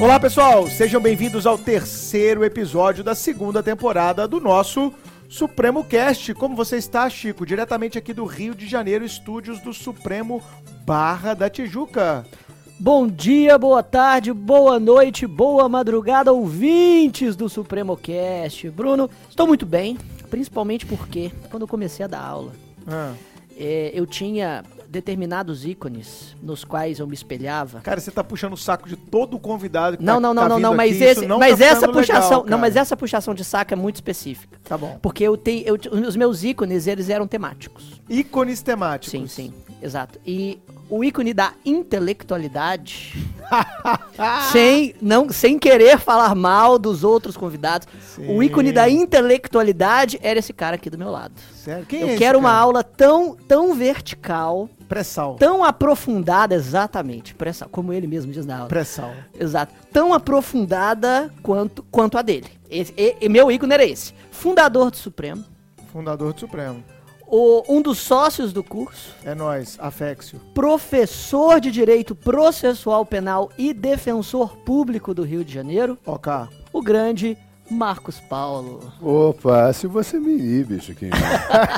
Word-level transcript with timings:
Olá 0.00 0.18
pessoal, 0.18 0.66
sejam 0.68 1.00
bem-vindos 1.00 1.46
ao 1.46 1.58
terceiro 1.58 2.42
episódio 2.42 3.04
da 3.04 3.14
segunda 3.14 3.62
temporada 3.62 4.26
do 4.26 4.40
nosso 4.40 4.92
Supremo 5.28 5.84
Cast. 5.84 6.32
Como 6.34 6.56
você 6.56 6.78
está, 6.78 7.08
Chico? 7.10 7.44
Diretamente 7.44 7.98
aqui 7.98 8.14
do 8.14 8.24
Rio 8.24 8.54
de 8.54 8.66
Janeiro, 8.66 9.04
estúdios 9.04 9.60
do 9.60 9.74
Supremo 9.74 10.42
Barra 10.86 11.34
da 11.34 11.50
Tijuca. 11.50 12.24
Bom 12.78 13.06
dia, 13.06 13.58
boa 13.58 13.82
tarde, 13.82 14.32
boa 14.32 14.80
noite, 14.80 15.26
boa 15.26 15.68
madrugada, 15.68 16.32
ouvintes 16.32 17.36
do 17.36 17.46
Supremo 17.48 17.94
Cast. 17.94 18.70
Bruno, 18.70 19.08
estou 19.28 19.46
muito 19.46 19.66
bem, 19.66 19.98
principalmente 20.30 20.86
porque 20.86 21.30
quando 21.50 21.64
eu 21.64 21.68
comecei 21.68 22.04
a 22.06 22.08
dar 22.08 22.22
aula, 22.24 22.52
Ah. 22.88 23.12
é, 23.54 23.90
eu 23.92 24.06
tinha 24.06 24.64
determinados 24.90 25.64
ícones 25.64 26.36
nos 26.42 26.64
quais 26.64 26.98
eu 26.98 27.06
me 27.06 27.14
espelhava. 27.14 27.80
Cara, 27.80 28.00
você 28.00 28.10
tá 28.10 28.24
puxando 28.24 28.54
o 28.54 28.56
saco 28.56 28.88
de 28.88 28.96
todo 28.96 29.38
convidado 29.38 29.96
que 29.96 30.02
Não, 30.02 30.14
tá, 30.14 30.20
não, 30.20 30.34
não, 30.34 30.42
tá 30.42 30.48
não, 30.48 30.58
não, 30.58 30.74
mas, 30.74 30.96
aqui, 30.96 31.04
esse, 31.04 31.26
mas 31.26 31.58
tá 31.58 31.64
essa 31.64 31.88
puxação, 31.88 32.38
legal, 32.38 32.50
não, 32.50 32.58
mas 32.58 32.76
essa 32.76 32.96
puxação 32.96 33.32
de 33.32 33.44
saco 33.44 33.72
é 33.72 33.76
muito 33.76 33.96
específica. 33.96 34.58
Tá 34.64 34.76
bom. 34.76 34.98
Porque 35.00 35.22
eu 35.22 35.36
tenho, 35.36 35.64
eu, 35.64 35.78
os 36.06 36.16
meus 36.16 36.42
ícones, 36.42 36.88
eles 36.88 37.08
eram 37.08 37.26
temáticos. 37.26 38.02
Ícones 38.08 38.62
temáticos. 38.62 39.10
Sim, 39.10 39.28
sim, 39.28 39.54
exato. 39.80 40.18
E 40.26 40.60
o 40.90 41.04
ícone 41.04 41.32
da 41.32 41.52
intelectualidade, 41.64 43.14
sem, 44.50 44.92
não, 45.00 45.30
sem 45.30 45.56
querer 45.56 46.00
falar 46.00 46.34
mal 46.34 46.80
dos 46.80 47.04
outros 47.04 47.36
convidados, 47.36 47.86
o 48.18 48.42
ícone 48.42 48.72
da 48.72 48.90
intelectualidade 48.90 50.18
era 50.20 50.40
esse 50.40 50.52
cara 50.52 50.74
aqui 50.74 50.90
do 50.90 50.98
meu 50.98 51.10
lado. 51.10 51.34
Sério? 51.54 51.86
Quem 51.86 52.00
é 52.00 52.02
Eu 52.02 52.08
esse 52.08 52.18
quero 52.18 52.38
uma 52.40 52.52
aula 52.52 52.82
tão, 52.82 53.36
tão 53.36 53.72
vertical, 53.72 54.68
Pré-sal. 54.90 55.36
tão 55.36 55.64
aprofundada, 55.64 56.54
exatamente, 56.54 57.34
pressa, 57.34 57.66
como 57.66 57.92
ele 57.92 58.06
mesmo 58.06 58.30
diz 58.32 58.44
na 58.44 58.56
aula. 58.56 58.68
Pré-sal. 58.68 59.12
Exato. 59.38 59.72
Tão 59.92 60.12
aprofundada 60.12 61.30
quanto, 61.42 61.82
quanto 61.90 62.18
a 62.18 62.22
dele. 62.22 62.48
Esse, 62.68 62.92
e, 62.96 63.16
e 63.22 63.28
meu 63.28 63.50
ícone 63.50 63.72
era 63.72 63.84
esse. 63.84 64.12
Fundador 64.30 64.90
do 64.90 64.96
Supremo, 64.96 65.44
Fundador 65.92 66.32
do 66.32 66.40
Supremo. 66.40 66.82
o, 67.26 67.62
um 67.68 67.80
dos 67.80 67.98
sócios 67.98 68.52
do 68.52 68.62
curso, 68.64 69.14
É 69.24 69.34
nós, 69.34 69.76
Afexio. 69.80 70.40
professor 70.52 71.60
de 71.60 71.70
Direito 71.70 72.14
Processual 72.14 73.06
Penal 73.06 73.50
e 73.56 73.72
defensor 73.72 74.56
público 74.58 75.14
do 75.14 75.22
Rio 75.22 75.44
de 75.44 75.52
Janeiro, 75.54 75.96
OK. 76.04 76.32
o 76.72 76.82
grande 76.82 77.38
Marcos 77.70 78.18
Paulo. 78.18 78.92
Opa, 79.00 79.72
se 79.72 79.86
você 79.86 80.18
me 80.18 80.32
inibe, 80.32 80.80
Chiquinho. 80.80 81.12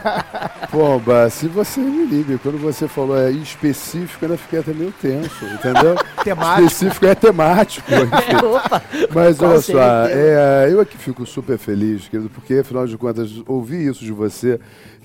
Pomba, 0.70 1.28
se 1.28 1.48
você 1.48 1.80
me 1.80 2.04
inibe. 2.04 2.38
Quando 2.38 2.58
você 2.58 2.88
falou 2.88 3.18
é 3.18 3.30
específico, 3.30 4.24
eu 4.24 4.38
fiquei 4.38 4.60
até 4.60 4.72
meio 4.72 4.92
tenso, 4.92 5.44
entendeu? 5.44 5.94
Temático. 6.24 6.66
Específico 6.66 7.06
é 7.06 7.14
temático. 7.14 7.86
enfim. 7.92 8.46
Opa! 8.46 8.82
Mas 9.14 9.40
olha 9.40 9.60
só, 9.60 10.06
é, 10.06 10.68
eu 10.70 10.80
aqui 10.80 10.96
fico 10.96 11.26
super 11.26 11.58
feliz, 11.58 12.08
querido, 12.08 12.30
porque 12.30 12.54
afinal 12.54 12.86
de 12.86 12.96
contas, 12.96 13.30
ouvir 13.46 13.90
isso 13.90 14.04
de 14.04 14.12
você, 14.12 14.58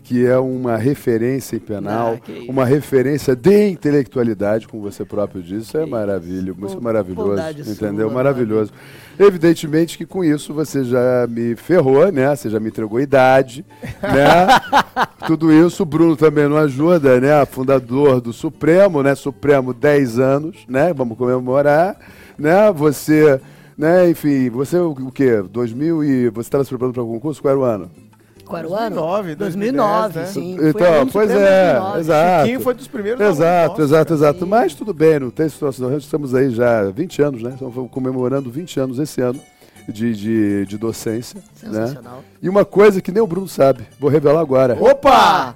que 0.07 0.25
é 0.25 0.37
uma 0.37 0.77
referência 0.77 1.57
em 1.57 1.59
penal, 1.59 2.17
Ah, 2.25 2.31
uma 2.47 2.63
referência 2.63 3.35
de 3.35 3.67
intelectualidade, 3.67 4.65
como 4.65 4.81
você 4.81 5.03
próprio 5.03 5.41
disse, 5.43 5.63
isso 5.67 5.77
é 5.77 5.85
maravilha, 5.85 6.51
isso 6.57 6.65
é 6.65 6.75
Bo- 6.75 6.81
maravilhoso, 6.81 7.27
bondade 7.29 7.61
entendeu? 7.69 8.07
sua, 8.07 8.15
maravilhoso. 8.15 8.71
Evidentemente 9.19 9.97
que 9.97 10.05
com 10.05 10.23
isso 10.23 10.53
você 10.53 10.85
já 10.85 11.27
me 11.29 11.57
ferrou, 11.57 12.09
né? 12.09 12.33
Você 12.33 12.49
já 12.49 12.57
me 12.57 12.69
entregou 12.69 13.01
idade, 13.01 13.65
né? 14.01 14.47
Tudo 15.27 15.51
isso, 15.51 15.83
o 15.83 15.85
Bruno 15.85 16.15
também 16.15 16.47
não 16.47 16.55
ajuda, 16.55 17.19
né? 17.19 17.45
Fundador 17.45 18.21
do 18.21 18.31
Supremo, 18.31 19.03
né? 19.03 19.13
Supremo 19.13 19.73
10 19.73 20.19
anos, 20.19 20.57
né? 20.69 20.93
Vamos 20.93 21.17
comemorar, 21.17 21.97
né? 22.37 22.71
Você, 22.71 23.41
né? 23.77 24.09
Enfim, 24.09 24.49
você 24.49 24.77
o, 24.77 24.91
o 24.91 25.11
quê? 25.11 25.41
2000 25.51 26.01
e 26.03 26.29
você 26.29 26.47
estava 26.47 26.63
se 26.63 26.69
preparando 26.69 26.93
para 26.93 27.03
o 27.03 27.07
concurso? 27.07 27.41
Qual 27.41 27.51
era 27.51 27.59
o 27.59 27.63
ano? 27.63 27.91
Qual 28.47 28.59
era 28.59 28.67
o 28.67 28.75
ano? 28.75 28.95
2009, 28.95 29.35
2009, 29.35 30.19
né? 30.19 30.25
sim. 30.25 30.57
Foi 30.57 30.69
Então, 30.69 31.07
pois 31.07 31.29
supremo 31.29 31.47
é, 31.47 31.73
2009. 31.73 31.99
exato. 31.99 32.41
Chiquinho 32.41 32.59
foi 32.61 32.73
dos 32.73 32.87
primeiros 32.87 33.21
Exato, 33.21 33.67
nossos, 33.69 33.85
exato, 33.85 34.13
exato. 34.13 34.39
Sim. 34.39 34.45
Mas 34.45 34.73
tudo 34.75 34.93
bem, 34.93 35.19
não 35.19 35.29
tem 35.29 35.49
situação. 35.49 35.89
Nós 35.89 36.03
estamos 36.03 36.33
aí 36.33 36.49
já 36.49 36.79
há 36.79 36.91
20 36.91 37.21
anos, 37.21 37.41
né? 37.43 37.51
Estamos 37.53 37.91
comemorando 37.91 38.49
20 38.49 38.79
anos 38.79 38.99
esse 38.99 39.21
ano 39.21 39.39
de, 39.87 40.13
de, 40.15 40.65
de 40.65 40.77
docência. 40.77 41.39
Né? 41.63 41.71
Sensacional. 41.87 42.23
E 42.41 42.49
uma 42.49 42.65
coisa 42.65 43.01
que 43.01 43.11
nem 43.11 43.21
o 43.21 43.27
Bruno 43.27 43.47
sabe, 43.47 43.87
vou 43.99 44.09
revelar 44.09 44.41
agora. 44.41 44.77
Opa! 44.79 45.55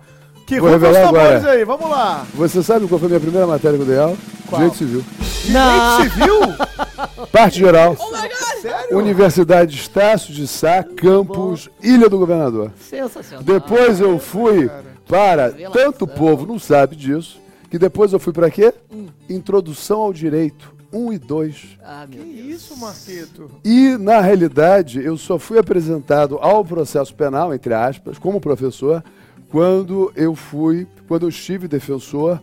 Que 0.51 0.59
Vou 0.59 0.69
revelar 0.69 1.07
agora. 1.07 1.51
aí, 1.51 1.63
vamos 1.63 1.89
lá. 1.89 2.25
Você 2.33 2.61
sabe 2.61 2.85
qual 2.85 2.99
foi 2.99 3.05
a 3.05 3.09
minha 3.11 3.21
primeira 3.21 3.47
matéria 3.47 3.77
que 3.77 3.83
eu 3.83 3.87
dei 3.87 3.97
aula? 3.97 4.17
Qual? 4.47 4.59
Direito 4.59 4.77
Civil. 4.79 5.03
Não! 5.49 5.97
Direito 5.97 6.13
civil? 6.13 6.39
Parte 7.31 7.57
geral. 7.59 7.95
Sério? 8.61 8.97
Universidade 8.97 9.73
Estácio 9.73 10.33
de 10.33 10.45
Sá, 10.45 10.83
campus 10.83 11.69
Ilha 11.81 12.09
do 12.09 12.19
Governador. 12.19 12.69
Sensacional. 12.81 13.45
Depois 13.45 14.01
eu 14.01 14.19
fui 14.19 14.69
para, 15.07 15.53
tanto 15.71 16.03
o 16.03 16.07
povo 16.07 16.45
não 16.45 16.59
sabe 16.59 16.97
disso, 16.97 17.39
que 17.69 17.79
depois 17.79 18.11
eu 18.11 18.19
fui 18.19 18.33
para 18.33 18.51
quê? 18.51 18.73
Hum. 18.93 19.07
Introdução 19.29 20.01
ao 20.01 20.11
Direito 20.11 20.73
1 20.91 21.13
e 21.13 21.17
2. 21.17 21.77
Ah, 21.81 22.05
meu 22.09 22.21
Que 22.21 22.29
Deus. 22.29 22.61
isso, 22.61 22.77
Marquito? 22.77 23.49
E, 23.63 23.95
na 23.97 24.19
realidade, 24.19 25.01
eu 25.01 25.15
só 25.17 25.39
fui 25.39 25.57
apresentado 25.57 26.37
ao 26.41 26.65
processo 26.65 27.15
penal, 27.15 27.53
entre 27.53 27.73
aspas, 27.73 28.17
como 28.17 28.41
professor, 28.41 29.01
quando 29.51 30.11
eu 30.15 30.33
fui, 30.35 30.87
quando 31.07 31.23
eu 31.23 31.29
estive 31.29 31.67
defensor 31.67 32.39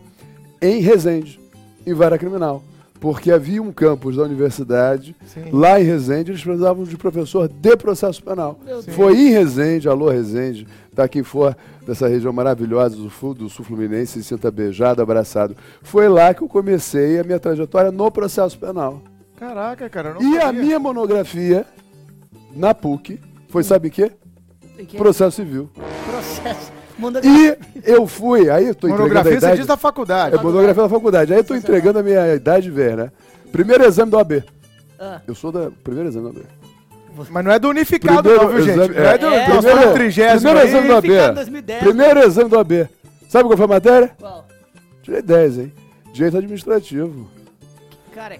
em 0.61 0.79
Resende, 0.81 1.39
em 1.85 1.93
vara 1.93 2.17
criminal. 2.17 2.63
Porque 2.99 3.31
havia 3.31 3.61
um 3.61 3.71
campus 3.71 4.17
da 4.17 4.23
universidade, 4.23 5.15
Sim. 5.25 5.45
lá 5.53 5.79
em 5.79 5.85
Resende, 5.85 6.31
eles 6.31 6.43
precisavam 6.43 6.83
de 6.83 6.97
professor 6.97 7.47
de 7.47 7.77
processo 7.77 8.21
penal. 8.21 8.59
Foi 8.89 9.15
em 9.17 9.29
Resende, 9.29 9.87
alô 9.87 10.09
Resende, 10.09 10.67
tá 10.93 11.07
quem 11.07 11.23
for 11.23 11.55
dessa 11.87 12.09
região 12.09 12.33
maravilhosa 12.33 12.97
do 12.97 13.09
sul, 13.09 13.33
do 13.33 13.47
sul 13.49 13.63
fluminense, 13.63 14.21
se 14.21 14.23
sinta 14.23 14.51
beijado, 14.51 15.01
abraçado. 15.01 15.55
Foi 15.81 16.09
lá 16.09 16.33
que 16.33 16.41
eu 16.43 16.49
comecei 16.49 17.17
a 17.19 17.23
minha 17.23 17.39
trajetória 17.39 17.89
no 17.89 18.11
processo 18.11 18.59
penal. 18.59 19.01
Caraca, 19.37 19.89
cara, 19.89 20.09
eu 20.09 20.15
não 20.15 20.33
E 20.33 20.37
a 20.37 20.41
sabia. 20.41 20.61
minha 20.61 20.77
monografia 20.77 21.65
na 22.53 22.73
PUC 22.75 23.17
foi, 23.47 23.63
sabe 23.63 23.87
o 23.87 23.91
quê? 23.91 24.11
Que- 24.85 24.97
Processo 24.97 25.37
civil. 25.37 25.69
Processo. 26.05 26.71
Manda 26.99 27.21
E 27.23 27.57
eu 27.85 28.05
fui, 28.05 28.49
aí 28.49 28.67
eu 28.67 28.75
tô 28.75 28.87
entregando 28.87 28.93
a 28.93 29.07
Monografia 29.07 29.31
você 29.31 29.37
idade. 29.45 29.57
diz 29.57 29.67
da 29.67 29.77
faculdade. 29.77 30.35
É 30.35 30.37
monografia 30.41 30.83
da 30.83 30.89
faculdade. 30.89 31.33
Aí 31.33 31.39
eu 31.39 31.43
tô 31.43 31.55
entregando 31.55 31.99
a 31.99 32.03
minha 32.03 32.35
idade 32.35 32.69
ver, 32.69 32.97
né? 32.97 33.11
Primeiro 33.51 33.85
exame 33.85 34.11
do 34.11 34.19
AB. 34.19 34.43
Ah, 34.99 35.21
Eu 35.27 35.33
sou 35.33 35.51
da 35.51 35.71
primeiro 35.83 36.09
exame 36.09 36.31
do 36.31 36.39
AB. 36.39 36.45
Mas 37.31 37.43
não 37.45 37.51
é 37.51 37.59
do 37.59 37.69
unificado, 37.69 38.21
Primeiro 38.21 38.43
não, 38.43 38.49
viu, 38.53 38.61
gente? 38.65 38.73
exame- 38.79 38.95
Não 38.95 39.03
é 39.05 39.17
do, 39.17 39.25
é. 39.27 39.93
trigésimo 39.93 40.39
primeiro 40.39 40.59
aí. 40.59 40.67
exame 40.67 40.87
do 40.87 40.95
AB. 40.95 41.07
Unificado 41.07 41.35
2010. 41.35 41.79
Primeiro 41.83 42.19
exame 42.19 42.49
do 42.49 42.59
AB. 42.59 42.89
Sabe 43.27 43.43
qual 43.49 43.57
foi 43.57 43.65
a 43.65 43.69
matéria? 43.69 44.11
Qual? 44.19 44.47
Tirei 45.03 45.21
10, 45.21 45.57
hein? 45.59 45.73
Direito 46.13 46.37
administrativo. 46.37 47.27
Cara, 48.15 48.37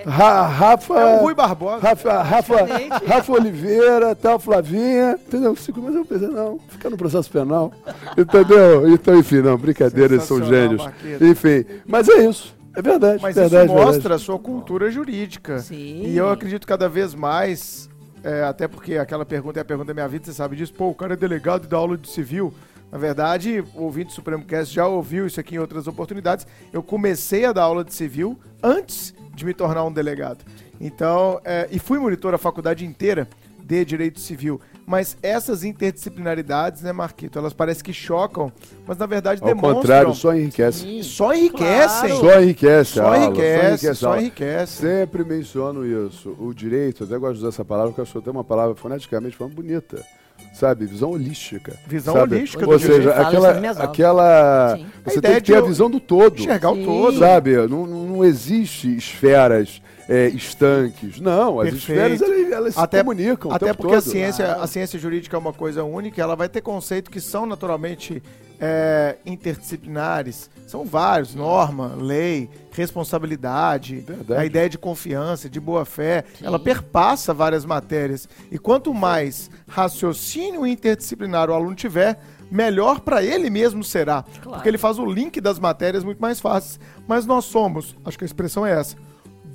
é. 0.00 0.08
Ra 0.08 0.46
Rafa. 0.46 0.94
É 0.94 1.16
o 1.16 1.22
Rui 1.22 1.34
Barbosa. 1.34 1.88
Rafa, 1.88 2.22
Rafa, 2.22 2.54
Praticamente. 2.54 3.04
Rafa 3.06 3.32
Oliveira, 3.32 4.14
tal, 4.14 4.38
Flavinha, 4.38 5.18
entendeu? 5.26 5.54
Cinco, 5.56 5.80
mas 5.80 5.94
eu 5.94 6.04
pensei, 6.04 6.28
não, 6.28 6.58
fica 6.68 6.90
no 6.90 6.96
processo 6.96 7.30
penal, 7.30 7.72
entendeu? 8.16 8.88
Então, 8.88 9.18
enfim, 9.18 9.40
não, 9.40 9.56
brincadeira, 9.56 10.14
eles 10.14 10.24
são 10.24 10.42
gênios. 10.44 10.82
Enfim, 11.20 11.64
mas 11.86 12.08
é 12.08 12.28
isso, 12.28 12.54
é 12.74 12.82
verdade, 12.82 13.20
Mas 13.22 13.34
verdade, 13.34 13.64
isso 13.64 13.74
verdade. 13.74 13.86
mostra 13.86 14.14
a 14.14 14.18
sua 14.18 14.38
cultura 14.38 14.90
jurídica. 14.90 15.58
Sim. 15.58 16.02
E 16.04 16.16
eu 16.16 16.30
acredito 16.30 16.66
cada 16.66 16.88
vez 16.88 17.14
mais, 17.14 17.88
é, 18.22 18.44
até 18.44 18.68
porque 18.68 18.96
aquela 18.96 19.24
pergunta 19.26 19.58
é 19.58 19.62
a 19.62 19.64
pergunta 19.64 19.88
da 19.88 19.94
minha 19.94 20.08
vida, 20.08 20.26
você 20.26 20.32
sabe 20.32 20.56
disso, 20.56 20.72
pô, 20.74 20.88
o 20.88 20.94
cara 20.94 21.14
é 21.14 21.16
delegado 21.16 21.64
e 21.64 21.68
dá 21.68 21.76
aula 21.76 21.96
de 21.96 22.08
civil. 22.08 22.52
Na 22.90 22.98
verdade, 22.98 23.64
o 23.74 23.84
ouvinte 23.84 24.08
do 24.08 24.12
Supremo 24.14 24.44
Cast 24.44 24.74
já 24.74 24.86
ouviu 24.86 25.26
isso 25.26 25.38
aqui 25.38 25.54
em 25.54 25.58
outras 25.58 25.86
oportunidades. 25.86 26.46
Eu 26.72 26.82
comecei 26.82 27.44
a 27.44 27.52
dar 27.52 27.62
aula 27.62 27.84
de 27.84 27.94
civil 27.94 28.36
antes 28.62 29.14
de 29.40 29.46
me 29.46 29.54
tornar 29.54 29.84
um 29.84 29.92
delegado. 29.92 30.44
Então, 30.80 31.40
é, 31.44 31.66
e 31.70 31.78
fui 31.78 31.98
monitor 31.98 32.32
a 32.34 32.38
faculdade 32.38 32.84
inteira 32.84 33.26
de 33.62 33.84
Direito 33.84 34.20
Civil. 34.20 34.60
Mas 34.86 35.16
essas 35.22 35.62
interdisciplinaridades, 35.62 36.82
né, 36.82 36.92
Marquito, 36.92 37.38
elas 37.38 37.52
parecem 37.52 37.84
que 37.84 37.92
chocam, 37.92 38.52
mas 38.86 38.98
na 38.98 39.06
verdade 39.06 39.40
Ao 39.40 39.46
demonstram. 39.48 39.74
contrário, 39.76 40.14
só 40.14 40.34
enriquece. 40.34 40.80
Sim. 40.80 41.02
Só 41.02 41.32
enriquecem. 41.32 42.08
Claro. 42.10 42.16
Só 42.20 42.40
enriquece 42.42 42.90
Só 42.92 43.04
aula, 43.04 43.18
enriquece, 43.18 43.94
só 43.94 44.08
aula. 44.08 44.20
enriquece. 44.20 44.72
Sempre 44.80 45.24
menciono 45.24 45.86
isso. 45.86 46.34
O 46.38 46.52
direito, 46.52 47.04
eu 47.04 47.06
até 47.06 47.18
gosto 47.18 47.34
de 47.34 47.38
usar 47.40 47.48
essa 47.48 47.64
palavra, 47.64 47.90
porque 47.92 48.00
eu 48.00 48.04
acho 48.04 48.20
tenho 48.20 48.36
uma 48.36 48.44
palavra 48.44 48.74
foneticamente 48.74 49.36
falando 49.36 49.54
bonita. 49.54 50.04
Sabe? 50.52 50.84
Visão 50.84 51.10
holística. 51.12 51.74
Visão 51.86 52.14
sabe? 52.14 52.36
holística 52.36 52.66
do 52.66 52.72
Ou 52.72 52.78
seja, 52.78 53.12
aquela. 53.12 53.54
aulas. 53.54 53.80
aquela 53.80 54.76
Sim. 54.76 54.86
você 55.04 55.18
A 55.18 55.22
tem 55.22 55.34
que 55.34 55.40
ter 55.40 55.42
de 55.42 55.54
a 55.54 55.60
visão 55.60 55.90
do 55.90 56.00
todo. 56.00 56.38
Enxergar 56.38 56.72
Sim. 56.74 56.82
o 56.82 56.84
todo. 56.84 57.18
Sabe? 57.18 57.56
Não, 57.68 57.86
não 57.86 58.00
não 58.06 58.24
existe 58.24 58.94
esferas 58.96 59.80
é, 60.08 60.26
estanques. 60.28 61.20
Não, 61.20 61.60
as 61.60 61.70
Perfeito. 61.70 61.76
esferas 61.78 62.22
elas, 62.22 62.52
elas 62.52 62.78
Até- 62.78 62.98
se 62.98 63.04
comunicam. 63.04 63.50
o 63.50 63.54
Até 63.54 63.66
tempo 63.66 63.78
porque 63.82 63.94
a 63.96 64.02
todo. 64.02 64.10
ciência, 64.10 64.52
a 64.54 64.66
ciência 64.66 64.98
jurídica 64.98 65.36
é 65.36 65.38
uma 65.40 65.52
coisa 65.52 65.84
única, 65.84 66.20
ela 66.20 66.34
vai 66.36 66.48
ter 66.48 66.60
conceitos 66.60 67.10
que 67.12 67.20
são 67.20 67.46
naturalmente 67.46 68.22
é, 68.60 69.16
interdisciplinares. 69.24 70.50
São 70.66 70.84
vários, 70.84 71.34
norma, 71.34 71.96
lei, 71.98 72.50
responsabilidade, 72.70 74.00
Verdade. 74.00 74.40
a 74.40 74.44
ideia 74.44 74.68
de 74.68 74.78
confiança, 74.78 75.48
de 75.48 75.58
boa 75.58 75.84
fé, 75.84 76.24
ela 76.42 76.58
perpassa 76.58 77.32
várias 77.32 77.64
matérias. 77.64 78.28
E 78.50 78.58
quanto 78.58 78.92
mais 78.92 79.50
raciocínio 79.66 80.66
interdisciplinar 80.66 81.48
o 81.48 81.54
aluno 81.54 81.74
tiver, 81.74 82.20
melhor 82.50 83.00
para 83.00 83.22
ele 83.22 83.48
mesmo 83.48 83.82
será. 83.82 84.22
Claro. 84.22 84.50
Porque 84.50 84.68
ele 84.68 84.78
faz 84.78 84.98
o 84.98 85.06
link 85.06 85.40
das 85.40 85.58
matérias 85.58 86.04
muito 86.04 86.20
mais 86.20 86.38
fáceis. 86.38 86.78
Mas 87.08 87.24
nós 87.24 87.46
somos, 87.46 87.96
acho 88.04 88.18
que 88.18 88.24
a 88.24 88.26
expressão 88.26 88.66
é 88.66 88.72
essa, 88.72 88.96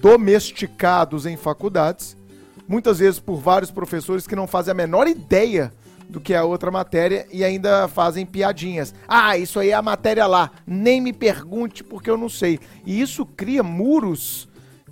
domesticados 0.01 1.25
em 1.25 1.37
faculdades, 1.37 2.17
muitas 2.67 2.99
vezes 2.99 3.19
por 3.19 3.37
vários 3.37 3.69
professores 3.71 4.25
que 4.25 4.35
não 4.35 4.47
fazem 4.47 4.71
a 4.71 4.75
menor 4.75 5.07
ideia 5.07 5.71
do 6.09 6.19
que 6.19 6.33
a 6.33 6.43
outra 6.43 6.71
matéria 6.71 7.25
e 7.31 7.43
ainda 7.43 7.87
fazem 7.87 8.25
piadinhas. 8.25 8.93
Ah, 9.07 9.37
isso 9.37 9.59
aí 9.59 9.69
é 9.69 9.73
a 9.73 9.81
matéria 9.81 10.27
lá, 10.27 10.51
nem 10.65 11.01
me 11.01 11.13
pergunte 11.13 11.83
porque 11.83 12.09
eu 12.09 12.17
não 12.17 12.29
sei. 12.29 12.59
E 12.85 13.01
isso 13.01 13.25
cria 13.25 13.63
muros 13.63 14.47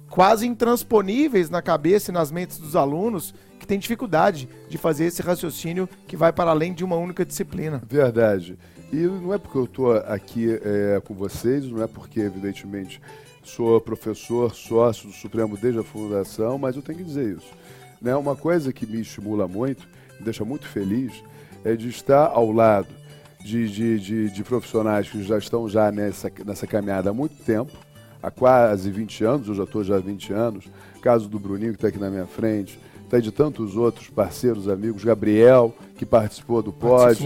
quase 0.10 0.46
intransponíveis 0.46 1.50
na 1.50 1.62
cabeça 1.62 2.12
e 2.12 2.14
nas 2.14 2.32
mentes 2.32 2.58
dos 2.58 2.76
alunos 2.76 3.34
que 3.60 3.66
têm 3.66 3.80
dificuldade 3.80 4.48
de 4.70 4.78
fazer 4.78 5.06
esse 5.06 5.22
raciocínio 5.22 5.88
que 6.08 6.18
vai 6.18 6.34
para 6.34 6.52
além 6.52 6.74
de 6.74 6.84
uma 6.84 6.98
única 6.98 7.26
disciplina. 7.26 7.82
Verdade. 7.90 8.58
E 8.92 8.98
não 8.98 9.34
é 9.34 9.40
porque 9.40 9.58
eu 9.58 9.64
estou 9.64 9.94
aqui 9.94 10.60
é, 10.62 11.02
com 11.04 11.16
vocês, 11.16 11.66
não 11.66 11.82
é 11.82 11.88
porque, 11.88 12.20
evidentemente, 12.20 13.02
sou 13.42 13.82
professor, 13.82 14.54
sócio 14.54 15.08
do 15.08 15.14
Supremo 15.14 15.58
desde 15.58 15.80
a 15.80 15.84
fundação, 15.84 16.60
mas 16.60 16.76
eu 16.76 16.82
tenho 16.82 17.00
que 17.00 17.04
dizer 17.04 17.38
isso. 17.38 17.52
Né? 18.00 18.16
Uma 18.16 18.36
coisa 18.36 18.72
que 18.72 18.86
me 18.86 19.02
estimula 19.02 19.48
muito, 19.48 19.88
deixa 20.24 20.44
muito 20.46 20.68
feliz, 20.68 21.24
é 21.64 21.76
de 21.76 21.90
estar 21.90 22.28
ao 22.28 22.52
lado 22.52 22.88
de, 23.44 23.70
de, 23.70 24.00
de, 24.00 24.30
de 24.30 24.44
profissionais 24.44 25.10
que 25.10 25.22
já 25.24 25.38
estão 25.38 25.68
já 25.68 25.92
nessa, 25.92 26.32
nessa 26.46 26.66
caminhada 26.66 27.10
há 27.10 27.14
muito 27.14 27.36
tempo, 27.44 27.72
há 28.22 28.32
quase 28.32 28.90
20 28.90 29.24
anos, 29.24 29.48
eu 29.50 29.56
já 29.56 29.64
estou 29.64 29.84
já 29.84 29.98
há 29.98 30.00
20 30.00 30.34
anos, 30.34 30.66
caso 31.02 31.28
do 31.28 31.38
Bruninho 31.38 31.72
que 31.72 31.78
está 31.78 31.90
aqui 31.90 32.00
na 32.00 32.10
minha 32.10 32.26
frente, 32.26 32.80
está 33.04 33.20
de 33.20 33.32
tantos 33.32 33.76
outros 33.76 34.10
parceiros, 34.10 34.68
amigos, 34.68 35.04
Gabriel, 35.04 35.76
que 35.98 36.06
participou 36.06 36.64
do 36.64 36.72
Pod, 36.72 37.20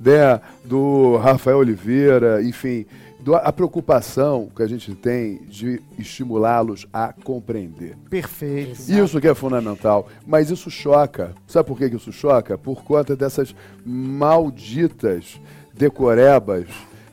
né, 0.00 0.40
do 0.64 1.16
Rafael 1.18 1.58
Oliveira, 1.58 2.42
enfim, 2.42 2.86
a 3.34 3.52
preocupação 3.52 4.48
que 4.54 4.62
a 4.62 4.66
gente 4.66 4.94
tem 4.94 5.40
de 5.48 5.80
estimulá-los 5.98 6.86
a 6.92 7.12
compreender. 7.12 7.96
Perfeito. 8.10 8.78
Isso 8.90 9.20
que 9.20 9.28
é 9.28 9.34
fundamental. 9.34 10.08
Mas 10.26 10.50
isso 10.50 10.70
choca. 10.70 11.34
Sabe 11.46 11.68
por 11.68 11.78
que 11.78 11.90
que 11.90 11.96
isso 11.96 12.12
choca? 12.12 12.56
Por 12.58 12.82
conta 12.84 13.14
dessas 13.16 13.54
malditas 13.84 15.40
decorebas 15.74 16.66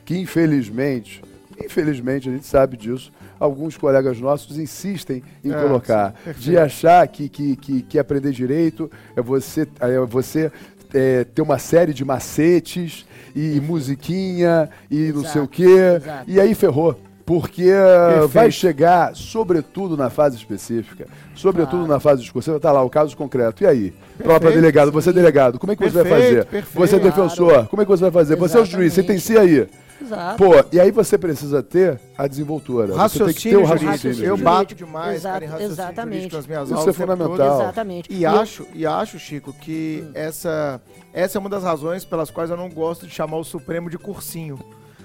que, 0.03 0.17
infelizmente, 0.17 1.21
infelizmente 1.63 2.29
a 2.29 2.31
gente 2.31 2.45
sabe 2.45 2.77
disso, 2.77 3.11
alguns 3.39 3.77
colegas 3.77 4.19
nossos 4.19 4.57
insistem 4.57 5.23
em 5.43 5.51
É, 5.51 5.61
colocar. 5.61 6.13
perfeito. 6.13 6.39
de 6.39 6.57
achar 6.57 7.07
que, 7.07 7.27
que, 7.29 7.55
que, 7.55 7.81
que 7.81 7.99
aprender 7.99 8.31
direito 8.31 8.89
é 9.15 9.21
você, 9.21 9.67
é 9.79 9.99
você 10.05 10.51
é, 10.93 11.23
ter 11.23 11.41
uma 11.41 11.57
série 11.59 11.93
de 11.93 12.05
macetes 12.05 13.05
e 13.35 13.59
musiquinha 13.59 14.69
e 14.89 15.11
não 15.13 15.21
sei 15.23 15.41
o 15.41 15.43
Exato, 15.43 15.47
quê. 15.49 15.63
exato. 15.97 16.23
E 16.31 16.39
aí 16.39 16.55
ferrou. 16.55 16.99
Porque 17.25 17.63
Perfeito. 17.63 18.27
vai 18.27 18.51
chegar, 18.51 19.15
sobretudo 19.15 19.97
na 19.97 20.11
fase 20.11 20.37
específica, 20.37 21.07
sobretudo 21.33 21.77
Claro. 21.79 21.87
na 21.93 21.99
fase 21.99 22.21
discursiva, 22.21 22.59
tá 22.59 22.71
lá 22.71 22.83
o 22.83 22.89
caso 22.89 23.17
concreto. 23.17 23.63
E 23.63 23.65
aí? 23.67 23.93
Perfeito, 24.15 24.53
delegado, 24.53 24.91
você 24.91 25.09
é 25.09 25.13
delegado, 25.13 25.57
como 25.57 25.71
é 25.71 25.75
que 25.75 25.83
você 25.83 26.03
vai 26.03 26.03
Perfeito, 26.03 26.27
fazer? 26.27 26.45
perfeito. 26.45 26.75
Você 26.75 26.95
é 26.95 26.99
Claro. 26.99 27.15
defensor, 27.15 27.67
como 27.67 27.81
é 27.81 27.85
que 27.85 27.89
você 27.89 28.03
vai 28.03 28.11
fazer? 28.11 28.35
Você 28.35 28.57
é 28.57 28.61
o 28.61 28.65
juiz, 28.65 28.93
Exatamente. 28.95 29.21
sentencia 29.23 29.41
aí. 29.41 29.67
Exato. 30.01 30.43
Pô, 30.43 30.51
e 30.71 30.79
aí 30.79 30.91
você 30.91 31.17
precisa 31.17 31.63
ter 31.63 31.99
a 32.17 32.27
desenvoltura. 32.27 32.87
você 32.87 33.23
tem 33.23 33.33
que 33.33 33.49
ter 33.49 33.55
Raciocínio 33.55 33.61
o 33.63 33.65
jurídico. 33.65 33.91
raciocínio. 33.91 34.27
Eu 34.27 34.37
bato 34.37 34.75
demais, 34.75 35.15
Exato, 35.15 35.33
cara, 35.33 35.45
em 35.45 35.47
raciocínio 35.47 35.73
exatamente. 35.73 36.13
jurídico 36.15 36.35
nas 36.35 36.47
minhas 36.47 36.63
Isso 36.69 36.73
aulas. 36.77 36.87
é 36.87 36.89
o 36.91 36.93
tempo 36.93 37.07
todo. 37.17 37.27
fundamental. 37.27 37.61
Exatamente. 37.61 38.13
E 38.13 38.25
acho, 38.25 38.67
e 38.73 38.85
acho, 38.85 39.19
Chico, 39.19 39.53
que 39.53 40.03
essa, 40.13 40.81
essa 41.13 41.37
é 41.37 41.39
uma 41.39 41.49
das 41.49 41.63
razões 41.63 42.03
pelas 42.03 42.29
quais 42.29 42.49
eu 42.49 42.57
não 42.57 42.69
gosto 42.69 43.07
de 43.07 43.13
chamar 43.13 43.37
o 43.37 43.43
Supremo 43.43 43.89
de 43.89 43.97
cursinho. 43.97 44.59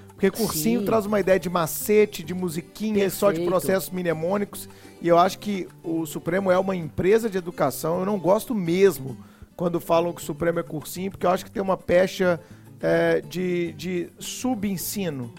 Porque 0.08 0.30
cursinho 0.30 0.80
Sim. 0.80 0.86
traz 0.86 1.06
uma 1.06 1.18
ideia 1.18 1.40
de 1.40 1.48
macete, 1.48 2.22
de 2.22 2.34
musiquinha, 2.34 3.08
só 3.08 3.28
de 3.30 3.38
Perfeito. 3.38 3.48
processos 3.48 3.88
mnemônicos. 3.90 4.68
E 5.00 5.08
eu 5.08 5.16
acho 5.18 5.38
que 5.38 5.66
o 5.82 6.04
Supremo 6.04 6.50
é 6.50 6.58
uma 6.58 6.76
empresa 6.76 7.30
de 7.30 7.38
educação. 7.38 8.00
Eu 8.00 8.04
não 8.04 8.18
gosto 8.18 8.54
mesmo 8.54 9.16
quando 9.56 9.80
falam 9.80 10.12
que 10.12 10.20
o 10.20 10.24
Supremo 10.24 10.58
é 10.58 10.62
cursinho, 10.62 11.10
porque 11.10 11.24
eu 11.24 11.30
acho 11.30 11.42
que 11.44 11.50
tem 11.50 11.62
uma 11.62 11.76
pecha 11.76 12.38
é, 12.80 13.20
de, 13.20 13.72
de 13.72 14.08
subensino. 14.18 15.32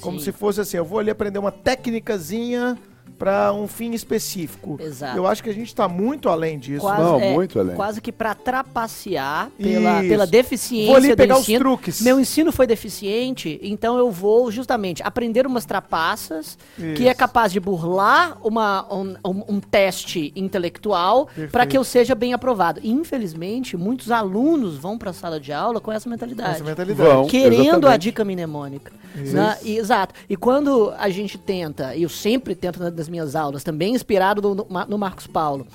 Como 0.00 0.18
Sim. 0.18 0.26
se 0.26 0.32
fosse 0.32 0.60
assim, 0.60 0.76
eu 0.76 0.84
vou 0.84 0.98
ali 0.98 1.10
aprender 1.10 1.38
uma 1.38 1.52
técnicazinha 1.52 2.78
para 3.18 3.52
um 3.52 3.66
fim 3.66 3.92
específico. 3.92 4.78
Exato. 4.80 5.16
Eu 5.16 5.26
acho 5.26 5.42
que 5.42 5.50
a 5.50 5.54
gente 5.54 5.68
está 5.68 5.88
muito 5.88 6.28
além 6.28 6.58
disso. 6.58 6.80
Quase, 6.82 7.02
Não, 7.02 7.20
é, 7.20 7.32
muito 7.32 7.58
além. 7.58 7.74
Quase 7.76 8.00
que 8.00 8.12
para 8.12 8.34
trapacear 8.34 9.50
pela, 9.56 10.00
Isso. 10.00 10.08
pela 10.08 10.26
deficiência 10.26 10.86
Vou 10.88 10.96
ali 10.96 11.08
do 11.10 11.16
pegar 11.16 11.34
os 11.36 11.42
ensino. 11.42 11.58
truques. 11.60 12.00
Meu 12.02 12.20
ensino 12.20 12.52
foi 12.52 12.66
deficiente, 12.66 13.58
então 13.62 13.96
eu 13.98 14.10
vou 14.10 14.50
justamente 14.50 15.02
aprender 15.02 15.46
umas 15.46 15.64
trapaças 15.64 16.58
que 16.76 16.82
Isso. 16.92 17.08
é 17.08 17.14
capaz 17.14 17.52
de 17.52 17.60
burlar 17.60 18.36
uma, 18.44 18.86
um, 18.92 19.16
um- 19.24 19.60
teste 19.60 20.32
intelectual 20.36 21.28
para 21.50 21.66
que 21.66 21.76
eu 21.76 21.82
seja 21.84 22.14
bem 22.14 22.32
aprovado. 22.32 22.80
Infelizmente, 22.84 23.76
muitos 23.76 24.10
alunos 24.10 24.76
vão 24.76 24.96
para 24.98 25.10
a 25.10 25.12
sala 25.12 25.40
de 25.40 25.52
aula 25.52 25.80
com 25.80 25.90
essa 25.90 26.08
mentalidade. 26.08 26.56
Essa 26.56 26.64
mentalidade. 26.64 26.96
Vão. 27.08 27.26
querendo 27.26 27.56
a 27.58 27.62
exatamente. 27.96 28.02
dica 28.02 28.24
mnemônica. 28.24 28.92
Isso. 29.16 29.34
né? 29.34 29.56
E- 29.62 29.76
exato. 29.78 30.14
E 30.28 30.36
quando 30.36 30.92
a 30.98 31.08
gente 31.08 31.38
tenta, 31.38 31.94
e 31.96 32.02
eu 32.02 32.08
sempre 32.08 32.54
tento 32.54 32.78
na- 32.78 32.90
nas 33.06 33.08
minhas 33.08 33.36
aulas, 33.36 33.62
também 33.62 33.94
inspirado 33.94 34.42
no, 34.42 34.54
no 34.54 34.66
Ma- 34.68 34.86
no 34.86 34.98
Marcos 34.98 35.26
Paulo, 35.26 35.66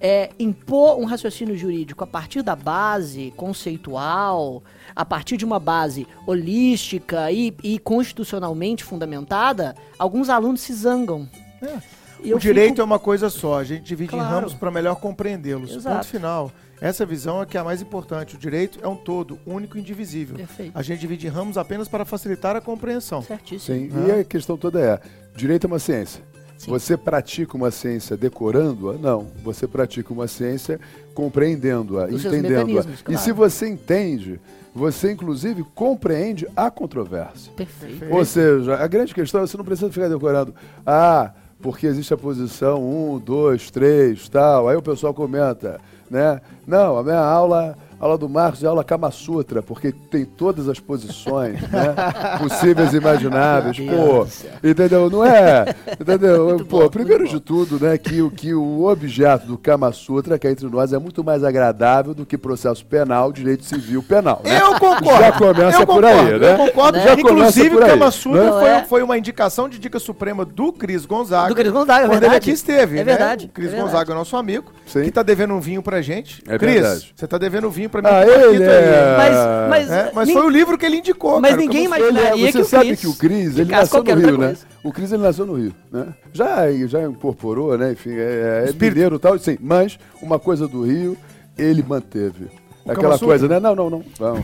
é 0.00 0.30
impor 0.38 0.98
um 0.98 1.04
raciocínio 1.04 1.56
jurídico 1.56 2.02
a 2.02 2.06
partir 2.06 2.42
da 2.42 2.56
base 2.56 3.32
conceitual, 3.36 4.62
a 4.96 5.04
partir 5.04 5.36
de 5.36 5.44
uma 5.44 5.60
base 5.60 6.06
holística 6.26 7.30
e, 7.30 7.54
e 7.62 7.78
constitucionalmente 7.78 8.82
fundamentada, 8.82 9.76
alguns 9.96 10.28
alunos 10.28 10.60
se 10.60 10.74
zangam. 10.74 11.28
É. 11.62 11.78
E 12.24 12.34
o 12.34 12.38
direito 12.38 12.70
fico- 12.70 12.80
é 12.80 12.84
uma 12.84 12.98
coisa 12.98 13.30
só, 13.30 13.58
a 13.60 13.64
gente 13.64 13.82
divide 13.84 14.14
em 14.14 14.18
Claro. 14.18 14.34
ramos 14.34 14.54
para 14.54 14.70
melhor 14.70 14.96
compreendê-los. 14.96 15.76
Ponto 15.76 16.04
final. 16.06 16.50
Essa 16.80 17.06
visão 17.06 17.40
é 17.40 17.46
que 17.46 17.56
é 17.56 17.60
a 17.60 17.64
mais 17.64 17.80
importante. 17.80 18.34
O 18.34 18.38
direito 18.38 18.80
é 18.82 18.88
um 18.88 18.96
todo, 18.96 19.38
único 19.46 19.76
e 19.76 19.80
indivisível. 19.80 20.34
Perfeito. 20.36 20.72
A 20.76 20.82
gente 20.82 20.98
divide 20.98 21.28
em 21.28 21.30
ramos 21.30 21.56
apenas 21.56 21.86
para 21.86 22.04
facilitar 22.04 22.56
a 22.56 22.60
compreensão. 22.60 23.22
Certíssimo. 23.22 23.78
Sim, 23.78 23.86
Né? 23.88 24.18
e 24.18 24.20
a 24.20 24.24
questão 24.24 24.56
toda 24.56 24.80
é: 24.80 25.00
direito 25.36 25.64
é 25.64 25.68
uma 25.68 25.78
ciência. 25.78 26.24
Sim. 26.62 26.70
Você 26.70 26.96
pratica 26.96 27.56
uma 27.56 27.72
ciência 27.72 28.16
decorando-a? 28.16 28.92
Não. 28.92 29.26
Você 29.42 29.66
pratica 29.66 30.12
uma 30.12 30.28
ciência 30.28 30.78
compreendendo-a, 31.12 32.04
entendendo-a. 32.08 32.64
mecanismos, 32.64 33.00
E 33.00 33.02
claro. 33.02 33.20
se 33.20 33.32
você 33.32 33.68
entende, 33.68 34.40
você 34.72 35.10
inclusive 35.10 35.64
compreende 35.74 36.46
a 36.54 36.70
controvérsia. 36.70 37.52
Perfeito. 37.56 37.98
Perfeito. 37.98 38.14
Ou 38.14 38.24
seja, 38.24 38.76
a 38.76 38.86
grande 38.86 39.12
questão 39.12 39.42
é 39.42 39.46
você 39.46 39.56
não 39.56 39.64
precisa 39.64 39.90
ficar 39.90 40.08
decorando. 40.08 40.54
Ah, 40.86 41.32
porque 41.60 41.84
existe 41.84 42.14
a 42.14 42.16
posição 42.16 42.80
1, 43.14 43.18
2, 43.18 43.70
3, 43.72 44.28
tal. 44.28 44.68
Aí 44.68 44.76
o 44.76 44.82
pessoal 44.82 45.12
comenta, 45.12 45.80
né? 46.08 46.40
Não, 46.64 46.96
a 46.96 47.02
minha 47.02 47.18
aula, 47.18 47.76
aula 48.02 48.18
do 48.18 48.28
Marcos 48.28 48.64
é 48.64 48.66
aula 48.66 48.82
Kama 48.82 49.10
Sutra, 49.10 49.62
porque 49.62 49.92
tem 49.92 50.24
todas 50.24 50.68
as 50.68 50.80
posições, 50.80 51.60
né? 51.62 51.94
Possíveis 52.38 52.92
e 52.92 52.96
imagináveis. 52.96 53.76
Pô, 53.78 54.26
entendeu? 54.66 55.08
Não 55.08 55.24
é? 55.24 55.64
Entendeu? 56.00 56.48
Muito 56.48 56.64
Pô, 56.66 56.80
bom, 56.80 56.88
primeiro 56.88 57.28
de 57.28 57.38
tudo, 57.38 57.78
né, 57.78 57.96
que, 57.96 58.20
o- 58.20 58.30
que 58.30 58.52
o 58.54 58.84
objeto 58.86 59.46
do 59.46 59.56
Kama 59.56 59.92
Sutra, 59.92 60.38
que 60.38 60.46
é 60.46 60.50
entre 60.50 60.66
nós, 60.68 60.92
é 60.92 60.98
muito 60.98 61.22
mais 61.22 61.44
agradável 61.44 62.12
do 62.14 62.26
que 62.26 62.36
processo 62.36 62.84
penal, 62.84 63.32
direito 63.32 63.64
civil 63.64 64.02
penal, 64.02 64.40
né? 64.44 64.60
Eu 64.60 64.78
concordo. 64.80 65.20
Já 65.20 65.32
começa 65.32 65.82
eu 65.82 65.86
por 65.86 65.94
concordo, 66.02 66.06
aí, 66.32 66.38
né? 66.40 66.52
Eu 66.54 66.56
concordo. 66.58 66.98
Né? 66.98 67.04
Já 67.04 67.16
começa 67.16 67.30
Inclusive, 67.60 67.76
o 67.76 67.80
Kama 67.80 68.10
Sutra 68.10 68.42
né? 68.44 68.50
foi, 68.60 68.68
É. 68.68 68.84
foi 68.84 69.02
uma 69.02 69.16
indicação 69.18 69.68
de 69.68 69.78
dica 69.78 69.98
suprema 70.00 70.44
do 70.44 70.72
Cris 70.72 71.06
Gonzaga. 71.06 71.48
Do 71.48 71.54
Cris 71.54 71.70
Gonzaga, 71.70 72.04
é 72.04 72.08
Quando 72.08 72.12
ele 72.14 72.20
verdade. 72.20 72.36
aqui 72.36 72.50
esteve. 72.50 72.94
É 72.96 72.98
né? 72.98 73.04
verdade, 73.04 73.46
O 73.46 73.48
Cris 73.50 73.68
é 73.68 73.70
verdade. 73.70 73.92
Gonzaga 73.92 74.12
é 74.12 74.14
nosso 74.16 74.36
amigo, 74.36 74.72
Sim. 74.86 75.02
que 75.04 75.10
tá 75.12 75.22
devendo 75.22 75.54
um 75.54 75.60
vinho 75.60 75.82
pra 75.82 76.02
gente. 76.02 76.42
É 76.48 76.58
Cris, 76.58 76.74
verdade. 76.74 77.12
você 77.14 77.26
tá 77.26 77.38
devendo 77.38 77.68
um 77.68 77.70
vinho 77.70 77.90
pra 77.92 78.02
mim. 78.02 78.08
Ah, 78.10 78.22
o 78.22 78.26
Paquito 78.26 78.54
ele 78.54 78.64
é... 78.64 79.16
Mas, 79.16 79.68
mas, 79.70 79.90
É, 79.90 80.10
mas 80.14 80.28
nin- 80.28 80.34
foi 80.34 80.42
o 80.44 80.48
livro 80.48 80.76
que 80.76 80.84
ele 80.86 80.96
indicou. 80.96 81.40
Mas 81.40 81.50
cara, 81.52 81.62
o 81.62 81.64
ninguém 81.64 81.84
Ele 81.84 81.94
é- 81.94 81.98
imaginaria 81.98 82.46
você 82.46 82.52
que 82.52 82.58
o 82.58 82.64
sabe 82.64 82.86
Cris 82.88 83.00
que 83.00 83.06
o 83.06 83.14
Cris, 83.14 83.58
ele 83.58 83.70
nasceu 83.70 84.02
no 84.02 84.14
Rio, 84.14 84.38
né? 84.38 84.56
O 84.82 84.92
Cris, 84.92 85.12
ele 85.12 85.22
nasceu 85.22 85.46
no 85.46 85.54
Rio, 85.54 85.74
né? 85.92 86.06
Já, 86.32 86.72
já 86.86 87.02
incorporou, 87.04 87.78
né? 87.78 87.92
Enfim, 87.92 88.10
é, 88.16 88.66
é 88.68 88.72
mineiro 88.72 89.14
e 89.16 89.18
tal, 89.20 89.38
sim. 89.38 89.56
Mas 89.60 89.96
uma 90.20 90.38
coisa 90.40 90.66
do 90.66 90.82
Rio, 90.84 91.16
ele 91.56 91.84
manteve. 91.86 92.48
Kama 92.84 92.94
Aquela 92.98 93.16
coisa, 93.18 93.46
né? 93.46 93.60
Não, 93.60 93.76
não, 93.76 93.88
não. 93.88 94.02
Não, 94.18 94.34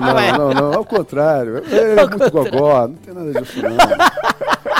não, 0.00 0.14
não, 0.14 0.38
não, 0.38 0.54
não. 0.54 0.74
Ao 0.78 0.84
contrário. 0.84 1.58
Ele 1.66 2.00
é 2.00 2.06
muito 2.06 2.30
gogó, 2.30 2.86
não 2.86 2.94
tem 2.94 3.12
nada 3.14 3.40
disso, 3.42 3.60
não. 3.60 3.70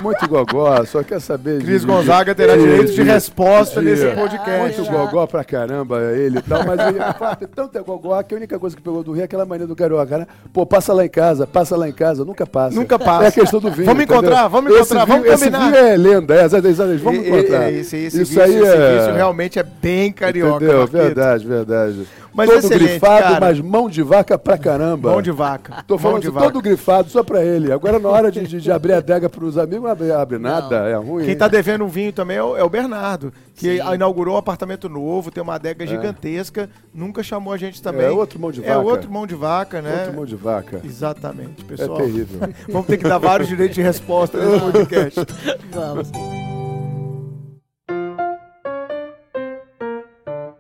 Muito 0.02 0.28
gogó, 0.28 0.84
só 0.84 1.02
quer 1.02 1.20
saber. 1.20 1.62
Cris 1.62 1.80
de- 1.82 1.86
Gonzaga 1.86 2.34
terá 2.34 2.56
de- 2.56 2.62
direito 2.62 2.92
de 2.92 3.02
resposta 3.02 3.80
de- 3.80 3.86
nesse 3.90 4.06
Ai, 4.06 4.14
podcast. 4.14 4.80
Muito 4.80 4.92
gogó 4.92 5.26
pra 5.26 5.44
caramba 5.44 6.00
ele 6.12 6.38
e 6.38 6.42
tal, 6.42 6.64
mas 6.64 6.80
ele 6.80 6.98
fala, 7.18 7.36
tem 7.36 7.48
tanto 7.48 7.78
é 7.78 7.82
gogó 7.82 8.22
que 8.22 8.34
a 8.34 8.36
única 8.36 8.58
coisa 8.58 8.76
que 8.76 8.82
pegou 8.82 9.02
do 9.02 9.12
Rio 9.12 9.22
é 9.22 9.24
aquela 9.24 9.44
mania 9.46 9.66
do 9.66 9.76
carioca, 9.76 10.18
né? 10.18 10.26
Pô, 10.52 10.64
passa 10.66 10.92
lá 10.92 11.04
em 11.04 11.08
casa, 11.08 11.46
passa 11.46 11.76
lá 11.76 11.88
em 11.88 11.92
casa, 11.92 12.24
nunca 12.24 12.46
passa. 12.46 12.74
Nunca 12.76 12.98
passa. 12.98 13.24
É 13.24 13.28
a 13.28 13.32
questão 13.32 13.60
do 13.60 13.70
vinho. 13.70 13.86
Vamos 13.86 14.02
entendeu? 14.02 14.20
encontrar, 14.22 14.48
vamos 14.48 14.70
Esse 14.72 14.80
encontrar, 14.80 15.04
vamos 15.04 15.22
vinho- 15.24 15.34
esse 15.34 15.44
combinar. 15.50 15.64
vinho 15.70 15.76
é 15.76 15.96
lenda, 15.96 16.34
é, 16.34 16.44
exatamente, 16.44 16.72
exatamente, 16.74 17.02
vamos 17.02 17.20
E- 17.20 17.22
e- 17.22 17.28
encontrar. 17.28 17.72
Esse, 17.72 17.96
esse 17.96 18.22
Isso 18.22 18.30
vício, 18.32 18.42
aí 18.42 18.54
esse 18.56 18.66
é... 18.76 18.96
vício 18.98 19.14
realmente 19.14 19.58
é 19.58 19.62
bem 19.62 20.12
carioca. 20.12 20.64
Entendeu? 20.64 20.86
Verdade, 20.86 21.46
verdade. 21.46 22.06
Mas 22.36 22.48
todo 22.50 22.58
excelente, 22.58 22.88
grifado, 22.88 23.22
cara. 23.22 23.40
mas 23.40 23.60
mão 23.60 23.88
de 23.88 24.02
vaca 24.02 24.36
pra 24.36 24.58
caramba. 24.58 25.12
Mão 25.12 25.22
de 25.22 25.30
vaca. 25.30 25.84
Tô 25.86 25.96
falando 25.96 26.20
de 26.22 26.26
assim, 26.26 26.34
vaca. 26.34 26.46
todo 26.50 26.60
grifado 26.62 27.08
só 27.08 27.22
pra 27.22 27.44
ele. 27.44 27.70
Agora 27.72 27.96
na 28.00 28.08
hora 28.08 28.28
de, 28.28 28.44
de, 28.44 28.60
de 28.60 28.72
abrir 28.72 28.92
a 28.94 28.98
adega 28.98 29.28
pros 29.30 29.56
amigos, 29.56 29.83
não 29.84 29.90
abre, 29.90 30.10
abre 30.12 30.38
nada, 30.38 30.88
é 30.88 30.94
ruim. 30.96 31.24
Quem 31.24 31.36
tá 31.36 31.46
devendo 31.46 31.84
um 31.84 31.88
vinho 31.88 32.12
também 32.12 32.36
é 32.36 32.42
o, 32.42 32.56
é 32.56 32.64
o 32.64 32.68
Bernardo, 32.68 33.32
que 33.54 33.78
Sim. 33.78 33.94
inaugurou 33.94 34.34
um 34.34 34.38
apartamento 34.38 34.88
novo, 34.88 35.30
tem 35.30 35.42
uma 35.42 35.54
adega 35.54 35.86
gigantesca, 35.86 36.68
nunca 36.92 37.22
chamou 37.22 37.52
a 37.52 37.56
gente 37.56 37.80
também. 37.82 38.06
É 38.06 38.10
outro 38.10 38.40
mão 38.40 38.50
de 38.50 38.64
É 38.64 38.74
vaca. 38.74 38.80
outro 38.80 39.10
mão 39.12 39.26
de 39.26 39.34
vaca, 39.34 39.80
né? 39.82 39.98
Outro 40.00 40.14
mão 40.14 40.26
de 40.26 40.36
vaca. 40.36 40.80
Exatamente, 40.84 41.62
É 41.62 41.68
pessoal. 41.68 41.98
terrível. 41.98 42.40
Vamos 42.68 42.86
ter 42.86 42.96
que 42.96 43.04
dar 43.04 43.18
vários 43.18 43.48
direitos 43.48 43.74
de 43.74 43.82
resposta 43.82 44.38
nesse 44.38 44.60
podcast. 44.72 45.20
Vamos. 45.70 46.10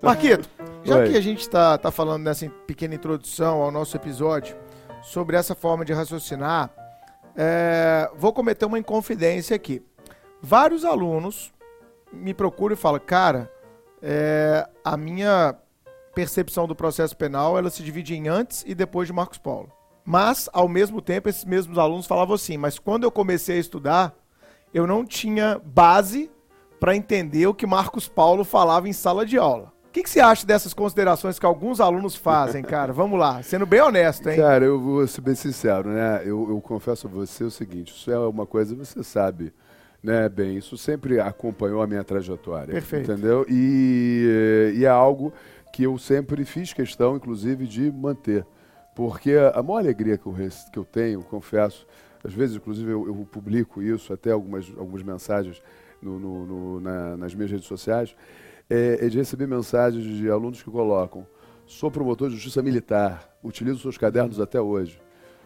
Marquito, 0.02 0.48
já 0.84 0.96
Oi. 0.98 1.10
que 1.10 1.16
a 1.16 1.20
gente 1.20 1.40
está 1.40 1.78
tá 1.78 1.90
falando 1.90 2.22
nessa 2.24 2.46
pequena 2.66 2.94
introdução 2.94 3.62
ao 3.62 3.70
nosso 3.70 3.96
episódio 3.96 4.54
sobre 5.02 5.36
essa 5.36 5.54
forma 5.54 5.84
de 5.84 5.92
raciocinar, 5.92 6.70
é, 7.36 8.10
vou 8.16 8.32
cometer 8.32 8.64
uma 8.64 8.78
inconfidência 8.78 9.56
aqui. 9.56 9.82
Vários 10.40 10.84
alunos 10.84 11.52
me 12.12 12.34
procuram 12.34 12.74
e 12.74 12.78
falam, 12.78 13.00
cara, 13.00 13.50
é, 14.02 14.68
a 14.84 14.96
minha 14.96 15.56
percepção 16.14 16.66
do 16.66 16.76
processo 16.76 17.16
penal 17.16 17.58
ela 17.58 17.70
se 17.70 17.82
divide 17.82 18.14
em 18.14 18.28
antes 18.28 18.62
e 18.66 18.74
depois 18.74 19.08
de 19.08 19.12
Marcos 19.12 19.38
Paulo. 19.38 19.72
Mas, 20.04 20.48
ao 20.52 20.68
mesmo 20.68 21.00
tempo, 21.00 21.28
esses 21.28 21.44
mesmos 21.44 21.78
alunos 21.78 22.06
falavam 22.06 22.34
assim, 22.34 22.56
mas 22.58 22.78
quando 22.78 23.04
eu 23.04 23.10
comecei 23.10 23.56
a 23.56 23.60
estudar, 23.60 24.14
eu 24.72 24.86
não 24.86 25.04
tinha 25.04 25.60
base 25.64 26.30
para 26.78 26.94
entender 26.94 27.46
o 27.46 27.54
que 27.54 27.66
Marcos 27.66 28.06
Paulo 28.06 28.44
falava 28.44 28.88
em 28.88 28.92
sala 28.92 29.24
de 29.24 29.38
aula. 29.38 29.72
O 29.94 29.96
que, 29.96 30.02
que 30.02 30.10
você 30.10 30.18
acha 30.18 30.44
dessas 30.44 30.74
considerações 30.74 31.38
que 31.38 31.46
alguns 31.46 31.80
alunos 31.80 32.16
fazem, 32.16 32.64
cara? 32.64 32.92
Vamos 32.92 33.16
lá, 33.16 33.40
sendo 33.44 33.64
bem 33.64 33.80
honesto, 33.80 34.28
hein? 34.28 34.36
Cara, 34.36 34.64
eu 34.64 34.80
vou 34.80 35.06
ser 35.06 35.20
bem 35.20 35.36
sincero, 35.36 35.88
né? 35.88 36.20
Eu, 36.24 36.48
eu 36.50 36.60
confesso 36.60 37.06
a 37.06 37.10
você 37.10 37.44
o 37.44 37.50
seguinte, 37.50 37.92
isso 37.94 38.10
é 38.10 38.18
uma 38.18 38.44
coisa 38.44 38.74
que 38.74 38.84
você 38.84 39.04
sabe, 39.04 39.52
né, 40.02 40.28
bem, 40.28 40.56
isso 40.56 40.76
sempre 40.76 41.20
acompanhou 41.20 41.80
a 41.80 41.86
minha 41.86 42.02
trajetória. 42.02 42.72
Perfeito. 42.72 43.12
Entendeu? 43.12 43.46
E, 43.48 44.74
e 44.78 44.84
é 44.84 44.88
algo 44.88 45.32
que 45.72 45.84
eu 45.84 45.96
sempre 45.96 46.44
fiz 46.44 46.72
questão, 46.72 47.14
inclusive, 47.14 47.64
de 47.64 47.88
manter. 47.92 48.44
Porque 48.96 49.36
a 49.54 49.62
maior 49.62 49.78
alegria 49.78 50.18
que 50.18 50.26
eu, 50.26 50.34
que 50.72 50.76
eu 50.80 50.84
tenho, 50.84 51.22
confesso, 51.22 51.86
às 52.24 52.34
vezes, 52.34 52.56
inclusive, 52.56 52.90
eu, 52.90 53.06
eu 53.06 53.14
publico 53.30 53.80
isso, 53.80 54.12
até 54.12 54.32
algumas, 54.32 54.66
algumas 54.76 55.04
mensagens 55.04 55.62
no- 56.02 56.18
no- 56.18 56.46
no- 56.46 56.80
na- 56.80 57.16
nas 57.16 57.32
minhas 57.32 57.52
redes 57.52 57.68
sociais, 57.68 58.12
é, 58.68 59.06
é 59.06 59.08
de 59.08 59.18
receber 59.18 59.46
mensagens 59.46 60.04
de 60.04 60.30
alunos 60.30 60.62
que 60.62 60.70
colocam 60.70 61.26
sou 61.66 61.90
promotor 61.90 62.28
de 62.28 62.34
justiça 62.34 62.62
militar, 62.62 63.28
utilizo 63.42 63.80
seus 63.80 63.98
cadernos 63.98 64.40
até 64.40 64.60
hoje. 64.60 65.00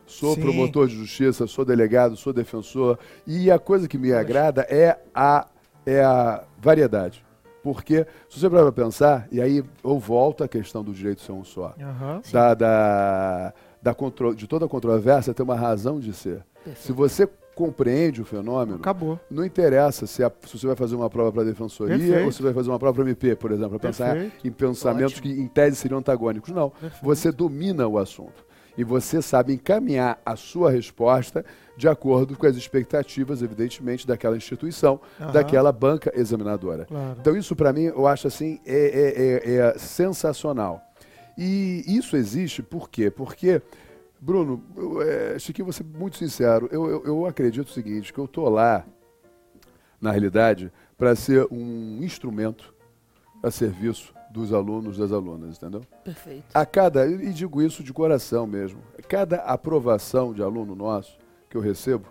Sou 0.06 0.34
Sim. 0.34 0.40
promotor 0.40 0.88
de 0.88 0.94
justiça, 0.94 1.46
sou 1.46 1.64
delegado, 1.64 2.16
sou 2.16 2.32
defensor. 2.32 2.98
E 3.26 3.50
a 3.50 3.58
coisa 3.58 3.86
que 3.86 3.98
me 3.98 4.12
agrada 4.12 4.62
é 4.62 4.98
a, 5.14 5.46
é 5.84 6.02
a 6.02 6.44
variedade. 6.58 7.24
Porque, 7.62 8.06
se 8.28 8.40
você 8.40 8.48
para 8.48 8.72
pensar, 8.72 9.28
e 9.30 9.40
aí 9.42 9.62
eu 9.84 9.98
volto 9.98 10.42
à 10.42 10.48
questão 10.48 10.82
do 10.82 10.92
direito 10.92 11.20
ser 11.20 11.32
um 11.32 11.44
só, 11.44 11.74
Aham. 11.78 12.22
da, 12.32 12.54
da, 12.54 13.54
da 13.82 13.94
de 14.34 14.46
toda 14.46 14.66
controvérsia 14.66 15.34
ter 15.34 15.42
uma 15.42 15.56
razão 15.56 16.00
de 16.00 16.14
ser. 16.14 16.42
Se 16.76 16.92
você 16.92 17.28
compreende 17.58 18.22
o 18.22 18.24
fenômeno, 18.24 18.76
Acabou. 18.76 19.18
não 19.28 19.44
interessa 19.44 20.06
se, 20.06 20.22
a- 20.22 20.30
se 20.46 20.56
você 20.56 20.64
vai 20.68 20.76
fazer 20.76 20.94
uma 20.94 21.10
prova 21.10 21.32
para 21.32 21.42
defensoria 21.42 21.98
Perfeito. 21.98 22.24
ou 22.26 22.30
se 22.30 22.40
vai 22.40 22.54
fazer 22.54 22.70
uma 22.70 22.78
prova 22.78 22.94
para 22.94 23.02
MP, 23.10 23.34
por 23.34 23.50
exemplo, 23.50 23.70
para 23.70 23.88
pensar 23.88 24.12
Perfeito. 24.12 24.46
em 24.46 24.52
pensamentos 24.52 25.14
Ótimo. 25.18 25.34
que 25.34 25.40
em 25.40 25.48
tese 25.48 25.74
seriam 25.74 25.98
antagônicos. 25.98 26.50
Não. 26.54 26.72
Você 27.02 27.32
domina 27.32 27.88
o 27.88 27.98
assunto. 27.98 28.46
E 28.76 28.84
você 28.84 29.20
sabe 29.20 29.52
encaminhar 29.52 30.20
a 30.24 30.36
sua 30.36 30.70
resposta 30.70 31.44
de 31.76 31.88
acordo 31.88 32.36
com 32.36 32.46
as 32.46 32.54
expectativas, 32.54 33.42
evidentemente, 33.42 34.06
daquela 34.06 34.36
instituição, 34.36 35.00
Aham. 35.20 35.32
daquela 35.32 35.72
banca 35.72 36.12
examinadora. 36.14 36.84
Claro. 36.84 37.16
Então, 37.20 37.36
isso 37.36 37.56
para 37.56 37.72
mim, 37.72 37.86
eu 37.86 38.06
acho 38.06 38.28
assim, 38.28 38.60
é, 38.64 39.42
é- 39.44 39.50
é- 39.52 39.56
é 39.74 39.78
sensacional. 39.78 40.80
E 41.36 41.82
isso 41.88 42.16
existe 42.16 42.62
por 42.62 42.88
quê? 42.88 43.10
Porque, 43.10 43.60
Bruno, 44.20 44.62
eu, 44.76 45.02
é, 45.02 45.38
Chiquinho, 45.38 45.66
vou 45.66 45.72
ser 45.72 45.84
muito 45.84 46.16
sincero, 46.16 46.68
eu, 46.72 46.88
eu, 46.90 47.04
eu 47.04 47.26
acredito 47.26 47.68
o 47.68 47.72
seguinte, 47.72 48.12
que 48.12 48.18
eu 48.18 48.26
tô 48.26 48.48
lá, 48.48 48.84
na 50.00 50.10
realidade, 50.10 50.72
para 50.96 51.14
ser 51.14 51.46
um 51.50 52.02
instrumento 52.02 52.74
a 53.42 53.50
serviço 53.50 54.12
dos 54.30 54.52
alunos, 54.52 54.98
das 54.98 55.12
alunas, 55.12 55.56
entendeu? 55.56 55.82
Perfeito. 56.04 56.46
A 56.52 56.66
cada, 56.66 57.06
e 57.06 57.32
digo 57.32 57.62
isso 57.62 57.82
de 57.82 57.92
coração 57.92 58.46
mesmo, 58.46 58.80
cada 59.08 59.38
aprovação 59.38 60.32
de 60.32 60.42
aluno 60.42 60.74
nosso 60.74 61.16
que 61.48 61.56
eu 61.56 61.60
recebo 61.60 62.06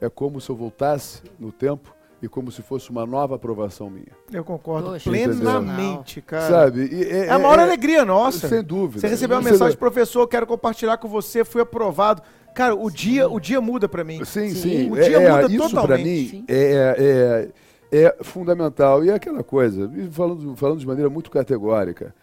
é 0.00 0.08
como 0.08 0.40
se 0.40 0.50
eu 0.50 0.56
voltasse 0.56 1.22
no 1.38 1.52
tempo 1.52 1.94
e 2.22 2.28
como 2.28 2.52
se 2.52 2.62
fosse 2.62 2.88
uma 2.88 3.04
nova 3.04 3.34
aprovação 3.34 3.90
minha. 3.90 4.06
Eu 4.32 4.44
concordo 4.44 4.90
Poxa, 4.92 5.10
plenamente, 5.10 6.20
cara. 6.22 6.48
Sabe? 6.48 6.88
E 6.92 7.02
É 7.10 7.28
a 7.30 7.38
maior 7.38 7.58
alegria 7.58 8.04
nossa. 8.04 8.48
Sem 8.48 8.62
dúvida. 8.62 9.00
Você 9.00 9.08
recebeu 9.08 9.36
uma 9.38 9.50
mensagem, 9.50 9.76
professor, 9.76 10.26
quero 10.28 10.46
compartilhar 10.46 10.96
com 10.98 11.08
você, 11.08 11.44
fui 11.44 11.60
aprovado. 11.62 12.22
Cara, 12.54 12.74
o 12.76 12.90
dia, 12.90 13.28
o 13.28 13.40
dia 13.40 13.60
muda 13.60 13.88
pra 13.88 14.04
mim. 14.04 14.24
Sim, 14.24 14.50
Sim. 14.50 14.54
sim. 14.54 14.90
O 14.90 14.96
É- 14.96 15.08
dia 15.08 15.16
é, 15.20 15.30
muda 15.42 15.52
isso 15.52 15.70
para 15.70 15.80
totalmente. 15.82 16.04
mim 16.04 16.28
Sim. 16.28 16.44
é, 16.48 17.50
é, 17.90 17.98
é 18.04 18.16
fundamental. 18.22 19.04
E 19.04 19.10
é 19.10 19.14
aquela 19.14 19.42
coisa, 19.42 19.90
falando, 20.12 20.54
falando 20.56 20.78
de 20.78 20.86
maneira 20.86 21.10
muito 21.10 21.30
categórica, 21.30 22.14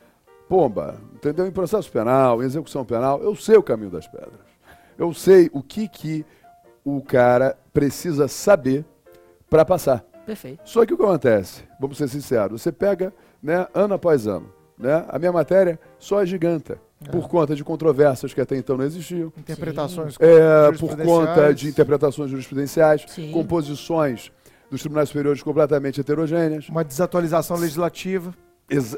pomba, 0.47 0.95
entendeu? 1.13 1.45
Em 1.45 1.51
processo 1.51 1.91
penal, 1.91 2.41
em 2.41 2.45
execução 2.45 2.85
penal, 2.85 3.21
eu 3.21 3.35
sei 3.35 3.57
o 3.57 3.63
caminho 3.63 3.89
das 3.91 4.07
pedras. 4.07 4.47
Eu 4.97 5.13
sei 5.13 5.49
o 5.51 5.61
que, 5.61 5.87
que 5.87 6.25
o 6.85 7.01
cara 7.01 7.57
precisa 7.73 8.27
saber 8.27 8.85
para 9.49 9.65
passar. 9.65 10.05
Perfeito. 10.25 10.61
Só 10.63 10.85
que 10.85 10.93
o 10.93 10.97
que 10.97 11.03
acontece? 11.03 11.63
Vamos 11.79 11.97
ser 11.97 12.07
sinceros, 12.07 12.61
você 12.61 12.71
pega 12.71 13.13
né, 13.41 13.67
ano 13.73 13.95
após 13.95 14.27
ano. 14.27 14.51
Né? 14.77 15.03
A 15.09 15.17
minha 15.19 15.31
matéria 15.31 15.79
só 15.97 16.21
é 16.21 16.25
giganta. 16.25 16.79
Por 17.11 17.29
conta 17.29 17.55
de 17.55 17.63
controvérsias 17.63 18.33
que 18.33 18.41
até 18.41 18.57
então 18.57 18.75
não 18.75 18.83
existiam. 18.83 19.31
Interpretações 19.37 20.17
É, 20.19 20.71
por 20.77 20.97
conta 20.97 21.53
de 21.53 21.69
interpretações 21.69 22.29
jurisprudenciais, 22.29 23.05
Sim. 23.07 23.31
composições 23.31 24.31
dos 24.69 24.81
tribunais 24.81 25.07
superiores 25.07 25.41
completamente 25.41 26.01
heterogêneas, 26.01 26.67
Uma 26.67 26.83
desatualização 26.83 27.57
legislativa 27.57 28.33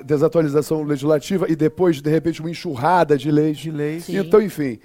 desatualização 0.04 0.84
legislativa 0.84 1.50
e 1.50 1.56
depois, 1.56 2.02
de 2.02 2.10
repente, 2.10 2.42
uma 2.42 2.50
enxurrada 2.50 3.18
de 3.18 3.32
leis. 3.32 3.58
de 3.58 3.72
leis. 3.72 4.04
Sim. 4.06 4.18
Então, 4.18 4.42
enfim, 4.42 4.80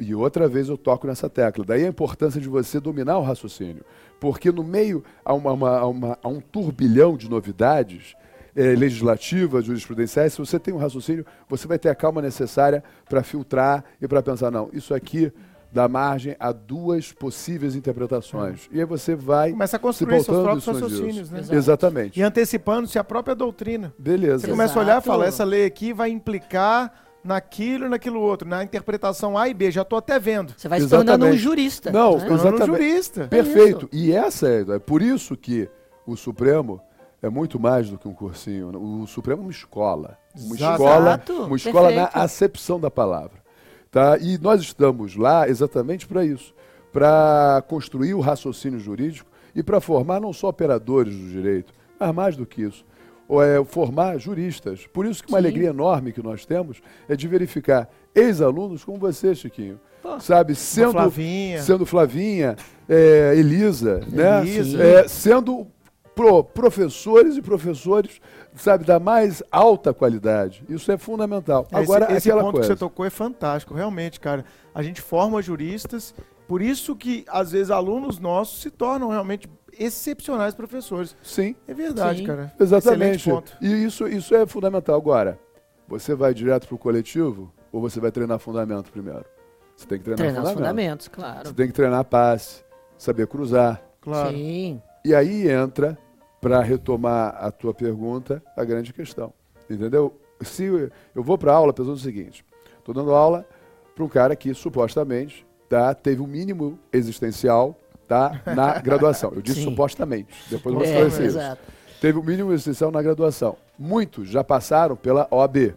e 0.00 0.14
outra 0.14 0.48
vez 0.48 0.68
eu 0.68 0.76
toco 0.78 1.06
nessa 1.06 1.28
tecla. 1.28 1.64
Daí 1.64 1.84
a 1.84 1.88
importância 1.88 2.40
de 2.40 2.48
você 2.48 2.78
dominar 2.80 3.18
o 3.18 3.22
raciocínio. 3.22 3.84
Porque 4.20 4.50
no 4.50 4.64
meio 4.64 5.02
a, 5.24 5.32
uma, 5.34 5.52
uma- 5.52 5.78
a 5.78 5.86
uma- 5.86 6.18
a 6.22 6.28
um 6.28 6.40
turbilhão 6.40 7.16
de 7.16 7.28
novidades 7.30 8.14
eh, 8.56 8.74
legislativas, 8.74 9.64
jurisprudenciais, 9.64 10.32
se 10.32 10.38
você 10.38 10.58
tem 10.58 10.74
um 10.74 10.78
raciocínio, 10.78 11.24
você 11.48 11.68
vai 11.68 11.78
ter 11.78 11.88
a 11.90 11.94
calma 11.94 12.20
necessária 12.20 12.82
para 13.08 13.22
filtrar 13.22 13.84
e 14.02 14.08
para 14.08 14.20
pensar, 14.22 14.50
não, 14.50 14.68
isso 14.72 14.92
aqui 14.94 15.32
dá 15.70 15.86
margem 15.86 16.34
a 16.40 16.50
duas 16.50 17.12
possíveis 17.12 17.76
interpretações. 17.76 18.68
E 18.72 18.80
aí 18.80 18.86
você 18.86 19.14
vai 19.14 19.50
Começa 19.52 19.76
a 19.76 19.78
se 19.78 19.82
construir 19.82 20.14
seus 20.22 20.26
pautando 20.26 20.44
próprios 20.62 20.66
raciocínios, 20.66 21.14
disso. 21.28 21.32
né? 21.34 21.40
Exato. 21.40 21.54
Exatamente. 21.54 22.18
E 22.18 22.22
antecipando-se 22.22 22.98
a 22.98 23.04
própria 23.04 23.34
doutrina. 23.36 23.92
Beleza. 23.98 24.38
Você 24.46 24.48
começa 24.50 24.78
a 24.78 24.82
olhar 24.82 24.92
e 24.94 24.96
Exato. 24.96 25.06
fala, 25.06 25.26
essa 25.26 25.44
lei 25.44 25.64
aqui 25.66 25.92
vai 25.92 26.10
implicar 26.10 27.07
naquilo 27.22 27.86
e 27.86 27.88
naquilo 27.88 28.20
outro, 28.20 28.48
na 28.48 28.62
interpretação 28.62 29.36
A 29.36 29.48
e 29.48 29.54
B, 29.54 29.70
já 29.70 29.84
tô 29.84 29.96
até 29.96 30.18
vendo. 30.18 30.54
Você 30.56 30.68
vai 30.68 30.80
se 30.80 30.88
tornando 30.88 31.26
um 31.26 31.36
jurista. 31.36 31.90
Não, 31.90 32.18
né? 32.18 32.26
Tornando 32.26 32.62
um 32.62 32.66
jurista. 32.66 33.26
Perfeito. 33.28 33.88
E 33.92 34.12
essa 34.12 34.48
é, 34.48 34.60
é 34.60 34.78
por 34.78 35.02
isso 35.02 35.36
que 35.36 35.68
o 36.06 36.16
Supremo 36.16 36.80
é 37.20 37.28
muito 37.28 37.58
mais 37.58 37.90
do 37.90 37.98
que 37.98 38.08
um 38.08 38.14
cursinho. 38.14 38.70
O 38.76 39.06
Supremo 39.06 39.42
é 39.42 39.44
uma 39.46 39.50
escola. 39.50 40.18
Uma 40.36 40.54
Exato. 40.54 40.82
escola, 40.82 41.22
uma 41.46 41.56
escola 41.56 41.90
na 41.90 42.04
acepção 42.14 42.78
da 42.78 42.90
palavra. 42.90 43.42
Tá? 43.90 44.18
E 44.18 44.38
nós 44.38 44.60
estamos 44.60 45.16
lá 45.16 45.48
exatamente 45.48 46.06
para 46.06 46.24
isso, 46.24 46.54
para 46.92 47.62
construir 47.68 48.14
o 48.14 48.20
raciocínio 48.20 48.78
jurídico 48.78 49.28
e 49.54 49.62
para 49.62 49.80
formar 49.80 50.20
não 50.20 50.32
só 50.32 50.48
operadores 50.48 51.14
do 51.16 51.28
direito, 51.28 51.72
mas 51.98 52.14
mais 52.14 52.36
do 52.36 52.46
que 52.46 52.62
isso, 52.62 52.84
é, 53.30 53.62
formar 53.64 54.18
juristas. 54.18 54.86
Por 54.86 55.04
isso 55.06 55.22
que 55.22 55.28
uma 55.30 55.38
Sim. 55.38 55.44
alegria 55.44 55.68
enorme 55.70 56.12
que 56.12 56.22
nós 56.22 56.46
temos 56.46 56.80
é 57.08 57.14
de 57.14 57.28
verificar 57.28 57.88
ex-alunos 58.14 58.84
como 58.84 58.98
você, 58.98 59.34
Chiquinho. 59.34 59.78
Pô. 60.02 60.18
Sabe, 60.20 60.54
sendo 60.54 60.92
Flavinha. 60.92 61.62
sendo 61.62 61.84
Flavinha, 61.84 62.56
é, 62.88 63.34
Elisa, 63.36 64.00
né? 64.10 64.40
Elisa. 64.42 64.82
É, 64.82 65.08
sendo 65.08 65.66
pro- 66.14 66.42
professores 66.44 67.36
e 67.36 67.42
professores, 67.42 68.20
sabe, 68.54 68.84
da 68.84 68.98
mais 69.00 69.42
alta 69.50 69.92
qualidade. 69.92 70.64
Isso 70.68 70.90
é 70.90 70.96
fundamental. 70.96 71.66
Esse- 71.70 71.82
Agora, 71.82 72.12
esse, 72.16 72.28
aquela 72.30 72.42
ponto 72.44 72.54
coisa. 72.54 72.68
que 72.68 72.74
você 72.74 72.78
tocou 72.78 73.04
é 73.04 73.10
fantástico, 73.10 73.74
realmente, 73.74 74.18
cara. 74.20 74.44
A 74.74 74.82
gente 74.82 75.00
forma 75.00 75.42
juristas, 75.42 76.14
por 76.46 76.62
isso 76.62 76.94
que 76.96 77.24
às 77.28 77.50
vezes 77.52 77.70
alunos 77.70 78.18
nossos 78.18 78.62
se 78.62 78.70
tornam 78.70 79.08
realmente 79.10 79.48
excepcionais 79.78 80.54
professores. 80.54 81.16
Sim, 81.22 81.54
É 81.66 81.74
verdade, 81.74 82.20
Sim. 82.20 82.26
cara. 82.26 82.52
exatamente. 82.58 83.30
E 83.60 83.84
isso, 83.84 84.06
isso 84.08 84.34
é 84.34 84.46
fundamental. 84.46 84.96
Agora, 84.96 85.38
você 85.86 86.14
vai 86.14 86.32
direto 86.34 86.66
para 86.66 86.74
o 86.74 86.78
coletivo 86.78 87.52
ou 87.72 87.80
você 87.80 87.98
vai 88.00 88.10
treinar 88.10 88.38
fundamento 88.38 88.90
primeiro? 88.90 89.24
Você 89.76 89.86
tem 89.86 89.98
que 89.98 90.04
treinar, 90.04 90.18
Treinar 90.18 90.42
fundamento. 90.42 90.58
fundamentos, 90.58 91.08
claro. 91.08 91.48
Você 91.48 91.54
tem 91.54 91.66
que 91.68 91.72
treinar 91.72 92.04
passe, 92.04 92.64
saber 92.96 93.26
cruzar. 93.26 93.82
Claro. 94.00 94.30
Sim. 94.36 94.82
E 95.04 95.14
aí 95.14 95.48
entra, 95.48 95.96
para 96.40 96.60
retomar 96.60 97.36
a 97.38 97.50
tua 97.50 97.72
pergunta, 97.74 98.42
a 98.56 98.64
grande 98.64 98.92
questão. 98.92 99.32
Entendeu? 99.70 100.18
Se 100.40 100.64
eu 101.14 101.22
vou 101.22 101.36
para 101.38 101.52
aula 101.52 101.72
pensando 101.72 101.92
o 101.94 101.98
seguinte: 101.98 102.44
estou 102.78 102.94
dando 102.94 103.12
aula 103.12 103.46
para 103.94 104.04
um 104.04 104.08
cara 104.08 104.34
que 104.36 104.52
supostamente 104.54 105.46
tá, 105.68 105.92
teve 105.94 106.22
um 106.22 106.26
mínimo 106.26 106.78
existencial 106.92 107.76
tá, 108.08 108.42
na 108.54 108.78
graduação. 108.82 109.32
Eu 109.34 109.42
disse 109.42 109.60
Sim. 109.60 109.70
supostamente. 109.70 110.28
Depois 110.50 110.74
eu 110.74 110.80
vou 110.80 110.88
É, 110.88 111.06
isso. 111.06 111.22
exato. 111.22 111.60
Teve 112.00 112.18
o 112.18 112.22
mínimo 112.22 112.52
existencial 112.52 112.90
na 112.90 113.02
graduação. 113.02 113.56
Muitos 113.78 114.28
já 114.28 114.42
passaram 114.42 114.96
pela 114.96 115.28
OAB. 115.30 115.74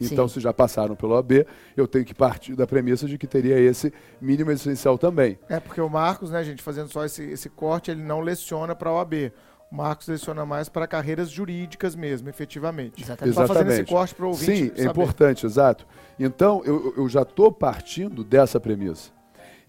Então, 0.00 0.26
Sim. 0.26 0.34
se 0.34 0.40
já 0.40 0.52
passaram 0.52 0.96
pela 0.96 1.14
OAB, 1.14 1.46
eu 1.76 1.86
tenho 1.86 2.04
que 2.04 2.12
partir 2.14 2.54
da 2.56 2.66
premissa 2.66 3.06
de 3.06 3.16
que 3.16 3.26
teria 3.26 3.58
esse 3.58 3.92
mínimo 4.20 4.50
existencial 4.50 4.98
também. 4.98 5.38
É 5.48 5.60
porque 5.60 5.80
o 5.80 5.88
Marcos, 5.88 6.30
né, 6.30 6.42
gente, 6.42 6.60
fazendo 6.62 6.88
só 6.88 7.04
esse, 7.04 7.22
esse 7.22 7.48
corte, 7.48 7.90
ele 7.90 8.02
não 8.02 8.20
leciona 8.20 8.74
para 8.74 8.90
a 8.90 8.94
OAB. 8.94 9.32
O 9.70 9.76
Marcos 9.76 10.08
leciona 10.08 10.44
mais 10.44 10.68
para 10.68 10.86
carreiras 10.86 11.30
jurídicas 11.30 11.94
mesmo, 11.94 12.28
efetivamente. 12.28 13.02
Exatamente. 13.02 13.34
Só 13.34 13.46
fazendo 13.46 13.70
esse 13.70 13.84
corte 13.84 14.14
para 14.14 14.26
o 14.26 14.28
ouvinte 14.28 14.44
Sim, 14.56 14.72
é 14.74 14.82
saber. 14.82 14.90
importante, 14.90 15.46
exato. 15.46 15.86
Então, 16.18 16.62
eu, 16.64 16.92
eu 16.96 17.08
já 17.08 17.22
estou 17.22 17.50
partindo 17.52 18.22
dessa 18.24 18.58
premissa. 18.60 19.10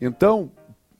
Então, 0.01 0.51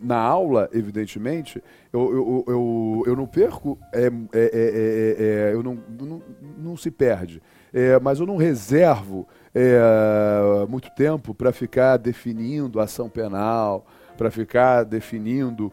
na 0.04 0.18
aula, 0.18 0.70
evidentemente, 0.74 1.64
eu, 1.92 2.14
eu, 2.14 2.46
eu, 2.48 3.04
eu 3.08 3.16
não 3.16 3.26
perco, 3.26 3.80
é, 3.94 4.06
é, 4.06 4.10
é, 4.10 4.12
é, 4.34 5.50
é, 5.50 5.54
eu 5.54 5.64
não, 5.64 5.80
não, 6.00 6.22
não 6.58 6.78
se 6.78 6.92
perde, 6.92 7.42
É, 7.74 8.00
mas 8.00 8.20
eu 8.20 8.28
não 8.28 8.38
reservo 8.38 9.28
é, 9.56 9.80
muito 10.70 10.90
tempo 10.92 11.34
para 11.34 11.52
ficar 11.52 11.98
definindo 11.98 12.80
ação 12.80 13.10
penal, 13.10 13.86
para 14.16 14.30
ficar 14.30 14.84
definindo 14.84 15.72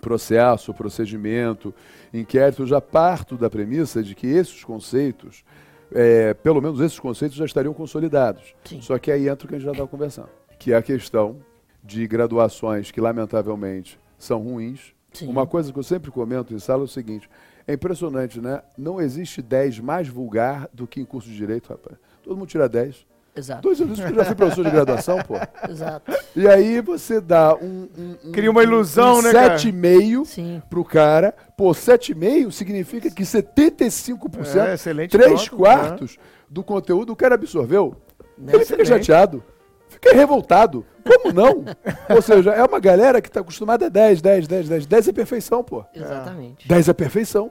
processo, 0.00 0.72
procedimento, 0.72 1.74
inquérito, 2.14 2.62
eu 2.62 2.66
já 2.66 2.80
parto 2.80 3.36
da 3.36 3.50
premissa 3.50 4.02
de 4.02 4.14
que 4.14 4.26
esses 4.26 4.64
conceitos, 4.64 5.44
é, 5.92 6.32
pelo 6.32 6.62
menos 6.62 6.80
esses 6.80 6.98
conceitos 6.98 7.36
já 7.36 7.44
estariam 7.44 7.74
consolidados. 7.74 8.54
Sim. 8.64 8.80
Só 8.80 8.98
que 8.98 9.12
aí 9.12 9.28
entra 9.28 9.44
o 9.44 9.48
que 9.48 9.56
a 9.56 9.58
gente 9.58 9.66
já 9.66 9.72
estava 9.72 9.88
conversando, 9.88 10.30
que 10.58 10.72
é 10.72 10.76
a 10.76 10.82
questão 10.82 11.36
de 11.82 12.06
graduações 12.06 12.90
que, 12.90 13.00
lamentavelmente, 13.00 13.98
são 14.18 14.40
ruins. 14.40 14.92
Sim. 15.12 15.28
Uma 15.28 15.46
coisa 15.46 15.72
que 15.72 15.78
eu 15.78 15.82
sempre 15.82 16.10
comento 16.10 16.54
em 16.54 16.58
sala 16.58 16.82
é 16.82 16.84
o 16.84 16.88
seguinte, 16.88 17.28
é 17.66 17.72
impressionante, 17.74 18.40
né? 18.40 18.62
Não 18.78 19.00
existe 19.00 19.42
10 19.42 19.80
mais 19.80 20.06
vulgar 20.08 20.68
do 20.72 20.86
que 20.86 21.00
em 21.00 21.04
curso 21.04 21.28
de 21.28 21.36
Direito, 21.36 21.68
rapaz. 21.70 21.96
Todo 22.22 22.36
mundo 22.36 22.48
tira 22.48 22.68
10. 22.68 23.06
Exato. 23.34 23.62
Dois 23.62 23.80
anos 23.80 23.98
que 23.98 24.06
eu 24.06 24.14
já 24.14 24.24
fui 24.24 24.34
professor 24.34 24.64
de 24.64 24.70
graduação, 24.70 25.18
pô. 25.22 25.34
Exato. 25.70 26.12
E 26.34 26.46
aí 26.48 26.80
você 26.80 27.20
dá 27.20 27.54
um... 27.54 27.88
um- 27.96 28.16
um- 28.28 28.32
Cria 28.32 28.50
uma 28.50 28.62
ilusão, 28.62 29.18
um 29.18 29.22
né, 29.22 29.32
cara? 29.32 29.56
7,5 29.56 30.24
Sim. 30.26 30.62
pro 30.68 30.84
cara. 30.84 31.32
Pô, 31.56 31.70
7,5 31.70 32.50
significa 32.50 33.08
que 33.10 33.22
75%, 33.24 34.56
É, 34.68 34.74
excelente 34.74 35.10
3 35.12 35.30
ponto, 35.48 35.56
quartos 35.56 36.18
do 36.48 36.62
conteúdo 36.62 37.12
o 37.12 37.16
cara 37.16 37.36
absorveu. 37.36 37.96
Né? 38.36 38.52
Ele 38.54 38.64
fica 38.64 38.82
Excelente. 38.82 39.06
chateado. 39.06 39.42
Fica 39.90 40.14
revoltado. 40.14 40.86
Como 41.04 41.32
não? 41.32 41.64
Ou 42.14 42.22
seja, 42.22 42.52
é 42.52 42.64
uma 42.64 42.80
galera 42.80 43.20
que 43.20 43.28
está 43.28 43.40
acostumada 43.40 43.86
a 43.86 43.88
10, 43.88 44.22
10, 44.22 44.46
10, 44.48 44.68
10. 44.68 44.86
10 44.86 45.08
é 45.08 45.12
perfeição, 45.12 45.62
pô. 45.62 45.84
Exatamente. 45.94 46.66
10 46.66 46.88
é 46.88 46.92
perfeição. 46.92 47.50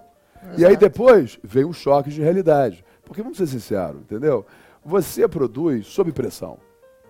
E 0.58 0.66
aí 0.66 0.78
depois 0.78 1.38
vem 1.44 1.66
um 1.66 1.74
choque 1.74 2.10
de 2.10 2.22
realidade. 2.22 2.84
Porque 3.04 3.22
vamos 3.22 3.38
ser 3.38 3.48
sinceros, 3.48 4.02
entendeu? 4.02 4.46
Você 4.84 5.28
produz 5.28 5.88
sob 5.88 6.12
pressão. 6.12 6.58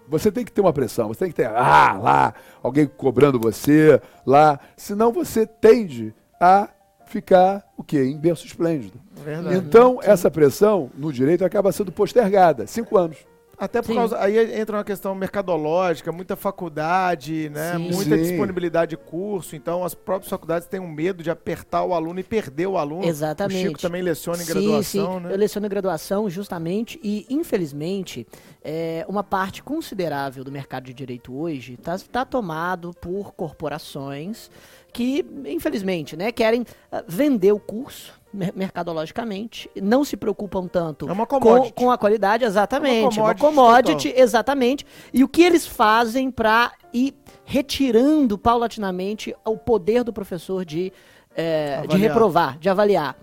Você 0.08 0.32
tem 0.32 0.44
que 0.44 0.52
ter 0.52 0.62
uma 0.62 0.74
pressão, 0.74 1.10
você 1.10 1.20
tem 1.20 1.30
que 1.30 1.36
ter, 1.36 1.46
ah, 1.46 1.94
lá, 2.02 2.34
alguém 2.64 2.88
cobrando 2.88 3.40
você, 3.40 4.02
lá. 4.26 4.60
Senão 4.76 5.12
você 5.12 5.46
tende 5.46 6.16
a 6.42 6.70
ficar, 7.06 7.64
o 7.78 7.84
quê? 7.84 8.04
Em 8.04 8.18
berço 8.18 8.46
esplêndido. 8.46 9.00
Verdade. 9.12 9.56
Então, 9.58 10.00
essa 10.02 10.32
pressão 10.32 10.90
no 10.98 11.14
direito 11.14 11.46
acaba 11.46 11.72
sendo 11.72 11.92
postergada. 11.92 12.66
Cinco 12.66 12.98
anos. 12.98 13.18
Até 13.60 13.82
por 13.82 13.88
Sim. 13.88 13.96
causa. 13.96 14.20
Aí 14.20 14.60
entra 14.60 14.78
uma 14.78 14.84
questão 14.86 15.14
mercadológica, 15.14 16.12
muita 16.14 16.38
faculdade, 16.38 17.50
né? 17.50 17.74
Sim. 17.74 17.92
Muita 17.92 18.16
Sim. 18.16 18.22
disponibilidade 18.24 18.92
de 18.92 18.98
curso. 18.98 19.56
Então, 19.56 19.84
as 19.84 19.94
próprias 19.94 20.30
faculdades 20.30 20.66
têm 20.68 20.80
um 20.80 20.88
medo 20.88 21.22
de 21.22 21.30
apertar 21.30 21.84
o 21.84 21.94
aluno 21.94 22.22
e 22.22 22.24
perder 22.24 22.68
o 22.68 22.78
aluno. 22.78 23.04
Exatamente. 23.04 23.66
O 23.66 23.68
Chico 23.68 23.82
também 23.82 24.02
leciona 24.02 24.42
em 24.42 24.46
sim, 24.46 24.54
graduação, 24.54 25.14
sim. 25.16 25.20
né? 25.20 25.34
Eu 25.34 25.38
leciono 25.38 25.66
em 25.66 25.70
graduação 25.70 26.30
justamente 26.30 27.00
e, 27.04 27.26
infelizmente, 27.30 28.26
é, 28.64 29.06
uma 29.10 29.24
parte 29.24 29.62
considerável 29.62 30.44
do 30.44 30.52
mercado 30.52 30.86
de 30.86 30.94
direito 30.94 31.38
hoje 31.38 31.78
está 31.78 32.24
tomado 32.24 32.94
por 33.02 33.34
corporações 33.34 34.50
que, 34.92 35.26
infelizmente, 35.46 36.16
né, 36.16 36.32
querem 36.32 36.66
ah, 36.92 37.04
vender 37.08 37.52
o 37.52 37.60
curso 37.60 38.19
mercadologicamente, 38.34 39.70
não 39.82 40.04
se 40.04 40.16
preocupam 40.16 40.68
tanto 40.68 41.08
É 41.10 41.12
uma 41.12 41.26
com, 41.26 41.40
commodity. 41.40 41.74
com 41.74 41.92
a 41.92 41.98
qualidade, 41.98 42.44
exatamente, 42.46 43.18
É 43.18 43.22
uma 43.22 43.30
uma 43.30 43.36
commodity 43.36 43.92
commodity, 43.92 44.14
exatamente, 44.16 44.86
e 45.14 45.24
o 45.24 45.28
que 45.28 45.42
eles 45.44 45.66
fazem 45.66 46.30
para 46.32 46.72
ir 46.94 47.16
retirando 47.46 48.38
paulatinamente 48.38 49.36
o 49.46 49.58
poder 49.58 50.04
do 50.04 50.14
professor 50.14 50.64
de, 50.64 50.92
é, 51.36 51.86
de 51.88 51.98
reprovar, 51.98 52.58
de 52.60 52.70
avaliar. 52.70 53.16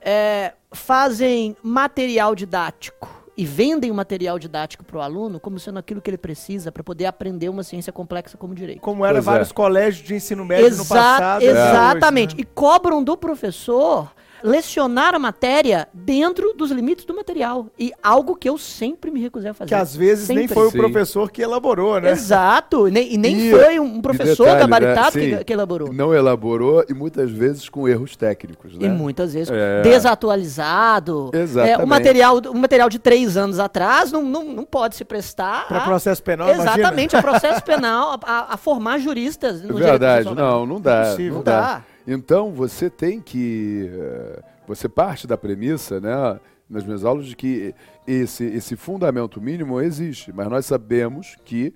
É, 0.00 0.52
fazem 0.72 1.56
material 1.62 2.34
didático 2.34 3.08
e 3.36 3.44
vendem 3.44 3.90
o 3.90 3.94
material 3.94 4.38
didático 4.38 4.84
para 4.84 4.98
o 4.98 5.00
aluno 5.00 5.40
como 5.40 5.58
sendo 5.58 5.78
aquilo 5.78 6.00
que 6.00 6.08
ele 6.10 6.18
precisa 6.18 6.70
para 6.70 6.84
poder 6.84 7.06
aprender 7.06 7.48
uma 7.48 7.62
ciência 7.62 7.92
complexa 7.92 8.36
como 8.36 8.54
direito. 8.54 8.80
Como 8.80 9.04
era 9.04 9.14
Pois 9.14 9.26
é. 9.26 9.30
vários 9.30 9.50
colégios 9.52 10.06
de 10.06 10.14
ensino 10.14 10.44
médio 10.44 10.66
no 10.76 10.82
Exa- 10.82 10.94
passado. 10.94 11.42
e 11.42 11.46
exatamente. 11.46 12.34
hoje, 12.34 12.36
né? 12.36 12.42
E 12.42 12.54
cobram 12.54 13.02
do 13.02 13.16
professor 13.16 14.12
lecionar 14.44 15.14
a 15.14 15.18
matéria 15.18 15.88
dentro 15.92 16.52
dos 16.52 16.70
limites 16.70 17.04
do 17.06 17.16
material. 17.16 17.66
E 17.78 17.92
algo 18.02 18.36
que 18.36 18.46
eu 18.48 18.58
sempre 18.58 19.10
me 19.10 19.20
recusei 19.20 19.50
a 19.50 19.54
fazer. 19.54 19.68
Que 19.68 19.74
às 19.74 19.96
vezes 19.96 20.28
nem 20.28 20.40
Sempre. 20.40 20.54
foi 20.54 20.66
o 20.66 20.70
Sim. 20.70 20.76
professor 20.78 21.30
que 21.30 21.40
elaborou, 21.42 21.98
né? 21.98 22.10
Exato. 22.10 22.86
E 22.86 22.90
nem, 22.90 23.14
e 23.14 23.16
nem 23.16 23.36
E- 23.48 23.50
foi 23.50 23.80
um 23.80 24.02
professor 24.02 24.44
detalhe, 24.44 24.60
gabaritado 24.60 25.18
né? 25.18 25.36
que, 25.38 25.44
que 25.44 25.52
elaborou. 25.52 25.92
Não 25.92 26.14
elaborou 26.14 26.84
e 26.88 26.92
muitas 26.92 27.30
vezes 27.30 27.68
com 27.70 27.88
erros 27.88 28.16
técnicos, 28.16 28.76
né? 28.76 28.86
E 28.86 28.88
muitas 28.90 29.32
vezes 29.32 29.50
É. 29.50 29.80
desatualizado. 29.82 31.30
Exatamente. 31.32 31.80
É, 31.80 31.82
o, 31.82 31.86
material, 31.86 32.36
o 32.38 32.58
material 32.58 32.88
de 32.90 32.98
três 32.98 33.36
anos 33.36 33.58
atrás 33.58 34.12
não, 34.12 34.22
não, 34.22 34.44
não 34.44 34.64
pode 34.64 34.94
se 34.96 35.04
prestar. 35.04 35.66
Pra 35.68 35.78
a- 35.78 35.84
processo 35.84 36.22
penal, 36.22 36.48
imagina. 36.48 36.72
Exatamente, 36.78 37.16
a 37.16 37.22
processo 37.22 37.62
penal, 37.64 38.18
a, 38.22 38.54
a 38.54 38.56
formar 38.56 38.98
juristas. 38.98 39.62
no 39.62 39.74
direito 39.74 39.84
Verdade, 39.84 40.34
não, 40.34 40.66
não 40.66 40.80
dá. 40.80 41.04
Impossível. 41.06 41.34
Não 41.36 41.42
dá. 41.42 41.60
dá. 41.60 41.82
Então 42.06 42.52
você 42.52 42.88
tem 42.90 43.20
que. 43.20 43.90
eh, 43.92 44.42
Você 44.66 44.88
parte 44.88 45.26
da 45.26 45.36
premissa, 45.36 46.00
né, 46.00 46.40
nas 46.68 46.84
minhas 46.84 47.04
aulas, 47.04 47.26
de 47.26 47.36
que 47.36 47.74
esse, 48.06 48.44
esse 48.44 48.76
fundamento 48.76 49.40
mínimo 49.40 49.80
existe, 49.80 50.32
mas 50.32 50.48
nós 50.48 50.64
sabemos 50.66 51.36
que 51.44 51.74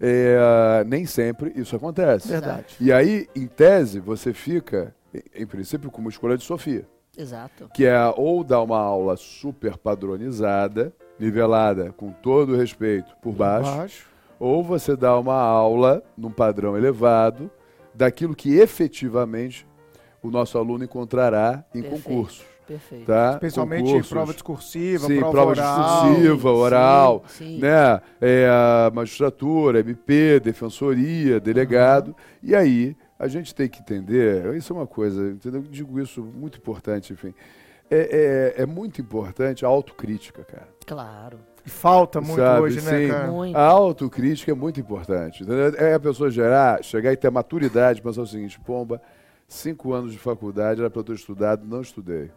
eh, 0.00 0.82
nem 0.86 1.04
sempre 1.06 1.52
isso 1.54 1.76
acontece. 1.76 2.28
Verdade. 2.28 2.76
E 2.80 2.90
aí, 2.92 3.28
em 3.36 3.46
tese, 3.46 4.00
você 4.00 4.32
fica, 4.32 4.94
em- 5.34 5.44
princípio, 5.46 5.90
com 5.90 6.00
uma 6.00 6.08
escolha 6.10 6.36
de 6.38 6.44
Sofia. 6.44 6.86
Exato. 7.18 7.68
que 7.74 7.84
é 7.84 7.98
ou 8.16 8.42
dar 8.42 8.62
uma 8.62 8.78
aula 8.78 9.14
super 9.16 9.76
padronizada, 9.76 10.92
nivelada 11.18 11.92
com 11.92 12.10
todo 12.12 12.54
o 12.54 12.56
respeito 12.56 13.14
por 13.20 13.32
baixo, 13.34 13.76
Baixo. 13.76 14.06
ou 14.38 14.62
você 14.64 14.96
dá 14.96 15.18
uma 15.18 15.34
aula 15.34 16.02
num 16.16 16.30
padrão 16.30 16.78
elevado 16.78 17.50
daquilo 17.94 18.34
que 18.34 18.54
efetivamente 18.56 19.66
o 20.22 20.30
nosso 20.30 20.58
aluno 20.58 20.84
encontrará 20.84 21.64
em 21.74 21.82
Perfeito. 21.82 22.02
concursos, 22.04 22.44
Perfeito. 22.66 23.06
tá? 23.06 23.36
Principalmente 23.38 23.84
Concursos, 23.86 24.10
prova 24.10 24.32
discursiva, 24.32 25.06
sim, 25.06 25.16
prova, 25.18 25.32
prova 25.32 25.50
oral. 25.50 25.76
discursiva, 26.10 26.40
Sim, 26.50 26.56
oral, 26.56 27.24
sim. 27.28 27.58
né? 27.58 28.00
É, 28.20 28.48
a 28.48 28.90
magistratura, 28.94 29.80
MP, 29.80 30.40
defensoria, 30.40 31.40
delegado. 31.40 32.14
E 32.42 32.54
aí 32.54 32.96
a 33.18 33.28
gente 33.28 33.54
tem 33.54 33.68
que 33.68 33.80
entender, 33.80 34.54
isso 34.54 34.72
é 34.72 34.76
uma 34.76 34.86
coisa, 34.86 35.30
entendeu? 35.30 35.60
Eu 35.62 35.68
digo 35.70 36.00
isso 36.00 36.22
muito 36.22 36.58
importante, 36.58 37.12
enfim. 37.12 37.34
é, 37.90 38.54
é, 38.58 38.62
é 38.62 38.66
muito 38.66 39.00
importante 39.00 39.64
a 39.64 39.68
autocrítica, 39.68 40.44
cara. 40.44 40.68
Claro. 40.86 41.38
E 41.66 41.68
falta 41.68 42.20
muito 42.22 42.36
Sabe, 42.40 42.62
hoje, 42.62 42.80
né, 42.80 43.00
sim. 43.02 43.08
cara? 43.08 43.30
Muito. 43.30 43.54
A 43.56 43.62
autocrítica 43.66 44.50
é 44.52 44.54
muito 44.54 44.80
importante. 44.80 45.42
entendeu? 45.42 45.74
É 45.76 45.92
a 45.94 46.00
pessoa 46.00 46.30
gerar, 46.30 46.82
chegar 46.82 47.12
e 47.12 47.16
ter 47.16 47.30
maturidade, 47.30 48.00
pensar 48.00 48.22
o 48.22 48.26
seguinte, 48.26 48.58
pomba, 48.60 49.02
cinco 49.54 49.92
anos 49.92 50.12
de 50.12 50.18
faculdade, 50.18 50.80
era 50.80 50.88
para 50.88 51.00
eu 51.00 51.04
ter 51.04 51.14
estudado, 51.14 51.66
não 51.66 51.80
estudei. 51.82 52.30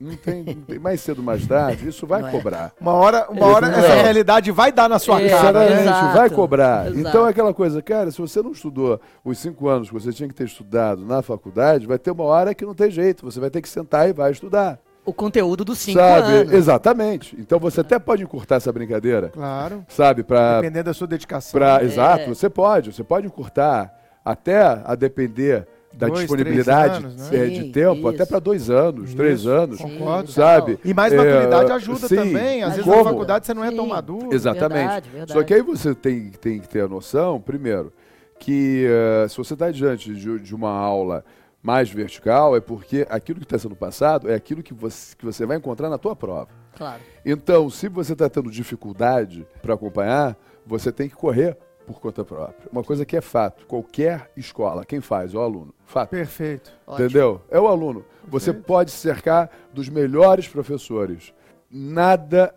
Não 0.00 0.14
tem, 0.14 0.44
não 0.44 0.54
tem 0.62 0.78
mais 0.78 1.00
cedo, 1.00 1.20
mais 1.22 1.44
tarde, 1.44 1.88
isso 1.88 2.06
vai 2.06 2.20
Não 2.22 2.28
é. 2.28 2.30
cobrar. 2.30 2.72
Uma 2.80 2.92
hora, 2.92 3.26
uma 3.30 3.46
hora 3.46 3.68
Não. 3.68 3.78
essa 3.78 3.94
realidade 3.94 4.52
vai 4.52 4.70
dar 4.70 4.88
na 4.88 4.98
sua 5.00 5.20
É, 5.20 5.28
cara, 5.28 5.52
né? 5.52 5.66
Sinceramente, 5.68 5.82
exato, 5.88 6.16
vai 6.18 6.30
cobrar. 6.30 6.86
exato. 6.86 7.00
Então 7.08 7.26
é 7.26 7.30
aquela 7.30 7.52
coisa, 7.52 7.82
cara, 7.82 8.10
se 8.12 8.18
você 8.20 8.40
não 8.40 8.52
estudou 8.52 9.00
os 9.24 9.38
cinco 9.38 9.66
anos 9.68 9.88
que 9.88 9.94
você 9.94 10.12
tinha 10.12 10.28
que 10.28 10.34
ter 10.34 10.44
estudado 10.44 11.04
na 11.04 11.20
faculdade, 11.20 11.84
vai 11.86 11.98
ter 11.98 12.12
uma 12.12 12.22
hora 12.24 12.54
que 12.54 12.64
não 12.64 12.74
tem 12.74 12.90
jeito, 12.92 13.24
você 13.24 13.40
vai 13.40 13.50
ter 13.50 13.60
que 13.60 13.68
sentar 13.68 14.08
e 14.08 14.12
vai 14.12 14.30
estudar. 14.30 14.78
O 15.04 15.12
conteúdo 15.12 15.64
dos 15.64 15.78
cinco 15.78 15.98
sabe? 15.98 16.32
anos. 16.32 16.52
Exatamente. 16.52 17.34
Então 17.36 17.58
você 17.58 17.80
até 17.80 17.98
pode 17.98 18.22
encurtar 18.22 18.56
essa 18.56 18.70
brincadeira, 18.70 19.30
Claro. 19.30 19.84
sabe? 19.88 20.22
Pra, 20.22 20.60
Dependendo 20.60 20.84
da 20.84 20.94
sua 20.94 21.06
dedicação. 21.08 21.58
pra, 21.58 21.80
É. 21.80 21.84
Exato, 21.86 22.28
você 22.28 22.48
pode. 22.48 22.92
Você 22.92 23.02
pode 23.02 23.26
encurtar 23.26 23.92
até 24.24 24.60
a 24.84 24.94
depender 24.94 25.66
da 25.98 26.06
Dois, 26.06 26.20
disponibilidade 26.20 27.00
três 27.00 27.04
anos, 27.04 27.30
né? 27.30 27.38
é, 27.38 27.46
de 27.48 27.60
Sim, 27.62 27.72
tempo, 27.72 27.96
isso. 27.96 28.08
até 28.08 28.24
para 28.24 28.38
dois 28.38 28.70
anos, 28.70 29.14
três 29.14 29.40
Isso. 29.40 29.50
anos. 29.50 29.78
Concordo. 29.80 30.30
Sabe? 30.30 30.78
E 30.84 30.94
mais 30.94 31.12
É, 31.12 31.16
maturidade 31.16 31.72
ajuda 31.72 32.06
sim, 32.06 32.14
também. 32.14 32.62
Às 32.62 32.76
vezes 32.76 32.84
como? 32.84 32.96
na 32.98 33.10
faculdade 33.10 33.46
você 33.46 33.52
não 33.54 33.64
é 33.64 33.70
tão 33.72 33.84
Sim. 33.84 33.90
maduro. 33.90 34.32
Exatamente. 34.32 34.78
Verdade, 34.78 35.10
verdade. 35.10 35.32
Só 35.32 35.42
que 35.42 35.54
aí 35.54 35.60
você 35.60 35.94
tem, 35.96 36.30
tem 36.30 36.60
que 36.60 36.68
ter 36.68 36.82
a 36.82 36.88
noção, 36.88 37.40
primeiro, 37.40 37.92
que 38.38 38.86
eh, 38.88 39.26
se 39.28 39.36
você 39.36 39.54
está 39.54 39.72
diante 39.72 40.14
de, 40.14 40.38
de 40.38 40.54
uma 40.54 40.70
aula 40.70 41.24
mais 41.60 41.90
vertical, 41.90 42.56
é 42.56 42.60
porque 42.60 43.04
aquilo 43.10 43.40
que 43.40 43.44
está 43.44 43.58
sendo 43.58 43.74
passado 43.74 44.30
é 44.30 44.34
aquilo 44.36 44.62
que 44.62 44.72
você, 44.72 45.16
que 45.16 45.24
você 45.24 45.44
vai 45.44 45.56
encontrar 45.56 45.90
na 45.90 45.98
tua 45.98 46.14
prova. 46.14 46.46
Claro. 46.76 47.00
Então, 47.26 47.68
se 47.68 47.88
você 47.88 48.12
está 48.12 48.28
tendo 48.28 48.48
dificuldade 48.52 49.44
para 49.60 49.74
acompanhar, 49.74 50.36
você 50.64 50.92
tem 50.92 51.08
que 51.08 51.16
correr 51.16 51.56
por 51.88 52.00
conta 52.00 52.24
própria. 52.24 52.68
Uma 52.70 52.84
coisa 52.84 53.04
que 53.04 53.16
é 53.16 53.20
fato, 53.20 53.66
qualquer 53.66 54.30
escola, 54.36 54.84
quem 54.84 55.00
faz 55.00 55.34
é 55.34 55.36
o 55.36 55.40
aluno. 55.40 55.74
Fato. 55.86 56.10
Perfeito. 56.10 56.70
Ótimo. 56.86 57.04
Entendeu? 57.06 57.42
É 57.50 57.58
o 57.58 57.66
aluno. 57.66 58.04
Você 58.28 58.52
pode 58.52 58.90
se 58.90 58.98
cercar 58.98 59.50
dos 59.72 59.88
melhores 59.88 60.46
professores. 60.46 61.32
Nada 61.70 62.54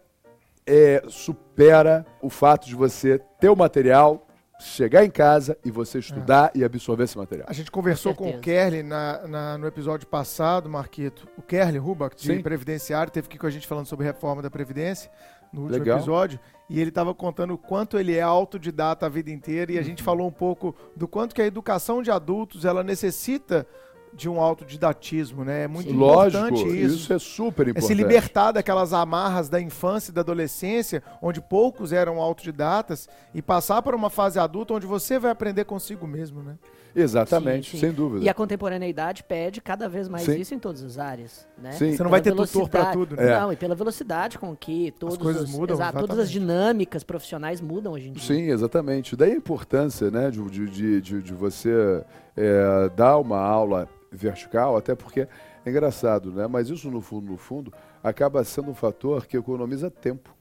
é, 0.65 1.03
supera 1.07 2.05
o 2.21 2.29
fato 2.29 2.67
de 2.67 2.75
você 2.75 3.19
ter 3.39 3.49
o 3.49 3.55
material, 3.55 4.25
chegar 4.59 5.03
em 5.03 5.09
casa 5.09 5.57
e 5.65 5.71
você 5.71 5.97
estudar 5.99 6.51
e 6.53 6.63
absorver 6.63 7.03
esse 7.05 7.17
material. 7.17 7.47
A 7.49 7.53
gente 7.53 7.71
conversou 7.71 8.13
com, 8.13 8.31
Com 8.31 8.37
o. 8.37 8.41
Kerly 8.41 8.83
na, 8.83 9.27
na- 9.27 9.57
no 9.57 9.65
episódio 9.65 10.07
passado, 10.07 10.69
Marquito. 10.69 11.27
O 11.37 11.41
Kerly 11.41 11.77
Rubach, 11.79 12.15
de 12.15 12.21
Sim. 12.27 12.41
Previdenciário, 12.41 13.11
teve 13.11 13.27
aqui 13.27 13.37
com 13.39 13.47
a 13.47 13.49
gente 13.49 13.67
falando 13.67 13.87
sobre 13.87 14.05
reforma 14.05 14.41
da 14.41 14.51
Previdência 14.51 15.09
no 15.51 15.61
último 15.63 15.79
Legal. 15.79 15.97
episódio. 15.97 16.39
E 16.73 16.79
ele 16.79 16.89
estava 16.89 17.13
contando 17.13 17.53
o 17.53 17.57
quanto 17.57 17.99
ele 17.99 18.15
é 18.15 18.21
autodidata 18.21 19.05
a 19.05 19.09
vida 19.09 19.29
inteira. 19.29 19.73
E 19.73 19.75
a 19.77 19.81
Uhum. 19.81 19.85
gente 19.85 20.01
falou 20.01 20.25
um 20.25 20.31
pouco 20.31 20.73
do 20.95 21.05
quanto 21.05 21.35
que 21.35 21.41
a 21.41 21.45
educação 21.45 22.01
de 22.01 22.09
adultos 22.09 22.63
ela 22.63 22.81
necessita 22.81 23.67
de 24.13 24.29
um 24.29 24.39
autodidatismo, 24.41 25.43
né? 25.43 25.63
É 25.63 25.67
muito 25.67 25.89
Sim. 25.89 25.97
Lógico, 25.97 26.45
importante 26.47 26.77
isso. 26.77 26.95
isso. 26.95 27.13
é 27.13 27.19
super 27.19 27.67
É 27.67 27.71
importante. 27.71 27.87
se 27.87 27.93
libertar 27.93 28.51
daquelas 28.53 28.93
amarras 28.93 29.49
da 29.49 29.59
infância 29.59 30.11
e 30.11 30.13
da 30.13 30.21
adolescência, 30.21 31.03
onde 31.21 31.41
poucos 31.41 31.91
eram 31.93 32.19
autodidatas, 32.21 33.07
e 33.33 33.41
passar 33.41 33.81
para 33.81 33.95
uma 33.95 34.09
fase 34.09 34.39
adulta 34.39 34.73
onde 34.73 34.85
você 34.85 35.19
vai 35.19 35.31
aprender 35.31 35.65
consigo 35.65 36.07
mesmo, 36.07 36.41
né? 36.41 36.57
Exatamente, 36.95 37.71
Sim, 37.71 37.77
sim. 37.77 37.81
sem 37.87 37.91
dúvida. 37.91 38.23
E 38.25 38.29
a 38.29 38.33
contemporaneidade 38.33 39.23
pede 39.23 39.61
cada 39.61 39.87
vez 39.87 40.07
mais 40.09 40.23
Sim. 40.25 40.39
isso 40.39 40.53
em 40.53 40.59
todas 40.59 40.83
as 40.83 40.97
áreas, 40.97 41.47
né? 41.57 41.71
Sim. 41.73 41.91
Você 41.91 41.91
não 41.91 41.97
Pela 41.97 42.09
vai 42.09 42.21
ter 42.21 42.31
tutor 42.31 42.47
velocidade- 42.47 42.91
tudo, 42.93 43.15
né? 43.15 43.31
É. 43.31 43.39
Não, 43.39 43.53
e 43.53 43.55
pela 43.55 43.75
velocidade 43.75 44.37
com 44.37 44.55
que 44.55 44.91
todos 44.99 45.17
coisas 45.17 45.43
os, 45.43 45.51
mudam, 45.51 45.75
exato, 45.75 45.99
todas 45.99 46.19
as 46.19 46.29
dinâmicas 46.29 47.03
profissionais 47.03 47.61
mudam 47.61 47.93
hoje 47.93 48.09
em 48.09 48.13
dia. 48.13 48.23
Sim, 48.23 48.49
exatamente. 48.49 49.15
Daí 49.15 49.31
a 49.31 49.35
importância 49.35 50.11
né, 50.11 50.29
de, 50.29 50.41
de, 50.49 50.69
de, 50.69 51.01
de- 51.01 51.21
de 51.21 51.33
você 51.33 52.03
é, 52.35 52.89
dar 52.95 53.17
uma 53.17 53.39
aula 53.39 53.87
vertical, 54.11 54.75
até 54.75 54.93
porque 54.95 55.21
é 55.65 55.69
engraçado, 55.69 56.31
né? 56.31 56.47
Mas 56.47 56.69
isso, 56.69 56.89
no 56.91 56.99
fundo, 57.01 57.31
no 57.31 57.37
fundo, 57.37 57.71
acaba 58.03 58.43
sendo 58.43 58.71
um 58.71 58.75
fator 58.75 59.25
que 59.25 59.37
economiza 59.37 59.89
tempo. 59.89 60.33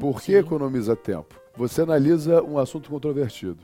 Por 0.00 0.16
que 0.20 0.32
sim. 0.32 0.34
economiza 0.38 0.94
tempo? 0.96 1.34
Você 1.56 1.80
analisa 1.82 2.42
um 2.42 2.58
assunto 2.58 2.90
controvertido, 2.90 3.58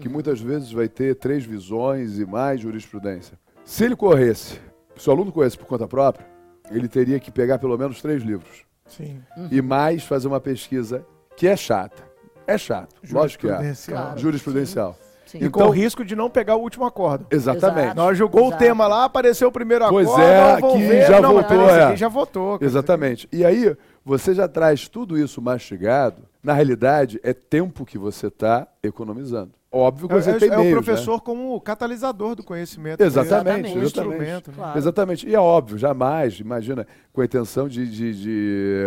que 0.00 0.08
muitas 0.08 0.40
vezes 0.40 0.72
vai 0.72 0.88
ter 0.88 1.14
três 1.16 1.44
visões 1.44 2.18
e 2.18 2.24
mais 2.26 2.60
jurisprudência. 2.60 3.38
Se 3.64 3.84
ele 3.84 3.94
corresse, 3.96 4.58
se 4.96 5.08
o 5.08 5.12
aluno 5.12 5.30
corresse 5.32 5.56
por 5.58 5.66
conta 5.66 5.86
própria, 5.86 6.26
ele 6.70 6.88
teria 6.88 7.20
que 7.20 7.30
pegar 7.30 7.58
pelo 7.58 7.76
menos 7.76 8.00
três 8.00 8.22
livros 8.22 8.64
Sim. 8.86 9.20
e 9.50 9.60
mais 9.60 10.04
fazer 10.04 10.28
uma 10.28 10.40
pesquisa 10.40 11.04
que 11.36 11.46
é 11.46 11.56
chata. 11.56 12.02
É 12.46 12.58
chato, 12.58 12.94
lógico 13.10 13.46
que 13.46 13.52
é. 13.52 13.56
Jurisprudencial. 13.56 14.02
Claro. 14.02 14.18
Jurisprudencial. 14.18 14.96
Sim. 15.26 15.38
E 15.38 15.44
Então- 15.46 15.62
com 15.62 15.68
o 15.68 15.70
risco 15.70 16.04
de 16.04 16.14
não 16.16 16.28
pegar 16.28 16.56
o 16.56 16.60
último 16.60 16.84
acordo. 16.84 17.26
Exatamente. 17.30 17.84
Exato. 17.86 17.96
Nós 17.96 18.18
jogou 18.18 18.42
Exato. 18.48 18.56
o 18.56 18.58
tema 18.66 18.86
lá, 18.86 19.04
apareceu 19.04 19.48
o 19.48 19.52
primeiro 19.52 19.88
Pois 19.88 20.06
acordo. 20.08 20.24
é, 20.24 20.60
vou 20.60 20.72
que 20.76 20.78
ver. 20.86 21.06
já 21.06 21.20
não, 21.20 21.32
votou, 21.34 21.70
é. 21.70 21.84
aqui 21.84 21.96
já 21.96 22.08
votou. 22.08 22.58
Exatamente. 22.60 23.28
E 23.32 23.44
aí, 23.44 23.74
você 24.04 24.34
já 24.34 24.46
traz 24.48 24.88
tudo 24.88 25.16
isso 25.16 25.40
mastigado. 25.40 26.22
Na 26.42 26.52
realidade, 26.52 27.20
é 27.22 27.32
tempo 27.32 27.84
que 27.86 27.96
você 27.96 28.26
está 28.26 28.66
economizando. 28.82 29.52
Óbvio 29.74 30.06
que 30.06 30.14
É, 30.14 30.20
você 30.20 30.30
é- 30.32 30.38
tem 30.38 30.48
é 30.50 30.56
meios, 30.56 30.72
o 30.72 30.76
né? 30.76 30.82
professor 30.82 31.20
como 31.22 31.58
catalisador 31.60 32.34
do 32.34 32.42
conhecimento. 32.44 33.00
Exatamente, 33.00 33.70
Um 33.70 33.80
exatamente. 33.80 33.84
instrumento. 33.86 34.50
né? 34.50 34.56
Claro. 34.56 34.78
Exatamente. 34.78 35.26
E 35.26 35.34
é 35.34 35.40
óbvio, 35.40 35.78
jamais, 35.78 36.38
imagina, 36.38 36.86
com 37.10 37.22
a 37.22 37.24
intenção 37.24 37.66
de, 37.68 37.86
de, 37.90 38.12
de, 38.22 38.84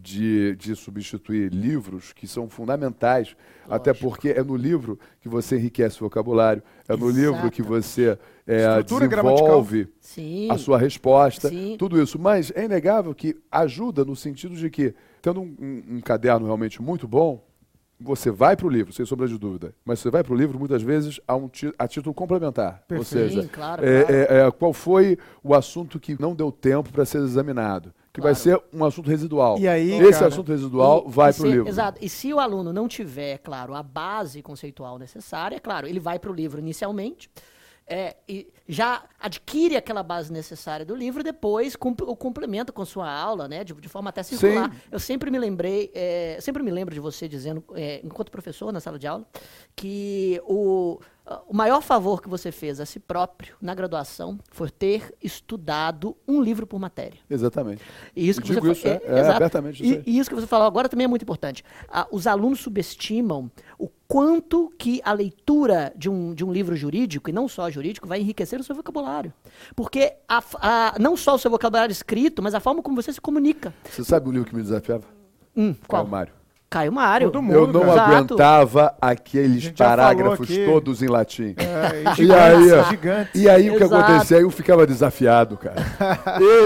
de, 0.00 0.56
de 0.56 0.74
substituir 0.74 1.52
livros 1.52 2.12
que 2.12 2.26
são 2.26 2.48
fundamentais, 2.48 3.36
até 3.68 3.94
porque 3.94 4.30
é 4.30 4.42
no 4.42 4.56
livro 4.56 4.98
que 5.20 5.28
você 5.28 5.56
enriquece 5.56 5.98
o 5.98 6.00
vocabulário, 6.06 6.62
é 6.88 6.96
no 6.96 7.08
livro 7.08 7.48
que 7.50 7.62
você 7.62 8.18
Estrutura 8.46 9.06
desenvolve 9.08 9.88
a 10.50 10.56
sua 10.58 10.78
resposta, 10.78 11.48
Sim. 11.48 11.76
tudo 11.78 12.02
isso. 12.02 12.18
Mas 12.18 12.50
é 12.56 12.64
inegável 12.64 13.14
que 13.14 13.36
ajuda 13.52 14.04
no 14.04 14.16
sentido 14.16 14.56
de 14.56 14.68
que, 14.70 14.94
tendo 15.20 15.40
um, 15.42 15.54
um- 15.60 15.96
um 15.96 16.00
caderno 16.00 16.46
realmente 16.46 16.80
muito 16.82 17.06
bom, 17.06 17.44
você 18.00 18.30
vai 18.30 18.56
para 18.56 18.66
o 18.66 18.70
livro, 18.70 18.92
sem 18.92 19.04
sombra 19.04 19.26
de 19.26 19.36
dúvida. 19.36 19.74
Mas 19.84 19.98
você 19.98 20.10
vai 20.10 20.22
para 20.22 20.32
o 20.32 20.36
livro 20.36 20.58
muitas 20.58 20.82
vezes 20.82 21.20
a, 21.26 21.34
um 21.36 21.50
a 21.78 21.88
título 21.88 22.14
complementar. 22.14 22.82
Ou 22.82 22.98
Perfeito. 22.98 23.04
seja, 23.04 23.42
Sim, 23.42 23.48
claro, 23.48 23.84
é, 23.84 24.02
claro. 24.04 24.16
é, 24.16 24.46
é, 24.46 24.50
qual 24.52 24.72
foi 24.72 25.18
o 25.42 25.54
assunto 25.54 25.98
que 25.98 26.20
não 26.20 26.34
deu 26.34 26.52
tempo 26.52 26.92
para 26.92 27.04
ser 27.04 27.18
examinado? 27.18 27.92
Que 28.12 28.20
vai 28.20 28.34
ser 28.34 28.60
um 28.72 28.84
assunto 28.84 29.08
residual. 29.08 29.58
E 29.58 29.68
aí, 29.68 29.92
Esse 30.00 30.12
cara, 30.14 30.26
assunto 30.26 30.50
residual 30.50 31.04
E- 31.06 31.10
vai 31.10 31.32
para 31.32 31.42
o 31.44 31.50
livro. 31.50 31.68
Exato. 31.68 31.98
E 32.02 32.08
se 32.08 32.32
o 32.32 32.40
aluno 32.40 32.72
não 32.72 32.88
tiver, 32.88 33.38
claro, 33.38 33.74
a 33.74 33.82
base 33.82 34.42
conceitual 34.42 34.98
necessária, 34.98 35.56
é 35.56 35.60
claro, 35.60 35.86
ele 35.86 36.00
vai 36.00 36.18
para 36.18 36.30
o 36.30 36.34
livro 36.34 36.58
inicialmente, 36.58 37.30
é, 37.88 38.16
e 38.28 38.46
já 38.68 39.02
adquire 39.18 39.76
aquela 39.76 40.02
base 40.02 40.32
necessária 40.32 40.84
do 40.84 40.94
livro 40.94 41.20
e 41.20 41.24
depois 41.24 41.74
o 41.74 42.16
complementa 42.16 42.70
com 42.70 42.84
sua 42.84 43.10
aula, 43.10 43.48
né, 43.48 43.64
de, 43.64 43.72
de 43.74 43.88
forma 43.88 44.10
até 44.10 44.22
circular. 44.22 44.70
Sim. 44.70 44.80
Eu 44.92 45.00
sempre 45.00 45.30
me 45.30 45.38
lembrei, 45.38 45.90
é, 45.94 46.38
sempre 46.40 46.62
me 46.62 46.70
lembro 46.70 46.94
de 46.94 47.00
você 47.00 47.26
dizendo, 47.26 47.64
é, 47.74 48.00
enquanto 48.04 48.30
professor 48.30 48.72
na 48.72 48.80
sala 48.80 48.98
de 48.98 49.06
aula, 49.06 49.26
que 49.74 50.40
o, 50.44 51.00
o 51.46 51.54
maior 51.54 51.80
favor 51.80 52.20
que 52.20 52.28
você 52.28 52.52
fez 52.52 52.78
a 52.80 52.86
si 52.86 53.00
próprio 53.00 53.56
na 53.60 53.74
graduação 53.74 54.38
foi 54.50 54.70
ter 54.70 55.14
estudado 55.22 56.16
um 56.26 56.42
livro 56.42 56.66
por 56.66 56.78
matéria. 56.78 57.18
Exatamente. 57.28 57.82
E 58.14 58.28
isso 58.28 58.40
que 58.40 58.48
Digo 58.48 58.60
você 58.60 58.72
isso, 58.72 58.86
é, 58.88 59.00
é, 59.04 59.20
exato. 59.20 59.36
abertamente 59.36 59.82
E, 59.82 60.02
e 60.06 60.18
isso 60.18 60.28
que 60.28 60.36
você 60.36 60.46
falou 60.46 60.66
agora 60.66 60.88
também 60.88 61.04
é 61.04 61.08
muito 61.08 61.22
importante. 61.22 61.64
Ah, 61.88 62.06
os 62.10 62.26
alunos 62.26 62.60
subestimam 62.60 63.50
o 63.78 63.88
quanto 64.08 64.72
que 64.78 65.02
a 65.04 65.12
leitura 65.12 65.92
de 65.94 66.08
um, 66.08 66.32
de 66.34 66.42
um 66.44 66.50
livro 66.50 66.74
jurídico, 66.74 67.28
e 67.28 67.32
não 67.32 67.46
só 67.46 67.70
jurídico, 67.70 68.08
vai 68.08 68.20
enriquecer 68.20 68.58
o 68.58 68.64
seu 68.64 68.74
vocabulário. 68.74 69.32
Porque 69.76 70.14
a 70.26 70.42
a- 70.54 70.94
não 70.98 71.14
só 71.16 71.34
o 71.34 71.38
seu 71.38 71.50
vocabulário 71.50 71.92
escrito, 71.92 72.42
mas 72.42 72.54
a 72.54 72.60
forma 72.60 72.82
como 72.82 72.96
você 73.00 73.12
se 73.12 73.20
comunica. 73.20 73.72
Você 73.84 74.02
sabe 74.02 74.28
o 74.28 74.32
livro 74.32 74.48
que 74.48 74.56
me 74.56 74.62
desafiava? 74.62 75.04
Hum, 75.54 75.74
qual? 75.86 76.02
É 76.04 76.06
o 76.06 76.10
Mário. 76.10 76.32
Caio 76.70 76.92
Mário. 76.92 77.30
Todo 77.30 77.40
mundo, 77.42 77.54
Eu 77.54 77.66
não 77.66 77.80
cara. 77.80 78.02
aguentava 78.02 78.94
aqueles 79.00 79.70
parágrafos 79.70 80.48
todos 80.66 81.02
em 81.02 81.06
latim. 81.06 81.54
É, 81.56 82.10
E 82.12 82.14
gigantes, 82.14 82.72
aí, 82.72 82.84
gigantes. 82.90 83.40
e 83.42 83.48
aí 83.48 83.70
o 83.70 83.76
que 83.78 83.84
acontecia? 83.84 84.36
Aí 84.36 84.42
eu 84.42 84.50
ficava 84.50 84.86
desafiado, 84.86 85.56
cara. 85.56 85.76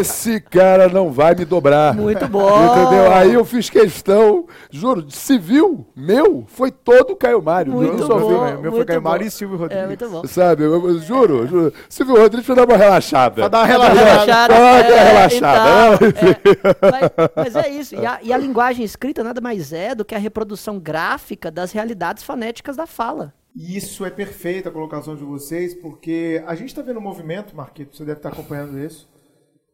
Esse 0.00 0.40
cara 0.40 0.88
não 0.88 1.12
vai 1.12 1.36
me 1.36 1.44
dobrar. 1.44 1.94
Muito 1.94 2.26
bom. 2.26 2.48
Entendeu? 2.64 3.12
Aí 3.12 3.32
eu 3.34 3.44
fiz 3.44 3.70
questão, 3.70 4.46
juro, 4.70 5.06
civil 5.08 5.86
meu 5.94 6.44
foi 6.48 6.72
todo 6.72 7.14
Caio 7.14 7.40
Mário. 7.40 7.72
Muito 7.72 8.04
só 8.04 8.18
bom. 8.18 8.38
foi, 8.38 8.56
meu 8.56 8.72
foi 8.72 8.84
Caio 8.84 9.00
bom. 9.00 9.08
Mário 9.08 9.26
e 9.26 9.30
Silvio 9.30 9.56
Rodrigues. 9.56 9.84
É, 9.84 9.86
muito 9.86 10.08
bom. 10.08 10.26
Sabe, 10.26 10.64
eu, 10.64 10.88
eu 10.88 10.98
juro, 10.98 11.46
juro. 11.46 11.72
Silvio 11.88 12.16
Rodrigues 12.16 12.46
foi 12.46 12.56
dar 12.56 12.64
uma 12.66 12.76
relaxada. 12.76 13.34
Pra 13.36 13.48
dar 13.48 13.58
uma 13.58 13.66
relaxada. 13.66 14.00
relaxada. 14.04 14.54
Dá 14.54 14.60
uma 14.60 14.78
é, 14.78 15.12
relaxada. 15.12 16.06
então, 16.06 16.30
é, 16.30 16.90
mas, 16.90 17.54
mas 17.54 17.56
é 17.56 17.68
isso. 17.68 17.94
E 17.94 18.04
a, 18.04 18.18
e 18.20 18.32
a 18.32 18.36
linguagem 18.36 18.84
escrita 18.84 19.22
nada 19.22 19.40
mais 19.40 19.72
é 19.72 19.91
do 19.94 20.04
que 20.04 20.14
a 20.14 20.18
reprodução 20.18 20.78
gráfica 20.78 21.50
das 21.50 21.72
realidades 21.72 22.22
fonéticas 22.22 22.76
da 22.76 22.86
fala. 22.86 23.34
Isso 23.54 24.04
é 24.04 24.10
perfeita 24.10 24.70
a 24.70 24.72
colocação 24.72 25.14
de 25.14 25.22
vocês, 25.22 25.74
porque 25.74 26.42
a 26.46 26.54
gente 26.54 26.68
está 26.68 26.80
vendo 26.80 26.98
um 26.98 27.02
movimento, 27.02 27.54
Marquito, 27.54 27.96
você 27.96 28.04
deve 28.04 28.18
estar 28.18 28.30
acompanhando 28.30 28.78
isso, 28.78 29.08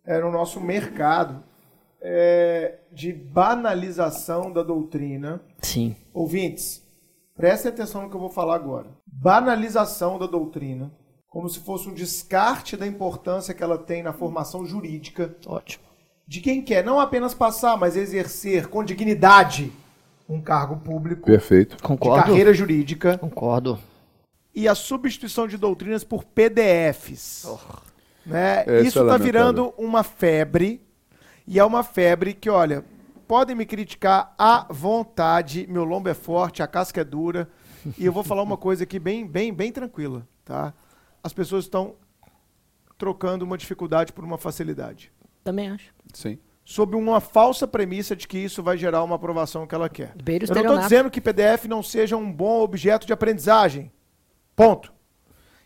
é, 0.04 0.18
no 0.20 0.32
nosso 0.32 0.60
mercado 0.60 1.44
é, 2.00 2.78
de 2.92 3.12
banalização 3.12 4.52
da 4.52 4.62
doutrina. 4.62 5.40
Sim. 5.62 5.94
Ouvintes, 6.12 6.82
prestem 7.36 7.70
atenção 7.70 8.02
no 8.02 8.10
que 8.10 8.16
eu 8.16 8.20
vou 8.20 8.30
falar 8.30 8.56
agora. 8.56 8.88
Banalização 9.06 10.18
da 10.18 10.26
doutrina, 10.26 10.90
como 11.28 11.48
se 11.48 11.60
fosse 11.60 11.88
um 11.88 11.94
descarte 11.94 12.76
da 12.76 12.86
importância 12.86 13.54
que 13.54 13.62
ela 13.62 13.78
tem 13.78 14.02
na 14.02 14.12
formação 14.12 14.64
jurídica 14.64 15.36
Ótimo. 15.46 15.84
de 16.26 16.40
quem 16.40 16.62
quer 16.62 16.84
não 16.84 16.98
apenas 16.98 17.34
passar, 17.34 17.76
mas 17.76 17.96
exercer 17.96 18.68
com 18.68 18.82
dignidade 18.82 19.72
um 20.28 20.40
cargo 20.40 20.76
público 20.76 21.22
Perfeito. 21.26 21.76
de 21.76 21.82
Concordo. 21.82 22.26
carreira 22.26 22.52
jurídica 22.52 23.16
Concordo. 23.18 23.78
e 24.54 24.68
a 24.68 24.74
substituição 24.74 25.48
de 25.48 25.56
doutrinas 25.56 26.04
por 26.04 26.24
PDFs. 26.24 27.46
Né? 28.26 28.60
Essa 28.60 28.72
Isso 28.72 28.76
é 28.82 28.86
está 28.88 29.00
lamentável. 29.02 29.24
virando 29.24 29.74
uma 29.78 30.02
febre, 30.02 30.82
e 31.46 31.58
é 31.58 31.64
uma 31.64 31.82
febre 31.82 32.34
que, 32.34 32.50
olha, 32.50 32.84
podem 33.26 33.56
me 33.56 33.64
criticar 33.64 34.34
à 34.36 34.66
vontade, 34.70 35.66
meu 35.66 35.84
lombo 35.84 36.10
é 36.10 36.14
forte, 36.14 36.62
a 36.62 36.66
casca 36.66 37.00
é 37.00 37.04
dura, 37.04 37.48
e 37.96 38.04
eu 38.04 38.12
vou 38.12 38.22
falar 38.22 38.42
uma 38.42 38.56
coisa 38.58 38.84
aqui 38.84 38.98
bem, 38.98 39.26
bem, 39.26 39.52
bem 39.52 39.72
tranquila, 39.72 40.26
tá? 40.44 40.74
As 41.22 41.32
pessoas 41.32 41.64
estão 41.64 41.94
trocando 42.98 43.44
uma 43.44 43.56
dificuldade 43.56 44.12
por 44.12 44.24
uma 44.24 44.36
facilidade. 44.36 45.10
Também 45.42 45.70
acho. 45.70 45.90
Sim. 46.12 46.38
Sob 46.70 46.94
uma 46.94 47.18
falsa 47.18 47.66
premissa 47.66 48.14
de 48.14 48.28
que 48.28 48.36
isso 48.36 48.62
vai 48.62 48.76
gerar 48.76 49.02
uma 49.02 49.16
aprovação 49.16 49.66
que 49.66 49.74
ela 49.74 49.88
quer. 49.88 50.14
Eu 50.26 50.54
não 50.54 50.60
estou 50.60 50.78
dizendo 50.80 51.10
que 51.10 51.18
PDF 51.18 51.64
não 51.66 51.82
seja 51.82 52.14
um 52.14 52.30
bom 52.30 52.60
objeto 52.60 53.06
de 53.06 53.12
aprendizagem. 53.14 53.90
Ponto. 54.54 54.92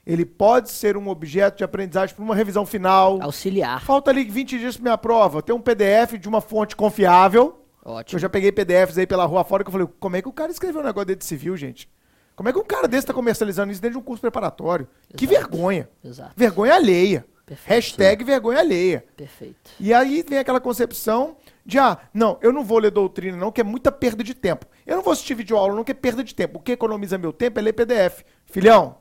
Ele 0.07 0.25
pode 0.25 0.71
ser 0.71 0.97
um 0.97 1.09
objeto 1.09 1.59
de 1.59 1.65
aprendizagem 1.65 2.15
para 2.15 2.25
uma 2.25 2.37
revisão 2.37 2.65
final. 2.65 3.21
Auxiliar. 3.21 3.83
Falta 3.83 4.13
ali 4.13 4.23
20 4.23 4.61
dias 4.61 4.77
para 4.77 4.83
minha 4.85 4.97
prova. 4.97 5.43
Tem 5.43 5.53
um 5.53 5.61
PDF 5.61 6.21
de 6.21 6.29
uma 6.29 6.41
fonte 6.41 6.77
confiável. 6.77 7.67
Ótimo. 7.85 8.17
Eu 8.17 8.21
já 8.21 8.29
peguei 8.29 8.53
PDFs 8.53 8.97
aí 8.97 9.07
pela 9.07 9.25
rua 9.25 9.43
fora 9.43 9.65
que 9.65 9.71
eu 9.71 9.73
falei, 9.73 9.89
como 9.99 10.15
é 10.15 10.23
que 10.23 10.29
o 10.29 10.33
cara 10.33 10.53
escreveu 10.53 10.83
um 10.83 10.85
negócio 10.85 11.07
dentro 11.07 11.23
de 11.23 11.27
civil, 11.27 11.57
gente? 11.57 11.91
Como 12.37 12.49
é 12.49 12.53
que 12.53 12.61
um 12.61 12.65
cara 12.65 12.87
desse 12.87 13.03
está 13.03 13.13
comercializando 13.13 13.73
isso 13.73 13.83
dentro 13.83 13.99
de 13.99 14.01
um 14.01 14.07
curso 14.07 14.21
preparatório? 14.21 14.87
Que 15.17 15.25
Exato. 15.25 15.41
vergonha. 15.41 15.89
Exato. 16.05 16.33
Vergonha 16.37 16.75
alheia. 16.77 17.27
Perfeito. 17.45 17.69
Hashtag 17.69 18.25
vergonha 18.25 18.61
alheia. 18.61 19.05
Perfeito. 19.17 19.71
E 19.79 19.93
aí 19.93 20.25
vem 20.27 20.39
aquela 20.39 20.61
concepção 20.61 21.37
de, 21.65 21.79
ah, 21.79 21.99
não, 22.15 22.39
eu 22.41 22.53
não 22.53 22.65
vou 22.65 22.79
ler 22.79 22.91
doutrina 22.91 23.37
não, 23.37 23.53
que 23.53 23.61
é 23.61 23.65
muita 23.65 23.91
perda 23.91 24.23
de 24.23 24.35
tempo. 24.35 24.67
Eu 24.87 24.97
não 24.97 25.03
vou 25.03 25.13
assistir 25.13 25.35
vídeo 25.35 25.57
aula 25.57 25.75
não, 25.75 25.85
que 25.85 25.93
é 25.93 25.95
perda 25.95 26.23
de 26.23 26.35
tempo. 26.35 26.59
O 26.59 26.63
que 26.63 26.73
economiza 26.73 27.19
meu 27.19 27.33
tempo 27.33 27.59
é 27.59 27.63
ler 27.63 27.73
PDF. 27.73 28.25
Filhão, 28.47 28.97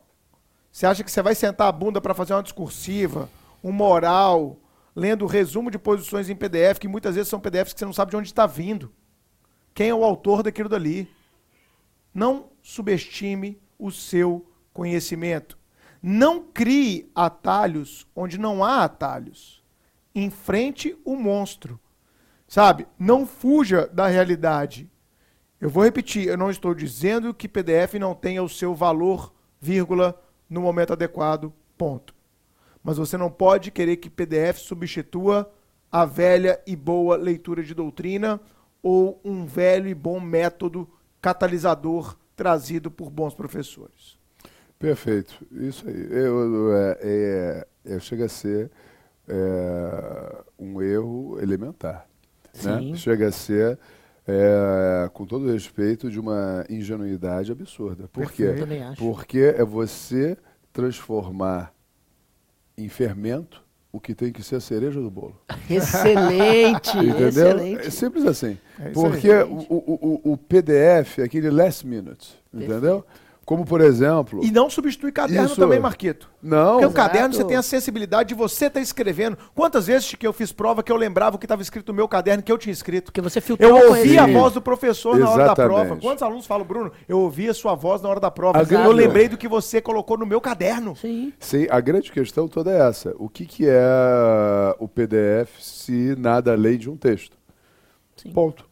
você 0.71 0.85
acha 0.85 1.03
que 1.03 1.11
você 1.11 1.21
vai 1.21 1.35
sentar 1.35 1.67
a 1.67 1.71
bunda 1.71 1.99
para 2.01 2.13
fazer 2.13 2.33
uma 2.33 2.43
discursiva, 2.43 3.29
um 3.63 3.71
moral, 3.71 4.57
lendo 4.95 5.25
resumo 5.25 5.69
de 5.69 5.77
posições 5.77 6.29
em 6.29 6.35
PDF, 6.35 6.79
que 6.79 6.87
muitas 6.87 7.15
vezes 7.15 7.29
são 7.29 7.39
PDFs 7.39 7.73
que 7.73 7.79
você 7.79 7.85
não 7.85 7.93
sabe 7.93 8.11
de 8.11 8.17
onde 8.17 8.27
está 8.27 8.45
vindo. 8.45 8.91
Quem 9.73 9.89
é 9.89 9.95
o 9.95 10.03
autor 10.03 10.43
daquilo 10.43 10.69
dali? 10.69 11.09
Não 12.13 12.49
subestime 12.61 13.61
o 13.79 13.91
seu 13.91 14.45
conhecimento. 14.73 15.57
Não 16.01 16.43
crie 16.43 17.09
atalhos 17.13 18.07
onde 18.15 18.37
não 18.37 18.63
há 18.63 18.83
atalhos. 18.83 19.63
Enfrente 20.15 20.97
o 21.05 21.15
monstro. 21.15 21.79
Sabe? 22.47 22.87
Não 22.97 23.25
fuja 23.25 23.87
da 23.87 24.07
realidade. 24.07 24.89
Eu 25.59 25.69
vou 25.69 25.83
repetir, 25.83 26.27
eu 26.27 26.37
não 26.37 26.49
estou 26.49 26.73
dizendo 26.73 27.33
que 27.33 27.47
PDF 27.47 27.93
não 27.99 28.15
tenha 28.15 28.41
o 28.41 28.49
seu 28.49 28.73
valor, 28.73 29.31
vírgula, 29.59 30.19
no 30.49 30.59
momento 30.59 30.93
adequado, 30.93 31.53
ponto. 31.77 32.15
Mas 32.83 32.97
você 32.97 33.15
não 33.15 33.29
pode 33.29 33.69
querer 33.69 33.97
que 33.97 34.09
PDF 34.09 34.57
substitua 34.57 35.53
a 35.91 36.03
velha 36.03 36.59
e 36.65 36.75
boa 36.75 37.15
leitura 37.15 37.63
de 37.63 37.75
doutrina 37.75 38.41
ou 38.81 39.21
um 39.23 39.45
velho 39.45 39.87
e 39.87 39.93
bom 39.93 40.19
método 40.19 40.89
catalisador 41.21 42.17
trazido 42.35 42.89
por 42.89 43.11
bons 43.11 43.35
professores. 43.35 44.20
Perfeito. 44.81 45.45
Isso 45.51 45.87
aí. 45.87 46.07
Eu, 46.09 46.75
é, 46.75 46.97
é, 47.01 47.67
é, 47.85 47.99
chega 47.99 48.25
a 48.25 48.29
ser 48.29 48.71
é, 49.27 50.43
um 50.59 50.81
erro 50.81 51.39
elementar. 51.39 52.07
Né? 52.63 52.95
Chega 52.95 53.27
a 53.27 53.31
ser, 53.31 53.77
é, 54.27 55.09
com 55.13 55.25
todo 55.25 55.51
respeito, 55.51 56.09
de 56.09 56.19
uma 56.19 56.65
ingenuidade 56.69 57.51
absurda. 57.51 58.07
Por 58.07 58.31
quê? 58.31 58.55
Porque 58.97 59.53
é 59.55 59.63
você 59.63 60.35
transformar 60.73 61.73
em 62.77 62.89
fermento 62.89 63.63
o 63.91 63.99
que 63.99 64.15
tem 64.15 64.31
que 64.31 64.41
ser 64.41 64.55
a 64.55 64.59
cereja 64.59 65.01
do 65.01 65.11
bolo. 65.11 65.39
Excelente. 65.69 66.97
Entendeu? 66.97 67.27
Excelente. 67.27 67.87
É 67.87 67.89
simples 67.89 68.25
assim. 68.25 68.57
É 68.79 68.89
Porque 68.89 69.29
o, 69.29 69.65
o, 69.69 70.21
o, 70.23 70.31
o 70.33 70.37
PDF 70.37 71.19
é 71.19 71.23
aquele 71.23 71.49
last 71.49 71.85
minute, 71.85 72.41
entendeu? 72.53 73.05
Como, 73.43 73.65
por 73.65 73.81
exemplo... 73.81 74.39
E 74.43 74.51
não 74.51 74.69
substitui 74.69 75.11
caderno 75.11 75.47
Isso. 75.47 75.55
também, 75.55 75.79
Marquito. 75.79 76.29
Não, 76.41 76.73
Porque 76.73 76.85
o 76.85 76.91
caderno 76.91 77.33
você 77.33 77.43
tem 77.43 77.57
a 77.57 77.61
sensibilidade 77.61 78.29
de 78.29 78.35
você 78.35 78.67
estar 78.67 78.79
escrevendo. 78.79 79.37
Quantas 79.53 79.87
vezes 79.87 80.13
que 80.13 80.25
eu 80.25 80.31
fiz 80.31 80.51
prova 80.51 80.83
que 80.83 80.91
eu 80.91 80.95
lembrava 80.95 81.35
o 81.35 81.39
que 81.39 81.45
estava 81.45 81.61
escrito 81.61 81.91
no 81.91 81.95
meu 81.95 82.07
caderno 82.07 82.43
que 82.43 82.51
eu 82.51 82.57
tinha 82.57 82.71
escrito? 82.71 83.05
Porque 83.05 83.19
você 83.19 83.41
filtrou 83.41 83.77
Eu 83.77 83.87
o 83.87 83.89
ouvi 83.89 84.17
a 84.17 84.27
voz 84.27 84.53
do 84.53 84.61
professor 84.61 85.17
na 85.17 85.27
hora 85.27 85.37
da 85.37 85.43
Exatamente. 85.43 85.73
prova. 85.73 86.01
Quantos 86.01 86.23
alunos 86.23 86.45
falam, 86.45 86.65
Bruno? 86.65 86.91
Eu 87.09 87.19
ouvi 87.19 87.49
a 87.49 87.53
sua 87.53 87.73
voz 87.73 88.01
na 88.01 88.09
hora 88.09 88.19
da 88.19 88.31
prova. 88.31 88.59
A 88.59 88.63
Eu 88.63 88.91
lembrei 88.91 89.27
do 89.27 89.37
que 89.37 89.47
você 89.47 89.81
colocou 89.81 90.17
no 90.17 90.25
meu 90.25 90.39
caderno. 90.39 90.95
Sim. 90.95 91.33
Sim, 91.39 91.67
a 91.69 91.79
grande 91.79 92.11
questão 92.11 92.47
toda 92.47 92.71
é 92.71 92.87
essa. 92.87 93.13
O 93.17 93.27
que, 93.27 93.45
que 93.45 93.65
é 93.67 94.75
o 94.79 94.87
PDF 94.87 95.59
se 95.59 96.15
nada 96.17 96.53
além 96.53 96.77
de 96.77 96.89
um 96.89 96.95
texto? 96.95 97.35
Sim. 98.15 98.31
Ponto. 98.31 98.65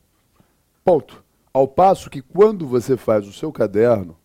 Ponto. 0.85 1.23
Ao 1.51 1.67
passo 1.67 2.09
que 2.09 2.21
quando 2.21 2.67
você 2.67 2.95
faz 2.95 3.27
o 3.27 3.33
seu 3.33 3.51
caderno, 3.51 4.18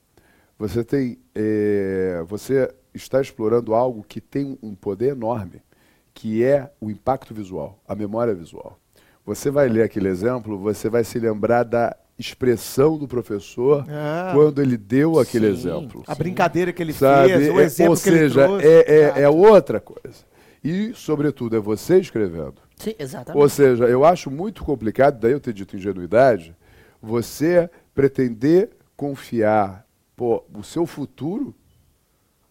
você 0.69 0.83
tem, 0.83 1.19
eh, 1.35 2.25
você 2.27 2.73
está 2.95 3.21
explorando 3.21 3.75
algo 3.75 4.03
que 4.03 4.19
tem 4.21 4.59
um 4.63 4.75
poder 4.75 5.11
enorme, 5.11 5.61
que 6.15 6.43
é 6.43 6.71
o 6.81 6.91
impacto 6.91 7.35
visual, 7.35 7.79
a 7.87 7.95
memória 7.95 8.35
visual. 8.35 8.79
Você 9.27 9.51
vai 9.51 9.69
ler 9.69 9.83
aquele 9.83 10.09
exemplo, 10.09 10.59
você 10.59 10.89
vai 10.89 11.05
se 11.05 11.19
lembrar 11.19 11.65
da 11.65 11.95
expressão 12.19 12.97
do 12.97 13.07
professor 13.07 13.85
Ah. 13.91 14.31
quando 14.35 14.63
ele 14.63 14.77
deu 14.79 15.19
aquele 15.19 15.47
Sim. 15.49 15.53
exemplo 15.53 16.03
A 16.07 16.15
brincadeira 16.15 16.73
que 16.73 16.83
ele 16.83 16.93
sabe? 16.95 17.29
fez, 17.35 17.49
o 17.51 17.61
É- 17.61 17.65
exemplo 17.65 17.93
ou 17.95 18.01
que 18.01 18.09
ele 18.09 18.19
seja, 18.21 18.45
trouxe. 18.45 18.67
é, 18.67 18.81
é, 19.19 19.23
é 19.23 19.29
outra 19.29 19.81
coisa. 19.81 20.25
E, 20.63 20.93
sobretudo, 20.95 21.57
é 21.57 21.61
você 21.61 21.99
escrevendo. 21.99 22.55
Sim, 22.77 22.95
exatamente. 22.99 23.43
Ou 23.43 23.49
seja, 23.51 23.85
eu 23.85 24.03
acho 24.03 24.31
muito 24.31 24.65
complicado, 24.65 25.19
daí 25.21 25.33
eu 25.33 25.41
ter 25.41 25.53
dito 25.53 25.77
ingenuidade, 25.77 26.57
você 27.03 27.69
pretender 27.95 28.71
confiar 28.97 29.84
pô, 30.17 30.45
o 30.55 30.63
seu 30.63 30.87
futuro 30.87 31.55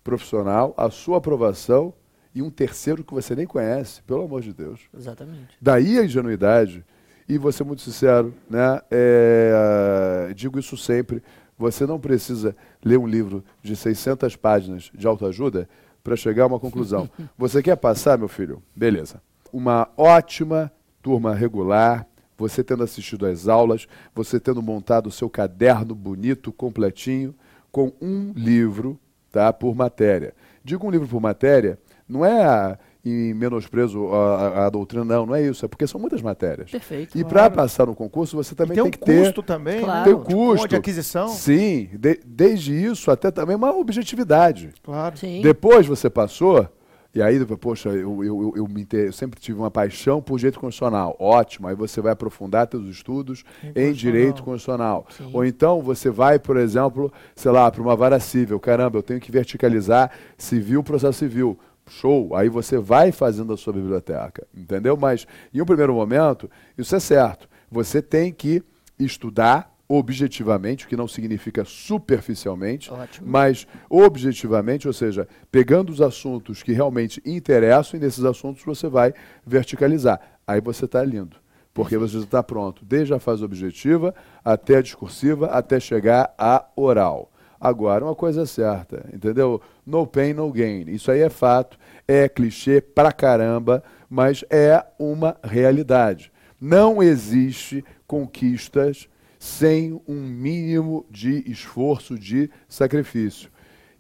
profissional, 0.04 0.74
a 0.78 0.90
sua 0.90 1.18
aprovação 1.18 1.94
e 2.36 2.42
um 2.42 2.50
terceiro 2.50 3.04
que 3.04 3.14
você 3.14 3.36
nem 3.36 3.46
conhece, 3.46 4.02
pelo 4.04 4.24
amor 4.24 4.42
de 4.42 4.54
Deus. 4.54 4.82
Exatamente. 4.96 5.58
Daí 5.62 6.00
a 6.00 6.06
ingenuidade. 6.06 6.84
E 7.28 7.38
vou 7.38 7.52
ser 7.52 7.64
muito 7.64 7.82
sincero, 7.82 8.34
né? 8.50 8.82
É, 8.92 10.34
digo 10.36 10.60
isso 10.60 10.76
sempre. 10.76 11.24
Você 11.58 11.86
não 11.86 12.00
precisa 12.00 12.56
ler 12.84 12.98
um 12.98 13.08
livro 13.08 13.44
de 13.62 13.76
600 13.76 14.36
páginas 14.36 14.92
de 14.94 15.08
autoajuda 15.08 15.70
para 16.04 16.18
chegar 16.18 16.44
a 16.44 16.48
uma 16.48 16.60
conclusão. 16.60 17.10
Você 17.38 17.64
quer 17.64 17.78
passar, 17.78 18.18
meu 18.18 18.28
filho? 18.28 18.62
Beleza. 18.76 19.22
Uma 19.54 19.88
ótima 19.96 20.72
turma 21.02 21.34
regular, 21.34 22.08
você 22.36 22.64
tendo 22.64 22.84
assistido 22.84 23.26
às 23.26 23.48
aulas, 23.48 23.88
você 24.16 24.40
tendo 24.40 24.62
montado 24.62 25.08
o 25.08 25.12
seu 25.12 25.30
caderno 25.30 25.94
bonito, 25.94 26.52
completinho, 26.52 27.36
com 27.74 27.92
um 28.00 28.32
livro 28.36 28.98
tá, 29.32 29.52
por 29.52 29.74
matéria. 29.76 30.34
Digo 30.64 30.86
um 30.88 30.92
livro 30.92 31.08
por 31.08 31.20
matéria, 31.20 31.78
não 32.08 32.24
é 32.24 32.46
a- 32.46 32.78
em 33.04 33.34
menosprezo 33.34 34.08
à, 34.14 34.66
à 34.66 34.70
doutrina, 34.70 35.04
não, 35.04 35.26
não 35.26 35.36
é 35.36 35.42
isso, 35.42 35.66
é 35.66 35.68
porque 35.68 35.86
são 35.88 36.00
muitas 36.00 36.22
matérias. 36.22 36.70
Perfeito. 36.72 37.18
E 37.18 37.24
para 37.26 37.50
passar 37.50 37.88
no 37.88 37.96
concurso, 37.96 38.38
você 38.38 38.54
também 38.56 38.76
tem 38.76 38.84
tem, 38.84 38.88
um 38.88 38.92
que 38.92 39.00
ter 39.00 39.24
custo 39.26 39.44
também, 39.44 39.82
Claro. 39.82 40.00
né? 40.00 40.04
tem 40.06 40.14
um 40.14 40.24
Tipo, 40.24 40.32
custo 40.36 40.68
de 40.70 40.76
aquisição. 40.78 41.28
Sim, 41.28 41.90
de- 42.00 42.22
desde 42.26 42.74
isso 42.74 43.10
até 43.12 43.30
também 43.32 43.56
uma 43.58 43.76
objetividade. 43.76 44.70
Claro. 44.84 45.18
Sim. 45.18 45.42
Depois 45.42 45.86
você 45.88 46.10
passou, 46.10 46.66
e 47.14 47.22
aí, 47.22 47.44
poxa, 47.58 47.90
eu, 47.90 48.24
eu, 48.24 48.54
eu, 48.56 48.68
inter- 48.78 49.06
eu 49.06 49.14
sempre 49.14 49.40
tive 49.40 49.60
uma 49.60 49.70
paixão 49.70 50.22
por 50.22 50.38
direito 50.38 50.60
constitucional. 50.60 51.16
Ótimo, 51.20 51.68
aí 51.68 51.76
você 51.76 52.02
vai 52.02 52.12
aprofundar 52.14 52.68
seus 52.70 52.88
estudos 52.88 53.44
em 53.76 53.92
direito 53.92 54.42
constitucional. 54.44 55.06
Sim. 55.16 55.30
Ou 55.32 55.46
então 55.46 55.82
você 55.82 56.10
vai, 56.10 56.40
por 56.40 56.58
exemplo, 56.58 57.14
sei 57.36 57.52
lá, 57.52 57.70
para 57.70 57.82
uma 57.82 57.96
vara 57.96 58.20
civil. 58.20 58.60
Caramba, 58.60 58.98
eu 58.98 59.04
tenho 59.04 59.20
que 59.20 59.32
verticalizar 59.32 60.12
civil, 60.38 60.84
processo 60.84 61.20
civil. 61.20 61.60
Show, 61.90 62.34
aí 62.34 62.48
você 62.48 62.78
vai 62.78 63.12
fazendo 63.12 63.52
a 63.52 63.58
sua 63.58 63.74
biblioteca, 63.74 64.48
entendeu? 64.56 64.96
Mas 64.96 65.28
em 65.54 65.62
um 65.62 65.66
primeiro 65.66 65.94
momento, 65.94 66.50
isso 66.78 66.96
é 66.96 67.00
certo. 67.00 67.50
Você 67.70 68.02
tem 68.02 68.32
que 68.32 68.64
estudar 68.98 69.73
objetivamente, 69.88 70.86
o 70.86 70.88
que 70.88 70.96
não 70.96 71.08
significa 71.08 71.66
superficialmente, 71.66 72.92
Ótimo. 72.92 73.28
mas 73.30 73.68
objetivamente, 73.90 74.88
ou 74.88 74.94
seja, 74.94 75.28
pegando 75.52 75.92
os 75.92 76.02
assuntos 76.02 76.64
que 76.64 76.72
realmente 76.72 77.22
interessam 77.26 78.00
e 78.00 78.04
nesses 78.04 78.24
assuntos 78.24 78.64
você 78.64 78.88
vai 78.88 79.14
verticalizar. 79.46 80.20
Aí 80.48 80.62
você 80.62 80.86
está 80.86 81.04
lindo, 81.04 81.38
porque 81.74 81.98
você 81.98 82.18
está 82.18 82.42
pronto, 82.42 82.84
desde 82.86 83.14
a 83.14 83.20
fase 83.20 83.44
objetiva 83.44 84.16
até 84.44 84.78
a 84.78 84.82
discursiva, 84.82 85.48
até 85.48 85.80
chegar 85.80 86.34
à 86.38 86.66
oral. 86.76 87.30
Agora, 87.60 88.04
uma 88.04 88.16
coisa 88.16 88.42
é 88.42 88.46
certa, 88.46 89.10
entendeu? 89.14 89.62
No 89.86 90.06
pain, 90.06 90.34
no 90.34 90.52
gain. 90.52 90.84
Isso 90.90 91.10
aí 91.10 91.22
é 91.22 91.30
fato, 91.30 91.78
é 92.06 92.28
clichê 92.28 92.82
pra 92.82 93.12
caramba, 93.14 93.82
mas 94.10 94.44
é 94.50 94.84
uma 95.00 95.38
realidade. 95.42 96.30
Não 96.60 97.02
existe 97.02 97.84
conquistas 98.06 99.08
sem 99.44 100.02
um 100.08 100.22
mínimo 100.22 101.06
de 101.10 101.44
esforço, 101.52 102.18
de 102.18 102.50
sacrifício. 102.66 103.52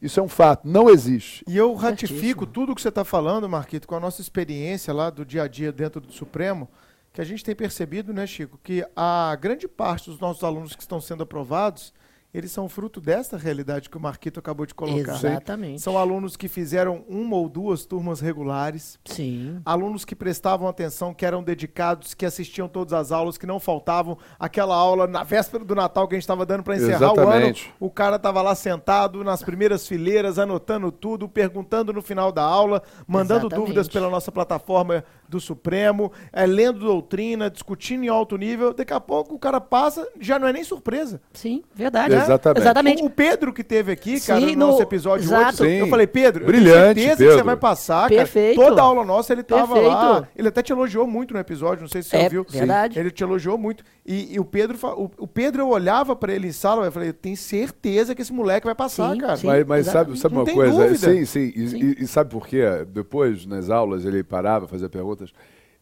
Isso 0.02 0.18
é 0.18 0.24
um 0.24 0.30
fato, 0.30 0.66
não 0.66 0.90
existe. 0.90 1.44
E 1.46 1.58
eu 1.58 1.74
ratifico 1.74 2.46
tudo 2.46 2.72
o 2.72 2.76
que 2.76 2.82
você 2.82 2.88
está 2.88 3.04
falando, 3.04 3.50
Marquito, 3.50 3.86
com 3.86 3.94
a 3.94 4.00
nossa 4.00 4.22
experiência 4.22 4.94
lá 4.94 5.10
do 5.10 5.26
dia 5.26 5.44
a 5.44 5.48
dia 5.50 5.70
dentro 5.70 6.00
do 6.00 6.14
Supremo, 6.14 6.70
que 7.12 7.20
a 7.20 7.26
gente 7.26 7.44
tem 7.44 7.54
percebido, 7.54 8.14
né, 8.14 8.26
Chico, 8.26 8.58
que 8.64 8.88
a 8.96 9.36
grande 9.36 9.68
parte 9.68 10.10
dos 10.10 10.18
nossos 10.18 10.46
alunos 10.46 10.78
que 10.78 10.82
estão 10.82 11.02
sendo 11.02 11.24
aprovados, 11.24 11.94
eles 12.34 12.52
são 12.52 12.68
fruto 12.68 13.00
dessa 13.00 13.38
realidade 13.38 13.90
que 13.90 13.98
o 13.98 14.00
Marquito 14.00 14.40
acabou 14.40 14.66
de 14.66 14.74
colocar. 14.74 15.14
Exatamente. 15.14 15.82
São 15.82 15.98
alunos 15.98 16.36
que 16.36 16.48
fizeram 16.48 17.04
uma 17.08 17.36
ou 17.36 17.48
duas 17.48 17.86
turmas 17.86 18.20
regulares, 18.20 18.98
Sim. 19.06 19.62
alunos 19.64 20.04
que 20.04 20.16
prestavam 20.16 20.68
atenção, 20.68 21.14
que 21.14 21.26
eram 21.26 21.44
dedicados, 21.44 22.16
que 22.16 22.26
assistiam 22.26 22.68
todas 22.68 22.92
as 22.92 23.12
aulas, 23.12 23.38
que 23.38 23.46
não 23.46 23.60
faltavam. 23.60 24.18
Aquela 24.40 24.76
aula 24.76 25.06
na 25.06 25.24
véspera 25.24 25.64
do 25.64 25.76
Natal 25.76 26.08
que 26.08 26.16
a 26.16 26.18
gente 26.18 26.24
estava 26.24 26.44
dando 26.44 26.64
para 26.64 26.76
encerrar 26.76 27.14
Exatamente. 27.14 27.66
o 27.66 27.66
ano, 27.68 27.76
o 27.80 27.92
cara 27.92 28.16
estava 28.16 28.42
lá 28.42 28.56
sentado 28.56 29.24
nas 29.24 29.44
primeiras 29.44 29.88
fileiras, 29.88 30.40
anotando 30.40 30.92
tudo, 30.92 31.30
perguntando 31.30 31.94
no 31.94 32.02
final 32.02 32.32
da 32.32 32.44
aula, 32.44 32.82
mandando 33.08 33.42
Exatamente. 33.42 33.68
dúvidas 33.68 33.88
pela 33.88 34.10
nossa 34.10 34.32
plataforma 34.32 35.04
do 35.30 35.40
Supremo, 35.40 36.12
é, 36.32 36.46
lendo 36.46 36.80
doutrina, 36.80 37.50
discutindo 37.50 38.04
em 38.04 38.08
alto 38.08 38.38
nível. 38.38 38.74
Daqui 38.74 38.94
a 38.94 39.00
pouco 39.00 39.36
o 39.36 39.40
cara 39.40 39.62
passa, 39.62 40.08
já 40.20 40.40
não 40.40 40.48
é 40.48 40.54
nem 40.54 40.64
surpresa. 40.64 41.22
Sim, 41.34 41.64
verdade. 41.74 42.23
Exatamente. 42.24 42.62
Exatamente. 42.62 43.04
O, 43.04 43.06
o 43.06 43.10
Pedro 43.10 43.54
que 43.54 43.64
teve 43.64 43.92
aqui, 43.92 44.20
cara, 44.20 44.40
Sim, 44.42 44.56
no 44.56 44.66
nosso 44.68 44.78
no- 44.78 44.84
episódio 44.84 45.26
exato. 45.26 45.64
8, 45.64 45.72
Sim. 45.72 45.78
eu 45.80 45.88
falei, 45.88 46.08
Pedro, 46.08 46.46
Brilhante, 46.46 46.70
eu 46.72 46.94
tenho 46.96 46.96
certeza 46.96 47.16
que 47.16 47.18
Pedro. 47.24 47.38
você 47.38 47.44
vai 47.44 47.58
passar, 47.58 48.10
Perfeito. 48.10 48.56
cara. 48.60 48.70
Toda 48.70 48.82
aula 48.82 49.06
nossa 49.06 49.34
ele 49.34 49.44
tava 49.44 49.74
Perfeito. 49.74 49.94
lá. 49.96 50.28
Ele 50.36 50.48
até 50.48 50.62
te 50.62 50.72
elogiou 50.72 51.06
muito 51.08 51.34
no 51.34 51.40
episódio, 51.40 51.82
não 51.82 51.90
sei 51.90 52.02
se 52.04 52.10
você 52.10 52.18
É, 52.18 52.24
ouviu. 52.24 52.46
verdade. 52.50 53.00
Ele 53.00 53.12
te 53.12 53.24
elogiou 53.24 53.58
muito. 53.58 53.84
E, 54.06 54.34
e 54.36 54.40
o 54.40 54.46
Pedro, 54.46 54.78
o, 54.98 55.12
o 55.20 55.28
Pedro 55.28 55.62
eu 55.62 55.70
olhava 55.70 56.16
pra 56.16 56.34
ele 56.34 56.48
em 56.48 56.52
sala, 56.52 56.86
eu 56.86 56.92
falei, 56.92 57.10
eu 57.10 57.14
tenho 57.14 57.38
certeza 57.38 58.14
que 58.16 58.22
esse 58.22 58.34
moleque 58.34 58.66
vai 58.66 58.76
passar, 58.76 59.12
Sim, 59.14 59.20
cara. 59.20 59.38
sim. 59.38 59.48
Mas, 59.48 59.66
mas 59.66 59.86
sabe, 59.88 60.18
sabe 60.18 60.36
Não 60.36 60.44
uma 60.44 60.52
coisa? 60.54 60.72
dúvida. 60.88 60.96
Sim, 60.98 61.26
sim. 61.26 61.54
E, 61.56 61.68
Sim. 61.68 61.78
e- 62.00 62.04
e 62.04 62.08
sabe 62.08 62.30
por 62.30 62.48
quê? 62.48 62.64
Depois, 62.88 63.46
nas 63.46 63.70
aulas, 63.70 64.06
ele 64.06 64.24
parava, 64.24 64.68
fazia 64.68 64.90
perguntas. 64.90 65.32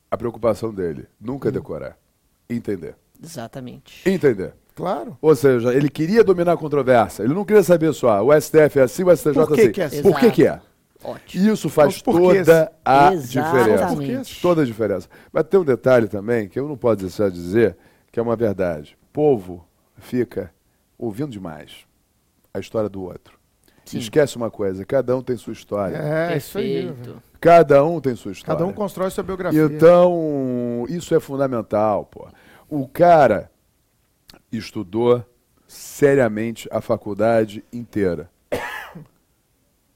A 0.09 0.17
preocupação 0.17 0.73
dele, 0.73 1.05
nunca 1.19 1.49
Hum. 1.49 1.51
decorar. 1.53 1.97
Entender. 2.49 2.95
Exatamente. 3.23 4.01
Entender. 4.09 4.53
Claro. 4.75 5.17
Ou 5.21 5.35
seja, 5.35 5.73
ele 5.73 5.89
queria 5.89 6.23
dominar 6.23 6.53
a 6.53 6.57
controvérsia. 6.57 7.23
Ele 7.23 7.33
não 7.33 7.45
queria 7.45 7.63
saber 7.63 7.93
só, 7.93 8.23
o 8.25 8.31
STF 8.39 8.79
é 8.79 8.83
assim, 8.83 9.03
o 9.03 9.15
STJ 9.15 9.33
Por 9.33 9.47
que 9.53 9.61
assim. 9.61 9.71
que 9.71 9.81
é 9.81 9.85
assim? 9.85 10.01
Por 10.01 10.19
que 10.19 10.31
que 10.31 10.47
é? 10.47 10.59
Ótimo. 11.03 11.51
Isso 11.51 11.69
faz 11.69 12.01
porquês. 12.01 12.45
toda 12.45 12.71
a 12.85 13.13
Exatamente. 13.13 13.97
diferença. 13.97 14.31
Toda 14.41 14.61
a 14.61 14.65
diferença. 14.65 15.09
Mas 15.33 15.43
tem 15.45 15.59
um 15.59 15.63
detalhe 15.65 16.07
também 16.07 16.47
que 16.47 16.59
eu 16.59 16.67
não 16.67 16.77
posso 16.77 16.97
deixar 16.97 17.29
de 17.29 17.35
dizer, 17.35 17.75
que 18.11 18.19
é 18.19 18.23
uma 18.23 18.35
verdade. 18.35 18.97
Povo 19.11 19.65
fica 19.97 20.51
ouvindo 20.97 21.31
demais 21.31 21.85
a 22.53 22.59
história 22.59 22.87
do 22.89 23.01
outro. 23.03 23.39
Sim. 23.85 23.97
Esquece 23.97 24.37
uma 24.37 24.49
coisa, 24.51 24.85
cada 24.85 25.17
um 25.17 25.21
tem 25.21 25.35
sua 25.35 25.53
história. 25.53 25.97
É, 25.97 26.37
isso 26.37 26.57
aí. 26.57 26.93
Cada 27.39 27.83
um 27.83 27.99
tem 27.99 28.15
sua 28.15 28.31
história. 28.31 28.57
Cada 28.57 28.69
um 28.69 28.71
constrói 28.73 29.09
sua 29.09 29.23
biografia. 29.23 29.63
Então, 29.63 30.85
isso 30.87 31.13
é 31.15 31.19
fundamental, 31.19 32.05
pô. 32.05 32.27
O 32.69 32.87
cara 32.87 33.50
estudou 34.51 35.23
seriamente 35.67 36.67
a 36.71 36.81
faculdade 36.81 37.63
inteira. 37.71 38.29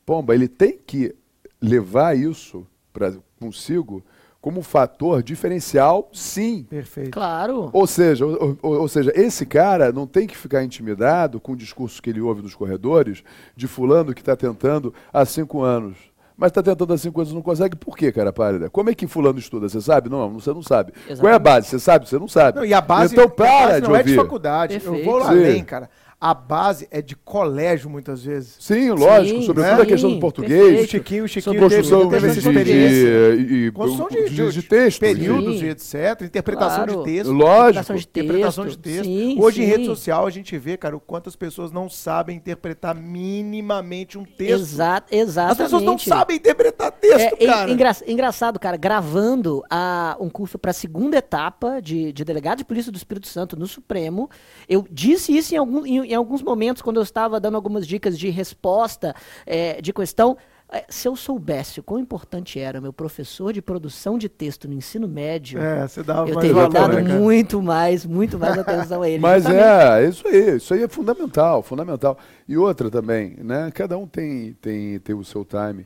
Pomba, 0.05 0.35
ele 0.35 0.47
tem 0.47 0.77
que 0.77 1.15
levar 1.61 2.17
isso 2.17 2.65
pra, 2.93 3.13
consigo 3.39 4.03
como 4.39 4.59
um 4.59 4.63
fator 4.63 5.23
diferencial, 5.23 6.07
sim. 6.13 6.63
Perfeito. 6.69 7.09
Claro. 7.09 7.71
Ou 7.73 7.87
seja, 7.87 8.23
ou, 8.27 8.55
ou- 8.61 8.81
ou 8.81 8.87
seja, 8.87 9.11
esse 9.15 9.43
cara 9.43 9.91
não 9.91 10.05
tem 10.05 10.27
que 10.27 10.37
ficar 10.37 10.63
intimidado 10.63 11.39
com 11.39 11.53
o 11.53 11.57
discurso 11.57 11.99
que 11.99 12.11
ele 12.11 12.21
ouve 12.21 12.43
nos 12.43 12.53
corredores 12.53 13.23
de 13.55 13.67
fulano 13.67 14.13
que 14.13 14.21
está 14.21 14.35
tentando 14.35 14.93
há 15.11 15.25
cinco 15.25 15.63
anos. 15.63 15.97
Mas 16.37 16.49
está 16.51 16.61
tentando 16.61 16.93
há 16.93 16.97
cinco 16.97 17.21
anos 17.21 17.31
e 17.31 17.35
não 17.35 17.41
consegue. 17.41 17.75
Por 17.77 17.95
quê, 17.97 18.11
cara 18.11 18.33
pálida? 18.33 18.69
Como 18.69 18.89
é 18.89 18.95
que 18.95 19.07
fulano 19.07 19.39
estuda? 19.39 19.69
Você 19.69 19.79
sabe? 19.79 20.09
Não, 20.09 20.33
você 20.33 20.51
não 20.53 20.61
sabe. 20.61 20.91
Qual 20.91 21.01
é 21.05 21.09
a 21.09 21.13
Exatamente. 21.13 21.39
base? 21.43 21.67
Você 21.67 21.79
sabe? 21.79 22.09
Você 22.09 22.19
não 22.19 22.27
sabe. 22.27 22.57
Não, 22.57 22.65
e 22.65 22.73
a 22.73 22.81
base, 22.81 23.13
então 23.13 23.25
a 23.25 23.29
para 23.29 23.45
base 23.67 23.81
de 23.81 23.87
não 23.87 23.95
é 23.95 24.03
de 24.03 24.09
ouvir. 24.09 24.21
faculdade. 24.21 24.73
Eu 24.75 24.81
Perfeito. 24.81 25.05
vou 25.05 25.21
Sim. 25.21 25.27
além, 25.29 25.63
cara. 25.63 25.89
A 26.27 26.33
base 26.33 26.87
é 26.89 27.03
de 27.03 27.15
colégio, 27.15 27.87
muitas 27.87 28.23
vezes. 28.23 28.55
Sim, 28.59 28.89
lógico. 28.89 29.41
Sim, 29.41 29.45
sobretudo 29.45 29.77
né? 29.77 29.83
a 29.83 29.85
questão 29.85 30.09
do 30.09 30.15
Sim, 30.15 30.19
português. 30.19 30.83
O. 30.83 30.87
Chiquinho, 30.87 31.23
o 31.25 31.27
Chiquinho 31.27 31.43
Sobre 31.43 31.69
teve, 31.69 31.75
Construção 31.83 32.09
teve 32.09 32.21
de, 32.21 32.25
essa 32.31 32.41
de, 32.41 32.47
experiência. 32.49 33.37
de, 33.45 33.71
Construção 33.71 34.07
de, 34.09 34.29
de, 34.31 34.51
de 34.51 34.61
texto. 34.63 34.99
períodos 35.01 35.59
Sim. 35.59 35.65
e 35.65 35.69
etc. 35.69 36.21
Interpretação 36.23 36.85
Claro. 36.85 37.03
de 37.03 37.11
texto. 37.11 37.31
Lógico. 37.31 37.93
Interpretação 37.93 37.95
de 37.95 38.07
texto. 38.07 38.25
Interpretação 38.25 38.67
de 38.67 38.77
texto. 38.79 39.03
Sim, 39.05 39.37
Hoje 39.39 39.61
em 39.61 39.65
sim. 39.65 39.71
rede 39.71 39.85
social 39.85 40.25
a 40.25 40.29
gente 40.31 40.57
vê, 40.57 40.75
cara, 40.77 40.97
o 40.97 40.99
quanto 40.99 41.29
as 41.29 41.35
pessoas 41.35 41.71
não 41.71 41.87
sabem 41.87 42.35
interpretar 42.35 42.95
minimamente 42.95 44.17
um 44.17 44.25
texto. 44.25 44.61
Exato, 44.61 45.13
As 45.13 45.19
exatamente. 45.21 45.57
pessoas 45.63 45.83
não 45.83 45.97
sabem 45.97 46.37
interpretar 46.37 46.91
texto, 46.91 47.35
É, 47.39 47.43
en- 47.43 47.47
cara. 47.47 47.71
engra- 47.71 47.95
engraçado, 48.07 48.59
cara, 48.59 48.77
gravando 48.77 49.61
a, 49.69 50.17
um 50.19 50.29
curso 50.29 50.57
para 50.57 50.71
a 50.71 50.73
segunda 50.73 51.17
etapa 51.17 51.79
de, 51.81 52.11
de 52.11 52.23
delegado 52.25 52.57
de 52.59 52.65
polícia 52.65 52.91
do 52.91 52.97
Espírito 52.97 53.27
Santo 53.27 53.55
no 53.57 53.67
Supremo, 53.67 54.29
eu 54.67 54.85
disse 54.89 55.35
isso 55.35 55.53
em, 55.53 55.57
algum- 55.57 55.85
em- 55.85 56.14
em 56.15 56.17
alguns 56.17 56.41
momentos 56.41 56.81
quando 56.81 56.97
eu 56.97 57.03
estava 57.03 57.39
dando 57.39 57.55
algumas 57.55 57.85
dicas 57.85 58.17
de 58.17 58.29
resposta 58.29 59.15
é, 59.45 59.81
de 59.81 59.93
questão. 59.93 60.37
É, 60.67 60.83
se 60.89 61.07
eu 61.07 61.15
soubesse 61.15 61.79
o 61.79 61.83
quão 61.83 61.99
importante 61.99 62.59
era 62.59 62.81
meu 62.81 62.91
professor 62.91 63.53
de 63.53 63.61
produção 63.61 64.17
de 64.17 64.27
texto 64.27 64.67
no 64.67 64.73
ensino 64.73 65.07
médio, 65.07 65.61
É, 65.61 65.85
eu 66.27 66.39
teria 66.39 66.53
valor, 66.53 66.69
dado 66.69 66.99
né, 66.99 67.19
muito 67.19 67.61
mais, 67.61 68.03
muito 68.03 68.39
mais 68.39 68.57
atenção 68.57 69.03
a 69.03 69.07
ele. 69.07 69.19
Mas 69.19 69.43
justamente. 69.43 69.63
é, 69.63 70.03
é 70.03 70.09
isso 70.09 70.27
aí, 70.27 70.55
isso 70.55 70.73
aí 70.73 70.81
é 70.81 70.87
fundamental, 70.87 71.61
fundamental. 71.61 72.17
E 72.47 72.57
outra 72.57 72.89
também, 72.89 73.37
né? 73.43 73.69
Cada 73.75 73.95
um 73.95 74.07
tem, 74.07 74.53
tem, 74.53 74.97
tem 74.99 75.15
o 75.15 75.23
seu 75.23 75.45
time. 75.45 75.85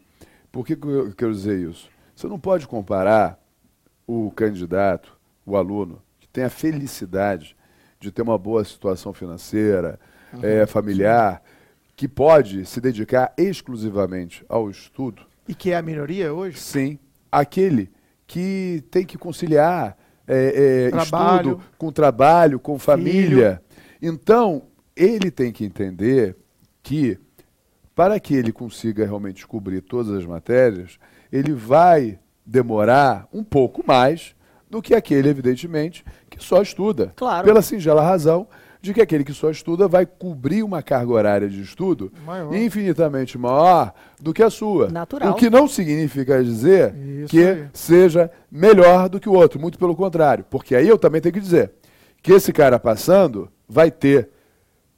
Por 0.50 0.66
que, 0.66 0.78
que 0.78 0.88
eu 0.88 1.14
quero 1.14 1.34
dizer 1.34 1.60
isso? 1.60 1.90
Você 2.16 2.28
não 2.28 2.40
pode 2.40 2.66
comparar 2.66 3.38
o 4.08 4.32
candidato, 4.32 5.12
o 5.46 5.58
aluno, 5.58 6.02
que 6.22 6.28
tem 6.28 6.46
a 6.46 6.50
felicidade 6.50 7.56
de 8.00 8.12
ter 8.12 8.22
uma 8.22 8.38
boa 8.38 8.64
situação 8.64 9.14
financeira, 9.14 10.00
eh, 10.42 10.66
familiar, 10.66 11.42
que 11.96 12.08
pode 12.08 12.66
se 12.66 12.80
dedicar 12.80 13.34
exclusivamente 13.38 14.46
ao 14.48 14.70
estudo, 14.70 15.24
E 15.48 15.54
que 15.54 15.72
é 15.72 15.78
a 15.78 15.82
minoria 15.82 16.34
hoje? 16.34 16.60
Sim. 16.60 17.00
Aquele 17.32 17.92
que 18.26 18.84
tem 18.92 19.06
que 19.06 19.18
conciliar 19.18 19.98
é, 20.28 20.86
é, 20.86 20.92
Trabalho. 20.92 21.50
estudo 21.52 21.64
com 21.78 21.92
trabalho, 21.92 22.60
com 22.60 22.78
família. 22.78 23.62
Então, 24.02 24.64
ele 24.96 25.32
tem 25.32 25.52
que 25.52 25.66
entender 25.66 26.38
que, 26.84 27.18
para 27.96 28.20
que 28.20 28.36
ele 28.36 28.52
consiga 28.52 29.04
realmente 29.04 29.38
descobrir 29.38 29.82
todas 29.82 30.14
as 30.14 30.26
matérias, 30.26 31.00
ele 31.32 31.54
vai 31.54 32.20
demorar 32.46 33.28
um 33.34 33.44
pouco 33.44 33.84
mais 33.86 34.36
do 34.70 34.82
que 34.82 34.94
aquele, 34.94 35.30
evidentemente, 35.30 36.06
que 36.30 36.42
só 36.42 36.62
estuda. 36.62 37.12
Claro. 37.16 37.46
Pela 37.46 37.62
singela 37.62 38.04
razão 38.04 38.48
de 38.82 38.94
que 38.94 39.02
aquele 39.02 39.24
que 39.26 39.34
só 39.34 39.50
estuda 39.52 39.88
vai 39.88 40.06
cobrir 40.06 40.64
uma 40.64 40.82
carga 40.82 41.12
horária 41.12 41.50
de 41.50 41.62
estudo 41.62 42.12
Maior. 42.26 42.54
infinitamente 42.56 43.38
maior 43.38 43.94
do 44.22 44.34
que 44.34 44.42
a 44.42 44.50
sua. 44.50 44.88
Natural. 44.90 45.32
O 45.32 45.36
que 45.36 45.50
não 45.50 45.68
significa 45.68 46.42
dizer 46.44 46.96
Isso 46.96 47.28
que 47.30 47.44
aí. 47.44 47.68
seja 47.74 48.32
melhor 48.50 49.10
do 49.10 49.20
que 49.20 49.28
o 49.28 49.34
outro, 49.34 49.60
muito 49.60 49.78
pelo 49.78 49.96
contrário. 49.96 50.46
Porque 50.50 50.76
aí 50.76 50.88
eu 50.88 50.98
também 50.98 51.20
tenho 51.20 51.34
que 51.34 51.42
dizer 51.42 51.72
que 52.24 52.32
esse 52.32 52.54
cara 52.54 52.80
passando 52.80 53.50
vai 53.68 53.92
ter 53.92 54.30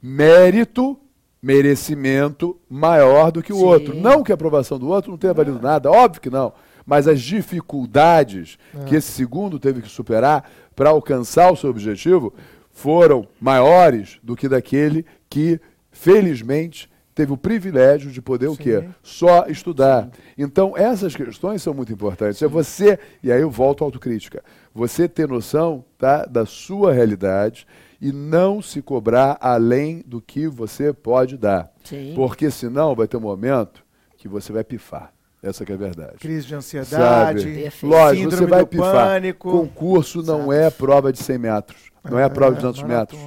mérito, 0.01 0.97
merecimento 1.41 2.57
maior 2.69 3.31
do 3.31 3.41
que 3.41 3.51
o 3.51 3.57
Sim. 3.57 3.63
outro. 3.63 3.95
Não 3.95 4.23
que 4.23 4.31
a 4.31 4.35
aprovação 4.35 4.77
do 4.79 4.87
outro 4.89 5.11
não 5.11 5.17
tenha 5.17 5.33
valido 5.33 5.59
nada, 5.61 5.89
óbvio 5.91 6.21
que 6.21 6.29
não. 6.29 6.53
Mas 6.85 7.07
as 7.07 7.21
dificuldades 7.21 8.57
É. 8.79 8.85
que 8.85 8.95
esse 8.95 9.11
segundo 9.11 9.59
teve 9.59 9.81
que 9.81 9.89
superar 9.89 10.49
para 10.75 10.89
alcançar 10.89 11.51
o 11.51 11.55
seu 11.55 11.69
objetivo 11.69 12.33
foram 12.71 13.27
maiores 13.39 14.19
do 14.23 14.35
que 14.35 14.47
daquele 14.47 15.05
que, 15.29 15.59
felizmente, 15.91 16.89
teve 17.13 17.31
o 17.31 17.37
privilégio 17.37 18.11
de 18.11 18.21
poder 18.21 18.47
o 18.47 18.55
quê? 18.55 18.81
Sim. 18.81 18.95
Só 19.03 19.45
estudar. 19.47 20.09
Então, 20.37 20.75
essas 20.75 21.15
questões 21.15 21.61
são 21.61 21.73
muito 21.73 21.91
importantes. 21.91 22.41
É 22.41 22.47
você, 22.47 22.97
e 23.21 23.31
aí 23.31 23.41
eu 23.41 23.49
volto 23.49 23.83
à 23.83 23.87
autocrítica, 23.87 24.43
você 24.73 25.07
ter 25.07 25.27
noção 25.27 25.83
tá, 25.97 26.25
da 26.25 26.45
sua 26.45 26.93
realidade 26.93 27.67
e 28.01 28.11
não 28.11 28.61
se 28.61 28.81
cobrar 28.81 29.37
além 29.39 30.03
do 30.07 30.21
que 30.21 30.47
você 30.47 30.91
pode 30.91 31.37
dar. 31.37 31.71
Sim. 31.83 32.13
Porque 32.15 32.49
senão 32.49 32.95
vai 32.95 33.07
ter 33.07 33.17
um 33.17 33.21
momento 33.21 33.83
que 34.17 34.27
você 34.27 34.51
vai 34.51 34.63
pifar. 34.63 35.13
Essa 35.43 35.65
que 35.65 35.71
é 35.71 35.75
a 35.75 35.77
verdade. 35.77 36.17
Crise 36.19 36.45
de 36.45 36.53
ansiedade, 36.53 37.41
Sabe? 37.41 37.71
Lógico, 37.81 38.31
síndrome 38.31 38.45
você 38.45 38.45
vai 38.45 38.65
pifar. 38.65 38.93
pânico. 38.93 39.51
Concurso 39.51 40.21
não 40.21 40.53
é 40.53 40.69
prova 40.69 41.11
de 41.11 41.17
100 41.17 41.37
metros. 41.39 41.90
Não 42.03 42.17
é, 42.19 42.27
prova 42.29 42.55
de 42.55 42.61
200 42.61 42.83
metros. 42.83 43.19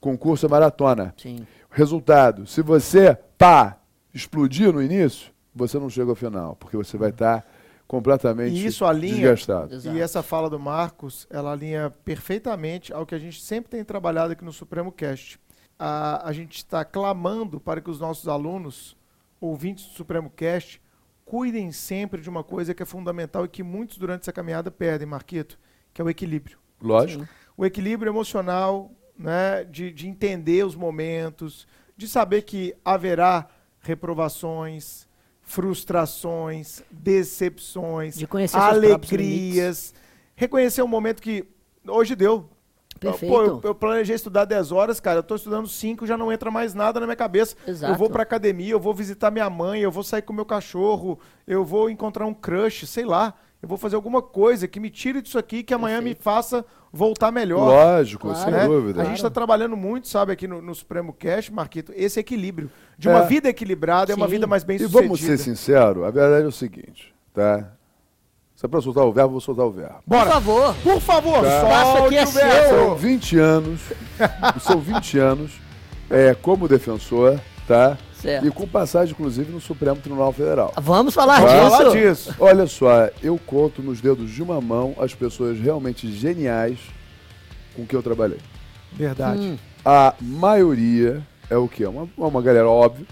Concurso 0.00 0.46
é 0.46 0.48
maratona. 0.48 1.14
Sim. 1.16 1.46
Resultado, 1.70 2.46
se 2.46 2.60
você, 2.62 3.16
pá, 3.38 3.78
explodir 4.12 4.72
no 4.72 4.82
início, 4.82 5.32
você 5.54 5.78
não 5.78 5.88
chega 5.88 6.10
ao 6.10 6.14
final, 6.16 6.56
porque 6.56 6.76
você 6.76 6.96
vai 6.96 7.10
estar 7.10 7.44
completamente 7.86 8.54
E 8.54 8.66
isso 8.66 8.84
alinha- 8.84 9.14
desgastado. 9.14 9.74
Exato. 9.74 9.96
E 9.96 10.00
essa 10.00 10.22
fala 10.22 10.48
do 10.48 10.58
Marcos, 10.58 11.26
ela 11.30 11.52
alinha 11.52 11.92
perfeitamente 12.04 12.92
ao 12.92 13.04
que 13.06 13.14
a 13.14 13.18
gente 13.18 13.40
sempre 13.40 13.70
tem 13.70 13.84
trabalhado 13.84 14.32
aqui 14.32 14.44
no 14.44 14.52
Supremo 14.52 14.90
Cast. 14.92 15.38
A, 15.78 16.26
a 16.28 16.32
gente 16.32 16.56
está 16.58 16.84
clamando 16.84 17.58
para 17.60 17.80
que 17.80 17.90
os 17.90 17.98
nossos 18.00 18.28
alunos, 18.28 18.96
ouvintes 19.40 19.86
do 19.86 19.92
Supremo 19.92 20.30
Cast, 20.30 20.80
cuidem 21.24 21.72
sempre 21.72 22.20
de 22.20 22.28
uma 22.30 22.44
coisa 22.44 22.72
que 22.74 22.82
é 22.82 22.86
fundamental 22.86 23.44
e 23.44 23.48
que 23.48 23.62
muitos 23.62 23.98
durante 23.98 24.22
essa 24.22 24.32
caminhada 24.32 24.70
perdem, 24.70 25.06
Marquito, 25.06 25.58
que 25.92 26.00
é 26.00 26.04
o 26.04 26.10
equilíbrio. 26.10 26.58
Lógico. 26.80 27.26
O 27.62 27.64
equilíbrio 27.64 28.10
emocional, 28.10 28.90
né, 29.16 29.62
de, 29.62 29.92
de 29.92 30.08
entender 30.08 30.66
os 30.66 30.74
momentos, 30.74 31.64
de 31.96 32.08
saber 32.08 32.42
que 32.42 32.74
haverá 32.84 33.46
reprovações, 33.78 35.06
frustrações, 35.42 36.82
decepções, 36.90 38.18
De 38.18 38.26
alegrias, 38.52 39.94
reconhecer 40.34 40.82
um 40.82 40.88
momento 40.88 41.22
que 41.22 41.44
hoje 41.86 42.16
deu. 42.16 42.50
Perfeito. 42.98 43.32
Pô, 43.32 43.42
eu, 43.44 43.60
eu 43.62 43.74
planejei 43.76 44.16
estudar 44.16 44.44
10 44.44 44.72
horas, 44.72 44.98
cara, 44.98 45.20
eu 45.20 45.22
tô 45.22 45.36
estudando 45.36 45.68
5, 45.68 46.04
já 46.04 46.18
não 46.18 46.32
entra 46.32 46.50
mais 46.50 46.74
nada 46.74 46.98
na 46.98 47.06
minha 47.06 47.14
cabeça. 47.14 47.54
Exato. 47.64 47.92
Eu 47.92 47.96
vou 47.96 48.10
pra 48.10 48.24
academia, 48.24 48.72
eu 48.72 48.80
vou 48.80 48.92
visitar 48.92 49.30
minha 49.30 49.48
mãe, 49.48 49.82
eu 49.82 49.92
vou 49.92 50.02
sair 50.02 50.22
com 50.22 50.32
meu 50.32 50.44
cachorro, 50.44 51.16
eu 51.46 51.64
vou 51.64 51.88
encontrar 51.88 52.26
um 52.26 52.34
crush, 52.34 52.88
sei 52.88 53.04
lá. 53.04 53.34
Eu 53.62 53.68
vou 53.68 53.78
fazer 53.78 53.94
alguma 53.94 54.20
coisa 54.20 54.66
que 54.66 54.80
me 54.80 54.90
tire 54.90 55.22
disso 55.22 55.38
aqui, 55.38 55.62
que 55.62 55.72
amanhã 55.72 55.98
me 55.98 56.06
Perfeito. 56.06 56.24
faça 56.24 56.66
voltar 56.92 57.32
melhor. 57.32 57.64
Lógico, 57.66 58.28
Claro. 58.28 58.42
sem 58.44 58.50
né? 58.52 58.66
dúvida. 58.66 59.02
A 59.02 59.04
gente 59.06 59.16
está 59.16 59.30
trabalhando 59.30 59.76
muito, 59.76 60.08
sabe, 60.08 60.32
aqui 60.32 60.46
no, 60.46 60.60
no 60.60 60.74
Supremo 60.74 61.12
Cash, 61.12 61.48
Marquito, 61.50 61.92
esse 61.96 62.20
equilíbrio. 62.20 62.70
De 62.98 63.08
É. 63.08 63.10
uma 63.10 63.22
vida 63.22 63.48
equilibrada 63.48 64.12
é 64.12 64.14
uma 64.14 64.26
Sim. 64.26 64.32
vida 64.32 64.46
mais 64.46 64.62
bem 64.64 64.76
E 64.76 64.80
sucedida. 64.80 65.02
vamos 65.02 65.20
ser 65.20 65.38
sinceros, 65.38 66.04
a 66.04 66.10
verdade 66.10 66.44
é 66.44 66.48
o 66.48 66.52
seguinte, 66.52 67.14
tá? 67.32 67.68
Se 68.54 68.66
é 68.66 68.68
pra 68.68 68.80
soltar 68.80 69.04
o 69.04 69.12
verbo, 69.12 69.28
eu 69.28 69.32
vou 69.32 69.40
soltar 69.40 69.66
o 69.66 69.72
verbo. 69.72 69.96
Bora. 70.06 70.24
Por 70.26 70.32
favor. 70.34 70.74
Por 70.82 71.00
favor, 71.00 71.42
Tá. 71.42 71.84
Solte 71.96 72.06
aqui 72.06 72.16
é 72.18 72.22
o 72.24 72.26
seu. 72.26 72.42
verbo. 72.44 72.68
São 72.86 72.94
20 72.96 73.38
anos, 73.38 73.80
são 74.60 74.78
20 74.80 75.18
anos 75.18 75.52
é, 76.10 76.34
como 76.34 76.68
defensor, 76.68 77.40
tá? 77.66 77.96
Certo. 78.22 78.46
E 78.46 78.50
com 78.52 78.68
passagem, 78.68 79.12
inclusive, 79.12 79.50
no 79.50 79.60
Supremo 79.60 79.96
Tribunal 79.96 80.32
Federal. 80.32 80.72
Vamos 80.80 81.12
falar 81.12 81.40
Vamos 81.40 81.52
disso. 81.52 81.76
Fala 81.76 81.90
disso. 81.90 82.34
Olha 82.38 82.66
só, 82.68 83.10
eu 83.20 83.36
conto 83.44 83.82
nos 83.82 84.00
dedos 84.00 84.30
de 84.30 84.40
uma 84.42 84.60
mão 84.60 84.94
as 84.98 85.12
pessoas 85.12 85.58
realmente 85.58 86.10
geniais 86.12 86.78
com 87.74 87.84
que 87.84 87.96
eu 87.96 88.02
trabalhei. 88.02 88.38
Verdade. 88.92 89.40
Hum, 89.40 89.58
A 89.84 90.14
maioria 90.20 91.20
é 91.50 91.56
o 91.56 91.66
quê? 91.66 91.84
Uma, 91.84 92.08
uma 92.16 92.40
galera 92.40 92.68
óbvio, 92.68 93.06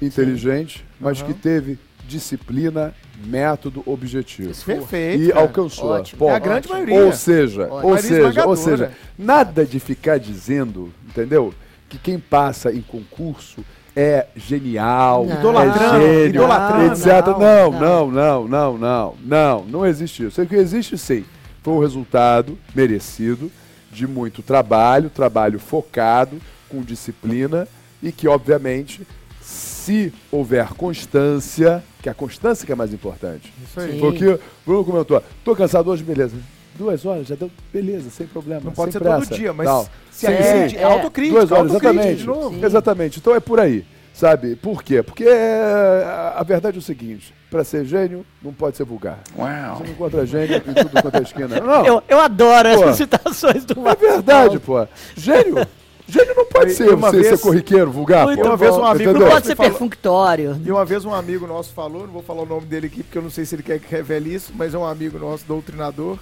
inteligente, 0.00 0.84
mas 0.98 1.18
Aham. 1.20 1.26
que 1.28 1.34
teve 1.34 1.78
disciplina, 2.06 2.94
método, 3.26 3.82
objetivo. 3.86 4.50
Esforço. 4.50 4.80
Perfeito. 4.80 5.24
E 5.24 5.28
cara. 5.28 5.40
alcançou. 5.40 5.90
Ótimo. 5.90 6.18
Ponto. 6.20 6.30
É 6.30 6.34
a 6.34 6.38
grande 6.38 6.68
Ótimo. 6.68 6.72
maioria. 6.74 7.04
Ou 7.04 7.12
seja, 7.12 7.62
Ótimo. 7.64 7.88
ou 7.92 7.98
seja, 7.98 8.46
ou 8.46 8.56
seja, 8.56 8.92
nada 9.18 9.64
de 9.66 9.78
ficar 9.80 10.18
dizendo, 10.18 10.92
entendeu? 11.06 11.52
Que 11.88 11.98
quem 11.98 12.18
passa 12.18 12.72
em 12.72 12.80
concurso 12.80 13.64
é 13.96 14.26
genial, 14.34 15.24
Não. 15.24 15.38
Idolatrando, 15.38 15.96
é 15.96 16.00
gênio, 16.14 16.26
idolatrando. 16.26 16.92
etc. 16.94 17.06
Não, 17.26 17.38
Não, 17.38 17.70
não. 17.70 18.10
não, 18.10 18.10
não, 18.10 18.48
não, 18.48 18.78
não, 18.78 19.14
não, 19.24 19.64
não 19.64 19.86
existe 19.86 20.26
isso. 20.26 20.40
O 20.42 20.46
que 20.46 20.56
existe 20.56 20.98
sim 20.98 21.24
foi 21.62 21.74
um 21.74 21.78
resultado 21.80 22.58
merecido 22.74 23.50
de 23.92 24.06
muito 24.06 24.42
trabalho, 24.42 25.08
trabalho 25.08 25.58
focado, 25.58 26.40
com 26.68 26.82
disciplina 26.82 27.68
e 28.02 28.10
que, 28.10 28.26
obviamente, 28.26 29.06
se 29.40 30.12
houver 30.32 30.68
constância, 30.74 31.82
que 32.02 32.08
é 32.08 32.12
a 32.12 32.14
constância 32.14 32.66
que 32.66 32.72
é 32.72 32.74
mais 32.74 32.92
importante, 32.92 33.52
Isso 33.62 33.78
aí. 33.78 33.92
Sim. 33.92 34.00
porque 34.00 34.26
o 34.26 34.40
Bruno 34.66 34.84
comentou, 34.84 35.22
tô 35.44 35.54
cansado 35.54 35.90
hoje, 35.90 36.02
beleza. 36.02 36.36
Duas 36.76 37.04
horas, 37.06 37.26
já 37.28 37.34
deu, 37.36 37.50
beleza, 37.72 38.10
sem 38.10 38.26
problema. 38.26 38.62
Não 38.64 38.72
pode 38.72 38.92
sem 38.92 39.00
ser 39.00 39.06
todo 39.08 39.16
pressa, 39.18 39.34
dia, 39.34 39.52
mas 39.52 39.66
tal. 39.66 39.84
se 40.10 40.26
Sim, 40.26 40.32
é, 40.32 40.68
sim. 40.68 40.76
é, 40.76 40.82
autocrítica, 40.84 41.38
Duas 41.38 41.52
horas, 41.52 41.70
autocrítica 41.72 42.00
exatamente. 42.02 42.20
de 42.20 42.26
novo. 42.26 42.66
Exatamente. 42.66 43.18
Então 43.20 43.34
é 43.34 43.40
por 43.40 43.60
aí, 43.60 43.84
sabe? 44.12 44.56
Por 44.56 44.82
quê? 44.82 45.02
Porque 45.02 45.24
é, 45.24 46.04
a 46.36 46.42
verdade 46.42 46.76
é 46.76 46.80
o 46.80 46.82
seguinte, 46.82 47.32
para 47.48 47.62
ser 47.62 47.84
gênio, 47.84 48.26
não 48.42 48.52
pode 48.52 48.76
ser 48.76 48.84
vulgar. 48.84 49.20
Você 49.36 49.40
não 49.84 49.90
encontra 49.90 50.26
gênio 50.26 50.56
em 50.56 50.60
tudo 50.74 51.00
quanto 51.00 51.16
é 51.16 51.22
esquina. 51.22 51.60
Não, 51.60 51.86
Eu, 51.86 52.02
eu 52.08 52.20
adoro 52.20 52.68
Pô. 52.74 52.82
essas 52.82 52.96
citações 52.96 53.64
do 53.64 53.88
é 53.88 53.94
verdade, 53.94 54.58
pô. 54.58 54.84
Gênio, 55.16 55.64
gênio 56.08 56.34
não 56.34 56.44
pode 56.46 56.72
E 56.72 56.74
ser, 56.74 56.92
uma 56.92 57.10
ser, 57.12 57.22
vez- 57.22 57.28
ser 57.28 57.38
corriqueiro, 57.38 57.92
vulgar, 57.92 58.24
Muito 58.26 58.40
pô. 58.42 58.48
Uma 58.48 58.56
vez 58.56 58.74
um 58.74 58.84
amigo 58.84 59.10
Entendeu? 59.10 59.26
Não 59.28 59.32
pode 59.32 59.46
ser 59.46 59.54
perfunctório. 59.56 60.60
E 60.64 60.72
uma 60.72 60.84
vez 60.84 61.04
um 61.04 61.14
amigo 61.14 61.46
nosso 61.46 61.72
falou, 61.72 62.02
não 62.02 62.12
vou 62.12 62.22
falar 62.22 62.42
o 62.42 62.46
nome 62.46 62.66
dele 62.66 62.88
aqui 62.88 63.04
porque 63.04 63.16
eu 63.18 63.22
não 63.22 63.30
sei 63.30 63.44
se 63.44 63.54
ele 63.54 63.62
quer 63.62 63.78
que 63.78 63.88
revele 63.88 64.34
isso, 64.34 64.52
mas 64.56 64.74
é 64.74 64.78
um 64.78 64.84
amigo 64.84 65.16
nosso, 65.20 65.44
doutrinador, 65.46 66.18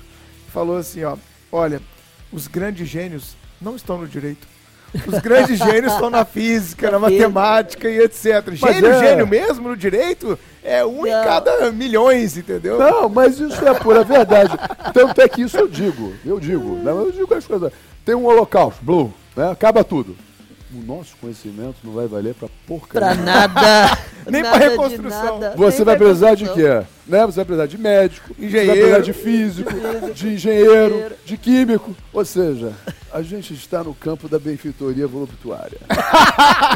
falou 0.52 0.76
assim, 0.76 1.02
ó, 1.02 1.16
olha, 1.50 1.80
os 2.30 2.46
grandes 2.46 2.86
gênios 2.86 3.34
não 3.60 3.74
estão 3.74 3.98
no 3.98 4.06
direito. 4.06 4.46
Os 5.06 5.18
grandes 5.20 5.58
gênios 5.58 5.92
estão 5.94 6.10
na 6.10 6.24
física, 6.26 6.90
na 6.90 6.98
matemática 6.98 7.88
e 7.88 7.98
etc. 7.98 8.52
Gênio, 8.52 8.90
é. 8.90 8.98
gênio 9.00 9.26
mesmo 9.26 9.70
no 9.70 9.76
direito 9.76 10.38
é 10.62 10.84
um 10.84 11.06
em 11.06 11.10
Não. 11.10 11.24
cada 11.24 11.72
milhões, 11.72 12.36
entendeu? 12.36 12.78
Não, 12.78 13.08
mas 13.08 13.40
isso 13.40 13.64
é 13.64 13.70
a 13.70 13.74
pura 13.74 14.04
verdade. 14.04 14.52
Tanto 14.92 15.20
é 15.22 15.28
que 15.28 15.42
isso 15.42 15.56
eu 15.56 15.66
digo, 15.66 16.12
eu 16.24 16.38
digo, 16.38 16.74
né? 16.76 16.90
eu 16.90 17.10
digo 17.10 17.34
as 17.34 17.46
coisas. 17.46 17.72
Tem 18.04 18.14
um 18.14 18.26
holocausto, 18.26 18.84
blue, 18.84 19.12
né? 19.34 19.50
Acaba 19.50 19.82
tudo. 19.82 20.14
O 20.74 20.86
nosso 20.86 21.16
conhecimento 21.20 21.76
não 21.84 21.92
vai 21.92 22.06
valer 22.06 22.34
pra 22.34 22.48
porcaria. 22.66 23.08
Pra 23.14 23.14
nada. 23.22 23.98
Nem 24.30 24.42
de 24.42 24.48
reconstrução. 24.58 25.38
nada, 25.40 25.56
Você 25.56 25.76
nem 25.78 25.84
vai 25.84 25.96
precisar 25.98 26.34
de 26.34 26.48
quê? 26.50 26.82
Né? 27.06 27.26
Você 27.26 27.36
vai 27.36 27.44
precisar 27.44 27.66
de 27.66 27.76
médico, 27.78 28.34
você 28.34 28.44
Engenheiro. 28.46 28.66
vai 28.68 28.76
precisar 28.76 29.00
de 29.00 29.12
físico, 29.12 29.70
de 30.14 30.28
engenheiro, 30.34 30.84
Engenheiro. 30.94 31.14
de 31.26 31.36
químico. 31.36 31.96
Ou 32.12 32.24
seja, 32.24 32.72
a 33.12 33.20
gente 33.20 33.52
está 33.52 33.82
no 33.82 33.92
campo 33.94 34.28
da 34.28 34.38
benfeitoria 34.38 35.06
voluptuária. 35.08 35.78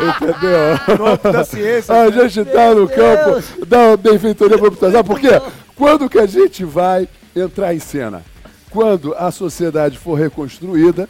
Entendeu? 0.03 0.99
No 0.99 1.07
âmbito 1.07 1.33
da 1.33 1.45
ciência. 1.45 1.95
A 2.03 2.11
gente 2.11 2.41
está 2.41 2.75
no 2.75 2.87
Deus. 2.87 2.91
campo 2.99 3.67
da 3.67 3.97
benfeitoria 3.97 4.57
voluptuária. 4.57 4.97
Sabe 4.97 5.09
por 5.09 5.21
quê? 5.21 5.41
Quando 5.75 6.09
que 6.11 6.19
a 6.19 6.27
gente 6.27 6.65
vai 6.65 7.09
entrar 7.35 7.75
em 7.75 7.79
cena? 7.79 8.23
Quando 8.71 9.15
a 9.15 9.31
sociedade 9.31 9.99
for 9.99 10.15
reconstruída, 10.15 11.09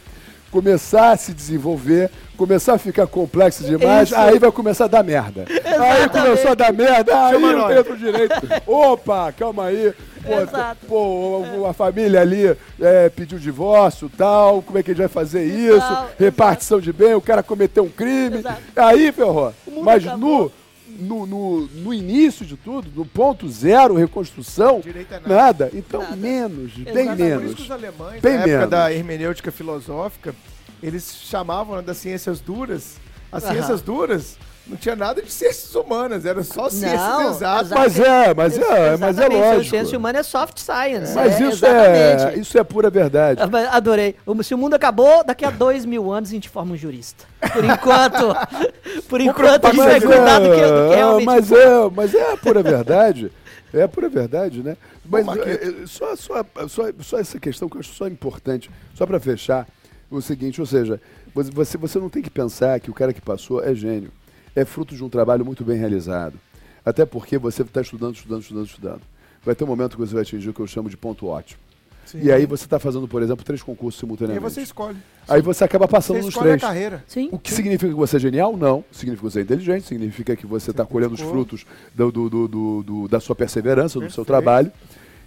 começar 0.51 1.11
a 1.11 1.17
se 1.17 1.33
desenvolver, 1.33 2.09
começar 2.37 2.75
a 2.75 2.77
ficar 2.77 3.07
complexo 3.07 3.63
demais, 3.63 4.09
Isso. 4.09 4.17
aí 4.17 4.37
vai 4.39 4.51
começar 4.51 4.85
a 4.85 4.87
dar 4.87 5.03
merda. 5.03 5.45
Aí 5.65 6.07
começou 6.09 6.51
a 6.51 6.55
dar 6.55 6.71
merda, 6.71 7.25
aí 7.27 7.33
Chama 7.33 7.47
eu 7.51 7.57
nós. 7.57 7.83
tenho 7.85 7.97
direito. 7.97 8.35
Opa, 8.65 9.31
calma 9.33 9.65
aí. 9.65 9.93
Pô, 10.25 10.39
Exato. 10.41 10.85
pô, 10.87 11.65
a 11.69 11.73
família 11.73 12.19
ali 12.21 12.55
é, 12.81 13.09
pediu 13.09 13.39
divórcio 13.39 14.09
tal, 14.17 14.61
como 14.61 14.77
é 14.77 14.83
que 14.83 14.91
a 14.91 14.93
gente 14.93 14.99
vai 14.99 15.07
fazer 15.07 15.43
isso? 15.45 15.79
Tal, 15.79 16.09
Repartição 16.19 16.79
de 16.81 16.91
bem, 16.93 17.13
o 17.15 17.21
cara 17.21 17.41
cometeu 17.41 17.83
um 17.85 17.89
crime. 17.89 18.39
Exato. 18.39 18.61
Aí, 18.75 19.11
ferrou. 19.11 19.53
Mas 19.83 20.05
acabou. 20.05 20.51
no, 20.99 21.25
no, 21.25 21.25
no, 21.25 21.67
no 21.67 21.93
início 21.93 22.45
de 22.45 22.57
tudo, 22.57 22.89
no 22.93 23.05
ponto 23.05 23.47
zero, 23.49 23.95
reconstrução, 23.95 24.81
é 24.85 25.13
nada. 25.29 25.35
nada. 25.35 25.71
Então, 25.73 26.01
Nada. 26.01 26.15
menos, 26.17 26.73
bem 26.73 26.87
Exatamente. 27.07 27.15
Por 27.15 27.21
isso 27.21 27.37
que 27.37 27.39
menos. 27.45 27.59
os 27.61 27.71
alemães, 27.71 28.21
Bem 28.21 28.33
na 28.33 28.39
época 28.39 28.57
menos. 28.57 28.69
da 28.69 28.93
hermenêutica 28.93 29.51
filosófica, 29.51 30.35
eles 30.81 31.15
chamavam 31.23 31.77
né, 31.77 31.81
das 31.81 31.97
ciências 31.97 32.39
duras. 32.39 32.95
As 33.31 33.43
Aham. 33.43 33.53
ciências 33.53 33.81
duras 33.81 34.37
não 34.65 34.75
tinha 34.77 34.95
nada 34.95 35.21
de 35.21 35.31
ciências 35.31 35.73
humanas, 35.75 36.25
era 36.25 36.43
só 36.43 36.69
ciências 36.69 37.01
Não, 37.01 37.31
exatas. 37.31 37.69
Mas 37.71 37.99
é, 37.99 38.33
mas 38.33 38.57
é, 38.57 38.97
mas 38.97 39.17
é 39.17 39.23
Exatamente, 39.23 39.41
lógico. 39.55 39.69
Ciência 39.69 39.97
humana 39.97 40.19
é 40.19 40.23
soft 40.23 40.57
science. 40.59 41.13
Mas 41.15 41.39
é, 41.39 41.43
isso 41.49 41.65
é, 41.65 42.13
exatamente. 42.13 42.39
isso 42.41 42.57
é 42.57 42.63
pura 42.63 42.89
verdade. 42.89 43.41
Ah, 43.41 43.47
mas 43.47 43.67
Adorei. 43.73 44.15
O- 44.25 44.43
Se 44.43 44.53
o 44.53 44.57
mundo 44.57 44.73
acabou, 44.73 45.23
daqui 45.23 45.45
a 45.45 45.49
dois 45.51 45.85
mil 45.85 46.11
anos 46.11 46.29
a 46.29 46.33
gente 46.33 46.49
forma 46.49 46.73
um 46.73 46.77
jurista. 46.77 47.25
Por 47.53 47.63
enquanto, 47.63 48.35
por 49.07 49.21
enquanto 49.21 49.65
a 49.65 49.69
gente 49.71 49.77
vai 49.77 49.93
Mas 49.99 50.03
cuidar 50.03 50.39
do 50.39 50.45
que, 50.49 50.55
do 50.55 50.87
que 50.89 50.93
é, 50.93 50.95
realmente 50.97 51.25
mas 51.25 51.51
é, 51.51 51.89
mas 51.93 52.13
é 52.15 52.33
a 52.33 52.37
pura 52.37 52.61
verdade. 52.63 53.31
É 53.73 53.83
a 53.83 53.87
pura 53.87 54.07
verdade, 54.09 54.63
né? 54.63 54.77
Mas 55.05 55.25
Bom, 55.25 55.35
é, 55.35 55.51
é, 55.53 55.73
só, 55.85 56.15
só, 56.15 56.45
só, 56.69 56.83
só 57.01 57.19
essa 57.19 57.37
questão 57.39 57.67
que 57.67 57.75
eu 57.75 57.81
acho 57.81 57.93
só 57.93 58.07
importante, 58.07 58.69
só 58.95 59.05
para 59.05 59.19
fechar, 59.19 59.67
o 60.09 60.21
seguinte, 60.21 60.59
ou 60.61 60.67
seja, 60.67 60.99
você- 61.33 61.77
você, 61.77 61.99
não 61.99 62.09
tem 62.09 62.21
que 62.23 62.29
pensar 62.29 62.79
que 62.79 62.89
o 62.89 62.93
cara 62.93 63.13
que 63.13 63.21
passou 63.21 63.63
é 63.63 63.73
gênio. 63.75 64.11
É 64.55 64.65
fruto 64.65 64.95
de 64.95 65.03
um 65.03 65.09
trabalho 65.09 65.45
muito 65.45 65.63
bem 65.63 65.77
realizado. 65.77 66.39
Até 66.85 67.05
porque 67.05 67.37
você 67.37 67.61
está 67.61 67.81
estudando, 67.81 68.15
estudando, 68.15 68.41
estudando, 68.41 68.65
estudando. 68.65 69.01
Vai 69.45 69.53
ter 69.55 69.63
um 69.63 69.67
momento 69.67 69.91
que 69.95 69.99
você 69.99 70.13
vai 70.13 70.23
atingir 70.23 70.49
o 70.49 70.53
que 70.53 70.59
eu 70.59 70.67
chamo 70.67 70.89
de 70.89 70.97
ponto 70.97 71.27
ótimo. 71.27 71.59
Sim. 72.05 72.21
E 72.23 72.31
aí 72.31 72.45
você 72.45 72.63
está 72.63 72.79
fazendo, 72.79 73.05
por 73.05 73.21
exemplo, 73.21 73.43
três 73.43 73.61
concursos 73.61 73.99
E 73.99 74.05
aí 74.05 74.07
simultaneamente. 74.07 74.41
você 74.53 74.61
escolhe. 74.61 74.97
Aí 75.27 75.41
você 75.41 75.65
acaba 75.65 75.89
passando 75.89 76.15
Você 76.15 76.21
nos 76.23 76.29
escolhe 76.29 76.51
a 76.51 76.53
três. 76.53 76.61
carreira. 76.61 77.03
Sim. 77.05 77.27
O 77.33 77.37
que 77.37 77.51
significa 77.53 77.89
que 77.91 77.97
você 77.97 78.15
é 78.15 78.19
genial? 78.19 78.55
Não. 78.55 78.83
Significa 78.93 79.27
que 79.27 79.33
você 79.33 79.39
é 79.39 79.43
inteligente, 79.43 79.85
significa 79.85 80.33
que 80.33 80.47
você 80.47 80.71
está 80.71 80.85
colhendo 80.85 81.15
os 81.15 81.19
frutos 81.19 81.65
do- 81.93 82.09
do- 82.09 82.29
do- 82.29 82.47
do- 82.47 82.83
do- 82.83 83.07
da 83.09 83.19
sua 83.19 83.35
perseverança, 83.35 83.95
do 83.99 84.09
seu 84.09 84.23
Perfeito. 84.23 84.25
trabalho. 84.25 84.71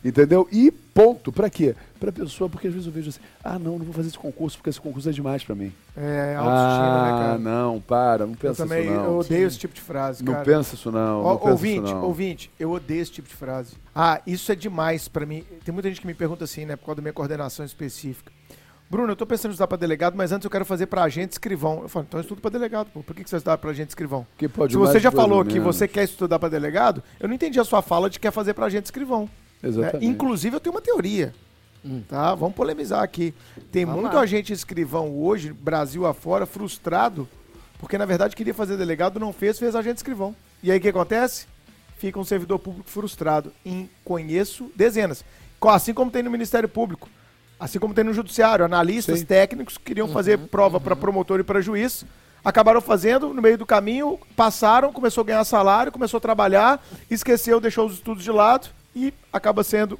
Entendeu? 0.03 0.48
E 0.51 0.70
ponto. 0.70 1.30
Pra 1.30 1.51
quê? 1.51 1.74
Pra 1.98 2.11
pessoa, 2.11 2.48
porque 2.48 2.66
às 2.68 2.72
vezes 2.72 2.86
eu 2.86 2.92
vejo 2.92 3.11
assim, 3.11 3.20
ah, 3.44 3.59
não, 3.59 3.78
não 3.78 3.84
vou 3.84 3.92
fazer 3.92 4.09
esse 4.09 4.18
concurso 4.18 4.57
porque 4.57 4.70
esse 4.70 4.80
concurso 4.80 5.09
é 5.09 5.12
demais 5.12 5.44
pra 5.44 5.55
mim. 5.55 5.70
É 5.94 6.34
autoestima, 6.36 6.48
ah, 6.48 7.12
né, 7.12 7.18
cara? 7.26 7.38
não, 7.38 7.80
para, 7.80 8.24
não 8.26 8.32
Eu 8.32 8.38
pensa 8.38 8.62
também 8.64 8.84
isso 8.86 8.94
não. 8.94 9.05
eu 9.05 9.18
odeio 9.18 9.40
Sim. 9.42 9.46
esse 9.46 9.59
tipo 9.59 9.74
de 9.74 9.80
frase, 9.82 10.24
Não 10.24 10.32
cara. 10.32 10.44
pensa 10.46 10.74
isso 10.74 10.90
não. 10.90 11.22
Ó, 11.22 11.30
não 11.32 11.36
pensa 11.38 11.51
ouvinte, 11.51 11.84
isso 11.84 11.94
não. 11.94 12.05
ouvinte, 12.05 12.51
eu 12.59 12.70
odeio 12.70 13.03
esse 13.03 13.12
tipo 13.12 13.28
de 13.28 13.34
frase. 13.34 13.74
Ah, 13.94 14.22
isso 14.26 14.51
é 14.51 14.55
demais 14.55 15.07
pra 15.09 15.26
mim. 15.26 15.44
Tem 15.64 15.72
muita 15.74 15.88
gente 15.90 16.01
que 16.01 16.07
me 16.07 16.14
pergunta 16.14 16.44
assim, 16.44 16.64
né, 16.64 16.76
por 16.76 16.86
causa 16.86 16.96
da 16.96 17.03
minha 17.03 17.12
coordenação 17.12 17.64
específica. 17.66 18.32
Bruno, 18.88 19.12
eu 19.12 19.16
tô 19.16 19.24
pensando 19.26 19.51
em 19.51 19.53
estudar 19.53 19.68
pra 19.68 19.76
delegado, 19.76 20.16
mas 20.16 20.32
antes 20.32 20.44
eu 20.44 20.51
quero 20.51 20.64
fazer 20.64 20.86
pra 20.86 21.03
agente 21.05 21.32
escrivão. 21.32 21.82
Eu 21.82 21.88
falo, 21.88 22.07
então 22.09 22.18
eu 22.18 22.22
estudo 22.22 22.40
pra 22.40 22.51
delegado, 22.51 22.88
pô. 22.92 23.03
Por 23.05 23.14
que 23.14 23.22
que 23.22 23.30
você 23.30 23.36
vai 23.36 23.38
estudar 23.38 23.59
pra 23.59 23.70
agente 23.70 23.90
escrivão? 23.90 24.26
Que 24.36 24.48
pode 24.48 24.72
Se 24.72 24.78
você 24.78 24.98
já 24.98 25.12
falou 25.12 25.44
que 25.44 25.61
menos. 25.61 25.76
você 25.76 25.86
quer 25.86 26.03
estudar 26.05 26.38
pra 26.40 26.48
delegado, 26.48 27.01
eu 27.20 27.28
não 27.28 27.34
entendi 27.34 27.61
a 27.61 27.64
sua 27.64 27.82
fala 27.82 28.11
de 28.11 28.18
que 28.18 28.26
quer 28.26 28.32
fazer 28.32 28.55
pra 28.55 28.66
agente 28.66 28.86
escrivão. 28.86 29.28
Né? 29.63 29.69
Exatamente. 29.69 30.07
Inclusive, 30.07 30.57
eu 30.57 30.61
tenho 30.61 30.75
uma 30.75 30.83
teoria. 30.83 31.35
Hum. 31.85 32.03
Tá? 32.09 32.35
Vamos 32.35 32.55
polemizar 32.55 33.03
aqui. 33.03 33.35
Tem 33.73 33.85
Vamos 33.85 34.03
muito 34.03 34.15
lá. 34.15 34.23
agente 34.23 34.53
escrivão 34.53 35.11
hoje, 35.19 35.53
Brasil 35.53 36.07
afora, 36.07 36.47
frustrado, 36.47 37.29
porque 37.79 37.97
na 37.97 38.05
verdade 38.05 38.37
queria 38.37 38.53
fazer 38.53 38.77
delegado, 38.77 39.19
não 39.19 39.33
fez, 39.33 39.59
fez 39.59 39.75
agente 39.75 39.97
escrivão. 39.97 40.35
E 40.63 40.71
aí 40.71 40.79
o 40.79 40.81
que 40.81 40.89
acontece? 40.89 41.47
Fica 41.97 42.19
um 42.19 42.25
servidor 42.25 42.59
público 42.59 42.89
frustrado. 42.89 43.53
Em 43.65 43.89
conheço 44.05 44.71
dezenas. 44.75 45.25
Assim 45.61 45.93
como 45.93 46.11
tem 46.11 46.23
no 46.23 46.31
Ministério 46.31 46.69
Público. 46.69 47.09
Assim 47.59 47.79
como 47.79 47.93
tem 47.93 48.05
no 48.05 48.15
Judiciário. 48.15 48.65
Analistas 48.65 49.19
Sim. 49.19 49.27
técnicos 49.27 49.77
que 49.77 49.85
queriam 49.85 50.09
fazer 50.09 50.39
prova 50.39 50.81
para 50.81 50.97
promotor 50.97 51.41
e 51.41 51.45
para 51.45 51.61
juiz. 51.61 52.05
Acabaram 52.43 52.81
fazendo, 52.81 53.35
no 53.35 53.43
meio 53.43 53.59
do 53.59 53.67
caminho, 53.67 54.19
passaram, 54.35 54.95
começou 54.95 55.21
a 55.21 55.27
ganhar 55.27 55.45
salário, 55.45 55.93
começou 55.93 56.17
a 56.17 56.21
trabalhar, 56.23 56.83
esqueceu, 57.11 57.61
deixou 57.61 57.87
os 57.87 57.95
estudos 57.95 58.25
de 58.25 58.31
lado 58.31 58.71
e 58.95 59.12
acaba 59.32 59.62
sendo 59.62 59.99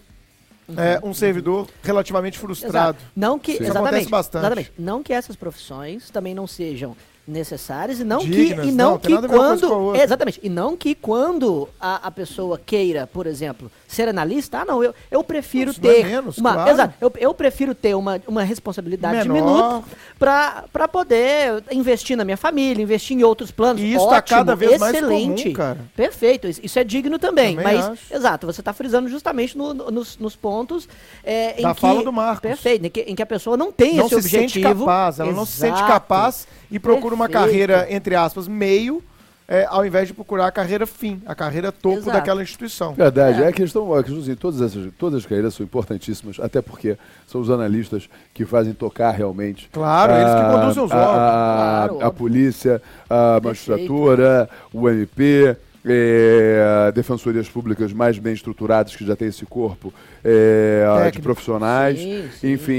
é, 0.77 1.01
um 1.03 1.13
servidor 1.13 1.69
relativamente 1.83 2.39
frustrado. 2.39 2.99
Exato. 2.99 3.13
Não 3.17 3.39
que, 3.39 3.57
Sim. 3.57 3.63
Isso 3.65 3.73
acontece 3.73 3.87
exatamente, 3.87 4.11
bastante. 4.11 4.43
exatamente. 4.43 4.73
Não 4.79 5.03
que 5.03 5.13
essas 5.13 5.37
profissões 5.37 6.11
também 6.11 6.35
não 6.35 6.47
sejam 6.47 6.97
necessárias 7.31 8.01
e 8.01 8.05
não 8.05 8.19
Dignas, 8.19 8.65
que 8.67 8.71
e 8.71 8.73
não, 8.73 8.91
não, 8.93 8.99
que 8.99 9.29
quando 9.29 9.73
outra. 9.73 10.03
exatamente 10.03 10.41
e 10.43 10.49
não 10.49 10.77
que 10.77 10.95
quando 10.95 11.69
a, 11.81 12.07
a 12.09 12.11
pessoa 12.11 12.59
queira 12.65 13.07
por 13.07 13.27
exemplo 13.27 13.71
ser 13.87 14.09
analista 14.09 14.59
ah 14.61 14.65
não 14.65 14.83
eu, 14.83 14.95
eu 15.11 15.23
prefiro 15.25 15.71
Isso 15.71 15.81
é 15.85 15.95
ter 15.95 16.05
menos, 16.07 16.39
uma 16.39 16.53
claro. 16.55 16.71
exato 16.71 16.95
eu, 17.01 17.13
eu 17.19 17.33
prefiro 17.35 17.75
ter 17.75 17.95
uma, 17.95 18.21
uma 18.27 18.43
responsabilidade 18.43 19.29
Menor. 19.29 19.35
diminuta 19.35 19.85
para 20.19 20.65
para 20.73 20.89
poder 20.89 21.63
investir 21.71 22.17
na 22.17 22.25
minha 22.25 22.37
família 22.37 22.83
investir 22.83 23.17
em 23.17 23.23
outros 23.23 23.51
planos 23.51 23.81
E 23.81 23.93
isso 23.95 24.07
tá 24.09 24.17
Ótimo, 24.17 24.39
cada 24.39 24.57
vez 24.57 24.79
mais 24.79 24.95
excelente 24.95 25.43
comum, 25.45 25.55
cara. 25.55 25.79
perfeito 25.97 26.49
isso, 26.49 26.79
é 26.79 26.85
digno 26.85 27.19
também, 27.19 27.57
Também 27.57 27.77
mas 27.77 27.87
acho. 27.89 28.15
exato 28.15 28.47
você 28.47 28.61
está 28.61 28.73
frisando 28.73 29.09
justamente 29.09 29.57
no- 29.57 29.73
no- 29.73 29.91
nos, 29.91 30.19
nos 30.19 30.35
pontos 30.37 30.89
é, 31.25 31.61
Da 31.63 31.71
em 31.71 31.75
que 31.75 31.81
fala 31.81 32.03
do 32.03 32.13
Marcos. 32.13 32.41
perfeito 32.41 32.87
em 32.87 32.91
que, 32.91 33.01
em 33.03 33.15
que 33.15 33.23
a 33.23 33.27
pessoa 33.27 33.57
não 33.57 33.71
tem 33.71 33.97
não 33.97 34.07
esse 34.07 34.11
se 34.11 34.15
objetivo 34.21 34.69
sente 34.71 34.81
capaz, 34.81 35.21
ela 35.21 35.33
não 35.33 35.45
se 35.47 35.53
sente 35.53 35.75
Exato. 35.75 35.87
capaz 35.93 36.47
e 36.71 36.79
procura 36.79 37.15
uma 37.15 37.29
Perfeito. 37.29 37.47
carreira, 37.51 37.87
entre 37.91 38.15
aspas, 38.15 38.47
meio, 38.49 39.03
é, 39.49 39.67
ao 39.69 39.85
invés 39.85 40.07
de 40.07 40.15
procurar 40.15 40.47
a 40.47 40.53
carreira 40.53 40.87
fim, 40.87 41.21
a 41.27 41.35
carreira 41.35 41.73
topo 41.73 41.97
Exato. 41.99 42.13
daquela 42.17 42.41
instituição. 42.43 42.95
Verdade, 42.95 43.43
É. 43.43 43.47
é, 43.47 43.49
a 43.49 43.53
questão, 43.53 43.93
a 43.93 44.03
questão 44.05 44.23
assim, 44.23 44.35
todas, 44.37 44.61
essas, 44.63 44.93
todas 44.97 45.19
as 45.21 45.27
carreiras 45.27 45.55
são 45.55 45.65
importantíssimas, 45.65 46.39
até 46.39 46.63
porque 46.63 46.97
são 47.27 47.41
os 47.41 47.51
analistas 47.51 48.09
que 48.33 48.45
fazem 48.45 48.73
tocar 48.73 49.11
realmente. 49.11 49.69
Claro, 49.73 50.13
eles 50.13 50.35
que 50.35 50.53
conduzem 50.61 50.85
os 50.85 50.93
a, 50.93 50.97
órgãos. 50.97 51.17
a, 51.19 51.89
Claro, 51.89 52.07
a 52.07 52.11
polícia, 52.13 52.81
a 53.09 53.41
magistratura, 53.43 54.49
o 54.73 54.89
MP, 54.89 55.57
é, 55.85 56.93
defensorias 56.95 57.49
públicas 57.49 57.93
mais 57.93 58.19
bem 58.19 58.35
estruturadas 58.35 58.95
que 58.95 59.05
já 59.05 59.17
tem 59.17 59.29
esse 59.29 59.47
corpo 59.47 59.93
é, 60.23 61.11
de 61.11 61.21
profissionais, 61.21 61.99
Sim, 61.99 62.29
sim. 62.39 62.53
enfim, 62.53 62.73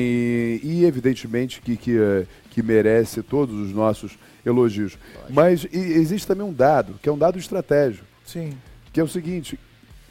e 0.64 0.86
evidentemente 0.86 1.62
que, 1.62 1.76
que, 1.76 1.98
que 2.52 2.62
merece 2.62 3.24
todos 3.24 3.56
os 3.56 3.74
nossos 3.74 4.12
elogios. 4.45 4.97
Mas 5.30 5.64
e- 5.64 5.78
existe 5.78 6.28
também 6.28 6.45
um 6.45 6.54
dado, 6.54 6.93
que 7.02 7.10
é 7.10 7.12
um 7.12 7.18
dado 7.18 7.39
estratégico 7.39 8.06
Sim. 8.26 8.54
que 8.93 8.99
é 8.99 9.04
o 9.04 9.08
seguinte, 9.08 9.58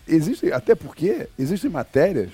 existe, 0.08 0.52
até 0.52 0.74
porque 0.74 1.28
existem 1.38 1.70
matérias 1.70 2.30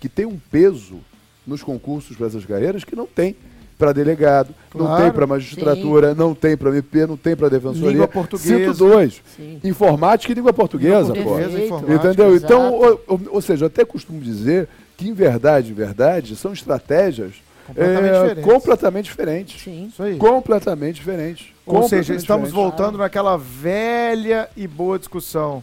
que 0.00 0.08
têm 0.08 0.26
um 0.26 0.38
peso 0.50 0.98
nos 1.46 1.62
concursos 1.62 2.16
para 2.16 2.26
essas 2.26 2.44
carreiras 2.44 2.84
que 2.84 2.96
não 2.96 3.06
tem 3.06 3.36
para 3.78 3.92
delegado, 3.92 4.54
não 4.74 4.86
Claro. 4.86 5.04
tem 5.04 5.12
para 5.12 5.26
magistratura, 5.26 6.14
não 6.14 6.34
tem 6.34 6.54
para 6.56 6.68
MP, 6.70 7.06
não 7.06 7.16
tem 7.16 7.34
para 7.34 7.48
defensoria. 7.48 7.90
Língua 7.90 8.08
portuguesa. 8.08 8.58
Cito 8.58 8.74
dois. 8.74 9.22
Sim. 9.36 9.58
Informática 9.64 10.30
e 10.32 10.34
língua 10.34 10.52
portuguesa, 10.52 11.12
Língua 11.14 11.22
portuguesa, 11.38 11.64
informática. 11.64 11.94
Entendeu? 12.08 12.36
Então, 12.36 12.66
Exato. 12.66 12.84
ou, 12.84 13.04
ou- 13.06 13.20
ou 13.32 13.40
seja, 13.40 13.64
eu 13.64 13.68
até 13.68 13.82
costumo 13.84 14.20
dizer 14.20 14.68
que 14.98 15.08
em 15.08 15.14
verdade, 15.14 15.70
em 15.70 15.74
verdade, 15.74 16.36
são 16.36 16.52
estratégias 16.52 17.32
Completamente 17.74 18.08
é, 18.08 18.20
diferentes. 18.20 18.44
completamente 18.52 19.04
diferentes. 19.06 19.62
Sim. 19.62 19.86
Isso 19.86 20.02
aí. 20.02 20.16
Completamente 20.16 20.96
diferentes. 20.96 21.48
Ou 21.66 21.88
seja, 21.88 22.14
estamos 22.14 22.48
diferentes. 22.48 22.52
voltando 22.52 22.98
naquela 22.98 23.36
velha 23.36 24.48
e 24.56 24.66
boa 24.66 24.98
discussão. 24.98 25.62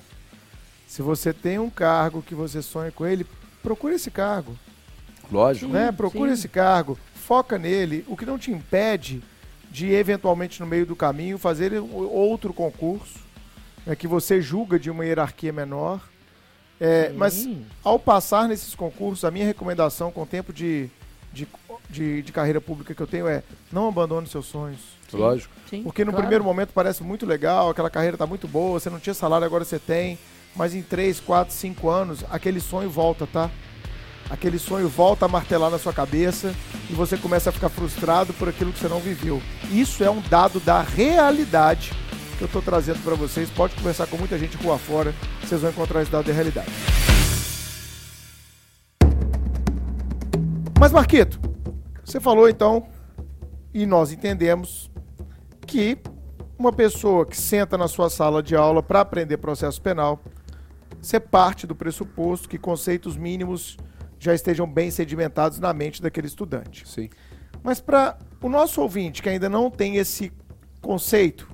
Se 0.87 1.01
você 1.01 1.33
tem 1.33 1.59
um 1.59 1.69
cargo 1.69 2.21
que 2.21 2.33
você 2.33 2.61
sonha 2.61 2.91
com 2.91 3.05
ele, 3.05 3.25
procure 3.61 3.95
esse 3.95 4.09
cargo. 4.09 4.57
Lógico. 5.31 5.71
né? 5.71 5.87
Sim, 5.87 5.93
Procure 5.93 6.29
sim. 6.29 6.33
esse 6.33 6.47
cargo, 6.47 6.97
foca 7.13 7.57
nele, 7.57 8.05
o 8.07 8.15
que 8.15 8.25
não 8.25 8.37
te 8.37 8.51
impede 8.51 9.21
de 9.69 9.91
eventualmente 9.91 10.61
no 10.61 10.65
meio 10.65 10.85
do 10.85 10.95
caminho 10.95 11.37
fazer 11.37 11.73
outro 11.73 12.53
concurso 12.53 13.19
né, 13.85 13.95
que 13.95 14.07
você 14.07 14.41
julga 14.41 14.79
de 14.79 14.89
uma 14.89 15.05
hierarquia 15.05 15.51
menor. 15.51 16.01
É, 16.79 17.11
mas 17.15 17.47
ao 17.83 17.97
passar 17.97 18.47
nesses 18.47 18.75
concursos, 18.75 19.25
a 19.25 19.31
minha 19.31 19.45
recomendação 19.45 20.11
com 20.11 20.21
o 20.21 20.25
tempo 20.27 20.53
de, 20.53 20.89
de, 21.33 21.47
de, 21.89 22.21
de 22.21 22.31
carreira 22.31 22.59
pública 22.59 22.93
que 22.93 23.01
eu 23.01 23.07
tenho 23.07 23.27
é 23.27 23.43
não 23.71 23.87
abandone 23.87 24.27
seus 24.27 24.45
sonhos. 24.45 24.79
Lógico. 25.13 25.53
Sim, 25.69 25.83
Porque 25.83 26.03
no 26.03 26.11
claro. 26.11 26.23
primeiro 26.23 26.43
momento 26.43 26.71
parece 26.73 27.03
muito 27.03 27.25
legal, 27.25 27.69
aquela 27.69 27.89
carreira 27.89 28.15
está 28.15 28.25
muito 28.25 28.47
boa, 28.47 28.79
você 28.79 28.89
não 28.89 28.99
tinha 28.99 29.13
salário, 29.13 29.45
agora 29.45 29.63
você 29.63 29.79
tem. 29.79 30.17
Mas 30.55 30.73
em 30.73 30.81
3, 30.81 31.19
4, 31.19 31.53
5 31.53 31.89
anos, 31.89 32.25
aquele 32.29 32.59
sonho 32.59 32.89
volta, 32.89 33.27
tá? 33.27 33.49
Aquele 34.29 34.59
sonho 34.59 34.89
volta 34.89 35.25
a 35.25 35.27
martelar 35.27 35.69
na 35.69 35.79
sua 35.79 35.93
cabeça 35.93 36.53
e 36.89 36.93
você 36.93 37.15
começa 37.15 37.49
a 37.49 37.53
ficar 37.53 37.69
frustrado 37.69 38.33
por 38.33 38.49
aquilo 38.49 38.73
que 38.73 38.79
você 38.79 38.89
não 38.89 38.99
viveu. 38.99 39.41
Isso 39.71 40.03
é 40.03 40.09
um 40.09 40.19
dado 40.21 40.59
da 40.59 40.81
realidade 40.81 41.93
que 42.37 42.43
eu 42.43 42.47
tô 42.47 42.61
trazendo 42.61 43.01
para 43.03 43.15
vocês. 43.15 43.49
Pode 43.49 43.75
conversar 43.75 44.07
com 44.07 44.17
muita 44.17 44.37
gente 44.37 44.57
rua 44.57 44.77
fora, 44.77 45.13
vocês 45.41 45.61
vão 45.61 45.69
encontrar 45.69 46.01
esse 46.01 46.11
dado 46.11 46.25
da 46.25 46.33
realidade. 46.33 46.69
Mas 50.79 50.91
Marquito, 50.91 51.39
você 52.07 52.21
falou 52.21 52.47
então, 52.47 52.87
e 53.73 53.85
nós 53.85 54.13
entendemos 54.13 54.89
que 55.65 55.97
uma 56.57 56.71
pessoa 56.71 57.25
que 57.25 57.35
senta 57.35 57.77
na 57.77 57.89
sua 57.89 58.09
sala 58.09 58.41
de 58.41 58.55
aula 58.55 58.81
para 58.81 59.01
aprender 59.01 59.35
processo 59.35 59.81
penal, 59.81 60.23
você 61.01 61.19
parte 61.19 61.67
do 61.67 61.75
pressuposto 61.75 62.47
que 62.47 62.57
conceitos 62.57 63.17
mínimos 63.17 63.75
já 64.17 64.33
estejam 64.33 64.65
bem 64.65 64.89
sedimentados 64.89 65.59
na 65.59 65.73
mente 65.73 66.01
daquele 66.01 66.27
estudante. 66.27 66.87
Sim. 66.87 67.09
Mas 67.61 67.81
para 67.81 68.17
o 68.41 68.47
nosso 68.47 68.81
ouvinte 68.81 69.21
que 69.21 69.27
ainda 69.27 69.49
não 69.49 69.69
tem 69.69 69.97
esse 69.97 70.31
conceito 70.81 71.45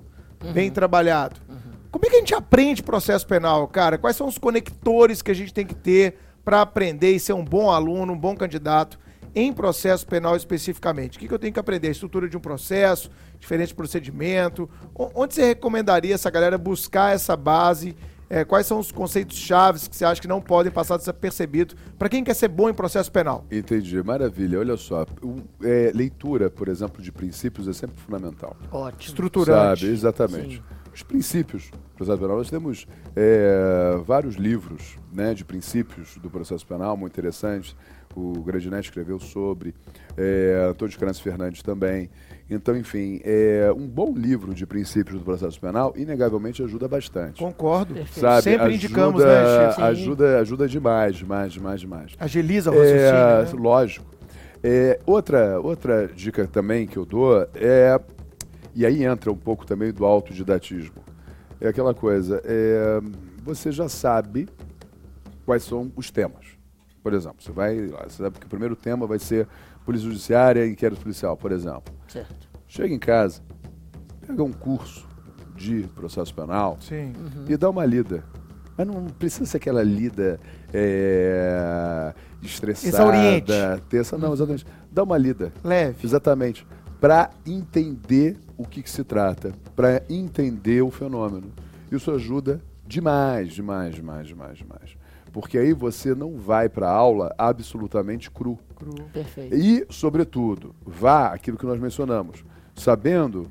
bem 0.54 0.70
trabalhado, 0.70 1.42
como 1.90 2.06
é 2.06 2.10
que 2.10 2.16
a 2.16 2.20
gente 2.20 2.36
aprende 2.36 2.84
processo 2.84 3.26
penal, 3.26 3.68
cara? 3.68 3.98
Quais 3.98 4.16
são 4.16 4.28
os 4.28 4.38
conectores 4.38 5.24
que 5.24 5.32
a 5.32 5.36
gente 5.36 5.52
tem 5.52 5.66
que 5.66 5.76
ter 5.76 6.20
para 6.46 6.62
aprender 6.62 7.16
e 7.16 7.20
ser 7.20 7.34
um 7.34 7.44
bom 7.44 7.72
aluno, 7.72 8.14
um 8.14 8.20
bom 8.20 8.36
candidato 8.36 9.00
em 9.36 9.52
processo 9.54 10.06
penal 10.06 10.36
especificamente? 10.36 11.18
O 11.18 11.20
que, 11.20 11.28
que 11.28 11.34
eu 11.34 11.40
tenho 11.40 11.54
que 11.54 11.60
aprender? 11.60 11.88
A 11.88 11.92
estrutura 11.92 12.28
de 12.30 12.38
um 12.38 12.40
processo, 12.40 13.10
diferente 13.40 13.74
procedimento? 13.74 14.70
O- 14.94 15.10
Onde 15.16 15.34
você 15.34 15.46
recomendaria 15.46 16.14
essa 16.16 16.30
galera 16.30 16.58
buscar 16.58 17.14
essa 17.16 17.36
base? 17.36 17.96
É, 18.30 18.44
quais 18.44 18.66
são 18.66 18.80
os 18.80 18.92
conceitos 18.92 19.38
chaves 19.38 19.88
que 19.88 19.96
você 19.96 20.04
acha 20.06 20.20
que 20.20 20.28
não 20.28 20.42
podem 20.42 20.72
passar 20.72 20.98
desapercebido 20.98 21.76
para 22.00 22.10
quem 22.10 22.24
quer 22.24 22.34
ser 22.34 22.48
bom 22.48 22.68
em 22.68 22.74
processo 22.74 23.12
penal? 23.12 23.46
Entendi, 23.52 24.02
maravilha. 24.02 24.60
Olha 24.60 24.76
só, 24.76 25.06
o- 25.22 25.36
é, 25.64 25.92
leitura, 25.94 26.50
por 26.50 26.68
exemplo, 26.68 27.00
de 27.02 27.12
princípios 27.12 27.68
é 27.68 27.74
sempre 27.74 28.00
fundamental. 28.02 28.56
Ótimo. 28.72 29.02
Estruturante. 29.10 29.82
Sabe, 29.82 29.92
exatamente. 29.94 30.56
Sim. 30.56 30.64
Os 30.92 31.04
princípios 31.04 31.70
do 31.72 31.96
processo 31.98 32.20
penal, 32.20 32.38
nós 32.38 32.50
temos 32.50 32.88
é, 33.16 33.98
vários 34.06 34.36
livros 34.36 34.96
né, 35.12 35.34
de 35.34 35.44
princípios 35.46 36.18
do 36.18 36.30
processo 36.30 36.66
penal, 36.66 36.96
muito 36.98 37.14
interessantes. 37.14 37.76
O 38.16 38.42
Grandinet 38.42 38.86
escreveu 38.86 39.20
sobre, 39.20 39.74
é, 40.18 40.68
Antônio 40.70 40.98
Cândido 40.98 41.22
Fernandes 41.24 41.62
também. 41.62 42.10
Então, 42.50 42.76
enfim, 42.78 43.20
é, 43.24 43.72
um 43.76 43.88
bom 43.88 44.14
livro 44.14 44.54
de 44.54 44.66
princípios 44.66 45.18
do 45.18 45.24
processo 45.26 45.60
penal, 45.60 45.94
inegavelmente, 45.96 46.62
ajuda 46.62 46.88
bastante. 46.88 47.40
Concordo. 47.40 47.94
Perfeito. 47.94 48.20
Sabe? 48.20 48.42
Sempre 48.44 48.62
ajuda, 48.64 48.76
indicamos, 48.76 49.24
né? 49.24 49.72
Sim. 49.72 49.82
Ajuda, 49.82 50.40
ajuda 50.40 50.68
demais, 50.68 51.16
demais, 51.16 51.54
demais, 51.54 51.80
demais. 51.82 52.12
Agiliza 52.20 52.70
o 52.72 52.74
É, 52.76 53.10
raciocínio, 53.12 53.60
né? 53.60 53.64
Lógico. 53.70 54.06
É, 54.62 55.00
outra, 55.06 55.60
outra 55.60 56.08
dica 56.08 56.48
também 56.48 56.86
que 56.88 56.98
eu 56.98 57.06
dou 57.06 57.48
é. 57.56 58.00
E 58.76 58.86
aí 58.86 59.04
entra 59.04 59.32
um 59.32 59.38
pouco 59.38 59.66
também 59.66 59.92
do 59.92 60.06
autodidatismo. 60.06 60.96
É 61.62 61.68
aquela 61.68 61.94
coisa. 61.94 62.42
é, 62.46 63.00
você 63.44 63.72
já 63.72 63.90
sabe 63.90 64.48
quais 65.46 65.64
são 65.64 65.92
os 65.96 66.10
temas. 66.10 66.46
Por 67.04 67.14
exemplo, 67.14 67.38
você 67.40 67.52
vai. 67.52 67.88
lá, 67.88 68.04
Você 68.08 68.24
sabe 68.24 68.40
que 68.40 68.46
o 68.46 68.50
primeiro 68.50 68.76
tema 68.76 69.06
vai 69.06 69.20
ser 69.20 69.48
Polícia 69.86 70.08
Judiciária 70.08 70.66
e 70.66 70.72
inquérito 70.72 71.02
policial, 71.02 71.36
por 71.36 71.52
exemplo. 71.52 71.94
Certo. 72.08 72.48
Chega 72.68 72.94
em 72.94 72.98
casa, 73.00 73.42
pega 74.26 74.42
um 74.42 74.54
curso 74.54 75.06
de 75.56 75.84
processo 75.94 76.34
penal 76.34 76.78
Sim. 76.82 77.14
e 77.48 77.58
dá 77.58 77.70
uma 77.70 77.86
lida. 77.86 78.24
Mas 78.78 78.88
não 78.88 79.06
precisa 79.06 79.46
ser 79.46 79.58
aquela 79.58 79.84
lida 79.84 80.40
é, 80.74 82.14
estressada, 82.42 82.88
Exauriente. 82.96 83.52
terça, 83.90 84.18
não, 84.18 84.34
exatamente. 84.34 84.66
Dá 84.92 85.04
uma 85.04 85.18
lida, 85.18 85.54
Leve. 85.64 85.98
exatamente, 86.04 86.66
para 87.00 87.30
entender 87.46 88.38
o 88.58 88.66
que, 88.66 88.82
que 88.82 88.90
se 88.90 89.04
trata, 89.04 89.54
para 89.76 90.02
entender 90.10 90.82
o 90.82 90.90
fenômeno. 90.90 91.52
Isso 91.92 92.10
ajuda 92.12 92.60
demais, 92.88 93.54
demais, 93.54 93.94
demais, 93.94 94.28
demais, 94.28 94.58
demais. 94.58 94.98
Porque 95.34 95.58
aí 95.58 95.74
você 95.74 96.14
não 96.16 96.38
vai 96.38 96.70
para 96.70 96.88
a 96.88 96.92
aula 96.94 97.34
absolutamente 97.38 98.30
cru. 98.32 98.58
Cru. 98.76 98.94
Perfeito. 99.12 99.54
E, 99.56 99.86
sobretudo, 99.90 100.74
vá 100.86 101.34
aquilo 101.34 101.58
que 101.58 101.66
nós 101.66 101.80
mencionamos, 101.80 102.46
sabendo 102.76 103.48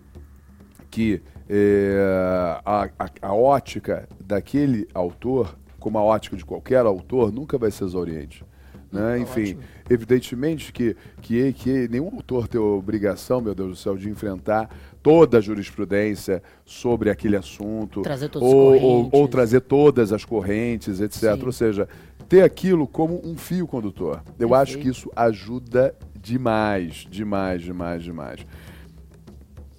que 0.90 1.20
é, 1.48 2.60
a, 2.64 2.88
a- 2.98 3.10
a 3.20 3.34
ótica 3.34 4.08
daquele 4.24 4.86
autor, 4.94 5.58
como 5.80 5.98
a 5.98 6.02
ótica 6.02 6.36
de 6.36 6.44
qualquer 6.44 6.86
autor, 6.86 7.32
nunca 7.32 7.58
vai 7.58 7.70
ser 7.70 7.84
exauriente. 7.84 8.44
Né? 8.92 9.18
Enfim, 9.20 9.58
evidentemente 9.90 10.70
que, 10.72 10.94
que, 11.20 11.52
que 11.54 11.88
nenhum 11.88 12.10
autor 12.14 12.46
tem 12.46 12.60
a 12.60 12.64
obrigação, 12.64 13.40
meu 13.40 13.54
Deus 13.54 13.70
do 13.70 13.76
céu, 13.76 13.96
de 13.96 14.08
enfrentar 14.08 14.68
toda 15.02 15.38
a 15.38 15.40
jurisprudência 15.40 16.42
sobre 16.64 17.10
aquele 17.10 17.36
assunto, 17.36 18.02
Trazer 18.02 18.30
ou, 18.36 18.80
ou, 18.80 19.08
ou 19.12 19.28
trazer 19.28 19.60
todas 19.62 20.12
as 20.12 20.24
correntes, 20.24 21.00
etc. 21.00 21.34
Sim. 21.34 21.44
Ou 21.44 21.52
seja, 21.52 21.88
ter 22.28 22.42
aquilo 22.42 22.86
como 22.86 23.20
um 23.24 23.36
fio 23.36 23.66
condutor. 23.66 24.22
Eu 24.38 24.54
acho 24.54 24.72
Perfeito. 24.74 24.82
que 24.82 24.98
isso 25.00 25.10
ajuda 25.16 25.94
demais, 26.20 27.06
demais, 27.10 27.62
demais, 27.62 28.02
demais. 28.02 28.46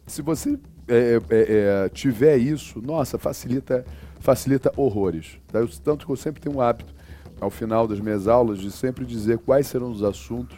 Se 0.05 0.21
você 0.21 0.59
é, 0.87 1.19
é, 1.29 1.83
é, 1.85 1.89
tiver 1.89 2.37
isso, 2.37 2.81
nossa, 2.81 3.17
facilita, 3.17 3.85
facilita 4.19 4.71
horrores. 4.75 5.37
tá? 5.47 5.59
Eu- 5.59 5.69
tanto 5.83 6.05
que 6.05 6.11
eu 6.11 6.15
sempre 6.17 6.41
tenho 6.41 6.57
um 6.57 6.61
hábito, 6.61 6.93
ao 7.39 7.49
final 7.49 7.87
das 7.87 7.99
minhas 7.99 8.27
aulas, 8.27 8.59
de 8.59 8.71
sempre 8.71 9.05
dizer 9.05 9.37
quais 9.39 9.67
serão 9.67 9.89
os 9.91 10.03
assuntos 10.03 10.57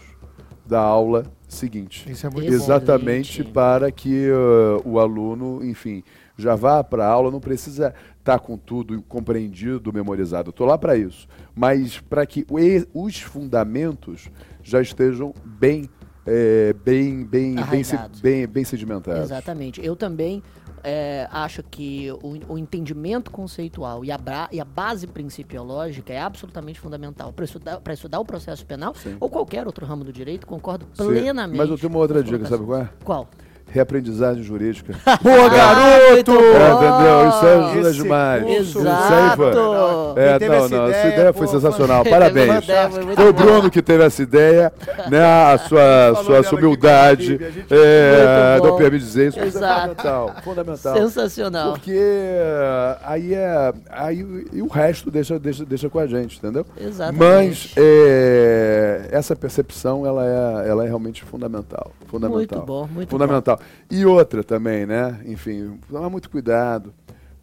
da 0.65 0.79
aula 0.79 1.25
seguinte. 1.47 2.09
Isso 2.09 2.25
é 2.25 2.29
muito 2.29 2.49
bom. 2.49 2.53
Exatamente 2.53 3.31
Excelente. 3.31 3.53
para 3.53 3.91
que 3.91 4.29
uh, 4.29 4.81
o 4.83 4.99
aluno, 4.99 5.63
enfim, 5.63 6.03
já 6.37 6.55
vá 6.55 6.83
para 6.83 7.05
a 7.05 7.09
aula, 7.09 7.31
não 7.31 7.39
precisa 7.39 7.93
estar 8.19 8.39
com 8.39 8.57
tudo 8.57 9.01
compreendido, 9.03 9.93
memorizado. 9.93 10.49
Estou 10.49 10.65
lá 10.65 10.77
para 10.77 10.97
isso. 10.97 11.27
Mas 11.55 11.99
para 11.99 12.25
que 12.25 12.45
o 12.49 13.05
os 13.05 13.19
fundamentos 13.19 14.29
já 14.63 14.81
estejam 14.81 15.33
bem, 15.43 15.89
eh, 16.25 16.73
bem, 16.83 17.23
bem, 17.23 17.55
bem, 17.55 17.83
bem, 18.21 18.47
bem 18.47 18.63
sedimentados. 18.65 19.23
Exatamente. 19.23 19.85
Eu 19.85 19.95
também 19.95 20.41
é, 20.85 21.27
acho 21.31 21.63
que 21.63 22.09
o, 22.21 22.53
o 22.53 22.57
entendimento 22.57 23.31
conceitual 23.31 24.05
e 24.05 24.11
a, 24.11 24.17
bra- 24.17 24.47
e 24.51 24.59
a 24.61 24.65
base 24.65 25.07
principiológica 25.07 26.13
é 26.13 26.19
absolutamente 26.21 26.79
fundamental 26.79 27.33
para 27.33 27.43
estudar, 27.45 27.79
pra 27.81 27.93
estudar 27.93 28.19
o 28.19 28.25
processo 28.25 28.65
penal 28.65 28.93
Sim. 28.95 29.17
ou 29.19 29.29
qualquer 29.29 29.65
outro 29.65 29.85
ramo 29.85 30.03
do 30.03 30.13
direito. 30.13 30.45
Concordo 30.45 30.85
Sim. 30.93 31.07
plenamente. 31.07 31.57
Mas 31.57 31.69
eu 31.69 31.77
tenho 31.77 31.91
uma 31.91 31.99
outra 31.99 32.23
dica, 32.23 32.45
sabe 32.45 32.63
qual 32.65 32.81
é? 32.81 32.89
Qual? 33.03 33.27
Reaprendizagem 33.67 34.41
jurídica. 34.43 34.93
Boa, 35.21 35.49
garoto! 35.49 36.31
É, 36.31 36.71
entendeu? 36.71 37.29
Isso 37.29 37.45
ajuda 37.45 37.89
Esse 37.89 38.03
demais. 38.03 38.43
curso- 38.43 38.61
Isso 38.61 38.79
aí, 38.79 38.85
Exato. 38.85 39.37
pô. 39.37 40.13
Quem 40.13 40.23
É, 40.23 40.39
teve 40.39 40.47
não, 40.55 40.65
essa 40.65 40.75
não, 40.77 40.83
essa 40.87 40.99
ideia, 40.99 41.13
ideia 41.13 41.33
pô, 41.33 41.39
foi 41.39 41.47
foi- 41.47 41.59
sensacional. 41.59 42.03
Teve 42.03 42.15
Parabéns. 42.15 42.63
ideia, 42.63 42.89
foi 42.89 43.15
Foi 43.15 43.29
o. 43.29 43.33
Bruno 43.33 43.69
que 43.69 43.81
teve 43.81 44.03
essa 44.03 44.21
ideia, 44.21 44.71
né? 45.09 45.23
A 45.25 45.57
sua, 45.67 46.43
sua 46.43 46.57
humildade. 46.59 47.37
É, 47.69 48.59
bom. 48.61 48.79
não 48.79 48.89
me 48.91 48.99
dizer 48.99 49.27
isso, 49.29 49.39
é 49.39 49.45
Exato. 49.45 49.79
fundamental. 49.89 50.31
Fundamental. 50.43 50.93
Sensacional. 50.95 51.71
Porque 51.73 51.91
eh, 51.97 52.97
aí 53.03 53.33
é. 53.33 53.73
Aí, 53.89 54.45
e 54.53 54.61
o 54.61 54.67
resto 54.67 55.11
deixa, 55.11 55.37
deixa, 55.37 55.65
deixa 55.65 55.89
com 55.89 55.99
a 55.99 56.07
gente, 56.07 56.37
entendeu? 56.37 56.65
Exatamente. 56.79 57.19
Mas 57.19 57.73
eh, 57.75 59.07
essa 59.11 59.35
percepção 59.35 60.05
ela 60.05 60.23
é, 60.25 60.69
ela 60.69 60.83
é 60.83 60.87
realmente 60.87 61.23
fundamental. 61.25 61.91
Fundamental. 62.07 62.37
Muito 62.37 62.61
bom, 62.61 62.87
muito 62.93 63.09
fundamental. 63.09 63.54
E 63.89 64.05
outra 64.05 64.43
também, 64.43 64.85
né? 64.85 65.21
Enfim, 65.25 65.79
tomar 65.89 66.09
muito 66.09 66.29
cuidado 66.29 66.93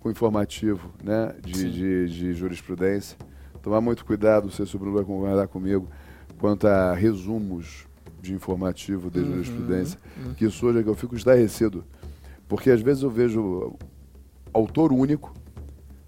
com 0.01 0.09
o 0.09 0.13
informativo, 0.13 0.91
né? 1.03 1.35
De, 1.43 1.71
de, 1.71 2.09
de 2.09 2.33
jurisprudência. 2.35 3.17
Tomar 3.63 3.81
muito 3.81 4.05
cuidado, 4.05 4.49
o 4.49 4.79
Bruno 4.79 4.97
vai 4.97 5.05
concordar 5.05 5.47
comigo, 5.47 5.89
quanto 6.39 6.67
a 6.67 6.93
resumos 6.95 7.87
de 8.21 8.33
informativo 8.35 9.11
de 9.11 9.21
Uhum, 9.21 9.27
jurisprudência. 9.27 9.99
Que 10.37 10.47
isso 10.47 10.67
hoje 10.67 10.81
é 10.81 10.83
que 10.83 10.89
eu 10.89 10.95
fico 10.95 11.15
estarrecido. 11.15 11.85
Porque 12.49 12.71
às 12.71 12.81
vezes 12.81 13.03
eu 13.03 13.11
vejo 13.11 13.75
autor 14.53 14.93
único 14.93 15.33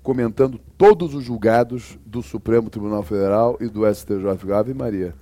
comentando 0.02 0.60
todos 0.76 1.14
os 1.14 1.24
julgados 1.24 1.98
do 2.04 2.22
Supremo 2.22 2.68
Tribunal 2.68 3.02
Federal 3.02 3.56
e 3.60 3.68
do 3.68 3.82
STJ. 3.92 4.52
Ave 4.52 4.74
Maria. 4.74 5.14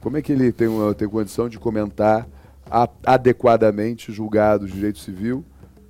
Como 0.00 0.16
é 0.16 0.22
que 0.22 0.32
ele 0.32 0.50
tem, 0.50 0.66
uma, 0.66 0.94
tem 0.94 1.08
condição 1.08 1.48
de 1.48 1.58
comentar 1.58 2.26
adequadamente 3.04 4.12
julgados 4.12 4.68
de 4.68 4.74
direito 4.76 4.98
civil, 4.98 5.44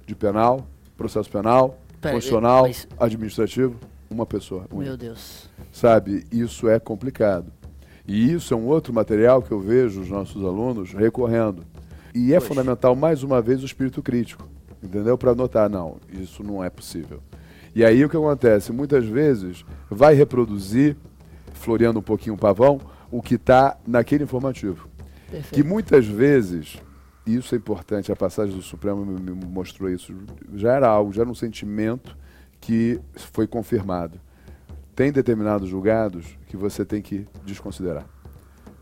de 0.07 0.15
penal, 0.15 0.67
processo 0.97 1.31
penal, 1.31 1.79
Pera, 2.01 2.15
constitucional, 2.15 2.63
mas- 2.63 2.89
administrativo? 2.99 3.77
Uma 4.11 4.27
pessoa. 4.27 4.65
Meu 4.73 4.97
Deus. 4.97 5.49
sabe? 5.71 6.25
Isso 6.33 6.69
é 6.69 6.81
complicado. 6.81 7.53
E 8.07 8.33
isso 8.33 8.53
é 8.53 8.57
um 8.57 8.67
outro 8.67 8.93
material 8.93 9.41
que 9.41 9.53
eu 9.53 9.61
vejo 9.61 10.01
os 10.01 10.09
nossos 10.09 10.43
alunos 10.45 10.93
recorrendo. 10.93 11.65
E 12.13 12.33
é 12.33 12.37
Poxa. 12.41 12.49
fundamental, 12.49 12.97
mais 12.97 13.23
uma 13.23 13.41
vez, 13.41 13.63
o 13.63 13.67
espírito 13.67 14.03
crítico, 14.03 14.49
entendeu? 14.83 15.17
Para 15.17 15.33
notar, 15.33 15.71
não, 15.71 15.99
isso 16.13 16.43
não 16.43 16.65
é 16.65 16.69
possível. 16.69 17.21
E 17.73 17.85
aí 17.85 18.05
o 18.05 18.09
que 18.09 18.17
acontece? 18.17 18.73
Muitas 18.73 19.05
vezes 19.05 19.65
vai 19.89 20.13
reproduzir, 20.15 20.97
floreando 21.53 22.01
um 22.01 22.03
pouquinho 22.03 22.35
o 22.35 22.39
pavão, 22.39 22.81
o 23.13 23.23
que 23.23 23.37
está 23.37 23.77
naquele 23.87 24.25
informativo. 24.25 24.89
Que 25.31 25.37
Perfeito. 25.37 25.69
muitas 25.69 26.07
vezes, 26.07 26.79
e 27.25 27.37
isso 27.37 27.55
é 27.55 27.59
importante, 27.59 28.11
a 28.11 28.17
passagem 28.17 28.55
do 28.55 28.63
Supremo 28.63 29.05
me 29.05 29.33
mostrou 29.33 29.89
isso, 29.89 30.13
já 30.55 30.75
era 30.75 30.89
algo, 30.89 31.13
já 31.13 31.23
era 31.23 31.31
um 31.31 31.35
sentimento 31.35 32.17
que 32.61 33.01
foi 33.15 33.47
confirmado. 33.47 34.21
Tem 34.95 35.13
determinados 35.13 35.69
julgados 35.69 36.37
que 36.49 36.57
você 36.57 36.85
tem 36.85 37.01
que 37.01 37.27
desconsiderar. 37.45 38.07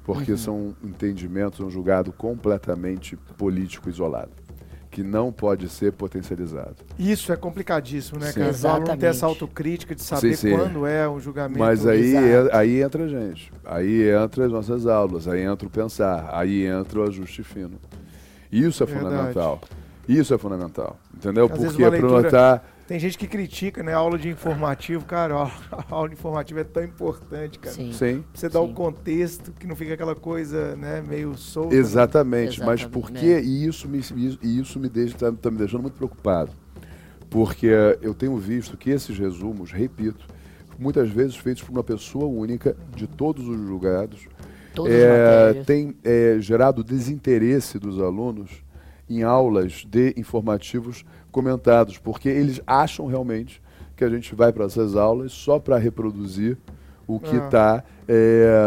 Porque 0.03 0.39
são 0.39 0.75
entendimentos, 0.83 1.61
um 1.61 1.69
julgado 1.69 2.13
completamente 2.13 3.15
político 3.37 3.91
isolado, 3.91 4.33
que 4.91 5.03
não 5.03 5.31
pode 5.31 5.69
ser 5.69 5.93
potencializado. 5.93 6.77
Isso 6.99 7.33
é 7.33 7.37
complicadíssimo, 7.37 8.19
né, 8.19 8.29
Sim. 8.33 8.41
cara? 8.41 8.45
O 8.45 8.49
aluno 8.49 8.57
ter 8.57 8.59
Exatamente. 8.59 9.05
essa 9.07 9.27
autocrítica 9.27 9.95
de 9.95 10.03
saber 10.03 10.35
Sim, 10.37 10.49
sim. 10.51 10.57
quando 10.57 10.87
é 10.87 11.09
um 11.09 11.21
julgamento. 11.21 11.59
Mas 11.59 11.87
aí, 11.87 12.15
é- 12.17 12.49
aí 12.57 12.83
entra 12.83 13.05
a 13.05 13.09
gente, 13.09 13.53
aí 13.65 14.09
entra 14.11 14.47
as 14.47 14.53
nossas 14.53 14.87
aulas, 14.87 15.29
aí 15.29 15.43
entra 15.43 15.67
o 15.67 15.71
pensar, 15.71 16.29
aí 16.33 16.65
entra 16.67 17.01
o 17.01 17.03
ajuste 17.05 17.43
fino. 17.43 17.79
Isso 18.51 18.83
é 18.83 18.87
Verdade. 18.87 19.07
fundamental. 19.15 19.61
Isso 20.09 20.33
é 20.35 20.39
fundamental. 20.39 20.97
Entendeu? 21.15 21.45
Às 21.45 21.51
Porque 21.51 21.77
para 21.83 21.89
leitura- 21.91 22.23
notar. 22.23 22.65
Tem 22.89 22.99
gente 22.99 23.19
que 23.19 23.27
critica, 23.29 23.83
né? 23.83 23.93
A 23.93 23.99
aula 23.99 24.19
de 24.19 24.31
informativo, 24.31 25.05
cara, 25.05 25.37
ó, 25.37 25.45
a 25.71 25.95
aula 25.95 26.09
de 26.09 26.15
informativo 26.15 26.61
é 26.61 26.65
tão 26.65 26.83
importante, 26.83 27.59
cara. 27.59 27.77
Sim. 27.77 27.93
Sim. 27.93 28.25
Você 28.33 28.49
dá 28.49 28.63
o 28.63 28.69
Sim. 28.69 28.73
contexto, 28.73 29.53
que 29.53 29.67
não 29.67 29.77
fica 29.77 29.93
aquela 29.93 30.15
coisa, 30.15 30.75
né, 30.75 31.03
meio 31.07 31.37
solta. 31.37 31.75
Exatamente, 31.75 32.59
mas 32.61 32.81
Exatamente, 32.81 32.89
por 32.89 33.11
né? 33.11 33.21
que 33.21 33.41
e 33.41 33.67
isso 33.67 33.87
me 33.87 33.99
isso, 33.99 34.39
e 34.43 34.59
isso 34.59 34.81
me 34.81 34.89
deixa 34.89 35.19
tá, 35.19 35.31
tá 35.31 35.51
me 35.51 35.59
deixando 35.59 35.83
muito 35.83 35.97
preocupado. 35.97 36.51
Porque 37.29 37.69
eu 38.01 38.15
tenho 38.15 38.35
visto 38.39 38.75
que 38.75 38.89
esses 38.89 39.19
resumos, 39.19 39.71
repito, 39.71 40.27
muitas 40.79 41.11
vezes 41.11 41.37
feitos 41.37 41.63
por 41.63 41.73
uma 41.73 41.85
pessoa 41.85 42.25
única 42.25 42.75
de 42.97 43.07
todos 43.07 43.47
os 43.47 43.59
julgados, 43.69 44.27
matérias. 44.75 45.67
tem 45.67 45.95
eh, 46.03 46.39
gerado 46.41 46.83
desinteresse 46.83 47.79
dos 47.79 48.01
alunos 48.01 48.63
em 49.11 49.23
aulas 49.23 49.85
de 49.87 50.15
informativos 50.17 51.05
comentados, 51.43 51.99
porque 51.99 52.29
eles 52.29 52.61
acham 52.67 53.07
realmente 53.07 53.63
que 53.97 54.05
a 54.05 54.09
gente 54.09 54.35
vai 54.35 54.53
para 54.53 54.65
essas 54.65 54.97
aulas 54.97 55.31
só 55.33 55.59
para 55.59 55.79
reproduzir 55.79 56.57
o 57.07 57.19
que 57.21 57.37
Ah. 57.37 57.45
está 57.45 57.85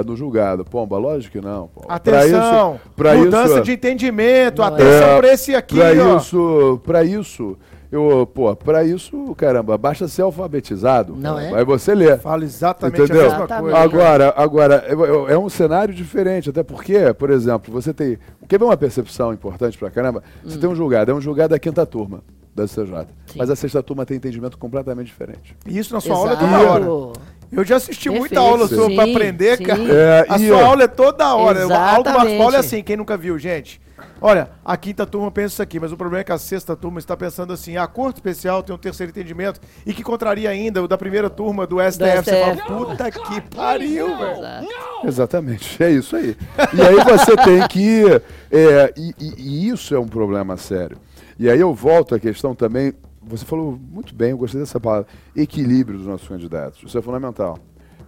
no 0.06 0.16
julgado. 0.16 0.64
Pomba, 0.64 0.98
lógico 0.98 1.34
que 1.40 1.42
não. 1.46 1.68
Pomba. 1.68 1.88
Pra 1.88 1.96
Atenção, 1.96 2.76
isso- 2.76 2.90
pra 2.96 3.14
mudança 3.16 3.54
isso- 3.56 3.62
de 3.64 3.72
entendimento, 3.74 4.62
é. 4.62 4.66
atenção 4.66 5.08
É, 5.10 5.18
pra 5.20 5.34
esse 5.34 5.56
aqui, 5.56 5.76
Pra 5.76 5.90
ó. 5.90 6.18
isso, 6.18 6.82
pra 6.84 7.04
isso, 7.04 7.58
eu, 7.92 8.26
pô, 8.34 8.56
pra 8.56 8.84
isso, 8.84 9.34
caramba, 9.36 9.78
basta 9.78 10.08
ser 10.08 10.22
alfabetizado. 10.24 11.16
Não 11.16 11.38
é? 11.40 11.54
Aí 11.54 11.64
você 11.66 11.94
lê. 11.96 12.18
Fala 12.18 12.44
exatamente 12.44 13.02
Entendeu? 13.02 13.22
a 13.22 13.24
mesma 13.24 13.38
Exatamente. 13.40 13.72
coisa. 13.72 13.78
Agora, 13.78 14.34
agora 14.38 14.86
é, 14.88 15.34
é 15.34 15.38
um 15.38 15.50
cenário 15.50 15.94
diferente, 15.94 16.50
até 16.50 16.62
porque, 16.64 17.14
por 17.14 17.30
exemplo, 17.30 17.72
você 17.74 17.94
tem. 17.94 18.18
Quer 18.48 18.58
ver 18.60 18.66
uma 18.66 18.78
percepção 18.78 19.32
importante 19.34 19.78
pra 19.78 19.90
caramba? 19.90 20.22
Você 20.44 20.58
tem 20.58 20.70
um 20.70 20.76
julgado, 20.76 21.10
é 21.12 21.14
um 21.14 21.22
julgado 21.22 21.50
da 21.50 21.60
quinta 21.60 21.86
turma 21.86 22.22
da 22.54 22.66
CJ. 22.68 23.08
Sim. 23.28 23.38
Mas 23.38 23.50
a 23.50 23.56
sexta 23.56 23.82
turma 23.82 24.06
tem 24.06 24.18
entendimento 24.18 24.58
completamente 24.58 25.08
diferente. 25.08 25.56
E 25.66 25.78
Isso 25.78 25.94
na 25.94 26.02
sua 26.02 26.16
aula 26.16 26.32
é 26.32 26.34
Exato. 26.34 26.48
toda 26.52 26.72
hora. 26.72 27.14
Eu 27.52 27.66
já 27.66 27.76
assisti 27.76 28.10
muita 28.10 28.36
Perfeito. 28.36 28.42
aula 28.50 28.68
sua 28.68 28.90
pra 28.94 29.04
aprender, 29.04 29.58
sim. 29.58 29.64
cara. 29.66 29.82
É, 29.84 30.26
a 30.30 30.38
e, 30.38 30.48
sua 30.48 30.58
ó, 30.58 30.66
aula 30.68 30.84
é 30.84 30.88
toda 30.88 31.36
hora. 31.36 31.60
A 31.74 31.92
aula 31.92 32.04
do 32.04 32.10
Marcos 32.10 32.14
Paulo 32.14 32.26
é 32.26 32.34
Exatamente. 32.36 32.56
assim, 32.58 32.84
quem 32.84 32.96
nunca 32.98 33.18
viu, 33.18 33.38
gente. 33.38 33.82
Olha, 34.20 34.50
a 34.64 34.78
quinta 34.78 35.06
turma 35.06 35.30
pensa 35.32 35.48
isso 35.56 35.62
aqui, 35.62 35.80
mas 35.80 35.92
o 35.92 35.98
problema 35.98 36.22
é 36.22 36.24
que 36.24 36.32
a 36.32 36.38
sexta 36.38 36.76
turma 36.76 37.00
está 37.00 37.16
pensando 37.18 37.54
assim, 37.54 37.76
a 37.78 37.86
corte 37.88 38.18
especial 38.18 38.62
tem 38.64 38.74
um 38.74 38.78
terceiro 38.78 39.10
entendimento 39.12 39.60
e 39.86 39.94
que 39.94 40.02
contraria 40.04 40.50
ainda 40.50 40.82
o 40.82 40.88
da 40.88 40.98
primeira 40.98 41.30
turma 41.30 41.66
do 41.68 41.78
STF. 41.80 42.24
Você 42.24 42.40
fala, 42.42 42.54
STF. 42.56 42.68
puta 42.68 43.12
que 43.12 43.42
pariu, 43.56 44.18
velho. 44.18 44.68
Exatamente, 45.04 45.84
é 45.84 45.92
isso 45.92 46.16
aí. 46.16 46.36
E 46.74 46.82
aí 46.82 46.96
você 47.04 47.36
tem 47.38 47.68
que. 47.68 48.04
é, 48.52 48.94
e, 48.96 49.14
e- 49.20 49.34
e 49.38 49.70
isso 49.70 49.94
é 49.96 50.00
um 50.00 50.08
problema 50.08 50.56
sério. 50.58 50.98
E 51.42 51.50
aí 51.50 51.60
eu 51.60 51.74
volto 51.74 52.14
à 52.14 52.20
questão 52.20 52.54
também. 52.54 52.94
Você 53.20 53.44
falou 53.44 53.76
muito 53.76 54.14
bem, 54.14 54.30
eu 54.30 54.38
gostei 54.38 54.62
dessa 54.62 54.80
palavra. 54.80 55.08
Equilíbrio 55.36 55.98
dos 55.98 56.06
nossos 56.06 56.28
candidatos. 56.28 56.84
Isso 56.84 56.96
é 56.96 57.02
fundamental. 57.02 57.58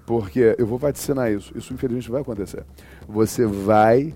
Porque 0.05 0.55
eu 0.55 0.67
vou 0.67 0.77
vaticinar 0.77 1.31
isso. 1.31 1.51
Isso 1.57 1.73
infelizmente 1.73 2.11
vai 2.11 2.21
acontecer. 2.21 2.63
Você 3.07 3.47
vai 3.47 4.13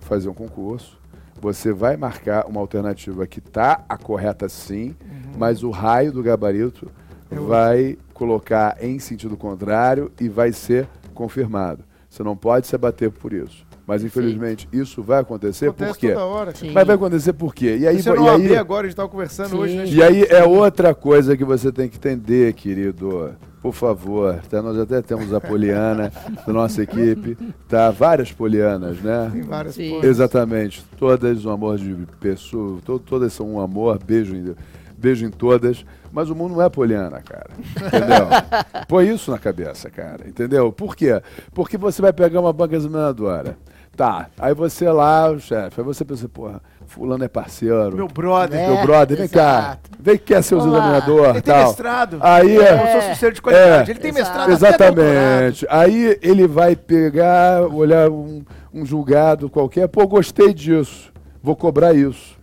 fazer 0.00 0.28
um 0.28 0.34
concurso, 0.34 0.98
você 1.40 1.72
vai 1.72 1.96
marcar 1.96 2.46
uma 2.48 2.58
alternativa 2.58 3.28
que 3.28 3.38
está 3.38 3.84
a 3.88 3.96
correta 3.96 4.48
sim, 4.48 4.96
mas 5.36 5.62
o 5.62 5.70
raio 5.70 6.10
do 6.10 6.20
gabarito 6.20 6.90
vai 7.30 7.96
colocar 8.12 8.76
em 8.82 8.98
sentido 8.98 9.36
contrário 9.36 10.10
e 10.20 10.28
vai 10.28 10.50
ser 10.50 10.88
confirmado. 11.14 11.84
Você 12.10 12.24
não 12.24 12.36
pode 12.36 12.66
se 12.66 12.74
abater 12.74 13.12
por 13.12 13.32
isso. 13.32 13.67
Mas 13.88 14.04
infelizmente 14.04 14.68
isso 14.70 15.02
vai 15.02 15.20
acontecer 15.20 15.68
Acontece 15.70 15.92
por 15.94 15.98
quê? 15.98 16.08
toda 16.12 16.24
hora. 16.26 16.54
Sim. 16.54 16.72
Mas 16.72 16.86
vai 16.86 16.94
acontecer 16.94 17.32
por 17.32 17.54
quê? 17.54 17.78
E 17.80 17.86
aí, 17.88 18.02
Você 18.02 18.10
e 18.10 18.14
não 18.14 18.28
aí, 18.28 18.44
AB 18.44 18.56
agora, 18.58 18.82
a 18.86 18.90
gente 18.90 18.96
tava 18.96 19.08
conversando 19.08 19.48
Sim. 19.48 19.56
hoje, 19.56 19.76
né? 19.76 19.84
e 19.86 20.02
aí 20.02 20.22
é 20.28 20.44
outra 20.44 20.94
coisa 20.94 21.34
que 21.38 21.42
você 21.42 21.72
tem 21.72 21.88
que 21.88 21.96
entender, 21.96 22.52
querido. 22.52 23.34
Por 23.62 23.72
favor, 23.72 24.40
tá? 24.48 24.60
nós 24.60 24.78
até 24.78 25.00
temos 25.00 25.32
a 25.32 25.40
Poliana 25.40 26.12
da 26.46 26.52
nossa 26.52 26.82
equipe, 26.82 27.36
tá? 27.66 27.90
Várias 27.90 28.30
Polianas, 28.30 29.00
né? 29.00 29.30
Tem 29.32 29.40
várias 29.42 29.74
Sim. 29.74 29.90
coisas. 29.90 30.10
Exatamente. 30.10 30.84
Todas 30.98 31.44
um 31.46 31.50
amor 31.50 31.78
de 31.78 31.96
pessoa, 32.20 32.78
to- 32.84 32.98
todas 33.00 33.32
são 33.32 33.54
um 33.54 33.58
amor, 33.60 33.98
beijo 34.04 34.36
em, 34.36 34.54
beijo 34.98 35.24
em 35.24 35.30
todas. 35.30 35.82
Mas 36.12 36.30
o 36.30 36.34
mundo 36.34 36.54
não 36.54 36.62
é 36.62 36.68
poliana, 36.68 37.20
cara. 37.20 37.50
Entendeu? 37.58 38.28
Põe 38.88 39.12
isso 39.14 39.30
na 39.30 39.38
cabeça, 39.38 39.90
cara. 39.90 40.26
Entendeu? 40.28 40.70
Por 40.72 40.94
quê? 40.94 41.20
Porque 41.52 41.76
você 41.76 42.00
vai 42.00 42.12
pegar 42.12 42.40
uma 42.40 42.52
banca 42.52 42.76
examinadora. 42.76 43.58
Tá, 43.98 44.28
aí 44.38 44.54
você 44.54 44.88
lá, 44.88 45.28
o 45.28 45.40
chefe, 45.40 45.80
aí 45.80 45.84
você 45.84 46.04
pensa, 46.04 46.28
porra, 46.28 46.62
fulano 46.86 47.24
é 47.24 47.26
parceiro. 47.26 47.96
Meu 47.96 48.06
brother. 48.06 48.56
É. 48.56 48.68
Meu 48.68 48.80
brother, 48.86 49.18
vem 49.18 49.26
cá. 49.26 49.58
exato. 49.58 49.90
Vem 49.98 50.18
cá, 50.18 50.40
seu 50.40 50.58
Olá. 50.60 50.68
examinador. 50.68 51.24
Ele 51.30 51.32
tem 51.32 51.42
tal. 51.42 51.66
mestrado. 51.66 52.18
Aí 52.20 52.58
é. 52.58 52.62
é. 52.62 52.72
Eu 52.74 52.92
sou 52.92 53.10
sucesso 53.10 53.32
de 53.32 53.42
qualidade. 53.42 53.90
É. 53.90 53.92
Ele 53.92 53.98
tem 53.98 54.10
Exato. 54.12 54.24
mestrado. 54.24 54.50
Exatamente. 54.52 55.66
Aí 55.68 56.16
ele 56.22 56.46
vai 56.46 56.76
pegar, 56.76 57.62
olhar 57.62 58.08
um, 58.08 58.44
um 58.72 58.86
julgado 58.86 59.50
qualquer, 59.50 59.88
pô, 59.88 60.06
gostei 60.06 60.54
disso, 60.54 61.12
vou 61.42 61.56
cobrar 61.56 61.92
isso. 61.92 62.38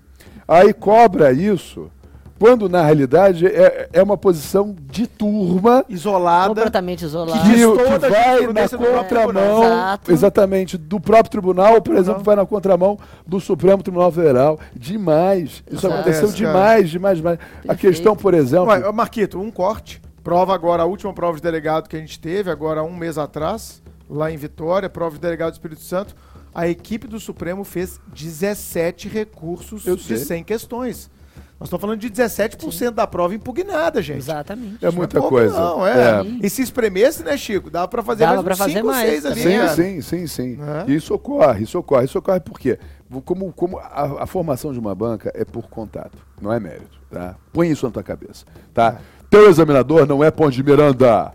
Aí 0.45 0.73
cobra 0.73 1.31
isso, 1.31 1.89
quando 2.37 2.67
na 2.67 2.83
realidade 2.83 3.47
é, 3.47 3.89
é 3.93 4.03
uma 4.03 4.17
posição 4.17 4.75
de 4.91 5.07
turma 5.07 5.85
Isolada. 5.87 6.49
Completamente 6.49 7.05
isolado. 7.05 7.41
que, 7.41 7.55
que 7.55 7.61
toda 7.61 8.07
a 8.07 8.09
vai 8.09 8.47
na 8.47 8.69
contramão. 8.69 9.63
Exato. 9.63 10.11
exatamente, 10.11 10.77
do 10.77 10.99
próprio 10.99 11.31
tribunal, 11.31 11.81
por 11.81 11.93
exemplo, 11.95 12.15
Tribunal. 12.15 12.23
vai 12.23 12.35
na 12.35 12.45
contramão 12.45 12.99
do 13.25 13.39
Supremo 13.39 13.81
Tribunal 13.81 14.11
Federal. 14.11 14.59
Demais. 14.75 15.63
Isso 15.71 15.85
Exato. 15.87 15.93
aconteceu 15.93 16.23
Acontece, 16.25 16.43
cara. 16.43 16.53
demais, 16.53 16.89
demais, 16.89 17.17
demais. 17.17 17.39
A 17.39 17.67
Perfeito. 17.67 17.79
questão, 17.79 18.15
por 18.15 18.33
exemplo. 18.33 18.67
Ué, 18.67 18.91
Marquito, 18.91 19.39
um 19.39 19.49
corte. 19.49 20.01
Prova 20.23 20.53
agora, 20.55 20.83
a 20.83 20.85
última 20.85 21.13
prova 21.13 21.37
de 21.37 21.43
delegado 21.43 21.87
que 21.87 21.95
a 21.95 21.99
gente 21.99 22.19
teve, 22.19 22.49
agora 22.49 22.83
um 22.83 22.95
mês 22.95 23.17
atrás, 23.17 23.81
lá 24.09 24.31
em 24.31 24.37
Vitória, 24.37 24.89
prova 24.89 25.15
de 25.15 25.21
delegado 25.21 25.51
do 25.51 25.53
Espírito 25.53 25.81
Santo. 25.81 26.15
A 26.53 26.67
equipe 26.67 27.05
do 27.07 27.19
Supremo 27.19 27.63
fez 27.63 27.99
17 28.07 29.07
recursos 29.07 29.83
de 29.83 29.99
sei. 30.01 30.17
100 30.17 30.43
questões. 30.43 31.11
Nós 31.57 31.67
estamos 31.67 31.81
falando 31.81 31.99
de 31.99 32.09
17% 32.09 32.91
da 32.91 33.07
prova 33.07 33.33
impugnada, 33.33 34.01
gente. 34.01 34.17
Exatamente. 34.17 34.83
É 34.83 34.87
Não 34.87 34.93
muita 34.93 35.19
pouco 35.19 35.35
coisa. 35.35 35.57
Não, 35.57 35.87
é. 35.87 36.21
É. 36.21 36.25
E 36.43 36.49
se 36.49 36.61
espremesse, 36.61 37.23
né, 37.23 37.37
Chico? 37.37 37.69
Dava 37.69 37.87
pra 37.87 38.03
fazer 38.03 38.25
Dava 38.25 38.35
mais 38.35 38.43
pra 38.43 38.53
uns 38.53 38.57
fazer 38.57 38.73
cinco 38.73 38.87
ou 38.87 38.93
mais 38.93 39.09
seis 39.09 39.25
ali, 39.25 39.41
também. 39.41 39.53
Sim, 39.53 39.59
cara. 39.59 39.75
sim, 39.75 40.01
sim, 40.01 40.27
sim. 40.27 40.55
Né? 40.57 40.85
E 40.87 40.95
isso 40.95 41.13
ocorre, 41.13 41.63
isso 41.63 41.79
ocorre. 41.79 42.05
Isso 42.05 42.19
ocorre 42.19 42.41
por 42.41 42.59
quê? 42.59 42.77
Como, 43.23 43.53
como 43.53 43.79
a, 43.79 44.23
a 44.23 44.25
formação 44.25 44.73
de 44.73 44.79
uma 44.79 44.93
banca 44.93 45.31
é 45.33 45.45
por 45.45 45.69
contato, 45.69 46.17
não 46.41 46.51
é 46.51 46.59
mérito, 46.59 46.99
tá? 47.09 47.35
Põe 47.53 47.69
isso 47.69 47.85
na 47.85 47.91
tua 47.91 48.03
cabeça, 48.03 48.45
tá? 48.73 48.97
Teu 49.29 49.49
examinador 49.49 50.05
não 50.05 50.23
é 50.23 50.31
Ponte 50.31 50.55
de 50.55 50.63
Miranda. 50.63 51.33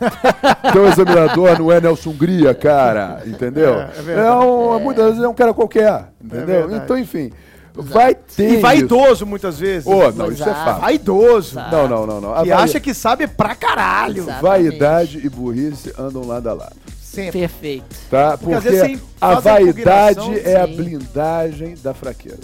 Teu 0.72 0.86
examinador 0.86 1.58
não 1.58 1.70
é 1.70 1.80
Nelson 1.80 2.12
Gria, 2.12 2.54
cara, 2.54 3.22
entendeu? 3.26 3.74
É, 3.74 3.90
é 3.98 4.02
verdade. 4.02 4.46
um, 4.46 4.80
muitas 4.80 5.04
vezes 5.06 5.22
é 5.22 5.28
um 5.28 5.34
cara 5.34 5.54
qualquer, 5.54 6.12
entendeu? 6.22 6.68
verdade. 6.68 6.84
então, 6.84 6.98
enfim, 6.98 7.30
vai 7.74 8.14
ter 8.14 8.42
E 8.48 8.52
isso. 8.54 8.60
vaidoso 8.62 9.26
muitas 9.26 9.58
vezes. 9.58 9.86
Ô, 9.86 10.10
não, 10.12 10.30
isso 10.30 10.42
é 10.42 10.46
Exato. 10.50 10.64
fato. 10.64 10.80
Vaidoso. 10.80 11.52
Exato. 11.52 11.76
Não, 11.76 11.88
não, 11.88 12.06
não, 12.06 12.20
não. 12.20 12.34
A 12.34 12.42
Que 12.42 12.48
vai- 12.50 12.62
acha 12.64 12.80
que 12.80 12.92
sabe 12.94 13.26
pra 13.26 13.54
caralho. 13.54 14.22
Exato. 14.24 14.42
vaidade 14.42 15.20
e 15.24 15.28
burrice 15.28 15.92
andam 15.98 16.26
lado 16.26 16.48
a 16.48 16.52
lado. 16.52 16.76
Sempre. 17.02 17.40
Perfeito. 17.40 17.96
Tá? 18.08 18.38
Porque 18.38 18.54
às 18.54 18.62
Porque 18.62 18.98
a 19.20 19.28
a 19.28 19.40
vaidade 19.40 20.40
é 20.48 20.60
a 20.60 20.66
sim. 20.68 20.76
blindagem 20.76 21.74
da 21.82 21.92
fraqueza. 21.92 22.38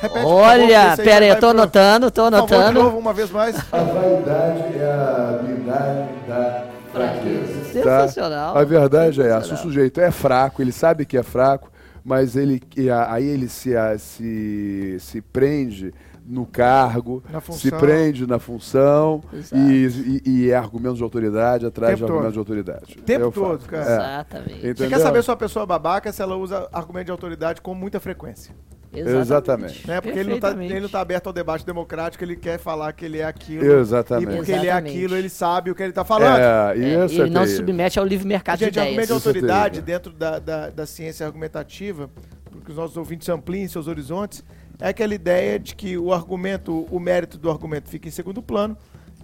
Repete, 0.00 0.20
favor, 0.22 0.34
Olha, 0.34 0.90
aí 0.92 0.96
pera 0.98 1.24
aí, 1.24 1.30
eu 1.30 1.40
tô 1.40 1.48
anotando, 1.48 2.08
tô 2.08 2.22
favor, 2.22 2.36
anotando. 2.36 2.80
novo, 2.84 2.96
uma 2.96 3.12
vez 3.12 3.28
mais. 3.30 3.56
A 3.72 3.78
vaidade 3.82 4.78
é 4.78 4.84
a 4.84 5.40
blindagem 5.42 6.08
da 6.28 6.64
fraqueza. 6.92 7.72
Sensacional. 7.72 8.56
A 8.56 8.62
verdade 8.64 9.20
é 9.20 9.30
essa. 9.30 9.54
O 9.54 9.56
sujeito 9.56 10.00
é 10.00 10.12
fraco, 10.12 10.62
ele 10.62 10.70
sabe 10.72 11.04
que 11.04 11.16
é 11.18 11.22
fraco, 11.24 11.68
mas 12.08 12.36
ele 12.36 12.60
aí 13.06 13.26
ele 13.26 13.48
se, 13.48 13.72
se, 13.98 14.96
se 14.98 15.20
prende 15.20 15.92
no 16.28 16.44
cargo, 16.44 17.22
se 17.52 17.70
prende 17.70 18.26
na 18.26 18.38
função 18.38 19.22
e, 19.52 20.20
e, 20.24 20.30
e 20.30 20.50
é 20.50 20.56
argumentos 20.56 20.98
de 20.98 21.02
autoridade 21.02 21.64
atrás 21.64 21.94
Tempo 21.94 22.04
de 22.06 22.12
argumentos 22.12 22.34
todo. 22.34 22.54
de 22.54 22.60
autoridade. 22.60 22.96
Tempo 23.04 23.24
É 23.24 23.28
o 23.28 23.32
todo, 23.32 23.64
cara. 23.66 23.90
É. 23.90 23.94
Exatamente. 23.94 24.76
Você 24.76 24.88
quer 24.88 24.98
saber 24.98 25.22
se 25.22 25.30
uma 25.30 25.36
pessoa 25.36 25.62
é 25.62 25.66
babaca 25.66 26.12
se 26.12 26.20
ela 26.20 26.36
usa 26.36 26.68
argumento 26.72 27.06
de 27.06 27.12
autoridade 27.12 27.60
com 27.62 27.74
muita 27.74 27.98
frequência. 27.98 28.54
Exatamente. 28.92 29.86
Né? 29.86 30.00
Porque 30.00 30.18
ele 30.18 30.30
não, 30.30 30.40
tá, 30.40 30.50
ele 30.52 30.80
não 30.80 30.88
tá 30.88 31.00
aberto 31.00 31.26
ao 31.26 31.32
debate 31.32 31.64
democrático, 31.64 32.24
ele 32.24 32.36
quer 32.36 32.58
falar 32.58 32.92
que 32.92 33.04
ele 33.04 33.18
é 33.18 33.24
aquilo. 33.24 33.64
Exatamente. 33.64 34.32
E 34.32 34.36
porque 34.36 34.50
ele 34.50 34.60
é 34.60 34.70
Exatamente. 34.70 34.96
aquilo, 34.96 35.16
ele 35.16 35.28
sabe 35.28 35.70
o 35.70 35.74
que 35.74 35.82
ele 35.82 35.92
tá 35.92 36.04
falando. 36.04 36.38
É, 36.38 36.78
É, 36.78 37.04
isso 37.04 37.20
ele 37.22 37.30
é 37.30 37.32
não 37.32 37.46
se 37.46 37.56
submete 37.56 37.98
ao 37.98 38.04
livre 38.04 38.26
mercado 38.26 38.58
Gente, 38.58 38.72
de 38.72 38.80
argumento 38.80 39.06
de 39.06 39.12
ideias. 39.12 39.26
É 39.26 39.28
autoridade 39.28 39.82
dentro 39.82 40.12
da, 40.12 40.38
da, 40.38 40.70
da 40.70 40.86
ciência 40.86 41.26
argumentativa, 41.26 42.08
porque 42.50 42.70
os 42.70 42.76
nossos 42.76 42.96
ouvintes 42.96 43.28
ampliem 43.28 43.68
seus 43.68 43.88
horizontes, 43.88 44.42
é 44.80 44.88
aquela 44.88 45.14
ideia 45.14 45.58
de 45.58 45.74
que 45.74 45.96
o 45.98 46.12
argumento, 46.12 46.86
o 46.90 46.98
mérito 47.00 47.36
do 47.38 47.50
argumento 47.50 47.88
fica 47.88 48.08
em 48.08 48.10
segundo 48.12 48.42
plano 48.42 48.76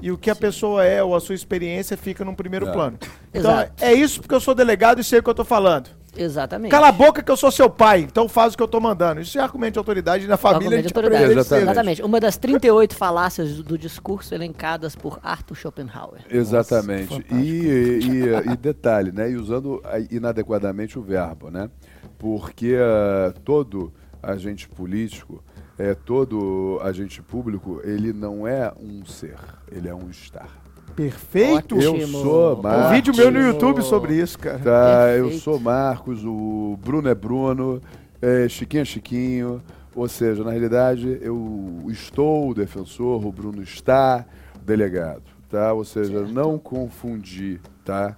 e 0.02 0.10
o 0.10 0.18
que 0.18 0.28
a 0.30 0.34
pessoa 0.36 0.84
é 0.84 1.02
ou 1.02 1.14
a 1.14 1.20
sua 1.20 1.34
experiência 1.34 1.96
fica 1.96 2.24
num 2.24 2.34
primeiro 2.34 2.68
É. 2.68 2.72
plano. 2.72 2.98
Então, 3.36 3.50
Exato. 3.50 3.72
é 3.84 3.92
isso 3.92 4.20
porque 4.20 4.34
eu 4.34 4.40
sou 4.40 4.54
delegado 4.54 5.00
e 5.00 5.04
sei 5.04 5.18
o 5.18 5.22
que 5.22 5.28
eu 5.28 5.34
tô 5.34 5.44
falando. 5.44 5.88
Exatamente. 6.16 6.70
Cala 6.70 6.86
a 6.86 6.92
boca 6.92 7.20
que 7.20 7.28
eu 7.32 7.36
sou 7.36 7.50
seu 7.50 7.68
pai, 7.68 8.02
então 8.02 8.28
faz 8.28 8.54
o 8.54 8.56
que 8.56 8.62
eu 8.62 8.68
tô 8.68 8.78
mandando. 8.78 9.20
Isso 9.20 9.36
é 9.36 9.40
argumento 9.42 9.72
de 9.72 9.78
autoridade 9.80 10.24
e 10.24 10.28
na 10.28 10.36
família 10.36 10.66
Argumento 10.68 10.86
de 10.86 10.94
autoridade. 10.96 11.32
Exatamente. 11.32 11.64
Exatamente. 11.64 12.02
Uma 12.02 12.20
das 12.20 12.36
38 12.36 12.94
falácias 12.94 13.56
do, 13.60 13.76
discurso 13.76 14.32
elencadas 14.32 14.94
por 14.94 15.18
Arthur 15.20 15.56
Schopenhauer. 15.56 16.20
Exatamente. 16.30 17.08
fantástico. 17.08 17.34
E, 17.34 17.98
e- 17.98 18.52
e 18.52 18.56
detalhe, 18.56 19.10
né? 19.10 19.32
E 19.32 19.34
usando 19.36 19.82
inadequadamente 20.08 20.96
o 20.96 21.02
verbo, 21.02 21.50
né? 21.50 21.68
Porque 22.16 22.76
ah, 22.78 23.34
todo 23.44 23.92
agente 24.26 24.68
político, 24.68 25.42
é, 25.78 25.94
todo 25.94 26.78
agente 26.82 27.20
público, 27.22 27.80
ele 27.84 28.12
não 28.12 28.46
é 28.46 28.72
um 28.80 29.04
ser, 29.04 29.36
ele 29.70 29.88
é 29.88 29.94
um 29.94 30.08
estar. 30.10 30.64
Perfeito. 30.94 31.80
Eu 31.80 31.94
Ótimo. 31.94 32.22
sou 32.22 32.58
Um 32.58 32.62
Marcos. 32.62 32.90
vídeo 32.90 33.16
meu 33.16 33.30
no. 33.30 33.40
YouTube 33.40 33.82
sobre 33.82 34.14
isso, 34.14 34.38
cara. 34.38 34.58
Tá, 34.58 35.08
eu 35.16 35.30
sou 35.32 35.58
Marcos, 35.58 36.24
o 36.24 36.78
Bruno 36.80 37.08
é 37.08 37.14
Bruno, 37.14 37.80
é, 38.22 38.48
Chiquinho 38.48 38.82
é 38.82 38.84
Chiquinho. 38.84 39.62
Ou 39.94 40.08
seja, 40.08 40.42
na 40.42 40.50
realidade, 40.50 41.18
eu 41.22 41.84
estou 41.88 42.50
o 42.50 42.54
defensor, 42.54 43.24
o 43.24 43.30
Bruno 43.30 43.62
está 43.62 44.24
o 44.56 44.64
delegado, 44.64 45.22
tá? 45.48 45.72
Ou 45.72 45.84
seja, 45.84 46.22
não 46.22 46.58
confundir, 46.58 47.60
tá? 47.84 48.16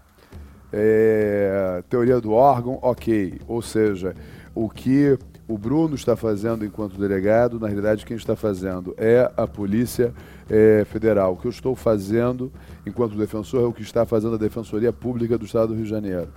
É, 0.72 1.82
teoria 1.88 2.18
do 2.18 2.32
órgão, 2.32 2.78
ok. 2.80 3.40
Ou 3.46 3.60
seja, 3.60 4.14
o 4.54 4.70
que 4.70 5.18
o 5.48 5.56
Bruno 5.56 5.94
está 5.94 6.16
fazendo 6.16 6.64
enquanto 6.64 6.98
delegado, 6.98 7.60
na 7.60 7.68
realidade, 7.68 8.04
quem 8.04 8.16
está 8.16 8.34
fazendo 8.34 8.94
é 8.96 9.30
a 9.36 9.46
Polícia 9.46 10.12
é, 10.50 10.84
Federal. 10.90 11.34
O 11.34 11.36
que 11.36 11.46
eu 11.46 11.50
estou 11.50 11.76
fazendo 11.76 12.52
enquanto 12.84 13.16
defensor 13.16 13.62
é 13.62 13.66
o 13.66 13.72
que 13.72 13.82
está 13.82 14.04
fazendo 14.04 14.34
a 14.34 14.38
Defensoria 14.38 14.92
Pública 14.92 15.38
do 15.38 15.44
Estado 15.44 15.68
do 15.68 15.74
Rio 15.74 15.84
de 15.84 15.90
Janeiro. 15.90 16.28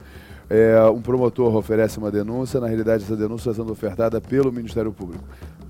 É, 0.50 0.82
um 0.86 1.02
promotor 1.02 1.56
oferece 1.56 1.98
uma 1.98 2.12
denúncia, 2.12 2.60
na 2.60 2.68
realidade, 2.68 3.04
essa 3.04 3.16
denúncia 3.16 3.50
está 3.50 3.62
sendo 3.62 3.72
ofertada 3.72 4.20
pelo 4.20 4.52
Ministério 4.52 4.92
Público. 4.92 5.24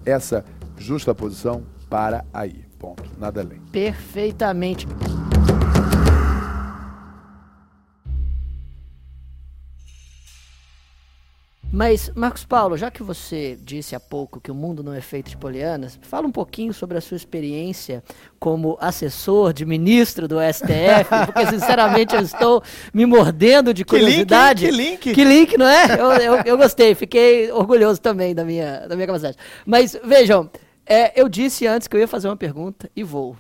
Essa 0.05 0.43
justa 0.77 1.13
posição 1.13 1.63
para 1.89 2.25
aí. 2.33 2.65
Ponto. 2.77 3.03
Nada 3.19 3.41
além. 3.41 3.59
Perfeitamente. 3.71 4.87
Mas, 11.72 12.11
Marcos 12.15 12.43
Paulo, 12.43 12.76
já 12.76 12.89
que 12.89 13.03
você 13.03 13.55
disse 13.61 13.95
há 13.95 13.99
pouco 13.99 14.41
que 14.41 14.49
o 14.49 14.55
mundo 14.55 14.84
não 14.84 14.91
é 14.91 15.01
feito 15.01 15.30
de 15.30 15.38
polianas, 15.38 15.99
fala 16.01 16.26
um 16.26 16.32
pouquinho 16.32 16.74
sobre 16.74 16.97
a 16.97 17.01
sua 17.01 17.15
experiência 17.15 18.03
como 18.39 18.76
assessor 18.82 19.53
de 19.53 19.65
ministro 19.67 20.28
do 20.28 20.38
STF, 20.41 21.26
porque 21.28 21.45
sinceramente 21.45 22.15
eu 22.15 22.22
estou 22.22 22.63
me 22.91 23.05
mordendo 23.05 23.72
de 23.72 23.86
curiosidade. 23.86 24.65
Que 24.65 24.72
link, 24.72 24.97
que 24.97 25.09
link. 25.09 25.15
Que 25.15 25.24
link, 25.24 25.57
não 25.57 25.67
é? 25.67 25.93
Eu, 25.93 26.11
eu, 26.13 26.41
eu 26.43 26.57
gostei, 26.57 26.95
fiquei 26.95 27.51
orgulhoso 27.51 28.01
também 28.01 28.34
da 28.34 28.43
minha, 28.43 28.88
da 28.88 28.95
minha 28.95 29.05
capacidade. 29.05 29.38
Mas 29.63 29.95
vejam, 30.03 30.49
é, 30.88 31.20
eu 31.20 31.30
disse 31.30 31.67
antes 31.67 31.88
que 31.88 31.95
eu 31.95 31.99
ia 31.99 32.07
fazer 32.07 32.28
uma 32.28 32.38
pergunta 32.38 32.89
e 32.95 33.03
vou. 33.03 33.38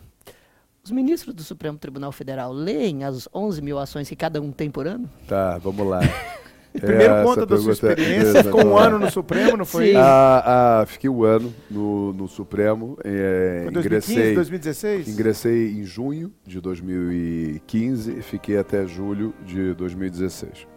Os 0.83 0.91
ministros 0.91 1.33
do 1.33 1.43
Supremo 1.43 1.79
Tribunal 1.79 2.11
Federal 2.11 2.53
leem 2.53 3.03
as 3.03 3.27
11 3.33 3.59
mil 3.59 3.79
ações 3.79 4.07
que 4.07 4.15
cada 4.15 4.39
um 4.39 4.51
tem 4.51 4.69
por 4.69 4.87
ano? 4.87 5.09
Tá, 5.27 5.57
vamos 5.57 5.85
lá. 5.85 6.01
Primeiro 6.79 7.13
Essa 7.13 7.23
conta 7.23 7.45
da 7.45 7.57
sua 7.57 7.71
é 7.71 7.73
experiência, 7.73 8.43
ficou 8.43 8.59
um 8.59 8.67
exatamente. 8.67 8.87
ano 8.87 8.99
no 8.99 9.11
Supremo, 9.11 9.57
não 9.57 9.65
foi? 9.65 9.95
Ah, 9.95 10.81
ah, 10.81 10.85
fiquei 10.85 11.09
um 11.09 11.23
ano 11.23 11.53
no, 11.69 12.13
no 12.13 12.27
Supremo. 12.27 12.97
é, 13.03 13.61
Foi 13.63 13.73
2015, 13.73 14.13
ingressei, 14.13 14.35
2016? 14.35 15.07
ingressei 15.07 15.71
em 15.71 15.83
junho 15.83 16.31
de 16.45 16.61
2015 16.61 18.11
e 18.11 18.21
fiquei 18.21 18.57
até 18.57 18.85
julho 18.85 19.33
de 19.43 19.73
2016. 19.73 20.67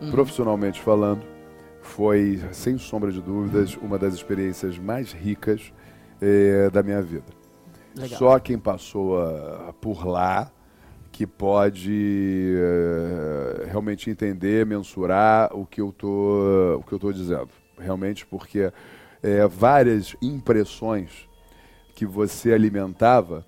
Uhum. 0.00 0.10
Profissionalmente 0.10 0.80
falando, 0.80 1.22
foi, 1.82 2.40
sem 2.52 2.78
sombra 2.78 3.12
de 3.12 3.20
dúvidas, 3.20 3.76
uma 3.76 3.98
das 3.98 4.14
experiências 4.14 4.78
mais 4.78 5.12
ricas 5.12 5.72
eh, 6.20 6.70
da 6.72 6.82
minha 6.82 7.02
vida. 7.02 7.26
Legal. 7.94 8.18
Só 8.18 8.38
quem 8.38 8.58
passou 8.58 9.20
ah, 9.20 9.74
por 9.80 10.06
lá 10.06 10.50
que 11.12 11.26
pode 11.26 12.54
eh, 12.56 13.66
realmente 13.66 14.08
entender, 14.08 14.64
mensurar 14.64 15.54
o 15.54 15.66
que 15.66 15.80
eu 15.80 15.92
tô, 15.92 16.78
o 16.78 16.82
que 16.82 16.92
eu 16.94 16.98
tô 16.98 17.12
dizendo. 17.12 17.50
Realmente, 17.78 18.24
porque 18.24 18.72
eh, 19.22 19.46
várias 19.46 20.16
impressões 20.22 21.28
que 21.94 22.06
você 22.06 22.54
alimentava, 22.54 23.46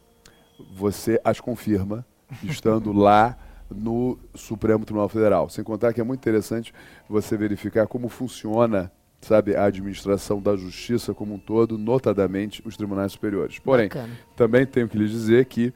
você 0.76 1.18
as 1.24 1.40
confirma 1.40 2.06
estando 2.44 2.92
lá 2.92 3.38
no 3.70 4.18
Supremo 4.34 4.84
Tribunal 4.84 5.08
Federal. 5.08 5.48
Sem 5.48 5.64
contar 5.64 5.94
que 5.94 6.00
é 6.02 6.04
muito 6.04 6.20
interessante 6.20 6.72
você 7.08 7.34
verificar 7.34 7.86
como 7.86 8.10
funciona, 8.10 8.92
sabe, 9.22 9.56
a 9.56 9.64
administração 9.64 10.40
da 10.40 10.54
justiça 10.54 11.14
como 11.14 11.34
um 11.34 11.38
todo, 11.38 11.78
notadamente 11.78 12.62
os 12.66 12.76
tribunais 12.76 13.12
superiores. 13.12 13.58
Porém, 13.58 13.88
Bacana. 13.88 14.12
também 14.36 14.66
tenho 14.66 14.86
que 14.86 14.98
lhe 14.98 15.08
dizer 15.08 15.46
que, 15.46 15.72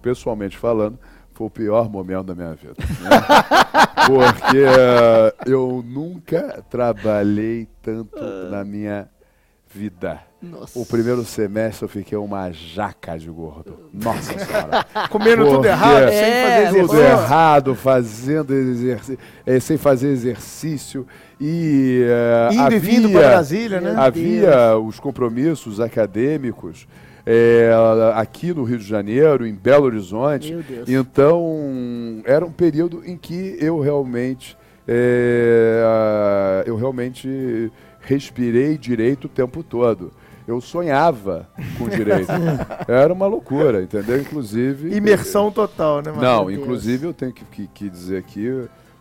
pessoalmente 0.00 0.56
falando, 0.56 0.98
foi 1.34 1.46
o 1.46 1.50
pior 1.50 1.88
momento 1.90 2.24
da 2.26 2.34
minha 2.34 2.54
vida. 2.54 2.74
né? 3.00 3.10
Porque 4.06 4.58
eh, 4.58 5.34
eu 5.46 5.84
nunca 5.86 6.62
trabalhei 6.68 7.68
tanto 7.82 8.18
na 8.50 8.64
minha 8.64 9.08
vida. 9.72 10.20
Nossa. 10.42 10.76
O 10.78 10.84
primeiro 10.84 11.24
semestre 11.24 11.84
eu 11.84 11.88
fiquei 11.88 12.18
uma 12.18 12.50
jaca 12.50 13.16
de 13.16 13.28
gordo. 13.30 13.88
Nossa 13.94 14.36
senhora. 14.36 14.84
Comendo 15.08 15.44
tudo 15.44 15.54
Porque 15.54 15.68
errado, 15.68 16.08
sem 16.08 16.18
É, 16.18 16.44
fazer 16.66 16.80
Tudo 16.80 16.94
exercício. 16.96 17.22
errado, 17.22 17.74
fazendo 17.76 18.52
exercício, 18.54 19.18
sem 19.60 19.76
fazer 19.78 20.08
exercício. 20.08 21.06
E 21.40 22.02
eh, 22.04 22.48
Indo 22.54 22.62
havia, 22.62 22.76
e 22.76 22.80
vindo 22.80 23.10
para 23.10 23.28
Brasília, 23.28 23.80
né? 23.80 23.94
Havia 23.96 24.76
os 24.78 24.98
compromissos 24.98 25.78
acadêmicos 25.80 26.88
eh, 27.26 27.70
aqui 28.14 28.52
no 28.52 28.64
Rio 28.64 28.78
de 28.78 28.84
Janeiro, 28.86 29.46
em 29.46 29.54
Belo 29.54 29.84
Horizonte. 29.86 30.54
Então, 30.88 32.20
era 32.24 32.44
um 32.44 32.50
período 32.52 33.02
em 33.04 33.16
que 33.16 33.56
eu 33.60 33.78
realmente, 33.80 34.56
eh, 34.88 36.64
eu 36.66 36.76
realmente 36.76 37.70
respirei 38.00 38.76
direito 38.76 39.26
o 39.26 39.28
tempo 39.28 39.62
todo. 39.62 40.12
Eu 40.46 40.60
sonhava 40.60 41.48
com 41.78 41.88
direito. 41.88 42.26
Era 42.88 43.12
uma 43.12 43.26
loucura, 43.28 43.80
entendeu? 43.80 44.20
Inclusive. 44.20 44.92
Imersão 44.94 45.52
total, 45.52 45.98
né, 46.02 46.06
Marcos? 46.10 46.22
Não, 46.22 46.46
Deus. 46.46 46.58
inclusive 46.60 47.06
eu 47.06 47.14
tenho 47.14 47.32
que, 47.32 47.44
que- 47.44 47.68
que 47.68 47.88
dizer 47.88 48.16
aqui 48.18 48.50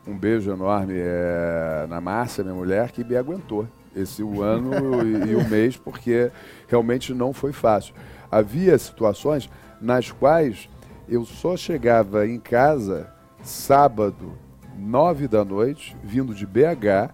um 0.07 0.15
beijo 0.15 0.51
enorme 0.51 0.93
eh, 0.97 1.87
na 1.89 1.99
Márcia, 1.99 2.43
minha 2.43 2.55
mulher, 2.55 2.91
que 2.91 3.03
me 3.03 3.15
aguentou 3.17 3.65
esse 3.95 4.23
o 4.23 4.41
ano 4.41 4.71
e, 5.05 5.31
e 5.31 5.35
o 5.35 5.47
mês, 5.47 5.77
porque 5.77 6.31
realmente 6.67 7.13
não 7.13 7.33
foi 7.33 7.51
fácil. 7.51 7.93
Havia 8.31 8.77
situações 8.77 9.49
nas 9.79 10.11
quais 10.11 10.69
eu 11.07 11.25
só 11.25 11.57
chegava 11.57 12.25
em 12.27 12.39
casa 12.39 13.11
sábado, 13.43 14.33
nove 14.77 15.27
da 15.27 15.43
noite, 15.43 15.95
vindo 16.03 16.33
de 16.33 16.45
BH, 16.45 17.13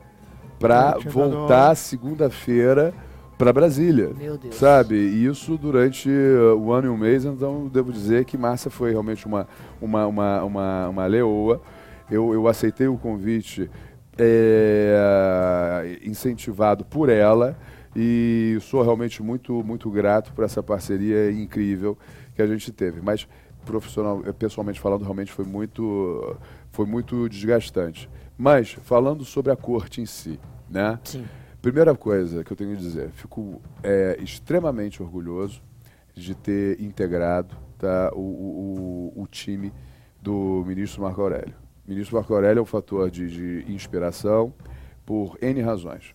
para 0.59 0.97
voltar 0.99 1.75
segunda-feira 1.75 2.93
para 3.37 3.53
Brasília. 3.53 4.11
Meu 4.17 4.37
Deus. 4.37 4.55
Sabe? 4.55 4.95
E 4.95 5.25
isso 5.25 5.57
durante 5.57 6.09
uh, 6.09 6.55
o 6.57 6.71
ano 6.71 6.87
e 6.87 6.89
um 6.89 6.97
mês, 6.97 7.23
então 7.23 7.67
devo 7.67 7.91
dizer 7.91 8.25
que 8.25 8.37
Márcia 8.37 8.71
foi 8.71 8.91
realmente 8.91 9.25
uma, 9.25 9.47
uma, 9.79 10.07
uma, 10.07 10.43
uma, 10.43 10.89
uma 10.89 11.05
leoa. 11.05 11.61
Eu, 12.09 12.33
eu 12.33 12.47
aceitei 12.47 12.87
o 12.87 12.97
convite 12.97 13.69
é, 14.17 15.99
incentivado 16.03 16.83
por 16.85 17.09
ela 17.09 17.57
e 17.95 18.57
sou 18.61 18.81
realmente 18.83 19.21
muito, 19.23 19.63
muito 19.63 19.89
grato 19.89 20.31
por 20.33 20.43
essa 20.43 20.61
parceria 20.61 21.31
incrível 21.31 21.97
que 22.35 22.41
a 22.41 22.47
gente 22.47 22.71
teve. 22.71 23.01
Mas 23.01 23.27
profissional, 23.65 24.21
eh, 24.25 24.31
pessoalmente 24.31 24.79
falando, 24.79 25.01
realmente 25.03 25.31
foi 25.31 25.43
muito, 25.45 26.37
foi 26.71 26.85
muito 26.85 27.27
desgastante. 27.27 28.09
Mas 28.37 28.71
falando 28.83 29.25
sobre 29.25 29.51
a 29.51 29.55
corte 29.55 29.99
em 29.99 30.05
si, 30.05 30.39
né? 30.69 30.99
Sim. 31.03 31.25
Primeira 31.61 31.95
coisa 31.95 32.43
que 32.43 32.51
eu 32.53 32.55
tenho 32.55 32.75
que 32.75 32.81
dizer, 32.81 33.09
fico 33.09 33.59
é, 33.83 34.17
extremamente 34.21 35.01
orgulhoso 35.01 35.61
de 36.15 36.33
ter 36.35 36.79
integrado 36.81 37.55
tá, 37.77 38.11
o, 38.13 38.19
o- 39.15 39.21
o 39.23 39.27
time 39.27 39.73
do 40.21 40.63
ministro 40.65 41.01
Marco 41.01 41.19
Aurélio. 41.21 41.53
Ministro 41.87 42.17
Marco 42.17 42.33
Aurélio 42.33 42.59
é 42.59 42.61
um 42.61 42.65
fator 42.65 43.09
de, 43.09 43.63
de 43.63 43.71
inspiração 43.71 44.53
por 45.05 45.37
N 45.41 45.61
razões. 45.61 46.13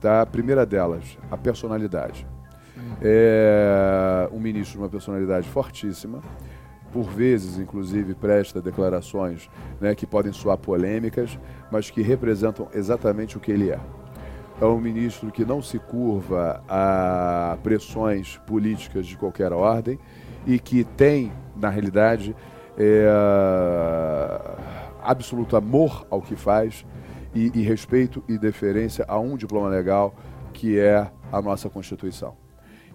Tá? 0.00 0.22
A 0.22 0.26
primeira 0.26 0.64
delas, 0.64 1.18
a 1.30 1.36
personalidade. 1.36 2.26
É 3.02 4.28
um 4.32 4.40
ministro 4.40 4.78
de 4.78 4.78
uma 4.78 4.88
personalidade 4.88 5.46
fortíssima, 5.46 6.22
por 6.90 7.04
vezes, 7.04 7.58
inclusive, 7.58 8.14
presta 8.14 8.62
declarações 8.62 9.50
né, 9.78 9.94
que 9.94 10.06
podem 10.06 10.32
soar 10.32 10.56
polêmicas, 10.56 11.38
mas 11.70 11.90
que 11.90 12.00
representam 12.00 12.68
exatamente 12.74 13.36
o 13.36 13.40
que 13.40 13.52
ele 13.52 13.70
é. 13.70 13.78
É 14.60 14.64
um 14.64 14.80
ministro 14.80 15.30
que 15.30 15.44
não 15.44 15.62
se 15.62 15.78
curva 15.78 16.62
a 16.66 17.58
pressões 17.62 18.38
políticas 18.46 19.06
de 19.06 19.16
qualquer 19.16 19.52
ordem 19.52 19.98
e 20.46 20.58
que 20.58 20.84
tem, 20.84 21.32
na 21.54 21.68
realidade, 21.68 22.34
é, 22.76 23.08
absoluto 25.02 25.56
amor 25.56 26.06
ao 26.10 26.20
que 26.22 26.36
faz 26.36 26.84
e, 27.34 27.50
e 27.54 27.62
respeito 27.62 28.22
e 28.28 28.38
deferência 28.38 29.04
a 29.08 29.18
um 29.18 29.36
diploma 29.36 29.68
legal 29.68 30.14
que 30.52 30.78
é 30.78 31.10
a 31.32 31.40
nossa 31.40 31.68
Constituição. 31.70 32.36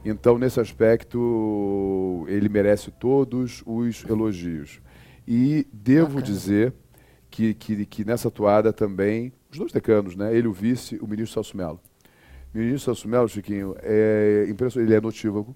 Então, 0.04 0.38
nesse 0.38 0.60
aspecto, 0.60 2.26
ele 2.28 2.48
merece 2.48 2.92
todos 2.92 3.64
os 3.66 4.06
elogios. 4.06 4.80
E 5.28 5.66
devo 5.74 6.16
Bacana. 6.16 6.22
dizer 6.22 6.74
que, 7.32 7.56
que, 7.56 7.86
que 7.86 8.06
nessa 8.06 8.30
toada 8.30 8.72
também, 8.72 9.34
os 9.52 9.58
dois 9.58 9.72
decanos, 9.72 10.16
né? 10.16 10.36
ele, 10.36 10.48
o 10.48 10.54
vice, 10.54 10.98
o 11.02 11.08
ministro 11.08 11.34
Celso 11.34 11.58
Melo. 11.58 11.80
O 12.54 12.58
ministro 12.58 12.86
Celso 12.86 13.08
Melo, 13.08 13.28
Chiquinho, 13.28 13.76
é 13.82 14.46
impressionante, 14.48 14.90
ele 14.90 14.96
é 14.96 15.02
notívago, 15.02 15.56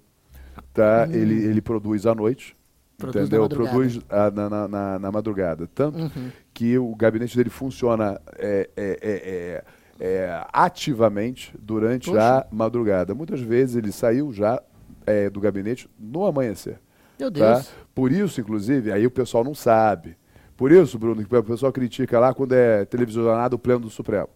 tá? 0.74 1.08
ele, 1.12 1.46
ele 1.46 1.62
produz 1.62 2.08
à 2.08 2.16
noite, 2.16 2.56
Produz 3.00 3.16
na 3.16 3.22
entendeu? 3.22 3.42
madrugada. 3.42 3.70
Produz 3.76 4.00
ah, 4.10 4.32
na, 4.32 4.50
na, 4.50 4.68
na, 4.68 5.00
na 5.00 5.12
madrugada. 5.12 5.68
Tanto 5.74 6.12
que 6.54 6.78
o 6.78 6.96
gabinete 6.96 7.36
dele 7.36 7.50
funciona 7.50 8.20
é, 8.38 8.70
é, 8.78 9.00
é, 9.02 9.64
é, 10.02 10.08
é, 10.08 10.46
ativamente 10.54 11.54
durante 11.60 12.10
Poxa. 12.10 12.22
a 12.22 12.48
madrugada. 12.52 13.16
Muitas 13.16 13.42
vezes 13.42 13.76
ele 13.76 13.92
saiu 13.92 14.32
já 14.32 14.62
é, 15.06 15.30
do 15.30 15.40
gabinete 15.40 15.90
no 16.00 16.26
amanhecer. 16.26 16.80
Meu 17.20 17.32
Tá? 17.32 17.56
Deus. 17.56 17.70
Por 17.94 18.12
isso, 18.12 18.40
inclusive, 18.40 18.92
aí 18.92 19.06
o 19.06 19.12
pessoal 19.12 19.44
não 19.44 19.54
sabe. 19.56 20.16
Por 20.56 20.72
isso, 20.72 21.00
Bruno, 21.00 21.24
que 21.24 21.36
o 21.36 21.44
pessoal 21.44 21.72
critica 21.72 22.20
lá 22.20 22.34
quando 22.34 22.54
é 22.54 22.86
televisionado 22.86 23.56
o 23.56 23.60
Pleno 23.60 23.80
do 23.82 23.90
Supremo. 23.90 24.30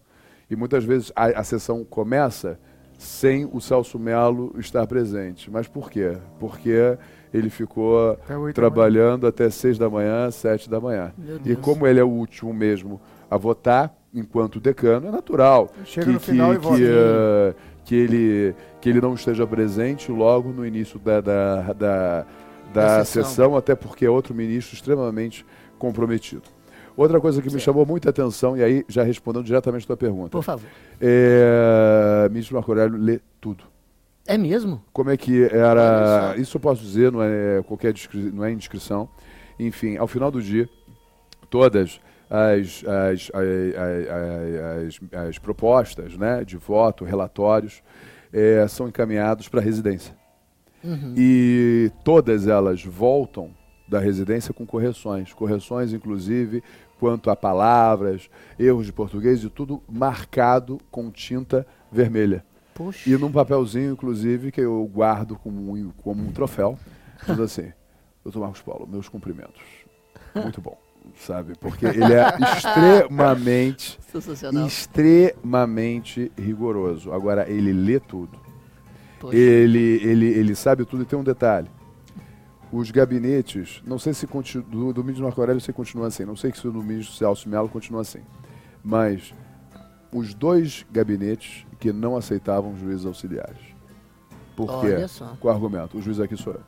E 0.50 0.56
muitas 0.56 0.84
vezes 0.84 1.12
a, 1.14 1.26
a 1.40 1.44
sessão 1.44 1.84
começa 1.84 2.58
sem 2.98 3.44
o 3.50 3.60
Celso 3.60 3.98
Melo 3.98 4.54
estar 4.58 4.86
presente. 4.86 5.50
Mas 5.50 5.66
por 5.68 5.90
quê? 5.90 6.16
Porque 6.38 6.96
ele 7.36 7.50
ficou 7.50 8.12
Até 8.12 8.52
trabalhando 8.52 9.26
até 9.26 9.50
seis 9.50 9.76
da 9.76 9.90
manhã, 9.90 10.30
sete 10.30 10.70
da 10.70 10.80
manhã. 10.80 11.12
E 11.44 11.56
como 11.56 11.86
ele 11.86 11.98
é 11.98 12.04
o 12.04 12.08
último 12.08 12.54
mesmo 12.54 13.00
a 13.30 13.36
votar, 13.36 13.92
enquanto 14.14 14.60
decano, 14.60 15.08
é 15.08 15.10
natural 15.10 15.68
Chega 15.84 16.06
que, 16.06 16.12
no 16.12 16.20
final 16.20 16.50
que, 16.50 16.54
e 16.56 16.58
vota. 16.58 16.76
que, 16.76 16.84
eh, 16.86 17.54
que 17.84 17.94
ele, 17.96 18.54
que 18.80 18.88
ele 18.88 19.00
não 19.00 19.14
esteja 19.14 19.44
presente 19.46 20.12
logo 20.12 20.50
no 20.50 20.64
início 20.64 20.98
da, 21.00 21.20
da, 21.20 21.56
da, 21.72 21.72
da 21.74 22.24
Da 22.98 23.04
sessão. 23.04 23.24
sessão. 23.30 23.56
até 23.56 23.74
porque 23.74 24.06
é 24.06 24.10
outro 24.10 24.32
ministro 24.34 24.74
extremamente 24.74 25.44
comprometido. 25.78 26.42
Outra 26.96 27.20
coisa 27.20 27.42
que 27.42 27.52
me 27.52 27.58
chamou 27.58 27.84
muita 27.84 28.10
atenção, 28.10 28.56
e 28.56 28.62
aí 28.62 28.84
já 28.88 29.02
respondendo 29.02 29.44
diretamente 29.44 29.82
a 29.82 29.86
tua 29.88 29.96
pergunta, 29.96 30.30
Por 30.30 30.44
favor. 30.44 30.64
é, 31.00 32.28
ministro 32.30 32.54
Marco 32.54 32.70
Aurélio 32.70 32.96
lê 32.96 33.20
tudo. 33.40 33.64
É 34.26 34.38
mesmo? 34.38 34.82
Como 34.92 35.10
é 35.10 35.16
que 35.16 35.44
era. 35.44 36.34
Isso 36.38 36.56
eu 36.56 36.60
posso 36.60 36.80
dizer, 36.82 37.12
não 37.12 37.22
é 37.22 37.62
qualquer 37.62 37.92
descri- 37.92 38.32
não 38.32 38.44
é 38.44 38.50
indiscrição. 38.52 39.08
Enfim, 39.58 39.96
ao 39.96 40.06
final 40.06 40.30
do 40.30 40.40
dia, 40.42 40.68
todas 41.50 42.00
as, 42.30 42.82
as, 42.84 43.30
as, 43.34 45.00
as- 45.12 45.28
as 45.28 45.38
propostas 45.38 46.16
né, 46.16 46.44
de 46.44 46.56
voto, 46.56 47.04
relatórios, 47.04 47.82
eh, 48.32 48.66
são 48.68 48.88
encaminhados 48.88 49.48
para 49.48 49.60
a 49.60 49.62
residência. 49.62 50.16
Uhum. 50.82 51.14
E 51.16 51.90
todas 52.02 52.46
elas 52.46 52.82
voltam 52.84 53.50
da 53.88 53.98
residência 54.00 54.52
com 54.52 54.66
correções. 54.66 55.32
Correções, 55.32 55.92
inclusive, 55.92 56.62
quanto 56.98 57.30
a 57.30 57.36
palavras, 57.36 58.28
erros 58.58 58.86
de 58.86 58.92
português 58.92 59.44
e 59.44 59.48
tudo 59.50 59.82
marcado 59.88 60.78
com 60.90 61.10
tinta 61.10 61.66
vermelha. 61.92 62.44
Poxa. 62.74 63.08
E 63.08 63.16
num 63.16 63.30
papelzinho, 63.30 63.92
inclusive, 63.92 64.50
que 64.50 64.60
eu 64.60 64.84
guardo 64.92 65.36
como 65.36 65.72
um, 65.72 65.90
como 66.02 66.22
um 66.22 66.32
troféu, 66.32 66.78
diz 67.26 67.38
assim, 67.40 67.72
doutor 68.22 68.40
Marcos 68.40 68.62
Paulo, 68.62 68.86
meus 68.86 69.08
cumprimentos. 69.08 69.62
Muito 70.34 70.60
bom, 70.60 70.76
sabe? 71.16 71.54
Porque 71.60 71.86
ele 71.86 72.12
é 72.12 72.36
extremamente, 72.56 73.98
extremamente 74.66 76.32
rigoroso. 76.36 77.12
Agora, 77.12 77.48
ele 77.48 77.72
lê 77.72 78.00
tudo. 78.00 78.36
Poxa. 79.20 79.36
Ele, 79.36 80.00
ele, 80.02 80.26
ele 80.26 80.54
sabe 80.56 80.84
tudo 80.84 81.04
e 81.04 81.06
tem 81.06 81.18
um 81.18 81.24
detalhe. 81.24 81.70
Os 82.72 82.90
gabinetes, 82.90 83.80
não 83.86 84.00
sei 84.00 84.12
se 84.12 84.26
continu, 84.26 84.64
do, 84.64 84.92
do 84.92 85.22
Marco 85.22 85.40
Aurélio 85.40 85.60
se 85.60 85.72
continua 85.72 86.08
assim, 86.08 86.24
não 86.24 86.34
sei 86.34 86.52
se 86.52 86.62
do 86.62 86.82
ministro 86.82 87.14
Celso 87.14 87.48
Melo 87.48 87.68
continua 87.68 88.00
assim. 88.00 88.18
Mas 88.82 89.32
os 90.12 90.34
dois 90.34 90.84
gabinetes 90.90 91.64
que 91.84 91.92
não 91.92 92.16
aceitavam 92.16 92.74
juízes 92.78 93.04
auxiliares. 93.04 93.58
Por 94.56 94.80
quê? 94.80 95.04
Com 95.38 95.48
o 95.48 95.50
argumento, 95.50 95.98
o 95.98 96.00
juiz 96.00 96.18
aqui 96.18 96.34
sou 96.34 96.54
eu. 96.54 96.60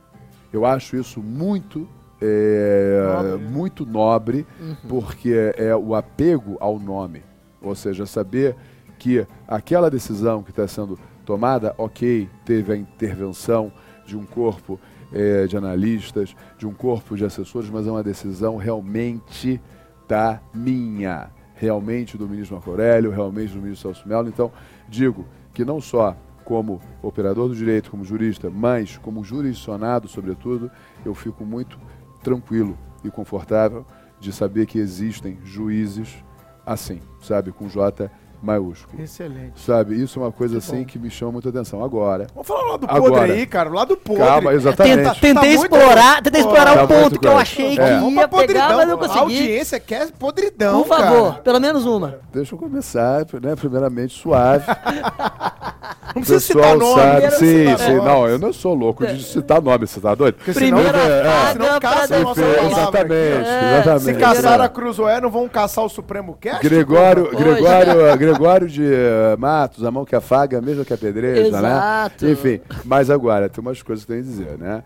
Eu 0.53 0.63
acho 0.63 0.95
isso 0.95 1.23
muito, 1.23 1.87
é, 2.21 3.01
Nobre, 3.15 3.31
né? 3.43 3.49
muito 3.49 3.83
nobre, 3.83 4.47
Uhum. 4.61 4.75
porque 4.87 5.53
é 5.57 5.75
o 5.75 5.95
apego 5.95 6.55
ao 6.59 6.77
nome. 6.77 7.23
Ou 7.59 7.73
seja, 7.73 8.05
saber 8.05 8.55
que 8.99 9.25
aquela 9.47 9.89
decisão 9.89 10.43
que 10.43 10.51
está 10.51 10.67
sendo 10.67 10.99
tomada, 11.25 11.73
ok, 11.79 12.29
teve 12.45 12.71
a 12.71 12.75
intervenção 12.77 13.71
de 14.05 14.15
um 14.15 14.23
corpo 14.23 14.79
eh, 15.11 15.47
de 15.47 15.57
analistas, 15.57 16.35
de 16.59 16.67
um 16.67 16.73
corpo 16.75 17.15
de 17.17 17.25
assessores, 17.25 17.71
mas 17.71 17.87
é 17.87 17.91
uma 17.91 18.03
decisão 18.03 18.55
realmente 18.55 19.59
da 20.07 20.39
minha, 20.53 21.29
realmente 21.55 22.17
do 22.17 22.27
ministro 22.29 22.55
Marco 22.55 22.69
Aurélio, 22.69 23.09
realmente 23.09 23.53
do 23.53 23.59
ministro 23.61 23.93
Celso 23.93 24.07
Mello. 24.07 24.27
Então, 24.29 24.51
digo 24.87 25.25
que 25.53 25.65
não 25.65 25.81
só 25.81 26.15
como 26.43 26.79
operador 27.01 27.49
do 27.49 27.55
direito, 27.55 27.91
como 27.91 28.05
jurista, 28.05 28.49
mas 28.49 28.97
como 28.97 29.23
jurisdicionado, 29.23 30.07
sobretudo, 30.07 30.71
eu 31.05 31.13
fico 31.13 31.43
muito 31.43 31.77
tranquilo 32.23 32.77
e 33.03 33.11
confortável 33.11 33.85
de 34.19 34.31
saber 34.31 34.65
que 34.65 34.79
existem 34.79 35.37
juízes 35.43 36.23
assim, 36.65 37.01
sabe, 37.21 37.51
com 37.51 37.69
J 37.69 38.09
maiúsculo. 38.41 39.01
Excelente. 39.03 39.59
Sabe, 39.59 40.01
isso 40.01 40.19
é 40.19 40.23
uma 40.23 40.31
coisa 40.31 40.53
Que 40.53 40.57
assim 40.59 40.79
bom. 40.79 40.85
que 40.85 40.99
me 40.99 41.09
chama 41.09 41.31
muita 41.33 41.49
atenção. 41.49 41.83
Agora, 41.83 42.27
Vamos 42.33 42.47
falar 42.47 42.71
lá 42.71 42.77
do 42.77 42.85
Agora. 42.89 43.13
podre 43.13 43.31
aí, 43.31 43.45
cara. 43.47 43.69
Lá 43.69 43.85
do 43.85 43.97
podre. 43.97 44.23
calma, 44.23 44.53
exatamente. 44.53 44.95
Tenta, 44.97 45.09
Tá 45.13 45.19
tentei 45.19 45.57
muito- 45.57 45.75
explorar, 45.75 46.21
tentei 46.21 46.41
explorar 46.41 46.75
tá 46.75 46.83
um 46.83 46.87
ponto 46.87 47.19
que 47.19 47.27
eu 47.27 47.37
achei 47.37 47.75
que 47.75 47.81
É. 47.81 47.99
Vamos 47.99 48.13
ia 48.15 48.27
pra 48.27 48.39
pegar, 48.45 48.75
mas 48.75 48.87
não 48.87 48.95
A 48.95 48.97
consegui. 48.97 49.19
audiência 49.19 49.79
quer 49.79 50.11
podridão, 50.11 50.83
Por 50.83 50.87
favor, 50.87 51.29
cara. 51.31 51.41
pelo 51.43 51.59
menos 51.59 51.85
uma. 51.85 52.19
Deixa 52.31 52.53
eu 52.55 52.59
começar, 52.59 53.25
né, 53.41 53.55
primeiramente 53.55 54.13
suave. 54.19 54.65
Não 56.17 56.21
precisa 56.21 56.39
citar 56.39 56.73
Pessoal 56.73 56.77
nome. 56.77 57.21
sabe, 57.21 57.31
sim, 57.35 57.67
citar 57.67 57.79
sim. 57.79 57.95
Não, 57.95 58.27
eu 58.27 58.39
não 58.39 58.53
sou 58.53 58.73
louco 58.73 59.05
de 59.05 59.23
citar 59.23 59.61
nome, 59.61 59.85
você 59.87 59.99
tá 59.99 60.15
doido? 60.15 60.35
Porque 60.35 60.51
Primeira 60.51 60.97
é, 60.97 61.51
senão 61.51 61.65
vaga 61.65 61.79
caça 61.79 62.15
a 62.15 62.19
nossa 62.19 62.41
palavra 62.41 62.65
exatamente, 62.71 63.47
É, 63.47 63.79
exatamente. 63.79 64.03
Se 64.03 64.13
caçar 64.15 64.61
a 64.61 64.69
Cruzoé, 64.69 65.21
não 65.21 65.29
vão 65.29 65.47
caçar 65.47 65.85
o 65.85 65.89
Supremo 65.89 66.35
Cast? 66.39 66.67
Gregório. 66.67 67.29
Gregório, 67.29 68.17
Gregório 68.17 68.67
de 68.67 68.83
eh, 68.83 69.35
Matos, 69.37 69.83
a 69.83 69.91
mão 69.91 70.05
que 70.05 70.15
afaga, 70.15 70.59
mesmo 70.61 70.83
que 70.83 70.93
apedreja, 70.93 71.47
Exato. 71.47 72.25
né? 72.25 72.31
Enfim, 72.31 72.59
mas 72.83 73.09
agora, 73.09 73.47
tem 73.49 73.61
umas 73.61 73.81
coisas 73.81 74.05
que 74.05 74.11
tem 74.13 74.21
que 74.21 74.27
dizer, 74.27 74.57
né? 74.57 74.83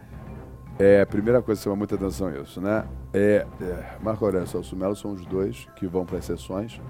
É, 0.80 1.02
a 1.02 1.06
primeira 1.06 1.42
coisa 1.42 1.60
que 1.60 1.64
chama 1.64 1.76
muita 1.76 1.96
atenção 1.96 2.30
é 2.30 2.40
isso, 2.40 2.60
né? 2.60 2.84
É, 3.14 3.46
é, 3.62 3.76
Marco 4.02 4.26
Aurélio 4.26 4.46
e 4.46 4.50
Celso 4.50 4.76
Melo 4.76 4.96
são 4.96 5.12
os 5.12 5.26
dois 5.26 5.68
que 5.76 5.86
vão 5.86 6.06
para 6.06 6.18
as 6.18 6.26
sessões 6.26 6.82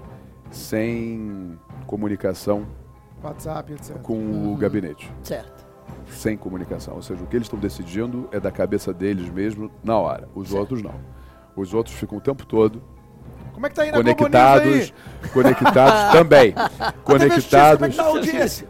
sem 0.50 1.58
comunicação 1.86 2.66
WhatsApp, 3.28 3.72
etc. 3.72 3.98
com 4.02 4.14
Uhum. 4.14 4.52
o 4.52 4.56
gabinete. 4.56 5.10
Certo. 5.22 5.64
Sem 6.08 6.36
comunicação. 6.36 6.94
Ou 6.94 7.02
seja, 7.02 7.22
o 7.22 7.26
que 7.26 7.36
eles 7.36 7.46
estão 7.46 7.58
decidindo 7.58 8.28
é 8.32 8.38
da 8.40 8.50
cabeça 8.50 8.92
deles 8.92 9.28
mesmo 9.28 9.70
na 9.84 9.96
hora. 9.98 10.28
Os 10.34 10.48
Certo. 10.48 10.60
outros 10.60 10.82
não. 10.82 10.94
Os 11.56 11.74
outros 11.74 11.94
ficam 11.96 12.16
o 12.18 12.20
tempo 12.20 12.46
todo 12.46 12.82
Como 13.52 13.66
é 13.66 13.68
que 13.68 13.74
tá 13.76 13.82
aí 13.82 13.90
na 13.90 13.98
conectados, 13.98 14.72
aí? 14.72 15.28
conectados 15.32 16.12
também, 16.18 16.54
A 16.56 16.68
TV 16.68 17.34
Justiça, 17.34 17.76
conectados, 17.76 17.78
Como 17.78 17.84
é 17.84 17.90
que 17.90 17.96
tá 17.96 18.66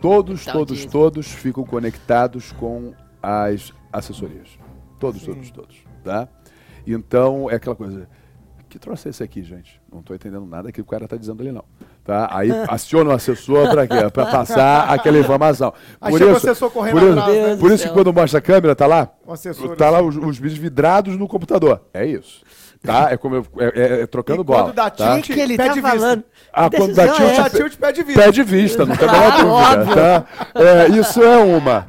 todos, 0.00 0.44
Tá 0.46 0.52
todos, 0.52 0.70
audiência. 0.78 0.90
todos 0.90 1.26
ficam 1.30 1.64
conectados 1.64 2.52
com 2.52 2.94
as 3.22 3.72
assessorias, 3.92 4.58
todos, 4.98 5.20
Sim. 5.20 5.26
todos, 5.34 5.50
todos, 5.50 5.84
tá? 6.02 6.26
Então 6.86 7.50
é 7.50 7.56
aquela 7.56 7.76
coisa, 7.76 8.08
que 8.68 8.78
troço 8.78 9.06
é 9.06 9.10
esse 9.10 9.22
aqui, 9.22 9.42
gente? 9.42 9.80
Não 9.92 10.00
estou 10.00 10.16
entendendo 10.16 10.46
nada 10.46 10.72
que 10.72 10.80
o 10.80 10.84
cara 10.84 11.04
está 11.04 11.16
dizendo 11.18 11.42
ali 11.42 11.52
não, 11.52 11.64
tá? 12.04 12.28
Aí 12.32 12.50
aciona 12.68 13.10
o 13.10 13.12
assessor 13.14 13.68
para 13.70 13.86
quê? 13.86 14.10
Para 14.12 14.26
passar 14.26 14.88
aquela 14.90 15.18
informação. 15.18 15.72
Por 16.00 16.12
o 16.12 16.16
isso, 16.16 16.36
assessor 16.36 16.70
correndo 16.70 16.92
por 16.98 17.02
isso, 17.02 17.18
atrás, 17.18 17.36
né? 17.36 17.46
Deus 17.46 17.60
por 17.60 17.72
isso 17.72 17.88
que 17.88 17.94
quando 17.94 18.12
mostra 18.12 18.38
a 18.38 18.42
câmera, 18.42 18.74
tá 18.74 18.86
lá, 18.86 19.08
O 19.26 19.32
assessor. 19.32 19.76
tá 19.76 19.90
lá 19.90 20.02
os, 20.02 20.16
os 20.16 20.38
vídeos 20.38 20.58
vidrados 20.58 21.16
no 21.16 21.26
computador. 21.28 21.82
É 21.92 22.04
isso. 22.06 22.42
Tá? 22.82 23.12
É 23.12 23.16
como 23.16 23.36
eu, 23.36 23.46
é, 23.60 23.66
é- 23.80 24.00
é 24.02 24.06
trocando 24.08 24.40
E 24.40 24.44
bola. 24.44 24.64
quando 24.64 24.74
dá 24.74 24.90
tá? 24.90 25.14
O 25.16 25.22
que, 25.22 25.32
ele 25.40 25.56
tá 25.56 25.62
Pede 25.64 25.80
vista. 25.80 25.88
falando? 25.98 26.24
Ah, 26.52 26.68
Que 26.68 26.76
quando 26.78 26.94
dá 26.94 27.08
tilt, 27.08 27.20
é 27.38 27.48
tilt 27.50 27.76
pede 27.76 28.02
vista. 28.02 28.20
Pé 28.22 28.30
de 28.32 28.42
vista, 28.42 28.84
não 28.84 28.96
tem 28.96 29.08
a 29.08 29.12
menor 29.12 29.30
dúvida. 29.84 29.94
Tá? 29.94 30.26
É, 30.60 30.88
isso 30.88 31.22
é 31.22 31.36
uma. 31.36 31.86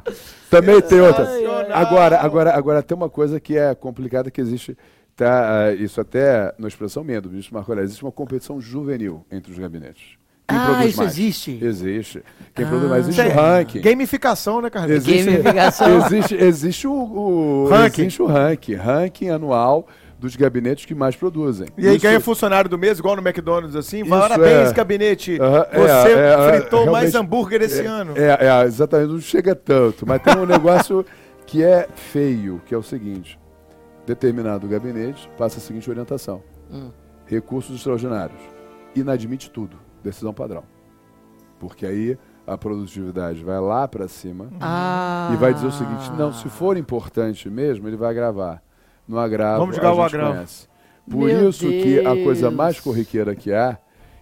Também 0.48 0.80
tem 0.80 1.00
outra. 1.00 1.28
Agora, 1.72 2.20
agora, 2.20 2.54
agora 2.56 2.80
tem 2.80 2.96
uma 2.96 3.10
coisa 3.10 3.40
que 3.40 3.58
é 3.58 3.74
complicada 3.74 4.30
que 4.30 4.40
existe. 4.40 4.78
Tá, 5.16 5.66
ah, 5.66 5.72
isso 5.74 6.00
até 6.00 6.52
na 6.58 6.66
expressão 6.66 7.04
minha 7.04 7.20
do 7.20 7.28
ministro 7.30 7.54
Marco 7.54 7.70
Aurélio, 7.70 7.86
existe 7.86 8.02
uma 8.02 8.10
competição 8.10 8.60
juvenil 8.60 9.24
entre 9.30 9.52
os 9.52 9.58
gabinetes. 9.58 10.02
Quem 10.48 10.58
Ah, 10.58 10.64
produz 10.66 10.86
isso 10.90 10.98
mais? 10.98 11.12
existe? 11.12 11.58
Existe. 11.62 12.22
Quem 12.54 12.64
Ah. 12.64 12.68
produz 12.68 12.90
mais? 12.90 13.08
Existe 13.08 13.22
Tem 13.22 13.32
o 13.32 13.34
ranking. 13.34 13.80
Gamificação, 13.80 14.60
né, 14.60 14.68
Carlinhos? 14.70 15.06
Existe, 15.06 15.30
Gamificação. 15.30 15.86
existe, 16.06 16.34
existe 16.34 16.86
o, 16.88 16.92
o 16.92 17.68
Ranking. 17.68 18.02
existe 18.02 18.22
o 18.22 18.26
ranking, 18.26 18.74
ranking 18.74 19.28
anual 19.30 19.86
dos 20.18 20.34
gabinetes 20.36 20.84
que 20.84 20.94
mais 20.94 21.14
produzem. 21.16 21.68
E 21.78 21.86
aí 21.86 21.94
Isso- 21.96 22.02
ganha 22.02 22.20
funcionário 22.20 22.68
do 22.68 22.76
mês, 22.76 22.98
igual 22.98 23.14
no 23.16 23.22
McDonald's, 23.22 23.76
assim. 23.76 24.04
Parabéns, 24.04 24.70
é- 24.70 24.72
gabinete. 24.74 25.38
Aham, 25.40 25.66
é, 25.70 25.78
Você 25.78 26.08
é, 26.12 26.28
é, 26.28 26.52
fritou 26.60 26.90
mais 26.90 27.14
hambúrguer 27.14 27.62
esse 27.62 27.80
é, 27.82 27.86
ano. 27.86 28.12
É, 28.16 28.46
é, 28.46 28.64
exatamente, 28.64 29.12
não 29.12 29.20
chega 29.20 29.54
tanto, 29.54 30.04
mas 30.06 30.20
tem 30.22 30.36
um 30.36 30.44
negócio 30.46 31.06
que 31.46 31.62
é 31.62 31.88
feio, 31.94 32.60
que 32.66 32.74
é 32.74 32.78
o 32.78 32.82
seguinte: 32.82 33.38
determinado 34.06 34.66
gabinete 34.68 35.28
passa 35.36 35.58
a 35.58 35.60
seguinte 35.60 35.88
orientação: 35.88 36.42
Hum. 36.70 36.90
recursos 37.26 37.76
extraordinários, 37.76 38.40
inadmite 38.94 39.50
tudo, 39.50 39.76
decisão 40.02 40.32
padrão. 40.34 40.64
Porque 41.58 41.86
aí 41.86 42.18
a 42.46 42.58
produtividade 42.58 43.42
vai 43.42 43.58
lá 43.60 43.88
para 43.88 44.06
cima 44.08 44.48
Ah. 44.60 45.30
e 45.32 45.36
vai 45.36 45.54
dizer 45.54 45.66
o 45.66 45.72
seguinte: 45.72 46.10
não, 46.12 46.32
se 46.32 46.48
for 46.48 46.76
importante 46.76 47.48
mesmo, 47.48 47.88
ele 47.88 47.96
vai 47.96 48.10
agravar. 48.10 48.62
No 49.06 49.18
agravo, 49.18 49.60
Vamos 49.60 49.76
jogar 49.76 49.88
a 49.88 49.92
o 49.92 49.96
gente 50.02 50.14
agravo. 50.16 50.34
conhece. 50.34 50.68
Por 51.10 51.18
Meu 51.26 51.50
isso 51.50 51.66
que 51.68 52.00
a 52.00 52.14
coisa 52.24 52.42
Deus. 52.48 52.54
mais 52.54 52.80
corriqueira 52.80 53.34
que 53.36 53.52
há, 53.52 53.76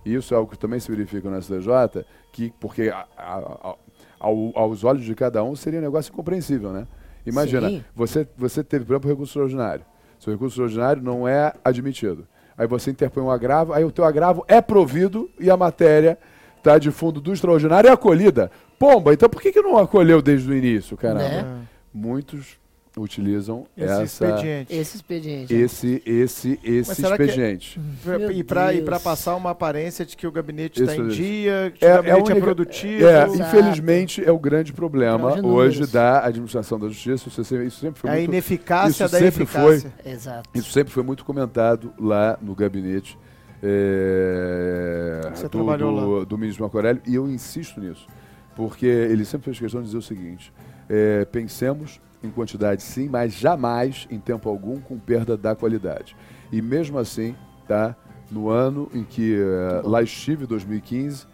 e 0.04 0.14
isso 0.14 0.34
é 0.34 0.36
algo 0.36 0.50
que 0.50 0.58
também 0.58 0.80
se 0.80 0.90
verifica 0.90 1.30
no 1.30 1.36
STJ, 1.40 2.04
que, 2.32 2.52
porque 2.58 2.88
a- 2.88 3.06
a- 3.16 3.38
a- 3.38 3.74
ao- 4.18 4.52
aos 4.58 4.82
olhos 4.82 5.04
de 5.04 5.14
cada 5.14 5.42
um 5.44 5.54
seria 5.54 5.78
um 5.78 5.82
negócio 5.82 6.12
incompreensível, 6.12 6.72
né? 6.72 6.86
Imagina, 7.24 7.68
Sim. 7.68 7.84
você, 7.94 8.26
você 8.36 8.64
teve, 8.64 8.84
por 8.84 8.94
exemplo, 8.94 9.10
recurso 9.10 9.30
extraordinário. 9.30 9.84
Seu 10.18 10.32
recurso 10.32 10.54
extraordinário 10.54 11.02
não 11.02 11.26
é 11.26 11.52
admitido. 11.64 12.26
Aí 12.56 12.66
você 12.66 12.90
interpõe 12.90 13.22
um 13.22 13.30
agravo, 13.30 13.72
aí 13.72 13.84
o 13.84 13.90
teu 13.90 14.04
agravo 14.04 14.44
é 14.46 14.60
provido 14.60 15.30
e 15.40 15.50
a 15.50 15.56
matéria 15.56 16.18
tá 16.62 16.78
de 16.78 16.90
fundo 16.90 17.20
do 17.20 17.32
extraordinário 17.32 17.88
é 17.88 17.92
acolhida. 17.92 18.50
Pomba, 18.78 19.12
então 19.12 19.28
por 19.28 19.40
que, 19.40 19.52
que 19.52 19.62
não 19.62 19.78
acolheu 19.78 20.20
desde 20.20 20.50
o 20.50 20.54
início, 20.54 20.96
caramba? 20.96 21.28
Né? 21.28 21.66
Muitos 21.92 22.61
utilizam 22.96 23.66
Esse 23.76 23.90
essa, 23.90 24.02
expediente. 24.26 24.74
Esse 24.74 24.96
expediente. 24.96 25.54
esse, 25.54 26.02
esse, 26.04 26.60
esse 26.62 26.94
será 26.94 27.16
que 27.16 27.22
é- 27.22 27.26
expediente. 27.26 27.80
Meu 28.04 28.30
e 28.30 28.44
para 28.44 29.00
passar 29.00 29.34
uma 29.36 29.50
aparência 29.50 30.04
de 30.04 30.16
que 30.16 30.26
o 30.26 30.32
gabinete 30.32 30.82
está 30.82 30.94
em 30.96 31.08
dia, 31.08 31.72
que 31.74 31.84
É- 31.84 31.88
o 31.88 31.92
é 31.92 31.96
gabinete 31.96 32.08
é, 32.08 32.12
a 32.12 32.16
única- 32.34 32.40
produtivo. 32.40 33.06
É, 33.06 33.26
infelizmente 33.28 34.22
é 34.24 34.30
o 34.30 34.38
grande 34.38 34.72
problema 34.72 35.40
hoje 35.46 35.86
da 35.86 36.24
administração 36.24 36.78
da 36.78 36.88
justiça. 36.88 37.28
Isso, 37.28 37.44
sempre- 37.44 37.66
isso 37.66 37.80
sempre 37.80 38.00
foi 38.00 38.10
É 38.10 38.12
a 38.12 38.16
muito, 38.16 38.28
ineficácia 38.28 39.04
isso 39.04 39.12
da 39.12 39.18
sempre 39.18 39.42
eficácia. 39.44 39.92
Exato. 40.04 40.50
isso 40.54 40.70
sempre 40.70 40.92
foi 40.92 41.02
muito 41.02 41.24
comentado 41.24 41.92
lá 41.98 42.38
no 42.42 42.54
gabinete 42.54 43.18
é, 43.64 45.20
Você 45.34 45.44
do, 45.44 45.48
trabalhou 45.50 46.20
do, 46.20 46.26
do 46.26 46.38
ministro 46.38 46.62
Marco 46.64 46.76
Aurélio 46.76 47.00
e 47.06 47.14
eu 47.14 47.28
insisto 47.28 47.80
nisso, 47.80 48.06
porque 48.56 48.84
ele 48.86 49.24
sempre 49.24 49.46
fez 49.46 49.58
questão 49.58 49.80
de 49.80 49.86
dizer 49.86 49.98
o 49.98 50.02
seguinte: 50.02 50.52
é, 50.88 51.24
pensemos 51.26 52.00
em 52.22 52.30
quantidade 52.30 52.82
sim, 52.82 53.08
mas 53.08 53.32
jamais 53.32 54.06
em 54.10 54.18
tempo 54.18 54.48
algum 54.48 54.80
com 54.80 54.98
perda 54.98 55.36
da 55.36 55.54
qualidade. 55.54 56.16
E 56.50 56.60
mesmo 56.62 56.98
assim, 56.98 57.34
tá? 57.66 57.96
No 58.30 58.48
ano 58.48 58.88
em 58.94 59.04
que 59.04 59.36
eh, 59.38 59.82
lá 59.84 60.02
estive, 60.02 60.46
2015, 60.46 61.26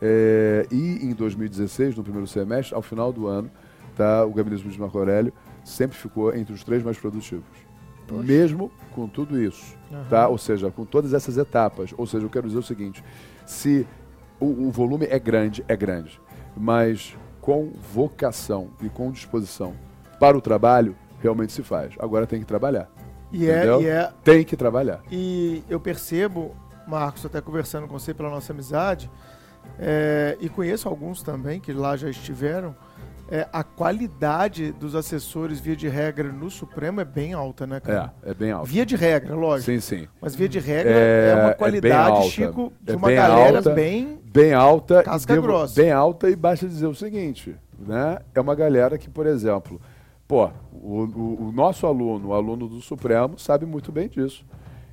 eh, 0.00 0.66
e 0.70 1.04
em 1.04 1.12
2016, 1.12 1.96
no 1.96 2.02
primeiro 2.02 2.26
semestre, 2.26 2.74
ao 2.74 2.82
final 2.82 3.12
do 3.12 3.26
ano, 3.26 3.50
tá? 3.96 4.24
O 4.24 4.32
gabinete 4.32 4.62
ministro 4.62 4.82
Marco 4.82 4.98
Aurélio 4.98 5.32
sempre 5.64 5.96
ficou 5.96 6.34
entre 6.34 6.52
os 6.52 6.62
três 6.62 6.82
mais 6.82 6.98
produtivos. 6.98 7.64
Mesmo 8.12 8.70
com 8.94 9.08
tudo 9.08 9.40
isso, 9.40 9.74
tá? 10.10 10.28
Ou 10.28 10.36
seja, 10.36 10.70
com 10.70 10.84
todas 10.84 11.14
essas 11.14 11.38
etapas. 11.38 11.94
Ou 11.96 12.06
seja, 12.06 12.26
eu 12.26 12.30
quero 12.30 12.46
dizer 12.46 12.58
o 12.58 12.62
seguinte: 12.62 13.02
se 13.46 13.86
o, 14.38 14.66
o 14.66 14.70
volume 14.70 15.06
é 15.06 15.18
grande, 15.18 15.64
é 15.66 15.74
grande, 15.74 16.20
mas 16.54 17.16
com 17.40 17.72
vocação 17.92 18.70
e 18.82 18.90
com 18.90 19.10
disposição 19.10 19.74
para 20.24 20.38
o 20.38 20.40
trabalho, 20.40 20.96
realmente 21.22 21.52
se 21.52 21.62
faz. 21.62 21.92
Agora 21.98 22.26
tem 22.26 22.40
que 22.40 22.46
trabalhar. 22.46 22.88
E 23.30 23.46
é, 23.46 23.56
Entendeu? 23.58 23.82
e 23.82 23.86
é. 23.88 24.10
Tem 24.22 24.42
que 24.42 24.56
trabalhar. 24.56 25.00
E 25.12 25.62
eu 25.68 25.78
percebo, 25.78 26.54
Marcos, 26.88 27.26
até 27.26 27.42
conversando 27.42 27.86
com 27.86 27.98
você 27.98 28.14
pela 28.14 28.30
nossa 28.30 28.50
amizade, 28.54 29.10
é, 29.78 30.38
e 30.40 30.48
conheço 30.48 30.88
alguns 30.88 31.22
também 31.22 31.60
que 31.60 31.74
lá 31.74 31.94
já 31.94 32.08
estiveram, 32.08 32.74
é, 33.30 33.46
a 33.52 33.62
qualidade 33.62 34.72
dos 34.72 34.94
assessores, 34.94 35.60
via 35.60 35.76
de 35.76 35.88
regra, 35.88 36.32
no 36.32 36.50
Supremo 36.50 37.02
é 37.02 37.04
bem 37.04 37.34
alta, 37.34 37.66
né, 37.66 37.80
cara? 37.80 38.14
É, 38.24 38.30
é 38.30 38.34
bem 38.34 38.50
alto. 38.50 38.66
Via 38.66 38.86
de 38.86 38.96
regra, 38.96 39.34
lógico. 39.34 39.70
Sim, 39.72 39.80
sim. 39.80 40.08
Mas 40.22 40.34
via 40.34 40.48
de 40.48 40.58
regra 40.58 40.90
É- 40.90 40.94
é, 40.94 41.28
é 41.32 41.34
uma 41.34 41.48
bem 41.48 41.56
qualidade, 41.58 42.10
alta. 42.16 42.28
Chico, 42.30 42.72
de 42.80 42.92
É 42.92 42.96
uma 42.96 43.08
bem 43.08 43.16
galera 43.16 43.56
alta. 43.58 43.70
bem. 43.74 44.18
Bem 44.24 44.54
alta. 44.54 45.02
Casca 45.02 45.36
grossa. 45.36 45.74
Bem 45.80 45.90
alta 45.92 46.30
e 46.30 46.36
basta 46.36 46.66
dizer 46.66 46.86
o 46.86 46.94
seguinte, 46.94 47.54
né? 47.78 48.18
É 48.34 48.40
uma 48.40 48.54
galera 48.54 48.96
que, 48.96 49.08
por 49.10 49.26
exemplo, 49.26 49.80
pô, 50.26 50.48
o, 50.72 51.02
o- 51.04 51.48
o 51.48 51.52
nosso 51.52 51.86
aluno, 51.86 52.28
o 52.28 52.34
aluno 52.34 52.68
do 52.68 52.80
Supremo, 52.80 53.38
sabe 53.38 53.66
muito 53.66 53.90
bem 53.92 54.08
disso. 54.08 54.44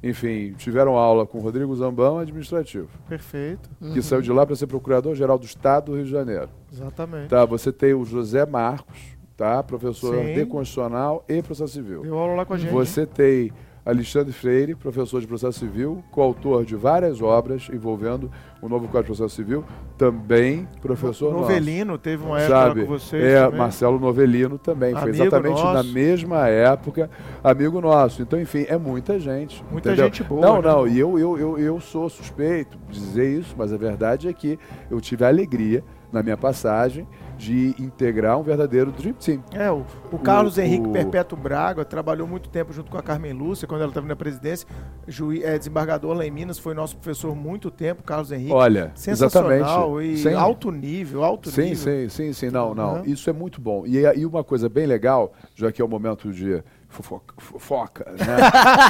Enfim, 0.04 0.54
tiveram 0.58 0.98
aula 0.98 1.28
com 1.28 1.38
o 1.38 1.42
Rodrigo 1.42 1.76
Zambão, 1.76 2.18
administrativo, 2.18 2.90
Perfeito, 3.08 3.70
que 3.94 4.02
saiu 4.02 4.22
de 4.22 4.32
lá 4.32 4.46
para 4.48 4.56
ser 4.56 4.66
procurador-geral 4.66 5.38
do 5.38 5.46
Estado 5.46 5.92
do 5.92 5.96
Rio 5.96 6.06
de 6.06 6.12
Janeiro. 6.12 6.50
exatamente. 6.74 7.30
Tá, 7.30 7.46
você 7.46 7.72
tem 7.72 7.94
o 7.94 8.04
José 8.04 8.44
Marcos, 8.48 8.98
tá? 9.38 9.62
Professor 9.62 10.16
Sim. 10.16 10.34
de 10.34 10.46
Constitucional 10.48 11.24
e 11.30 11.42
Processo 11.44 11.74
Civil. 11.74 12.02
Deu 12.02 12.18
aula 12.18 12.34
lá 12.34 12.46
com 12.48 12.56
a 12.56 12.58
gente. 12.58 12.72
Você 12.72 13.06
tem 13.06 13.52
Alexandre 13.84 14.32
Freire, 14.32 14.76
professor 14.76 15.20
de 15.20 15.26
processo 15.28 15.60
civil, 15.60 16.04
coautor 16.12 16.64
de 16.64 16.76
várias 16.76 17.20
obras 17.22 17.68
envolvendo 17.74 18.30
o 18.62 18.70
novo 18.70 18.88
Código 18.88 19.12
de 19.14 19.18
Processo 19.18 19.36
Civil, 19.36 19.64
também 19.98 20.68
professor 20.82 21.32
nosso, 21.34 21.42
Novelino 21.42 21.98
teve 21.98 22.24
uma 22.24 22.40
época 22.40 22.56
sabe? 22.60 22.82
com 22.82 22.88
vocês. 22.88 23.24
é, 23.24 23.44
também. 23.44 23.58
Marcelo 23.60 24.00
Novelino 24.00 24.58
também, 24.60 24.94
foi 24.94 25.02
Amigo 25.10 25.24
exatamente 25.24 25.64
na 25.64 25.74
nosso. 25.74 25.94
mesma 25.94 26.48
época, 26.48 27.10
amigo 27.44 27.82
nosso. 27.82 28.22
Então, 28.22 28.40
enfim, 28.40 28.66
é 28.68 28.78
muita 28.78 29.20
gente. 29.20 29.64
Muita 29.72 29.90
entendeu? 29.90 30.06
gente 30.06 30.24
boa, 30.24 30.42
Não, 30.42 30.62
né? 30.62 30.70
não, 30.70 30.88
e 30.88 31.00
eu, 31.00 31.18
eu, 31.18 31.38
eu, 31.40 31.58
eu 31.58 31.80
sou 31.80 32.08
suspeito 32.08 32.78
de 32.88 33.00
dizer 33.00 33.40
isso, 33.40 33.56
mas 33.58 33.74
a 33.74 33.78
verdade 33.78 34.28
é 34.28 34.34
que 34.34 34.60
eu 34.92 35.02
tive 35.02 35.26
a 35.26 35.28
alegria, 35.28 35.84
na 36.12 36.22
minha 36.22 36.38
passagem, 36.38 37.08
de 37.42 37.74
integrar 37.80 38.38
um 38.39 38.44
verdadeiro 38.44 38.92
Dream 38.92 39.14
Team. 39.16 39.44
É, 39.52 39.72
o, 39.72 39.84
o 40.12 40.20
Carlos 40.20 40.58
O- 40.58 40.62
Henrique 40.62 40.88
o- 40.88 40.92
Perpétuo 40.92 41.36
Braga 41.38 41.84
trabalhou 41.84 42.28
muito 42.28 42.48
tempo 42.50 42.72
junto 42.72 42.92
com 42.92 42.98
a 42.98 43.02
Carmen 43.02 43.34
Lúcia, 43.34 43.68
quando 43.68 43.82
ela 43.82 43.89
estava 43.89 44.06
na 44.08 44.16
presidência. 44.16 44.68
Juiz, 45.08 45.44
é, 45.44 45.58
desembargador 45.58 46.14
lá 46.16 46.24
em 46.26 46.30
Minas, 46.30 46.60
foi 46.60 46.76
nosso 46.76 46.96
professor 46.98 47.36
muito 47.36 47.72
tempo, 47.72 48.04
Carlos 48.04 48.32
Henrique. 48.32 48.52
Olha, 48.54 48.92
Sensacional 48.94 50.00
exatamente. 50.00 50.30
e 50.30 50.34
alto 50.36 50.72
nível, 50.72 51.24
alto 51.24 51.50
Sim, 51.50 51.62
nível. 51.70 51.78
sim, 51.78 52.10
sim, 52.10 52.34
sim. 52.34 52.50
Não, 52.52 52.76
não. 52.76 52.98
Uhum. 52.98 53.06
Isso 53.06 53.28
é 53.30 53.34
muito 53.34 53.60
bom. 53.60 53.86
E, 53.88 53.98
e 54.20 54.26
uma 54.26 54.44
coisa 54.44 54.70
bem 54.70 54.86
legal, 54.86 55.34
já 55.56 55.72
que 55.72 55.82
é 55.82 55.86
o 55.86 55.88
momento 55.88 56.32
de 56.32 56.64
fofoca, 56.92 57.34
fofoca 57.38 58.06
né? 58.12 58.38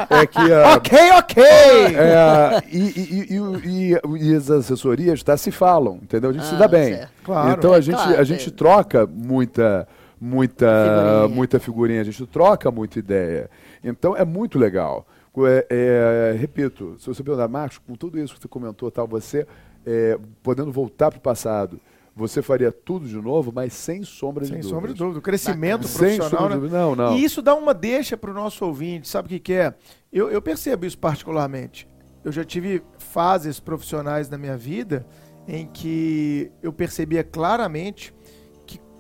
é 0.21 0.25
que 0.27 0.37
a, 0.39 0.73
Ok, 0.75 0.99
ok! 1.17 1.43
é, 1.43 2.63
e, 2.71 2.77
e, 2.79 3.37
e, 3.65 4.31
e- 4.31 4.35
as 4.35 4.49
assessorias 4.51 5.23
tá, 5.23 5.37
se 5.37 5.51
falam, 5.51 5.99
entendeu? 6.01 6.31
A 6.31 6.33
gente 6.33 6.45
se 6.45 6.55
Ah, 6.55 6.57
dá 6.57 6.67
bem. 6.67 6.95
certo. 6.95 7.11
Claro. 7.23 7.51
Então 7.57 7.73
a 7.73 7.77
É, 7.77 7.81
gente, 7.81 7.95
claro, 7.95 8.19
a 8.19 8.23
gente 8.23 8.49
é. 8.49 8.51
troca 8.51 9.07
muita, 9.07 9.87
muita, 10.19 10.67
Figurinha. 10.67 11.27
muita 11.35 11.59
figurinha, 11.59 12.01
a 12.01 12.03
gente 12.03 12.25
troca 12.27 12.69
muita 12.71 12.99
ideia. 12.99 13.49
Então 13.83 14.15
é 14.15 14.25
muito 14.25 14.59
legal. 14.59 15.05
É- 15.47 15.65
é, 15.69 16.35
repito, 16.37 16.95
se 16.99 17.07
você 17.07 17.23
perguntar, 17.23 17.47
Marcos, 17.47 17.77
com 17.77 17.95
tudo 17.95 18.19
isso 18.19 18.33
que 18.35 18.41
você 18.41 18.47
comentou, 18.47 18.91
tal, 18.91 19.07
você 19.07 19.47
é, 19.85 20.17
podendo 20.43 20.71
voltar 20.71 21.09
para 21.09 21.17
o 21.17 21.21
passado, 21.21 21.79
você 22.15 22.41
faria 22.41 22.71
tudo 22.71 23.07
de 23.07 23.15
novo, 23.15 23.51
mas 23.53 23.73
sem 23.73 24.03
sombra 24.03 24.43
de 24.43 24.49
Sem 24.49 24.59
dúvida. 24.59 24.75
sombra 24.75 24.93
de 24.93 24.99
dúvida. 24.99 25.19
O 25.19 25.21
crescimento 25.21 25.87
Sem 25.87 26.17
profissional, 26.17 26.47
de 26.49 26.55
né? 26.55 26.59
dúvida. 26.59 26.77
Não, 26.77 26.95
não. 26.95 27.17
E 27.17 27.23
isso 27.23 27.41
dá 27.41 27.55
uma 27.55 27.73
deixa 27.73 28.17
para 28.17 28.31
o 28.31 28.33
nosso 28.33 28.65
ouvinte, 28.65 29.07
sabe 29.07 29.27
o 29.27 29.29
que, 29.29 29.39
que 29.39 29.53
é? 29.53 29.73
Eu, 30.11 30.29
eu 30.29 30.41
percebo 30.41 30.85
isso 30.85 30.97
particularmente. 30.97 31.87
Eu 32.23 32.31
já 32.31 32.43
tive 32.43 32.83
fases 32.99 33.59
profissionais 33.59 34.29
na 34.29 34.37
minha 34.37 34.57
vida 34.57 35.05
em 35.47 35.65
que 35.65 36.51
eu 36.61 36.71
percebia 36.71 37.23
claramente 37.23 38.13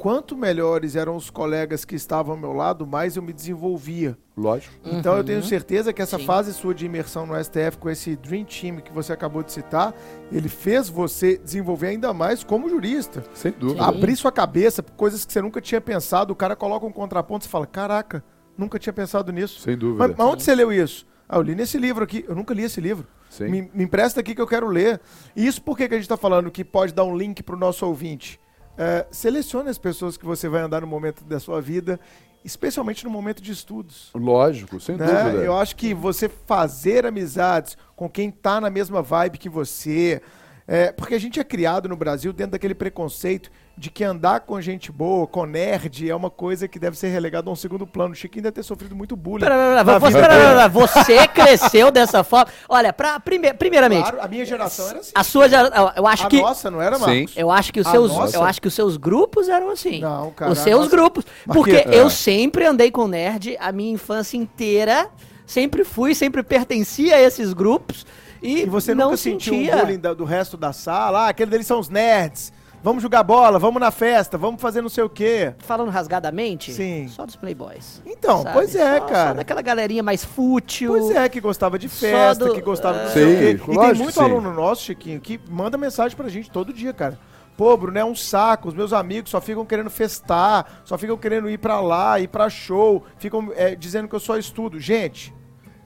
quanto 0.01 0.35
melhores 0.35 0.95
eram 0.95 1.15
os 1.15 1.29
colegas 1.29 1.85
que 1.85 1.93
estavam 1.93 2.33
ao 2.33 2.39
meu 2.39 2.53
lado, 2.53 2.87
mais 2.87 3.15
eu 3.15 3.21
me 3.21 3.31
desenvolvia. 3.31 4.17
Lógico. 4.35 4.73
Então 4.83 5.15
eu 5.15 5.23
tenho 5.23 5.43
certeza 5.43 5.93
que 5.93 6.01
essa 6.01 6.17
Sim. 6.17 6.25
fase 6.25 6.51
sua 6.55 6.73
de 6.73 6.87
imersão 6.87 7.27
no 7.27 7.35
STF 7.35 7.77
com 7.79 7.87
esse 7.87 8.15
Dream 8.15 8.43
Team 8.45 8.77
que 8.77 8.91
você 8.91 9.13
acabou 9.13 9.43
de 9.43 9.51
citar, 9.51 9.93
ele 10.31 10.49
fez 10.49 10.89
você 10.89 11.37
desenvolver 11.37 11.89
ainda 11.89 12.11
mais 12.15 12.43
como 12.43 12.67
jurista. 12.67 13.23
Sem 13.31 13.51
dúvida. 13.51 13.83
Sim. 13.83 13.87
Abrir 13.87 14.15
sua 14.15 14.31
cabeça 14.31 14.81
por 14.81 14.93
coisas 14.93 15.23
que 15.23 15.31
você 15.31 15.39
nunca 15.39 15.61
tinha 15.61 15.79
pensado, 15.79 16.33
o 16.33 16.35
cara 16.35 16.55
coloca 16.55 16.83
um 16.83 16.91
contraponto 16.91 17.43
e 17.43 17.45
você 17.45 17.51
fala: 17.51 17.67
Caraca, 17.67 18.23
nunca 18.57 18.79
tinha 18.79 18.93
pensado 18.93 19.31
nisso. 19.31 19.61
Sem 19.61 19.77
dúvida. 19.77 20.07
Mas, 20.07 20.17
mas 20.17 20.27
onde 20.27 20.41
você 20.41 20.55
leu 20.55 20.73
isso? 20.73 21.05
Ah, 21.29 21.37
eu 21.37 21.43
li 21.43 21.53
nesse 21.53 21.77
livro 21.77 22.03
aqui. 22.03 22.25
Eu 22.27 22.33
nunca 22.33 22.55
li 22.55 22.63
esse 22.63 22.81
livro. 22.81 23.05
Sim. 23.29 23.49
Me, 23.49 23.69
me 23.71 23.83
empresta 23.83 24.19
aqui 24.19 24.33
que 24.33 24.41
eu 24.41 24.47
quero 24.47 24.67
ler. 24.67 24.99
E 25.35 25.45
isso 25.45 25.61
por 25.61 25.77
que 25.77 25.87
que 25.87 25.93
a 25.93 25.97
gente 25.97 26.05
está 26.05 26.17
falando 26.17 26.49
que 26.49 26.65
pode 26.65 26.91
dar 26.91 27.03
um 27.03 27.15
link 27.15 27.43
para 27.43 27.55
o 27.55 27.59
nosso 27.59 27.85
ouvinte? 27.85 28.40
É, 28.83 29.05
selecione 29.11 29.69
as 29.69 29.77
pessoas 29.77 30.17
que 30.17 30.25
você 30.25 30.49
vai 30.49 30.59
andar 30.59 30.81
no 30.81 30.87
momento 30.87 31.23
da 31.23 31.39
sua 31.39 31.61
vida, 31.61 31.99
especialmente 32.43 33.03
no 33.03 33.11
momento 33.11 33.39
de 33.39 33.51
estudos. 33.51 34.09
Lógico, 34.15 34.79
sem 34.79 34.97
né? 34.97 35.05
dúvida. 35.05 35.43
Eu 35.43 35.55
acho 35.55 35.75
que 35.75 35.93
você 35.93 36.27
fazer 36.27 37.05
amizades 37.05 37.77
com 37.95 38.09
quem 38.09 38.31
tá 38.31 38.59
na 38.59 38.71
mesma 38.71 39.03
vibe 39.03 39.37
que 39.37 39.47
você. 39.47 40.19
É, 40.67 40.91
porque 40.91 41.13
a 41.13 41.19
gente 41.19 41.39
é 41.39 41.43
criado 41.43 41.87
no 41.87 41.95
Brasil 41.95 42.33
dentro 42.33 42.53
daquele 42.53 42.73
preconceito 42.73 43.51
de 43.77 43.89
que 43.89 44.03
andar 44.03 44.41
com 44.41 44.59
gente 44.61 44.91
boa, 44.91 45.25
com 45.25 45.45
nerd, 45.45 46.07
é 46.09 46.15
uma 46.15 46.29
coisa 46.29 46.67
que 46.67 46.77
deve 46.77 46.95
ser 46.97 47.07
relegada 47.07 47.49
a 47.49 47.53
um 47.53 47.55
segundo 47.55 47.87
plano. 47.87 48.11
O 48.11 48.15
Chiquinho 48.15 48.43
deve 48.43 48.53
ter 48.55 48.63
sofrido 48.63 48.95
muito 48.95 49.15
bullying. 49.15 49.43
Pera, 49.43 49.83
pera, 49.83 49.99
você, 49.99 50.21
pera, 50.21 50.67
você 50.67 51.27
cresceu 51.33 51.89
dessa 51.89 52.23
forma. 52.23 52.51
Olha, 52.69 52.93
pra, 52.93 53.19
prime, 53.19 53.53
primeiramente, 53.53 54.03
Claro, 54.03 54.21
a 54.21 54.27
minha 54.27 54.45
geração 54.45 54.87
era 54.89 54.99
assim. 54.99 55.11
a 55.15 55.23
sua 55.23 55.49
gera- 55.49 55.93
eu 55.95 56.05
acho 56.05 56.25
a 56.27 56.29
que 56.29 56.41
nossa 56.41 56.69
não 56.69 56.81
era, 56.81 56.97
Sim. 56.99 57.05
Marcos? 57.05 57.33
eu 57.37 57.49
acho 57.51 57.73
que 57.73 57.79
os 57.79 57.87
seus 57.87 58.11
nossa? 58.11 58.35
eu 58.37 58.43
acho 58.43 58.61
que 58.61 58.67
os 58.67 58.73
seus 58.73 58.97
grupos 58.97 59.49
eram 59.49 59.69
assim. 59.71 59.99
Não, 59.99 60.29
cara, 60.31 60.51
Os 60.51 60.59
seus 60.59 60.81
nossa- 60.85 60.89
grupos, 60.95 61.25
porque 61.47 61.81
que- 61.83 61.95
eu 61.95 62.07
é. 62.07 62.09
sempre 62.09 62.65
andei 62.65 62.91
com 62.91 63.07
nerd 63.07 63.57
a 63.59 63.71
minha 63.71 63.91
infância 63.93 64.37
inteira, 64.37 65.09
sempre 65.45 65.83
fui, 65.83 66.13
sempre 66.13 66.43
pertencia 66.43 67.15
a 67.15 67.21
esses 67.21 67.51
grupos 67.53 68.05
e, 68.43 68.61
E 68.61 68.65
você 68.65 68.93
não 68.93 69.05
nunca 69.05 69.17
sentiu 69.17 69.53
sentia 69.55 69.75
o 69.75 69.79
bullying 69.79 69.97
do 69.99 70.23
resto 70.25 70.55
da 70.57 70.71
sala? 70.73 71.25
Ah, 71.25 71.29
aquele 71.29 71.49
deles 71.49 71.65
são 71.65 71.79
os 71.79 71.89
nerds. 71.89 72.51
Vamos 72.83 73.03
jogar 73.03 73.21
bola, 73.21 73.59
vamos 73.59 73.79
na 73.79 73.91
festa, 73.91 74.39
vamos 74.39 74.59
fazer 74.59 74.81
não 74.81 74.89
sei 74.89 75.03
o 75.03 75.09
quê. 75.09 75.53
falando 75.59 75.89
rasgadamente, 75.89 76.73
Sim. 76.73 77.07
só 77.09 77.27
dos 77.27 77.35
playboys. 77.35 78.01
Então, 78.05 78.41
sabe? 78.41 78.53
pois 78.55 78.75
é, 78.75 78.97
Só- 78.99 79.07
Só 79.07 79.13
cara. 79.13 79.33
daquela 79.35 79.61
galerinha 79.61 80.01
mais 80.01 80.25
fútil. 80.25 80.89
Pois 80.93 81.11
é, 81.15 81.29
que 81.29 81.39
gostava 81.39 81.77
de 81.77 81.87
Só 81.87 81.99
festa, 82.07 82.45
do- 82.45 82.53
que 82.55 82.61
gostava 82.61 82.97
de 82.97 83.03
não 83.05 83.11
Sim, 83.11 83.13
sei 83.13 83.33
o 83.33 83.37
quê. 83.59 83.71
E 83.71 83.77
tem 83.77 83.93
muito 83.93 84.13
sim. 84.13 84.19
aluno 84.23 84.51
nosso, 84.51 84.81
Chiquinho, 84.83 85.21
que 85.21 85.39
manda 85.47 85.77
mensagem 85.77 86.17
pra 86.17 86.27
gente 86.27 86.49
todo 86.49 86.73
dia, 86.73 86.91
cara. 86.91 87.19
Pô, 87.55 87.77
Bruno, 87.77 87.99
é 87.99 88.03
um 88.05 88.15
saco. 88.15 88.69
Os 88.69 88.73
meus 88.73 88.93
amigos 88.93 89.29
só 89.29 89.39
ficam 89.39 89.63
querendo 89.63 89.89
festar, 89.91 90.81
só 90.83 90.97
ficam 90.97 91.15
querendo 91.17 91.47
ir 91.51 91.59
pra 91.59 91.79
lá, 91.81 92.19
ir 92.19 92.29
pra 92.29 92.49
show, 92.49 93.03
ficam 93.17 93.51
é, 93.55 93.75
dizendo 93.75 94.07
que 94.07 94.15
eu 94.15 94.19
só 94.19 94.37
estudo. 94.37 94.79
Gente, 94.79 95.31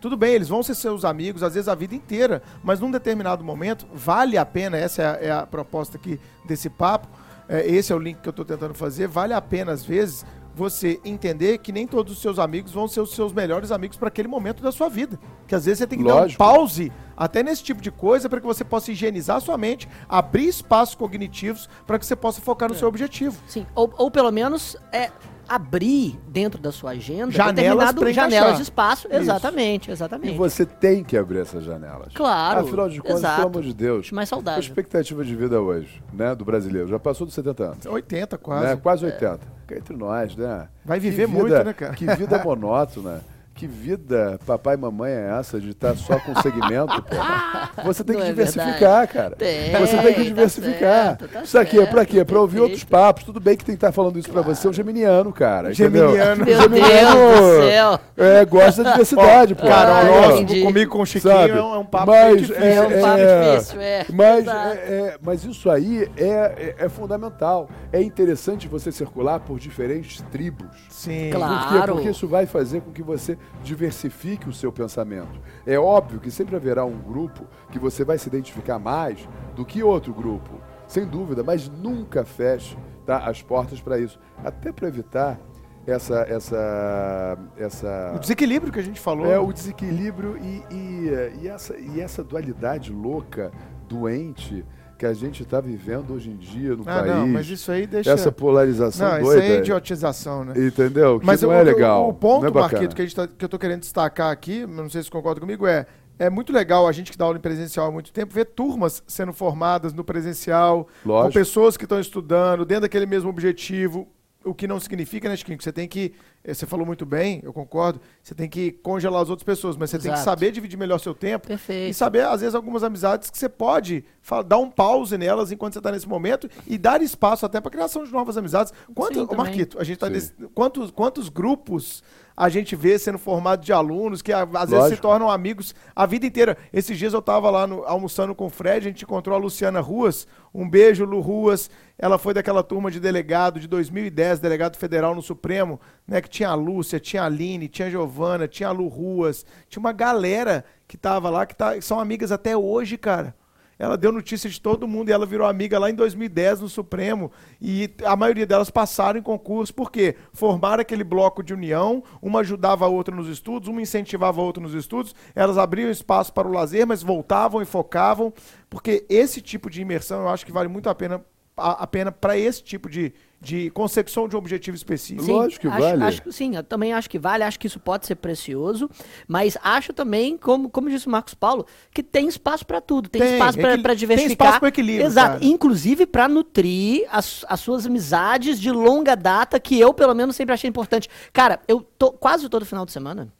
Tudo 0.05 0.17
bem, 0.17 0.35
eles 0.35 0.49
vão 0.49 0.61
ser 0.61 0.75
seus 0.75 1.03
amigos, 1.03 1.41
às 1.41 1.55
vezes 1.55 1.67
a 1.67 1.73
vida 1.73 1.95
inteira, 1.95 2.43
mas 2.63 2.79
num 2.79 2.91
determinado 2.91 3.43
momento, 3.43 3.87
vale 3.91 4.37
a 4.37 4.45
pena, 4.45 4.77
essa 4.77 5.01
é 5.01 5.05
a, 5.07 5.17
é 5.19 5.31
a 5.31 5.47
proposta 5.47 5.97
aqui 5.97 6.19
desse 6.45 6.69
papo, 6.69 7.07
é, 7.49 7.67
esse 7.67 7.91
é 7.91 7.95
o 7.95 7.97
link 7.97 8.19
que 8.19 8.29
eu 8.29 8.29
estou 8.29 8.45
tentando 8.45 8.75
fazer, 8.75 9.07
vale 9.07 9.33
a 9.33 9.41
pena, 9.41 9.71
às 9.71 9.83
vezes, 9.83 10.23
você 10.53 11.01
entender 11.03 11.57
que 11.57 11.71
nem 11.71 11.87
todos 11.87 12.13
os 12.13 12.21
seus 12.21 12.37
amigos 12.37 12.71
vão 12.71 12.87
ser 12.87 13.01
os 13.01 13.15
seus 13.15 13.33
melhores 13.33 13.71
amigos 13.71 13.97
para 13.97 14.09
aquele 14.09 14.27
momento 14.27 14.61
da 14.61 14.71
sua 14.71 14.89
vida. 14.89 15.19
Que 15.47 15.55
às 15.55 15.65
vezes 15.65 15.79
você 15.79 15.87
tem 15.87 15.97
que 15.97 16.05
Lógico. 16.05 16.37
dar 16.37 16.51
um 16.51 16.55
pause 16.55 16.91
até 17.17 17.41
nesse 17.41 17.63
tipo 17.63 17.81
de 17.81 17.89
coisa 17.89 18.29
para 18.29 18.39
que 18.39 18.45
você 18.45 18.63
possa 18.63 18.91
higienizar 18.91 19.37
a 19.37 19.39
sua 19.39 19.57
mente, 19.57 19.89
abrir 20.07 20.47
espaços 20.47 20.93
cognitivos 20.93 21.67
para 21.87 21.97
que 21.97 22.05
você 22.05 22.15
possa 22.15 22.41
focar 22.41 22.69
no 22.69 22.75
seu 22.75 22.87
objetivo. 22.87 23.41
Sim, 23.47 23.65
ou, 23.73 23.91
ou 23.97 24.11
pelo 24.11 24.31
menos 24.31 24.77
é 24.91 25.11
abrir 25.47 26.19
dentro 26.27 26.59
da 26.61 26.71
sua 26.71 26.91
agenda 26.91 27.31
Janelas 27.31 27.93
janelas 28.13 28.57
de 28.57 28.63
espaço. 28.63 29.07
Isso. 29.07 29.17
Exatamente, 29.17 29.89
E 29.89 29.93
exatamente. 29.93 30.37
você 30.37 30.65
tem 30.65 31.03
que 31.03 31.17
abrir 31.17 31.39
essas 31.39 31.63
janelas. 31.63 32.13
Claro, 32.13 32.61
Afinal 32.61 32.89
de 32.89 32.99
contas, 33.01 33.17
exato. 33.19 33.35
pelo 33.37 33.47
amor 33.49 33.63
de 33.63 33.73
Deus. 33.73 34.11
Mais 34.11 34.29
A 34.29 34.35
saudável. 34.35 34.59
expectativa 34.59 35.23
de 35.23 35.35
vida 35.35 35.59
hoje, 35.61 36.01
né, 36.13 36.33
do 36.35 36.43
brasileiro, 36.45 36.87
já 36.87 36.99
passou 36.99 37.25
dos 37.25 37.33
70 37.35 37.63
anos. 37.63 37.85
80 37.85 38.37
quase. 38.37 38.65
Né? 38.65 38.75
Quase 38.75 39.05
80. 39.05 39.39
Fica 39.61 39.77
entre 39.79 39.95
nós, 39.97 40.35
né? 40.35 40.67
Vai 40.83 40.99
viver 40.99 41.27
vida- 41.27 41.39
muito, 41.39 41.63
né, 41.63 41.73
cara? 41.73 41.93
Que 41.93 42.05
vida 42.15 42.41
monótona. 42.43 43.21
Que 43.57 43.67
vida 43.67 44.37
papai 44.45 44.75
e 44.75 44.77
mamãe 44.77 45.13
é 45.13 45.37
essa 45.39 45.61
de 45.61 45.69
estar 45.69 45.95
só 45.95 46.19
com 46.19 46.35
segmento, 46.41 47.01
pô? 47.03 47.15
Você 47.85 48.03
tem 48.03 48.15
Não 48.17 48.21
que 48.23 48.27
é 48.27 48.31
diversificar, 48.31 49.07
cara. 49.07 49.35
Tem, 49.35 49.71
você 49.79 49.97
tem 49.97 50.13
que 50.13 50.19
tá 50.19 50.23
diversificar. 50.23 50.79
certo, 51.17 51.27
tá 51.27 51.43
isso 51.43 51.57
aqui 51.57 51.79
é 51.79 51.85
pra 51.85 52.05
quê? 52.05 52.23
Pra 52.25 52.39
ouvir 52.39 52.59
outros 52.61 52.83
papos. 52.83 53.23
Tudo 53.23 53.39
bem 53.39 53.55
que 53.55 53.63
tem 53.65 53.75
que 53.75 53.77
estar 53.77 53.91
falando 53.91 54.17
isso 54.17 54.29
pra 54.29 54.41
você, 54.41 54.65
é 54.65 54.69
um 54.69 54.73
geminiano, 54.73 55.31
cara. 55.31 55.71
entendeu? 55.71 56.09
Geminiano. 56.09 56.45
Meu 56.45 56.61
Geminiano, 56.61 57.15
Deus 57.15 57.39
do 57.39 57.63
céu. 57.69 57.99
É, 58.17 58.45
gosta 58.45 58.83
da 58.83 58.91
diversidade, 58.91 59.55
pô. 59.55 59.67
Carol, 59.67 60.23
Ah, 60.23 60.33
entendi. 60.41 60.61
comigo 60.61 60.91
com 60.91 61.01
o 61.01 61.05
Chiquinho 61.05 61.33
Sabe? 61.33 61.51
é 61.57 61.61
um, 61.63 61.81
é 61.81 61.83
papo 61.83 62.11
Mas 62.11 62.25
bem 62.27 62.35
difícil. 62.37 62.63
É 62.65 62.81
um 62.81 63.01
papo 63.01 63.19
é, 63.19 63.51
difícil, 63.55 63.81
é. 63.81 64.05
Mas, 64.11 64.47
é- 64.47 64.51
é- 64.51 65.17
mas 65.21 65.43
isso 65.45 65.69
aí 65.69 66.09
é, 66.17 66.25
é, 66.27 66.75
é 66.79 66.89
fundamental. 66.89 67.69
É 67.91 68.01
interessante 68.01 68.67
você 68.67 68.91
circular 68.91 69.39
por 69.41 69.59
diferentes 69.59 70.21
tribos. 70.31 70.67
Sim. 70.89 71.29
Claro. 71.31 71.67
Por 71.69 71.81
quê? 71.81 71.91
Porque 71.91 72.09
isso 72.09 72.27
vai 72.27 72.45
fazer 72.45 72.81
com 72.81 72.91
que 72.91 73.03
você 73.03 73.37
diversifique 73.63 74.47
o 74.49 74.53
seu 74.53 74.71
pensamento. 74.71 75.39
É 75.65 75.77
óbvio 75.77 76.19
que 76.19 76.29
sempre 76.29 76.55
haverá 76.55 76.85
um 76.85 76.97
grupo 76.97 77.45
que 77.71 77.79
você 77.79 78.03
vai 78.03 78.17
se 78.17 78.27
identificar 78.27 78.79
mais 78.79 79.27
do 79.55 79.65
que 79.65 79.81
outro 79.83 80.13
grupo, 80.13 80.59
sem 80.87 81.05
dúvida, 81.05 81.43
mas 81.43 81.67
nunca 81.69 82.23
feche 82.23 82.77
tá, 83.05 83.17
as 83.19 83.41
portas 83.41 83.81
para 83.81 83.99
isso. 83.99 84.19
Até 84.43 84.71
para 84.71 84.87
evitar 84.87 85.39
essa, 85.87 86.21
essa, 86.27 87.37
essa 87.57 88.13
O 88.15 88.19
desequilíbrio 88.19 88.73
que 88.73 88.79
a 88.79 88.83
gente 88.83 88.99
falou. 88.99 89.27
é 89.27 89.39
o 89.39 89.53
desequilíbrio 89.53 90.37
e, 90.37 90.63
e, 90.71 91.41
e 91.41 91.47
essa, 91.47 91.77
e 91.77 92.01
essa 92.01 92.23
dualidade 92.23 92.91
louca, 92.91 93.51
doente, 93.87 94.65
que 94.97 95.05
a 95.05 95.13
gente 95.13 95.43
está 95.43 95.59
vivendo 95.59 96.13
hoje 96.13 96.29
em 96.29 96.37
dia 96.37 96.75
no 96.75 96.83
ah, 96.83 96.99
país. 96.99 97.15
não, 97.15 97.27
mas 97.27 97.49
isso 97.49 97.71
aí 97.71 97.85
deixa. 97.85 98.11
Essa 98.11 98.31
polarização 98.31 99.07
não, 99.07 99.15
isso 99.17 99.25
doida. 99.25 99.43
aí 99.43 99.51
é 99.51 99.57
idiotização, 99.59 100.45
né? 100.45 100.53
Entendeu? 100.55 101.19
Que 101.19 101.25
Mas 101.25 101.41
não 101.41 101.49
o, 101.49 101.53
é 101.53 101.63
legal. 101.63 102.05
o, 102.05 102.09
o 102.09 102.13
ponto, 102.13 102.45
é. 102.45 102.51
Marquito, 102.51 102.95
que, 102.95 103.01
a 103.01 103.05
gente 103.05 103.15
tá- 103.15 103.27
que 103.27 103.43
eu 103.43 103.49
tô 103.49 103.59
querendo 103.59 103.81
destacar 103.81 104.31
aqui, 104.31 104.65
não 104.65 104.89
sei 104.89 105.01
se 105.01 105.07
você 105.07 105.11
concorda 105.11 105.39
comigo, 105.39 105.67
é. 105.67 105.85
É 106.17 106.29
muito 106.29 106.53
legal 106.53 106.87
a 106.87 106.93
gente 106.93 107.11
que 107.11 107.17
dá 107.17 107.25
aula 107.25 107.37
em 107.37 107.41
presencial 107.41 107.87
há 107.87 107.91
muito 107.91 108.13
tempo 108.13 108.33
ver 108.33 108.45
turmas 108.45 109.03
sendo 109.05 109.33
formadas 109.33 109.93
no 109.93 110.01
presencial, 110.01 110.87
com 111.03 111.09
Lógico. 111.09 111.33
pessoas 111.33 111.75
que 111.75 111.83
estão 111.83 111.99
estudando, 111.99 112.63
dentro 112.63 112.83
daquele 112.83 113.05
mesmo 113.05 113.29
objetivo. 113.29 114.07
O 114.41 114.53
que 114.53 114.65
não 114.65 114.79
significa, 114.79 115.27
né, 115.27 115.35
Chiquinho? 115.35 115.57
Que 115.57 115.63
você 115.63 115.73
tem 115.73 115.87
que. 115.89 116.13
Eh, 116.45 116.53
Você 116.53 116.65
falou 116.65 116.85
muito 116.85 117.05
bem, 117.05 117.41
eu 117.43 117.51
concordo. 117.51 117.99
Você 118.21 118.35
tem 118.35 118.47
que 118.47 118.71
congelar 118.71 119.21
as 119.21 119.29
outras 119.29 119.43
pessoas, 119.43 119.75
mas 119.75 119.89
você 119.89 119.97
tem 119.97 120.11
que 120.11 120.17
Exato. 120.17 120.23
saber 120.23 120.51
dividir 120.51 120.77
melhor 120.77 120.99
seu 120.99 121.13
tempo. 121.13 121.47
Perfeito. 121.47 121.91
E 121.91 121.93
saber, 121.93 122.25
às 122.25 122.41
vezes, 122.41 122.55
algumas 122.55 122.83
amizades 122.83 123.29
que 123.29 123.37
você 123.37 123.49
pode 123.49 124.05
dar 124.45 124.57
um 124.57 124.69
pause 124.69 125.17
nelas 125.17 125.51
enquanto 125.51 125.73
você 125.73 125.79
está 125.79 125.91
nesse 125.91 126.07
momento 126.07 126.49
e 126.67 126.77
dar 126.77 127.01
espaço 127.01 127.45
até 127.45 127.59
para 127.59 127.71
criação 127.71 128.03
de 128.03 128.11
novas 128.11 128.37
amizades. 128.37 128.71
Quanto, 128.93 129.27
Sim. 129.27 129.35
Marquito, 129.35 129.79
a 129.79 129.83
gente 129.83 129.97
tá 129.97 130.09
nesse, 130.09 130.31
quantos, 130.53 130.91
quantos 130.91 131.29
grupos 131.29 132.03
a 132.37 132.49
gente 132.49 132.75
vê 132.75 132.97
sendo 132.99 133.17
formado 133.17 133.63
de 133.63 133.71
alunos 133.71 134.21
que 134.21 134.33
às 134.33 134.47
vezes 134.49 134.69
se 134.69 134.75
Lógico. 134.75 135.01
tornam 135.01 135.29
amigos 135.31 135.73
a 135.95 136.05
vida 136.05 136.25
inteira. 136.25 136.57
Esses 136.73 136.97
dias 136.97 137.13
eu 137.13 137.19
estava 137.19 137.49
lá 137.49 137.65
no- 137.65 137.83
almoçando 137.85 138.35
com 138.35 138.45
o 138.47 138.49
Fred, 138.49 138.87
a 138.87 138.89
gente 138.91 139.03
encontrou 139.03 139.35
a 139.35 139.39
Luciana 139.39 139.79
Ruas. 139.79 140.27
Um 140.53 140.69
beijo, 140.69 141.05
Lu 141.05 141.21
Ruas. 141.21 141.69
Ela 141.97 142.17
foi 142.17 142.33
daquela 142.33 142.61
turma 142.61 142.91
de 142.91 142.99
delegado 142.99 143.59
de 143.59 143.67
2010, 143.67 144.39
delegado 144.39 144.75
federal 144.77 145.15
no 145.15 145.21
Supremo, 145.21 145.79
né? 146.05 146.19
Que 146.21 146.29
tinha 146.29 146.49
a 146.49 146.55
Lúcia, 146.55 146.99
tinha 146.99 147.23
a 147.23 147.25
Aline, 147.25 147.69
tinha 147.69 147.87
a 147.87 147.91
Giovana, 147.91 148.47
tinha 148.49 148.67
a 148.67 148.71
Lu 148.73 148.87
Ruas. 148.89 149.45
Tinha 149.69 149.79
uma 149.79 149.93
galera 149.93 150.65
que 150.87 150.97
tava 150.97 151.29
lá, 151.29 151.45
que 151.45 151.55
tá, 151.55 151.79
são 151.81 151.99
amigas 151.99 152.31
até 152.33 152.55
hoje, 152.57 152.97
cara. 152.97 153.33
Ela 153.77 153.97
deu 153.97 154.11
notícia 154.11 154.49
de 154.49 154.59
todo 154.59 154.87
mundo 154.87 155.09
e 155.09 155.11
ela 155.11 155.25
virou 155.25 155.47
amiga 155.47 155.77
lá 155.77 155.89
em 155.89 155.95
2010 155.95 156.61
no 156.61 156.69
Supremo. 156.69 157.31
E 157.61 157.89
a 158.03 158.15
maioria 158.15 158.45
delas 158.45 158.69
passaram 158.69 159.19
em 159.19 159.23
concurso, 159.23 159.73
porque 159.73 160.15
formaram 160.33 160.81
aquele 160.81 161.03
bloco 161.03 161.43
de 161.43 161.53
união, 161.53 162.03
uma 162.21 162.39
ajudava 162.39 162.85
a 162.85 162.87
outra 162.87 163.15
nos 163.15 163.27
estudos, 163.27 163.67
uma 163.67 163.81
incentivava 163.81 164.41
a 164.41 164.43
outra 164.43 164.63
nos 164.63 164.73
estudos, 164.73 165.13
elas 165.33 165.57
abriam 165.57 165.89
espaço 165.89 166.33
para 166.33 166.47
o 166.47 166.51
lazer, 166.51 166.87
mas 166.87 167.03
voltavam 167.03 167.61
e 167.61 167.65
focavam, 167.65 168.33
porque 168.69 169.05
esse 169.09 169.41
tipo 169.41 169.69
de 169.69 169.81
imersão 169.81 170.21
eu 170.21 170.29
acho 170.29 170.45
que 170.45 170.51
vale 170.51 170.69
muito 170.69 170.89
a 170.89 170.95
pena 170.95 171.23
a, 171.57 171.83
a 171.83 171.87
pena 171.87 172.11
para 172.11 172.37
esse 172.37 172.61
tipo 172.63 172.89
de, 172.89 173.13
de 173.39 173.69
consecução 173.69 174.27
de 174.27 174.35
um 174.35 174.39
objetivo 174.39 174.75
específico. 174.75 175.23
Sim. 175.23 175.31
Lógico 175.33 175.61
que 175.61 175.67
acho, 175.67 175.79
vale. 175.79 176.03
acho 176.03 176.21
que- 176.21 176.31
sim, 176.31 176.55
eu 176.55 176.63
também 176.63 176.93
acho 176.93 177.09
que 177.09 177.17
vale, 177.17 177.43
acho 177.43 177.59
que 177.59 177.67
isso 177.67 177.79
pode 177.79 178.05
ser 178.05 178.15
precioso, 178.15 178.89
mas 179.27 179.57
acho 179.63 179.93
também, 179.93 180.37
como, 180.37 180.69
como 180.69 180.89
disse 180.89 181.07
o 181.07 181.09
Marcos 181.09 181.33
Paulo, 181.33 181.65
que 181.93 182.03
tem 182.03 182.27
espaço 182.27 182.65
para 182.65 182.81
tudo, 182.81 183.07
tem, 183.09 183.21
Tem, 183.21 183.33
espaço 183.33 183.57
para 183.57 183.77
tem 183.77 183.95
diversificar. 183.95 184.47
espaço 184.47 184.59
pro 184.59 184.67
equilíbrio, 184.69 185.05
Exato, 185.05 185.33
cara. 185.39 185.45
inclusive 185.45 186.05
para 186.05 186.27
nutrir 186.27 187.07
as, 187.11 187.45
as 187.47 187.59
suas 187.59 187.85
amizades 187.85 188.59
de 188.59 188.71
longa 188.71 189.15
data, 189.15 189.59
que 189.59 189.79
eu, 189.79 189.93
pelo 189.93 190.13
menos, 190.13 190.35
sempre 190.35 190.53
achei 190.53 190.69
importante. 190.69 191.09
Cara, 191.31 191.59
eu 191.67 191.81
tô 191.97 192.11
quase 192.11 192.49
todo 192.49 192.65
final 192.65 192.85
de 192.85 192.91
semana. 192.91 193.31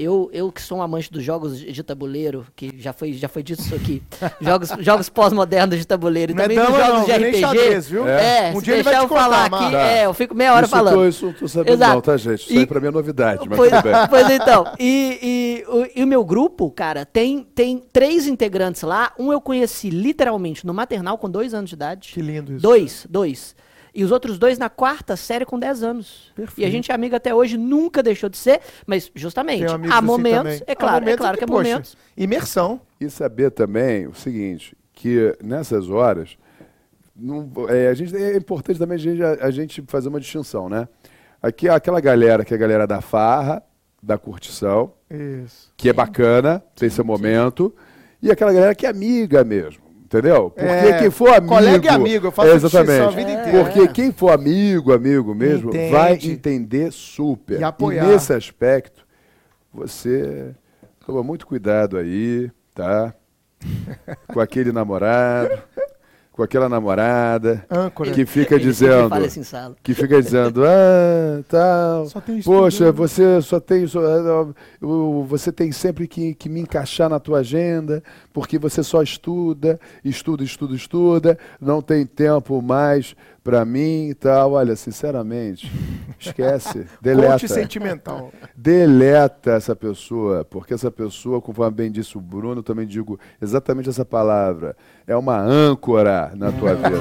Eu, 0.00 0.30
eu 0.32 0.52
que 0.52 0.62
sou 0.62 0.78
um 0.78 0.82
amante 0.82 1.10
dos 1.10 1.24
jogos 1.24 1.58
de 1.58 1.82
tabuleiro, 1.82 2.46
que 2.54 2.72
já 2.78 2.92
foi, 2.92 3.12
já 3.14 3.28
foi 3.28 3.42
dito 3.42 3.60
isso 3.60 3.74
aqui, 3.74 4.00
jogos, 4.40 4.68
jogos 4.78 5.08
pós-modernos 5.08 5.76
de 5.76 5.84
tabuleiro, 5.84 6.30
e 6.32 6.34
Não 6.36 6.44
é 6.44 6.48
também 6.48 6.58
dos 6.64 6.76
jogos 6.76 6.98
não, 7.00 7.04
de 7.04 7.12
RPG. 7.12 7.40
xadrez, 7.40 7.88
viu? 7.88 8.06
É, 8.08 8.52
Um 8.54 8.58
se 8.60 8.64
dia 8.64 8.74
ele 8.74 8.82
vai 8.84 8.92
deixar 8.92 9.04
eu 9.04 9.08
contar, 9.08 9.20
falar 9.22 9.50
Marcos. 9.50 9.58
aqui, 9.66 9.72
Tá. 9.72 9.82
é, 9.82 10.06
eu 10.06 10.14
fico 10.14 10.34
meia 10.34 10.54
hora 10.54 10.66
isso 10.66 10.70
falando. 10.76 10.94
Tô, 10.94 11.06
isso 11.08 11.34
tô 11.38 11.48
sabendo 11.48 11.74
Exato. 11.74 11.94
não, 11.94 12.00
tá, 12.00 12.16
gente? 12.16 12.40
Isso 12.44 12.52
E- 12.52 12.58
aí 12.58 12.66
pra 12.66 12.80
mim 12.80 12.86
é 12.86 12.90
novidade, 12.92 13.48
mas 13.48 13.56
Pois, 13.58 13.70
tudo 13.70 13.82
bem. 13.82 13.92
pois 14.08 14.30
então, 14.30 14.72
e, 14.78 15.18
e 15.22 15.64
o, 15.68 15.86
e 16.00 16.04
o 16.04 16.06
meu 16.06 16.24
grupo, 16.24 16.70
cara, 16.70 17.04
tem, 17.04 17.42
tem 17.42 17.82
três 17.92 18.26
integrantes 18.28 18.82
lá. 18.82 19.12
Um 19.18 19.32
eu 19.32 19.40
conheci 19.40 19.90
literalmente 19.90 20.64
no 20.66 20.72
maternal 20.72 21.18
com 21.18 21.28
dois 21.28 21.52
anos 21.54 21.70
de 21.70 21.74
idade. 21.74 22.10
Que 22.14 22.22
lindo 22.22 22.52
isso. 22.52 22.62
Dois, 22.62 23.06
dois. 23.10 23.56
E 23.98 24.04
os 24.04 24.12
outros 24.12 24.38
dois 24.38 24.58
na 24.58 24.70
quarta 24.70 25.16
série 25.16 25.44
com 25.44 25.58
10 25.58 25.82
anos. 25.82 26.30
Perfeito. 26.36 26.60
E 26.60 26.64
a 26.64 26.70
gente 26.70 26.90
é 26.92 26.94
amigo 26.94 27.16
até 27.16 27.34
hoje, 27.34 27.56
nunca 27.56 28.00
deixou 28.00 28.28
de 28.30 28.36
ser, 28.36 28.60
mas 28.86 29.10
justamente, 29.12 29.64
há 29.64 29.74
assim 29.98 30.06
momentos, 30.06 30.38
também. 30.38 30.62
é 30.68 30.72
Há 30.72 30.76
claro, 30.76 30.96
é 30.96 31.00
momentos 31.00 31.18
claro 31.20 31.34
em 31.34 31.38
que, 31.38 31.44
é 31.44 31.46
poxa, 31.48 31.68
momentos. 31.70 31.96
Imersão. 32.16 32.80
E 33.00 33.10
saber 33.10 33.50
também 33.50 34.06
o 34.06 34.14
seguinte, 34.14 34.76
que 34.92 35.36
nessas 35.42 35.90
horas, 35.90 36.36
não- 37.16 37.50
é, 37.68 37.88
a 37.88 37.94
gente, 37.94 38.14
é 38.16 38.36
importante 38.36 38.78
também 38.78 38.94
a 38.94 38.98
gente, 38.98 39.20
a, 39.22 39.32
a 39.46 39.50
gente 39.50 39.82
fazer 39.88 40.08
uma 40.08 40.20
distinção, 40.20 40.68
né? 40.68 40.86
Aqui 41.42 41.68
aquela 41.68 42.00
galera 42.00 42.44
que 42.44 42.54
é 42.54 42.56
a 42.56 42.60
galera 42.60 42.86
da 42.86 43.00
farra, 43.00 43.60
da 44.00 44.16
curtição, 44.16 44.92
Isso. 45.10 45.72
que 45.76 45.88
é 45.88 45.92
bacana, 45.92 46.62
tem 46.76 46.88
seu 46.88 47.04
momento, 47.04 47.74
e 48.22 48.30
aquela 48.30 48.52
galera 48.52 48.74
que 48.76 48.86
é 48.86 48.88
amiga 48.90 49.42
mesmo, 49.42 49.82
entendeu? 50.08 50.50
Porque 50.50 50.66
É, 50.66 50.98
quem 50.98 51.10
for 51.10 51.28
amigo... 51.28 51.46
colega 51.46 51.86
e 51.86 51.88
amigo, 51.88 52.26
eu 52.26 52.32
faço 52.32 52.58
distinção 52.58 52.80
a 52.80 52.82
Exatamente. 52.84 53.16
vida 53.16 53.32
inteira. 53.40 53.64
Porque 53.64 53.88
quem 53.88 54.10
for 54.10 54.30
amigo, 54.32 54.92
amigo 54.92 55.34
mesmo, 55.34 55.68
Entende. 55.68 55.92
vai 55.92 56.14
entender 56.14 56.90
super. 56.90 57.60
E 57.60 57.64
apoiar. 57.64 58.06
nesse 58.06 58.32
aspecto, 58.32 59.06
você 59.72 60.54
toma 61.06 61.22
muito 61.22 61.46
cuidado 61.46 61.98
aí, 61.98 62.50
tá? 62.74 63.14
Com 64.32 64.40
aquele 64.40 64.72
namorado, 64.72 65.60
com 66.38 66.44
aquela 66.44 66.68
namorada 66.68 67.66
Âncora. 67.68 68.12
que 68.12 68.24
fica 68.24 68.60
dizendo, 68.60 69.12
assim, 69.12 69.42
que 69.82 69.92
fica 69.92 70.22
dizendo, 70.22 70.62
ah, 70.64 71.42
tal, 71.48 72.06
Só 72.06 72.20
tem 72.20 72.40
poxa, 72.40 72.84
estudante. 72.84 72.96
você 72.96 73.42
só 73.42 73.58
tem, 73.58 73.84
só, 73.88 73.98
o- 74.80 75.24
você 75.24 75.50
tem 75.50 75.72
sempre 75.72 76.06
que, 76.06 76.36
que 76.36 76.48
me 76.48 76.60
encaixar 76.60 77.10
na 77.10 77.18
tua 77.18 77.40
agenda, 77.40 78.00
porque 78.32 78.56
você 78.56 78.84
só 78.84 79.02
estuda, 79.02 79.80
estuda, 80.04 80.44
estuda, 80.44 80.76
estuda, 80.76 81.38
não 81.60 81.82
tem 81.82 82.06
tempo 82.06 82.62
mais 82.62 83.16
pra 83.42 83.64
mim 83.64 84.08
e 84.08 84.14
tal. 84.14 84.52
Olha, 84.52 84.76
sinceramente, 84.76 85.70
esquece, 86.18 86.86
deleta. 87.00 87.48
sentimental. 87.48 88.32
Deleta 88.56 89.52
essa 89.52 89.74
pessoa, 89.74 90.44
porque 90.44 90.74
essa 90.74 90.90
pessoa, 90.90 91.40
conforme 91.40 91.76
bem 91.76 91.90
disse 91.90 92.16
o 92.16 92.20
Bruno, 92.20 92.60
eu 92.60 92.62
também 92.62 92.86
digo 92.86 93.18
exatamente 93.40 93.88
essa 93.88 94.04
palavra. 94.04 94.76
É 95.06 95.16
uma 95.16 95.38
âncora 95.38 96.32
na 96.36 96.52
tua 96.52 96.74
vida. 96.74 96.98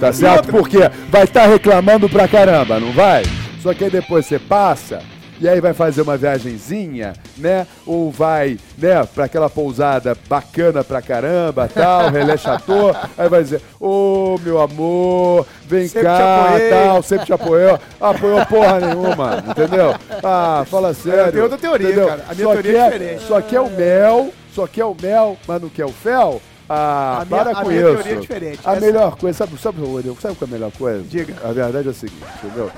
Tá 0.00 0.12
certo? 0.12 0.48
Porque 0.50 0.78
vai 1.10 1.24
estar 1.24 1.46
reclamando 1.46 2.08
pra 2.08 2.26
caramba, 2.26 2.80
não 2.80 2.92
vai? 2.92 3.22
Só 3.60 3.72
que 3.72 3.84
aí 3.84 3.90
depois 3.90 4.26
você 4.26 4.38
passa 4.38 5.00
e 5.42 5.48
aí 5.48 5.60
vai 5.60 5.72
fazer 5.74 6.02
uma 6.02 6.16
viagenzinha, 6.16 7.12
né? 7.36 7.66
Ou 7.86 8.10
vai, 8.10 8.56
né, 8.78 9.04
pra 9.14 9.24
aquela 9.24 9.50
pousada 9.50 10.16
bacana 10.28 10.84
pra 10.84 11.02
caramba, 11.02 11.68
tal, 11.72 12.08
relé 12.12 12.36
chateau, 12.36 12.94
aí 13.18 13.28
vai 13.28 13.42
dizer, 13.42 13.60
ô 13.80 14.38
meu 14.42 14.60
amor, 14.60 15.46
vem 15.66 15.88
Sempre 15.88 16.00
te 16.00 16.04
cá, 16.04 16.52
tal, 16.70 17.02
sempre 17.02 17.26
te 17.26 17.32
apoiou. 17.32 17.78
Apoiou 18.00 18.46
porra 18.46 18.80
nenhuma, 18.80 19.42
entendeu? 19.48 19.94
Ah, 20.22 20.64
fala 20.70 20.94
sério. 20.94 21.32
tem 21.32 21.42
outra 21.42 21.58
teoria, 21.58 21.86
entendeu? 21.88 22.06
cara. 22.08 22.24
A 22.28 22.34
minha 22.34 22.46
Só 22.46 22.52
teoria 22.52 22.70
é 22.70 22.74
quer- 22.74 22.92
diferente. 22.98 23.22
Só 23.26 23.40
quer 23.40 23.60
o 23.60 23.70
mel, 23.70 24.32
só 24.54 24.66
quer 24.66 24.84
o 24.84 24.96
mel, 25.02 25.36
mas 25.46 25.60
não 25.60 25.68
quer 25.68 25.84
o 25.84 25.92
fel? 25.92 26.40
Ah, 26.68 27.18
A 27.22 27.24
minha- 27.24 27.44
para 27.44 27.50
a 27.58 27.62
com 27.62 27.68
minha 27.68 27.80
isso. 27.80 27.90
teoria 27.94 28.12
é 28.12 28.16
diferente. 28.20 28.60
A 28.64 28.72
Essa- 28.72 28.80
melhor 28.80 29.16
coisa, 29.16 29.38
sabe, 29.38 29.58
sabe, 29.60 29.78
sabe 30.20 30.36
qual 30.36 30.36
é 30.40 30.44
a 30.44 30.46
melhor 30.46 30.70
coisa? 30.72 31.02
Diga. 31.02 31.34
A 31.44 31.52
verdade 31.52 31.88
é 31.88 31.90
a 31.90 31.94
seguinte, 31.94 32.22
entendeu? 32.44 32.70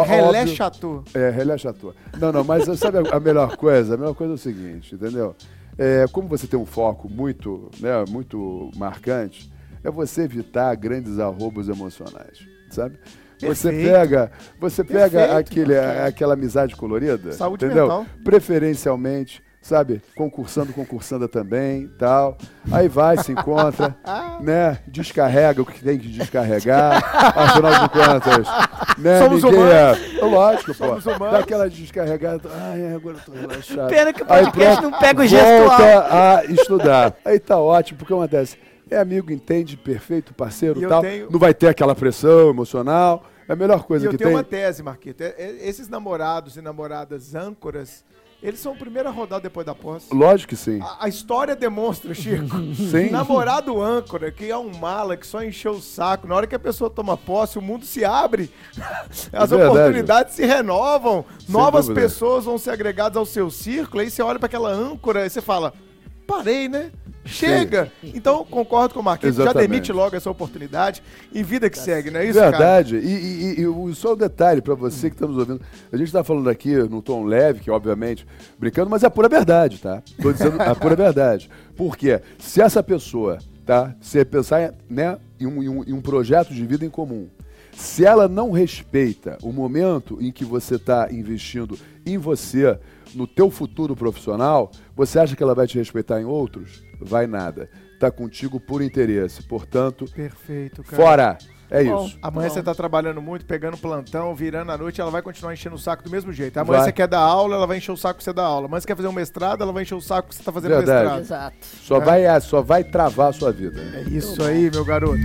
Relé 0.02 0.46
Chateau. 0.46 1.04
é, 1.14 1.30
relé 1.30 1.58
chateau. 1.58 1.94
Não, 2.18 2.32
não, 2.32 2.44
mas 2.44 2.64
sabe 2.78 2.98
a, 2.98 3.16
a 3.16 3.20
melhor 3.20 3.56
coisa? 3.56 3.94
A 3.94 3.96
melhor 3.96 4.14
coisa 4.14 4.34
é 4.34 4.36
o 4.36 4.38
seguinte, 4.38 4.94
entendeu? 4.94 5.34
É, 5.76 6.04
como 6.12 6.28
você 6.28 6.46
tem 6.46 6.58
um 6.58 6.66
foco 6.66 7.08
muito, 7.08 7.70
né, 7.80 8.04
muito 8.08 8.70
marcante, 8.76 9.50
é 9.84 9.90
você 9.90 10.22
evitar 10.22 10.74
grandes 10.74 11.18
arrobos 11.18 11.68
emocionais, 11.68 12.38
sabe? 12.70 12.98
Você 13.40 13.70
Perfeito. 13.70 13.92
pega, 13.92 14.32
você 14.58 14.82
pega 14.82 15.10
Perfeito, 15.10 15.36
aquele, 15.36 15.78
aquela 15.78 16.34
amizade 16.34 16.74
colorida, 16.74 17.30
Saúde 17.32 17.64
entendeu? 17.64 17.84
mental. 17.84 18.06
Preferencialmente, 18.24 19.40
sabe? 19.68 20.02
Concursando, 20.16 20.72
concursanda 20.72 21.28
também, 21.28 21.88
tal. 21.98 22.36
Aí 22.72 22.88
vai, 22.88 23.16
se 23.18 23.32
encontra, 23.32 23.94
né? 24.40 24.78
Descarrega 24.88 25.60
o 25.62 25.66
que 25.66 25.82
tem 25.82 25.98
que 25.98 26.08
descarregar. 26.08 27.02
Afinal 27.36 27.72
de 27.82 27.88
contas, 27.90 28.46
né? 28.98 29.18
Somos 29.20 29.42
Ninguém 29.42 29.60
humanos. 29.60 29.98
é... 30.20 30.24
Lógico, 30.24 30.66
pô. 30.74 30.86
Somos 30.86 31.06
humanos. 31.06 31.32
Dá 31.32 31.38
aquela 31.40 31.68
descarregada. 31.68 32.48
Ai, 32.72 32.94
agora 32.94 33.16
eu 33.16 33.20
tô 33.24 33.32
relaxado. 33.32 33.88
Pena 33.88 34.12
que 34.12 34.22
o 34.22 34.26
podcast 34.26 34.82
não 34.82 34.92
pega 34.98 35.22
o 35.22 35.26
gestual. 35.26 35.68
Volta 35.68 36.08
a 36.38 36.44
estudar. 36.46 37.16
Aí 37.24 37.38
tá 37.38 37.58
ótimo, 37.58 37.98
porque 37.98 38.12
acontece? 38.14 38.56
É 38.90 38.96
amigo, 38.96 39.30
entende, 39.30 39.76
perfeito, 39.76 40.32
parceiro 40.32 40.80
E 40.80 40.84
eu 40.84 40.88
tal. 40.88 41.02
tenho- 41.02 41.30
Não 41.30 41.38
vai 41.38 41.52
ter 41.52 41.68
aquela 41.68 41.94
pressão 41.94 42.48
emocional. 42.48 43.22
É 43.46 43.52
a 43.52 43.56
melhor 43.56 43.80
E 43.80 43.82
coisa 43.84 44.06
eu 44.06 44.10
que 44.10 44.16
tenho 44.18 44.28
tem. 44.30 44.36
uma 44.36 44.44
tese, 44.44 44.82
Marquito. 44.82 45.20
É- 45.22 45.34
é- 45.38 45.68
Esses 45.68 45.88
namorados 45.88 46.56
e 46.56 46.62
namoradas 46.62 47.34
âncoras, 47.34 48.04
eles 48.40 48.60
são 48.60 48.72
o 48.72 48.76
primeiro 48.76 49.08
a 49.08 49.12
rodar 49.12 49.40
depois 49.40 49.66
da 49.66 49.74
posse. 49.74 50.14
Lógico 50.14 50.50
que 50.50 50.56
sim. 50.56 50.80
A, 50.80 51.06
a 51.06 51.08
história 51.08 51.56
demonstra, 51.56 52.14
Chico. 52.14 52.56
Sim. 52.74 53.10
Namorado 53.10 53.82
âncora, 53.82 54.30
que 54.30 54.48
é 54.48 54.56
um 54.56 54.72
mala 54.76 55.16
que 55.16 55.26
só 55.26 55.42
encheu 55.42 55.72
o 55.72 55.80
saco. 55.80 56.28
Na 56.28 56.36
hora 56.36 56.46
que 56.46 56.54
a 56.54 56.58
pessoa 56.58 56.88
toma 56.88 57.16
posse, 57.16 57.58
o 57.58 57.62
mundo 57.62 57.84
se 57.84 58.04
abre. 58.04 58.50
As 59.32 59.50
verdade. 59.50 59.54
oportunidades 59.54 60.34
se 60.34 60.46
renovam. 60.46 61.24
Novas 61.48 61.86
dúvida. 61.86 62.06
pessoas 62.06 62.44
vão 62.44 62.58
ser 62.58 62.70
agregadas 62.70 63.16
ao 63.16 63.26
seu 63.26 63.50
círculo. 63.50 64.02
Aí 64.02 64.10
você 64.10 64.22
olha 64.22 64.38
para 64.38 64.46
aquela 64.46 64.70
âncora 64.70 65.26
e 65.26 65.30
você 65.30 65.40
fala: 65.40 65.72
parei, 66.28 66.68
né? 66.68 66.90
Chega! 67.24 67.90
Então, 68.02 68.44
concordo 68.44 68.94
com 68.94 69.00
o 69.00 69.02
Marquinhos, 69.02 69.36
já 69.36 69.42
Exatamente. 69.44 69.68
demite 69.70 69.92
logo 69.92 70.16
essa 70.16 70.30
oportunidade 70.30 71.02
e 71.32 71.42
vida 71.42 71.68
que 71.68 71.78
segue, 71.78 72.10
não 72.10 72.20
é 72.20 72.24
isso, 72.26 72.38
cara? 72.38 72.50
Verdade. 72.50 72.96
E, 72.96 73.00
e- 73.06 73.60
e- 73.60 73.90
e 73.90 73.94
só 73.94 74.14
um 74.14 74.16
detalhe 74.16 74.62
pra 74.62 74.74
você 74.74 75.10
que 75.10 75.16
está 75.16 75.26
nos 75.26 75.36
ouvindo. 75.36 75.60
A 75.92 75.96
gente 75.96 76.06
está 76.06 76.24
falando 76.24 76.48
aqui 76.48 76.74
num 76.74 77.00
tom 77.02 77.24
leve, 77.24 77.60
que 77.60 77.70
obviamente 77.70 78.26
brincando, 78.58 78.88
mas 78.88 79.02
é 79.02 79.06
a 79.06 79.10
pura 79.10 79.28
verdade, 79.28 79.78
tá? 79.78 80.02
Tô 80.22 80.32
dizendo 80.32 80.60
a 80.62 80.74
pura 80.74 80.96
verdade. 80.96 81.50
Por 81.76 81.96
quê? 81.96 82.20
Se 82.38 82.62
essa 82.62 82.82
pessoa, 82.82 83.38
tá? 83.66 83.94
Se 84.00 84.24
pensar 84.24 84.72
né, 84.88 85.18
em, 85.38 85.46
um, 85.46 85.62
em 85.62 85.68
um- 85.68 85.84
em 85.84 85.92
um 85.92 86.00
projeto 86.00 86.54
de 86.54 86.64
vida 86.64 86.84
em 86.86 86.90
comum, 86.90 87.28
se 87.76 88.04
ela 88.06 88.26
não 88.26 88.50
respeita 88.52 89.36
o 89.42 89.52
momento 89.52 90.16
em 90.20 90.32
que 90.32 90.44
você 90.46 90.76
está 90.76 91.08
investindo 91.12 91.78
em 92.06 92.16
você, 92.16 92.78
no 93.14 93.26
teu 93.26 93.50
futuro 93.50 93.94
profissional, 93.96 94.70
você 94.96 95.18
acha 95.18 95.36
que 95.36 95.42
ela 95.42 95.54
vai 95.54 95.66
te 95.66 95.78
respeitar 95.78 96.20
em 96.20 96.24
outros? 96.24 96.82
Vai 97.00 97.26
nada. 97.26 97.68
Tá 97.98 98.10
contigo 98.10 98.60
por 98.60 98.82
interesse. 98.82 99.42
Portanto, 99.42 100.06
Perfeito, 100.14 100.82
cara. 100.82 100.96
fora. 100.96 101.38
É 101.70 101.84
Bom, 101.84 102.06
isso. 102.06 102.18
Amanhã 102.22 102.48
Bom. 102.48 102.54
você 102.54 102.62
tá 102.62 102.74
trabalhando 102.74 103.20
muito, 103.20 103.44
pegando 103.44 103.76
plantão, 103.76 104.34
virando 104.34 104.72
a 104.72 104.78
noite, 104.78 105.00
ela 105.00 105.10
vai 105.10 105.20
continuar 105.20 105.52
enchendo 105.52 105.76
o 105.76 105.78
saco 105.78 106.02
do 106.02 106.10
mesmo 106.10 106.32
jeito. 106.32 106.56
Amanhã 106.56 106.78
Vai. 106.78 106.86
você 106.86 106.92
quer 106.92 107.06
dar 107.06 107.20
aula, 107.20 107.56
ela 107.56 107.66
vai 107.66 107.76
encher 107.76 107.92
o 107.92 107.96
saco 107.96 108.18
que 108.18 108.24
você 108.24 108.32
dá 108.32 108.44
aula. 108.44 108.66
Amanhã 108.66 108.80
você 108.80 108.86
quer 108.86 108.96
fazer 108.96 109.08
um 109.08 109.12
mestrado, 109.12 109.62
ela 109.62 109.72
vai 109.72 109.82
encher 109.82 109.94
o 109.94 110.00
saco 110.00 110.28
que 110.30 110.34
você 110.34 110.42
tá 110.42 110.50
fazendo 110.50 110.70
Verdade. 110.70 111.18
mestrado. 111.18 111.20
Exato. 111.20 111.56
Só, 111.60 112.00
vai, 112.00 112.24
é, 112.24 112.40
só 112.40 112.62
vai 112.62 112.84
travar 112.84 113.28
a 113.28 113.32
sua 113.32 113.52
vida. 113.52 113.80
É 113.94 114.02
isso 114.08 114.42
aí, 114.42 114.70
meu 114.70 114.84
garoto. 114.84 115.20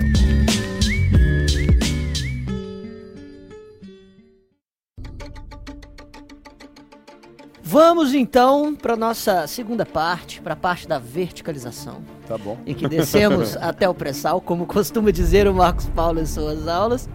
Vamos 7.74 8.14
então 8.14 8.76
para 8.76 8.96
nossa 8.96 9.48
segunda 9.48 9.84
parte, 9.84 10.40
para 10.40 10.54
a 10.54 10.56
parte 10.56 10.88
da 10.88 11.00
verticalização, 11.00 12.04
Tá 12.28 12.38
bom. 12.38 12.56
em 12.68 12.76
que 12.76 12.88
descemos 12.88 13.58
até 13.58 13.90
o 13.90 13.96
pré-sal, 13.96 14.40
como 14.40 14.68
costuma 14.68 15.10
dizer 15.10 15.48
o 15.48 15.56
Marcos 15.56 15.90
Paulo 15.90 16.20
em 16.20 16.26
suas 16.28 16.68
aulas. 16.68 17.10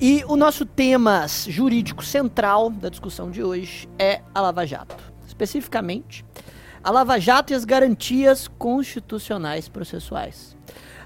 E 0.00 0.22
o 0.28 0.36
nosso 0.36 0.64
tema 0.64 1.26
jurídico 1.26 2.04
central 2.04 2.70
da 2.70 2.88
discussão 2.88 3.32
de 3.32 3.42
hoje 3.42 3.88
é 3.98 4.20
a 4.32 4.40
Lava 4.40 4.64
Jato. 4.64 4.94
Especificamente, 5.26 6.24
a 6.84 6.90
Lava 6.92 7.18
Jato 7.18 7.52
e 7.52 7.56
as 7.56 7.64
garantias 7.64 8.46
constitucionais 8.46 9.68
processuais. 9.68 10.56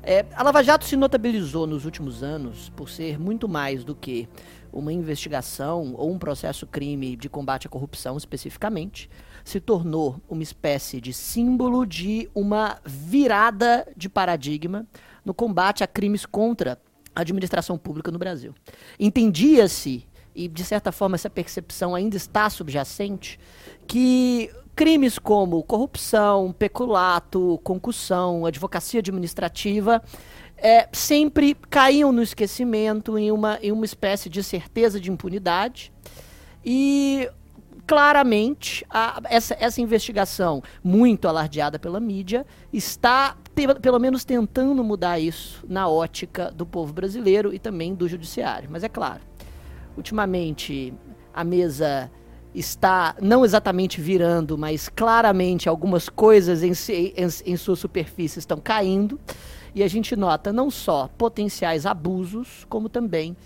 É, 0.03 0.27
a 0.37 0.43
Lava 0.43 0.63
Jato 0.63 0.85
se 0.85 0.95
notabilizou 0.95 1.67
nos 1.67 1.87
últimos 1.87 2.23
anos 2.23 2.71
por 2.77 2.91
ser 2.91 3.19
muito 3.19 3.49
mais 3.49 3.83
do 3.83 3.95
que 3.95 4.29
uma 4.75 4.93
investigação 4.93 5.95
ou 5.97 6.11
um 6.11 6.19
processo 6.19 6.67
crime 6.67 7.17
de 7.17 7.29
combate 7.29 7.67
à 7.67 7.71
corrupção 7.71 8.17
especificamente, 8.17 9.09
se 9.45 9.61
tornou 9.61 10.21
uma 10.29 10.43
espécie 10.43 11.01
de 11.01 11.13
símbolo 11.13 11.87
de 11.87 12.29
uma 12.35 12.79
virada 12.85 13.87
de 13.97 14.09
paradigma 14.09 14.87
no 15.25 15.33
combate 15.33 15.85
a 15.85 15.87
crimes 15.87 16.27
contra 16.27 16.79
a 17.15 17.21
administração 17.21 17.79
pública 17.79 18.11
no 18.11 18.19
Brasil. 18.19 18.55
Entendia-se, 18.99 20.07
e 20.35 20.49
de 20.49 20.65
certa 20.65 20.91
forma 20.91 21.15
essa 21.15 21.31
percepção 21.31 21.95
ainda 21.95 22.17
está 22.17 22.51
subjacente, 22.51 23.39
que 23.87 24.51
crimes 24.75 25.19
como 25.19 25.63
corrupção, 25.63 26.53
peculato, 26.53 27.61
concussão, 27.63 28.45
advocacia 28.45 28.99
administrativa 28.99 30.03
é, 30.65 30.89
sempre 30.93 31.55
caíam 31.69 32.11
no 32.11 32.23
esquecimento 32.23 33.19
em 33.19 33.31
uma, 33.31 33.59
em 33.63 33.71
uma 33.71 33.85
espécie 33.85 34.31
de 34.31 34.43
certeza 34.43 34.99
de 34.99 35.11
impunidade. 35.11 35.93
E 36.65 37.29
claramente 37.87 38.85
a- 38.89 39.21
essa, 39.29 39.55
essa 39.61 39.81
investigação, 39.83 40.63
muito 40.83 41.29
alardeada 41.29 41.79
pela 41.79 42.01
mídia, 42.01 42.47
está 42.73 43.37
te- 43.55 43.75
pelo 43.79 43.99
menos 43.99 44.25
tentando 44.25 44.83
mudar 44.83 45.19
isso 45.21 45.63
na 45.69 45.87
ótica 45.87 46.51
do 46.51 46.65
povo 46.65 46.95
brasileiro 46.95 47.53
e 47.53 47.59
também 47.59 47.95
do 47.95 48.09
judiciário. 48.09 48.71
Mas 48.73 48.83
é 48.83 48.89
claro, 48.89 49.21
ultimamente 49.99 50.95
a 51.35 51.45
mesa 51.45 52.11
está 52.55 53.15
não 53.21 53.45
exatamente 53.45 54.01
virando, 54.01 54.57
mas 54.57 54.89
claramente 54.89 55.69
algumas 55.69 56.09
coisas 56.09 56.63
em, 56.63 56.73
em- 56.91 57.53
em 57.53 57.57
sua 57.59 57.77
superfície 57.77 58.39
estão 58.39 58.57
caindo. 58.59 59.21
E 59.75 59.83
a 59.83 59.89
gente 59.89 60.15
nota 60.17 60.53
não 60.53 60.71
só 60.71 61.09
potenciais 61.19 61.85
abusos, 61.87 62.65
como 62.69 62.89
também 62.89 63.37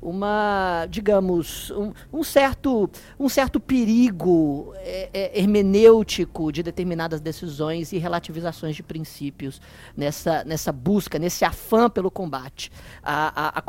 uma, 0.00 0.84
digamos, 0.90 1.70
um, 1.70 1.92
um 2.12 2.24
certo, 2.24 2.90
um 3.20 3.28
certo 3.28 3.60
perigo 3.60 4.72
é, 4.78 5.08
é, 5.12 5.38
hermenêutico 5.40 6.50
de 6.50 6.60
determinadas 6.60 7.20
decisões 7.20 7.92
e 7.92 7.98
relativizações 7.98 8.74
de 8.74 8.82
princípios 8.82 9.60
nessa, 9.96 10.42
nessa 10.44 10.72
busca, 10.72 11.20
nesse 11.20 11.44
afã 11.44 11.88
pelo 11.88 12.10
combate 12.10 12.70
à, 13.00 13.58
à, 13.58 13.62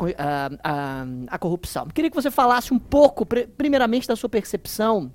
à 0.58 1.06
à- 1.28 1.38
corrupção. 1.38 1.86
Queria 1.86 2.10
que 2.10 2.16
você 2.16 2.32
falasse 2.32 2.74
um 2.74 2.80
pouco, 2.80 3.24
pri- 3.24 3.46
primeiramente, 3.46 4.08
da 4.08 4.16
sua 4.16 4.28
percepção 4.28 5.12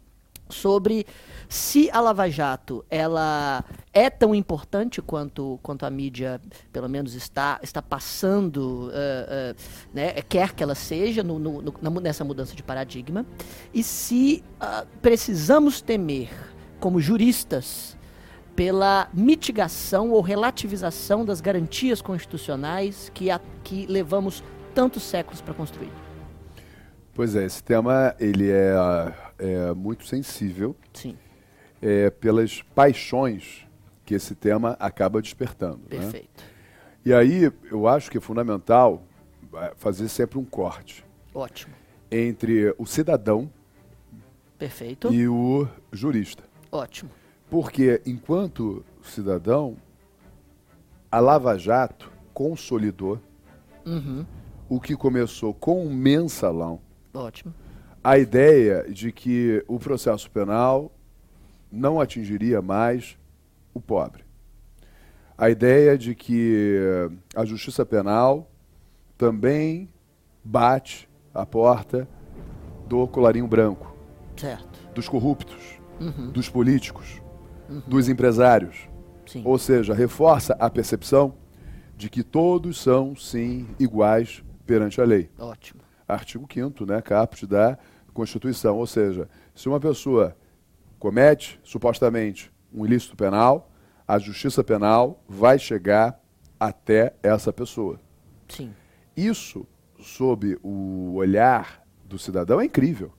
sobre 0.50 1.06
se 1.52 1.90
a 1.92 2.00
Lava 2.00 2.30
Jato 2.30 2.86
ela 2.92 3.66
é 3.92 4.08
tão 4.08 4.36
importante 4.36 5.02
quanto, 5.02 5.60
quanto 5.64 5.84
a 5.84 5.90
mídia, 5.90 6.40
pelo 6.72 6.88
menos, 6.88 7.16
está, 7.16 7.60
está 7.64 7.82
passando, 7.82 8.92
eh, 8.94 9.26
eh, 9.30 9.56
né, 9.92 10.12
quer 10.22 10.54
que 10.54 10.62
ela 10.62 10.76
seja 10.76 11.24
no- 11.24 11.40
no- 11.40 12.00
nessa 12.00 12.24
mudança 12.24 12.56
de 12.56 12.62
paradigma, 12.62 13.26
e 13.74 13.82
se 13.82 14.44
ah, 14.62 14.86
precisamos 15.02 15.82
temer, 15.82 16.30
como 16.80 17.02
juristas, 17.02 17.98
pela 18.56 19.10
mitigação 19.14 20.12
ou 20.12 20.22
relativização 20.22 21.26
das 21.26 21.42
garantias 21.42 22.00
constitucionais 22.02 23.10
que, 23.14 23.32
a- 23.32 23.42
que 23.64 23.88
levamos 23.88 24.44
tantos 24.76 25.02
séculos 25.02 25.42
para 25.42 25.54
construir. 25.56 25.92
Pois 27.16 27.36
é, 27.36 27.44
esse 27.44 27.64
tema 27.64 28.14
ele 28.20 28.50
é, 28.52 28.74
é 29.40 29.74
muito 29.74 30.06
sensível 30.06 30.76
Sim, 30.94 31.18
é, 31.82 32.10
pelas 32.10 32.62
paixões 32.62 33.66
que 34.06 34.14
esse 34.16 34.34
tema 34.36 34.76
acaba 34.80 35.22
despertando. 35.22 35.78
né? 35.84 35.90
perfeito. 35.90 36.44
E 37.06 37.14
aí 37.14 37.52
eu 37.72 37.88
acho 37.88 38.10
que 38.12 38.18
é 38.18 38.22
fundamental 38.22 39.04
é, 39.54 39.74
fazer 39.78 40.08
sempre 40.10 40.38
um 40.38 40.44
corte 40.46 41.06
Ótimo. 41.34 41.74
entre 42.12 42.74
o 42.78 42.86
cidadão 42.86 43.50
Perfeito. 44.58 45.14
e 45.14 45.28
o 45.28 45.68
jurista. 45.92 46.44
Ótimo. 46.72 47.10
Porque, 47.50 48.02
enquanto 48.06 48.84
cidadão, 49.02 49.76
a 51.12 51.20
Lava 51.20 51.58
Jato 51.58 52.12
consolidou 52.34 53.20
Uhum. 53.86 54.24
o 54.68 54.80
que 54.80 54.96
começou 54.96 55.52
com 55.54 55.84
um 55.88 55.92
mensalão, 55.92 56.80
Ótimo. 57.14 57.52
a 58.04 58.20
ideia 58.20 58.86
de 58.92 59.12
que 59.12 59.64
o 59.68 59.80
processo 59.80 60.30
penal 60.30 60.92
não 61.72 62.00
atingiria 62.00 62.62
mais 62.62 63.18
o 63.74 63.80
pobre. 63.80 64.24
A 65.38 65.50
ideia 65.50 65.98
de 65.98 66.14
que 66.16 66.78
a 67.36 67.46
justiça 67.46 67.86
penal 67.86 68.50
também 69.18 69.90
bate 70.44 71.08
a 71.34 71.46
porta 71.46 72.08
do 72.88 73.08
colarinho 73.08 73.48
branco, 73.48 73.96
Certo. 74.36 74.80
dos 74.94 75.08
corruptos, 75.08 75.80
Uhum. 76.00 76.32
dos 76.32 76.50
políticos, 76.50 77.22
dos 77.88 78.10
empresários. 78.10 78.88
Sim. 79.26 79.44
Ou 79.46 79.58
seja, 79.60 79.94
reforça 79.94 80.54
a 80.60 80.70
percepção 80.70 81.36
de 81.96 82.10
que 82.10 82.24
todos 82.24 82.82
são, 82.82 83.16
sim, 83.16 83.68
iguais 83.80 84.44
perante 84.66 85.00
a 85.00 85.04
lei. 85.04 85.30
Ótimo. 85.38 85.82
Artigo 86.08 86.48
5º, 86.48 86.86
né, 86.86 87.02
caput 87.02 87.46
da 87.46 87.78
Constituição. 88.14 88.78
Ou 88.78 88.88
seja, 88.88 89.30
se 89.54 89.68
uma 89.70 89.80
pessoa 89.80 90.36
comete, 91.00 91.60
supostamente, 91.64 92.52
um 92.74 92.86
ilícito 92.86 93.16
penal, 93.16 93.72
a 94.08 94.20
justiça 94.20 94.64
penal 94.64 95.24
vai 95.28 95.58
chegar 95.58 96.20
até 96.60 97.14
essa 97.24 97.54
pessoa. 97.54 98.00
Sim. 98.48 98.74
Isso, 99.16 99.66
sob 100.00 100.58
o 100.62 101.14
olhar 101.16 101.84
do 102.04 102.20
cidadão, 102.20 102.60
é 102.60 102.66
incrível. 102.66 103.14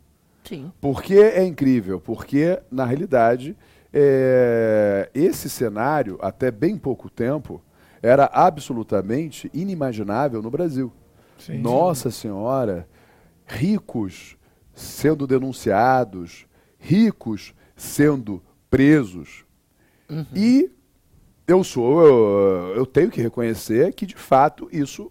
Sim. 0.44 0.73
Por 0.81 1.02
que 1.02 1.19
é 1.19 1.44
incrível? 1.44 2.01
Porque, 2.01 2.61
na 2.70 2.85
realidade, 2.85 3.57
é, 3.93 5.09
esse 5.15 5.48
cenário, 5.48 6.19
até 6.20 6.51
bem 6.51 6.77
pouco 6.77 7.09
tempo, 7.09 7.62
era 8.02 8.28
absolutamente 8.32 9.51
inimaginável 9.55 10.43
no 10.43 10.51
Brasil. 10.51 10.93
Sim. 11.39 11.59
Nossa 11.59 12.11
Senhora, 12.11 12.89
ricos 13.47 14.36
sendo 14.74 15.27
denunciados, 15.27 16.47
ricos 16.78 17.55
sendo 17.81 18.43
presos. 18.69 19.44
E 20.35 20.70
eu 21.47 21.65
sou, 21.65 22.02
eu, 22.02 22.77
eu 22.77 22.86
tenho 22.86 23.11
que 23.11 23.23
reconhecer 23.23 23.94
que, 23.94 24.05
de 24.05 24.16
fato, 24.16 24.69
isso, 24.70 25.11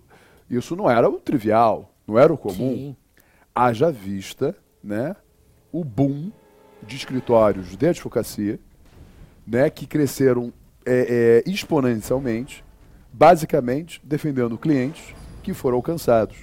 isso 0.49 0.75
não 0.75 0.89
era 0.89 1.09
o 1.09 1.19
trivial, 1.19 1.93
não 2.05 2.17
era 2.17 2.31
o 2.31 2.37
comum 2.37 2.75
Sim. 2.75 2.95
haja 3.55 3.91
vista 3.91 4.55
né, 4.83 5.15
o 5.71 5.83
boom 5.83 6.31
de 6.83 6.95
escritórios 6.95 7.75
de 7.75 7.87
advocacia 7.87 8.59
né, 9.47 9.69
que 9.69 9.87
cresceram 9.87 10.53
é, 10.85 11.43
é, 11.45 11.49
exponencialmente, 11.49 12.63
basicamente 13.11 13.99
defendendo 14.03 14.57
clientes 14.57 15.15
que 15.41 15.53
foram 15.53 15.77
alcançados. 15.77 16.37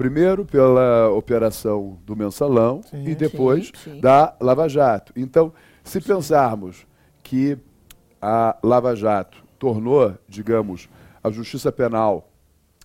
Primeiro 0.00 0.46
pela 0.46 1.10
operação 1.10 1.98
do 2.06 2.16
mensalão 2.16 2.80
Sim. 2.88 3.04
e 3.06 3.14
depois 3.14 3.66
Sim, 3.66 3.92
sim. 3.92 4.00
da 4.00 4.34
Lava 4.40 4.66
Jato. 4.66 5.12
Então, 5.14 5.52
se 5.84 6.00
pensarmos 6.00 6.86
que 7.22 7.58
a 8.18 8.56
Lava 8.64 8.96
Jato 8.96 9.44
tornou, 9.58 10.14
digamos, 10.26 10.88
a 11.22 11.30
justiça 11.30 11.70
penal 11.70 12.32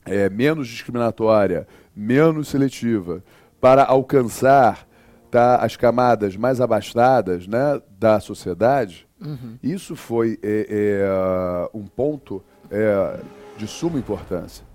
é, 0.06 0.30
menos 0.30 0.68
discriminatória, 0.68 1.66
menos 1.96 2.50
seletiva, 2.50 3.24
para 3.62 3.86
alcançar 3.86 4.86
tá, 5.32 5.56
as 5.56 5.78
camadas 5.78 6.36
mais 6.36 6.60
abastadas 6.60 7.48
né, 7.48 7.82
da 7.98 8.20
sociedade, 8.20 9.08
isso 9.64 9.96
foi 9.96 10.38
é, 10.44 10.68
é, 10.70 11.70
um 11.74 11.86
ponto 11.86 12.44
é, 12.70 13.22
de 13.56 13.68
suma 13.68 13.98
importância. 13.98 14.66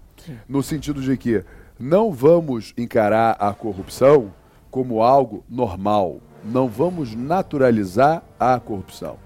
No 0.49 0.63
sentido 0.63 1.03
de 1.03 1.19
que 1.19 1.45
não 1.81 2.13
vamos 2.13 2.75
encarar 2.77 3.37
a 3.41 3.55
corrupção 3.55 4.35
como 4.71 5.03
algo 5.03 5.43
normal. 5.49 6.21
Não 6.45 6.69
vamos 6.69 7.15
naturalizar 7.15 8.23
a 8.39 8.61
corrupção. 8.61 9.17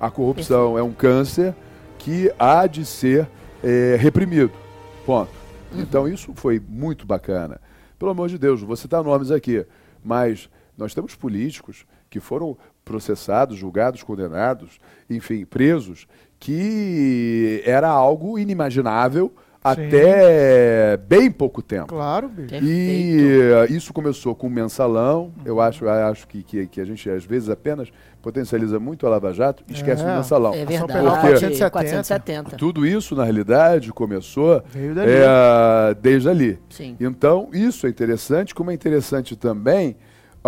A 0.00 0.10
corrupção 0.10 0.78
é 0.78 0.82
um 0.82 0.92
câncer 0.92 1.54
que 1.98 2.32
há 2.38 2.66
de 2.66 2.86
ser 2.86 3.28
é, 3.62 3.96
reprimido. 4.00 4.52
Ponto. 5.04 5.30
Então 5.74 6.08
isso 6.08 6.32
foi 6.34 6.58
muito 6.58 7.06
bacana. 7.06 7.60
Pelo 7.98 8.12
amor 8.12 8.30
de 8.30 8.38
Deus, 8.38 8.62
vou 8.62 8.76
citar 8.76 9.04
nomes 9.04 9.30
aqui, 9.30 9.66
mas 10.02 10.48
nós 10.78 10.94
temos 10.94 11.14
políticos 11.14 11.84
que 12.08 12.20
foram 12.20 12.56
processados, 12.86 13.58
julgados, 13.58 14.02
condenados, 14.02 14.80
enfim, 15.10 15.44
presos, 15.44 16.08
que 16.40 17.62
era 17.66 17.88
algo 17.88 18.38
inimaginável 18.38 19.30
até 19.70 20.96
bem 20.96 21.30
pouco 21.30 21.62
tempo. 21.62 21.86
Claro, 21.86 22.28
bicho. 22.28 22.54
E 22.62 23.66
isso 23.70 23.92
começou 23.92 24.34
com 24.34 24.46
o 24.46 24.50
mensalão. 24.50 25.32
Eu 25.44 25.60
acho, 25.60 25.84
eu 25.84 25.90
acho 25.90 26.26
que, 26.26 26.42
que, 26.42 26.66
que 26.66 26.80
a 26.80 26.84
gente, 26.84 27.08
às 27.10 27.24
vezes, 27.24 27.48
apenas 27.48 27.88
potencializa 28.20 28.78
muito 28.80 29.06
a 29.06 29.10
Lava 29.10 29.32
Jato 29.32 29.62
e 29.68 29.72
esquece 29.72 30.02
É. 30.02 30.06
do 30.06 30.12
mensalão. 30.16 30.52
É 30.52 30.62
Ação 30.62 30.66
verdade. 30.86 30.92
penal 30.92 31.20
470. 31.20 31.70
470. 31.70 32.56
Tudo 32.56 32.86
isso, 32.86 33.14
na 33.14 33.24
realidade, 33.24 33.92
começou 33.92 34.62
Veio 34.72 34.94
dali. 34.94 35.10
é, 35.12 35.94
desde 36.00 36.28
ali. 36.28 36.58
Sim. 36.68 36.96
Então, 37.00 37.48
isso 37.52 37.86
é 37.86 37.90
interessante, 37.90 38.54
como 38.54 38.70
é 38.70 38.74
interessante 38.74 39.36
também 39.36 39.96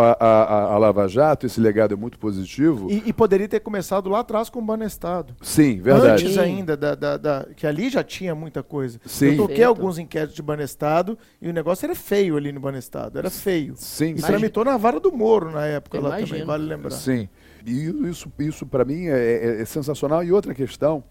a, 0.00 0.16
a, 0.18 0.74
a- 0.74 0.78
Lava 0.78 1.06
Jato, 1.08 1.46
esse 1.46 1.60
legado 1.60 1.94
é 1.94 1.96
muito 1.96 2.18
positivo. 2.18 2.90
E, 2.90 3.02
e 3.06 3.12
poderia 3.12 3.46
ter 3.48 3.60
começado 3.60 4.08
lá 4.08 4.20
atrás 4.20 4.48
com 4.50 4.58
o 4.58 4.62
Banestado. 4.62 5.34
Sim, 5.42 5.80
verdade. 5.80 6.24
Antes 6.24 6.34
Sim. 6.34 6.40
ainda, 6.40 6.76
da, 6.76 6.94
da- 6.94 7.16
da- 7.16 7.46
que 7.54 7.66
ali 7.66 7.88
já 7.90 8.02
tinha 8.02 8.34
muita 8.34 8.62
coisa. 8.62 9.00
Sim. 9.06 9.26
Eu 9.26 9.36
toquei 9.36 9.46
Perfeito. 9.56 9.68
alguns 9.68 9.98
inquéritos 9.98 10.34
de 10.36 10.42
Banestado 10.42 11.16
e 11.40 11.48
o 11.48 11.52
negócio 11.52 11.84
era 11.86 11.94
feio 11.94 12.36
ali 12.36 12.50
no 12.52 12.60
Banestado. 12.60 13.18
Era 13.18 13.30
feio. 13.30 13.74
Sim, 13.76 14.04
E. 14.04 14.08
Imagina. 14.10 14.28
tramitou 14.28 14.64
na 14.64 14.76
vara 14.76 14.98
do 14.98 15.12
Moro 15.12 15.50
na 15.50 15.66
época 15.66 15.98
Eu 15.98 16.02
lá 16.02 16.16
também, 16.18 16.44
vale 16.44 16.64
lembrar. 16.64 16.90
Sim. 16.90 17.28
E 17.66 17.86
isso, 18.08 18.32
isso 18.38 18.64
para 18.66 18.84
mim 18.84 19.06
é, 19.06 19.58
é- 19.58 19.62
é 19.62 19.64
sensacional. 19.64 20.24
E 20.24 20.32
outra 20.32 20.54
questão 20.54 21.04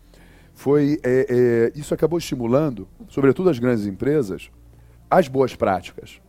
foi, 0.54 1.00
é, 1.04 1.72
é, 1.76 1.80
isso 1.80 1.94
acabou 1.94 2.18
estimulando, 2.20 2.88
sobretudo 3.08 3.50
as 3.50 3.60
grandes 3.60 3.86
empresas, 3.86 4.50
as 5.10 5.28
boas 5.28 5.56
práticas. 5.56 6.20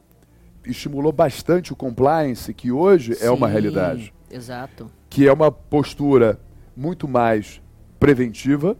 Estimulou 0.70 1.12
bastante 1.12 1.72
o 1.72 1.76
compliance, 1.76 2.52
que 2.55 2.70
hoje 2.70 3.16
é 3.20 3.30
uma 3.30 3.47
Sim, 3.47 3.52
realidade. 3.52 4.14
Exato. 4.30 4.90
Que 5.09 5.26
é 5.26 5.32
uma 5.32 5.51
postura 5.51 6.38
muito 6.76 7.09
mais 7.09 7.60
preventiva 7.98 8.76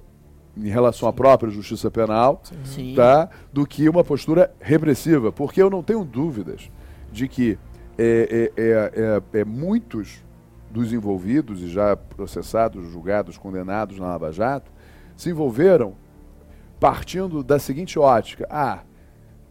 em 0.57 0.69
relação 0.69 1.09
à 1.09 1.13
própria 1.13 1.51
justiça 1.51 1.91
penal, 1.91 2.43
Sim. 2.65 2.95
tá? 2.95 3.29
do 3.53 3.67
que 3.67 3.89
uma 3.89 4.05
postura 4.05 4.53
repressiva. 4.61 5.33
Porque 5.33 5.63
eu 5.63 5.71
não 5.71 5.83
tenho 5.83 6.05
dúvidas 6.05 6.71
de 7.13 7.29
que 7.29 7.59
é, 7.99 8.51
é, 8.57 8.63
é, 8.63 9.23
é, 9.35 9.41
é 9.41 9.45
muitos 9.45 10.25
dos 10.71 10.93
envolvidos 10.93 11.63
e 11.63 11.69
já 11.69 11.97
processados, 11.97 12.91
julgados, 12.91 13.37
condenados 13.37 13.99
na 13.99 14.07
Lava 14.07 14.33
Jato 14.33 14.71
se 15.17 15.31
envolveram 15.31 15.95
partindo 16.79 17.43
da 17.43 17.59
seguinte 17.59 17.99
ótica: 17.99 18.47
ah, 18.49 18.81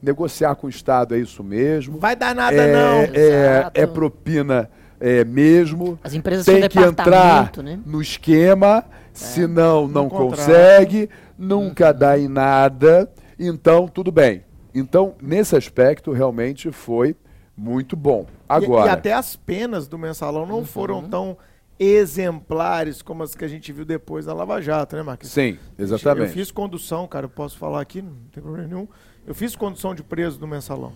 negociar 0.02 0.56
com 0.56 0.68
o 0.68 0.70
Estado 0.70 1.16
é 1.16 1.20
isso 1.20 1.44
mesmo. 1.44 2.00
Vai 2.00 2.16
dar 2.16 2.34
nada, 2.36 2.56
é, 2.56 2.74
não. 2.74 3.00
é, 3.14 3.72
é 3.74 3.88
propina 3.88 4.70
é, 5.00 5.24
mesmo. 5.24 5.98
As 6.04 6.14
empresas 6.14 6.46
Tem 6.46 6.60
são 6.62 6.70
que 6.70 6.80
entrar 6.80 7.52
né? 7.64 7.80
no 7.86 8.02
esquema, 8.02 8.84
senão 9.14 9.88
não 9.88 10.10
consegue, 10.10 11.10
nunca 11.38 11.94
dá 11.94 12.18
em 12.18 12.28
nada. 12.28 13.12
Então, 13.38 13.88
tudo 13.88 14.12
bem. 14.12 14.44
Então, 14.74 15.16
nesse 15.22 15.56
aspecto, 15.56 16.12
realmente 16.12 16.72
foi 16.72 17.16
muito 17.56 17.96
bom. 17.96 18.26
E- 18.30 18.40
Agora, 18.48 18.88
E, 18.88 18.94
até 18.94 19.14
as 19.14 19.36
penas 19.36 19.88
do 19.88 19.98
mensalão 19.98 20.46
não 20.46 20.64
foram 20.66 21.00
Uhum. 21.00 21.10
tão 21.10 21.38
exemplares 21.80 23.02
como 23.02 23.24
as 23.24 23.36
que 23.36 23.44
a 23.44 23.48
gente 23.48 23.72
viu 23.72 23.86
depois 23.86 24.26
da 24.26 24.34
Lava 24.34 24.62
Jato, 24.62 24.96
né, 24.96 25.02
Marquinhos? 25.04 25.32
sim, 25.34 25.58
exatamente. 25.78 26.28
Eu 26.28 26.34
fiz 26.34 26.52
condução, 26.52 27.08
cara, 27.08 27.26
eu 27.26 27.30
posso 27.30 27.58
falar 27.58 27.82
aqui, 27.82 28.02
não 28.02 28.14
tem 28.32 28.42
problema 28.44 28.68
nenhum. 28.68 28.88
Eu 29.30 29.36
fiz 29.36 29.56
condução 29.56 29.94
de 29.94 30.02
preso 30.02 30.40
do 30.40 30.48
mensalão. 30.48 30.92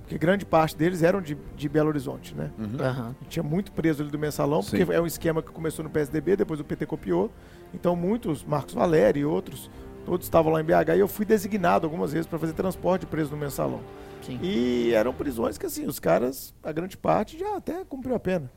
Porque 0.00 0.16
grande 0.16 0.46
parte 0.46 0.74
deles 0.74 1.02
eram 1.02 1.20
de, 1.20 1.36
de 1.54 1.68
Belo 1.68 1.90
Horizonte, 1.90 2.34
né? 2.34 2.50
Aham. 2.80 3.14
Tinha 3.28 3.42
muito 3.42 3.70
preso 3.70 4.02
ali 4.02 4.10
do 4.10 4.18
mensalão, 4.18 4.62
porque 4.62 4.86
Sim. 4.86 4.92
é 4.94 4.98
um 4.98 5.04
esquema 5.04 5.42
que 5.42 5.50
começou 5.52 5.84
no 5.84 5.90
PSDB, 5.90 6.36
depois 6.36 6.58
o 6.58 6.64
PT 6.64 6.86
copiou. 6.86 7.30
Então 7.74 7.94
muitos, 7.94 8.42
Marcos 8.42 8.72
Valério 8.72 9.20
e 9.20 9.24
outros, 9.26 9.70
todos 10.06 10.24
estavam 10.24 10.50
lá 10.50 10.62
em 10.62 10.64
BH 10.64 10.96
e 10.96 11.00
eu 11.00 11.08
fui 11.08 11.26
designado 11.26 11.86
algumas 11.86 12.14
vezes 12.14 12.26
para 12.26 12.38
fazer 12.38 12.54
transporte 12.54 13.00
de 13.00 13.08
preso 13.08 13.32
no 13.32 13.36
mensalão. 13.36 13.80
Sim. 14.22 14.38
E 14.40 14.94
eram 14.94 15.12
prisões 15.12 15.58
que, 15.58 15.66
assim, 15.66 15.84
os 15.84 15.98
caras, 15.98 16.54
a 16.62 16.72
grande 16.72 16.96
parte 16.96 17.38
já 17.38 17.58
até 17.58 17.84
cumpriu 17.84 18.14
a 18.14 18.20
pena. 18.20 18.50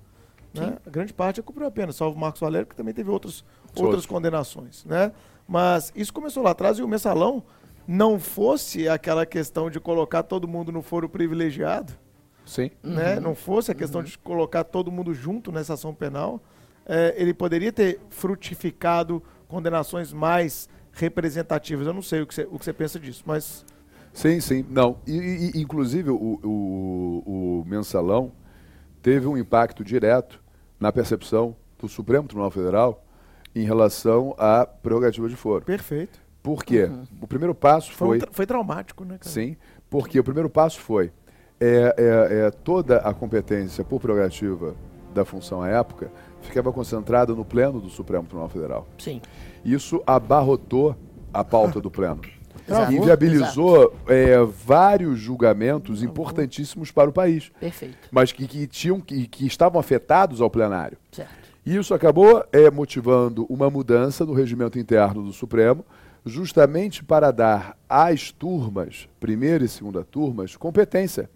Né? 0.53 0.77
A 0.85 0.89
grande 0.89 1.13
parte 1.13 1.37
já 1.37 1.43
cumpriu 1.43 1.67
a 1.67 1.71
pena, 1.71 1.91
salvo 1.91 2.15
o 2.15 2.21
Marcos 2.21 2.39
Valério, 2.39 2.65
que 2.65 2.75
também 2.75 2.93
teve 2.93 3.09
outros, 3.11 3.43
outras 3.75 4.05
condenações. 4.05 4.85
Né? 4.85 5.11
Mas 5.45 5.91
isso 5.93 6.13
começou 6.13 6.41
lá 6.41 6.51
atrás 6.51 6.79
e 6.79 6.83
o 6.83 6.87
mensalão 6.87 7.43
não 7.91 8.19
fosse 8.19 8.87
aquela 8.87 9.25
questão 9.25 9.67
de 9.67 9.79
colocar 9.79 10.21
todo 10.21 10.47
mundo 10.47 10.71
no 10.71 10.83
foro 10.83 11.09
privilegiado, 11.09 11.91
Sim. 12.45 12.69
né, 12.83 13.15
Uhum. 13.15 13.21
não 13.21 13.35
fosse 13.35 13.71
a 13.71 13.73
questão 13.73 14.03
de 14.03 14.15
colocar 14.19 14.63
todo 14.63 14.91
mundo 14.91 15.11
junto 15.11 15.51
nessa 15.51 15.73
ação 15.73 15.91
penal, 15.91 16.39
é, 16.85 17.15
ele 17.17 17.33
poderia 17.33 17.71
ter 17.73 17.99
frutificado 18.11 19.23
condenações 19.47 20.13
mais 20.13 20.69
representativas. 20.91 21.87
Eu 21.87 21.93
não 21.93 22.03
sei 22.03 22.21
o 22.21 22.27
que 22.27 22.35
você, 22.45 22.71
pensa 22.73 22.99
disso, 22.99 23.23
mas 23.25 23.65
Sim, 24.13 24.39
sim. 24.39 24.63
Não. 24.69 24.97
E- 25.07 25.51
e, 25.55 25.61
inclusive, 25.61 26.11
o, 26.11 26.39
o, 26.43 27.61
o 27.61 27.65
mensalão 27.67 28.31
teve 29.01 29.25
um 29.27 29.35
impacto 29.37 29.83
direto 29.83 30.39
na 30.79 30.91
percepção 30.91 31.55
do 31.79 31.87
Supremo 31.87 32.27
Tribunal 32.27 32.51
Federal 32.51 33.03
em 33.55 33.63
relação 33.65 34.35
à 34.37 34.63
prerrogativa 34.65 35.27
de 35.27 35.35
foro. 35.35 35.65
perfeito. 35.65 36.19
Por 36.41 36.63
quê? 36.63 36.85
Uhum. 36.85 37.03
O 37.21 37.27
primeiro 37.27 37.53
passo 37.53 37.91
Foi, 37.93 38.07
um 38.07 38.11
foi. 38.11 38.19
tra- 38.19 38.29
foi 38.31 38.45
traumático, 38.45 39.03
né, 39.03 39.17
cara? 39.19 39.29
Sim, 39.29 39.55
porque 39.89 40.19
o 40.19 40.23
primeiro 40.23 40.49
passo 40.49 40.79
foi 40.79 41.11
é, 41.59 41.95
é, 41.97 42.47
é, 42.47 42.51
toda 42.51 42.97
a 42.99 43.13
competência 43.13 43.83
por 43.83 43.99
prerrogativa 43.99 44.73
da 45.13 45.25
função 45.25 45.61
à 45.61 45.67
época 45.67 46.11
ficava 46.41 46.71
concentrada 46.71 47.33
no 47.35 47.43
pleno 47.43 47.81
do 47.81 47.89
Supremo 47.89 48.23
Tribunal 48.23 48.47
Federal. 48.49 48.87
Sim. 48.97 49.21
Isso 49.65 50.01
abarrotou 50.07 50.95
a 51.33 51.43
pauta 51.43 51.81
do 51.81 51.91
pleno. 51.91 52.21
Exato. 52.67 52.93
Inviabilizou 52.93 53.95
é, 54.07 54.37
vários 54.43 55.19
julgamentos 55.19 56.03
importantíssimos 56.03 56.91
para 56.91 57.09
o 57.09 57.11
país, 57.13 57.51
Perfeito. 57.59 57.97
mas 58.11 58.31
que, 58.31 58.47
que 58.47 58.67
tinham, 58.67 59.01
que, 59.01 59.27
que 59.27 59.45
estavam 59.47 59.79
afetados 59.79 60.39
ao 60.39 60.49
plenário. 60.51 60.97
Certo. 61.11 61.31
E 61.65 61.75
Isso 61.75 61.93
acabou 61.93 62.45
é, 62.51 62.69
motivando 62.71 63.45
uma 63.49 63.69
mudança 63.69 64.23
no 64.23 64.33
regimento 64.33 64.77
interno 64.79 65.23
do 65.23 65.33
Supremo, 65.33 65.83
justamente 66.29 67.03
para 67.03 67.31
dar 67.31 67.77
às 67.87 68.31
turmas, 68.31 69.09
primeira 69.19 69.63
e 69.63 69.67
segunda 69.67 70.03
turmas, 70.03 70.55
competência 70.55 71.29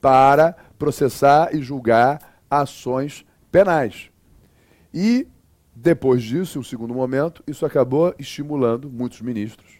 para 0.00 0.54
processar 0.78 1.54
e 1.54 1.60
julgar 1.60 2.40
ações 2.50 3.26
penais. 3.50 4.10
E, 4.94 5.26
depois 5.74 6.22
disso, 6.22 6.58
em 6.58 6.60
um 6.60 6.64
segundo 6.64 6.94
momento, 6.94 7.42
isso 7.46 7.66
acabou 7.66 8.14
estimulando 8.18 8.90
muitos 8.90 9.20
ministros. 9.20 9.78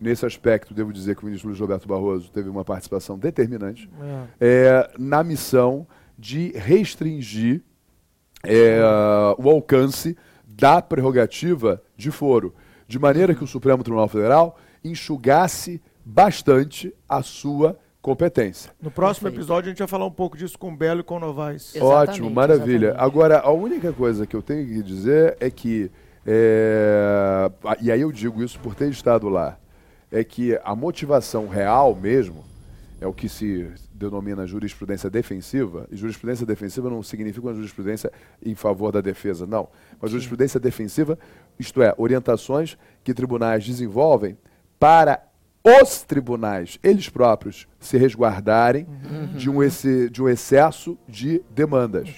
Nesse 0.00 0.26
aspecto, 0.26 0.74
devo 0.74 0.92
dizer 0.92 1.14
que 1.14 1.22
o 1.22 1.26
ministro 1.26 1.48
Luiz 1.48 1.60
Roberto 1.60 1.86
Barroso 1.86 2.30
teve 2.30 2.48
uma 2.48 2.64
participação 2.64 3.16
determinante 3.16 3.88
É. 4.00 4.26
é, 4.40 4.90
na 4.98 5.22
missão 5.22 5.86
de 6.18 6.50
restringir 6.56 7.62
é, 8.44 8.80
o 9.38 9.48
alcance 9.48 10.16
da 10.44 10.82
prerrogativa 10.82 11.80
de 11.96 12.10
foro, 12.10 12.54
de 12.92 12.98
maneira 12.98 13.34
que 13.34 13.42
o 13.42 13.46
Supremo 13.46 13.82
Tribunal 13.82 14.06
Federal 14.06 14.58
enxugasse 14.84 15.80
bastante 16.04 16.94
a 17.08 17.22
sua 17.22 17.78
competência. 18.02 18.70
No 18.82 18.90
próximo 18.90 19.22
Perfeito. 19.24 19.40
episódio 19.40 19.68
a 19.68 19.70
gente 19.70 19.78
vai 19.78 19.88
falar 19.88 20.04
um 20.04 20.10
pouco 20.10 20.36
disso 20.36 20.58
com 20.58 20.70
o 20.70 20.76
Belo 20.76 21.00
e 21.00 21.02
com 21.02 21.16
o 21.16 21.18
Novaes. 21.18 21.74
Exatamente, 21.74 22.10
Ótimo, 22.10 22.30
maravilha. 22.30 22.88
exatamente. 22.88 23.06
Agora, 23.06 23.40
a 23.40 23.50
única 23.50 23.94
coisa 23.94 24.26
que 24.26 24.36
eu 24.36 24.42
tenho 24.42 24.66
que 24.66 24.82
dizer 24.82 25.38
é 25.40 25.48
que, 25.48 25.90
é, 26.26 27.50
e 27.80 27.90
aí 27.90 28.02
eu 28.02 28.12
digo 28.12 28.44
isso 28.44 28.60
por 28.60 28.74
ter 28.74 28.90
estado 28.90 29.26
lá, 29.30 29.56
é 30.10 30.22
que 30.22 30.60
a 30.62 30.76
motivação 30.76 31.48
real 31.48 31.96
mesmo 31.96 32.44
é 33.00 33.06
o 33.06 33.12
que 33.14 33.26
se 33.26 33.70
denomina 34.02 34.46
jurisprudência 34.46 35.08
defensiva, 35.08 35.86
e 35.90 35.96
jurisprudência 35.96 36.44
defensiva 36.44 36.90
não 36.90 37.02
significa 37.02 37.46
uma 37.46 37.54
jurisprudência 37.54 38.12
em 38.44 38.54
favor 38.54 38.92
da 38.92 39.00
defesa, 39.00 39.46
não. 39.46 39.68
Uma 40.00 40.08
jurisprudência 40.08 40.58
defensiva, 40.58 41.18
isto 41.62 41.82
é, 41.82 41.94
orientações 41.96 42.76
que 43.02 43.14
tribunais 43.14 43.64
desenvolvem 43.64 44.36
para 44.78 45.22
os 45.64 46.02
tribunais, 46.02 46.78
eles 46.82 47.08
próprios, 47.08 47.68
se 47.78 47.96
resguardarem 47.96 48.84
de, 49.36 49.48
um 49.48 49.62
esse, 49.62 50.10
de 50.10 50.20
um 50.20 50.28
excesso 50.28 50.98
de 51.08 51.40
demandas. 51.50 52.08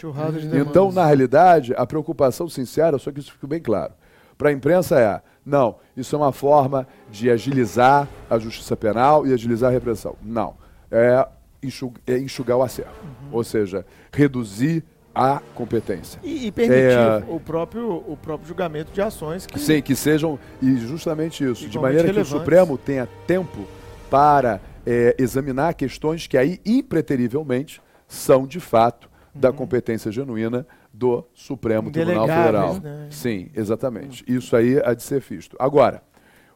De 0.49 0.57
Então, 0.57 0.73
demandas. 0.89 0.95
na 0.95 1.05
realidade, 1.07 1.75
a 1.77 1.87
preocupação 1.87 2.49
sincera, 2.49 2.99
só 2.99 3.13
que 3.13 3.21
isso 3.21 3.33
fique 3.33 3.47
bem 3.47 3.61
claro, 3.61 3.93
para 4.39 4.49
a 4.49 4.53
imprensa 4.53 4.99
é, 4.99 5.21
não, 5.45 5.77
isso 5.95 6.17
é 6.17 6.19
uma 6.19 6.33
forma 6.33 6.89
de 7.11 7.31
agilizar 7.31 8.09
a 8.31 8.39
justiça 8.39 8.75
penal 8.77 9.27
e 9.27 9.35
agilizar 9.35 9.69
a 9.69 9.73
repressão. 9.75 10.17
Não, 10.23 10.55
é, 10.91 11.29
enxu- 11.63 11.93
é 12.07 12.19
enxugar 12.19 12.57
o 12.57 12.63
acervo, 12.63 12.93
ou 13.31 13.45
seja, 13.45 13.85
reduzir 14.11 14.83
a 15.15 15.41
competência. 15.55 16.19
E, 16.25 16.47
e 16.47 16.53
permitir 16.53 16.81
É. 16.99 17.25
o, 17.29 17.39
próprio, 17.39 18.03
o 18.09 18.17
próprio 18.17 18.49
julgamento 18.49 18.93
de 18.93 19.01
ações 19.01 19.47
que 19.47 19.59
Sim, 19.59 19.81
que 19.81 19.95
sejam, 19.95 20.39
e 20.61 20.77
justamente 20.77 21.45
isso, 21.45 21.69
de 21.69 21.79
maneira 21.79 22.05
que 22.05 22.11
o 22.11 22.15
relevantes. 22.15 22.39
Supremo 22.39 22.77
tenha 22.77 23.09
tempo 23.27 23.67
para 24.11 24.61
é, 24.87 25.15
examinar 25.19 25.75
questões 25.75 26.27
que 26.27 26.37
aí, 26.37 26.61
impreterivelmente, 26.65 27.81
são 28.09 28.47
de 28.47 28.61
fato 28.61 29.09
da 29.35 29.53
competência 29.53 30.11
genuína 30.13 30.67
do 30.93 31.25
Supremo 31.35 31.91
Tribunal 31.91 32.27
Federal. 32.29 32.81
né? 32.81 33.09
Sim, 33.11 33.51
exatamente. 33.55 34.25
Isso 34.29 34.55
aí 34.55 34.81
há 34.85 34.95
de 34.95 35.03
ser 35.03 35.21
visto. 35.21 35.57
Agora, 35.59 36.03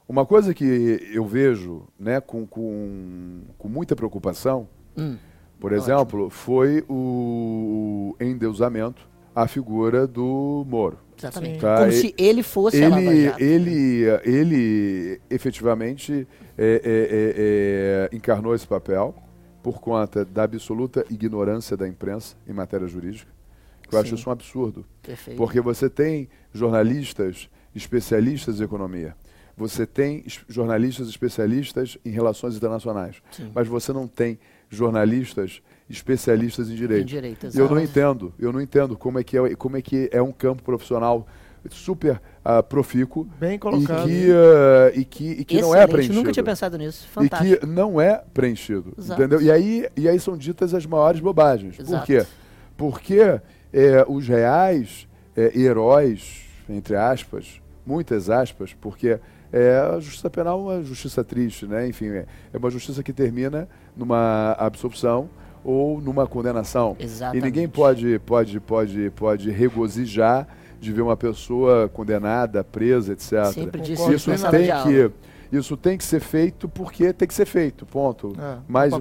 uma 0.08 0.24
coisa 0.24 0.54
que 0.54 0.64
eu 1.12 1.24
vejo 1.26 1.88
né, 1.98 2.20
com, 2.20 2.46
com, 2.46 3.40
com 3.58 3.68
muita 3.68 3.94
preocupação, 3.96 4.68
Hum. 4.96 5.16
Por 5.60 5.72
exemplo, 5.72 6.30
foi 6.30 6.84
o 6.88 8.14
endeusamento 8.20 9.08
à 9.34 9.46
figura 9.46 10.06
do 10.06 10.64
Moro. 10.68 10.98
Exatamente. 11.18 11.60
Tá, 11.60 11.78
Como 11.78 11.88
e- 11.90 11.92
se 11.92 12.14
ele 12.16 12.42
fosse 12.42 12.82
a 12.82 12.88
Lava 12.88 13.02
Ele, 13.02 13.24
Jato. 13.24 13.42
ele, 13.42 14.04
ele 14.24 15.20
efetivamente 15.28 16.26
é, 16.56 16.64
é, 16.64 16.70
é, 16.84 18.08
é, 18.12 18.16
encarnou 18.16 18.54
esse 18.54 18.66
papel 18.66 19.14
por 19.62 19.80
conta 19.80 20.24
da 20.24 20.44
absoluta 20.44 21.04
ignorância 21.10 21.76
da 21.76 21.88
imprensa 21.88 22.36
em 22.46 22.52
matéria 22.52 22.86
jurídica. 22.86 23.30
que 23.88 23.94
Eu 23.94 23.98
acho 24.00 24.10
Sim. 24.10 24.14
isso 24.14 24.28
um 24.28 24.32
absurdo. 24.32 24.84
Perfeito. 25.02 25.36
Porque 25.36 25.60
você 25.60 25.90
tem 25.90 26.28
jornalistas 26.52 27.48
especialistas 27.74 28.60
em 28.60 28.64
economia, 28.64 29.16
você 29.56 29.86
tem 29.86 30.24
jornalistas 30.48 31.08
especialistas 31.08 31.98
em 32.04 32.10
relações 32.10 32.54
internacionais, 32.56 33.16
Sim. 33.32 33.50
mas 33.54 33.66
você 33.66 33.92
não 33.92 34.06
tem 34.06 34.38
jornalistas 34.68 35.62
especialistas 35.88 36.70
em 36.70 36.74
direito. 36.74 37.02
Em 37.02 37.06
direito, 37.06 37.46
Eu 37.54 37.68
não 37.68 37.80
entendo, 37.80 38.32
eu 38.38 38.52
não 38.52 38.60
entendo 38.60 38.96
como 38.96 39.18
é 39.18 39.24
que 39.24 39.38
é, 39.38 39.54
como 39.54 39.76
é, 39.76 39.82
que 39.82 40.08
é 40.12 40.20
um 40.20 40.32
campo 40.32 40.62
profissional 40.62 41.26
super 41.70 42.20
ah, 42.44 42.62
profícuo 42.62 43.24
bem 43.38 43.54
e 43.54 43.58
colocado. 43.58 44.06
que, 44.06 44.30
ah, 44.30 44.92
e 44.94 45.04
que, 45.04 45.30
e 45.32 45.44
que 45.44 45.60
não 45.60 45.74
é 45.74 45.86
preenchido. 45.86 46.14
Nunca 46.14 46.32
tinha 46.32 46.44
pensado 46.44 46.78
nisso. 46.78 47.06
E 47.06 47.08
Fantástico. 47.08 47.60
que 47.60 47.66
não 47.66 48.00
é 48.00 48.22
preenchido, 48.32 48.92
Exato. 48.96 49.20
entendeu? 49.20 49.42
E 49.42 49.50
aí, 49.50 49.88
e 49.96 50.08
aí 50.08 50.20
são 50.20 50.36
ditas 50.36 50.74
as 50.74 50.86
maiores 50.86 51.20
bobagens. 51.20 51.76
Por 51.76 51.82
Exato. 51.82 52.06
quê? 52.06 52.26
Porque 52.76 53.40
é, 53.72 54.04
os 54.06 54.28
reais 54.28 55.08
é, 55.36 55.58
heróis, 55.58 56.44
entre 56.68 56.96
aspas, 56.96 57.60
muitas 57.84 58.30
aspas, 58.30 58.74
porque 58.74 59.18
é, 59.52 59.92
a 59.94 60.00
justiça 60.00 60.28
penal 60.28 60.58
é 60.70 60.76
uma 60.76 60.84
justiça 60.84 61.24
triste, 61.24 61.66
né? 61.66 61.88
Enfim, 61.88 62.08
é, 62.08 62.26
é 62.52 62.58
uma 62.58 62.70
justiça 62.70 63.02
que 63.02 63.12
termina 63.12 63.68
numa 63.96 64.52
absolução 64.58 65.28
ou 65.64 66.00
numa 66.00 66.26
condenação. 66.26 66.96
Exatamente. 66.98 67.42
E 67.42 67.46
ninguém 67.46 67.68
pode, 67.68 68.18
pode, 68.20 68.60
pode, 68.60 69.10
pode 69.10 69.50
regozijar 69.50 70.46
de 70.80 70.92
ver 70.92 71.02
uma 71.02 71.16
pessoa 71.16 71.88
condenada, 71.88 72.62
presa, 72.62 73.12
etc. 73.12 73.46
Sempre 73.52 73.80
disse 73.80 74.12
isso 74.12 74.30
tem 74.50 74.68
que 74.84 75.10
isso 75.50 75.78
tem 75.78 75.96
que 75.96 76.04
ser 76.04 76.20
feito 76.20 76.68
porque 76.68 77.10
tem 77.12 77.26
que 77.26 77.32
ser 77.32 77.46
feito, 77.46 77.86
ponto. 77.86 78.34
É, 78.38 78.58
mas, 78.68 78.92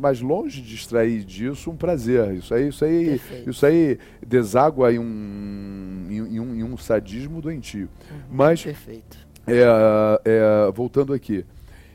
mas 0.00 0.20
longe 0.20 0.62
de 0.62 0.74
extrair 0.74 1.24
disso 1.24 1.68
um 1.68 1.76
prazer. 1.76 2.32
Isso 2.34 2.54
aí, 2.54 2.68
isso 2.68 2.84
aí, 2.84 3.06
Perfeito. 3.06 3.50
isso 3.50 3.66
aí 3.66 3.98
deságua 4.24 4.92
em 4.92 5.00
um, 5.00 6.06
em, 6.08 6.14
em 6.14 6.40
um, 6.40 6.54
em 6.54 6.62
um 6.62 6.76
sadismo 6.76 7.42
doentio. 7.42 7.88
Uhum. 8.08 8.18
Mas 8.30 8.62
Perfeito. 8.62 9.25
É, 9.46 10.20
é, 10.24 10.70
voltando 10.72 11.12
aqui. 11.12 11.44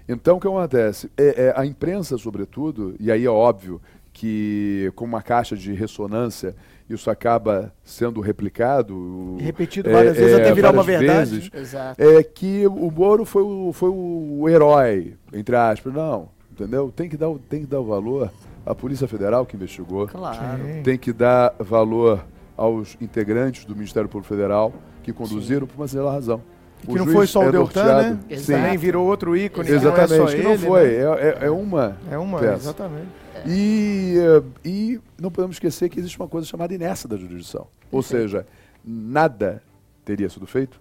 Então, 0.07 0.38
o 0.38 0.40
que 0.40 0.48
acontece? 0.48 1.10
É, 1.18 1.45
é, 1.48 1.53
a 1.56 1.65
imprensa, 1.65 2.18
sobretudo, 2.18 2.95
e 2.99 3.11
aí 3.11 3.26
é 3.26 3.30
óbvio 3.30 3.82
que 4.14 4.91
com 4.95 5.06
uma 5.06 5.22
caixa 5.22 5.56
de 5.56 5.73
ressonância 5.73 6.56
isso 6.90 7.10
acaba 7.10 7.73
sendo 7.86 8.19
replicado. 8.19 9.38
Repetido 9.40 9.90
várias 9.90 10.18
vezes 10.18 10.36
até 10.36 10.53
virar 10.53 10.72
uma 10.73 10.84
verdade. 10.84 11.36
vezes, 11.40 11.49
Exato. 11.53 12.02
é 12.02 12.22
que 12.22 12.68
o 12.68 12.91
Moro 12.91 13.23
foi 13.23 13.41
o, 13.44 13.72
foi 13.72 13.90
o 13.90 14.49
herói, 14.49 15.14
entre 15.32 15.56
aspas. 15.56 15.94
Não, 15.94 16.28
entendeu? 16.52 16.91
Tem 16.94 17.07
que 17.07 17.15
dar, 17.15 17.30
o- 17.30 17.40
tem 17.40 17.61
que 17.61 17.68
dar 17.68 17.80
o 17.80 17.86
valor 17.86 18.30
à 18.65 18.76
Polícia 18.76 19.07
Federal 19.07 19.45
que 19.45 19.56
investigou. 19.56 20.06
Claro. 20.07 20.61
Sim. 20.65 20.84
Tem 20.84 20.98
que 20.98 21.14
dar 21.14 21.56
valor 21.60 22.26
aos 22.57 22.98
integrantes 22.99 23.64
do 23.64 23.73
Ministério 23.73 24.10
Público 24.10 24.28
Federal 24.28 24.73
que 25.02 25.14
conduziram 25.14 25.65
por 25.65 25.78
uma 25.78 25.88
singular 25.88 26.14
razão. 26.15 26.41
Que 26.86 26.95
não 26.95 27.08
foi 27.08 27.28
só 27.28 27.40
o 27.40 27.44
é 27.44 27.52
Deltan, 27.52 27.84
norteado- 27.84 28.02
né? 28.16 28.20
Exato. 28.30 28.45
Sim, 28.45 28.53
Também 28.53 28.78
virou 28.78 29.08
outro 29.08 29.36
ícone. 29.38 29.68
que 29.68 29.74
exatamente, 29.74 30.10
não 30.10 30.16
é 30.16 30.30
só 30.30 30.36
que 30.36 30.41
não 30.44 30.52
ele, 30.53 30.66
foi. 30.68 30.84
né? 30.84 30.95
É, 30.95 31.02
é- 31.44 31.45
é 31.45 31.49
uma 31.52 31.98
É 32.10 32.18
uma, 32.18 32.40
peça. 32.40 32.53
exatamente. 32.56 33.08
E, 33.48 34.16
eh, 34.18 34.44
e 34.64 34.99
não 35.20 35.32
podemos 35.32 35.56
esquecer 35.56 35.90
que 35.90 35.99
existe 35.99 36.18
uma 36.20 36.28
coisa 36.28 36.45
chamada 36.48 36.74
inércia 36.74 37.08
da 37.10 37.18
jurisdição. 37.18 37.68
Ou 37.91 38.02
seja, 38.03 38.45
nada 38.84 39.62
teria 40.06 40.30
sido 40.30 40.45
feito 40.45 40.80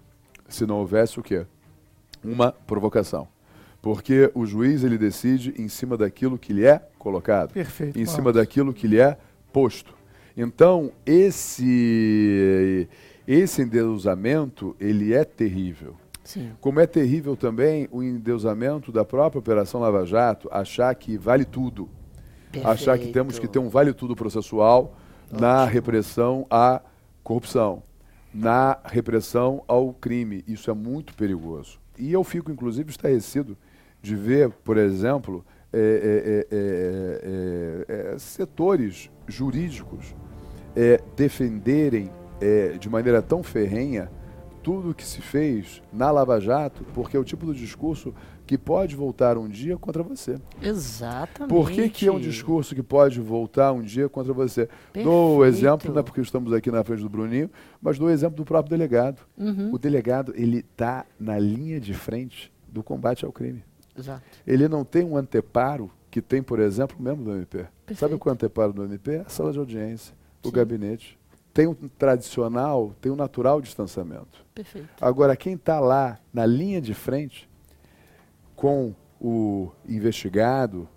se 0.49 0.65
não 0.65 0.77
houvesse 0.77 1.19
o 1.19 1.23
quê? 1.23 1.45
Uma 2.23 2.51
provocação. 2.51 3.27
Porque 3.81 4.29
o 4.35 4.45
juiz 4.45 4.83
ele 4.83 4.97
decide 4.97 5.55
em 5.57 5.67
cima 5.67 5.97
daquilo 5.97 6.37
que 6.37 6.53
lhe 6.53 6.65
é 6.65 6.81
colocado, 6.99 7.51
Perfeito. 7.53 7.97
em 7.97 8.01
Marcos. 8.01 8.15
cima 8.15 8.31
daquilo 8.33 8.73
que 8.73 8.87
lhe 8.87 8.99
é 8.99 9.17
posto. 9.51 9.93
Então, 10.37 10.91
esse 11.05 12.87
esse 13.33 13.61
endeusamento, 13.61 14.75
ele 14.77 15.13
é 15.13 15.23
terrível. 15.23 15.95
Sim. 16.21 16.51
Como 16.59 16.81
é 16.81 16.85
terrível 16.85 17.37
também 17.37 17.87
o 17.89 18.03
endeusamento 18.03 18.91
da 18.91 19.05
própria 19.05 19.39
Operação 19.39 19.79
Lava 19.79 20.05
Jato, 20.05 20.49
achar 20.51 20.93
que 20.95 21.17
vale 21.17 21.45
tudo. 21.45 21.87
Achar 22.61 22.99
que 22.99 23.07
temos 23.07 23.39
que 23.39 23.47
ter 23.47 23.59
um 23.59 23.69
vale 23.69 23.93
tudo 23.93 24.17
processual 24.17 24.97
na 25.31 25.63
repressão 25.63 26.45
à 26.49 26.81
corrupção, 27.23 27.81
na 28.33 28.77
repressão 28.83 29.63
ao 29.65 29.93
crime. 29.93 30.43
Isso 30.45 30.69
é 30.69 30.73
muito 30.73 31.13
perigoso. 31.13 31.79
E 31.97 32.11
eu 32.11 32.25
fico, 32.25 32.51
inclusive, 32.51 32.89
estarrecido 32.89 33.57
de 34.01 34.13
ver, 34.13 34.49
por 34.49 34.75
exemplo, 34.75 35.45
é, 35.71 35.79
é, 35.79 36.57
é, 36.57 37.87
é, 37.87 38.13
é, 38.13 38.19
setores 38.19 39.09
jurídicos 39.25 40.13
é, 40.75 40.99
defenderem 41.15 42.11
é, 42.41 42.77
de 42.77 42.89
maneira 42.89 43.21
tão 43.21 43.43
ferrenha 43.43 44.09
tudo 44.63 44.91
o 44.91 44.93
que 44.93 45.05
se 45.05 45.21
fez 45.21 45.81
na 45.91 46.11
Lava 46.11 46.39
Jato, 46.39 46.83
porque 46.93 47.17
é 47.17 47.19
o 47.19 47.23
tipo 47.23 47.51
de 47.51 47.59
discurso 47.59 48.13
que 48.45 48.57
pode 48.57 48.95
voltar 48.95 49.37
um 49.37 49.47
dia 49.47 49.77
contra 49.77 50.03
você. 50.03 50.37
Exatamente. 50.61 51.49
Por 51.49 51.71
que, 51.71 51.89
que 51.89 52.07
é 52.07 52.11
um 52.11 52.19
discurso 52.19 52.75
que 52.75 52.83
pode 52.83 53.19
voltar 53.19 53.71
um 53.71 53.81
dia 53.81 54.09
contra 54.09 54.33
você? 54.33 54.67
Dou 54.93 55.37
o 55.37 55.39
Perfeito. 55.39 55.57
exemplo, 55.57 55.93
não 55.93 55.99
é 56.01 56.03
porque 56.03 56.21
estamos 56.21 56.51
aqui 56.53 56.69
na 56.69 56.83
frente 56.83 57.01
do 57.01 57.09
Bruninho, 57.09 57.49
mas 57.81 57.97
dou 57.97 58.07
o 58.07 58.11
exemplo 58.11 58.35
do 58.35 58.45
próprio 58.45 58.69
delegado. 58.69 59.21
Uhum. 59.37 59.73
O 59.73 59.79
delegado, 59.79 60.33
ele 60.35 60.59
está 60.59 61.05
na 61.19 61.39
linha 61.39 61.79
de 61.79 61.93
frente 61.93 62.51
do 62.67 62.83
combate 62.83 63.25
ao 63.25 63.31
crime. 63.31 63.63
Exato. 63.97 64.21
Ele 64.45 64.67
não 64.67 64.83
tem 64.83 65.03
um 65.03 65.17
anteparo 65.17 65.89
que 66.09 66.21
tem, 66.21 66.43
por 66.43 66.59
exemplo, 66.59 66.97
o 66.99 67.01
membro 67.01 67.23
do 67.23 67.31
MP. 67.31 67.59
Sabe 67.59 67.69
Perfeito. 67.85 68.19
qual 68.19 68.31
é 68.31 68.33
o 68.33 68.35
anteparo 68.35 68.73
do 68.73 68.83
MP? 68.83 69.17
A 69.25 69.29
sala 69.29 69.51
de 69.51 69.59
audiência, 69.59 70.13
o 70.43 70.49
Sim. 70.49 70.53
gabinete. 70.53 71.20
Tem 71.53 71.67
um 71.67 71.73
tradicional, 71.73 72.95
tem 73.01 73.11
um 73.11 73.15
natural 73.15 73.61
distanciamento. 73.61 74.45
Perfeito. 74.55 74.89
Agora, 74.99 75.35
quem 75.35 75.53
está 75.53 75.79
lá 75.79 76.19
na 76.33 76.45
linha 76.45 76.81
de 76.81 76.93
frente 76.93 77.49
com 78.55 78.95
o 79.19 79.71
investigado 79.87 80.87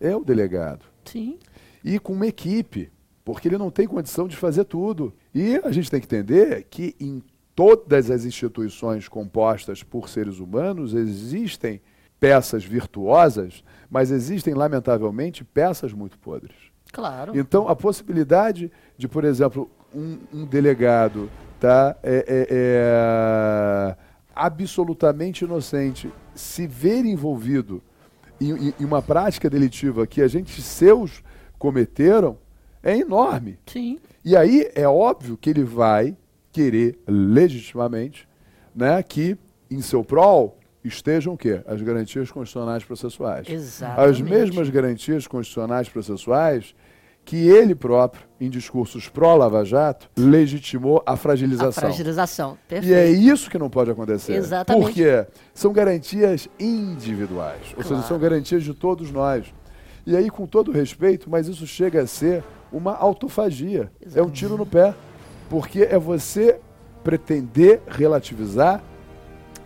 é 0.00 0.14
o 0.14 0.24
delegado. 0.24 0.84
Sim. 1.04 1.38
E 1.84 1.98
com 1.98 2.12
uma 2.12 2.26
equipe, 2.26 2.90
porque 3.24 3.48
ele 3.48 3.58
não 3.58 3.70
tem 3.70 3.86
condição 3.86 4.28
de 4.28 4.36
fazer 4.36 4.64
tudo. 4.64 5.12
E 5.34 5.56
a 5.64 5.70
gente 5.70 5.90
tem 5.90 6.00
que 6.00 6.06
entender 6.06 6.66
que 6.70 6.94
em 7.00 7.22
todas 7.54 8.10
as 8.10 8.24
instituições 8.24 9.08
compostas 9.08 9.82
por 9.82 10.08
seres 10.08 10.38
humanos 10.38 10.94
existem 10.94 11.80
peças 12.18 12.64
virtuosas, 12.64 13.64
mas 13.90 14.10
existem, 14.10 14.54
lamentavelmente, 14.54 15.42
peças 15.42 15.92
muito 15.92 16.18
podres. 16.18 16.56
Claro. 16.92 17.38
Então, 17.38 17.68
a 17.68 17.74
possibilidade 17.74 18.70
de, 18.96 19.08
por 19.08 19.24
exemplo, 19.24 19.70
um, 19.94 20.18
um 20.32 20.44
delegado 20.44 21.30
tá, 21.58 21.96
é, 22.02 22.24
é, 22.26 22.46
é, 22.50 23.96
absolutamente 24.34 25.44
inocente 25.44 26.10
se 26.34 26.66
ver 26.66 27.04
envolvido 27.04 27.82
em, 28.40 28.68
em- 28.68 28.84
uma 28.84 29.02
prática 29.02 29.50
delitiva 29.50 30.06
que 30.06 30.22
a 30.22 30.28
gente 30.28 30.62
seus 30.62 31.22
cometeram 31.58 32.38
é 32.82 32.96
enorme. 32.96 33.58
Sim. 33.66 33.98
E 34.24 34.36
aí 34.36 34.70
é 34.74 34.88
óbvio 34.88 35.36
que 35.36 35.50
ele 35.50 35.64
vai 35.64 36.16
querer 36.52 36.98
legitimamente 37.06 38.26
né, 38.74 39.02
que 39.02 39.36
em 39.70 39.82
seu 39.82 40.02
prol 40.02 40.58
estejam 40.82 41.34
o 41.34 41.36
quê? 41.36 41.60
As 41.66 41.82
garantias 41.82 42.30
constitucionais 42.30 42.82
processuais 42.84 43.46
Exatamente. 43.48 44.10
as 44.10 44.20
mesmas 44.20 44.70
garantias 44.70 45.26
constitucionais 45.26 45.88
processuais 45.88 46.74
que 47.24 47.48
ele 47.48 47.74
próprio, 47.74 48.22
em 48.40 48.48
discursos 48.50 49.08
pró-Lava 49.08 49.64
Jato, 49.64 50.08
legitimou 50.16 51.02
a 51.06 51.12
A 51.12 51.16
fragilização. 51.16 51.82
fragilização. 51.82 52.58
Perfeito. 52.66 52.90
E 52.90 52.94
é 52.94 53.08
isso 53.10 53.48
que 53.50 53.58
não 53.58 53.70
pode 53.70 53.90
acontecer. 53.90 54.34
Exatamente. 54.34 54.82
Porque 54.84 55.26
são 55.54 55.72
garantias 55.72 56.48
individuais, 56.58 57.60
ou 57.76 57.82
seja, 57.82 57.94
Claro. 57.94 58.08
são 58.08 58.18
garantias 58.18 58.64
de 58.64 58.74
todos 58.74 59.10
nós. 59.12 59.46
E 60.06 60.16
aí, 60.16 60.30
com 60.30 60.46
todo 60.46 60.72
respeito, 60.72 61.28
mas 61.30 61.46
isso 61.46 61.66
chega 61.66 62.02
a 62.02 62.06
ser 62.06 62.42
uma 62.72 62.94
autofagia. 62.96 63.92
É 64.14 64.22
um 64.22 64.30
tiro 64.30 64.56
no 64.56 64.64
pé. 64.66 64.94
Porque 65.48 65.82
é 65.82 65.98
você 65.98 66.58
pretender 67.04 67.82
relativizar 67.88 68.82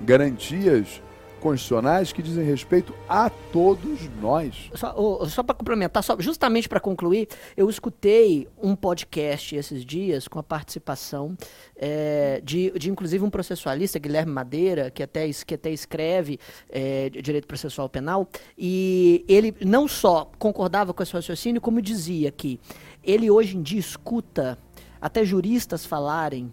garantias 0.01 1.01
constitucionais 1.45 2.11
que 2.11 2.23
dizem 2.23 2.43
respeito 2.43 2.95
a 3.07 3.29
todos 3.29 4.09
nós. 4.19 4.71
Só, 4.75 4.95
ô, 4.97 5.27
só 5.27 5.43
para 5.43 5.55
complementar, 5.55 6.03
só, 6.03 6.17
justamente 6.19 6.67
para 6.67 6.81
concluir, 6.81 7.29
eu 7.55 7.69
escutei 7.69 8.49
um 8.63 8.75
podcast 8.75 9.55
esses 9.55 9.85
dias 9.85 10.27
com 10.27 10.39
a 10.39 10.43
participação 10.43 11.37
é, 11.77 12.41
de, 12.43 12.71
de, 12.79 12.91
inclusive, 12.91 13.23
um 13.23 13.29
processualista, 13.29 13.99
Guilherme 13.99 14.33
Madeira, 14.33 14.91
que 14.91 15.03
até, 15.03 15.29
que 15.47 15.55
até 15.55 15.71
escreve 15.71 16.41
é, 16.71 17.11
direito 17.11 17.47
processual 17.47 17.91
penal, 17.91 18.27
e 18.57 19.23
ele 19.29 19.55
não 19.61 19.87
só 19.87 20.31
concordava 20.39 20.95
com 20.95 21.03
esse 21.03 21.13
raciocínio, 21.13 21.61
como 21.61 21.83
dizia 21.83 22.33
que 22.33 22.59
ele 23.03 23.31
hoje 23.31 23.55
em 23.55 23.61
dia 23.63 23.79
escuta 23.79 24.57
até 24.99 25.23
juristas 25.27 25.85
falarem 25.85 26.51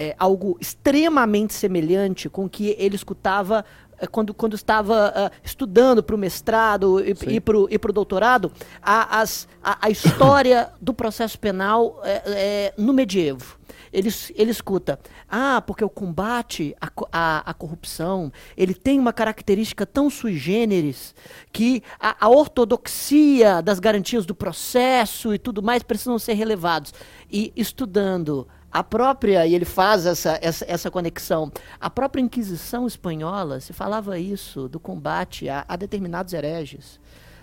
é, 0.00 0.16
algo 0.18 0.56
extremamente 0.58 1.52
semelhante 1.52 2.26
com 2.30 2.46
o 2.46 2.48
que 2.48 2.74
ele 2.78 2.96
escutava 2.96 3.66
quando, 4.06 4.32
quando 4.34 4.54
estava 4.54 5.12
ah, 5.14 5.30
estudando 5.42 6.02
para 6.02 6.14
o 6.14 6.18
mestrado 6.18 7.00
e, 7.00 7.14
Sim. 7.14 7.40
e 7.70 7.78
para 7.78 7.90
o 7.90 7.92
doutorado, 7.92 8.52
a, 8.82 9.20
as- 9.20 9.48
a, 9.62 9.86
a 9.86 9.90
história 9.90 10.70
do 10.80 10.92
processo 10.94 11.38
penal 11.38 12.00
é, 12.04 12.22
é, 12.26 12.74
no 12.76 12.92
medievo. 12.92 13.58
Ele, 13.92 14.08
ele 14.36 14.50
escuta, 14.52 15.00
ah, 15.28 15.60
porque 15.66 15.84
o 15.84 15.88
combate 15.88 16.76
à, 16.80 16.88
à, 17.12 17.50
à 17.50 17.54
corrupção, 17.54 18.32
ele 18.56 18.72
tem 18.72 19.00
uma 19.00 19.12
característica 19.12 19.84
tão 19.84 20.08
sui 20.08 20.36
generis 20.36 21.12
que 21.52 21.82
a, 21.98 22.24
a 22.24 22.28
ortodoxia 22.28 23.60
das 23.60 23.80
garantias 23.80 24.24
do 24.24 24.34
processo 24.34 25.34
e 25.34 25.38
tudo 25.38 25.60
mais 25.62 25.82
precisam 25.82 26.18
ser 26.20 26.34
relevados. 26.34 26.94
E 27.30 27.52
estudando 27.56 28.46
a 28.72 28.84
própria, 28.84 29.46
e 29.46 29.54
ele 29.54 29.64
faz 29.64 30.06
essa, 30.06 30.38
essa, 30.40 30.64
essa 30.68 30.90
conexão, 30.90 31.50
a 31.80 31.90
própria 31.90 32.22
Inquisição 32.22 32.86
espanhola 32.86 33.60
se 33.60 33.72
falava 33.72 34.18
isso, 34.18 34.68
do 34.68 34.78
combate 34.78 35.48
a, 35.48 35.64
a 35.66 35.76
determinados 35.76 36.32
hereges, 36.32 37.00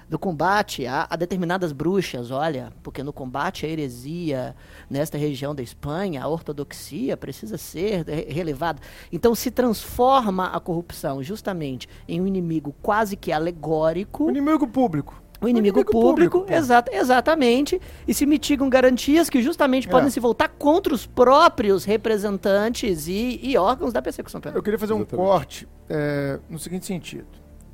do 0.09 0.17
combate 0.17 0.87
a, 0.87 1.05
a 1.09 1.17
determinadas 1.17 1.73
bruxas, 1.73 2.31
olha, 2.31 2.71
porque 2.81 3.03
no 3.03 3.11
combate 3.11 3.65
à 3.65 3.69
heresia 3.69 4.55
nesta 4.89 5.17
região 5.17 5.53
da 5.53 5.61
Espanha, 5.61 6.23
a 6.23 6.27
ortodoxia 6.29 7.17
precisa 7.17 7.57
ser 7.57 8.05
re- 8.07 8.27
relevada. 8.29 8.81
Então 9.11 9.35
se 9.35 9.51
transforma 9.51 10.47
a 10.47 10.61
corrupção 10.61 11.21
justamente 11.21 11.89
em 12.07 12.21
um 12.21 12.27
inimigo 12.27 12.73
quase 12.81 13.17
que 13.17 13.33
alegórico. 13.33 14.23
O 14.23 14.29
inimigo 14.29 14.65
público. 14.65 15.21
O 15.39 15.47
inimigo, 15.47 15.77
inimigo 15.79 15.91
público, 15.91 16.39
público, 16.39 16.53
exata- 16.53 16.91
exatamente, 16.93 17.79
e 18.07 18.13
se 18.13 18.25
mitigam 18.25 18.69
garantias 18.69 19.29
que 19.29 19.41
justamente 19.41 19.87
É. 19.87 19.91
podem 19.91 20.09
se 20.09 20.19
voltar 20.19 20.49
contra 20.49 20.93
os 20.93 21.05
próprios 21.05 21.83
representantes 21.85 23.07
e, 23.07 23.39
e 23.43 23.57
órgãos 23.57 23.93
da 23.93 24.01
persecução 24.01 24.41
penal. 24.41 24.57
Eu 24.57 24.63
queria 24.63 24.79
fazer 24.79 24.93
um 24.93 24.97
Exatamente. 24.97 25.27
corte 25.27 25.67
é, 25.89 26.39
no 26.49 26.57
seguinte 26.57 26.85
sentido. 26.85 27.27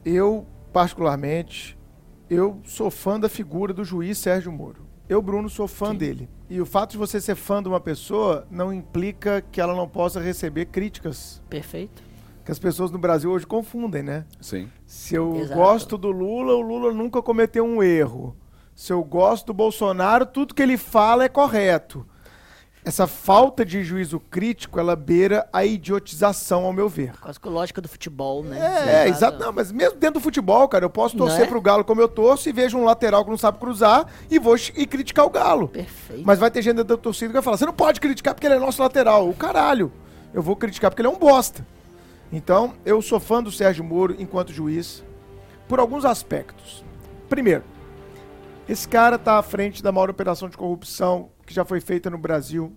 Eu, 0.06 0.46
particularmente, 0.74 1.78
eu 2.30 2.60
sou 2.66 2.92
fã 2.92 3.20
da 3.20 3.30
figura 3.30 3.74
do 3.74 3.84
juiz 3.84 4.18
Sérgio 4.18 4.52
Moro. 4.52 4.86
Eu, 5.10 5.22
Bruno, 5.22 5.50
sou 5.50 5.68
fã 5.68 5.92
Sim. 5.92 5.98
dele. 5.98 6.30
E 6.50 6.62
o 6.62 6.66
fato 6.66 6.92
de 6.92 6.98
você 6.98 7.20
ser 7.20 7.36
fã 7.36 7.62
de 7.62 7.68
uma 7.68 7.80
pessoa 7.80 8.48
não 8.50 8.72
implica 8.74 9.44
que 9.52 9.60
ela 9.60 9.76
não 9.76 9.88
possa 9.88 10.20
receber 10.20 10.66
críticas. 10.66 11.42
Perfeito. 11.50 12.02
Que 12.44 12.52
as 12.52 12.60
pessoas 12.60 12.92
no 12.92 12.98
Brasil 12.98 13.32
hoje 13.32 13.48
confundem, 13.48 14.04
né? 14.04 14.26
Sim. 14.42 14.70
Se 14.86 15.16
eu 15.16 15.36
Exato. 15.38 15.60
gosto 15.60 15.98
do 15.98 16.12
Lula, 16.12 16.54
o 16.56 16.62
Lula 16.62 16.92
nunca 16.92 17.22
cometeu 17.22 17.64
um 17.64 17.82
erro. 17.82 18.36
Se 18.76 18.92
eu 18.92 19.04
gosto 19.04 19.48
do 19.48 19.54
Bolsonaro, 19.54 20.26
tudo 20.26 20.54
que 20.54 20.62
ele 20.62 20.78
fala 20.78 21.24
é 21.24 21.30
correto. 21.30 22.06
Essa 22.86 23.08
falta 23.08 23.64
de 23.64 23.82
juízo 23.82 24.20
crítico, 24.20 24.78
ela 24.78 24.94
beira 24.94 25.48
a 25.54 25.64
idiotização, 25.64 26.66
ao 26.66 26.74
meu 26.74 26.90
ver. 26.90 27.14
Quase 27.22 27.40
que 27.40 27.48
a 27.48 27.52
lógica 27.52 27.80
do 27.80 27.88
futebol, 27.88 28.44
né? 28.44 28.60
É, 28.60 29.06
é, 29.06 29.08
exato. 29.08 29.40
Não, 29.40 29.54
mas 29.54 29.72
mesmo 29.72 29.98
dentro 29.98 30.16
do 30.16 30.20
futebol, 30.20 30.68
cara, 30.68 30.84
eu 30.84 30.90
posso 30.90 31.16
torcer 31.16 31.44
é? 31.44 31.46
pro 31.46 31.62
Galo 31.62 31.86
como 31.86 32.02
eu 32.02 32.10
torço 32.10 32.50
e 32.50 32.52
vejo 32.52 32.78
um 32.78 32.84
lateral 32.84 33.24
que 33.24 33.30
não 33.30 33.38
sabe 33.38 33.58
cruzar 33.58 34.06
e 34.30 34.38
vou 34.38 34.58
e 34.76 34.86
criticar 34.86 35.26
o 35.26 35.30
Galo. 35.30 35.70
Perfeito. 35.70 36.24
Mas 36.26 36.40
vai 36.40 36.52
ter 36.52 36.62
gente 36.62 36.84
da 36.84 36.98
torcida 36.98 37.28
que 37.28 37.34
vai 37.34 37.42
falar: 37.42 37.56
você 37.56 37.66
não 37.66 37.74
pode 37.74 38.02
criticar 38.02 38.34
porque 38.34 38.48
ele 38.48 38.56
é 38.56 38.60
nosso 38.60 38.82
lateral. 38.82 39.30
O 39.30 39.34
caralho. 39.34 39.90
Eu 40.34 40.42
vou 40.42 40.56
criticar 40.58 40.92
porque 40.92 41.02
ele 41.02 41.08
é 41.08 41.12
um 41.12 41.18
bosta. 41.20 41.66
Então, 42.36 42.74
eu 42.84 43.00
sou 43.00 43.20
fã 43.20 43.44
do 43.44 43.52
Sérgio 43.52 43.84
Moro 43.84 44.16
enquanto 44.18 44.52
juiz 44.52 45.04
por 45.68 45.80
alguns 45.80 46.04
aspectos. 46.04 46.84
Primeiro, 47.30 47.64
esse 48.68 48.88
cara 48.88 49.20
tá 49.20 49.38
à 49.38 49.44
frente 49.44 49.84
da 49.84 49.92
maior 49.92 50.10
operação 50.10 50.50
de 50.50 50.58
corrupção 50.58 51.30
que 51.46 51.54
já 51.54 51.64
foi 51.64 51.80
feita 51.80 52.10
no 52.10 52.18
Brasil. 52.18 52.76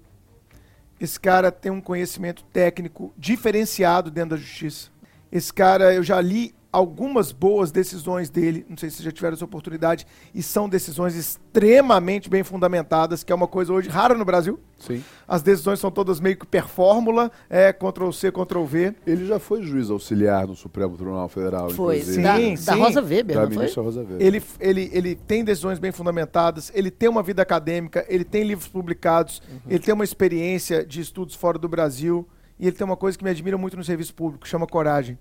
Esse 1.01 1.19
cara 1.19 1.51
tem 1.51 1.73
um 1.73 1.81
conhecimento 1.81 2.45
técnico 2.53 3.15
diferenciado 3.16 4.11
dentro 4.11 4.31
da 4.31 4.37
justiça. 4.37 4.91
Esse 5.33 5.51
cara, 5.51 5.95
eu 5.95 6.03
já 6.03 6.20
li 6.20 6.55
algumas 6.77 7.32
boas 7.32 7.73
decisões 7.73 8.28
dele, 8.28 8.66
não 8.69 8.77
sei 8.77 8.90
se 8.90 9.03
já 9.03 9.11
tiveram 9.11 9.32
essa 9.32 9.47
oportunidade, 9.47 10.07
e 10.35 10.43
são 10.43 10.69
decisões 10.69 11.15
extremamente 11.15 12.28
bem 12.28 12.44
fundamentadas, 12.44 13.24
que 13.24 13.32
é 13.32 13.35
uma 13.35 13.48
coisa 13.48 13.73
hoje 13.73 13.89
rara 13.89 14.15
no 14.15 14.27
Brasil. 14.27 14.61
Sim. 14.78 15.03
As 15.27 15.40
decisões 15.40 15.81
são 15.81 15.90
todas 15.90 16.20
meio 16.20 16.36
que 16.36 16.44
per 16.47 16.69
fórmula, 16.69 17.32
é 17.48 17.73
Ctrl-C, 17.73 18.31
Ctrl-V. 18.31 18.94
Ele 19.07 19.24
já 19.24 19.39
foi 19.39 19.62
juiz 19.62 19.89
auxiliar 19.89 20.47
no 20.47 20.55
Supremo 20.55 20.94
Tribunal 20.98 21.27
Federal, 21.31 21.70
Foi, 21.70 21.97
inclusive. 22.01 22.23
da, 22.23 22.36
Sim, 22.36 22.55
da. 22.62 22.74
Rosa 22.74 23.01
Weber, 23.01 23.36
Da 23.36 23.43
não 23.43 23.48
foi? 23.48 23.57
ministra 23.57 23.82
Rosa 23.82 24.01
Weber. 24.01 24.20
Ele, 24.20 24.43
ele, 24.61 24.90
ele 24.93 25.15
tem 25.15 25.43
decisões 25.43 25.78
bem 25.78 25.93
fundamentadas, 25.93 26.70
ele 26.74 26.90
tem 26.90 27.09
uma 27.09 27.23
vida 27.23 27.40
acadêmica, 27.40 28.05
ele 28.07 28.23
tem 28.24 28.44
livros 28.44 28.69
publicados, 28.69 29.40
ele 29.66 29.78
tem 29.78 29.94
uma 29.94 30.05
experiência 30.05 30.85
de 30.85 31.01
estudos 31.01 31.35
fora 31.35 31.59
do 31.59 31.70
Brasil, 31.70 32.28
e 32.59 32.66
ele 32.66 32.77
tem 32.77 32.85
uma 32.85 32.98
coisa 32.98 33.16
que 33.16 33.24
me 33.24 33.31
admira 33.31 33.57
muito 33.57 33.78
no 33.78 33.85
serviço 33.85 34.15
público, 34.15 34.44
que 34.44 34.48
chama 34.51 34.66
coragem. 34.66 35.19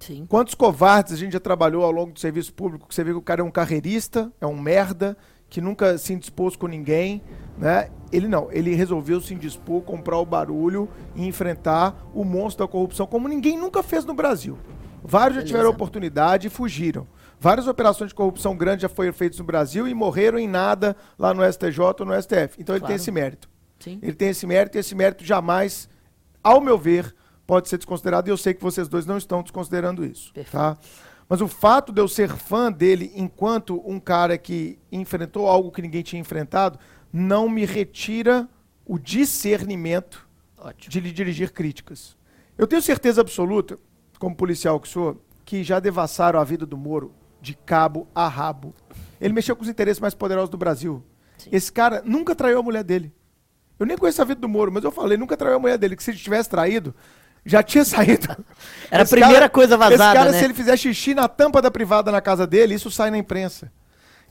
Sim. 0.00 0.26
Quantos 0.28 0.54
covardes 0.54 1.12
a 1.12 1.16
gente 1.16 1.32
já 1.32 1.40
trabalhou 1.40 1.84
ao 1.84 1.90
longo 1.90 2.12
do 2.12 2.20
serviço 2.20 2.52
público 2.52 2.86
que 2.88 2.94
você 2.94 3.02
vê 3.04 3.10
que 3.10 3.16
o 3.16 3.22
cara 3.22 3.40
é 3.40 3.44
um 3.44 3.50
carreirista, 3.50 4.32
é 4.40 4.46
um 4.46 4.56
merda, 4.58 5.16
que 5.50 5.60
nunca 5.60 5.96
se 5.98 6.12
indispôs 6.12 6.56
com 6.56 6.66
ninguém, 6.66 7.22
né? 7.56 7.90
Ele 8.12 8.28
não, 8.28 8.48
ele 8.52 8.74
resolveu 8.74 9.20
se 9.20 9.32
indispor, 9.34 9.80
comprar 9.82 10.18
o 10.18 10.26
barulho 10.26 10.88
e 11.16 11.26
enfrentar 11.26 11.96
o 12.14 12.22
monstro 12.24 12.66
da 12.66 12.70
corrupção 12.70 13.06
como 13.06 13.26
ninguém 13.28 13.56
nunca 13.58 13.82
fez 13.82 14.04
no 14.04 14.12
Brasil. 14.14 14.58
Vários 15.02 15.36
já 15.36 15.40
Beleza. 15.40 15.46
tiveram 15.46 15.70
oportunidade 15.70 16.46
e 16.48 16.50
fugiram. 16.50 17.06
Várias 17.40 17.66
operações 17.68 18.08
de 18.08 18.14
corrupção 18.14 18.56
grande 18.56 18.82
já 18.82 18.88
foram 18.88 19.12
feitas 19.12 19.38
no 19.38 19.44
Brasil 19.44 19.86
e 19.88 19.94
morreram 19.94 20.38
em 20.38 20.48
nada 20.48 20.96
lá 21.18 21.32
no 21.32 21.42
STJ 21.50 21.80
ou 22.00 22.04
no 22.06 22.12
STF. 22.20 22.56
Então 22.58 22.74
ele 22.74 22.80
Claro. 22.80 22.86
tem 22.86 22.96
esse 22.96 23.10
mérito. 23.10 23.48
Sim. 23.78 23.98
Ele 24.02 24.12
tem 24.14 24.28
esse 24.30 24.44
mérito 24.46 24.76
e 24.76 24.80
esse 24.80 24.94
mérito 24.94 25.24
jamais, 25.24 25.88
ao 26.42 26.60
meu 26.60 26.76
ver, 26.76 27.14
pode 27.48 27.66
ser 27.70 27.78
desconsiderado. 27.78 28.28
E 28.28 28.30
eu 28.30 28.36
sei 28.36 28.52
que 28.52 28.62
vocês 28.62 28.86
dois 28.88 29.06
não 29.06 29.16
estão 29.16 29.42
desconsiderando 29.42 30.04
isso. 30.04 30.30
Perfeito. 30.34 30.52
Tá? 30.52 30.76
Mas 31.26 31.40
o 31.40 31.48
fato 31.48 31.90
de 31.90 32.00
eu 32.00 32.06
ser 32.06 32.28
fã 32.28 32.70
dele 32.70 33.10
enquanto 33.14 33.82
um 33.88 33.98
cara 33.98 34.36
que 34.36 34.78
enfrentou 34.92 35.48
algo 35.48 35.72
que 35.72 35.80
ninguém 35.80 36.02
tinha 36.02 36.20
enfrentado 36.20 36.78
não 37.10 37.48
me 37.48 37.64
retira 37.64 38.46
o 38.84 38.98
discernimento 38.98 40.28
Ótimo. 40.58 40.90
de 40.90 41.00
lhe 41.00 41.10
dirigir 41.10 41.50
críticas. 41.52 42.16
Eu 42.56 42.66
tenho 42.66 42.82
certeza 42.82 43.22
absoluta, 43.22 43.78
como 44.18 44.36
policial 44.36 44.78
que 44.78 44.88
sou, 44.88 45.22
que 45.44 45.64
já 45.64 45.80
devassaram 45.80 46.38
a 46.38 46.44
vida 46.44 46.66
do 46.66 46.76
Moro 46.76 47.14
de 47.40 47.54
cabo 47.54 48.06
a 48.14 48.28
rabo. 48.28 48.74
Ele 49.18 49.32
mexeu 49.32 49.56
com 49.56 49.62
os 49.62 49.68
interesses 49.68 50.00
mais 50.00 50.14
poderosos 50.14 50.50
do 50.50 50.58
Brasil. 50.58 51.02
Sim. 51.38 51.48
Esse 51.50 51.72
cara 51.72 52.02
nunca 52.04 52.34
traiu 52.34 52.58
a 52.58 52.62
mulher 52.62 52.84
dele. 52.84 53.12
Eu 53.78 53.86
nem 53.86 53.96
conheço 53.96 54.20
a 54.20 54.24
vida 54.24 54.40
do 54.40 54.48
Moro, 54.48 54.72
mas 54.72 54.84
eu 54.84 54.90
falei, 54.90 55.16
nunca 55.16 55.36
traiu 55.36 55.56
a 55.56 55.58
mulher 55.58 55.78
dele, 55.78 55.96
que 55.96 56.02
se 56.02 56.10
ele 56.10 56.18
tivesse 56.18 56.50
traído, 56.50 56.94
já 57.48 57.62
tinha 57.62 57.84
saído. 57.84 58.28
Era 58.90 59.02
a 59.02 59.06
primeira 59.06 59.48
coisa 59.48 59.76
vazada, 59.76 59.94
Esse 60.04 60.14
cara, 60.14 60.32
né? 60.32 60.38
se 60.38 60.44
ele 60.44 60.54
fizer 60.54 60.76
xixi 60.76 61.14
na 61.14 61.26
tampa 61.28 61.60
da 61.60 61.70
privada 61.70 62.12
na 62.12 62.20
casa 62.20 62.46
dele, 62.46 62.74
isso 62.74 62.90
sai 62.90 63.10
na 63.10 63.18
imprensa. 63.18 63.72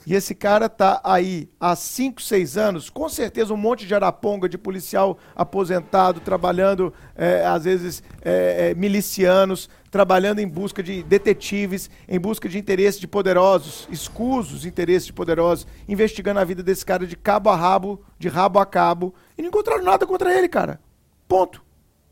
E 0.06 0.16
esse 0.16 0.34
cara 0.34 0.70
tá 0.70 1.02
aí 1.04 1.50
há 1.60 1.76
5, 1.76 2.22
6 2.22 2.58
anos, 2.58 2.90
com 2.90 3.10
certeza 3.10 3.54
um 3.54 3.58
monte 3.58 3.86
de 3.86 3.94
araponga, 3.94 4.48
de 4.48 4.58
policial 4.58 5.18
aposentado, 5.36 6.22
trabalhando, 6.22 6.94
eh, 7.14 7.46
às 7.46 7.66
vezes, 7.66 8.02
eh, 8.22 8.70
eh, 8.70 8.74
milicianos, 8.76 9.70
trabalhando 9.92 10.40
em 10.40 10.48
busca 10.48 10.82
de 10.82 11.04
detetives, 11.04 11.90
em 12.08 12.18
busca 12.18 12.48
de 12.48 12.58
interesses 12.58 13.02
de 13.02 13.08
poderosos, 13.08 13.86
escusos 13.92 14.66
interesses 14.66 15.08
de 15.08 15.14
poderosos, 15.14 15.68
investigando 15.90 16.40
a 16.40 16.46
vida 16.46 16.64
desse 16.64 16.86
cara 16.86 17.06
de 17.06 17.18
cabo 17.18 17.50
a 17.50 17.56
rabo, 17.58 18.02
de 18.18 18.30
rabo 18.30 18.60
a 18.60 18.66
cabo, 18.66 19.14
e 19.38 19.42
não 19.42 19.50
encontraram 19.50 19.84
nada 19.84 20.08
contra 20.08 20.34
ele, 20.34 20.48
cara. 20.48 20.80
Ponto. 21.28 21.67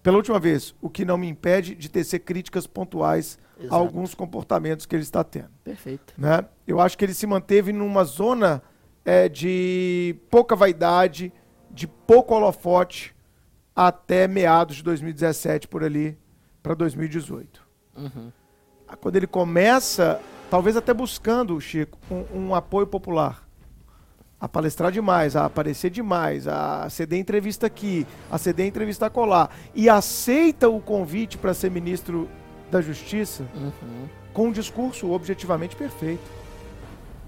Pela 0.05 0.17
última 0.17 0.39
vez, 0.39 0.75
o 0.79 0.87
que 0.87 1.03
não 1.03 1.17
me 1.17 1.27
impede 1.27 1.73
de 1.73 1.89
tecer 1.89 2.19
críticas 2.19 2.67
pontuais 2.67 3.39
Exato. 3.57 3.73
a 3.73 3.75
alguns 3.75 4.13
comportamentos 4.13 4.85
que 4.85 4.95
ele 4.95 5.01
está 5.01 5.23
tendo 5.23 5.49
Perfeito. 5.63 6.13
né? 6.15 6.45
Eu 6.67 6.79
acho 6.79 6.95
que 6.95 7.03
ele 7.03 7.13
se 7.15 7.25
manteve 7.25 7.73
numa 7.73 8.03
zona 8.03 8.61
é, 9.03 9.27
de 9.27 10.15
pouca 10.29 10.55
vaidade, 10.55 11.33
de 11.71 11.87
pouco 11.87 12.35
holofote, 12.35 13.15
até 13.75 14.27
meados 14.27 14.75
de 14.75 14.83
2017, 14.83 15.67
por 15.67 15.83
ali, 15.83 16.15
para 16.61 16.75
2018. 16.75 17.67
Uhum. 17.97 18.31
Quando 19.01 19.15
ele 19.15 19.25
começa, 19.25 20.21
talvez 20.51 20.77
até 20.77 20.93
buscando, 20.93 21.59
Chico, 21.59 21.97
um, 22.11 22.49
um 22.49 22.53
apoio 22.53 22.85
popular. 22.85 23.44
A 24.45 24.47
palestrar 24.47 24.91
demais, 24.91 25.35
a 25.35 25.45
aparecer 25.45 25.89
demais, 25.89 26.47
a 26.47 26.87
ceder 26.87 27.17
entrevista 27.17 27.65
aqui, 27.65 28.05
a 28.29 28.37
ceder 28.37 28.67
entrevista 28.67 29.09
colar. 29.09 29.49
E 29.73 29.89
aceita 29.89 30.69
o 30.69 30.79
convite 30.79 31.35
para 31.35 31.51
ser 31.51 31.71
ministro 31.71 32.29
da 32.69 32.79
Justiça 32.79 33.41
Uhum. 33.55 34.07
com 34.35 34.49
um 34.49 34.51
discurso 34.51 35.09
objetivamente 35.09 35.75
perfeito. 35.75 36.21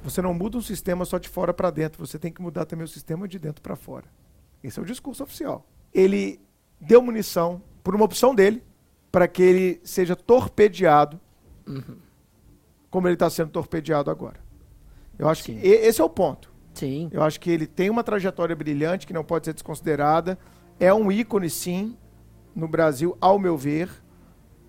Você 0.03 0.21
não 0.21 0.31
muda 0.31 0.59
um 0.59 0.61
sistema 0.61 1.05
só 1.05 1.17
de 1.17 1.27
fora 1.27 1.51
para 1.55 1.71
dentro, 1.71 2.05
você 2.05 2.19
tem 2.19 2.31
que 2.31 2.39
mudar 2.39 2.65
também 2.65 2.85
o 2.85 2.87
sistema 2.87 3.27
de 3.27 3.39
dentro 3.39 3.63
para 3.63 3.75
fora. 3.75 4.05
Esse 4.63 4.77
é 4.77 4.83
o 4.83 4.85
discurso 4.85 5.23
oficial. 5.23 5.65
Ele 5.91 6.39
deu 6.79 7.01
munição, 7.01 7.63
por 7.83 7.95
uma 7.95 8.05
opção 8.05 8.35
dele, 8.35 8.61
para 9.11 9.27
que 9.27 9.41
ele 9.41 9.81
seja 9.83 10.15
torpedeado, 10.15 11.19
como 12.91 13.07
ele 13.07 13.15
está 13.15 13.27
sendo 13.27 13.49
torpedeado 13.49 14.11
agora. 14.11 14.39
Eu 15.17 15.27
acho 15.27 15.41
Sim. 15.45 15.59
que 15.59 15.65
esse 15.67 15.99
é 15.99 16.03
o 16.03 16.09
ponto. 16.09 16.55
Sim. 16.77 17.09
Eu 17.11 17.23
acho 17.23 17.39
que 17.39 17.49
ele 17.49 17.65
tem 17.65 17.89
uma 17.89 18.03
trajetória 18.03 18.55
brilhante 18.55 19.07
que 19.07 19.13
não 19.13 19.23
pode 19.23 19.45
ser 19.45 19.53
desconsiderada. 19.53 20.37
É 20.79 20.93
um 20.93 21.11
ícone, 21.11 21.49
sim, 21.49 21.97
no 22.55 22.67
Brasil, 22.67 23.17
ao 23.19 23.39
meu 23.39 23.57
ver. 23.57 23.89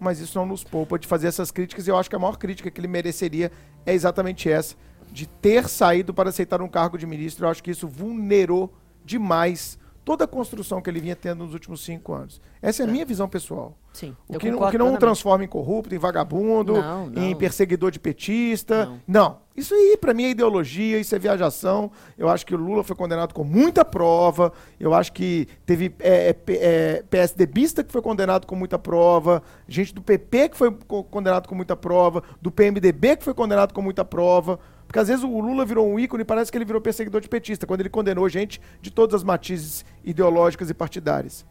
Mas 0.01 0.21
isso 0.21 0.39
não 0.39 0.47
nos 0.47 0.65
poupa 0.65 0.99
de 0.99 1.07
fazer 1.07 1.27
essas 1.27 1.51
críticas. 1.51 1.87
E 1.87 1.91
eu 1.91 1.97
acho 1.97 2.09
que 2.09 2.17
a 2.17 2.19
maior 2.19 2.39
crítica 2.39 2.71
que 2.71 2.81
ele 2.81 2.89
mereceria 2.89 3.53
é 3.85 3.93
exatamente 3.93 4.49
essa: 4.49 4.75
de 5.13 5.27
ter 5.27 5.69
saído 5.69 6.15
para 6.15 6.31
aceitar 6.31 6.63
um 6.63 6.69
cargo 6.69 6.97
de 6.97 7.07
ministro. 7.07 7.45
Eu 7.45 7.51
acho 7.51 7.63
que 7.63 7.71
isso 7.71 7.87
vulnerou 7.87 8.73
demais 9.05 9.79
toda 10.09 10.25
a 10.25 10.27
construção 10.27 10.81
que 10.81 10.89
ele 10.89 11.01
vinha 11.01 11.15
tendo 11.15 11.45
nos 11.45 11.53
últimos 11.53 11.85
cinco 11.85 12.15
anos. 12.15 12.41
Essa 12.63 12.83
é 12.83 12.87
a 12.87 12.89
minha 12.89 13.05
visão 13.05 13.29
pessoal. 13.29 13.77
Sim. 13.93 14.17
O 14.27 14.39
que, 14.39 14.51
não- 14.51 14.57
o 14.57 14.61
que 14.61 14.79
não 14.79 14.87
plenamente. 14.87 15.01
transforma 15.01 15.45
em 15.45 15.49
corrupto, 15.49 15.95
em 15.95 15.99
vagabundo, 15.99 16.81
Não, 16.81 17.09
em 17.15 17.31
não. 17.33 17.35
perseguidor 17.39 17.91
de 17.91 18.01
petista. 18.01 18.87
Não. 18.87 19.01
Não. 19.07 19.37
Isso 19.55 19.75
aí, 19.75 19.99
pra 20.01 20.15
mim, 20.15 20.25
é 20.25 20.31
ideologia, 20.31 20.99
isso 20.99 21.15
é 21.15 21.19
viajação. 21.19 21.91
Eu 22.17 22.29
acho 22.31 22.47
que 22.47 22.55
o 22.55 22.59
Lula 22.59 22.83
foi 22.83 22.97
condenado 22.97 23.35
com 23.35 23.45
muita 23.45 23.85
prova. 23.85 24.51
Eu 24.81 24.95
acho 24.95 25.13
que 25.13 25.47
teve 25.67 25.95
é, 26.01 26.29
é, 26.29 26.33
P- 26.33 26.59
é, 26.59 27.03
PSDBista 27.11 27.85
que 27.85 27.93
foi 27.93 28.01
condenado 28.01 28.47
com 28.47 28.55
muita 28.57 28.79
prova, 28.79 29.43
gente 29.69 29.93
do 29.93 30.01
PP 30.01 30.49
que 30.51 30.57
foi 30.57 30.71
co- 30.87 31.05
condenado 31.05 31.47
com 31.49 31.55
muita 31.55 31.77
prova, 31.77 32.23
do 32.41 32.51
PMDB 32.51 33.17
que 33.19 33.25
foi 33.25 33.35
condenado 33.35 33.75
com 33.75 33.83
muita 33.83 34.05
prova. 34.07 34.59
Porque 34.89 34.99
às 34.99 35.07
vezes 35.09 35.23
o 35.23 35.39
Lula 35.41 35.67
virou 35.67 35.87
um 35.87 36.01
ícone 36.01 36.23
e 36.23 36.25
parece 36.25 36.51
que 36.51 36.57
ele 36.57 36.65
virou 36.65 36.81
perseguidor 36.81 37.21
de 37.21 37.29
petista, 37.29 37.67
quando 37.67 37.81
ele 37.81 37.91
condenou 37.91 38.27
gente 38.27 38.59
de 38.81 38.91
todas 38.91 39.15
as 39.17 39.23
matizes 39.23 39.85
ideológicas 40.03 40.71
e 40.71 40.75
partidárias. 40.75 41.45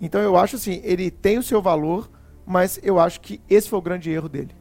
Então 0.00 0.22
eu 0.22 0.38
acho 0.38 0.56
assim, 0.56 0.80
ele 0.82 1.10
tem 1.10 1.36
o 1.36 1.42
seu 1.42 1.60
valor, 1.60 2.10
mas 2.46 2.80
eu 2.82 2.98
acho 2.98 3.20
que 3.20 3.42
esse 3.48 3.68
foi 3.68 3.78
o 3.78 3.82
grande 3.82 4.10
erro 4.10 4.26
dele. 4.26 4.56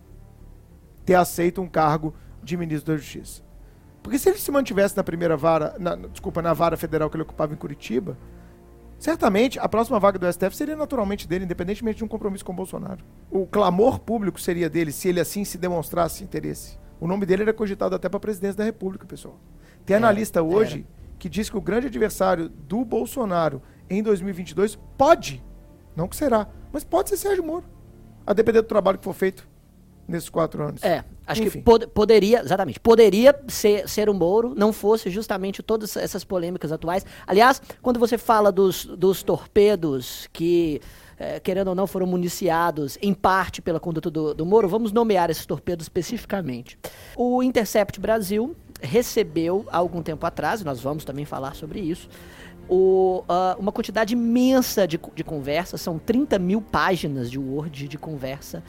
Ter 1.06 1.16
aceito 1.16 1.62
um 1.62 1.70
cargo 1.70 2.14
de 2.44 2.58
ministro 2.58 2.92
da 2.94 2.98
Justiça. 2.98 3.42
Porque 4.04 4.20
se 4.20 4.28
ele 4.28 4.38
se 4.40 4.52
mantivesse 4.52 4.98
na 4.98 5.06
primeira 5.06 5.38
vara, 5.38 5.76
na- 5.80 5.96
desculpa, 5.96 6.42
na 6.42 6.54
vara 6.54 6.76
federal 6.76 7.10
que 7.10 7.16
ele 7.16 7.24
ocupava 7.24 7.54
em 7.54 7.58
Curitiba, 7.58 8.18
certamente 9.00 9.58
a 9.58 9.70
próxima 9.70 10.00
vaga 10.02 10.20
do 10.20 10.28
STF 10.32 10.54
seria 10.54 10.76
naturalmente 10.76 11.26
dele, 11.28 11.46
independentemente 11.46 12.00
de 12.00 12.04
um 12.04 12.10
compromisso 12.10 12.44
com 12.44 12.52
o 12.52 12.56
Bolsonaro. 12.56 13.06
O 13.30 13.48
clamor 13.48 14.00
público 14.00 14.42
seria 14.42 14.70
dele 14.70 14.92
se 14.92 15.08
ele 15.08 15.22
assim 15.22 15.46
se 15.46 15.58
demonstrasse 15.58 16.26
interesse. 16.26 16.81
O 17.02 17.08
nome 17.08 17.26
dele 17.26 17.42
era 17.42 17.54
cogitado 17.54 17.96
até 17.96 18.08
para 18.08 18.18
a 18.18 18.22
presidência 18.22 18.58
da 18.60 18.64
República, 18.64 19.06
pessoal. 19.08 19.38
Tem 19.86 19.96
Era, 19.96 20.06
analista 20.06 20.42
hoje 20.44 20.86
que 21.18 21.28
diz 21.28 21.50
que 21.50 21.58
o 21.58 21.62
grande 21.62 21.88
adversário 21.88 22.48
do 22.48 22.86
Bolsonaro 22.86 23.62
em 23.90 24.02
2022 24.04 24.78
pode, 24.98 25.44
não 25.96 26.08
que 26.08 26.16
será, 26.16 26.48
mas 26.72 26.84
pode 26.84 27.10
ser 27.10 27.18
Sérgio 27.18 27.44
Moro, 27.44 27.66
a 28.26 28.34
depender 28.34 28.62
do 28.62 28.68
trabalho 28.68 29.00
que 29.00 29.04
for 29.04 29.14
feito 29.14 29.50
nesses 30.08 30.30
quatro 30.30 30.64
anos. 30.64 30.84
É, 30.84 31.04
acho 31.26 31.42
Enfim. 31.44 31.60
que 31.60 31.66
pod- 31.66 31.88
poderia, 31.88 32.42
exatamente, 32.42 32.80
poderia 32.80 33.40
ser, 33.48 33.88
ser 33.90 34.10
o 34.10 34.14
Moro, 34.14 34.54
não 34.56 34.72
fosse 34.72 35.10
justamente 35.10 35.64
todas 35.64 35.96
essas 35.98 36.24
polêmicas 36.24 36.72
atuais. 36.72 37.06
Aliás, 37.26 37.62
quando 37.82 38.00
você 38.00 38.18
fala 38.18 38.52
dos, 38.52 38.86
dos 38.86 39.24
torpedos 39.24 40.28
que, 40.32 40.82
eh, 41.22 41.40
querendo 41.40 41.68
ou 41.68 41.76
não, 41.76 41.86
foram 41.86 42.08
municiados 42.08 42.98
em 43.02 43.14
parte 43.14 43.62
pela 43.62 43.80
conduta 43.80 44.10
do, 44.10 44.34
do 44.34 44.44
Moro, 44.46 44.68
vamos 44.68 44.92
nomear 44.92 45.30
esses 45.30 45.46
torpedos 45.46 45.86
especificamente. 45.86 46.78
O 47.16 47.44
Intercept 47.44 48.00
Brasil 48.00 48.56
recebeu, 48.82 49.66
há 49.72 49.78
algum 49.78 50.02
tempo 50.02 50.26
atrás, 50.26 50.62
e 50.62 50.66
nós 50.66 50.82
vamos 50.82 51.06
também 51.06 51.24
falar 51.24 51.54
sobre 51.56 51.80
isso, 51.80 52.10
o, 52.68 53.24
ah, 53.30 53.56
uma 53.60 53.72
quantidade 53.72 54.14
imensa 54.14 54.88
de, 54.88 55.00
de 55.14 55.24
conversas, 55.24 55.80
são 55.82 56.00
30 56.00 56.40
mil 56.40 56.62
páginas 56.62 57.30
de 57.30 57.38
Word 57.38 57.88
de 57.88 57.98
conversa 57.98 58.64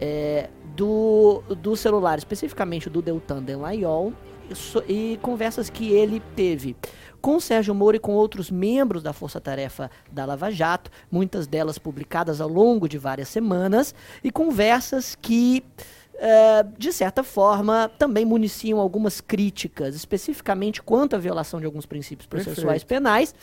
é, 0.00 0.48
do, 0.76 1.42
do 1.60 1.74
celular, 1.74 2.18
especificamente 2.18 2.88
do 2.88 3.02
Deltan 3.02 3.42
Delayol, 3.42 4.12
so- 4.54 4.84
e 4.88 5.18
conversas 5.22 5.68
que 5.70 5.90
ele 5.90 6.22
teve 6.36 6.76
com 7.20 7.40
Sérgio 7.40 7.74
Moro 7.74 7.96
e 7.96 8.00
com 8.00 8.12
outros 8.12 8.50
membros 8.50 9.02
da 9.02 9.12
Força 9.12 9.40
Tarefa 9.40 9.90
da 10.10 10.24
Lava 10.24 10.50
Jato, 10.50 10.90
muitas 11.10 11.46
delas 11.46 11.78
publicadas 11.78 12.40
ao 12.40 12.48
longo 12.48 12.88
de 12.88 12.98
várias 12.98 13.28
semanas, 13.28 13.94
e 14.22 14.30
conversas 14.30 15.14
que 15.14 15.64
é, 16.18 16.64
de 16.78 16.92
certa 16.92 17.22
forma, 17.22 17.90
também 17.98 18.24
municiam 18.24 18.80
algumas 18.80 19.20
críticas, 19.20 19.94
especificamente 19.94 20.82
quanto 20.82 21.14
à 21.14 21.18
violação 21.18 21.60
de 21.60 21.66
alguns 21.66 21.84
princípios 21.84 22.26
processuais 22.26 22.82
Perfeito. 22.82 22.86
penais, 22.86 23.34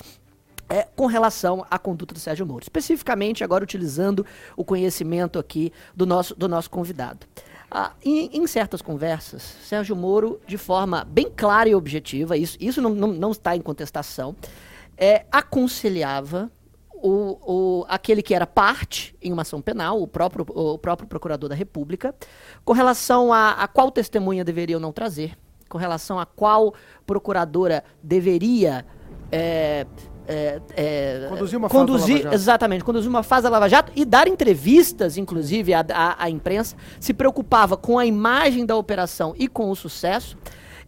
é, 0.69 0.87
com 0.95 1.05
relação 1.05 1.65
à 1.69 1.77
conduta 1.77 2.13
do 2.13 2.19
Sérgio 2.19 2.45
Moro. 2.45 2.63
Especificamente, 2.63 3.43
agora 3.43 3.63
utilizando 3.63 4.25
o 4.57 4.63
conhecimento 4.63 5.37
aqui 5.37 5.71
do 5.95 6.05
nosso, 6.05 6.33
do 6.35 6.47
nosso 6.47 6.69
convidado. 6.69 7.27
Ah, 7.75 7.91
em, 8.05 8.29
em 8.31 8.45
certas 8.45 8.83
conversas, 8.83 9.41
Sérgio 9.41 9.95
Moro, 9.95 10.39
de 10.45 10.59
forma 10.59 11.03
bem 11.03 11.31
clara 11.35 11.67
e 11.67 11.73
objetiva, 11.73 12.37
isso, 12.37 12.55
isso 12.61 12.79
não, 12.79 12.91
não, 12.91 13.07
não 13.07 13.31
está 13.31 13.55
em 13.55 13.61
contestação, 13.61 14.35
é, 14.95 15.25
aconselhava 15.31 16.51
o, 16.93 17.39
o, 17.41 17.85
aquele 17.89 18.21
que 18.21 18.35
era 18.35 18.45
parte 18.45 19.15
em 19.19 19.33
uma 19.33 19.41
ação 19.41 19.59
penal, 19.59 19.99
o 19.99 20.07
próprio, 20.07 20.45
o 20.49 20.77
próprio 20.77 21.07
procurador 21.07 21.49
da 21.49 21.55
República, 21.55 22.13
com 22.63 22.73
relação 22.73 23.33
a, 23.33 23.53
a 23.53 23.67
qual 23.67 23.89
testemunha 23.89 24.45
deveria 24.45 24.77
ou 24.77 24.79
não 24.79 24.91
trazer, 24.91 25.35
com 25.67 25.79
relação 25.79 26.19
a 26.19 26.27
qual 26.27 26.75
procuradora 27.07 27.83
deveria 28.03 28.85
é, 29.31 29.87
é, 30.27 30.61
é, 30.75 31.27
Conduzir 31.29 31.57
uma 31.57 31.69
fase 31.69 31.85
da 31.85 31.91
conduzir, 31.91 32.15
Lava 32.15 32.23
Jato. 32.23 32.35
Exatamente, 32.35 32.83
conduzir 32.83 33.09
uma 33.09 33.23
fase 33.23 33.43
da 33.43 33.49
Lava 33.49 33.69
Jato 33.69 33.91
e 33.95 34.05
dar 34.05 34.27
entrevistas, 34.27 35.17
inclusive, 35.17 35.73
à, 35.73 35.85
à, 35.93 36.23
à 36.23 36.29
imprensa, 36.29 36.75
se 36.99 37.13
preocupava 37.13 37.75
com 37.75 37.97
a 37.99 38.05
imagem 38.05 38.65
da 38.65 38.75
operação 38.75 39.33
e 39.37 39.47
com 39.47 39.69
o 39.69 39.75
sucesso, 39.75 40.37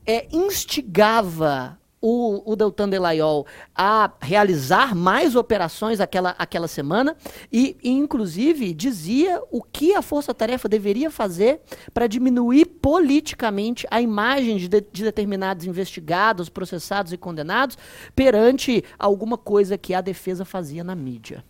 é, 0.05 0.27
instigava 0.31 1.77
o, 2.07 2.51
o 2.51 2.55
Deltan 2.55 2.87
Delayol 2.87 3.47
a 3.73 4.11
realizar 4.21 4.93
mais 4.93 5.35
operações 5.35 5.99
aquela, 5.99 6.35
aquela 6.37 6.67
semana 6.67 7.17
e, 7.51 7.75
e, 7.81 7.89
inclusive, 7.89 8.75
dizia 8.75 9.41
o 9.49 9.63
que 9.63 9.95
a 9.95 10.03
Força 10.03 10.31
Tarefa 10.31 10.69
deveria 10.69 11.09
fazer 11.09 11.61
para 11.95 12.05
diminuir 12.05 12.65
politicamente 12.65 13.87
a 13.89 13.99
imagem 13.99 14.57
de, 14.57 14.67
de, 14.67 14.81
de 14.81 15.03
determinados 15.03 15.65
investigados, 15.65 16.47
processados 16.47 17.11
e 17.11 17.17
condenados 17.17 17.75
perante 18.15 18.83
alguma 18.99 19.35
coisa 19.35 19.75
que 19.75 19.95
a 19.95 20.01
defesa 20.01 20.45
fazia 20.45 20.83
na 20.83 20.93
mídia. 20.93 21.43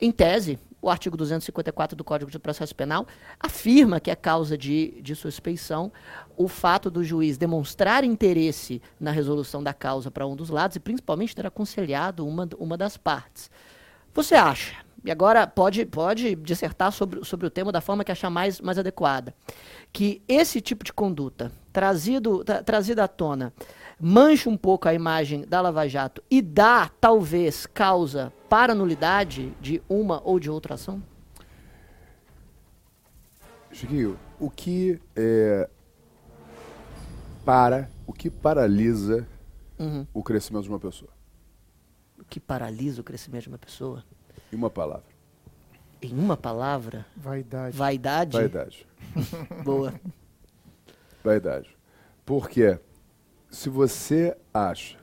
Em 0.00 0.10
tese, 0.10 0.58
o 0.82 0.88
artigo 0.88 1.16
254 1.16 1.96
do 1.96 2.04
Código 2.04 2.30
de 2.30 2.38
Processo 2.38 2.74
Penal 2.74 3.06
afirma 3.38 4.00
que 4.00 4.10
é 4.10 4.14
causa 4.14 4.56
de, 4.56 5.00
de 5.02 5.14
suspeição 5.14 5.92
o 6.36 6.48
fato 6.48 6.90
do 6.90 7.04
juiz 7.04 7.36
demonstrar 7.36 8.04
interesse 8.04 8.80
na 8.98 9.10
resolução 9.10 9.62
da 9.62 9.74
causa 9.74 10.10
para 10.10 10.26
um 10.26 10.34
dos 10.34 10.48
lados 10.48 10.76
e 10.76 10.80
principalmente 10.80 11.34
ter 11.34 11.46
aconselhado 11.46 12.26
uma, 12.26 12.48
uma 12.58 12.76
das 12.76 12.96
partes. 12.96 13.50
Você 14.14 14.34
acha, 14.34 14.74
e 15.04 15.10
agora 15.10 15.46
pode, 15.46 15.84
pode 15.86 16.34
dissertar 16.36 16.92
sobre, 16.92 17.24
sobre 17.24 17.46
o 17.46 17.50
tema 17.50 17.72
da 17.72 17.80
forma 17.80 18.04
que 18.04 18.12
achar 18.12 18.30
mais, 18.30 18.60
mais 18.60 18.78
adequada, 18.78 19.34
que 19.92 20.22
esse 20.28 20.60
tipo 20.60 20.84
de 20.84 20.92
conduta 20.92 21.52
trazido, 21.72 22.44
tra, 22.44 22.62
trazida 22.62 23.04
à 23.04 23.08
tona 23.08 23.52
mancha 24.00 24.48
um 24.48 24.56
pouco 24.56 24.88
a 24.88 24.94
imagem 24.94 25.44
da 25.46 25.60
Lava 25.60 25.86
Jato 25.88 26.22
e 26.30 26.40
dá, 26.40 26.90
talvez, 27.00 27.66
causa 27.66 28.32
para 28.48 28.74
nulidade 28.74 29.52
de 29.60 29.82
uma 29.88 30.20
ou 30.24 30.40
de 30.40 30.48
outra 30.50 30.74
ação? 30.74 31.02
Chiquinho, 33.72 34.18
o 34.38 34.50
que 34.50 35.00
é, 35.14 35.68
para, 37.44 37.88
o 38.06 38.12
que 38.12 38.30
paralisa 38.30 39.26
Uhum. 39.78 40.06
o 40.12 40.22
crescimento 40.22 40.64
de 40.64 40.68
uma 40.68 40.78
pessoa? 40.80 41.10
O 42.18 42.24
que 42.24 42.38
paralisa 42.38 43.00
o 43.00 43.04
crescimento 43.04 43.44
de 43.44 43.48
uma 43.48 43.58
pessoa? 43.58 44.04
Em 44.52 44.56
uma 44.56 44.68
palavra. 44.68 45.04
Em 46.02 46.12
uma 46.12 46.36
palavra, 46.36 47.06
Vaidade. 47.16 47.76
vaidade. 47.76 48.36
Vaidade. 48.36 48.86
Boa. 49.64 49.94
Vaidade. 51.24 51.74
Porque 52.26 52.78
se 53.50 53.68
você 53.68 54.36
acha 54.54 54.98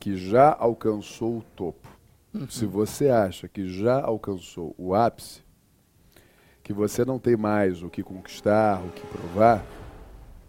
que 0.00 0.16
já 0.16 0.54
alcançou 0.58 1.38
o 1.38 1.42
topo, 1.42 1.88
se 2.48 2.66
você 2.66 3.10
acha 3.10 3.46
que 3.46 3.68
já 3.68 4.00
alcançou 4.00 4.74
o 4.78 4.94
ápice, 4.94 5.44
que 6.62 6.72
você 6.72 7.04
não 7.04 7.18
tem 7.18 7.36
mais 7.36 7.82
o 7.82 7.90
que 7.90 8.02
conquistar, 8.02 8.82
o 8.82 8.88
que 8.90 9.06
provar, 9.06 9.64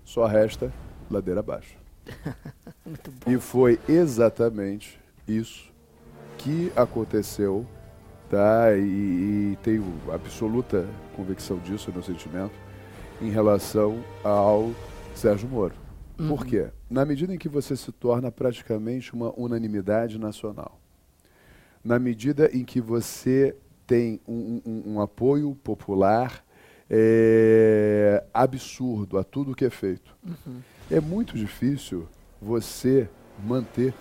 só 0.03 0.25
resta 0.25 0.71
ladeira 1.11 1.41
abaixo. 1.41 1.77
E 3.27 3.39
foi 3.39 3.79
exatamente 3.89 4.99
isso 5.27 5.73
que 6.37 6.71
aconteceu, 6.75 7.65
tá? 8.29 8.77
E, 8.77 9.53
e 9.53 9.57
tenho 9.63 9.83
absoluta 10.13 10.87
convicção 11.15 11.57
disso, 11.57 11.91
meu 11.91 12.03
sentimento, 12.03 12.53
em 13.19 13.31
relação 13.31 14.03
ao 14.23 14.69
Sérgio 15.15 15.49
Moro. 15.49 15.84
Por 16.17 16.45
quê? 16.45 16.67
Na 16.89 17.03
medida 17.05 17.33
em 17.33 17.37
que 17.37 17.49
você 17.49 17.75
se 17.75 17.91
torna 17.91 18.31
praticamente 18.31 19.13
uma 19.13 19.33
unanimidade 19.37 20.17
nacional, 20.17 20.79
na 21.83 21.99
medida 21.99 22.49
em 22.53 22.63
que 22.63 22.79
você 22.81 23.55
tem 23.85 24.19
um, 24.27 24.61
um- 24.65 24.83
um 24.93 25.01
apoio 25.01 25.53
popular 25.63 26.43
é, 26.89 28.23
absurdo 28.33 29.17
a 29.17 29.23
tudo 29.23 29.55
que 29.55 29.65
é 29.65 29.69
feito, 29.69 30.15
é 30.89 30.99
muito 30.99 31.35
difícil 31.37 32.07
você 32.41 33.09
manter 33.43 33.93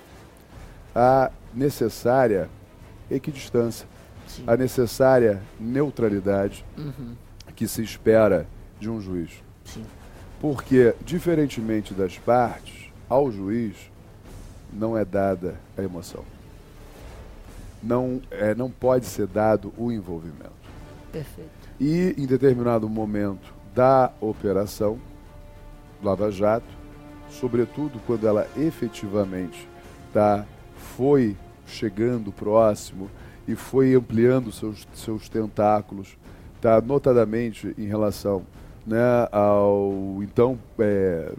a 0.95 1.31
necessária 1.55 2.49
equidistância, 3.11 3.87
Sim. 4.27 4.45
a 4.47 4.57
necessária 4.57 5.43
neutralidade 5.59 6.65
Uhum. 6.77 7.15
que 7.57 7.67
se 7.67 7.83
espera 7.83 8.47
de 8.79 8.89
um 8.91 9.01
juiz. 9.01 9.31
Sim. 9.65 9.85
Porque, 10.45 10.95
diferentemente 11.01 11.95
das 11.95 12.19
partes, 12.19 12.93
ao 13.09 13.33
juiz 13.33 13.91
não 14.71 14.95
é 14.95 15.03
dada 15.03 15.59
a 15.75 15.81
emoção. 15.83 16.23
Não, 17.83 18.21
é, 18.31 18.55
não 18.55 18.71
pode 18.71 19.07
ser 19.07 19.27
dado 19.27 19.73
o 19.79 19.91
envolvimento. 19.91 20.53
Perfeito. 21.11 21.49
E, 21.81 22.15
em 22.19 22.27
determinado 22.27 22.87
momento 22.91 23.55
da 23.75 24.13
operação 24.21 25.01
Lava 26.03 26.31
Jato, 26.31 26.67
sobretudo 27.31 27.99
quando 28.07 28.29
ela 28.29 28.47
efetivamente 28.55 29.67
tá, 30.13 30.45
foi 30.95 31.35
chegando 31.67 32.31
próximo 32.31 33.09
e 33.49 33.55
foi 33.55 33.95
ampliando 33.95 34.53
seus, 34.53 34.87
seus 34.93 35.27
tentáculos, 35.27 36.19
tá, 36.61 36.83
notadamente 36.83 37.75
em 37.79 37.87
relação 37.87 38.45
né, 38.87 38.99
ao 39.33 40.19
então 40.23 40.59
é, 40.79 41.33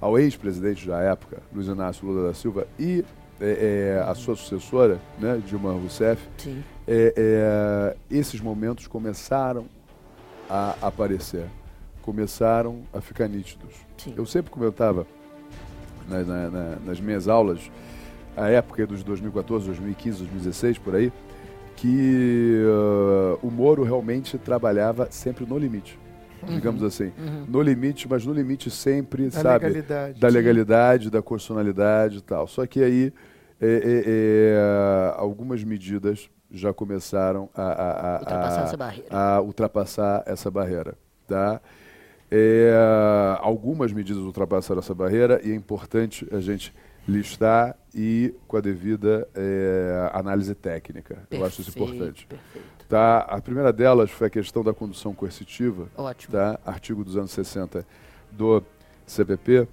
ao 0.00 0.18
ex-presidente 0.18 0.86
da 0.86 1.00
época, 1.00 1.38
Luiz 1.52 1.66
Inácio 1.66 2.06
Lula 2.06 2.28
da 2.28 2.34
Silva, 2.34 2.66
e 2.78 3.04
é, 3.40 3.96
é, 3.98 4.04
a 4.08 4.14
sua 4.14 4.36
sucessora, 4.36 4.98
né, 5.18 5.40
Dilma 5.46 5.72
Rousseff, 5.72 6.22
é, 6.86 7.14
é, 7.16 7.96
esses 8.10 8.40
momentos 8.40 8.86
começaram 8.86 9.66
a 10.48 10.74
aparecer, 10.82 11.46
começaram 12.02 12.82
a 12.92 13.00
ficar 13.00 13.28
nítidos. 13.28 13.74
Sim. 13.96 14.14
Eu 14.16 14.26
sempre 14.26 14.50
comentava 14.50 15.06
na- 16.08 16.22
na- 16.22 16.50
na- 16.50 16.76
nas 16.84 17.00
minhas 17.00 17.26
aulas, 17.28 17.70
a 18.36 18.48
época 18.50 18.86
dos 18.86 19.02
2014, 19.02 19.66
2015, 19.66 20.18
2016, 20.18 20.76
por 20.78 20.94
aí, 20.94 21.10
que 21.76 22.62
ah, 22.66 23.38
o 23.42 23.50
Moro 23.50 23.82
realmente 23.82 24.36
trabalhava 24.38 25.08
sempre 25.10 25.46
no 25.46 25.58
limite, 25.58 25.98
digamos 26.48 26.82
assim. 26.82 27.12
Uhum. 27.18 27.44
No 27.48 27.62
limite, 27.62 28.08
mas 28.08 28.24
no 28.26 28.32
limite 28.32 28.70
sempre, 28.70 29.26
Da 29.28 29.40
sabe? 29.40 29.64
legalidade. 29.66 30.20
da 30.20 30.28
legalidade, 30.28 31.10
da 31.10 31.22
constitucionalidade 31.22 32.18
e 32.18 32.22
tal. 32.22 32.46
Só 32.46 32.66
que 32.66 32.82
aí 32.82 33.12
é, 33.60 33.66
é, 33.66 34.02
é, 34.06 35.14
algumas 35.16 35.62
medidas 35.64 36.28
já 36.50 36.72
começaram 36.72 37.48
a, 37.54 37.62
a- 37.62 38.16
a- 38.16 38.18
Ultrapassar 38.20 38.60
a- 38.60 38.64
essa 38.64 38.76
barreira. 38.76 39.06
a 39.10 39.40
ultrapassar 39.40 40.22
essa 40.26 40.50
barreira, 40.50 40.94
tá? 41.26 41.60
É, 42.30 42.72
algumas 43.40 43.92
medidas 43.92 44.22
ultrapassaram 44.22 44.80
essa 44.80 44.94
barreira 44.94 45.40
e 45.44 45.52
é 45.52 45.54
importante 45.54 46.26
a 46.32 46.40
gente 46.40 46.74
listar 47.06 47.76
e 47.94 48.34
com 48.48 48.56
a 48.56 48.60
devida 48.60 49.28
é, 49.34 50.10
análise 50.12 50.54
técnica. 50.54 51.18
Eu 51.30 51.44
acho 51.44 51.60
isso 51.60 51.72
Perfeito, 51.72 51.94
importante. 51.94 52.26
Perfeito. 52.26 52.86
Tá? 52.88 53.18
A 53.18 53.40
primeira 53.40 53.72
delas 53.72 54.10
foi 54.10 54.26
a 54.26 54.30
questão 54.30 54.62
da 54.62 54.72
condução 54.72 55.14
coercitiva, 55.14 55.88
Ótimo. 55.96 56.32
tá? 56.32 56.58
artigo 56.64 57.04
260 57.04 57.86
do 58.30 58.62
CPP, 59.06 59.68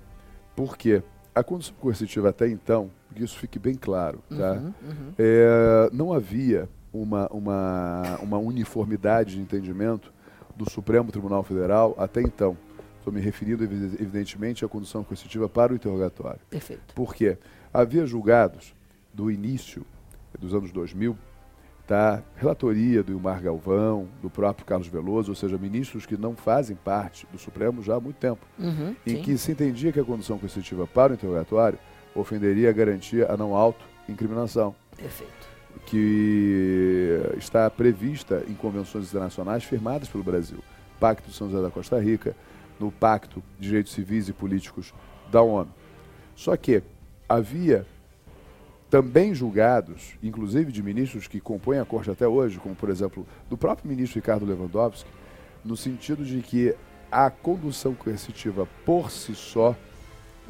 porque 0.56 1.02
a 1.34 1.44
condução 1.44 1.76
coercitiva 1.80 2.30
até 2.30 2.48
então, 2.48 2.92
que 3.16 3.24
isso 3.24 3.38
fique 3.38 3.58
bem 3.58 3.76
claro, 3.76 4.22
tá? 4.30 4.54
Uhum, 4.54 4.74
uhum. 4.84 5.14
É, 5.18 5.90
não 5.94 6.14
havia 6.14 6.70
uma, 6.94 7.28
uma, 7.28 8.20
uma 8.22 8.38
uniformidade 8.38 9.36
de 9.36 9.42
entendimento 9.42 10.12
do 10.56 10.70
Supremo 10.70 11.12
Tribunal 11.12 11.44
Federal 11.44 11.96
até 11.98 12.22
então. 12.22 12.58
Estou 13.02 13.12
me 13.12 13.20
referindo, 13.20 13.64
evi- 13.64 13.96
evidentemente, 14.00 14.64
à 14.64 14.68
condução 14.68 15.04
coercitiva 15.04 15.50
para 15.50 15.74
o 15.74 15.76
interrogatório. 15.76 16.40
Perfeito. 16.52 16.94
Porque 16.94 17.36
havia 17.74 18.06
julgados 18.06 18.76
do 19.12 19.32
início 19.32 19.84
dos 20.40 20.54
anos 20.54 20.72
2000, 20.72 21.18
tá? 21.88 22.22
relatoria 22.38 23.02
do 23.02 23.12
Ilmar 23.12 23.42
Galvão, 23.42 24.08
do 24.22 24.30
próprio 24.30 24.68
Carlos 24.68 24.88
Veloso, 24.88 25.32
ou 25.32 25.36
seja, 25.36 25.58
ministros 25.58 26.06
que 26.06 26.16
não 26.16 26.36
fazem 26.36 26.76
parte 26.76 27.26
do 27.32 27.40
Supremo 27.40 27.82
já 27.82 27.96
há 27.96 28.00
muito 28.00 28.18
tempo, 28.18 28.46
Uhum, 28.60 28.96
em 29.06 29.16
sim. 29.16 29.22
que 29.24 29.36
se 29.36 29.52
entendia 29.52 29.92
que 29.92 30.00
a 30.00 30.04
condução 30.06 30.38
coercitiva 30.38 30.86
para 30.86 31.12
o 31.12 31.16
interrogatório 31.16 31.80
ofenderia 32.14 32.70
a 32.70 32.72
garantia 32.72 33.32
a 33.32 33.36
não 33.36 33.56
auto-incriminação, 33.56 34.76
Perfeito. 34.96 35.50
que 35.88 37.20
está 37.38 37.68
prevista 37.68 38.44
em 38.48 38.54
convenções 38.54 39.06
internacionais 39.10 39.64
firmadas 39.64 40.08
pelo 40.08 40.24
Brasil, 40.24 40.60
Pacto 41.00 41.30
de 41.32 41.36
São 41.36 41.50
José 41.50 41.64
da 41.64 41.72
Costa 41.72 42.00
Rica, 42.00 42.36
no 42.82 42.92
Pacto 42.92 43.42
de 43.60 43.68
Direitos 43.68 43.94
Civis 43.94 44.28
e 44.28 44.34
Políticos 44.34 44.94
da 45.32 45.42
ONU. 45.42 45.72
Só 46.36 46.58
que 46.58 46.82
havia 47.30 47.86
também 48.90 49.34
julgados, 49.34 50.18
inclusive 50.22 50.72
de 50.72 50.84
ministros 50.84 51.28
que 51.28 51.40
compõem 51.40 51.80
a 51.80 51.86
corte 51.86 52.10
até 52.12 52.28
hoje, 52.28 52.60
como 52.60 52.76
por 52.76 52.90
exemplo 52.90 53.26
do 53.50 53.56
próprio 53.56 53.88
ministro 53.90 54.20
Ricardo 54.20 54.46
Lewandowski, 54.46 55.10
no 55.64 55.78
sentido 55.78 56.26
de 56.26 56.42
que 56.42 56.76
a 57.12 57.30
condução 57.30 57.94
coercitiva 57.94 58.68
por 58.86 59.12
si 59.12 59.36
só 59.36 59.76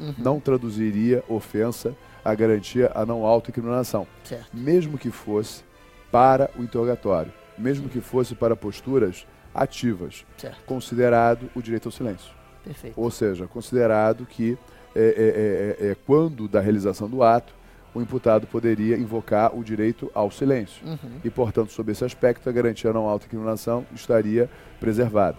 Uhum. 0.00 0.14
não 0.18 0.40
traduziria 0.40 1.22
ofensa 1.28 1.94
à 2.24 2.34
garantia 2.34 2.90
a 2.94 3.04
não 3.04 3.24
autoincriminação, 3.26 4.06
mesmo 4.52 4.96
que 4.96 5.10
fosse 5.10 5.62
para 6.10 6.50
o 6.58 6.62
interrogatório, 6.62 7.30
mesmo 7.58 7.88
que 7.88 8.00
fosse 8.00 8.34
para 8.34 8.56
posturas 8.56 9.26
ativas, 9.54 10.24
Certo. 10.36 10.64
considerado 10.64 11.50
o 11.54 11.62
direito 11.62 11.86
ao 11.86 11.92
silêncio. 11.92 12.32
Perfeito. 12.64 13.00
Ou 13.00 13.10
seja, 13.10 13.46
considerado 13.46 14.24
que 14.24 14.56
é, 14.94 15.76
é, 15.80 15.86
é, 15.86 15.90
é, 15.90 15.96
quando 16.06 16.46
da 16.46 16.60
realização 16.60 17.08
do 17.08 17.22
ato, 17.22 17.52
o 17.94 18.00
imputado 18.00 18.46
poderia 18.46 18.96
invocar 18.96 19.54
o 19.56 19.62
direito 19.62 20.10
ao 20.14 20.30
silêncio. 20.30 20.86
Uhum. 20.86 21.20
E, 21.22 21.30
portanto, 21.30 21.72
sob 21.72 21.92
esse 21.92 22.04
aspecto, 22.04 22.48
a 22.48 22.52
garantia 22.52 22.92
não 22.92 23.08
autoincriminação 23.08 23.84
estaria 23.94 24.48
preservada. 24.80 25.38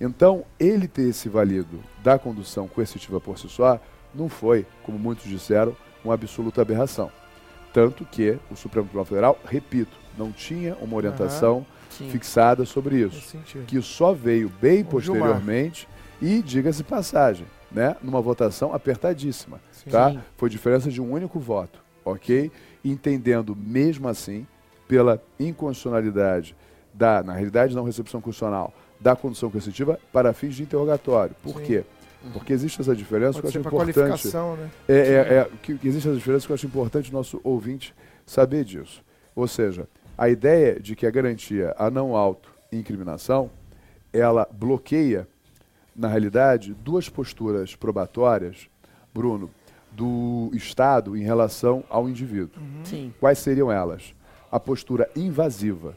Então, 0.00 0.44
ele 0.58 0.88
ter 0.88 1.12
se 1.12 1.28
valido 1.28 1.80
da 2.02 2.18
condução 2.18 2.66
coercitiva 2.68 3.20
por 3.20 3.38
si 3.38 3.48
só 3.48 3.80
não 4.14 4.28
foi, 4.28 4.66
como 4.82 4.98
muitos 4.98 5.28
disseram, 5.28 5.76
uma 6.04 6.14
absoluta 6.14 6.60
aberração. 6.60 7.10
Tanto 7.72 8.04
que 8.04 8.38
o 8.50 8.56
Supremo 8.56 8.86
Tribunal 8.86 9.04
Federal, 9.04 9.38
repito, 9.44 9.96
não 10.16 10.32
tinha 10.32 10.74
uma 10.80 10.96
orientação 10.96 11.64
Sim. 11.90 12.10
fixada 12.10 12.64
sobre 12.64 12.96
isso 13.00 13.36
que 13.66 13.80
só 13.80 14.12
veio 14.12 14.50
bem 14.60 14.82
O 14.82 14.86
posteriormente 14.86 15.88
e, 16.20 16.42
diga-se 16.42 16.82
passagem, 16.82 17.46
né, 17.70 17.96
numa 18.02 18.20
votação 18.20 18.74
apertadíssima, 18.74 19.60
Sim. 19.72 19.90
tá? 19.90 20.22
Foi 20.36 20.48
diferença 20.48 20.90
de 20.90 21.00
um 21.00 21.12
único 21.12 21.38
voto, 21.38 21.78
ok? 22.04 22.50
Entendendo 22.84 23.56
mesmo 23.56 24.08
assim 24.08 24.46
pela 24.88 25.22
inconstitucionalidade 25.38 26.56
da, 26.92 27.22
na 27.22 27.34
realidade 27.34 27.74
não 27.74 27.84
recepção 27.84 28.20
constitucional, 28.20 28.72
da 28.98 29.14
condução 29.14 29.50
coercitiva 29.50 29.98
para 30.12 30.32
fins 30.32 30.54
de 30.54 30.62
interrogatório. 30.62 31.34
Por 31.42 31.58
Sim. 31.58 31.64
quê? 31.64 31.84
Porque 32.32 32.52
existe 32.52 32.80
essa 32.80 32.94
diferença 32.94 33.40
Pode 33.40 33.52
que 33.52 33.58
eu 33.58 33.60
acho 33.60 33.68
importante. 33.68 34.36
né? 34.56 34.70
É, 34.88 34.94
é, 34.94 35.34
é, 35.34 35.50
que, 35.62 35.76
que 35.78 35.88
existe 35.88 36.08
essa 36.08 36.16
diferença 36.16 36.46
que 36.46 36.52
eu 36.52 36.54
acho 36.54 36.66
importante 36.66 37.10
o 37.10 37.12
nosso 37.12 37.40
ouvinte 37.44 37.94
saber 38.24 38.64
disso. 38.64 39.02
Ou 39.34 39.46
seja, 39.46 39.86
a 40.16 40.28
ideia 40.28 40.78
de 40.80 40.94
que 40.96 41.06
a 41.06 41.10
garantia 41.10 41.74
a 41.78 41.90
não 41.90 42.16
auto-incriminação, 42.16 43.50
ela 44.12 44.48
bloqueia, 44.50 45.28
na 45.94 46.08
realidade, 46.08 46.74
duas 46.74 47.08
posturas 47.08 47.74
probatórias, 47.74 48.68
Bruno, 49.14 49.50
do 49.92 50.50
Estado 50.52 51.16
em 51.16 51.22
relação 51.22 51.82
ao 51.88 52.08
indivíduo. 52.08 52.62
Sim. 52.84 53.12
Quais 53.18 53.38
seriam 53.38 53.72
elas? 53.72 54.14
A 54.52 54.60
postura 54.60 55.08
invasiva. 55.16 55.94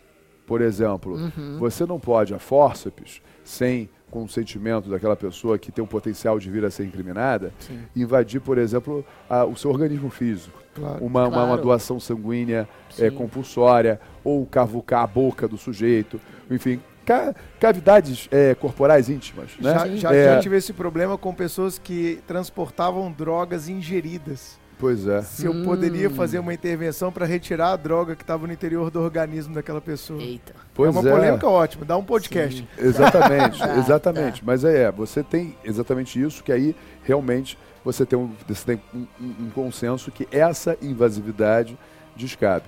Por 0.48 0.62
exemplo, 0.62 1.16
Uhum. 1.16 1.58
você 1.60 1.86
não 1.86 2.00
pode, 2.00 2.34
a 2.34 2.40
fórceps, 2.40 3.22
sem 3.44 3.90
consentimento 4.10 4.90
daquela 4.90 5.16
pessoa 5.16 5.60
que 5.60 5.72
tem 5.72 5.84
o 5.84 5.88
potencial 5.88 6.40
de 6.40 6.50
vir 6.50 6.66
a 6.66 6.72
ser 6.72 6.86
incriminada, 6.86 7.54
Sim. 7.60 7.80
invadir, 7.96 8.42
por 8.42 8.58
exemplo, 8.58 9.06
a- 9.30 9.46
o 9.46 9.56
seu 9.56 9.70
organismo 9.70 10.10
físico. 10.10 10.58
Claro. 10.80 11.06
Uma, 11.06 11.28
uma- 11.28 11.44
uma 11.46 11.58
doação 11.58 12.00
sanguínea 12.00 12.68
é, 12.98 13.10
compulsória, 13.10 14.00
ou 14.24 14.46
cavucar 14.46 15.04
a 15.04 15.08
boca 15.08 15.48
do 15.48 15.58
sujeito, 15.58 16.20
enfim, 16.50 16.80
ca- 17.06 17.34
cavidades 17.60 18.28
é, 18.32 18.54
corporais 18.56 19.10
íntimas. 19.10 19.52
Né? 19.60 19.72
Já, 19.74 19.88
já, 19.96 20.14
É, 20.14 20.34
já 20.36 20.40
tive 20.40 20.58
esse 20.58 20.74
problema 20.74 21.18
com 21.18 21.34
pessoas 21.34 21.78
que 21.78 22.20
transportavam 22.28 23.12
drogas 23.12 23.68
ingeridas. 23.70 24.58
Pois 24.78 25.06
é. 25.06 25.22
Se 25.24 25.46
eu 25.46 25.52
Hum. 25.52 25.66
poderia 25.66 26.10
fazer 26.10 26.40
uma 26.40 26.54
intervenção 26.54 27.12
para 27.12 27.26
retirar 27.26 27.74
a 27.74 27.76
droga 27.76 28.16
que 28.16 28.24
estava 28.24 28.48
no 28.48 28.54
interior 28.54 28.90
do 28.90 29.02
organismo 29.02 29.54
daquela 29.54 29.82
pessoa. 29.82 30.22
Eita. 30.22 30.54
Pois 30.74 30.88
é 30.96 30.98
uma 31.00 31.02
polêmica 31.12 31.48
ótima, 31.50 31.84
dá 31.84 31.98
um 31.98 32.04
podcast. 32.04 32.60
Sim. 32.62 32.68
Exatamente, 32.86 33.62
exatamente. 33.78 34.42
Mas 34.46 34.64
é, 34.64 34.84
é, 34.84 34.92
você 34.92 35.22
tem 35.22 35.54
exatamente 35.66 36.22
isso, 36.22 36.42
que 36.42 36.52
aí 36.54 36.74
realmente 37.04 37.58
você 37.84 38.06
tem 38.06 38.18
um, 38.18 38.32
você 38.48 38.66
tem 38.66 38.82
um, 38.94 39.06
um- 39.22 39.50
consenso 39.54 40.12
que 40.12 40.28
essa 40.32 40.78
invasividade 40.82 41.78
descabe. 42.16 42.66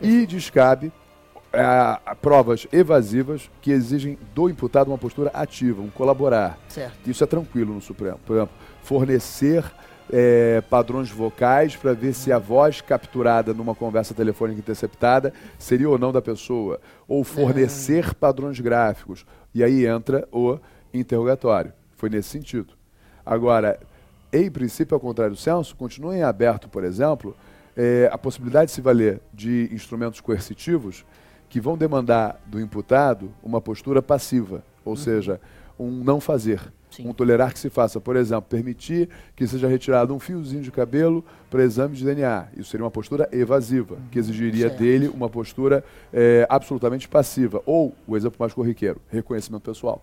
E 0.00 0.26
descabe 0.26 0.92
a, 1.52 2.00
a 2.04 2.14
provas 2.14 2.66
evasivas 2.72 3.50
que 3.62 3.70
exigem 3.70 4.18
do 4.34 4.48
imputado 4.48 4.88
uma 4.90 4.98
postura 4.98 5.30
ativa, 5.32 5.80
um 5.80 5.88
colaborar. 5.88 6.58
Certo. 6.68 7.08
Isso 7.08 7.22
é 7.22 7.26
tranquilo 7.26 7.74
no 7.74 7.80
Supremo. 7.80 8.18
Por 8.26 8.36
exemplo, 8.36 8.54
fornecer 8.82 9.64
é, 10.12 10.60
padrões 10.68 11.10
vocais 11.10 11.76
para 11.76 11.92
ver 11.92 12.12
se 12.12 12.32
a 12.32 12.38
voz 12.38 12.80
capturada 12.80 13.54
numa 13.54 13.74
conversa 13.74 14.12
telefônica 14.12 14.58
interceptada 14.58 15.32
seria 15.58 15.88
ou 15.88 15.98
não 15.98 16.12
da 16.12 16.20
pessoa. 16.20 16.80
Ou 17.08 17.24
fornecer 17.24 18.14
padrões 18.14 18.58
gráficos. 18.60 19.24
E 19.54 19.62
aí 19.62 19.86
entra 19.86 20.28
o 20.32 20.58
interrogatório. 20.92 21.72
Foi 21.96 22.10
nesse 22.10 22.28
sentido. 22.28 22.74
Agora, 23.24 23.78
em 24.34 24.50
princípio, 24.50 24.94
ao 24.94 25.00
contrário 25.00 25.34
do 25.34 25.40
senso, 25.40 25.76
continua 25.76 26.16
em 26.16 26.22
aberto, 26.22 26.68
por 26.68 26.82
exemplo, 26.82 27.36
é, 27.76 28.10
a 28.12 28.18
possibilidade 28.18 28.66
de 28.66 28.72
se 28.72 28.80
valer 28.80 29.20
de 29.32 29.68
instrumentos 29.72 30.20
coercitivos 30.20 31.04
que 31.48 31.60
vão 31.60 31.76
demandar 31.78 32.40
do 32.46 32.60
imputado 32.60 33.30
uma 33.42 33.60
postura 33.60 34.02
passiva, 34.02 34.64
ou 34.84 34.96
seja, 34.96 35.40
um 35.78 35.90
não 35.90 36.20
fazer, 36.20 36.60
Sim. 36.90 37.08
um 37.08 37.12
tolerar 37.12 37.52
que 37.52 37.58
se 37.60 37.70
faça. 37.70 38.00
Por 38.00 38.16
exemplo, 38.16 38.46
permitir 38.48 39.08
que 39.36 39.46
seja 39.46 39.68
retirado 39.68 40.12
um 40.12 40.18
fiozinho 40.18 40.62
de 40.62 40.72
cabelo 40.72 41.24
para 41.48 41.62
exame 41.62 41.94
de 41.94 42.04
DNA. 42.04 42.48
Isso 42.56 42.70
seria 42.70 42.84
uma 42.84 42.90
postura 42.90 43.28
evasiva, 43.30 43.98
que 44.10 44.18
exigiria 44.18 44.68
Certo. 44.68 44.80
dele 44.80 45.08
uma 45.08 45.28
postura 45.28 45.84
é, 46.12 46.44
absolutamente 46.50 47.08
passiva. 47.08 47.62
Ou, 47.64 47.94
o 48.04 48.16
exemplo 48.16 48.36
mais 48.40 48.52
corriqueiro, 48.52 49.00
reconhecimento 49.08 49.62
pessoal, 49.62 50.02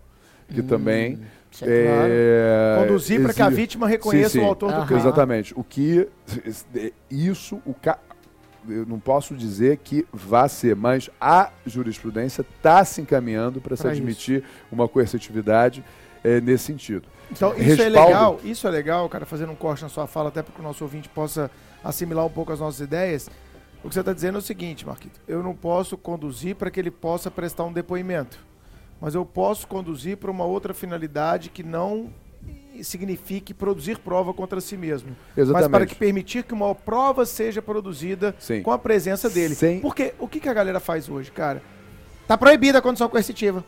que 0.54 0.62
também 0.62 1.20
certo. 1.52 1.72
é, 1.72 2.78
Conduzir 2.80 3.22
para 3.22 3.34
que 3.34 3.42
a 3.42 3.50
vítima 3.50 3.88
reconheça 3.88 4.30
Sim, 4.30 4.40
sim. 4.40 4.46
o 4.46 4.48
autor 4.48 4.72
do 4.72 4.86
crime. 4.86 5.00
Exatamente. 5.02 5.54
O 5.56 5.64
que 5.64 6.08
isso 7.10 7.62
o 7.66 7.74
ca... 7.74 7.98
eu 8.68 8.86
não 8.86 9.00
posso 9.00 9.36
dizer 9.36 9.78
que 9.78 10.06
vá 10.12 10.48
ser, 10.48 10.76
mas 10.76 11.10
a 11.20 11.52
jurisprudência 11.66 12.42
está 12.42 12.84
se 12.86 13.02
encaminhando 13.02 13.60
para 13.60 13.76
se 13.76 13.88
admitir 13.88 14.44
uma 14.72 14.88
coercitividade 14.88 15.84
eh, 16.24 16.40
nesse 16.40 16.66
sentido. 16.66 17.08
Então, 17.32 17.54
isso 17.54 17.82
é 17.82 17.86
Respaldo. 17.86 18.08
legal, 18.10 18.40
isso 18.44 18.68
é 18.68 18.70
legal, 18.72 19.10
cara, 19.10 19.26
fazendo 19.26 19.52
um 19.54 19.56
corte 19.56 19.82
na 19.84 19.90
sua 19.90 20.06
fala, 20.06 20.28
até 20.30 20.44
para 20.44 20.54
que 20.54 20.60
o 20.60 20.64
nosso 20.64 20.84
ouvinte 20.84 21.08
possa 21.10 21.50
assimilar 21.84 22.26
um 22.26 22.30
pouco 22.30 22.52
as 22.52 22.60
nossas 22.60 22.82
ideias. 22.82 23.30
O 23.84 23.88
que 23.88 23.96
você 23.96 24.02
está 24.02 24.14
dizendo 24.14 24.36
é 24.36 24.40
o 24.40 24.42
seguinte, 24.42 24.86
Marquito, 24.86 25.20
eu 25.28 25.42
não 25.42 25.56
posso 25.56 25.98
conduzir 25.98 26.56
para 26.56 26.70
que 26.70 26.80
ele 26.80 26.92
possa 26.92 27.32
prestar 27.32 27.64
um 27.64 27.74
depoimento, 27.74 28.38
mas 29.02 29.16
eu 29.16 29.26
posso 29.26 29.68
conduzir 29.68 30.16
para 30.18 30.30
uma 30.32 30.46
outra 30.46 30.74
finalidade 30.74 31.50
que 31.50 31.64
não 31.64 32.10
signifique 32.82 33.54
produzir 33.54 33.98
prova 34.00 34.34
contra 34.34 34.60
si 34.62 34.76
mesmo, 34.78 35.10
mas 35.36 35.38
Exatamente. 35.50 35.70
para 35.72 35.86
que 35.86 35.96
permitir 35.96 36.44
que 36.44 36.54
uma 36.54 36.74
prova 36.74 37.26
seja 37.26 37.62
produzida 37.62 38.34
Sim. 38.40 38.62
com 38.64 38.72
a 38.72 38.80
presença 38.80 39.30
dele. 39.30 39.54
Sem- 39.56 39.80
Porque 39.82 40.14
o 40.18 40.28
que, 40.28 40.40
que 40.40 40.50
a 40.50 40.54
galera 40.54 40.80
faz 40.80 41.10
hoje, 41.10 41.32
cara? 41.32 41.62
Tá 42.28 42.38
proibida 42.38 42.78
a 42.80 42.82
condição 42.82 43.10
coercitiva, 43.10 43.64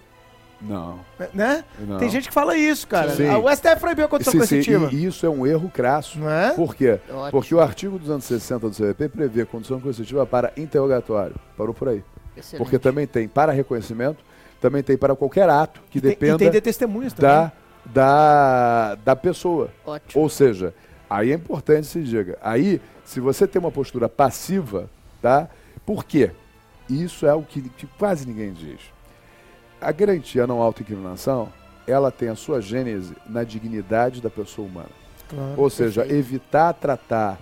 Não. 0.62 1.00
né? 1.34 1.64
não. 1.80 1.98
Tem 1.98 2.10
gente 2.10 2.28
que 2.30 2.34
fala 2.34 2.56
isso, 2.58 2.88
cara. 2.88 3.14
Sim. 3.16 3.28
Ah, 3.28 3.38
O 3.38 3.50
STF 3.54 3.80
proibiu 3.82 4.06
a 4.06 4.08
condição 4.08 4.32
Sim, 4.32 4.40
sim, 4.42 4.48
coercitiva. 4.48 4.90
e 4.94 5.06
isso 5.06 5.26
é 5.26 5.30
um 5.30 5.46
erro 5.46 5.70
crasso. 5.70 6.18
Não 6.18 6.30
é? 6.30 6.52
Por 6.54 6.74
quê? 6.74 7.00
Ótimo. 7.10 7.32
Porque 7.32 7.54
o 7.54 7.60
artigo 7.60 8.00
260 8.00 8.70
do 8.70 8.76
CVP 8.76 9.10
prevê 9.10 9.46
condição 9.46 9.80
coercitiva 9.82 10.26
para 10.26 10.54
interrogatório. 10.58 11.36
Parou 11.58 11.74
por 11.74 11.90
aí. 11.90 12.02
Excelente. 12.38 12.64
Porque 12.64 12.80
também 12.80 13.06
tem 13.06 13.28
para 13.28 13.52
reconhecimento, 13.52 14.24
também 14.64 14.82
tem 14.82 14.96
para 14.96 15.14
qualquer 15.14 15.50
ato 15.50 15.82
que 15.90 15.98
E 15.98 16.02
tem, 16.02 16.12
dependa 16.12 16.36
e 16.36 16.38
tem 16.38 16.50
de 16.52 16.62
testemunhas 16.62 17.12
também. 17.12 17.30
da, 17.30 17.52
da, 17.86 18.96
da 18.96 19.14
pessoa. 19.14 19.70
Ótimo. 19.86 20.24
Ou 20.24 20.30
seja, 20.30 20.74
aí 21.10 21.34
é 21.34 21.36
importante 21.36 21.86
se 21.86 22.02
diga. 22.02 22.38
Aí, 22.42 22.80
se 23.04 23.20
você 23.20 23.46
tem 23.46 23.60
uma 23.60 23.72
postura 23.72 24.08
passiva, 24.08 24.90
tá? 25.22 25.50
Por 25.86 26.06
quê? 26.06 26.32
Isso 26.90 27.26
é 27.26 27.34
o 27.34 27.42
que, 27.42 27.62
que 27.62 27.86
quase 28.00 28.26
ninguém 28.26 28.54
diz. 28.54 28.80
A 29.82 29.92
garantia 29.92 30.48
não 30.48 30.62
autoincriminação, 30.62 31.52
ela 31.86 32.10
tem 32.10 32.30
a 32.30 32.36
sua 32.36 32.62
gênese 32.62 33.14
na 33.28 33.44
dignidade 33.44 34.22
da 34.22 34.30
pessoa 34.30 34.66
humana. 34.66 34.88
Claro. 35.28 35.56
Ou 35.58 35.70
seja, 35.70 36.04
perfeito. 36.04 36.20
evitar 36.26 36.72
tratar 36.74 37.38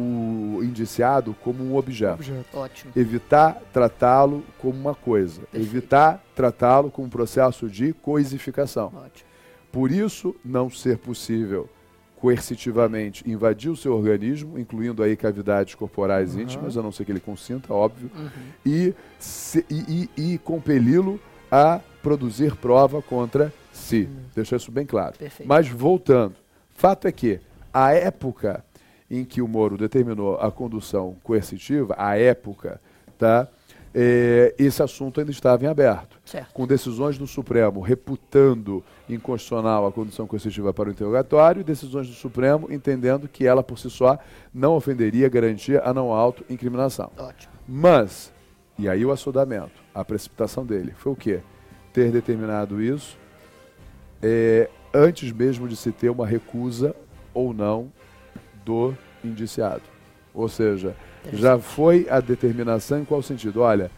o 0.00 0.64
indiciado 0.64 1.34
como 1.42 1.62
um 1.62 1.76
objeto. 1.76 2.14
Objeto. 2.14 2.56
Ótimo. 2.58 2.92
Evitar 2.96 3.60
tratá-lo 3.72 4.44
como 4.58 4.78
uma 4.78 4.94
coisa. 4.94 5.40
Perfeito. 5.42 5.66
Evitar 5.66 6.24
tratá-lo 6.34 6.90
como 6.90 7.06
um 7.06 7.10
processo 7.10 7.68
de 7.68 7.92
coisificação. 7.92 8.86
Ótimo. 8.86 9.28
Por 9.72 9.90
isso, 9.90 10.34
não 10.44 10.68
ser 10.70 10.98
possível 10.98 11.68
coercitivamente 12.16 13.28
invadir 13.28 13.70
o 13.70 13.76
seu 13.76 13.94
organismo, 13.96 14.58
incluindo 14.58 15.02
aí 15.02 15.16
cavidades 15.16 15.74
corporais 15.74 16.34
Uhum. 16.34 16.42
íntimas, 16.42 16.76
a 16.76 16.82
não 16.82 16.92
ser 16.92 17.04
que 17.04 17.12
ele 17.12 17.20
consinta, 17.20 17.72
óbvio, 17.72 18.10
Uhum. 18.14 18.28
e, 18.64 18.94
se- 19.18 19.64
e, 19.70 20.08
e- 20.16 20.34
e 20.34 20.38
compeli-lo 20.38 21.18
a 21.50 21.80
produzir 22.02 22.54
prova 22.56 23.00
contra 23.02 23.52
si. 23.72 24.08
Deixar 24.34 24.56
isso 24.56 24.70
bem 24.70 24.84
claro. 24.86 25.16
Perfeito. 25.18 25.48
Mas 25.48 25.68
voltando, 25.68 26.34
fato 26.76 27.08
é 27.08 27.12
que 27.12 27.40
a 27.72 27.92
época 27.94 28.62
em 29.10 29.24
que 29.24 29.42
o 29.42 29.48
Moro 29.48 29.76
determinou 29.76 30.36
a 30.36 30.50
condução 30.50 31.16
coercitiva, 31.22 31.94
a 31.98 32.16
época, 32.16 32.80
tá? 33.18 33.48
É, 33.92 34.54
esse 34.56 34.80
assunto 34.80 35.18
ainda 35.18 35.32
estava 35.32 35.64
em 35.64 35.66
aberto. 35.66 36.16
Certo. 36.24 36.52
Com 36.52 36.64
decisões 36.64 37.18
do 37.18 37.26
Supremo 37.26 37.80
reputando 37.80 38.84
inconstitucional 39.08 39.84
a 39.84 39.90
condução 39.90 40.28
coercitiva 40.28 40.72
para 40.72 40.88
o 40.88 40.92
interrogatório 40.92 41.60
e 41.60 41.64
decisões 41.64 42.06
do 42.06 42.14
Supremo 42.14 42.68
entendendo 42.70 43.26
que 43.26 43.44
ela 43.44 43.64
por 43.64 43.80
si 43.80 43.90
só 43.90 44.16
não 44.54 44.76
ofenderia 44.76 45.28
garantia 45.28 45.82
a 45.84 45.92
não 45.92 46.12
auto-incriminação. 46.12 47.10
Ótimo. 47.18 47.52
Mas, 47.66 48.32
e 48.78 48.88
aí 48.88 49.04
o 49.04 49.10
assodamento, 49.10 49.82
a 49.92 50.04
precipitação 50.04 50.64
dele, 50.64 50.92
foi 50.96 51.12
o 51.12 51.16
quê? 51.16 51.40
Ter 51.92 52.12
determinado 52.12 52.80
isso 52.80 53.18
é, 54.22 54.70
antes 54.94 55.32
mesmo 55.32 55.66
de 55.66 55.74
se 55.74 55.90
ter 55.90 56.10
uma 56.10 56.26
recusa 56.26 56.94
ou 57.34 57.52
não 57.52 57.90
do 58.64 58.94
indiciado. 59.24 59.82
Ou 60.32 60.48
seja, 60.48 60.94
já 61.32 61.58
foi 61.58 62.06
a 62.08 62.20
determinação 62.20 63.00
em 63.00 63.04
qual 63.04 63.22
sentido? 63.22 63.60
Olha, 63.62 63.90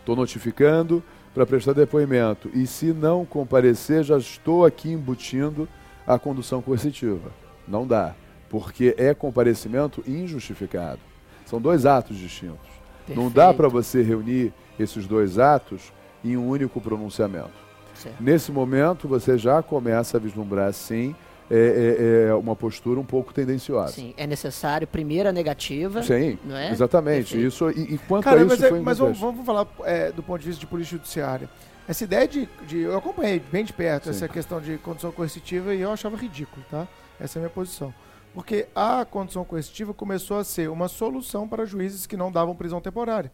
estou 0.00 0.16
notificando 0.16 1.02
para 1.34 1.46
prestar 1.46 1.72
depoimento 1.72 2.50
e 2.54 2.66
se 2.66 2.86
não 2.86 3.24
comparecer, 3.24 4.02
já 4.02 4.18
estou 4.18 4.64
aqui 4.64 4.90
embutindo 4.90 5.68
a 6.06 6.18
condução 6.18 6.62
coercitiva. 6.62 7.30
Não 7.66 7.86
dá, 7.86 8.14
porque 8.48 8.94
é 8.96 9.12
comparecimento 9.12 10.02
injustificado. 10.06 11.00
São 11.44 11.60
dois 11.60 11.86
atos 11.86 12.16
distintos. 12.16 12.68
Não 13.08 13.30
dá 13.30 13.48
Perfeito. 13.48 13.56
para 13.56 13.68
você 13.68 14.02
reunir 14.02 14.52
esses 14.78 15.06
dois 15.06 15.38
atos 15.38 15.92
em 16.24 16.36
um 16.36 16.48
único 16.48 16.80
pronunciamento. 16.80 17.68
Certo. 17.94 18.22
Nesse 18.22 18.52
momento, 18.52 19.08
você 19.08 19.36
já 19.36 19.62
começa 19.62 20.16
a 20.16 20.20
vislumbrar, 20.20 20.72
sim, 20.72 21.14
é, 21.50 22.26
é, 22.26 22.28
é 22.30 22.34
uma 22.34 22.54
postura 22.54 22.98
um 23.00 23.04
pouco 23.04 23.32
tendenciosa. 23.32 23.92
Sim, 23.92 24.14
é 24.16 24.26
necessário 24.26 24.86
primeiro 24.86 25.28
a 25.28 25.32
negativa. 25.32 26.02
Sim, 26.02 26.38
Não 26.44 26.56
é? 26.56 26.70
exatamente. 26.70 27.32
Perfeito. 27.34 27.46
Isso, 27.46 27.70
e, 27.70 27.94
e 27.94 27.98
quanto 27.98 28.24
Cara, 28.24 28.40
a 28.40 28.44
isso 28.44 28.48
mas, 28.50 28.62
é- 28.62 28.68
foi 28.68 28.80
mas 28.80 28.98
vamos, 28.98 29.18
vamos 29.18 29.44
falar 29.46 29.66
é, 29.84 30.12
do 30.12 30.22
ponto 30.22 30.40
de 30.40 30.46
vista 30.48 30.60
de 30.60 30.66
polícia 30.66 30.96
judiciária. 30.96 31.48
Essa 31.88 32.04
ideia 32.04 32.28
de, 32.28 32.48
de- 32.66 32.80
Eu 32.80 32.96
acompanhei 32.98 33.40
bem 33.40 33.64
de 33.64 33.72
perto 33.72 34.04
Sim. 34.04 34.10
essa 34.10 34.28
questão 34.28 34.60
de 34.60 34.76
condição 34.78 35.10
coercitiva 35.10 35.74
e 35.74 35.80
eu 35.80 35.90
achava 35.90 36.16
ridículo, 36.16 36.64
tá? 36.70 36.86
Essa 37.18 37.38
é 37.38 37.40
a 37.40 37.42
minha 37.42 37.50
posição. 37.50 37.92
Porque 38.34 38.66
a 38.76 39.04
condição 39.04 39.42
coercitiva 39.44 39.94
começou 39.94 40.36
a 40.38 40.44
ser 40.44 40.68
uma 40.70 40.86
solução 40.86 41.48
para 41.48 41.64
juízes 41.64 42.06
que 42.06 42.16
não 42.16 42.30
davam 42.30 42.54
prisão 42.54 42.80
temporária. 42.80 43.32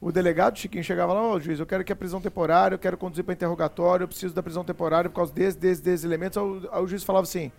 O 0.00 0.12
delegado 0.12 0.56
Chiquinho 0.58 0.84
chegava 0.84 1.12
lá, 1.12 1.22
ô 1.32 1.40
juiz, 1.40 1.58
eu 1.58 1.66
quero 1.66 1.82
que 1.84 1.92
a 1.92 1.96
prisão 1.96 2.20
temporária, 2.20 2.74
eu 2.74 2.78
quero 2.78 2.96
conduzir 2.96 3.24
para 3.24 3.34
interrogatório, 3.34 4.04
eu 4.04 4.08
preciso 4.08 4.32
da 4.32 4.42
prisão 4.42 4.62
temporária 4.62 5.10
por 5.10 5.16
causa 5.16 5.32
desses, 5.32 5.56
desses, 5.56 5.80
desses 5.82 6.04
elementos. 6.04 6.38
Aí 6.38 6.44
o, 6.44 6.68
aí 6.70 6.82
o 6.82 6.86
juiz 6.86 7.02
falava 7.02 7.24
assim: 7.24 7.50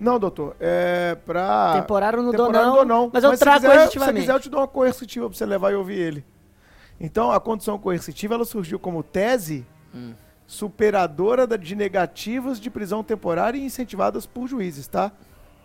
Não, 0.00 0.18
doutor, 0.18 0.56
é 0.58 1.14
pra. 1.24 1.74
Temporário 1.80 2.18
não 2.22 2.32
dou 2.32 2.46
Temporário 2.46 2.68
não, 2.68 2.84
não, 2.84 3.10
mas 3.12 3.22
eu 3.22 3.32
se 3.32 3.38
trago 3.38 3.60
quiser- 3.60 3.74
coercitivamente. 3.76 4.14
Se 4.16 4.20
quiser, 4.22 4.32
eu 4.34 4.40
te 4.40 4.50
dou 4.50 4.60
uma 4.60 4.66
coercitiva 4.68 5.28
pra 5.28 5.38
você 5.38 5.46
levar 5.46 5.70
e 5.70 5.76
ouvir 5.76 5.98
ele. 5.98 6.24
Então, 7.00 7.30
a 7.30 7.38
condição 7.38 7.78
coercitiva 7.78 8.34
ela 8.34 8.44
surgiu 8.44 8.78
como 8.78 9.02
tese 9.04 9.64
Hum. 9.94 10.14
superadora 10.48 11.46
de 11.56 11.76
negativas 11.76 12.58
de 12.58 12.68
prisão 12.70 13.04
temporária 13.04 13.56
e 13.56 13.64
incentivadas 13.64 14.26
por 14.26 14.48
juízes, 14.48 14.88
tá? 14.88 15.12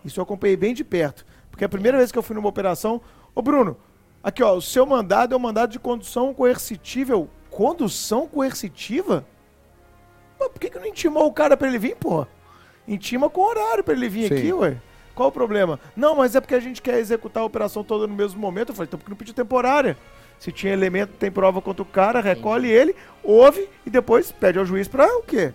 Isso 0.06 0.20
eu 0.20 0.24
acompanhei 0.24 0.56
bem 0.56 0.74
de 0.76 0.84
perto. 0.84 1.26
Porque 1.50 1.66
a 1.66 1.70
primeira 1.70 1.98
vez 1.98 2.12
que 2.12 2.18
eu 2.18 2.24
fui 2.24 2.36
numa 2.36 2.50
operação. 2.50 3.02
Ô, 3.34 3.42
Bruno, 3.42 3.76
aqui, 4.24 4.42
ó, 4.44 4.56
o 4.56 4.62
seu 4.62 4.86
mandado 4.86 5.34
é 5.34 5.38
o 5.38 5.40
mandado 5.40 5.72
de 5.72 5.80
condução 5.80 6.34
coercitiva. 6.34 7.14
Eu, 7.14 7.30
condução 7.50 8.28
coercitiva? 8.28 9.26
Pô, 10.38 10.50
por 10.50 10.60
que, 10.60 10.70
que 10.70 10.80
não 10.80 10.86
intimou 10.88 11.28
o 11.28 11.34
cara 11.34 11.56
pra 11.58 11.68
ele 11.68 11.78
vir, 11.78 11.96
pô? 11.96 12.26
Intima 12.88 13.30
com 13.30 13.42
horário 13.42 13.84
pra 13.84 13.94
ele 13.94 14.10
vir 14.10 14.28
Sim. 14.30 14.36
aqui, 14.38 14.54
ué. 14.54 14.78
Qual 15.16 15.30
o 15.30 15.32
problema? 15.32 15.80
Não, 15.96 16.16
mas 16.16 16.36
é 16.36 16.42
porque 16.42 16.56
a 16.56 16.60
gente 16.60 16.82
quer 16.82 16.98
executar 16.98 17.44
a 17.44 17.46
operação 17.46 17.84
toda 17.84 18.08
no 18.08 18.16
mesmo 18.16 18.40
momento. 18.42 18.70
Eu 18.70 18.76
falei, 18.76 18.88
então 18.88 18.98
por 18.98 19.06
que 19.06 19.10
não 19.12 19.18
pediu 19.18 19.34
temporária? 19.34 19.96
Se 20.40 20.52
tinha 20.52 20.74
elemento, 20.74 21.12
tem 21.20 21.32
prova 21.32 21.62
contra 21.62 21.84
o 21.84 21.86
cara, 21.86 22.20
recolhe 22.20 22.70
ele, 22.70 22.96
ouve 23.24 23.70
e 23.86 23.90
depois 23.90 24.32
pede 24.32 24.58
ao 24.60 24.66
juiz 24.66 24.88
pra 24.88 25.06
o 25.18 25.22
quê? 25.22 25.54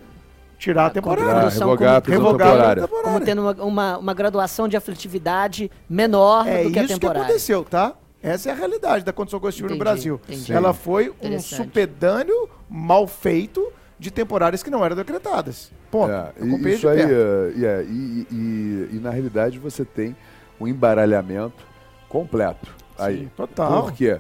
Tirar 0.59 0.85
a 0.85 0.87
A 0.87 0.91
temporária. 0.91 1.31
Ah, 1.33 1.41
condução 1.43 1.69
revogar 1.69 1.97
a 1.97 2.01
como- 2.01 2.13
Revogar 2.13 2.49
temporária. 2.49 2.83
temporária. 2.83 3.13
Como 3.13 3.25
tendo 3.25 3.43
uma, 3.43 3.53
uma, 3.65 3.99
uma 3.99 4.15
graduação 4.15 4.69
de 4.69 4.77
aflitividade 4.77 5.71
menor 5.91 6.47
É 6.49 6.63
do 6.63 6.71
que 6.71 6.79
a 6.79 6.83
isso 6.85 6.95
que 6.95 7.01
temporária. 7.01 7.23
aconteceu, 7.25 7.65
tá? 7.65 7.95
Essa 8.23 8.49
é 8.51 8.53
a 8.53 8.55
realidade 8.55 9.05
da 9.05 9.13
condição 9.13 9.39
coercitiva 9.39 9.69
no 9.69 9.79
Brasil. 9.79 10.21
entendi. 10.29 10.53
Ela 10.53 10.73
foi 10.75 11.15
um 11.23 11.39
supedâneo 11.39 12.49
mal 12.69 13.07
feito 13.07 13.73
de 13.99 14.11
temporárias 14.11 14.63
que 14.63 14.71
não 14.71 14.85
eram 14.85 14.97
decretadas. 14.97 15.71
Ponto. 15.91 16.11
É, 16.13 16.33
Eu 16.37 16.47
e 16.47 16.49
acompanhei 16.51 16.75
isso 16.77 16.81
de 16.83 16.89
aí, 16.89 17.01
é, 17.01 17.65
é, 17.81 17.85
e, 17.85 18.27
e- 18.31 18.89
e 18.97 19.01
na 19.01 19.11
realidade 19.11 19.59
você 19.59 19.85
tem 19.85 20.15
um 20.61 20.67
embaralhamento 20.69 21.65
completo 22.09 22.75
aí. 22.99 23.29
total. 23.37 23.83
Por 23.85 23.93
quê? 23.93 24.19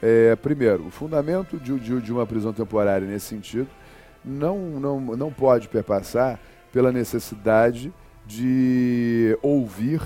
É, 0.00 0.34
primeiro, 0.36 0.86
o 0.86 0.90
fundamento 0.90 1.58
de, 1.58 1.78
de- 1.78 2.00
de 2.00 2.12
uma 2.12 2.26
prisão 2.26 2.52
temporária 2.52 3.06
nesse 3.06 3.26
sentido 3.26 3.68
não, 4.24 4.58
não, 4.58 5.00
não 5.00 5.32
pode 5.32 5.68
perpassar 5.68 6.38
pela 6.72 6.90
necessidade 6.92 7.92
de 8.26 9.36
ouvir 9.42 10.00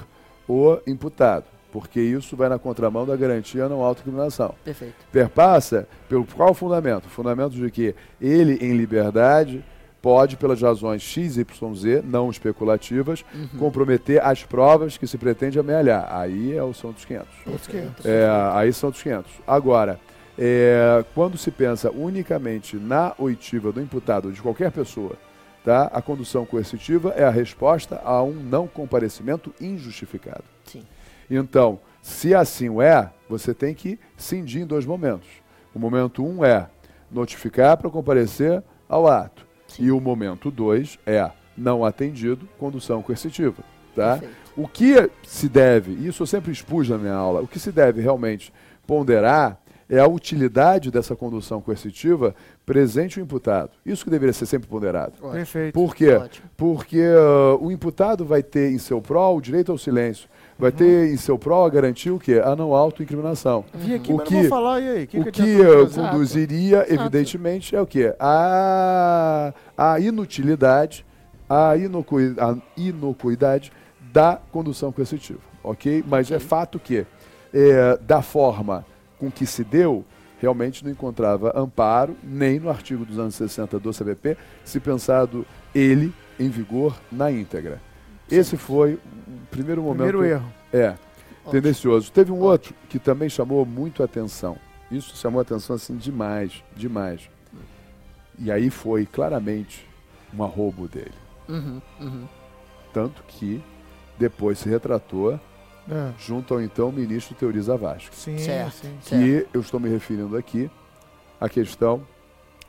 o 0.49 0.79
imputado, 0.87 1.45
porque 1.77 2.01
isso 2.01 2.35
vai 2.35 2.49
na 2.49 2.59
contramão 2.59 3.05
da 3.05 3.15
garantia 3.15 3.69
não 3.69 3.83
autoincriminação 3.83 4.55
Perfeito. 4.65 4.95
perpassa 5.13 5.87
pelo 6.09 6.25
qual 6.25 6.55
fundamento? 6.55 7.05
O 7.05 7.11
fundamento 7.11 7.51
de 7.51 7.71
que 7.71 7.95
ele, 8.19 8.55
em 8.67 8.75
liberdade, 8.75 9.63
pode, 10.01 10.39
pelas 10.39 10.63
razões 10.63 11.03
X, 11.03 11.37
Y, 11.37 11.75
Z, 11.75 12.03
não 12.03 12.31
especulativas, 12.31 13.23
Uhum. 13.35 13.59
comprometer 13.59 14.25
as 14.25 14.43
provas 14.43 14.97
que 14.97 15.07
se 15.07 15.19
pretende 15.19 15.59
amealhar. 15.59 16.09
Aí 16.11 16.57
é 16.57 16.63
o 16.63 16.73
são 16.73 16.93
dos 16.93 17.05
500. 17.05 17.29
Outros 17.47 17.67
500. 17.67 18.07
É, 18.07 18.27
aí 18.55 18.73
são 18.73 18.91
dos 18.91 19.03
500. 19.03 19.31
Agora, 19.47 20.01
é, 20.39 21.05
quando 21.15 21.37
se 21.37 21.51
pensa 21.51 21.91
unicamente 21.91 22.77
na 22.79 23.13
oitiva 23.19 23.71
do 23.71 23.83
imputado 23.83 24.29
ou 24.29 24.33
de 24.33 24.41
qualquer 24.41 24.71
pessoa, 24.73 25.13
tá? 25.63 25.91
a 25.93 26.01
condução 26.01 26.47
coercitiva 26.47 27.13
é 27.15 27.25
a 27.25 27.31
resposta 27.31 28.01
a 28.03 28.23
um 28.23 28.33
não 28.33 28.67
comparecimento 28.67 29.53
injustificado. 29.61 30.45
Sim. 30.65 30.83
Então, 31.31 31.79
se 32.03 32.35
assim 32.35 32.69
o 32.69 32.81
é, 32.81 33.11
você 33.29 33.53
tem 33.53 33.75
que 33.75 33.99
cindir 34.17 34.63
em 34.63 34.67
dois 34.67 34.87
momentos. 34.87 35.29
O 35.75 35.79
momento 35.79 36.25
um 36.25 36.45
é 36.45 36.69
notificar 37.11 37.77
para 37.77 37.91
comparecer 37.91 38.63
ao 38.89 39.07
ato. 39.07 39.47
E 39.79 39.91
o 39.91 40.01
momento 40.01 40.51
dois 40.51 40.99
é 41.05 41.31
não 41.57 41.85
atendido, 41.85 42.49
condução 42.59 43.03
coercitiva. 43.03 43.63
Tá? 43.95 44.19
Perfeito. 44.19 44.37
O 44.57 44.69
que 44.69 45.11
se 45.23 45.49
deve, 45.49 45.93
e 45.93 46.07
isso 46.07 46.23
eu 46.23 46.27
sempre 46.27 46.53
expus 46.53 46.89
na 46.89 46.97
minha 46.97 47.15
aula, 47.15 47.43
o 47.43 47.49
que 47.49 47.59
se 47.59 47.73
deve 47.73 48.01
realmente 48.01 48.53
ponderar 48.87 49.61
é 49.89 50.01
a 50.01 50.07
utilidade 50.07 50.91
dessa 50.91 51.15
condução 51.15 51.61
coercitiva 51.61 52.35
presente 52.65 53.21
o 53.21 53.23
imputado. 53.23 53.71
Isso 53.85 54.05
que 54.05 54.11
deveria 54.11 54.33
ser 54.33 54.47
sempre 54.47 54.69
ponderado. 54.69 55.13
Perfeito. 55.31 55.75
Por 55.75 55.95
quê? 55.95 56.13
Ótimo. 56.13 56.51
Porque 56.57 57.01
ah, 57.01 57.57
o 57.61 57.71
imputado 57.71 58.25
vai 58.25 58.43
ter 58.43 58.73
em 58.73 58.79
seu 58.79 59.01
prol 59.01 59.37
o 59.37 59.41
direito 59.41 59.71
ao 59.71 59.79
silêncio. 59.79 60.29
Vai 60.59 60.73
ter 60.73 61.13
em 61.13 61.17
seu 61.19 61.39
a 61.67 61.69
garantia 61.69 62.15
o 62.15 62.19
quê? 62.19 62.41
A 62.43 62.57
não 62.57 62.75
autoincriminação. 62.75 63.65
Aqui, 63.75 64.13
O 64.13 64.19
que- 64.19 64.49
falar, 64.49 64.81
e 64.81 64.89
aí? 64.89 65.05
o 65.05 65.07
que 65.07 65.19
adiantou 65.19 65.83
ah, 65.83 65.87
fazer? 65.87 66.01
conduziria, 66.11 66.87
evidentemente, 66.89 67.77
é 67.77 67.81
o 67.81 67.87
quê? 67.87 68.15
A, 68.19 69.53
a 69.77 70.01
inutilidade, 70.01 71.05
a, 71.49 71.77
inocui, 71.77 72.35
a 72.39 72.57
inocuidade 72.77 73.71
da 74.13 74.41
condução 74.51 74.91
coercitiva, 74.91 75.41
ok? 75.63 76.03
Mas 76.07 76.31
é 76.31 76.39
fato 76.39 76.79
que, 76.79 77.05
é, 77.53 77.99
da 78.01 78.23
forma 78.23 78.85
com 79.19 79.31
que 79.31 79.45
se 79.45 79.63
deu, 79.63 80.05
realmente 80.41 80.83
não 80.83 80.91
encontrava 80.91 81.53
amparo, 81.55 82.17
nem 82.23 82.59
no 82.59 82.71
artigo 82.71 83.05
260 83.05 83.79
do 83.79 83.91
CVP, 83.91 84.39
se 84.65 84.81
pensado 84.81 85.45
ele 85.75 86.15
em 86.41 86.49
vigor 86.49 86.97
na 87.13 87.31
íntegra. 87.31 87.81
Esse 88.31 88.57
foi 88.57 88.95
o 88.95 88.99
primeiro 89.57 89.83
momento. 89.83 90.09
Primeiro 90.09 90.25
erro. 90.25 90.53
É, 90.73 90.89
Ótimo. 90.91 91.51
tendencioso. 91.51 92.13
Teve 92.13 92.33
um 92.33 92.41
outro 92.41 92.75
que 92.89 92.99
também 92.99 93.29
chamou 93.29 93.65
muito 93.67 94.03
atenção. 94.03 94.57
Isso 94.91 95.17
chamou 95.17 95.41
atenção 95.41 95.77
assim 95.77 95.97
demais, 95.97 96.63
demais. 96.77 97.29
E 98.39 98.51
aí 98.53 98.71
foi 98.71 99.07
claramente 99.07 99.87
um 100.37 100.43
arrobo 100.45 100.87
dele. 100.87 101.15
Uhum, 101.49 101.81
uhum. 102.01 102.25
Tanto 102.93 103.23
que 103.27 103.63
depois 104.19 104.59
se 104.59 104.69
retratou 104.69 105.39
É. 105.91 106.11
junto 106.19 106.53
ao 106.55 106.61
então 106.61 106.91
ministro 106.93 107.35
Teoriza 107.35 107.77
Vasco. 107.77 108.15
Sim, 108.15 108.39
Certo. 108.39 108.73
sim. 108.73 109.19
Que 109.19 109.47
eu 109.55 109.61
estou 109.61 109.79
me 109.81 109.89
referindo 109.89 110.37
aqui 110.37 110.71
à 111.41 111.49
questão 111.49 112.03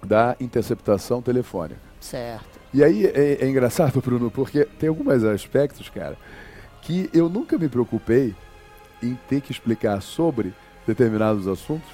da 0.05 0.35
interceptação 0.39 1.21
telefônica. 1.21 1.81
Certo. 1.99 2.59
E 2.73 2.83
aí 2.83 3.05
é, 3.07 3.39
é 3.43 3.49
engraçado, 3.49 3.99
Bruno, 4.01 4.29
porque 4.29 4.65
tem 4.79 4.89
alguns 4.89 5.23
aspectos, 5.23 5.89
cara, 5.89 6.15
que 6.87 7.09
eu 7.13 7.27
nunca 7.27 7.57
me 7.57 7.67
preocupei 7.67 8.33
em 9.03 9.19
ter 9.27 9.41
que 9.41 9.51
explicar 9.51 10.01
sobre 10.01 10.53
determinados 10.87 11.45
assuntos 11.45 11.89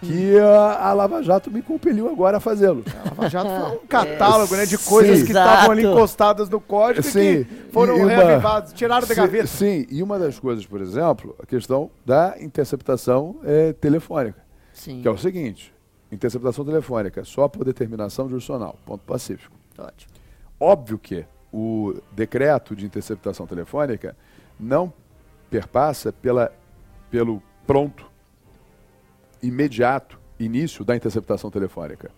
que 0.00 0.38
a, 0.38 0.88
a 0.88 0.92
Lava 0.92 1.22
Jato 1.24 1.50
me 1.50 1.60
compeliu 1.60 2.08
agora 2.08 2.36
a 2.36 2.40
fazê-lo. 2.40 2.84
A 3.04 3.08
Lava 3.08 3.28
Jato 3.28 3.48
foi 3.48 3.76
um 3.78 3.86
catálogo 3.86 4.54
né, 4.56 4.64
de 4.64 4.78
coisas 4.78 5.18
Sim. 5.18 5.24
que 5.26 5.32
estavam 5.32 5.72
ali 5.72 5.84
encostadas 5.84 6.48
no 6.48 6.60
código 6.60 7.02
Sim. 7.04 7.20
e 7.20 7.44
que 7.44 7.54
foram 7.72 7.96
E- 7.98 8.02
uma- 8.02 8.62
tiraram 8.62 9.06
da 9.06 9.14
Sim, 9.14 9.20
gaveta. 9.20 9.46
Sim, 9.48 9.86
e 9.90 10.02
uma 10.02 10.18
das 10.20 10.38
coisas, 10.38 10.64
por 10.64 10.80
exemplo, 10.80 11.34
a 11.42 11.46
questão 11.46 11.90
da 12.06 12.36
interceptação 12.40 13.36
eh, 13.44 13.72
telefônica, 13.74 14.40
Sim. 14.72 15.02
que 15.02 15.08
é 15.08 15.10
o 15.10 15.18
seguinte, 15.18 15.72
interceptação 16.12 16.64
telefônica 16.64 17.24
só 17.24 17.48
por 17.48 17.64
determinação 17.64 18.28
jurisdicional, 18.28 18.76
ponto 18.86 19.04
pacífico. 19.04 19.54
Ótimo. 19.78 20.12
Óbvio 20.60 20.98
que 20.98 21.24
o 21.52 21.94
decreto 22.12 22.74
de 22.74 22.86
interceptação 22.86 23.46
telefônica 23.46 24.16
não 24.58 24.92
perpassa 25.50 26.12
pela, 26.12 26.50
pelo 27.10 27.42
pronto, 27.66 28.10
imediato 29.42 30.18
início 30.38 30.84
da 30.84 30.96
interceptação 30.96 31.50
telefônica. 31.50 32.10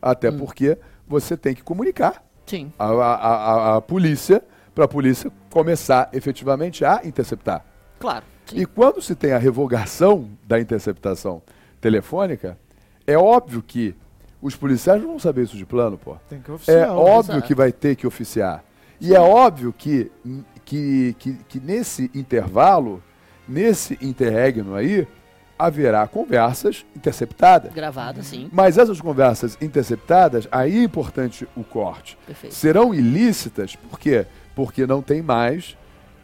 Até 0.00 0.30
porque 0.30 0.78
você 1.06 1.36
tem 1.36 1.54
que 1.54 1.62
comunicar 1.62 2.22
a, 2.78 2.86
a, 2.86 3.14
a- 3.14 3.76
a 3.76 3.80
polícia 3.80 4.42
para 4.74 4.84
a 4.84 4.88
polícia 4.88 5.32
começar 5.50 6.10
efetivamente 6.12 6.84
a 6.84 7.00
interceptar. 7.04 7.64
Claro. 7.98 8.24
Sim. 8.44 8.58
E 8.60 8.66
quando 8.66 9.00
se 9.00 9.14
tem 9.14 9.32
a 9.32 9.38
revogação 9.38 10.28
da 10.46 10.60
interceptação 10.60 11.42
telefônica, 11.80 12.58
é 13.06 13.16
óbvio 13.16 13.62
que 13.62 13.94
os 14.40 14.54
policiais 14.56 15.00
não 15.00 15.08
vão 15.10 15.18
saber 15.18 15.42
isso 15.44 15.56
de 15.56 15.64
plano, 15.66 15.96
pô. 15.98 16.16
Tem 16.28 16.40
que 16.40 16.50
É 16.50 16.54
oficiar. 16.54 16.90
óbvio 16.96 17.32
exato. 17.34 17.46
que 17.46 17.54
vai 17.54 17.72
ter 17.72 17.96
que 17.96 18.06
oficiar. 18.06 18.62
E 19.00 19.14
é 19.14 19.20
óbvio 19.20 19.72
que, 19.76 20.10
que, 20.64 21.14
que, 21.18 21.34
que 21.48 21.60
nesse 21.60 22.10
intervalo, 22.14 23.02
nesse 23.48 23.98
interregno 24.00 24.74
aí, 24.74 25.06
haverá 25.58 26.06
conversas 26.06 26.84
interceptadas. 26.94 27.72
Gravada, 27.72 28.22
sim. 28.22 28.48
Mas 28.52 28.76
essas 28.78 29.00
conversas 29.00 29.56
interceptadas, 29.60 30.46
aí 30.52 30.78
é 30.78 30.82
importante 30.82 31.48
o 31.56 31.64
corte. 31.64 32.16
Perfeito. 32.26 32.54
Serão 32.54 32.94
ilícitas, 32.94 33.74
por 33.76 33.98
quê? 33.98 34.26
Porque 34.54 34.86
não 34.86 35.00
tem 35.02 35.22
mais 35.22 35.76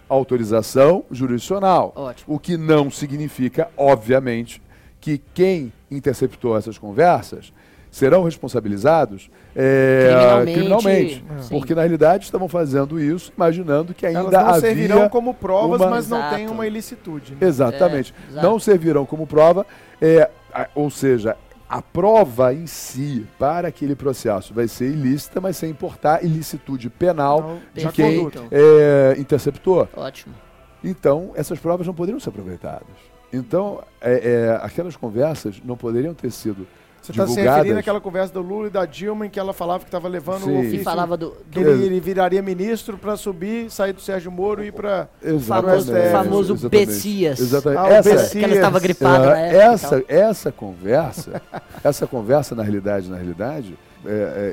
autorização 0.09 1.05
jurisdicional. 1.11 1.93
Ótimo. 1.97 2.35
O 2.35 2.39
que 2.39 2.57
não 2.57 2.91
significa, 2.91 3.71
obviamente, 3.77 4.63
que 5.01 5.19
quem 5.33 5.73
interceptou 5.91 6.57
essas 6.57 6.77
conversas 6.79 7.53
serão 7.93 8.24
responsabilizados 8.24 9.31
é, 9.55 10.09
Criminalmente, 10.09 10.52
criminalmente. 10.55 11.24
sim. 11.43 11.48
Porque, 11.59 11.74
na 11.74 11.82
realidade, 11.82 12.24
estavam 12.24 12.48
fazendo 12.48 12.98
isso 12.98 13.31
imaginando 13.36 13.93
que 13.93 14.06
ainda 14.06 14.20
Elas 14.20 14.32
não 14.32 14.40
havia... 14.40 14.60
servirão 14.62 15.09
como 15.10 15.35
provas, 15.35 15.81
uma- 15.81 15.90
mas 15.90 16.09
não 16.09 16.19
Exato. 16.19 16.35
tem 16.36 16.48
uma 16.48 16.66
ilicitude. 16.66 17.32
né? 17.32 17.47
Exatamente. 17.47 18.14
É, 18.35 18.43
não 18.43 18.59
servirão 18.59 19.05
como 19.05 19.27
prova, 19.27 19.66
é, 20.01 20.28
a- 20.52 20.69
ou 20.74 20.89
seja, 20.90 21.36
a 21.69 21.82
prova 21.82 22.52
em 22.55 22.66
si 22.66 23.27
para 23.39 23.69
aquele 23.69 23.94
processo 23.94 24.55
vai 24.55 24.66
ser 24.69 24.86
ilícita, 24.90 25.39
mas 25.40 25.56
sem 25.59 25.70
importar 25.70 26.24
ilicitude 26.24 26.89
penal 26.89 27.40
Não, 27.43 27.60
de 27.74 27.89
quem 27.93 28.27
é, 28.51 29.14
interceptou. 29.19 29.86
Ótimo. 29.94 30.35
Então, 30.82 31.32
essas 31.35 31.59
provas 31.59 31.86
não 31.86 31.94
poderiam 31.94 32.19
ser 32.19 32.31
aproveitadas. 32.31 32.89
Então, 33.32 33.82
é, 34.01 34.12
é, 34.59 34.60
aquelas 34.64 34.97
conversas 34.97 35.60
não 35.64 35.77
poderiam 35.77 36.12
ter 36.14 36.31
sido 36.31 36.66
Você 37.03 37.11
está 37.11 37.27
se 37.27 37.41
referindo 37.41 37.79
àquela 37.81 38.01
conversa 38.01 38.33
do 38.33 38.41
Lula 38.41 38.69
e 38.69 38.70
da 38.70 38.87
Dilma 38.87 39.27
em 39.27 39.31
que 39.31 39.39
ela 39.41 39.53
falava 39.53 39.81
que 39.81 39.89
estava 39.89 40.07
levando 40.07 40.45
Sim. 40.45 40.53
o 40.57 40.61
ofício. 40.61 40.81
E 40.81 40.85
falava 40.85 41.16
do, 41.16 41.33
que 41.51 41.61
do 41.62 41.69
ele, 41.69 41.87
ele 41.87 42.01
viraria 42.01 42.41
ministro 42.41 42.97
para 42.97 43.16
subir, 43.16 43.69
sair 43.70 43.93
do 43.93 44.01
Sérgio 44.01 44.31
Moro 44.31 44.62
e 44.62 44.69
ir 44.69 44.73
para. 44.73 45.09
Exatamente, 45.20 45.85
famoso- 45.87 46.11
famoso 46.12 46.53
exatamente. 46.55 46.87
Bessias. 46.87 47.41
Exatamente. 47.41 47.79
Ah, 47.81 47.83
o 47.83 47.87
Essa, 47.89 48.11
Bessias. 48.11 48.31
que 48.31 48.45
ela 48.45 48.55
estava 48.55 48.79
gripada 48.81 49.24
Ah, 49.27 49.31
na 49.33 49.39
época. 49.41 49.57
e 49.57 49.61
essa, 49.61 49.89
tal. 49.89 50.03
essa 50.09 50.53
conversa, 50.53 51.43
essa 51.83 52.07
conversa 52.07 52.55
na 52.55 52.62
realidade, 52.62 53.11
na 53.11 53.16
realidade, 53.16 53.77
é, 54.07 54.11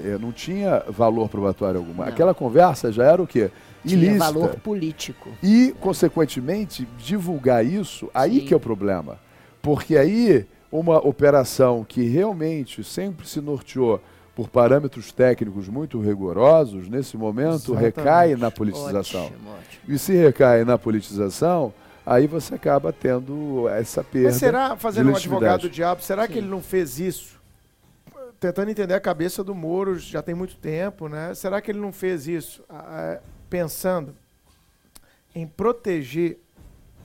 é, 0.08 0.12
é, 0.14 0.18
não 0.20 0.32
tinha 0.32 0.84
valor 0.90 1.30
probatório 1.30 1.78
alguma. 1.80 2.06
Não. 2.06 2.12
Aquela 2.12 2.34
conversa 2.34 2.92
já 2.92 3.04
era 3.04 3.22
o 3.22 3.28
quê? 3.28 3.52
Tinha 3.86 3.96
Ilícita. 4.04 4.26
valor 4.26 4.56
político. 4.56 5.30
E, 5.42 5.74
consequentemente, 5.80 6.88
divulgar 6.98 7.64
isso, 7.66 8.10
aí 8.14 8.40
Sim. 8.40 8.46
que 8.48 8.54
é 8.54 8.58
o 8.58 8.60
problema. 8.60 9.18
Porque 9.62 9.96
aí, 9.98 10.46
uma 10.72 10.98
operação 10.98 11.84
que 11.84 12.04
realmente 12.04 12.84
sempre 12.84 13.28
se 13.28 13.42
norteou 13.42 14.02
por 14.36 14.48
parâmetros 14.48 15.12
técnicos 15.12 15.68
muito 15.68 16.00
rigorosos, 16.00 16.88
nesse 16.88 17.18
momento 17.18 17.74
Exatamente. 17.74 17.84
recai 17.84 18.36
na 18.36 18.50
politização. 18.50 19.26
Ótimo, 19.26 19.50
ótimo. 19.50 19.84
E 19.88 20.00
se 20.00 20.14
recai 20.16 20.64
na 20.64 20.78
politização, 20.78 21.74
aí 22.06 22.26
você 22.26 22.56
acaba 22.56 22.94
tendo 22.94 23.68
essa 23.68 24.04
perda. 24.04 24.30
Mas 24.30 24.38
será, 24.38 24.78
fazendo 24.78 25.08
de 25.08 25.12
um 25.12 25.16
advogado 25.16 25.62
do 25.62 25.70
diabo, 25.70 26.02
será 26.02 26.26
que 26.26 26.34
Sim. 26.34 26.40
ele 26.40 26.48
não 26.48 26.62
fez 26.62 27.00
isso? 27.00 27.38
Tentando 28.40 28.72
entender 28.72 28.94
a 28.94 29.00
cabeça 29.02 29.44
do 29.44 29.54
Moro 29.54 30.00
já 30.00 30.22
tem 30.22 30.34
muito 30.34 30.56
tempo, 30.56 31.10
né? 31.10 31.34
Será 31.34 31.60
que 31.60 31.72
ele 31.72 31.80
não 31.80 31.92
fez 31.92 32.26
isso 32.26 32.64
ah, 32.70 33.20
pensando 33.50 34.16
em 35.36 35.46
proteger 35.46 36.40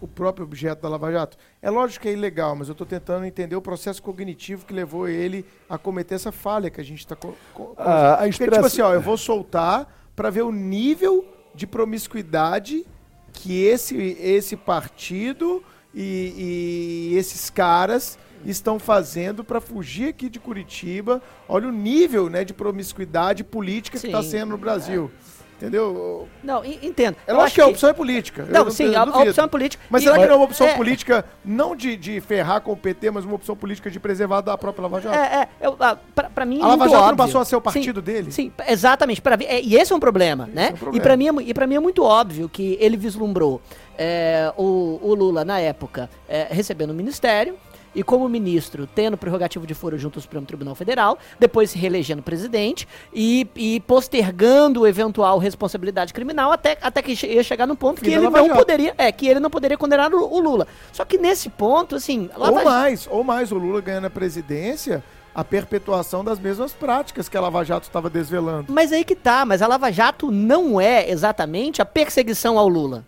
o 0.05 0.09
próprio 0.09 0.45
objeto 0.45 0.83
da 0.83 0.89
Lava 0.89 1.11
Jato? 1.11 1.37
É 1.63 1.71
lógico 1.71 2.03
que 2.03 2.09
é 2.09 2.13
ilegal, 2.13 2.55
mas 2.55 2.69
eu 2.69 2.73
estou 2.73 2.87
tentando 2.87 3.25
entender 3.25 3.57
o 3.57 3.63
processo 3.63 4.03
cognitivo 4.03 4.67
que 4.67 4.75
levou 4.75 5.09
ele 5.09 5.47
a 5.69 5.79
cometer 5.79 6.15
essa 6.17 6.31
falha 6.31 6.69
que 6.69 6.79
a 6.81 6.85
gente 6.85 6.99
está. 7.01 7.17
Co 7.17 7.35
co- 7.55 7.75
Ah, 7.79 8.13
a 8.13 8.17
Porque, 8.19 8.29
expressa- 8.31 8.53
tipo 8.57 8.67
assim, 8.67 8.83
ó, 8.83 8.93
eu 8.93 9.01
vou 9.01 9.17
soltar 9.17 10.11
para 10.15 10.29
ver 10.29 10.43
o 10.43 10.53
nível 10.53 11.25
de 11.55 11.67
promiscuidade 11.67 12.85
que 13.33 13.65
esse, 13.65 13.97
esse 14.21 14.57
partido 14.57 15.63
e, 15.95 17.11
e 17.15 17.17
esses 17.17 17.49
caras 17.49 18.19
estão 18.45 18.79
fazendo 18.79 19.43
para 19.43 19.59
fugir 19.61 20.09
aqui 20.11 20.29
de 20.29 20.39
Curitiba. 20.39 21.23
Olha 21.49 21.67
o 21.69 21.73
nível 21.73 22.29
né, 22.29 22.45
de 22.45 22.53
promiscuidade 22.53 23.43
política 23.43 23.99
que 23.99 24.07
está 24.07 24.23
Sim. 24.23 24.29
sendo 24.31 24.51
no 24.51 24.59
Brasil. 24.59 25.11
Entendeu? 25.57 26.29
Não, 26.43 26.65
en- 26.65 26.79
entendo. 26.83 27.17
É 27.27 27.33
lógico 27.33 27.45
acho 27.47 27.55
que 27.55 27.61
a 27.61 27.67
opção 27.67 27.91
é 27.91 27.93
política. 27.93 28.43
eu 28.43 28.53
Não, 28.65 28.71
sim, 28.71 28.85
eu 28.93 28.99
a, 28.99 29.03
a 29.03 29.23
opção 29.23 29.45
é 29.45 29.49
política. 29.49 29.83
Mas 29.89 30.03
E- 30.03 30.05
será 30.05 30.19
que 30.19 30.27
não 30.27 30.33
é 30.35 30.37
uma 30.37 30.45
opção 30.45 30.67
é, 30.67 30.75
política, 30.75 31.25
não 31.45 31.77
de, 31.77 31.97
de 31.97 32.21
ferrar 32.21 32.61
com 32.61 32.73
o 32.73 32.77
PT, 32.77 33.11
mas 33.11 33.25
uma 33.25 33.37
opção 33.37 33.57
política 33.57 33.91
de 33.91 34.01
preservar 34.01 34.41
da 34.41 34.59
própria 34.59 34.83
Lava 34.83 35.01
Jato? 35.01 35.17
É, 35.17 35.43
é, 35.43 35.49
eu, 35.67 35.77
pra, 36.15 36.29
pra 36.35 36.45
mim 36.45 36.61
é 36.61 36.63
a 36.65 36.67
Lava 36.67 36.85
Jato 36.85 36.95
não 36.97 37.03
óbvio. 37.09 37.17
passou 37.17 37.41
a 37.41 37.45
ser 37.45 37.57
o 37.57 37.61
Sim, 37.61 37.65
partido 37.65 38.03
dele? 38.03 38.33
Sim, 38.33 38.53
exatamente. 38.69 39.23
Pra, 39.23 39.37
é, 39.41 39.61
e 39.63 39.77
esse 39.77 39.93
é 39.93 39.97
um 39.97 40.01
problema, 40.01 40.49
né? 40.53 40.69
é 40.71 40.73
um 40.73 40.77
problema. 40.77 40.97
E 40.97 41.01
para 41.01 41.17
mim, 41.17 41.29
é 41.29 41.43
e 41.51 41.55
pra 41.55 41.67
mim 41.67 41.77
é 41.77 41.81
muito 41.81 42.03
óbvio 42.03 42.49
que 42.49 42.77
ele 42.81 42.97
vislumbrou 42.97 43.61
é, 43.97 44.53
o, 44.57 44.99
o 45.03 45.15
Lula, 45.15 45.45
na 45.45 45.61
época, 45.61 46.11
é, 46.29 46.49
recebendo 46.51 46.91
o 46.91 46.95
ministério, 46.95 47.55
e 47.95 48.03
como 48.03 48.29
ministro, 48.29 48.87
tendo 48.87 49.17
prerrogativo 49.17 49.67
de 49.67 49.75
foro 49.75 49.97
junto 49.99 50.19
ao 50.19 50.23
Supremo 50.23 50.47
Tribunal 50.47 50.75
Federal, 50.75 51.19
depois 51.39 51.71
se 51.71 51.79
reelegendo 51.79 52.23
presidente 52.23 52.89
e, 53.13 53.47
e 53.55 53.81
postergando 53.81 54.87
eventual 54.87 55.39
responsabilidade 55.39 56.13
criminal 56.13 56.53
até, 56.53 56.77
até 56.81 57.03
que 57.03 57.13
ia 57.27 57.43
chegar 57.43 57.67
no 57.67 57.77
ponto 57.77 58.01
que 58.01 58.11
ele 58.11 58.29
não 58.29 58.49
poderia, 58.49 58.95
é, 58.99 59.13
que 59.13 59.27
ele 59.27 59.41
não 59.41 59.51
poderia 59.51 59.77
condenar 59.77 60.13
o, 60.13 60.33
o 60.33 60.41
Lula. 60.41 60.67
Só 60.93 61.05
que 61.05 61.19
nesse 61.19 61.49
ponto, 61.49 61.97
assim, 61.97 62.29
Ou 62.37 62.65
mais, 62.65 63.09
ou 63.11 63.25
mais, 63.25 63.53
o 63.53 63.57
Lula 63.57 63.81
ganhando 63.81 64.07
a 64.07 64.11
presidência, 64.11 65.03
a 65.35 65.45
perpetuação 65.45 66.25
das 66.25 66.39
mesmas 66.39 66.73
práticas 66.73 67.29
que 67.29 67.37
a 67.37 67.41
Lava 67.41 67.65
Jato 67.65 67.87
estava 67.87 68.09
desvelando. 68.09 68.73
Mas 68.73 68.93
aí 68.93 69.05
que 69.05 69.17
tá, 69.17 69.45
mas 69.45 69.63
a 69.63 69.67
Lava 69.67 69.91
Jato 69.91 70.31
não 70.31 70.81
é 70.81 71.11
exatamente 71.11 71.83
a 71.83 71.85
perseguição 71.85 72.59
ao 72.59 72.69
Lula. 72.69 73.05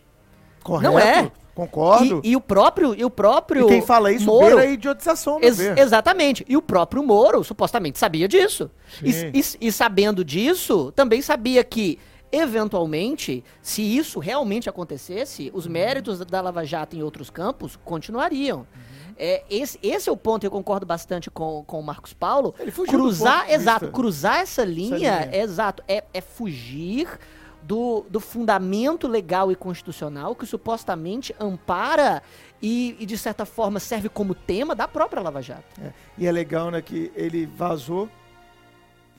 Correto? 0.62 0.92
Não 0.92 0.98
é. 0.98 1.30
Concordo. 1.56 2.20
E, 2.22 2.30
e 2.30 2.36
o 2.36 2.40
próprio, 2.40 2.94
e 2.94 3.04
o 3.04 3.10
próprio 3.10 3.64
E 3.64 3.68
quem 3.68 3.82
fala 3.82 4.12
isso 4.12 4.26
Moro, 4.26 4.44
beira 4.56 4.60
a 4.60 4.66
idiotização, 4.66 5.40
ex- 5.42 5.56
ver. 5.56 5.76
exatamente. 5.78 6.44
E 6.48 6.56
o 6.56 6.62
próprio 6.62 7.02
Moro 7.02 7.42
supostamente 7.42 7.98
sabia 7.98 8.28
disso. 8.28 8.70
E, 9.02 9.10
e- 9.40 9.66
e 9.68 9.72
sabendo 9.72 10.22
disso, 10.24 10.92
também 10.94 11.20
sabia 11.22 11.64
que 11.64 11.98
eventualmente, 12.30 13.42
se 13.62 13.82
isso 13.82 14.18
realmente 14.18 14.68
acontecesse, 14.68 15.50
Uhum. 15.50 15.58
os 15.58 15.66
méritos 15.66 16.18
da 16.20 16.40
Lava 16.40 16.64
Jato 16.64 16.96
em 16.96 17.02
outros 17.02 17.30
campos 17.30 17.76
continuariam. 17.84 18.58
Uhum. 18.58 19.14
É, 19.18 19.42
esse, 19.48 19.78
esse 19.82 20.08
é 20.10 20.12
o 20.12 20.16
ponto, 20.16 20.44
eu 20.44 20.50
concordo 20.50 20.84
bastante 20.84 21.30
com, 21.30 21.64
com 21.66 21.80
o 21.80 21.82
Marcos 21.82 22.12
Paulo. 22.12 22.54
Ele 22.60 22.70
fugiu 22.70 22.92
cruzar, 22.98 23.50
exato, 23.50 23.88
cruzar 23.90 24.40
essa 24.40 24.62
linha, 24.62 24.96
linha. 24.98 25.28
é 25.32 25.40
exato, 25.40 25.82
é, 25.88 26.04
é 26.12 26.20
fugir 26.20 27.08
do, 27.66 28.04
do 28.08 28.20
fundamento 28.20 29.08
legal 29.08 29.50
e 29.50 29.56
constitucional 29.56 30.34
que 30.34 30.46
supostamente 30.46 31.34
ampara 31.40 32.22
e, 32.62 32.96
e, 33.00 33.04
de 33.06 33.18
certa 33.18 33.44
forma, 33.44 33.80
serve 33.80 34.08
como 34.08 34.34
tema 34.34 34.74
da 34.74 34.86
própria 34.86 35.20
Lava 35.20 35.42
Jato. 35.42 35.64
É. 35.82 35.90
E 36.16 36.26
é 36.26 36.32
legal, 36.32 36.70
né, 36.70 36.80
que 36.80 37.10
ele 37.14 37.44
vazou 37.46 38.08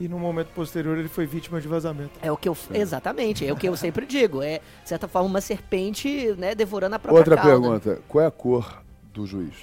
E 0.00 0.08
no 0.08 0.18
momento 0.18 0.48
posterior 0.54 0.96
ele 0.96 1.08
foi 1.08 1.26
vítima 1.26 1.60
de 1.60 1.66
vazamento. 1.68 2.12
É 2.22 2.30
o 2.30 2.36
que 2.36 2.48
eu. 2.48 2.56
Exatamente, 2.72 3.44
é 3.46 3.52
o 3.52 3.56
que 3.56 3.68
eu 3.68 3.76
sempre 3.76 4.06
digo. 4.06 4.40
É, 4.42 4.60
de 4.82 4.88
certa 4.88 5.08
forma, 5.08 5.28
uma 5.28 5.40
serpente, 5.40 6.34
né, 6.38 6.54
devorando 6.54 6.94
a 6.94 6.98
própria 6.98 7.18
Outra 7.18 7.36
cauda. 7.36 7.50
pergunta: 7.50 8.02
qual 8.08 8.22
é 8.24 8.26
a 8.28 8.30
cor 8.30 8.82
do 9.12 9.26
juiz? 9.26 9.54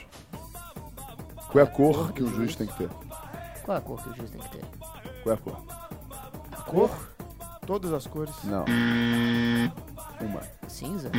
Qual 1.51 1.63
é 1.63 1.67
a 1.67 1.71
cor 1.71 2.11
que 2.11 2.21
o 2.21 2.27
juiz 2.27 2.53
tem 2.55 2.67
que 2.67 2.77
ter? 2.77 2.89
Qual 3.63 3.75
é 3.75 3.79
a 3.79 3.81
cor 3.81 4.03
que 4.03 4.09
o 4.09 4.15
juiz 4.15 4.29
tem 4.29 4.41
que 4.41 4.49
ter? 4.49 4.65
Qual 5.23 5.33
é 5.33 5.37
a 5.37 5.41
cor? 5.41 5.63
A 6.51 6.61
Cor? 6.63 7.14
Todas 7.65 7.91
as 7.93 8.05
cores. 8.07 8.33
Não. 8.43 8.63
Uma. 10.21 10.41
Cinza? 10.67 11.11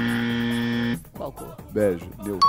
Qual 1.12 1.32
cor? 1.32 1.56
Bege, 1.70 2.08
neutro. 2.24 2.48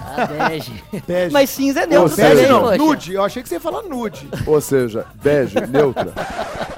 Ah, 0.00 0.26
bege. 0.48 0.82
Bege. 1.06 1.32
Mas 1.32 1.50
cinza 1.50 1.80
é 1.80 1.86
neutro 1.86 2.14
seja, 2.16 2.28
também, 2.30 2.48
não, 2.48 2.60
poxa. 2.62 2.76
nude. 2.78 3.12
Eu 3.14 3.22
achei 3.22 3.42
que 3.42 3.48
você 3.48 3.56
ia 3.56 3.60
falar 3.60 3.82
nude. 3.82 4.28
Ou 4.46 4.60
seja, 4.60 5.06
bege, 5.22 5.60
neutra. 5.66 6.12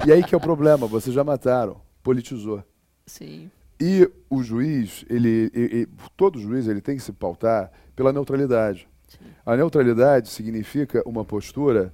E 0.06 0.12
aí 0.12 0.22
que 0.22 0.34
é 0.34 0.38
o 0.38 0.40
problema, 0.40 0.86
vocês 0.86 1.14
já 1.14 1.24
mataram, 1.24 1.80
politizou. 2.02 2.62
Sim. 3.06 3.50
E 3.80 4.10
o 4.30 4.42
juiz, 4.42 5.04
ele, 5.08 5.50
e- 5.54 5.82
e- 5.82 5.88
todo 6.16 6.40
juiz, 6.40 6.66
ele 6.66 6.80
tem 6.80 6.96
que 6.96 7.02
se 7.02 7.12
pautar 7.12 7.70
pela 7.94 8.12
neutralidade. 8.12 8.88
A 9.44 9.56
neutralidade 9.56 10.28
significa 10.28 11.02
uma 11.06 11.24
postura, 11.24 11.92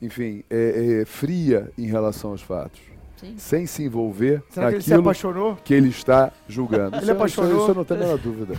enfim, 0.00 0.42
é- 0.50 1.00
é 1.02 1.04
fria 1.04 1.70
em 1.76 1.86
relação 1.86 2.30
aos 2.30 2.42
fatos, 2.42 2.80
Sim. 3.16 3.34
sem 3.38 3.66
se 3.66 3.82
envolver 3.84 4.42
Será 4.50 4.68
que 4.68 4.74
ele 4.76 4.82
se 4.82 4.90
naquilo 4.90 5.02
apaixonou? 5.08 5.56
que 5.64 5.72
ele 5.74 5.88
está 5.88 6.32
julgando. 6.48 6.96
Ele 6.96 7.02
Isso- 7.02 7.12
apaixonou? 7.12 7.50
Isso, 7.52 7.60
isso 7.62 7.70
eu 7.70 7.74
não 7.74 7.84
tenho 7.84 8.00
a 8.00 8.02
menor 8.04 8.18
dúvida. 8.18 8.54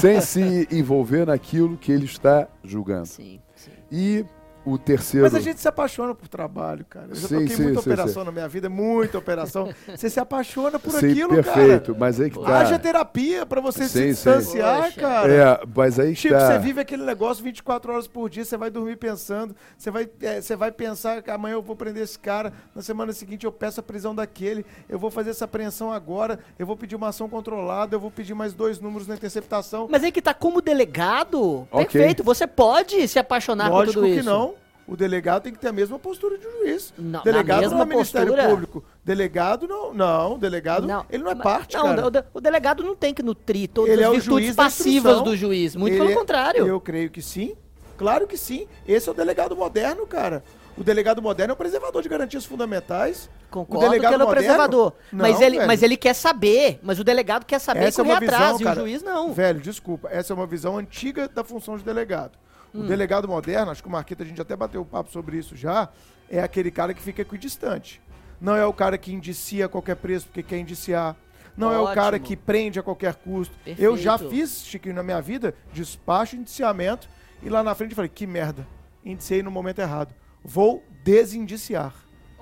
sem 0.00 0.20
se 0.20 0.68
envolver 0.70 1.26
naquilo 1.26 1.76
que 1.76 1.92
ele 1.92 2.04
está 2.04 2.48
julgando. 2.62 3.06
Sim, 3.06 3.40
sim. 3.54 3.70
E 3.90 4.24
o 4.66 4.78
terceiro... 4.78 5.24
Mas 5.26 5.34
a 5.34 5.40
gente 5.40 5.60
se 5.60 5.68
apaixona 5.68 6.14
por 6.14 6.26
trabalho, 6.28 6.84
cara. 6.88 7.08
Eu 7.10 7.14
já 7.16 7.28
Sim, 7.28 7.34
toquei 7.40 7.56
sim, 7.56 7.62
muita 7.64 7.82
sim, 7.82 7.90
operação 7.90 8.24
na 8.24 8.32
minha 8.32 8.48
vida, 8.48 8.68
muita 8.68 9.18
operação. 9.18 9.68
Você 9.94 10.08
se 10.08 10.18
apaixona 10.18 10.78
por 10.78 10.90
Sim, 10.92 11.10
aquilo, 11.10 11.28
perfeito, 11.30 11.86
cara. 11.92 11.98
mas 11.98 12.20
aí 12.20 12.30
que 12.30 12.38
tá. 12.38 12.58
Haja 12.60 12.78
terapia 12.78 13.44
pra 13.44 13.60
você 13.60 13.84
se 13.84 13.90
Sim, 13.90 13.98
sim. 14.00 14.08
distanciar, 14.10 14.84
Poxa. 14.84 15.00
cara. 15.00 15.32
É, 15.32 15.60
mas 15.74 15.98
aí 15.98 16.14
que 16.14 16.20
Tipo, 16.22 16.34
tá. 16.34 16.46
você 16.52 16.58
vive 16.58 16.80
aquele 16.80 17.04
negócio 17.04 17.42
24 17.44 17.92
horas 17.92 18.06
por 18.06 18.30
dia, 18.30 18.44
você 18.44 18.56
vai 18.56 18.70
dormir 18.70 18.96
pensando, 18.96 19.54
você 19.76 19.90
vai, 19.90 20.08
é, 20.22 20.40
você 20.40 20.56
vai 20.56 20.72
pensar 20.72 21.22
que 21.22 21.30
amanhã 21.30 21.54
eu 21.54 21.62
vou 21.62 21.76
prender 21.76 22.02
esse 22.02 22.18
cara, 22.18 22.52
na 22.74 22.80
semana 22.82 23.12
seguinte 23.12 23.44
eu 23.44 23.52
peço 23.52 23.80
a 23.80 23.82
prisão 23.82 24.14
daquele, 24.14 24.64
eu 24.88 24.98
vou 24.98 25.10
fazer 25.10 25.30
essa 25.30 25.44
apreensão 25.44 25.92
agora, 25.92 26.38
eu 26.58 26.66
vou 26.66 26.76
pedir 26.76 26.96
uma 26.96 27.08
ação 27.08 27.28
controlada, 27.28 27.94
eu 27.94 28.00
vou 28.00 28.10
pedir 28.10 28.34
mais 28.34 28.54
dois 28.54 28.80
números 28.80 29.06
na 29.06 29.14
interceptação. 29.14 29.88
Mas 29.90 30.02
aí 30.02 30.10
que 30.10 30.22
tá 30.22 30.32
como 30.32 30.60
delegado, 30.62 31.66
Ok. 31.70 31.86
perfeito. 31.86 32.22
Você 32.24 32.46
pode 32.46 33.06
se 33.08 33.18
apaixonar 33.18 33.68
por 33.70 33.76
Lógico 33.78 33.94
tudo 34.00 34.06
que 34.06 34.20
isso. 34.20 34.24
não. 34.28 34.53
O 34.86 34.96
delegado 34.96 35.44
tem 35.44 35.52
que 35.52 35.58
ter 35.58 35.68
a 35.68 35.72
mesma 35.72 35.98
postura 35.98 36.36
de 36.36 36.44
juiz. 36.44 36.92
Não, 36.98 37.22
delegado 37.22 37.70
não 37.70 37.80
é 37.80 37.84
Ministério 37.86 38.28
postura? 38.28 38.50
Público. 38.50 38.84
Delegado 39.02 39.66
não. 39.66 39.94
Não, 39.94 40.38
delegado 40.38 40.86
ele 41.10 41.22
não 41.22 41.30
é 41.30 41.34
mas- 41.34 41.42
parte, 41.42 41.74
não, 41.76 41.84
cara. 41.84 42.06
o, 42.34 42.38
o 42.38 42.40
delegado 42.40 42.82
não 42.82 42.94
tem 42.94 43.14
que 43.14 43.22
nutrir 43.22 43.68
todas 43.68 43.90
Ele 43.92 44.02
é 44.02 44.04
as 44.04 44.10
o 44.10 44.14
virtudes 44.14 44.54
passivas 44.54 45.22
do 45.22 45.34
juiz. 45.34 45.74
Muito 45.74 45.94
Ele 45.94 46.00
pelo 46.00 46.10
é- 46.10 46.14
contrário. 46.14 46.66
Eu 46.66 46.80
creio 46.80 47.08
que 47.10 47.22
sim. 47.22 47.54
Claro 47.96 48.26
que 48.26 48.36
sim. 48.36 48.66
Esse 48.86 49.08
é 49.08 49.12
o 49.12 49.14
delegado 49.14 49.56
moderno, 49.56 50.06
cara. 50.06 50.44
O 50.76 50.82
delegado 50.82 51.22
moderno 51.22 51.52
é 51.52 51.54
o 51.54 51.56
preservador 51.56 52.02
de 52.02 52.08
garantias 52.08 52.44
fundamentais. 52.44 53.30
Concordo 53.50 53.86
o 53.86 53.90
que 53.90 53.96
delegado 53.96 54.14
ele 54.20 54.22
é 54.24 54.34
preservador. 54.34 54.92
mas, 55.12 55.34
Não, 55.38 55.42
ele, 55.46 55.56
velho. 55.56 55.66
mas 55.68 55.82
ele 55.82 55.96
quer 55.96 56.12
saber. 56.14 56.80
Mas 56.82 56.98
o 56.98 57.04
delegado 57.04 57.46
quer 57.46 57.60
saber 57.60 57.84
Essa 57.84 58.00
e 58.00 58.02
é 58.02 58.04
correr 58.04 58.12
uma 58.16 58.20
visão, 58.20 58.36
atrás. 58.36 58.62
cara, 58.62 58.80
E 58.80 58.82
o 58.82 58.86
juiz 58.88 59.02
não. 59.02 59.32
Velho, 59.32 59.60
desculpa. 59.60 60.08
Essa 60.10 60.32
é 60.32 60.34
uma 60.36 60.46
visão 60.46 60.76
antiga 60.76 61.28
da 61.28 61.44
função 61.44 61.78
de 61.78 61.84
delegado. 61.84 62.32
O 62.74 62.78
Hum. 62.80 62.86
delegado 62.86 63.28
moderno, 63.28 63.70
acho 63.70 63.80
que 63.82 63.88
o 63.88 63.92
Marquito, 63.92 64.22
a 64.22 64.26
gente 64.26 64.40
até 64.42 64.56
bateu 64.56 64.80
o 64.82 64.84
papo 64.84 65.10
sobre 65.12 65.38
isso 65.38 65.54
já, 65.56 65.88
é 66.28 66.42
aquele 66.42 66.70
cara 66.70 66.92
que 66.92 67.00
fica 67.00 67.22
equidistante. 67.22 68.02
Não 68.40 68.56
é 68.56 68.66
o 68.66 68.72
cara 68.72 68.98
que 68.98 69.12
indicia 69.12 69.66
a 69.66 69.68
qualquer 69.68 69.94
preço 69.96 70.26
porque 70.26 70.42
quer 70.42 70.58
indiciar. 70.58 71.16
Não 71.56 71.72
é 71.72 71.78
o 71.78 71.94
cara 71.94 72.16
Ótimo. 72.16 72.26
que 72.26 72.36
prende 72.36 72.80
a 72.80 72.82
qualquer 72.82 73.14
custo. 73.14 73.54
Eu 73.64 73.92
Perfeito. 73.92 73.96
já 73.98 74.18
fiz, 74.18 74.64
Chiquinho, 74.66 74.94
na 74.96 75.04
minha 75.04 75.22
vida, 75.22 75.54
despacho, 75.72 76.34
indiciamento, 76.34 77.08
e 77.42 77.48
lá 77.48 77.62
na 77.62 77.74
frente 77.76 77.92
eu 77.92 77.96
falei, 77.96 78.08
que 78.12 78.26
merda, 78.26 78.66
indiciei 79.04 79.40
no 79.40 79.52
momento 79.52 79.78
errado. 79.78 80.12
Vou 80.42 80.82
desindiciar. 81.04 81.94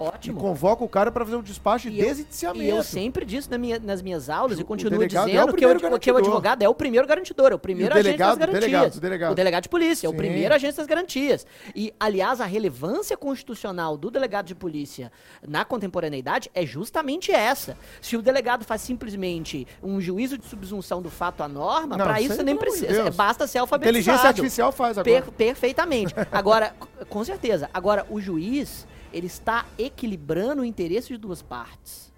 E 0.04 0.08
Ótimo. 0.08 0.40
convoco 0.40 0.84
o 0.84 0.88
cara 0.88 1.10
para 1.12 1.24
fazer 1.24 1.36
um 1.36 1.42
despacho 1.42 1.90
de 1.90 1.96
E 1.96 2.00
eu- 2.00 2.06
desindiciamento. 2.06 2.62
E 2.64 2.68
eu 2.68 2.82
sempre 2.82 3.24
disse 3.24 3.50
na 3.50 3.58
minha- 3.58 3.78
nas 3.78 4.02
minhas 4.02 4.28
aulas 4.28 4.58
e 4.58 4.62
O 4.62 4.64
continuo 4.64 4.94
é 5.02 5.04
o 5.04 5.08
dizendo 5.08 5.26
que, 5.54 5.64
primeiro 5.66 5.96
o, 5.96 5.98
que 6.00 6.10
o 6.12 6.16
advogado 6.16 6.62
é 6.62 6.68
o 6.68 6.74
primeiro 6.74 7.06
garantidor, 7.06 7.52
é 7.52 7.54
o 7.54 7.58
primeiro 7.58 7.92
E 7.94 7.96
o 7.96 7.98
agente 8.00 8.04
delegado, 8.06 8.28
das 8.30 8.38
garantias. 8.38 8.62
delegado, 8.70 9.00
delegado. 9.00 9.32
O 9.32 9.34
delegado 9.34 9.62
de 9.64 9.68
polícia, 9.68 10.06
é 10.06 10.08
o 10.08 10.12
Sim. 10.12 10.16
primeiro 10.16 10.54
agente 10.54 10.76
das 10.76 10.86
garantias. 10.86 11.46
E, 11.74 11.92
aliás, 12.00 12.40
a 12.40 12.44
relevância 12.46 13.16
constitucional 13.16 13.96
do 13.96 14.10
delegado 14.10 14.46
de 14.46 14.54
polícia 14.54 15.10
na 15.46 15.64
contemporaneidade 15.64 16.50
é 16.54 16.64
justamente 16.66 17.30
essa. 17.32 17.76
Se 18.00 18.16
o 18.16 18.22
delegado 18.22 18.64
faz 18.64 18.80
simplesmente 18.82 19.66
um 19.82 20.00
juízo 20.00 20.38
de 20.38 20.46
subsunção 20.46 21.00
do 21.02 21.10
fato 21.10 21.42
à 21.42 21.48
norma, 21.48 21.96
para 21.96 22.20
isso 22.20 22.42
nem 22.42 22.56
precisa. 22.56 23.04
Deus. 23.04 23.16
Basta 23.16 23.46
ser 23.46 23.58
alfabetizado. 23.58 23.98
Inteligência 23.98 24.28
artificial 24.28 24.72
faz 24.72 24.98
agora. 24.98 25.22
Per- 25.22 25.32
perfeitamente. 25.32 26.14
Agora, 26.30 26.74
com 27.08 27.24
certeza. 27.24 27.68
Agora, 27.72 28.06
o 28.10 28.20
juiz, 28.20 28.86
ele 29.12 29.26
está 29.26 29.66
equilibrando 29.78 30.62
o 30.62 30.64
interesse 30.64 31.08
de 31.08 31.16
duas 31.16 31.42
partes. 31.42 32.12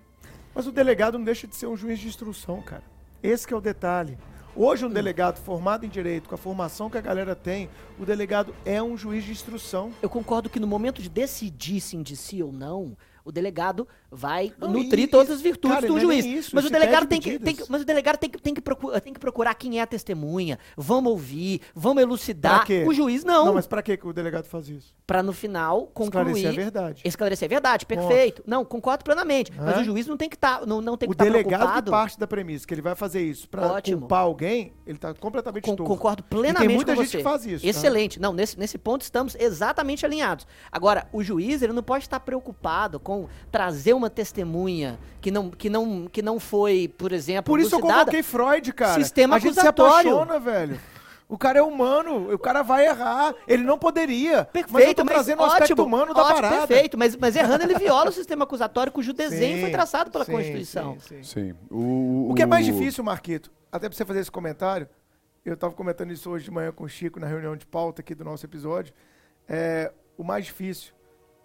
Mas 0.55 0.67
o 0.67 0.73
delegado 0.73 1.19
não 1.19 1.25
deixa 1.25 1.47
de 1.47 1.57
ser 1.57 1.67
um 1.67 1.77
juiz 1.77 1.99
de 1.99 2.07
instrução, 2.07 2.63
cara. 2.63 2.85
Esse 3.23 3.47
que 3.47 3.53
é 3.53 3.57
o 3.57 3.61
detalhe. 3.61 4.17
Hoje 4.57 4.87
um 4.87 4.91
delegado 4.91 5.39
formado 5.39 5.85
em 5.85 5.89
direito, 5.89 6.29
com 6.29 6.35
a 6.37 6.39
formação 6.39 6.89
que 6.89 6.97
a 6.97 7.01
galera 7.01 7.35
tem, 7.35 7.69
o 7.99 8.05
delegado 8.05 8.55
é 8.65 8.81
um 8.81 8.97
juiz 8.97 9.25
de 9.25 9.33
instrução. 9.33 9.93
Eu 10.01 10.09
concordo 10.09 10.49
que 10.49 10.61
no 10.61 10.67
momento 10.67 11.03
de 11.03 11.09
decidir 11.09 11.81
se 11.81 11.97
indicia 11.97 12.47
ou 12.47 12.53
não, 12.53 12.97
o 13.25 13.33
delegado 13.33 13.89
vai 14.15 14.53
Não, 14.59 14.71
nutrir 14.71 15.05
e- 15.05 15.09
todas 15.09 15.29
e- 15.29 15.33
as 15.33 15.41
virtudes 15.41 15.75
cara, 15.77 15.89
do 15.89 15.99
é 15.99 16.01
juiz. 16.01 16.25
isso, 16.25 16.51
mas 16.55 16.65
o 16.65 16.71
delegado 16.71 17.07
tem 17.07 17.21
que, 17.21 17.39
tem 17.39 17.55
que- 17.55 17.65
mas 17.69 17.83
o 17.83 17.85
delegado 17.85 18.17
tem 18.17 18.31
que, 18.31 18.41
tem, 18.41 18.55
que 18.55 18.61
procurar, 18.61 19.01
tem 19.01 19.13
que 19.13 19.19
procurar 19.21 19.55
quem 19.55 19.79
é 19.79 19.83
a 19.83 19.87
testemunha. 19.87 20.59
Vamos 20.77 21.11
ouvir, 21.11 21.61
vamos 21.75 22.03
elucidar. 22.03 22.65
O 22.87 22.95
juiz 22.95 23.25
não, 23.25 23.47
Não, 23.47 23.55
mas 23.55 23.67
pra 23.67 23.83
que 23.83 23.99
o 24.05 24.13
delegado 24.13 24.45
faz 24.47 24.69
isso? 24.69 24.95
Pra 25.07 25.23
no 25.23 25.33
final 25.33 25.87
concluir. 25.89 26.25
Esclarecer 26.37 26.49
a 26.49 26.53
verdade. 26.53 27.03
Esclarecer 27.05 27.47
a 27.47 27.51
verdade, 27.51 27.87
perfeito. 27.87 28.43
Não, 28.47 28.65
concordo 28.65 29.05
plenamente. 29.05 29.53
Mas 29.57 29.79
Hã? 29.79 29.81
o 29.81 29.85
juiz 29.85 30.07
não 30.07 30.17
tem 30.17 30.29
que 30.29 30.37
estar, 30.37 30.67
não, 30.67 30.81
não 30.81 30.97
tem 30.97 31.09
que 31.09 31.13
O 31.13 31.15
estar 31.15 31.25
delegado 31.25 31.45
que 31.51 31.57
preocupado. 31.59 31.91
parte 31.91 32.19
da 32.19 32.27
premissa 32.27 32.67
que 32.67 32.73
ele 32.73 32.83
vai 32.83 32.95
fazer 32.95 33.23
isso 33.23 33.49
Ótimo. 33.57 33.99
culpar 34.01 34.21
alguém, 34.21 34.73
ele 34.87 34.97
tá 34.99 35.13
completamente 35.15 35.65
Con- 35.65 35.77
concordo 35.77 36.23
E 36.27 36.31
plenamente 36.31 36.67
tem 36.69 36.77
muita 36.77 36.95
gente 36.97 37.09
você. 37.09 37.17
que 37.19 37.23
faz 37.25 37.45
isso. 37.47 37.65
tá? 37.65 37.69
Excelente. 37.71 38.21
Não, 38.21 38.33
nesse, 38.33 38.59
nesse 38.59 38.79
ponto 38.79 39.03
estamos 39.03 39.35
exatamente 39.39 40.05
alinhados. 40.07 40.47
Agora, 40.71 41.07
o 41.13 41.23
juiz 41.23 41.63
ele 41.63 41.73
não 41.73 41.83
pode 41.83 42.05
estar 42.05 42.21
preocupado 42.21 42.99
com 43.01 43.27
trazer 43.51 43.93
uma 43.95 44.04
testemunha 44.11 44.99
que 45.21 45.31
não, 45.31 45.51
que 45.51 45.69
não, 45.71 46.07
que 46.07 46.23
não 46.23 46.39
foi, 46.41 46.89
por 46.99 47.13
exemplo, 47.13 47.45
Por 47.53 47.61
isso 47.61 47.75
eu 47.75 47.81
coloquei 47.81 48.23
Freud, 48.23 48.73
cara. 48.73 48.95
Sistema 49.03 49.37
a 49.37 49.39
gente 49.39 49.55
se 49.55 49.61
acusatório. 49.61 50.15
apaixona, 50.17 50.39
velho. 50.41 50.81
O 51.27 51.39
cara 51.39 51.59
é 51.59 51.63
humano, 51.63 52.33
o 52.33 52.39
cara 52.39 52.63
vai 52.63 52.87
errar. 52.87 53.35
Ele 53.49 53.63
não 53.63 53.79
poderia. 53.79 54.45
Perfeito, 54.45 54.73
mas 54.73 54.85
eu 54.89 54.95
tô 54.95 55.05
trazendo 55.07 55.41
o 55.41 55.45
aspecto 55.45 55.73
ótimo, 55.73 55.87
humano 55.87 56.13
da 56.15 56.21
ótimo, 56.23 56.35
parada. 56.43 56.67
Perfeito, 56.67 56.99
mas, 56.99 57.17
mas 57.17 57.35
errando 57.35 57.65
ele 57.65 57.79
viola 57.79 58.11
o 58.11 58.13
sistema 58.13 58.45
acusatório 58.45 58.93
cujo 58.93 59.13
desenho 59.15 59.57
Sim, 59.57 59.61
foi 59.63 59.71
traçado 59.71 60.11
pela 60.11 60.25
sim, 60.27 60.33
Constituição. 60.33 60.97
sim, 61.01 61.23
sim. 61.23 61.51
Sim. 61.51 61.55
O, 61.71 62.29
O 62.31 62.35
que 62.35 62.43
é 62.43 62.47
mais 62.47 62.67
difícil, 62.67 63.03
Marquito, 63.03 63.51
até 63.73 63.89
pra 63.89 63.97
você 63.97 64.05
fazer 64.05 64.21
esse 64.21 64.31
comentário, 64.31 64.87
eu 65.45 65.57
tava 65.57 65.73
comentando 65.73 66.13
isso 66.13 66.29
hoje 66.31 66.45
de 66.45 66.51
manhã 66.51 66.71
com 66.71 66.85
o 66.85 66.89
Chico 66.89 67.19
na 67.19 67.27
reunião 67.27 67.57
de 67.57 67.65
pauta 67.67 68.03
aqui 68.03 68.15
do 68.15 68.23
nosso 68.23 68.45
episódio. 68.45 68.93
É, 69.49 69.91
o 70.19 70.23
mais 70.23 70.45
difícil 70.45 70.93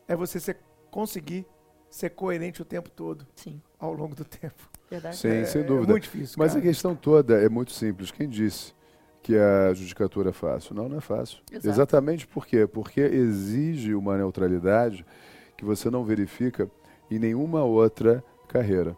é 0.09 0.15
você 0.15 0.39
ser- 0.41 0.57
conseguir 0.91 1.45
ser 1.89 2.09
coerente 2.11 2.61
o 2.61 2.65
tempo 2.65 2.89
todo, 2.89 3.25
Sim, 3.35 3.61
ao 3.79 3.93
longo 3.93 4.15
do 4.15 4.23
tempo. 4.25 4.69
verdade. 4.89 5.17
Sim, 5.17 5.29
é, 5.29 5.45
sem 5.45 5.61
É 5.61 5.63
dúvida. 5.65 5.91
muito 5.91 6.03
difícil. 6.03 6.35
Mas 6.37 6.51
a 6.51 6.55
cara. 6.55 6.65
questão 6.67 6.95
toda 6.95 7.35
é 7.41 7.49
muito 7.49 7.71
simples. 7.71 8.11
Quem 8.11 8.27
disse 8.29 8.73
que 9.21 9.35
a 9.35 9.73
judicatura 9.73 10.29
é 10.29 10.33
fácil? 10.33 10.73
Não, 10.75 10.87
não 10.87 10.97
é 10.97 11.01
fácil. 11.01 11.39
Exato. 11.51 11.67
Exatamente 11.67 12.27
por 12.27 12.45
quê? 12.45 12.65
Porque 12.67 13.01
exige 13.01 13.93
uma 13.95 14.17
neutralidade 14.17 15.05
que 15.57 15.65
você 15.65 15.89
não 15.89 16.03
verifica 16.05 16.69
em 17.11 17.19
nenhuma 17.19 17.63
outra 17.63 18.23
carreira. 18.47 18.95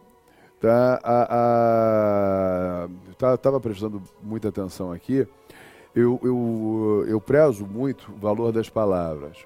Tá, 0.60 1.00
a, 1.02 2.84
a, 2.84 2.88
tá, 3.18 3.36
tava 3.36 3.58
prestando 3.60 4.00
muita 4.22 4.48
atenção 4.48 4.92
aqui. 4.92 5.26
Eu, 5.94 6.20
eu, 6.22 7.04
eu 7.08 7.20
prezo 7.20 7.66
muito 7.66 8.12
o 8.12 8.16
valor 8.16 8.52
das 8.52 8.68
palavras. 8.68 9.38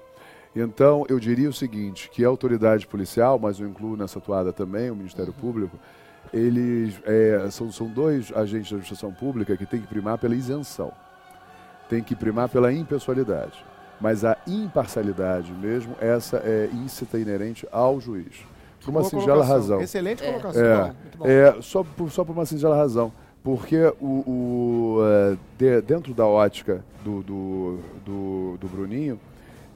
Então, 0.59 1.05
eu 1.07 1.19
diria 1.19 1.49
o 1.49 1.53
seguinte, 1.53 2.09
que 2.09 2.25
a 2.25 2.27
autoridade 2.27 2.87
policial, 2.87 3.37
mas 3.37 3.59
eu 3.59 3.67
incluo 3.67 3.95
nessa 3.95 4.19
toada 4.19 4.51
também 4.51 4.89
o 4.89 4.95
Ministério 4.95 5.31
Público, 5.33 5.77
eles 6.33 6.99
é, 7.05 7.47
são, 7.51 7.71
são 7.71 7.87
dois 7.87 8.31
agentes 8.35 8.71
da 8.71 8.77
administração 8.77 9.13
pública 9.13 9.55
que 9.55 9.65
têm 9.65 9.79
que 9.81 9.87
primar 9.87 10.17
pela 10.17 10.35
isenção, 10.35 10.91
tem 11.89 12.01
que 12.03 12.15
primar 12.15 12.49
pela 12.49 12.73
impessoalidade. 12.73 13.63
Mas 13.99 14.23
a 14.25 14.37
imparcialidade 14.47 15.51
mesmo, 15.53 15.95
essa 15.99 16.37
é 16.37 16.69
íncita 16.73 17.17
e 17.17 17.21
inerente 17.21 17.67
ao 17.71 17.99
juiz. 17.99 18.35
Por 18.83 18.91
uma 18.91 18.99
Boa 19.01 19.09
singela 19.09 19.27
colocação. 19.45 19.55
razão. 19.55 19.81
Excelente 19.81 20.23
É. 20.23 20.27
colocação. 20.31 20.63
É, 20.63 20.93
bom. 21.17 21.25
é 21.27 21.61
só, 21.61 21.83
por, 21.83 22.11
só 22.11 22.23
por 22.23 22.33
uma 22.33 22.45
singela 22.45 22.75
razão. 22.75 23.11
Porque 23.43 23.77
o, 23.99 24.05
o, 24.05 24.97
é, 25.03 25.37
de- 25.57 25.81
dentro 25.81 26.13
da 26.13 26.25
ótica 26.25 26.83
do, 27.03 27.21
do, 27.23 27.79
do, 28.05 28.57
do 28.59 28.67
Bruninho, 28.67 29.19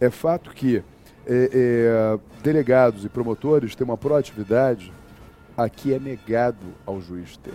é 0.02 0.10
fato 0.10 0.50
que 0.52 0.84
é, 1.26 1.50
é, 1.54 2.20
delegados 2.44 3.06
e 3.06 3.10
promotores 3.10 3.76
têm 3.76 3.86
uma 3.86 3.96
proatividade, 3.98 4.92
aqui 5.56 5.94
é 5.94 6.00
negado 6.00 6.58
ao 6.86 7.00
juiz 7.00 7.38
ter. 7.38 7.54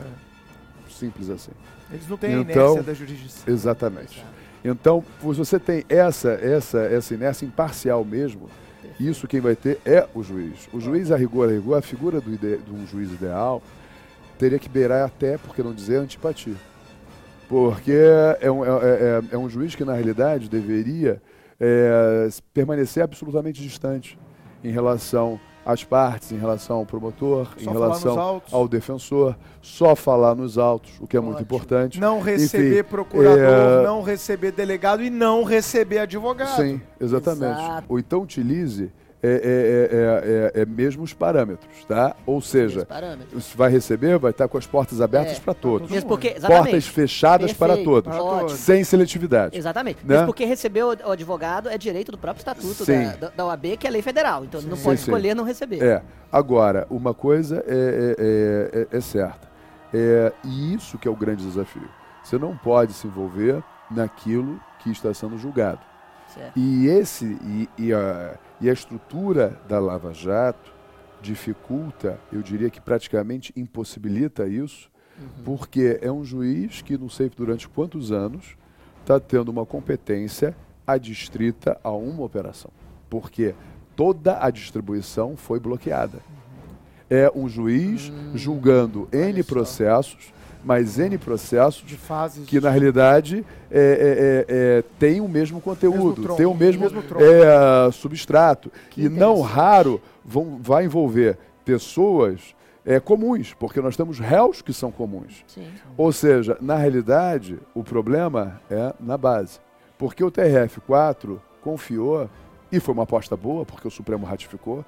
Simples 0.88 1.28
assim. 1.28 1.50
Eles 1.90 2.08
não 2.08 2.16
têm 2.16 2.34
a 2.34 2.38
Então, 2.38 2.52
inércia 2.72 2.82
da 2.82 2.94
jurisdição. 2.94 3.52
Exatamente. 3.52 4.24
Então, 4.64 5.04
se 5.20 5.26
você 5.34 5.58
tem 5.58 5.84
essa, 5.88 6.30
essa, 6.32 6.78
essa 6.80 7.14
inércia 7.14 7.44
imparcial 7.44 8.04
mesmo, 8.04 8.48
isso 8.98 9.26
quem 9.28 9.40
vai 9.40 9.54
ter 9.54 9.78
é 9.84 10.06
o 10.14 10.22
juiz. 10.22 10.68
O 10.72 10.80
juiz, 10.80 11.10
a 11.12 11.16
rigor, 11.16 11.48
a 11.48 11.52
rigor, 11.52 11.76
a 11.78 11.82
figura 11.82 12.20
do 12.20 12.32
ide- 12.32 12.58
de 12.58 12.72
um 12.72 12.86
juiz 12.86 13.12
ideal 13.12 13.62
teria 14.38 14.58
que 14.58 14.68
beirar 14.68 15.04
até, 15.06 15.36
por 15.38 15.54
que 15.54 15.62
não 15.62 15.72
dizer, 15.74 15.96
antipatia. 15.96 16.54
Porque 17.48 17.92
é 18.40 18.50
um, 18.50 18.64
é, 18.64 18.68
é- 18.68 19.22
é 19.32 19.38
um 19.38 19.48
juiz 19.48 19.74
que, 19.74 19.84
na 19.84 19.92
realidade, 19.94 20.48
deveria 20.48 21.20
é, 21.60 22.28
permanecer 22.52 23.02
absolutamente 23.02 23.62
distante 23.62 24.18
em 24.62 24.70
relação 24.70 25.38
às 25.64 25.82
partes, 25.82 26.30
em 26.30 26.38
relação 26.38 26.76
ao 26.76 26.86
promotor, 26.86 27.48
Só 27.58 27.70
em 27.70 27.72
relação 27.72 28.42
ao 28.52 28.68
defensor, 28.68 29.36
só 29.60 29.96
falar 29.96 30.34
nos 30.36 30.58
autos, 30.58 30.92
o 31.00 31.06
que 31.08 31.16
é 31.16 31.20
muito 31.20 31.38
Ótimo. 31.40 31.44
importante. 31.56 31.98
Não 32.00 32.20
receber 32.20 32.80
Enfim, 32.80 32.88
procurador, 32.88 33.38
é- 33.38 33.82
não 33.84 34.00
receber 34.00 34.52
delegado 34.52 35.02
e 35.02 35.10
não 35.10 35.42
receber 35.42 35.98
advogado. 35.98 36.56
Sim, 36.56 36.80
exatamente. 37.00 37.58
Exato. 37.60 37.86
Ou 37.88 37.98
então 37.98 38.22
utilize 38.22 38.92
é, 39.22 39.28
é, 39.28 40.56
é, 40.56 40.60
é, 40.60 40.62
é 40.62 40.66
mesmo 40.66 41.02
os 41.02 41.12
parâmetros, 41.12 41.84
tá? 41.86 42.14
Ou 42.26 42.40
seja, 42.40 42.86
se 43.40 43.56
vai 43.56 43.70
receber, 43.70 44.18
vai 44.18 44.30
estar 44.30 44.46
com 44.48 44.58
as 44.58 44.66
portas 44.66 45.00
abertas 45.00 45.38
É. 45.38 45.40
para 45.40 45.54
todos. 45.54 45.90
Mesmo 45.90 46.08
porque, 46.08 46.34
exatamente. 46.36 46.62
Portas 46.64 46.86
fechadas 46.86 47.52
para 47.52 47.74
Perfeito, 47.74 47.90
todos, 48.02 48.16
ótimo. 48.16 48.48
sem 48.50 48.84
seletividade. 48.84 49.56
Exatamente. 49.56 49.98
Né? 50.04 50.14
Mesmo 50.14 50.26
porque 50.26 50.44
receber 50.44 50.84
o, 50.84 50.90
advogado 51.10 51.68
é 51.68 51.78
direito 51.78 52.12
do 52.12 52.18
próprio 52.18 52.40
estatuto 52.40 52.84
Sim. 52.84 53.10
da, 53.18 53.30
da, 53.30 53.46
OAB, 53.46 53.76
que 53.78 53.86
é 53.86 53.90
lei 53.90 54.02
federal. 54.02 54.44
Então 54.44 54.60
ele 54.60 54.68
não 54.68 54.76
Sim, 54.76 54.84
pode 54.84 55.00
sim. 55.00 55.04
escolher 55.06 55.34
não 55.34 55.44
receber. 55.44 55.82
É. 55.82 56.02
Agora, 56.30 56.86
uma 56.90 57.14
coisa 57.14 57.64
é, 57.66 58.16
é- 58.18 58.86
é- 58.92 58.96
é 58.96 59.00
certa. 59.00 59.48
É, 59.94 60.32
e 60.44 60.74
isso 60.74 60.98
que 60.98 61.08
é 61.08 61.10
o 61.10 61.16
grande 61.16 61.44
desafio. 61.44 61.88
Você 62.22 62.38
não 62.38 62.56
pode 62.56 62.92
se 62.92 63.06
envolver 63.06 63.62
naquilo 63.90 64.60
que 64.80 64.90
está 64.90 65.14
sendo 65.14 65.38
julgado. 65.38 65.80
Certo. 66.36 66.58
E 66.58 66.86
esse 66.86 67.24
e, 67.24 67.68
e 67.78 67.92
a, 67.92 68.38
e 68.60 68.68
a 68.68 68.72
estrutura 68.72 69.58
da 69.66 69.78
Lava 69.78 70.12
Jato 70.12 70.72
dificulta, 71.22 72.20
eu 72.30 72.42
diria 72.42 72.68
que 72.68 72.80
praticamente 72.80 73.52
impossibilita 73.56 74.46
isso, 74.46 74.90
porque 75.44 75.98
é 76.02 76.12
um 76.12 76.22
juiz 76.22 76.82
que 76.82 76.98
não 76.98 77.08
sei 77.08 77.30
durante 77.34 77.66
quantos 77.66 78.12
anos 78.12 78.56
está 79.00 79.18
tendo 79.18 79.48
uma 79.48 79.64
competência 79.64 80.54
adstrita 80.86 81.80
a 81.82 81.90
uma 81.90 82.22
operação, 82.22 82.70
porque 83.08 83.54
toda 83.96 84.38
a 84.44 84.50
distribuição 84.50 85.36
foi 85.36 85.58
bloqueada. 85.58 86.18
É 87.08 87.30
um 87.34 87.48
juiz 87.48 88.12
julgando 88.34 89.08
N 89.12 89.42
processos, 89.42 90.32
mas 90.66 90.98
N 90.98 91.16
processos 91.16 91.86
De 91.86 91.96
fases. 91.96 92.44
que 92.44 92.58
na 92.58 92.70
realidade 92.70 93.46
é, 93.70 93.78
é, 93.78 93.80
é, 93.80 94.46
é, 94.48 94.84
tem 94.98 95.20
o 95.20 95.28
mesmo 95.28 95.60
conteúdo, 95.60 96.22
tronco, 96.22 96.36
tem 96.36 96.44
o 96.44 96.54
mesmo, 96.54 96.82
mesmo 96.82 97.02
é, 97.20 97.92
substrato. 97.92 98.70
Que 98.90 99.02
e 99.02 99.08
não 99.08 99.40
raro 99.40 100.02
vão, 100.24 100.58
vai 100.60 100.84
envolver 100.84 101.38
pessoas 101.64 102.56
é, 102.84 102.98
comuns, 102.98 103.54
porque 103.54 103.80
nós 103.80 103.96
temos 103.96 104.18
réus 104.18 104.60
que 104.60 104.72
são 104.72 104.90
comuns. 104.90 105.44
Sim. 105.46 105.68
Ou 105.96 106.10
seja, 106.10 106.58
na 106.60 106.74
realidade, 106.74 107.60
o 107.72 107.84
problema 107.84 108.60
é 108.68 108.92
na 108.98 109.16
base. 109.16 109.60
Porque 109.96 110.24
o 110.24 110.32
TRF4 110.32 111.38
confiou, 111.62 112.28
e 112.72 112.80
foi 112.80 112.92
uma 112.92 113.04
aposta 113.04 113.36
boa, 113.36 113.64
porque 113.64 113.86
o 113.86 113.90
Supremo 113.90 114.26
ratificou, 114.26 114.84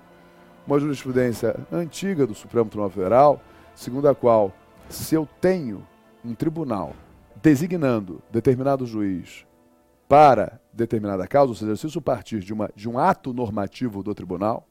uma 0.67 0.79
jurisprudência 0.81 1.55
antiga 1.73 2.27
do 2.27 2.35
Supremo 2.35 2.69
Tribunal 2.69 2.91
Federal, 2.91 3.41
segundo 3.77 4.09
a 4.09 4.15
qual, 4.15 4.53
se 4.89 5.15
eu 5.15 5.29
tenho 5.41 5.87
um 6.25 6.35
tribunal 6.35 6.95
designando 7.43 8.23
determinado 8.31 8.87
juiz 8.87 9.47
para 10.09 10.61
determinada 10.73 11.27
causa, 11.27 11.51
ou 11.51 11.55
seja, 11.55 11.77
se 11.77 11.87
isso 11.87 12.01
partir 12.01 12.41
de, 12.41 12.53
uma, 12.53 12.71
de 12.75 12.89
um 12.89 12.99
ato 12.99 13.33
normativo 13.33 14.03
do 14.03 14.15
tribunal, 14.15 14.67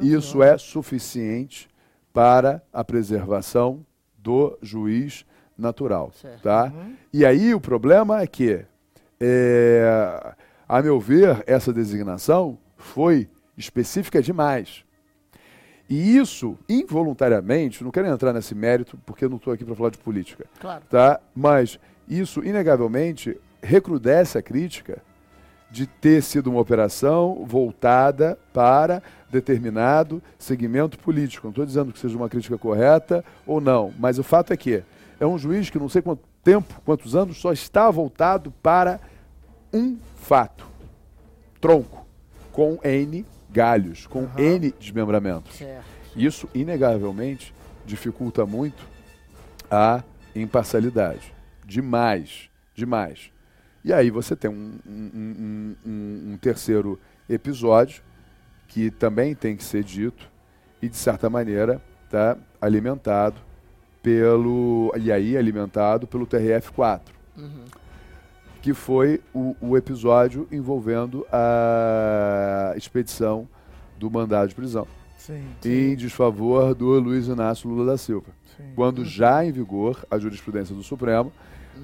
isso 0.00 0.42
é 0.42 0.58
suficiente 0.58 1.68
para 2.12 2.62
a 2.72 2.82
preservação 2.82 3.84
do 4.18 4.58
juiz 4.60 5.24
natural, 5.56 6.10
Certo. 6.12 6.42
tá? 6.42 6.72
Uhum. 6.74 6.96
E 7.12 7.24
aí 7.24 7.54
o 7.54 7.60
problema 7.60 8.20
é 8.20 8.26
que, 8.26 8.64
é, 9.20 10.34
a 10.68 10.82
meu 10.82 10.98
ver, 10.98 11.44
essa 11.46 11.72
designação 11.72 12.58
foi 12.76 13.28
específica 13.56 14.20
demais. 14.20 14.84
E 15.88 16.16
isso, 16.16 16.56
involuntariamente, 16.68 17.84
não 17.84 17.90
quero 17.90 18.08
entrar 18.08 18.32
nesse 18.32 18.54
mérito, 18.54 18.98
porque 19.04 19.24
eu 19.24 19.28
não 19.28 19.36
estou 19.36 19.52
aqui 19.52 19.64
para 19.64 19.74
falar 19.74 19.90
de 19.90 19.98
política, 19.98 20.46
Claro. 20.60 20.82
tá? 20.88 21.20
Mas 21.34 21.78
isso, 22.08 22.42
inegavelmente, 22.44 23.38
recrudesce 23.62 24.38
a 24.38 24.42
crítica 24.42 25.02
de 25.70 25.86
ter 25.86 26.22
sido 26.22 26.48
uma 26.50 26.60
operação 26.60 27.44
voltada 27.46 28.38
para 28.52 29.02
determinado 29.30 30.22
segmento 30.38 30.98
político. 30.98 31.46
Não 31.46 31.50
estou 31.50 31.66
dizendo 31.66 31.92
que 31.92 31.98
seja 31.98 32.16
uma 32.16 32.28
crítica 32.28 32.56
correta 32.56 33.24
ou 33.46 33.60
não, 33.60 33.92
mas 33.98 34.18
o 34.18 34.22
fato 34.22 34.52
é 34.52 34.56
que 34.56 34.82
é 35.18 35.26
um 35.26 35.36
juiz 35.36 35.68
que 35.70 35.78
não 35.78 35.88
sei 35.88 36.00
quanto 36.00 36.22
tempo, 36.42 36.80
quantos 36.84 37.16
anos, 37.16 37.38
só 37.40 37.52
está 37.52 37.90
voltado 37.90 38.52
para 38.62 39.00
um 39.72 39.96
fato, 40.16 40.66
tronco, 41.60 42.06
com 42.52 42.78
N 42.84 43.24
galhos, 43.58 44.06
com 44.08 44.24
Aham. 44.24 44.40
N 44.40 44.74
desmembramentos. 44.80 45.54
Certo. 45.56 45.84
Isso, 46.16 46.48
inegavelmente, 46.52 47.54
dificulta 47.86 48.44
muito 48.44 48.84
a 49.70 50.02
imparcialidade. 50.34 51.32
Demais, 51.64 52.50
demais. 52.74 53.30
E 53.84 53.92
aí 53.92 54.10
você 54.10 54.34
tem 54.34 54.50
um, 54.50 54.74
um- 54.86 55.10
um- 55.14 55.76
um- 55.86 56.32
um 56.32 56.36
terceiro 56.38 56.98
episódio 57.28 58.02
que 58.66 58.90
também 58.90 59.34
tem 59.34 59.56
que 59.56 59.62
ser 59.62 59.84
dito 59.84 60.28
e, 60.82 60.88
de 60.88 60.96
certa 60.96 61.30
maneira, 61.30 61.80
está 62.04 62.36
alimentado 62.60 63.36
pelo. 64.02 64.92
E 64.98 65.12
aí 65.12 65.36
alimentado 65.36 66.06
pelo 66.06 66.26
TRF4 66.26 67.00
Uhum. 67.36 67.64
Que 68.64 68.72
foi 68.72 69.20
o, 69.34 69.54
o 69.60 69.76
episódio 69.76 70.48
envolvendo 70.50 71.26
a 71.30 72.72
expedição 72.74 73.46
do 73.98 74.10
mandado 74.10 74.48
de 74.48 74.54
prisão 74.54 74.86
Sim, 75.18 75.44
em 75.62 75.94
desfavor 75.94 76.74
do 76.74 76.86
Luiz 76.98 77.26
Inácio 77.26 77.68
Lula 77.68 77.92
da 77.92 77.98
Silva, 77.98 78.28
sim. 78.56 78.72
quando 78.74 79.04
já 79.04 79.44
em 79.44 79.52
vigor 79.52 80.02
a 80.10 80.18
jurisprudência 80.18 80.74
do 80.74 80.82
Supremo 80.82 81.30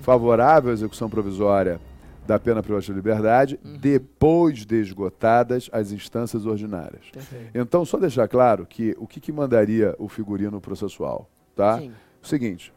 favorável 0.00 0.70
à 0.70 0.72
execução 0.72 1.10
provisória 1.10 1.78
da 2.26 2.38
pena 2.38 2.62
privativa 2.62 2.94
de 2.94 2.98
liberdade 2.98 3.60
depois 3.78 4.64
de 4.64 4.76
esgotadas 4.76 5.68
as 5.74 5.92
instâncias 5.92 6.46
ordinárias. 6.46 7.10
Perfeito. 7.12 7.50
Então, 7.54 7.84
só 7.84 7.98
deixar 7.98 8.26
claro 8.26 8.64
que 8.64 8.96
o 8.98 9.06
que, 9.06 9.20
que 9.20 9.30
mandaria 9.30 9.94
o 9.98 10.08
figurino 10.08 10.62
processual, 10.62 11.28
tá? 11.54 11.78
Sim. 11.78 11.92
O 12.22 12.26
seguinte, 12.26 12.72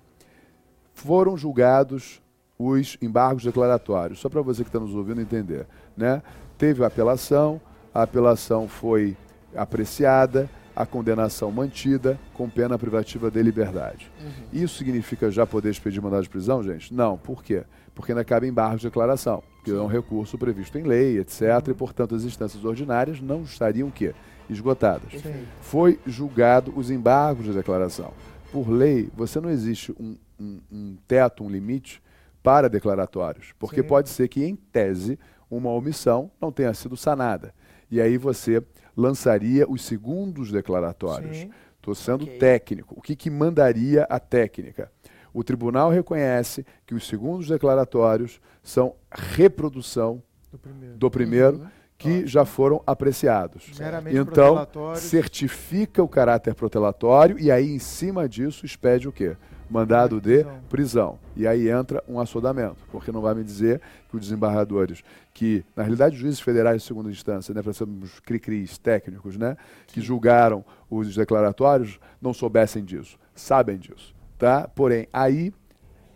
foram 0.93 1.37
julgados 1.37 2.21
os 2.65 2.97
embargos 3.01 3.43
declaratórios, 3.43 4.19
só 4.19 4.29
para 4.29 4.41
você 4.41 4.63
que 4.63 4.69
está 4.69 4.79
nos 4.79 4.93
ouvindo 4.95 5.21
entender, 5.21 5.65
né? 5.97 6.21
Teve 6.57 6.83
a 6.83 6.87
apelação, 6.87 7.59
a 7.93 8.03
apelação 8.03 8.67
foi 8.67 9.15
apreciada, 9.55 10.49
a 10.75 10.85
condenação 10.85 11.51
mantida 11.51 12.19
com 12.33 12.49
pena 12.49 12.77
privativa 12.79 13.29
de 13.29 13.41
liberdade. 13.43 14.11
Isso 14.51 14.77
significa 14.77 15.29
já 15.29 15.45
poder 15.45 15.69
expedir 15.69 16.01
mandado 16.01 16.23
de 16.23 16.29
prisão, 16.29 16.63
gente? 16.63 16.91
Não. 16.93 17.15
Por 17.17 17.43
quê? 17.43 17.63
Porque 17.93 18.11
ainda 18.11 18.23
cabe 18.25 18.47
embargo 18.47 18.77
de 18.77 18.83
declaração, 18.87 19.43
que 19.63 19.69
é 19.69 19.75
um 19.75 19.85
recurso 19.87 20.35
previsto 20.37 20.77
em 20.79 20.83
lei, 20.83 21.19
etc. 21.19 21.41
E, 21.69 21.73
portanto, 21.75 22.15
as 22.15 22.23
instâncias 22.23 22.65
ordinárias 22.65 23.21
não 23.21 23.43
estariam 23.43 23.87
o 23.87 23.91
quê? 23.91 24.13
Esgotadas 24.49 25.13
foi 25.61 25.99
julgado 26.07 26.73
os 26.75 26.89
embargos 26.89 27.45
de 27.45 27.53
declaração. 27.53 28.11
Por 28.51 28.67
lei, 28.69 29.09
você 29.15 29.39
não 29.39 29.49
existe 29.49 29.91
um, 29.99 30.15
um- 30.39 30.59
um 30.71 30.97
teto, 31.07 31.43
um 31.43 31.49
limite 31.49 32.01
para 32.43 32.69
declaratórios, 32.69 33.53
porque 33.57 33.81
Sim. 33.81 33.87
pode 33.87 34.09
ser 34.09 34.27
que, 34.27 34.43
em 34.43 34.55
tese, 34.55 35.17
uma 35.49 35.71
omissão 35.71 36.29
não 36.41 36.51
tenha 36.51 36.73
sido 36.73 36.95
sanada. 36.97 37.53
E 37.89 38.01
aí 38.01 38.17
você 38.17 38.61
lançaria 38.95 39.65
os 39.69 39.81
segundos 39.83 40.51
declaratórios. 40.51 41.47
Estou 41.77 41.95
sendo 41.95 42.23
Ok. 42.25 42.37
técnico. 42.37 42.95
O 42.97 43.01
que, 43.01 43.15
que 43.15 43.29
mandaria 43.29 44.03
a 44.09 44.19
técnica? 44.19 44.91
O 45.33 45.43
tribunal 45.43 45.89
reconhece 45.89 46.65
que 46.85 46.93
os 46.93 47.07
segundos 47.07 47.47
declaratórios 47.47 48.39
são 48.61 48.95
reprodução 49.11 50.21
Do 50.51 50.59
primeiro. 50.59 50.97
do 50.97 51.09
primeiro, 51.11 51.61
que 51.97 52.27
já 52.27 52.45
foram 52.45 52.81
apreciados. 52.85 53.71
Meramente 53.79 54.17
Então, 54.17 54.67
certifica 54.95 56.03
o 56.03 56.07
caráter 56.07 56.53
protelatório 56.53 57.39
e 57.39 57.49
aí, 57.51 57.71
em 57.71 57.79
cima 57.79 58.27
disso, 58.27 58.65
expede 58.65 59.07
o 59.07 59.11
quê? 59.11 59.35
Mandado 59.73 60.21
de 60.21 60.45
Prisão. 60.69 61.17
E 61.35 61.47
aí 61.47 61.67
entra 61.67 62.03
um 62.07 62.19
assodamento, 62.19 62.77
porque 62.91 63.11
não 63.11 63.21
vai 63.21 63.33
me 63.33 63.43
dizer 63.43 63.81
que 64.09 64.15
os 64.15 64.21
desembargadores, 64.21 65.03
que 65.33 65.65
na 65.75 65.81
realidade 65.81 66.15
os 66.15 66.21
juízes 66.21 66.39
federais 66.39 66.81
de 66.83 66.87
segunda 66.87 67.09
instância, 67.09 67.53
né, 67.53 67.61
para 67.63 67.73
sermos 67.73 68.19
cri-cris 68.19 68.77
técnicos, 68.77 69.35
né, 69.35 69.57
que 69.87 69.99
julgaram 69.99 70.63
os 70.89 71.15
declaratórios, 71.15 71.99
não 72.21 72.33
soubessem 72.33 72.83
disso. 72.85 73.17
Sabem 73.33 73.77
disso. 73.77 74.13
Tá? 74.37 74.67
Porém, 74.67 75.07
aí, 75.11 75.51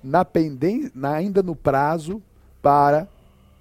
na 0.04 0.24
penden 0.24 0.92
na- 0.94 1.14
ainda 1.14 1.42
no 1.42 1.56
prazo 1.56 2.22
para, 2.62 3.08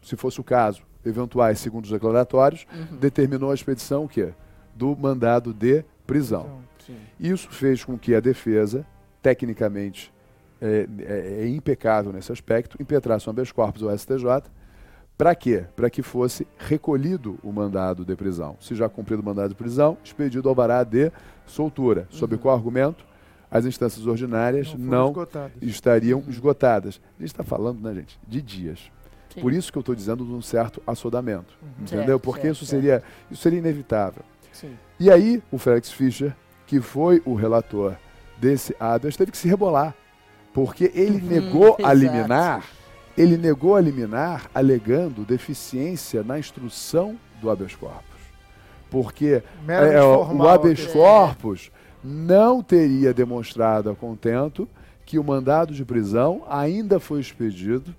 se 0.02 0.14
fosse 0.16 0.40
o 0.40 0.44
caso, 0.44 0.82
eventuais 1.04 1.58
segundos 1.58 1.90
declaratórios, 1.90 2.66
determinou 3.00 3.50
a 3.50 3.54
expedição 3.54 4.04
o 4.04 4.08
quê? 4.08 4.34
Do 4.74 4.94
mandado 4.96 5.54
de 5.54 5.84
prisão. 6.06 6.60
Sim. 6.84 6.96
Isso 7.18 7.48
fez 7.50 7.82
com 7.84 7.96
que 7.98 8.14
a 8.14 8.20
defesa, 8.20 8.84
tecnicamente, 9.26 10.12
é, 10.60 10.86
é- 11.00 11.42
é 11.42 11.48
impecável 11.48 12.12
nesse 12.12 12.30
aspecto, 12.30 12.80
impetrasse 12.80 13.28
um 13.28 13.30
habeas 13.30 13.50
corpus 13.50 13.82
ao 13.82 13.90
STJ. 13.90 14.44
Para 15.18 15.34
quê? 15.34 15.64
Para 15.74 15.90
que 15.90 16.00
fosse 16.00 16.46
recolhido 16.56 17.36
o 17.42 17.50
mandado 17.50 18.04
de 18.04 18.14
prisão. 18.14 18.56
Se 18.60 18.72
já 18.76 18.88
cumprido 18.88 19.20
o 19.22 19.24
mandado 19.24 19.48
de 19.48 19.54
prisão, 19.56 19.98
expedido 20.04 20.48
ao 20.48 20.52
alvará 20.52 20.84
de 20.84 21.10
soltura. 21.44 22.06
Sob 22.08 22.36
qual 22.38 22.54
argumento? 22.54 23.04
As 23.50 23.64
instâncias 23.64 24.06
ordinárias 24.06 24.68
foram 24.68 24.84
não, 24.84 25.06
esgotadas. 25.08 25.52
estariam 25.60 26.22
esgotadas. 26.28 27.00
A 27.18 27.22
gente 27.22 27.32
está 27.32 27.42
falando, 27.42 27.80
né, 27.80 27.94
gente, 27.94 28.20
de 28.28 28.40
dias. 28.40 28.92
Sim. 29.34 29.40
Por 29.40 29.52
isso 29.52 29.72
que 29.72 29.78
eu 29.78 29.80
estou 29.80 29.94
dizendo 29.94 30.24
de 30.24 30.30
um 30.32 30.42
certo 30.42 30.80
assodamento. 30.86 31.58
Entendeu? 31.80 32.04
Certo, 32.06 32.20
Porque 32.20 32.42
certo, 32.42 32.54
isso, 32.56 32.66
seria, 32.66 33.02
isso 33.28 33.42
seria 33.42 33.58
inevitável. 33.58 34.22
Sim. 34.52 34.76
E 35.00 35.10
aí, 35.10 35.42
o 35.50 35.58
Felix 35.58 35.90
Fischer, 35.90 36.32
que 36.66 36.80
foi 36.80 37.20
o 37.24 37.34
relator 37.34 37.96
desse 38.38 38.74
habeas, 38.78 39.16
teve 39.16 39.30
que 39.32 39.38
se 39.38 39.48
rebolar. 39.48 39.94
Porque 40.52 40.90
ele 40.94 41.20
negou 41.20 41.76
a 41.82 41.92
liminar, 41.92 42.64
ele 43.16 43.36
negou 43.36 43.76
a 43.76 43.80
liminar 43.80 44.50
alegando 44.54 45.22
deficiência 45.22 46.22
na 46.22 46.38
instrução 46.38 47.16
do 47.40 47.50
habeas 47.50 47.74
corpus. 47.74 48.04
Porque 48.90 49.42
Meramente 49.66 49.96
é, 49.96 50.02
o- 50.02 50.24
formal 50.24 50.46
o 50.46 50.50
habeas 50.50 50.86
corpus 50.86 51.70
não 52.02 52.62
teria 52.62 53.12
demonstrado 53.12 53.90
a 53.90 53.94
contento 53.94 54.68
que 55.04 55.18
o 55.18 55.24
mandado 55.24 55.74
de 55.74 55.84
prisão 55.84 56.42
ainda 56.48 56.98
foi 56.98 57.20
expedido 57.20 57.94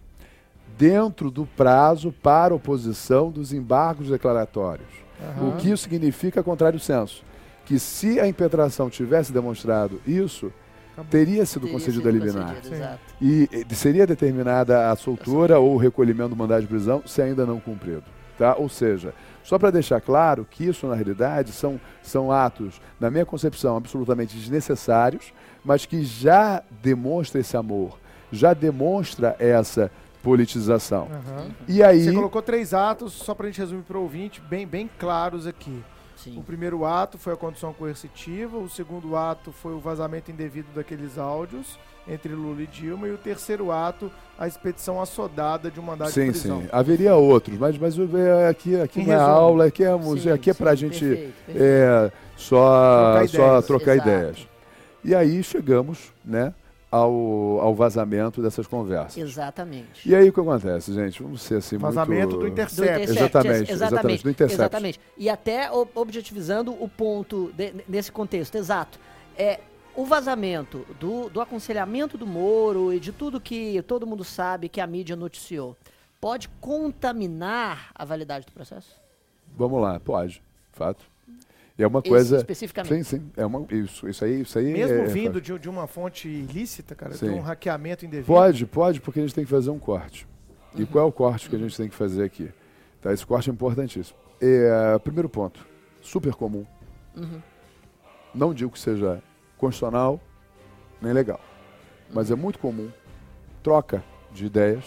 dentro 0.78 1.30
do 1.32 1.46
prazo 1.46 2.12
para 2.24 2.54
oposição 2.54 3.32
dos 3.32 3.52
embargos 3.54 4.10
declaratórios. 4.10 4.88
Aham. 5.22 5.50
O 5.50 5.56
que 5.58 5.70
isso 5.72 5.84
significa 5.84 6.44
contrário 6.44 6.80
senso? 6.80 7.24
Que 7.68 7.78
se 7.78 8.20
a 8.20 8.28
impetração 8.28 8.90
tivesse 8.90 9.32
demonstrado 9.32 10.02
isso, 10.08 10.52
Acabou. 10.94 11.12
teria 11.12 11.46
sido 11.46 11.64
Teria 11.64 11.74
concedida 11.74 12.10
a 12.10 12.12
liminar. 12.12 12.56
concedido. 12.56 13.00
E 13.22 13.50
eh, 13.52 13.76
seria 13.76 14.08
determinada 14.08 14.90
a 14.90 14.96
soltura 14.96 15.60
ou 15.60 15.76
o 15.76 15.78
recolhimento 15.78 16.30
do 16.30 16.36
mandado 16.36 16.62
de 16.62 16.68
prisão 16.68 17.04
se 17.06 17.22
ainda 17.22 17.46
não 17.46 17.60
cumprido. 17.60 18.04
Tá? 18.38 18.56
Ou 18.56 18.70
seja, 18.70 19.14
só 19.44 19.60
para 19.60 19.70
deixar 19.70 20.00
claro 20.00 20.48
que 20.50 20.64
isso, 20.66 20.88
na 20.88 20.96
realidade, 20.96 21.52
são, 21.52 21.80
são 22.02 22.32
atos, 22.32 22.80
na 23.00 23.12
minha 23.12 23.26
concepção, 23.26 23.76
absolutamente 23.76 24.38
desnecessários, 24.38 25.34
mas 25.64 25.86
que 25.86 26.04
já 26.04 26.64
demonstra 26.82 27.42
esse 27.42 27.58
amor, 27.58 27.98
já 28.32 28.54
demonstra 28.54 29.36
essa 29.40 29.92
politização. 30.24 31.08
Aham. 31.12 31.48
E 31.68 31.84
aí. 31.84 32.04
Você 32.06 32.14
colocou 32.14 32.42
três 32.42 32.74
atos, 32.74 33.14
só 33.14 33.34
pra 33.34 33.48
gente 33.48 33.60
resumir 33.60 33.84
para 33.84 33.98
o 33.98 34.02
ouvinte, 34.02 34.42
bem, 34.42 34.66
bem 34.68 34.90
claros 35.00 35.48
aqui. 35.48 35.84
Sim. 36.34 36.40
O 36.40 36.44
primeiro 36.44 36.86
ato 36.86 37.18
foi 37.18 37.34
a 37.34 37.38
condição 37.38 37.74
coercitiva, 37.74 38.58
o 38.58 38.70
segundo 38.70 39.16
ato 39.16 39.52
foi 39.52 39.74
o 39.74 39.80
vazamento 39.80 40.32
indevido 40.32 40.68
daqueles 40.76 41.18
áudios 41.18 41.78
entre 42.08 42.34
Lula 42.34 42.62
e 42.62 42.68
Dilma, 42.68 43.08
e 43.08 43.12
o 43.12 43.18
terceiro 43.18 43.70
ato, 43.72 44.10
a 44.40 44.48
expedição 44.48 45.02
assodada 45.02 45.70
de 45.70 45.78
um 45.80 45.84
mandado 45.84 46.08
de 46.08 46.14
Sim, 46.14 46.32
prisão. 46.32 46.62
sim. 46.62 46.68
Haveria 46.72 47.16
outros, 47.16 47.58
mas, 47.58 47.78
mas 47.78 47.98
é, 48.00 48.48
aqui, 48.48 48.80
aqui 48.80 49.02
Em 49.02 49.08
não 49.08 49.14
é 49.14 49.18
resumo. 49.18 49.36
aula, 49.36 49.66
aqui 49.66 49.84
é, 49.84 49.94
museu, 49.94 50.32
Sim, 50.34 50.40
aqui 50.40 50.50
é 50.50 50.54
pra 50.54 50.72
sim, 50.72 50.78
gente 50.78 51.00
perfeito, 51.06 51.34
perfeito. 51.46 51.62
é, 51.64 52.12
só, 52.38 53.12
Trocar 53.12 53.28
só 53.28 53.38
ideias. 53.48 53.66
trocar 53.66 53.96
ideias. 53.98 54.48
E 55.04 55.14
aí 55.16 55.44
chegamos 55.44 56.14
né, 56.24 56.54
ao, 56.92 57.60
ao 57.60 57.76
vazamento 57.76 58.42
dessas 58.42 58.66
conversas. 58.66 59.18
Exatamente. 59.18 60.08
E 60.08 60.16
aí 60.16 60.30
o 60.30 60.34
que 60.34 60.40
acontece, 60.40 60.94
gente? 60.94 61.22
Vamos 61.22 61.42
ser 61.42 61.56
assim 61.58 61.78
Vazamento 61.78 62.30
muito... 62.30 62.34
do 62.36 62.40
Do 62.40 62.48
Intercept. 62.48 62.84
Intercept, 63.04 63.12
Exatamente, 63.12 63.72
exatamente, 63.72 63.72
exatamente, 63.72 64.24
do 64.24 64.30
Intercept. 64.30 64.62
exatamente. 64.62 65.00
E 65.18 65.30
até 65.30 65.70
objetivizando 65.72 66.72
o 66.72 66.88
ponto 66.88 67.52
de- 67.54 67.74
nesse 67.88 68.12
contexto, 68.12 68.56
exato. 68.56 69.00
É 69.38 69.60
o 69.96 70.06
vazamento 70.06 70.86
do, 71.00 71.28
do 71.30 71.42
aconselhamento 71.42 72.18
do 72.18 72.26
Moro 72.28 72.94
e 72.94 73.00
de 73.00 73.12
tudo 73.12 73.42
que 73.42 73.82
todo 73.84 74.08
mundo 74.08 74.24
sabe 74.24 74.70
que 74.70 74.80
a 74.80 74.88
mídia 74.88 75.16
noticiou 75.16 75.76
pode 76.22 76.48
contaminar 76.62 77.90
a 77.94 78.06
validade 78.06 78.46
do 78.46 78.52
processo? 78.52 78.90
Vamos 79.56 79.82
lá, 79.82 80.00
pode, 80.00 80.42
fato. 80.72 81.04
É 81.78 81.86
uma 81.86 82.00
Esse 82.00 82.10
coisa... 82.10 82.38
especificamente. 82.38 83.04
Sim, 83.04 83.18
sim. 83.18 83.32
É 83.38 83.46
uma, 83.46 83.66
isso, 83.70 84.10
isso 84.10 84.26
aí, 84.26 84.42
isso 84.42 84.58
aí 84.58 84.74
Mesmo 84.74 84.98
é, 84.98 85.02
é 85.02 85.06
vindo 85.06 85.36
fato. 85.36 85.42
de, 85.42 85.60
de 85.60 85.70
uma 85.70 85.86
fonte 85.86 86.28
ilícita, 86.28 86.96
cara, 86.96 87.12
de 87.12 87.20
Sim. 87.20 87.30
um 87.30 87.42
hackeamento 87.42 88.04
indevido. 88.04 88.26
Pode, 88.26 88.66
pode, 88.66 89.00
porque 89.00 89.20
a 89.20 89.22
gente 89.22 89.36
tem 89.36 89.44
que 89.44 89.50
fazer 89.50 89.70
um 89.70 89.78
corte. 89.78 90.28
E 90.76 90.86
qual 90.86 91.06
é 91.06 91.08
o 91.08 91.12
corte 91.12 91.50
que 91.50 91.56
a 91.56 91.60
gente 91.60 91.78
tem 91.78 91.88
que 91.88 91.96
fazer 91.96 92.24
aqui? 92.24 92.50
Tá, 93.02 93.14
esse 93.14 93.26
corte 93.26 93.50
é 93.50 93.54
importantíssimo. 93.54 94.18
É, 94.42 94.98
primeiro 95.00 95.30
ponto, 95.30 95.66
super 96.02 96.34
comum. 96.34 96.66
Uhum. 97.16 97.42
Não 98.34 98.54
digo 98.54 98.72
que 98.72 98.80
seja 98.80 99.22
constitucional 99.58 100.20
nem 101.02 101.14
legal, 101.14 101.40
mas 102.12 102.32
é 102.32 102.36
muito 102.36 102.58
comum 102.58 102.90
troca 103.62 104.04
de 104.32 104.46
ideias 104.46 104.84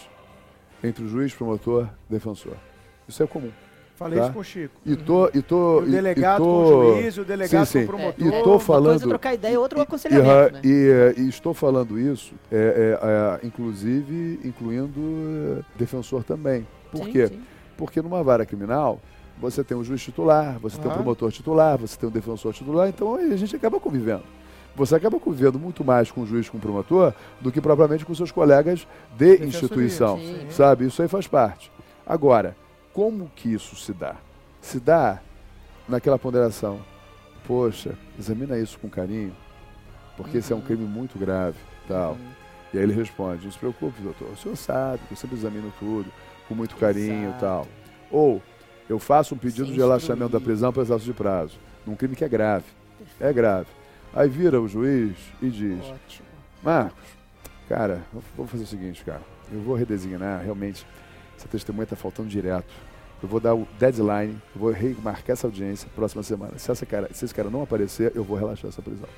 entre 0.82 1.04
o 1.04 1.08
juiz, 1.08 1.34
promotor, 1.34 1.88
defensor. 2.08 2.56
Isso 3.08 3.22
é 3.22 3.26
comum. 3.26 3.52
Falei 4.00 4.18
Tá. 4.18 4.24
isso 4.24 4.32
com 4.32 4.40
o 4.40 4.44
Chico. 4.44 4.74
E 4.86 4.96
tô, 4.96 5.28
e 5.34 5.42
tô, 5.42 5.80
o 5.80 5.86
e- 5.86 5.90
delegado 5.90 6.36
e 6.36 6.38
com 6.38 6.64
tô, 6.64 6.78
o 6.80 6.94
juiz, 6.96 7.18
o 7.18 7.24
delegado 7.24 7.66
Sim, 7.66 7.80
sim. 7.80 7.86
com 7.86 7.92
o 7.92 7.96
É, 7.96 8.12
promotor. 8.12 8.26
E 8.40 8.42
tô 8.42 8.50
uma 8.52 8.58
falando- 8.60 8.84
coisa 8.92 9.04
é 9.04 9.08
trocar 9.08 9.34
ideia, 9.34 9.60
outra 9.60 9.78
é 9.78 9.80
o 9.80 9.82
E, 9.82 9.84
aconselhamento, 9.84 10.52
né? 10.54 10.60
e, 10.64 10.88
é, 10.90 11.20
e 11.20 11.28
estou 11.28 11.52
falando 11.52 11.98
isso, 12.00 12.32
é, 12.50 12.56
é, 13.36 13.42
é, 13.44 13.46
inclusive 13.46 14.40
incluindo 14.42 14.98
é, 15.60 15.62
defensor 15.78 16.24
também. 16.24 16.66
Por 16.90 17.04
Sim, 17.04 17.12
quê? 17.12 17.26
sim. 17.26 17.42
Porque 17.76 18.00
numa 18.00 18.22
vara 18.22 18.46
criminal, 18.46 18.98
você 19.38 19.62
tem 19.62 19.76
um 19.76 19.84
juiz 19.84 20.00
titular, 20.02 20.58
você 20.58 20.78
tem 20.78 20.90
um 20.90 20.94
promotor 20.94 21.30
titular, 21.30 21.76
você 21.76 21.98
tem 21.98 22.08
um 22.08 22.12
defensor 22.12 22.54
titular, 22.54 22.88
então 22.88 23.16
a 23.16 23.36
gente 23.36 23.54
acaba 23.54 23.78
convivendo. 23.78 24.22
Você 24.76 24.94
acaba 24.94 25.20
convivendo 25.20 25.58
muito 25.58 25.84
mais 25.84 26.10
com 26.10 26.22
o 26.22 26.26
juiz, 26.26 26.48
com 26.48 26.56
o 26.56 26.60
promotor, 26.60 27.12
do 27.38 27.52
que 27.52 27.60
propriamente 27.60 28.06
com 28.06 28.14
seus 28.14 28.30
colegas 28.32 28.86
de 29.18 29.44
instituição. 29.44 30.16
sim. 30.16 30.46
Sabe? 30.48 30.86
Isso 30.86 31.02
aí 31.02 31.08
faz 31.08 31.26
parte. 31.26 31.70
Agora, 32.06 32.56
como 33.00 33.30
que 33.34 33.50
isso 33.54 33.76
se 33.76 33.94
dá? 33.94 34.16
Se 34.60 34.78
dá 34.78 35.20
naquela 35.88 36.18
ponderação. 36.18 36.84
Poxa, 37.46 37.94
examina 38.18 38.58
isso 38.58 38.78
com 38.78 38.90
carinho, 38.90 39.34
porque 40.18 40.36
esse 40.36 40.52
é 40.52 40.54
um 40.54 40.58
Uhum. 40.58 40.64
crime 40.66 40.84
muito 40.84 41.18
grave. 41.18 41.56
Tal. 41.88 42.12
Uhum. 42.12 42.18
E 42.74 42.76
aí 42.76 42.84
ele 42.84 42.92
responde: 42.92 43.46
Não 43.46 43.52
se 43.52 43.58
preocupe, 43.58 44.02
doutor. 44.02 44.28
O 44.32 44.36
senhor 44.36 44.54
sabe 44.54 45.00
que 45.08 45.14
eu 45.14 45.16
sempre 45.16 45.34
examino 45.38 45.72
tudo 45.78 46.12
com 46.46 46.54
muito 46.54 46.76
carinho 46.76 47.22
e 47.22 47.28
Exato. 47.28 47.40
tal. 47.40 47.66
Ou 48.10 48.42
eu 48.86 48.98
faço 48.98 49.34
um 49.34 49.38
pedido 49.38 49.64
Sem 49.64 49.72
de 49.76 49.80
relaxamento 49.80 50.28
da 50.32 50.40
prisão 50.40 50.70
para 50.70 50.82
exaustio 50.82 51.14
de 51.14 51.16
prazo, 51.18 51.58
num 51.86 51.96
crime 51.96 52.14
que 52.14 52.24
é 52.24 52.28
grave. 52.28 52.66
É 53.18 53.32
grave. 53.32 53.68
Aí 54.12 54.28
vira 54.28 54.60
o 54.60 54.68
juiz 54.68 55.16
e 55.40 55.48
diz: 55.48 55.80
Ótimo. 55.86 56.28
Marcos, 56.62 57.08
cara, 57.66 58.02
vou 58.36 58.46
fazer 58.46 58.64
o 58.64 58.66
seguinte, 58.66 59.02
cara. 59.02 59.22
Eu 59.50 59.62
vou 59.62 59.74
redesignar, 59.74 60.42
realmente, 60.44 60.86
essa 61.34 61.48
testemunha 61.48 61.84
está 61.84 61.96
faltando 61.96 62.28
direto. 62.28 62.89
Eu 63.22 63.28
vou 63.28 63.38
dar 63.40 63.54
o 63.54 63.66
deadline, 63.78 64.40
eu 64.54 64.60
vou 64.60 64.70
remarcar 64.70 65.32
essa 65.32 65.46
audiência 65.46 65.88
próxima 65.94 66.22
semana. 66.22 66.58
Se, 66.58 66.70
essa 66.70 66.86
cara, 66.86 67.08
se 67.12 67.24
esse 67.24 67.34
cara 67.34 67.50
não 67.50 67.62
aparecer, 67.62 68.12
eu 68.14 68.24
vou 68.24 68.36
relaxar 68.36 68.68
essa 68.68 68.80
prisão. 68.80 69.08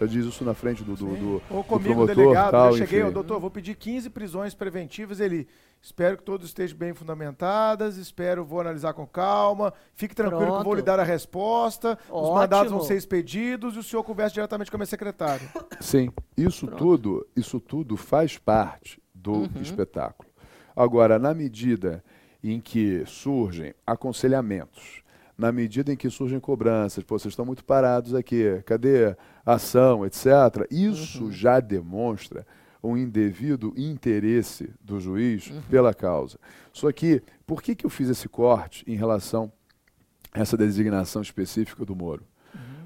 Já 0.00 0.06
diz 0.06 0.24
isso 0.26 0.44
na 0.44 0.52
frente 0.52 0.82
do, 0.82 0.96
do, 0.96 1.06
do, 1.16 1.42
Ou 1.48 1.58
do 1.58 1.64
comigo, 1.64 1.90
promotor, 1.94 2.16
delegado, 2.16 2.50
tal, 2.50 2.70
eu 2.72 2.76
cheguei, 2.78 3.02
enfim. 3.02 3.12
doutor, 3.12 3.38
vou 3.38 3.50
pedir 3.52 3.76
15 3.76 4.10
prisões 4.10 4.52
preventivas. 4.52 5.20
Ele, 5.20 5.46
espero 5.80 6.16
que 6.16 6.24
todas 6.24 6.48
estejam 6.48 6.76
bem 6.76 6.92
fundamentadas, 6.92 7.96
espero, 7.96 8.44
vou 8.44 8.60
analisar 8.60 8.94
com 8.94 9.06
calma. 9.06 9.72
Fique 9.94 10.12
tranquilo 10.12 10.40
que 10.40 10.48
eu 10.48 10.54
vou 10.54 10.62
Pronto. 10.62 10.74
lhe 10.76 10.82
dar 10.82 10.98
a 10.98 11.04
resposta. 11.04 11.96
Os 12.08 12.14
Ótimo. 12.16 12.34
mandados 12.34 12.72
vão 12.72 12.80
ser 12.80 12.96
expedidos 12.96 13.76
e 13.76 13.78
o 13.78 13.82
senhor 13.82 14.02
conversa 14.02 14.34
diretamente 14.34 14.72
com 14.72 14.76
a 14.76 14.78
minha 14.78 14.86
secretária. 14.86 15.48
Sim, 15.80 16.10
isso 16.36 16.66
Pronto. 16.66 16.78
tudo, 16.78 17.26
isso 17.36 17.60
tudo 17.60 17.96
faz 17.96 18.36
parte 18.38 19.00
do 19.14 19.32
Uhum. 19.32 19.48
espetáculo. 19.60 20.28
Agora, 20.74 21.16
na 21.18 21.32
medida 21.32 22.02
em 22.42 22.60
que 22.60 23.04
surgem 23.06 23.72
aconselhamentos, 23.86 25.02
na 25.38 25.50
medida 25.52 25.92
em 25.92 25.96
que 25.96 26.10
surgem 26.10 26.38
cobranças, 26.40 27.02
pô, 27.04 27.18
vocês 27.18 27.32
estão 27.32 27.44
muito 27.46 27.64
parados 27.64 28.14
aqui, 28.14 28.62
cadê 28.66 29.16
a 29.46 29.54
ação, 29.54 30.04
etc. 30.06 30.26
Isso 30.70 31.24
Uhum. 31.24 31.32
já 31.32 31.60
demonstra 31.60 32.46
um 32.82 32.96
indevido 32.96 33.72
interesse 33.76 34.70
do 34.80 34.98
juiz 34.98 35.50
Uhum. 35.50 35.62
pela 35.70 35.94
causa. 35.94 36.38
Só 36.72 36.90
que, 36.92 37.22
por 37.46 37.62
que, 37.62 37.74
que 37.76 37.86
eu 37.86 37.90
fiz 37.90 38.08
esse 38.08 38.28
corte 38.28 38.84
em 38.88 38.96
relação 38.96 39.52
essa 40.34 40.56
designação 40.56 41.20
específica 41.20 41.84
do 41.84 41.94
Moro. 41.94 42.24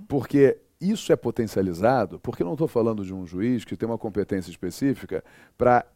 Porque 0.09 0.59
isso 0.81 1.13
é 1.13 1.17
potencializado, 1.17 2.19
porque 2.19 2.43
eu 2.43 2.45
não 2.47 2.55
estou 2.55 2.67
falando 2.67 3.05
de 3.05 3.15
um 3.15 3.25
juiz 3.25 3.65
que 3.65 3.77
tem 3.77 3.89
uma 3.89 3.97
competência 3.97 4.51
específica 4.51 5.23
para 5.57 5.87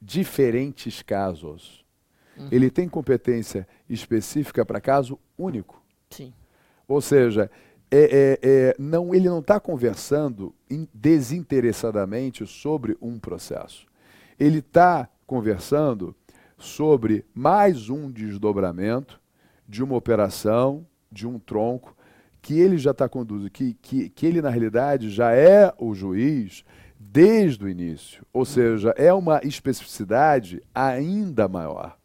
diferentes 0.00 1.00
casos. 1.02 1.84
Ele 2.50 2.70
tem 2.70 2.88
competência 2.88 3.66
específica 3.88 4.64
para 4.64 4.80
caso 4.80 5.18
único. 5.36 5.82
Sim. 6.10 6.32
Ou 6.86 7.00
seja, 7.00 7.50
é, 7.90 7.98
é, 8.00 8.38
é, 8.42 8.76
não, 8.78 9.14
ele 9.14 9.28
não 9.28 9.40
está 9.40 9.58
conversando 9.58 10.54
in- 10.70 10.88
desinteressadamente 10.92 12.46
sobre 12.46 12.96
um 13.00 13.18
processo. 13.18 13.86
Ele 14.38 14.58
está 14.58 15.08
conversando 15.26 16.14
sobre 16.56 17.24
mais 17.34 17.88
um 17.90 18.10
desdobramento 18.10 19.20
de 19.68 19.82
uma 19.82 19.96
operação, 19.96 20.86
de 21.10 21.26
um 21.26 21.38
tronco, 21.38 21.94
que 22.40 22.58
ele 22.58 22.78
já 22.78 22.92
está 22.92 23.08
conduzindo, 23.08 23.50
que, 23.50 23.74
que, 23.74 24.08
que 24.08 24.26
ele, 24.26 24.40
na 24.40 24.48
realidade, 24.48 25.10
já 25.10 25.32
é 25.32 25.74
o 25.76 25.94
juiz 25.94 26.64
desde 26.98 27.64
o 27.64 27.68
início. 27.68 28.24
Ou 28.32 28.44
seja, 28.44 28.94
é 28.96 29.12
uma 29.12 29.40
especificidade 29.42 30.62
ainda 30.74 31.48
maior. 31.48 31.97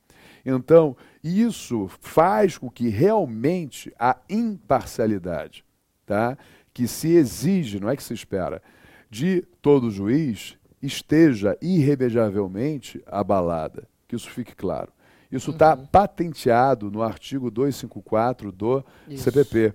Então, 0.45 0.95
isso 1.23 1.89
faz 2.01 2.57
com 2.57 2.69
que 2.69 2.89
realmente 2.89 3.93
a 3.97 4.17
imparcialidade, 4.29 5.63
tá? 6.05 6.37
que 6.73 6.87
se 6.87 7.11
exige, 7.13 7.79
não 7.79 7.89
é 7.89 7.95
que 7.95 8.03
se 8.03 8.13
espera, 8.13 8.61
de 9.09 9.41
todo 9.61 9.91
juiz 9.91 10.57
esteja 10.81 11.57
irremediavelmente 11.61 13.01
abalada. 13.05 13.87
Que 14.07 14.15
isso 14.15 14.29
fique 14.29 14.55
claro. 14.55 14.91
Isso 15.31 15.51
está 15.51 15.75
patenteado 15.75 16.91
no 16.91 17.01
artigo 17.01 17.49
254 17.49 18.51
do 18.51 18.83
Isso. 19.07 19.23
CPP. 19.23 19.73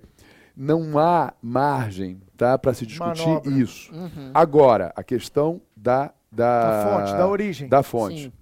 Não 0.55 0.97
há 0.99 1.33
margem 1.41 2.21
tá, 2.37 2.57
para 2.57 2.73
se 2.73 2.85
discutir 2.85 3.25
Manobra. 3.27 3.51
isso. 3.51 3.93
Uhum. 3.93 4.31
Agora, 4.33 4.93
a 4.95 5.03
questão 5.03 5.61
da, 5.75 6.13
da, 6.31 6.71
Da 6.71 6.83
fonte, 6.83 7.17
da 7.17 7.27
origem. 7.27 7.69
Da 7.69 7.83
fonte. 7.83 8.23
Sim. 8.23 8.33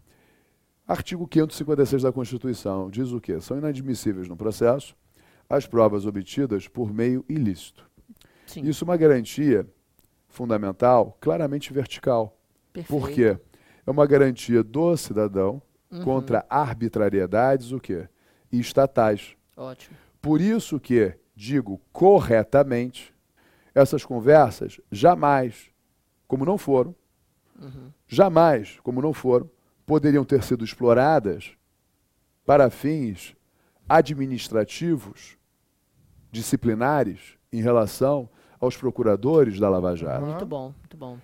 Artigo 0.88 1.28
556 1.28 2.04
da 2.04 2.12
Constituição 2.12 2.90
diz 2.90 3.12
o 3.12 3.20
quê? 3.20 3.40
São 3.42 3.58
inadmissíveis 3.58 4.28
no 4.28 4.38
processo 4.38 4.96
as 5.50 5.66
provas 5.66 6.06
obtidas 6.06 6.68
por 6.68 6.94
meio 6.94 7.26
ilícito. 7.28 7.90
Sim. 8.46 8.62
Isso 8.64 8.84
é 8.84 8.86
uma 8.88 8.98
garantia 8.98 9.68
fundamental, 10.30 11.18
claramente 11.20 11.74
vertical. 11.74 12.38
Perfeito. 12.72 13.02
Por 13.02 13.10
quê? 13.12 13.38
É 13.86 13.92
uma 13.92 14.06
garantia 14.06 14.64
do 14.64 14.96
cidadão 14.98 15.62
Uhum. 15.90 16.04
contra 16.04 16.46
arbitrariedades 16.50 17.72
o 17.72 17.80
quê? 17.80 18.10
estatais. 18.52 19.36
Ótimo. 19.56 19.96
Por 20.22 20.42
isso 20.42 20.80
que, 20.82 21.14
digo 21.34 21.80
corretamente, 21.94 23.14
essas 23.74 24.04
conversas 24.06 24.82
jamais, 24.92 25.70
como 26.28 26.44
não 26.46 26.58
foram, 26.58 26.94
Uhum. 27.58 27.90
jamais, 28.06 28.80
como 28.84 29.02
não 29.02 29.14
foram, 29.14 29.50
poderiam 29.88 30.26
ter 30.26 30.44
sido 30.44 30.64
exploradas 30.66 31.52
para 32.46 32.70
fins 32.70 33.34
administrativos, 33.88 35.38
disciplinares, 36.32 37.20
em 37.52 37.62
relação 37.62 38.30
aos 38.60 38.76
procuradores 38.76 39.60
da 39.60 39.70
Lava 39.70 39.96
Jato. 39.96 40.26
Muito 40.26 40.46
bom, 40.46 40.74
muito 40.78 40.98
bom. 40.98 41.18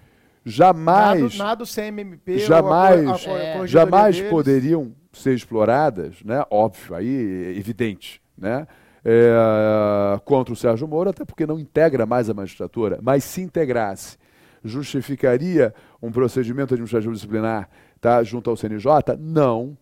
Jamais, 0.45 1.37
Nada, 1.37 1.43
nada 1.49 1.63
o 1.63 1.67
CMMP. 1.67 2.39
jamais- 2.39 3.25
ou 3.27 3.33
a, 3.33 3.37
a, 3.37 3.41
a 3.41 3.63
É. 3.63 3.67
jamais 3.67 4.15
deles. 4.15 4.29
poderiam 4.31 4.93
ser 5.11 5.33
exploradas, 5.35 6.21
né? 6.23 6.43
Óbvio, 6.49 6.95
aí 6.95 7.07
é 7.53 7.57
evidente, 7.57 8.21
né? 8.37 8.65
É, 9.05 10.19
contra 10.23 10.53
o 10.53 10.55
Sérgio 10.55 10.87
Moro, 10.87 11.09
até 11.09 11.25
porque 11.25 11.45
não 11.45 11.59
integra 11.59 12.05
mais 12.05 12.29
a 12.29 12.33
magistratura, 12.33 12.99
mas 13.01 13.23
se 13.25 13.41
integrasse, 13.41 14.17
justificaria 14.63 15.73
um 16.01 16.09
procedimento 16.11 16.73
administrativo 16.73 17.13
disciplinar 17.13 17.69
tá, 18.03 18.21
junto 18.21 18.49
ao 18.49 18.57
CNJ? 18.57 19.15
Não, 19.17 19.77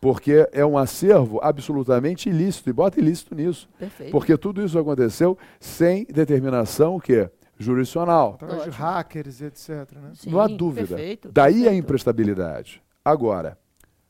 porque 0.00 0.48
é 0.52 0.64
um 0.64 0.78
acervo 0.78 1.40
absolutamente 1.42 2.28
ilícito, 2.28 2.70
e 2.70 2.72
bota 2.72 3.00
ilícito 3.00 3.34
nisso, 3.34 3.68
Perfeito. 3.78 4.12
porque 4.12 4.36
tudo 4.38 4.64
isso 4.64 4.78
aconteceu 4.78 5.36
sem 5.58 6.04
determinação 6.04 6.94
o 6.96 7.00
quê? 7.00 7.28
jurisdicional. 7.56 8.34
Através 8.34 8.64
de 8.64 8.70
hackers, 8.70 9.40
etc. 9.40 9.68
Né? 9.92 10.10
Sim, 10.14 10.30
não 10.30 10.40
há 10.40 10.46
dúvida. 10.48 10.88
Perfeito, 10.88 11.30
Daí 11.32 11.52
a 11.52 11.54
perfeito. 11.64 11.84
imprestabilidade. 11.84 12.82
Agora, 13.04 13.56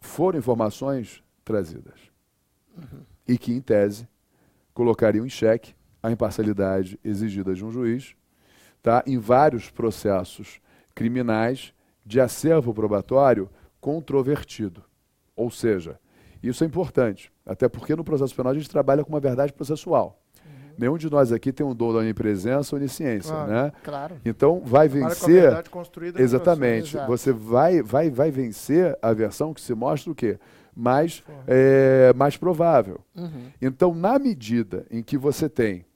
foram 0.01 0.39
informações 0.39 1.23
trazidas 1.45 2.01
Uhum. 2.77 3.01
e 3.28 3.36
que, 3.39 3.53
em 3.53 3.61
tese, 3.61 4.09
colocariam 4.73 5.24
em 5.27 5.28
xeque 5.28 5.74
a 6.03 6.11
imparcialidade 6.11 6.99
exigida 7.05 7.55
de 7.55 7.62
um 7.65 7.70
juiz 7.70 8.15
tá, 8.82 9.03
em 9.07 9.19
vários 9.19 9.70
processos 9.70 10.59
criminais 10.95 11.73
de 12.05 12.20
acervo 12.20 12.74
probatório 12.74 13.48
controvertido. 13.81 14.82
Ou 15.36 15.51
seja, 15.51 15.98
isso 16.43 16.62
é 16.62 16.66
importante, 16.66 17.32
até 17.44 17.68
porque 17.68 17.97
no 17.97 18.05
processo 18.05 18.35
penal 18.35 18.52
a 18.52 18.55
gente 18.55 18.68
trabalha 18.68 19.02
com 19.05 19.10
uma 19.10 19.20
verdade 19.20 19.52
processual. 19.52 20.20
Nenhum 20.76 20.98
de 20.98 21.09
nós 21.09 21.31
aqui 21.32 21.52
tem 21.52 21.64
um 21.64 21.74
dom 21.74 21.93
da 21.93 22.01
onipresença 22.01 22.74
ou 22.74 22.81
onisciência, 22.81 23.32
Claro. 23.32 23.52
né? 23.52 23.72
Claro. 23.82 24.16
Então 24.24 24.60
vai 24.64 24.89
vencer 24.89 25.43
verdade 25.43 25.70
construída 25.70 26.18
no 26.18 26.24
Exatamente. 26.24 26.97
Você 27.06 27.32
vai, 27.32 27.81
vai, 27.81 28.10
vai 28.10 28.31
vencer 28.31 28.98
a 29.01 29.12
versão 29.12 29.55
que 29.55 29.60
se 29.60 29.74
mostra 29.74 30.10
o 30.10 30.14
quê? 30.14 30.39
Mais, 30.74 31.22
é, 31.47 32.12
mais 32.16 32.36
provável. 32.36 33.01
Uhum. 33.14 33.47
Então, 33.62 33.94
na 33.94 34.18
medida 34.18 34.85
em 34.90 35.02
que 35.02 35.16
você 35.16 35.48
tem 35.48 35.86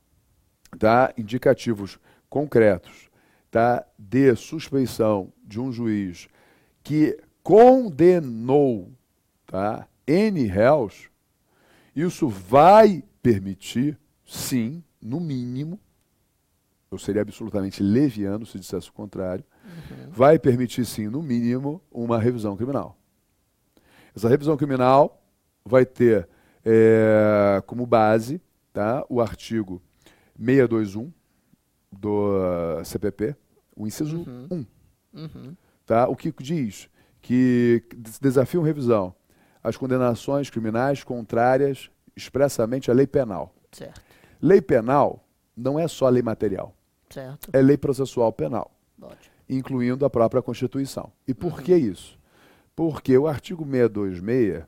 tá, 0.79 1.13
indicativos 1.19 1.99
concretos 2.31 3.08
tá, 3.51 3.85
de 3.99 4.35
suspeição 4.37 5.33
de 5.45 5.61
um 5.61 5.73
juiz 5.73 6.29
que 6.83 7.19
condenou 7.43 8.93
tá, 9.47 9.89
N 10.07 10.47
réus, 10.47 11.09
isso 11.95 12.29
vai 12.29 13.03
permitir, 13.23 13.99
sim, 14.25 14.83
no 15.01 15.21
mínimo, 15.21 15.81
eu 16.91 16.99
seria 16.99 17.23
absolutamente 17.23 17.83
leviano 17.83 18.47
se 18.47 18.59
dissesse 18.59 18.89
o 18.89 18.93
contrário, 18.93 19.45
vai 20.11 20.39
permitir, 20.39 20.85
sim, 20.87 21.09
no 21.09 21.23
mínimo, 21.23 21.83
uma 21.91 22.19
revisão 22.19 22.57
criminal. 22.57 22.97
Essa 24.17 24.29
revisão 24.29 24.57
criminal 24.57 25.23
vai 25.65 25.85
ter 25.85 26.29
eh, 26.65 27.63
como 27.67 27.87
base 27.87 28.41
tá, 28.73 29.05
o 29.09 29.21
artigo 29.21 29.83
621 30.39 31.13
do 31.91 32.33
ah, 32.79 32.85
CPP, 32.85 33.35
o 33.77 33.87
inciso 33.87 34.19
Uhum. 34.19 34.67
1, 35.15 35.21
Uhum. 35.21 35.57
tá? 35.87 36.09
o 36.09 36.15
que 36.17 36.33
diz 36.43 36.89
que 37.21 37.83
des- 37.97 38.19
desafiam 38.19 38.63
revisão 38.63 39.15
as 39.63 39.77
condenações 39.77 40.51
criminais 40.51 41.03
contrárias 41.03 41.91
expressamente 42.17 42.91
à 42.91 42.95
lei 42.95 43.07
penal. 43.07 43.55
Certo. 43.73 44.01
Lei 44.41 44.61
penal 44.61 45.25
não 45.57 45.79
é 45.79 45.89
só 45.89 46.09
lei 46.09 46.23
material, 46.23 46.75
Certo. 47.11 47.51
é 47.53 47.61
lei 47.61 47.77
processual 47.77 48.33
penal 48.33 48.71
Ótimo. 49.01 49.35
incluindo 49.49 50.05
a 50.05 50.11
própria 50.11 50.43
Constituição. 50.43 51.11
E 51.27 51.35
por 51.35 51.61
que 51.63 51.75
isso? 51.75 52.19
Porque 52.77 53.17
o 53.19 53.27
artigo 53.27 53.65
626, 53.65 54.65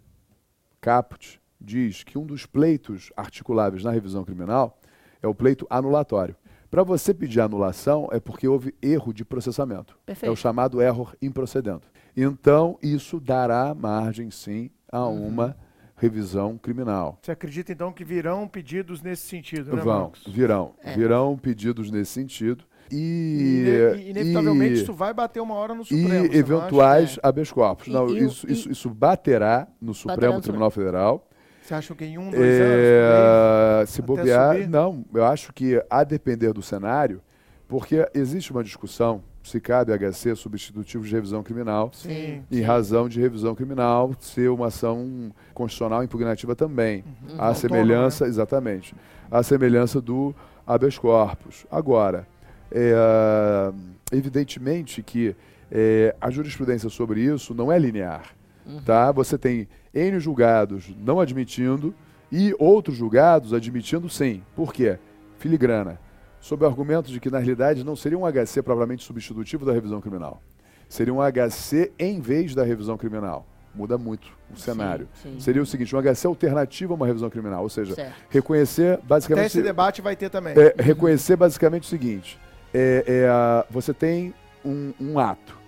caput, 0.81 1.41
diz 1.61 2.03
que 2.03 2.19
um 2.19 2.27
dos 2.27 2.47
pleitos 2.47 3.13
articuláveis 3.17 3.85
na 3.85 3.91
revisão 3.93 4.25
criminal 4.25 4.79
é 5.23 5.29
o 5.29 5.35
pleito 5.35 5.67
anulatório. 5.71 6.35
Para 6.71 6.85
você 6.85 7.13
pedir 7.13 7.41
anulação 7.41 8.09
é 8.13 8.21
porque 8.21 8.47
houve 8.47 8.73
erro 8.81 9.13
de 9.13 9.25
processamento. 9.25 9.99
Perfeito. 10.07 10.31
É 10.31 10.33
o 10.33 10.37
chamado 10.37 10.81
error 10.81 11.15
improcedendo. 11.21 11.83
Então, 12.17 12.79
isso 12.81 13.19
dará 13.19 13.75
margem, 13.75 14.31
sim, 14.31 14.71
a 14.91 15.05
Uhum. 15.05 15.27
uma 15.27 15.57
revisão 15.97 16.57
criminal. 16.57 17.19
Você 17.23 17.33
acredita, 17.33 17.73
então, 17.73 17.93
que 17.93 18.05
virão 18.05 18.47
pedidos 18.47 19.03
nesse 19.03 19.27
sentido, 19.27 19.75
né, 19.75 19.83
Vão, 19.83 20.01
Marcos? 20.03 20.23
virão, 20.33 20.75
É. 20.83 20.95
virão 20.95 21.37
pedidos 21.37 21.91
nesse 21.91 22.13
sentido. 22.13 22.65
E, 22.91 22.97
E, 22.97 24.01
ine- 24.01 24.11
inevitavelmente, 24.11 24.75
e- 24.81 24.83
isso 24.83 24.93
vai 24.93 25.13
bater 25.15 25.41
uma 25.41 25.55
hora 25.55 25.75
no 25.75 25.83
e 25.83 25.87
Supremo. 25.87 26.25
acha? 26.27 26.37
eventuais 26.37 27.19
É. 27.23 27.27
habeas 27.29 27.53
corpus. 27.53 27.87
E- 27.87 27.91
Não, 27.91 28.09
e 28.09 28.25
isso, 28.25 28.49
e- 28.49 28.53
isso, 28.53 28.71
isso 28.71 28.91
baterá 28.91 29.69
no 29.81 29.93
Supremo 29.95 30.35
no 30.35 30.41
Tribunal 30.41 30.71
Federal. 30.71 31.29
Você 31.71 31.75
acha 31.75 31.95
que 31.95 32.05
em 32.05 32.19
um, 32.19 32.31
dois 32.31 32.43
anos... 32.43 32.43
É, 32.43 33.87
se 33.87 34.01
até 34.01 34.07
bobear, 34.07 34.55
subir? 34.55 34.69
não. 34.69 35.05
Eu 35.15 35.25
acho 35.25 35.53
que 35.53 35.81
a 35.89 36.03
depender 36.03 36.53
do 36.53 36.61
cenário, 36.61 37.23
porque 37.69 38.09
existe 38.13 38.51
uma 38.51 38.65
discussão 38.65 39.23
se 39.45 39.61
cabe 39.61 39.93
HC 39.97 40.35
substitutivo 40.35 41.05
de 41.05 41.13
revisão 41.13 41.45
criminal, 41.45 41.91
Sim. 41.95 42.43
em 42.51 42.61
razão 42.61 43.09
de 43.09 43.21
revisão 43.21 43.55
criminal 43.55 44.13
ser 44.19 44.51
uma 44.51 44.67
ação 44.67 45.33
constitucional 45.55 46.03
impugnativa 46.03 46.57
também. 46.57 47.05
Uhum. 47.07 47.37
A 47.39 47.47
Autônoma, 47.47 47.55
semelhança, 47.55 48.25
né? 48.25 48.31
exatamente, 48.31 48.95
a 49.31 49.43
semelhança 49.43 50.01
do 50.01 50.35
habeas 50.67 50.99
corpus. 50.99 51.65
Agora, 51.71 52.27
é, 52.73 53.73
evidentemente 54.13 55.03
que 55.05 55.37
é, 55.71 56.17
a 56.21 56.31
jurisprudência 56.31 56.91
sobre 56.91 57.21
isso 57.21 57.55
não 57.55 57.71
é 57.71 57.79
linear. 57.79 58.40
Uhum. 58.71 58.83
Tá? 58.83 59.11
Você 59.13 59.37
tem 59.37 59.69
N 59.93 60.19
julgados 60.21 60.95
não 60.99 61.19
admitindo 61.21 61.95
E 62.33 62.55
outros 62.59 62.97
julgados 62.97 63.53
admitindo 63.53 64.09
sim. 64.09 64.43
Por 64.55 64.73
quê? 64.73 64.99
Filigrana. 65.39 65.99
Sob 66.41 66.65
o 66.65 66.67
argumento 66.67 67.11
de 67.11 67.19
que, 67.21 67.29
na 67.31 67.39
realidade, 67.39 67.85
não 67.85 67.95
seria 67.97 68.17
um 68.17 68.25
HC 68.25 68.63
propriamente 68.63 69.05
substitutivo 69.05 69.67
da 69.67 69.73
revisão 69.73 70.01
criminal. 70.01 70.41
Seria 70.89 71.13
um 71.13 71.19
HC 71.21 71.93
em 71.99 72.21
vez 72.21 72.55
da 72.55 72.65
revisão 72.65 72.97
criminal. 72.97 73.47
Muda 73.75 73.97
muito 73.99 74.29
o 74.53 74.57
cenário. 74.57 75.09
sim. 75.23 75.39
Seria 75.39 75.63
o 75.63 75.67
seguinte, 75.67 75.95
um 75.95 76.01
HC 76.01 76.27
alternativo 76.27 76.93
a 76.93 76.97
uma 76.97 77.07
revisão 77.07 77.31
criminal. 77.31 77.63
Ou 77.63 77.69
seja, 77.69 77.95
Certo. 77.95 78.15
reconhecer 78.29 78.95
Até 78.95 79.07
basicamente... 79.07 79.47
esse 79.47 79.63
debate 79.63 80.01
vai 80.03 80.17
ter 80.17 80.31
também. 80.31 80.55
É, 80.57 80.75
reconhecer 80.83 81.37
basicamente 81.37 81.83
o 81.85 81.87
seguinte: 81.87 82.39
é, 82.75 83.05
é, 83.07 83.67
você 83.71 83.93
tem 83.95 84.35
um, 84.65 84.93
um 85.01 85.19
ato. 85.19 85.60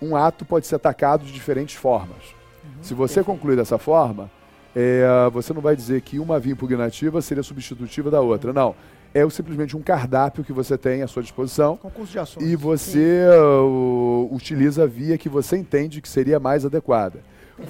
Um 0.00 0.16
ato 0.16 0.44
pode 0.44 0.66
ser 0.66 0.76
atacado 0.76 1.24
de 1.24 1.32
diferentes 1.32 1.74
formas. 1.74 2.34
Uhum. 2.64 2.70
Se 2.82 2.94
você 2.94 3.14
perfeito. 3.16 3.26
concluir 3.26 3.56
dessa 3.56 3.78
forma, 3.78 4.30
é, 4.74 5.04
você 5.32 5.52
não 5.52 5.60
vai 5.60 5.74
dizer 5.74 6.00
que 6.00 6.18
uma 6.18 6.38
via 6.38 6.52
impugnativa 6.52 7.20
seria 7.20 7.42
substitutiva 7.42 8.10
da 8.10 8.20
outra. 8.20 8.52
Não. 8.52 8.74
É 9.12 9.28
simplesmente 9.28 9.76
um 9.76 9.82
cardápio 9.82 10.44
que 10.44 10.52
você 10.52 10.78
tem 10.78 11.02
à 11.02 11.08
sua 11.08 11.20
disposição 11.20 11.76
Concurso 11.76 12.12
de 12.12 12.18
ações. 12.20 12.48
e 12.48 12.54
você 12.54 13.24
uh, 13.36 14.28
utiliza 14.32 14.84
a 14.84 14.86
via 14.86 15.18
que 15.18 15.28
você 15.28 15.56
entende 15.56 16.00
que 16.00 16.08
seria 16.08 16.38
mais 16.38 16.64
adequada. 16.64 17.20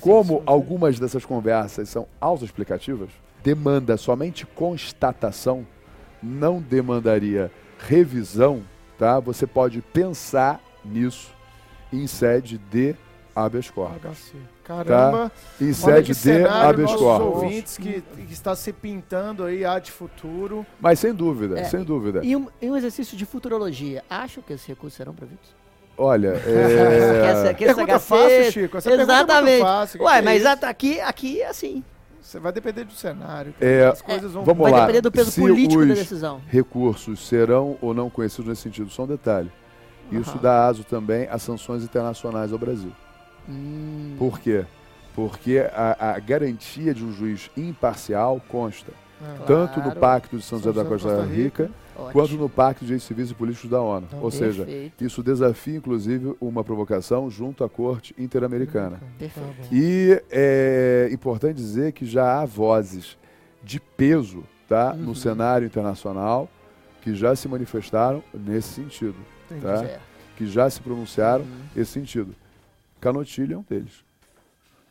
Como 0.01 0.43
algumas 0.45 1.01
dessas 1.01 1.25
conversas 1.25 1.89
são 1.89 2.07
autoexplicativas, 2.21 3.09
demanda 3.43 3.97
somente 3.97 4.45
constatação, 4.45 5.67
não 6.23 6.61
demandaria 6.61 7.51
revisão, 7.79 8.63
tá? 8.99 9.19
Você 9.19 9.47
pode 9.47 9.81
pensar 9.81 10.61
nisso 10.85 11.33
em 11.93 12.07
sede 12.07 12.59
de 12.71 12.95
habeas 13.35 13.71
corpus. 13.71 14.01
HC. 14.03 14.37
Caramba. 14.65 15.33
Em 15.61 15.65
Olha 15.67 15.75
sede 15.75 16.13
de 16.15 16.45
habeas 16.47 16.95
corpus. 16.95 17.27
ouvintes 17.43 17.77
que, 17.79 18.01
que 18.03 18.33
está 18.33 18.55
se 18.55 18.73
pintando 18.73 19.45
aí 19.45 19.65
há 19.65 19.79
de 19.79 19.91
futuro. 19.91 20.65
Mas 20.81 20.99
sem 21.01 21.13
dúvida, 21.13 21.59
É, 21.59 21.65
sem 21.65 21.83
dúvida. 21.83 22.21
E 22.25 22.37
um, 22.37 22.47
e 22.61 22.71
um 22.71 22.77
exercício 22.77 23.17
de 23.17 23.25
futurologia. 23.27 24.05
Acham 24.09 24.43
que 24.43 24.53
esses 24.53 24.67
recursos 24.67 24.97
serão 24.97 25.15
previstos? 25.15 25.51
Olha, 25.99 26.33
Que 26.41 26.49
é... 26.49 27.27
essa- 27.27 27.55
que 27.55 27.65
HC 27.65 27.99
fácil, 27.99 28.53
Chico. 28.53 28.77
Essa 28.79 28.89
pergunta 28.91 29.13
é 29.13 29.17
muito 29.17 29.31
Exatamente. 29.31 29.61
fácil. 29.63 29.99
Que 29.99 30.05
Ué, 30.05 30.13
que 30.13 30.19
é 30.19 30.23
mas 30.23 30.47
at- 30.47 30.65
aqui, 30.65 31.01
aqui 31.01 31.41
é 31.43 31.49
assim. 31.49 31.85
Você 32.23 32.39
vai 32.39 32.53
depender 32.53 32.85
do 32.85 32.93
cenário. 32.93 33.53
É, 33.61 33.87
As 33.87 34.01
coisas 34.01 34.31
vão... 34.33 34.45
vamos 34.45 34.63
Vai 34.63 34.71
lá. 34.73 34.81
depender 34.83 35.01
do 35.01 35.11
peso 35.11 35.31
Se 35.33 35.41
político 35.41 35.85
da 35.85 35.95
decisão. 35.95 36.41
recursos 36.47 37.27
serão 37.27 37.77
ou 37.81 37.93
não 37.93 38.09
conhecidos 38.09 38.47
nesse 38.47 38.63
sentido. 38.63 38.89
Só 38.89 39.03
um 39.03 39.07
detalhe. 39.09 39.51
Isso 40.11 40.39
dá 40.39 40.67
aso 40.67 40.85
também 40.85 41.27
a 41.31 41.39
sanções 41.39 41.83
internacionais 41.85 42.53
ao 42.53 42.59
Brasil. 42.59 42.93
Hum, 43.49 44.15
Por 44.19 44.39
quê? 44.39 44.65
Porque 45.15 45.59
a, 45.73 46.13
a 46.15 46.19
garantia 46.19 46.95
de 46.95 47.05
um 47.05 47.13
juiz 47.13 47.51
imparcial 47.57 48.41
consta 48.49 48.93
É. 49.23 49.45
tanto 49.45 49.77
no 49.79 49.83
Claro. 49.85 50.01
Pacto 50.01 50.37
de 50.39 50.43
São 50.43 50.59
José 50.59 50.73
da 50.73 50.83
José 50.83 50.89
Costa 51.09 51.25
Rica, 51.27 51.71
ótimo. 51.95 52.13
quanto 52.13 52.35
no 52.37 52.49
Pacto 52.49 52.81
de 52.81 52.87
Direitos 52.87 53.07
Civis 53.07 53.31
e 53.31 53.35
Políticos 53.35 53.69
da 53.69 53.81
ONU. 53.83 54.07
Então, 54.09 54.23
Ou 54.23 54.31
seja, 54.31 54.65
Perfeito, 54.65 55.05
isso 55.05 55.23
desafia, 55.23 55.77
inclusive, 55.77 56.35
uma 56.41 56.65
provocação 56.65 57.29
junto 57.29 57.63
à 57.63 57.69
Corte 57.69 58.15
Interamericana. 58.17 58.99
perfeito. 59.19 59.69
E 59.73 60.23
é 60.31 61.11
importante 61.13 61.57
dizer 61.57 61.93
que 61.93 62.07
já 62.07 62.41
há 62.41 62.45
vozes 62.47 63.19
de 63.63 63.79
peso 63.79 64.43
tá, 64.69 64.93
Uhum. 64.93 65.03
no 65.07 65.15
cenário 65.15 65.67
internacional 65.67 66.49
que 67.03 67.15
já 67.15 67.35
se 67.37 67.47
manifestaram 67.49 68.23
nesse 68.33 68.69
sentido, 68.75 69.17
Entendi. 69.51 69.89
tá? 69.89 69.99
Que 70.37 70.47
já 70.47 70.69
se 70.71 70.81
pronunciaram 70.81 71.45
Uhum. 71.45 71.61
nesse 71.75 71.93
sentido. 71.93 72.35
Canotilho 73.01 73.55
é 73.55 73.59
um 73.59 73.65
deles. 73.69 74.05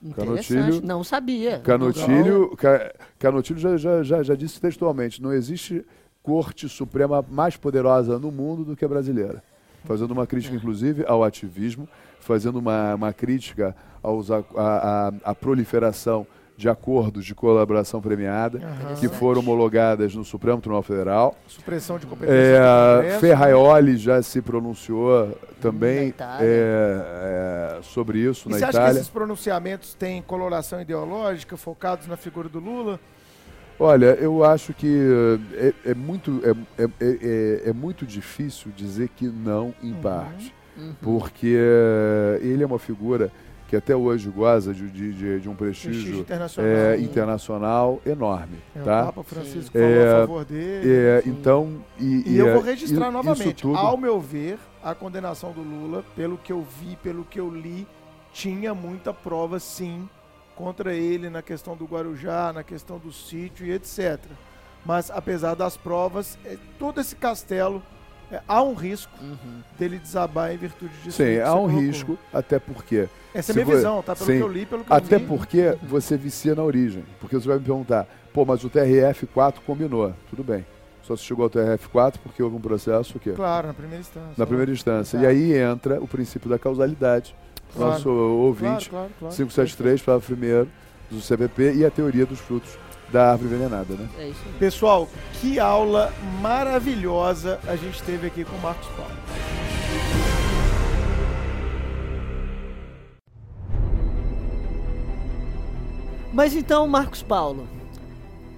Interessante. 0.01 0.53
Canotilho- 0.53 0.85
Não 0.87 1.03
sabia. 1.03 1.59
Canotilho, 1.59 2.55
Ca- 2.55 2.93
Canotilho 3.17 3.59
já, 3.59 3.75
já, 3.77 4.03
já, 4.03 4.23
já 4.23 4.35
disse 4.35 4.59
textualmente: 4.61 5.21
não 5.21 5.33
existe 5.33 5.85
corte 6.23 6.69
suprema 6.69 7.23
mais 7.29 7.57
poderosa 7.57 8.17
no 8.17 8.31
mundo 8.31 8.63
do 8.63 8.75
que 8.75 8.85
a 8.85 8.87
brasileira. 8.87 9.43
Fazendo 9.85 10.11
uma 10.11 10.27
crítica, 10.27 10.55
inclusive, 10.55 11.03
ao 11.07 11.23
ativismo, 11.23 11.87
fazendo 12.19 12.59
uma, 12.59 12.95
uma 12.95 13.13
crítica 13.13 13.75
aos, 14.03 14.29
a, 14.31 14.43
a- 14.55 15.13
a 15.23 15.35
proliferação 15.35 16.25
de 16.59 16.67
acordos 16.67 17.23
de 17.25 17.33
colaboração 17.33 18.01
premiada 18.01 18.59
Aham. 18.61 18.95
que 18.95 19.07
foram 19.07 19.39
homologadas 19.39 20.13
no 20.13 20.25
Supremo 20.25 20.59
Tribunal 20.59 20.83
Federal. 20.83 21.33
Supressão 21.47 21.97
de 21.97 22.05
competência 22.05 22.35
É, 22.37 22.95
Congresso. 22.97 23.19
Ferraioli 23.21 23.95
já 23.97 24.21
se 24.21 24.41
pronunciou 24.41 25.37
também 25.61 26.09
Itália. 26.09 26.45
é, 26.45 27.77
é, 27.77 27.81
sobre 27.81 28.19
isso 28.19 28.49
E 28.49 28.51
na 28.51 28.57
você 28.57 28.63
acha 28.65 28.71
que 28.73 28.77
Itália. 28.77 28.99
esses 28.99 29.09
pronunciamentos 29.09 29.93
têm 29.93 30.21
coloração 30.21 30.81
ideológica, 30.81 31.55
focados 31.55 32.07
na 32.07 32.17
figura 32.17 32.49
do 32.49 32.59
Lula? 32.59 32.99
Olha, 33.79 34.07
eu 34.19 34.43
acho 34.43 34.73
que 34.73 34.99
é, 35.85 35.91
é 35.91 35.93
muito, 35.93 36.41
é, 36.43 36.83
é- 36.83 36.89
é- 36.99 37.69
é 37.69 37.73
muito 37.73 38.05
difícil 38.05 38.69
dizer 38.75 39.07
que 39.15 39.25
não 39.29 39.73
em 39.81 39.93
parte, 39.93 40.53
Uhum. 40.77 40.93
porque 41.01 41.57
ele 42.41 42.61
é 42.61 42.65
uma 42.65 42.79
figura 42.79 43.31
que 43.69 43.75
até 43.75 43.95
hoje 43.95 44.29
goza 44.31 44.73
de, 44.73 44.89
de- 44.89 45.39
de- 45.41 45.47
um 45.47 45.53
Prestígio 45.55 45.91
prestígio 45.93 46.19
internacional. 46.21 46.71
eh, 46.71 46.97
internacional 46.99 48.01
enorme, 48.03 48.57
É, 48.75 48.81
O 48.81 48.83
tá? 48.83 49.05
Papa 49.05 49.23
Francisco 49.23 49.77
É, 49.77 49.81
falou 49.81 50.03
a 50.03 50.19
favor 50.21 50.45
dele. 50.45 50.91
É, 50.91 51.21
então, 51.25 51.77
e, 51.99 52.23
E 52.33 52.37
eu 52.37 52.47
eh, 52.47 52.53
vou 52.55 52.63
registrar 52.63 53.09
i- 53.09 53.13
novamente. 53.13 53.61
Tudo, 53.61 53.77
Ao 53.77 53.95
meu 53.95 54.19
ver, 54.19 54.57
a 54.83 54.95
condenação 54.95 55.51
do 55.51 55.61
Lula, 55.61 56.03
pelo 56.15 56.35
que 56.37 56.51
eu 56.51 56.65
vi, 56.81 56.95
pelo 56.95 57.23
que 57.23 57.39
eu 57.39 57.47
li, 57.53 57.85
tinha 58.33 58.73
muita 58.73 59.13
prova, 59.13 59.59
sim, 59.59 60.09
contra 60.55 60.93
ele 60.95 61.29
na 61.29 61.43
questão 61.43 61.75
do 61.77 61.85
Guarujá, 61.85 62.51
na 62.51 62.63
questão 62.63 62.97
do 62.97 63.13
sítio 63.13 63.65
e 63.67 63.71
etc. 63.71 64.19
Mas, 64.83 65.11
apesar 65.11 65.53
das 65.55 65.77
provas, 65.77 66.39
é, 66.43 66.57
todo 66.79 66.99
esse 66.99 67.15
castelo, 67.15 67.83
é, 68.31 68.41
há 68.47 68.61
um 68.61 68.73
risco 68.73 69.11
Uhum. 69.21 69.61
dele 69.77 69.97
desabar 69.99 70.51
em 70.53 70.57
virtude 70.57 70.91
disso. 71.03 71.17
sim, 71.17 71.39
há 71.39 71.53
um 71.55 71.61
colocou. 71.61 71.79
risco, 71.79 72.17
até 72.33 72.59
porque 72.59 73.07
Essa 73.33 73.51
é 73.51 73.53
a 73.53 73.55
minha 73.65 73.75
visão, 73.75 74.01
tá? 74.03 74.15
Pelo 74.15 74.25
sim. 74.29 74.37
que 74.37 74.43
eu 74.43 74.47
li, 74.47 74.65
pelo 74.65 74.83
que 74.83 74.91
eu 74.91 74.95
Até 74.95 75.17
vi. 75.17 75.25
porque 75.25 75.77
você 75.83 76.15
vicia 76.17 76.55
na 76.55 76.63
origem. 76.63 77.03
Porque 77.19 77.35
você 77.35 77.47
vai 77.47 77.57
me 77.57 77.63
perguntar, 77.63 78.07
pô, 78.33 78.45
mas 78.45 78.63
o 78.63 78.69
TRF4 78.69 79.55
combinou. 79.65 80.13
Tudo 80.29 80.43
bem. 80.43 80.65
Só 81.03 81.15
se 81.15 81.23
chegou 81.23 81.43
ao 81.43 81.49
TRF4 81.49 82.15
porque 82.21 82.41
houve 82.43 82.55
um 82.55 82.59
processo 82.61 83.17
o 83.17 83.19
quê? 83.19 83.31
Claro, 83.31 83.67
na 83.67 83.73
primeira 83.73 84.01
instância. 84.01 84.33
Na 84.37 84.45
primeira 84.45 84.71
instância. 84.71 85.17
E 85.17 85.25
aí 85.25 85.53
entra 85.57 85.99
o 86.01 86.07
princípio 86.07 86.49
da 86.49 86.59
causalidade. 86.59 87.35
Claro. 87.75 87.91
Nosso 87.93 88.09
ouvinte, 88.09 88.89
Claro, 88.89 89.09
claro, 89.09 89.11
claro. 89.19 89.35
573, 89.35 90.01
parágrafo 90.01 90.27
primeiro 90.33 90.67
do 91.09 91.19
CVP 91.19 91.73
e 91.75 91.85
a 91.85 91.89
teoria 91.91 92.25
dos 92.25 92.39
frutos 92.39 92.69
da 93.11 93.31
árvore 93.31 93.53
envenenada, 93.53 93.93
né? 93.95 94.07
É 94.17 94.27
isso 94.29 94.41
aí. 94.45 94.53
Pessoal, 94.59 95.09
que 95.33 95.59
aula 95.59 96.13
maravilhosa 96.41 97.59
a 97.67 97.75
gente 97.75 98.01
teve 98.03 98.27
aqui 98.27 98.43
com 98.45 98.55
o 98.55 98.61
Marcos 98.61 98.87
Paulo. 98.89 99.11
Mas 106.31 106.55
então, 106.55 106.87
Marcos 106.87 107.23
Paulo, 107.23 107.67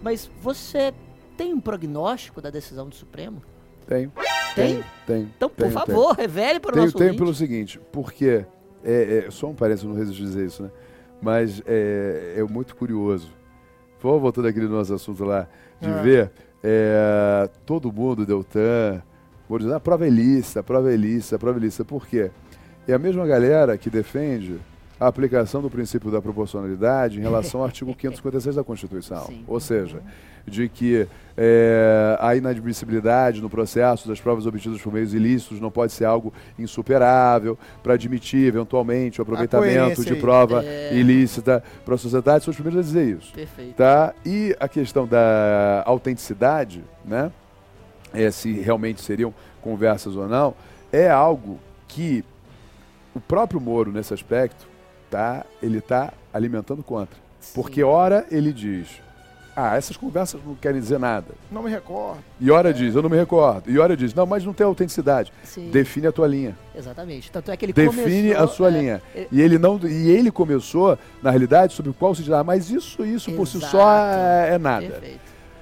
mas 0.02 0.30
você 0.42 0.94
tem 1.38 1.54
um 1.54 1.60
prognóstico 1.60 2.42
da 2.42 2.50
decisão 2.50 2.88
do 2.88 2.96
Supremo? 2.96 3.42
Tem. 3.88 4.12
Tem? 4.54 4.84
Tem. 5.08 5.22
Então, 5.36 5.50
por 5.50 5.72
favor, 5.72 6.14
revele 6.14 6.60
para 6.60 6.72
o 6.72 6.74
Tenho, 6.74 6.86
nosso 6.86 6.98
tenho 6.98 7.10
ouvinte. 7.12 7.24
pelo 7.24 7.34
seguinte, 7.34 7.80
porque, 7.92 8.46
é, 8.84 9.26
é, 9.26 9.32
só 9.32 9.48
um 9.48 9.56
parênteses, 9.56 9.86
não 9.86 9.96
resisto 9.96 10.22
a 10.22 10.26
dizer 10.26 10.46
isso, 10.46 10.64
né? 10.64 10.70
Mas 11.22 11.62
é, 11.66 12.36
é 12.38 12.44
muito 12.44 12.76
curioso. 12.76 13.32
Vamos 14.02 14.22
voltando 14.22 14.48
aquele 14.48 14.68
nosso 14.68 14.94
assunto 14.94 15.24
lá, 15.24 15.48
de 15.80 15.90
Ah. 15.90 16.02
ver 16.02 16.32
é, 16.64 17.50
todo 17.66 17.92
mundo, 17.92 18.26
Deltan, 18.26 19.02
vou 19.50 19.58
dizer, 19.60 19.74
a 19.74 19.80
prova 19.80 20.06
é 20.06 20.10
lícita, 20.10 20.60
a 20.60 20.64
prova 20.64 20.92
é 20.94 20.96
lícita, 20.96 21.36
a 21.36 21.40
prova 21.40 21.58
é 21.58 21.62
lícita. 21.62 21.84
Por 21.86 22.06
quê? 22.08 22.30
É 22.88 22.94
a 22.94 23.00
mesma 23.00 23.26
galera 23.28 23.78
que 23.78 23.90
defende 23.90 24.60
a 25.02 25.08
aplicação 25.08 25.64
do 25.64 25.70
princípio 25.70 26.12
da 26.12 26.22
proporcionalidade 26.22 27.18
em 27.18 27.22
relação 27.24 27.62
ao 27.62 27.66
artigo 27.66 27.92
556 27.98 28.56
da 28.56 28.64
Constituição. 28.64 29.26
Sim. 29.26 29.44
Ou 29.48 29.60
seja, 29.60 30.00
de 30.46 30.70
que 30.70 31.08
é, 31.36 32.18
a 32.20 32.36
inadmissibilidade 32.36 33.42
no 33.42 33.50
processo 33.50 34.08
das 34.08 34.22
provas 34.22 34.46
obtidas 34.46 34.80
por 34.80 34.94
meios 34.94 35.12
ilícitos 35.12 35.60
não 35.60 35.72
pode 35.72 35.92
ser 35.92 36.06
algo 36.06 36.32
insuperável 36.58 37.58
para 37.82 37.96
admitir, 37.96 38.46
eventualmente, 38.48 39.20
o 39.20 39.24
aproveitamento 39.24 40.06
de 40.06 40.16
prova 40.16 40.64
É. 40.64 40.94
ilícita 40.94 41.64
para 41.84 41.96
a 41.96 41.98
sociedade. 41.98 42.44
São 42.44 42.52
os 42.52 42.56
primeiros 42.58 42.80
a 42.86 42.88
dizer 42.88 43.18
isso. 43.18 43.34
Perfeito. 43.34 43.76
Tá? 43.76 44.14
E 44.24 44.56
a 44.60 44.68
questão 44.68 45.08
da 45.08 45.82
autenticidade, 45.86 46.84
né? 47.04 47.32
É, 48.14 48.30
se 48.30 48.52
realmente 48.52 49.02
seriam 49.02 49.34
conversas 49.64 50.16
ou 50.16 50.28
não, 50.28 50.54
é 50.92 51.10
algo 51.10 51.58
que 51.88 52.24
o 53.16 53.20
próprio 53.20 53.60
Moro, 53.60 53.92
nesse 53.92 54.14
aspecto, 54.14 54.70
tá, 55.11 55.45
ele 55.61 55.77
está 55.80 56.11
alimentando 56.33 56.81
contra. 56.81 57.19
Porque, 57.53 57.83
ora, 57.83 58.25
ele 58.31 58.51
diz 58.53 58.88
Ah, 59.53 59.75
essas 59.75 59.98
conversas 59.98 60.40
não 60.45 60.56
querem 60.56 60.80
dizer 60.80 60.98
nada. 60.98 61.27
Não 61.51 61.61
me 61.61 61.69
recordo. 61.69 62.19
E 62.40 62.49
hora 62.49 62.73
diz, 62.73 62.95
eu 62.95 63.01
não 63.01 63.09
me 63.09 63.17
recordo. 63.17 63.69
E 63.69 63.77
hora 63.77 63.98
diz, 63.98 64.14
não, 64.14 64.25
mas 64.25 64.45
não 64.45 64.53
tem 64.53 64.65
autenticidade. 64.65 65.33
Sim. 65.43 65.69
Define 65.69 66.07
a 66.07 66.11
tua 66.11 66.25
linha. 66.25 66.56
Exatamente. 66.73 67.30
Tanto 67.30 67.51
é 67.51 67.57
que 67.57 67.65
ele 67.65 67.73
Define 67.73 68.30
começou, 68.30 68.43
a 68.43 68.48
sua 68.48 68.67
é, 68.69 68.72
linha. 68.72 69.01
é, 69.14 69.27
E 69.30 69.41
ele 69.41 69.57
não 69.59 69.77
e 69.83 70.09
ele 70.09 70.31
começou, 70.31 70.98
na 71.22 71.30
realidade, 71.31 71.73
sobre 71.73 71.91
o 71.91 71.93
qual 71.93 72.15
se 72.15 72.23
diz, 72.23 72.31
ah, 72.31 72.43
mas 72.45 72.69
isso, 72.72 73.03
isso 73.06 73.30
por 73.33 73.45
si 73.45 73.57
Exato. 73.57 73.72
só 73.73 73.93
é, 73.93 74.53
é 74.53 74.57
nada. 74.57 74.88
Perfeito. 74.88 75.19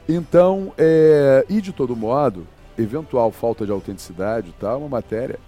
Então, 0.08 0.72
é, 0.78 1.44
e 1.50 1.60
de 1.60 1.72
todo 1.74 1.96
modo, 1.96 2.46
eventual 2.78 3.32
falta 3.32 3.66
de 3.66 3.72
autenticidade 3.72 4.54
tá, 4.60 4.72
é 4.72 4.76
uma 4.76 4.88
matéria 4.90 5.40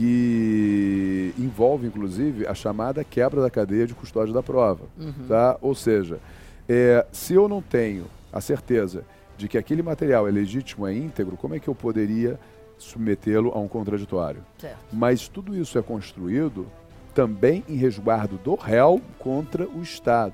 que 0.00 1.34
envolve, 1.38 1.86
inclusive, 1.86 2.46
a 2.46 2.54
chamada 2.54 3.04
quebra 3.04 3.42
da 3.42 3.50
cadeia 3.50 3.86
de 3.86 3.92
custódia 3.94 4.32
da 4.32 4.42
prova. 4.42 4.86
Uhum. 4.98 5.26
Tá? 5.28 5.58
Ou 5.60 5.74
seja, 5.74 6.18
é, 6.66 7.04
se 7.12 7.34
eu 7.34 7.46
não 7.46 7.60
tenho 7.60 8.06
a 8.32 8.40
certeza 8.40 9.04
de 9.36 9.46
que 9.46 9.58
aquele 9.58 9.82
material 9.82 10.26
é 10.26 10.30
legítimo, 10.30 10.86
é 10.86 10.94
íntegro, 10.94 11.36
como 11.36 11.54
é 11.54 11.58
que 11.58 11.68
eu 11.68 11.74
poderia 11.74 12.40
submetê-lo 12.78 13.52
a 13.54 13.58
um 13.58 13.68
contraditório? 13.68 14.42
Certo. 14.56 14.78
Mas 14.90 15.28
tudo 15.28 15.54
isso 15.54 15.78
é 15.78 15.82
construído 15.82 16.66
também 17.14 17.62
em 17.68 17.76
resguardo 17.76 18.38
do 18.38 18.54
réu 18.54 19.02
contra 19.18 19.68
o 19.68 19.82
Estado. 19.82 20.32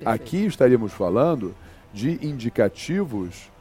Perfeito. 0.00 0.08
Aqui 0.08 0.46
estaríamos 0.46 0.92
falando 0.92 1.54
de 1.94 2.18
indicativos 2.26 3.52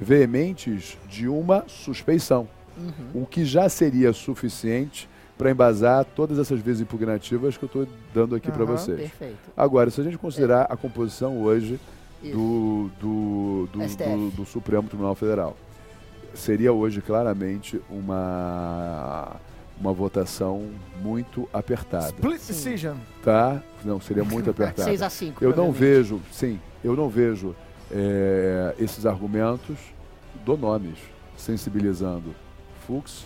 veementes 0.00 0.96
de 1.10 1.28
uma 1.28 1.64
suspeição, 1.68 2.48
Uhum. 2.76 3.22
o 3.22 3.26
que 3.26 3.44
já 3.44 3.68
seria 3.68 4.12
suficiente 4.12 5.08
para 5.38 5.50
embasar 5.50 6.04
todas 6.04 6.38
essas 6.38 6.60
vezes 6.60 6.80
impugnativas 6.82 7.56
que 7.56 7.64
eu 7.64 7.66
estou 7.66 7.88
dando 8.14 8.34
aqui 8.36 8.50
para 8.50 8.62
Aham, 8.64 8.76
vocês. 8.76 8.98
Perfeito. 9.00 9.36
Agora, 9.56 9.90
se 9.90 10.00
a 10.00 10.04
gente 10.04 10.16
considerar 10.18 10.62
a 10.70 10.76
composição 10.76 11.38
hoje 11.42 11.78
do, 12.22 12.90
do, 13.00 13.68
do, 13.72 13.78
do- 13.86 14.30
do 14.36 14.44
Supremo 14.46 14.88
Tribunal 14.88 15.14
Federal, 15.14 15.56
seria 16.34 16.72
hoje 16.72 17.00
claramente 17.00 17.80
uma, 17.90 19.32
uma 19.80 19.92
votação 19.92 20.68
muito 21.02 21.48
apertada. 21.52 22.06
Split 22.06 22.40
decision. 22.46 22.96
Tá? 23.22 23.60
Não, 23.84 24.00
seria 24.00 24.24
muito 24.24 24.48
apertada. 24.50 24.84
6 24.84 25.02
a 25.02 25.10
5 25.10 25.44
Eu 25.44 25.54
não 25.54 25.70
vejo, 25.72 26.20
sim, 26.32 26.58
eu 26.82 26.94
não 26.96 27.08
vejo 27.08 27.54
é, 27.90 28.74
esses 28.78 29.04
argumentos, 29.04 29.76
dou 30.44 30.56
nomes, 30.56 30.98
sensibilizando 31.36 32.34
Fux, 32.86 33.24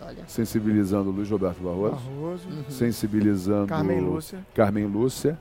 Olha. 0.00 0.24
sensibilizando 0.26 1.10
Luiz 1.10 1.30
Roberto 1.30 1.62
Barroso, 1.62 1.96
Barroso. 1.96 2.48
Uhum. 2.48 2.64
sensibilizando 2.70 3.66
Carmen 3.68 4.00
Lúcia. 4.00 4.38
Carmen 4.54 4.86
Lúcia, 4.86 5.38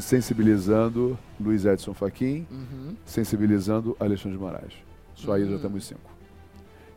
sensibilizando 0.00 1.18
Luiz 1.40 1.64
Edson 1.64 1.94
Fachin, 1.94 2.46
Uhum. 2.50 2.94
sensibilizando 3.04 3.96
Alexandre 3.98 4.36
de 4.38 4.42
Moraes. 4.44 4.72
Só 5.14 5.32
aí 5.32 5.44
já 5.48 5.56
Hum. 5.56 5.58
temos 5.58 5.84
cinco. 5.86 6.00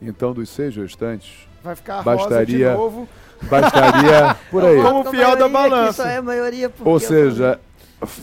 Então, 0.01 0.33
dos 0.33 0.49
seis 0.49 0.75
restantes, 0.75 1.47
Vai 1.63 1.75
ficar 1.75 2.01
rosa 2.01 2.17
de 2.17 2.19
Bastaria- 2.59 2.73
novo. 2.75 3.07
bastaria 3.49 4.35
por 4.51 4.63
aí. 4.63 4.81
Como 4.81 5.03
Com 5.03 5.09
a 5.09 5.11
fiel 5.11 5.35
da 5.37 5.47
que 5.47 5.51
balança. 5.53 6.03
É 6.07 6.21
maioria 6.21 6.71
Ou 6.83 6.99
seja, 6.99 7.59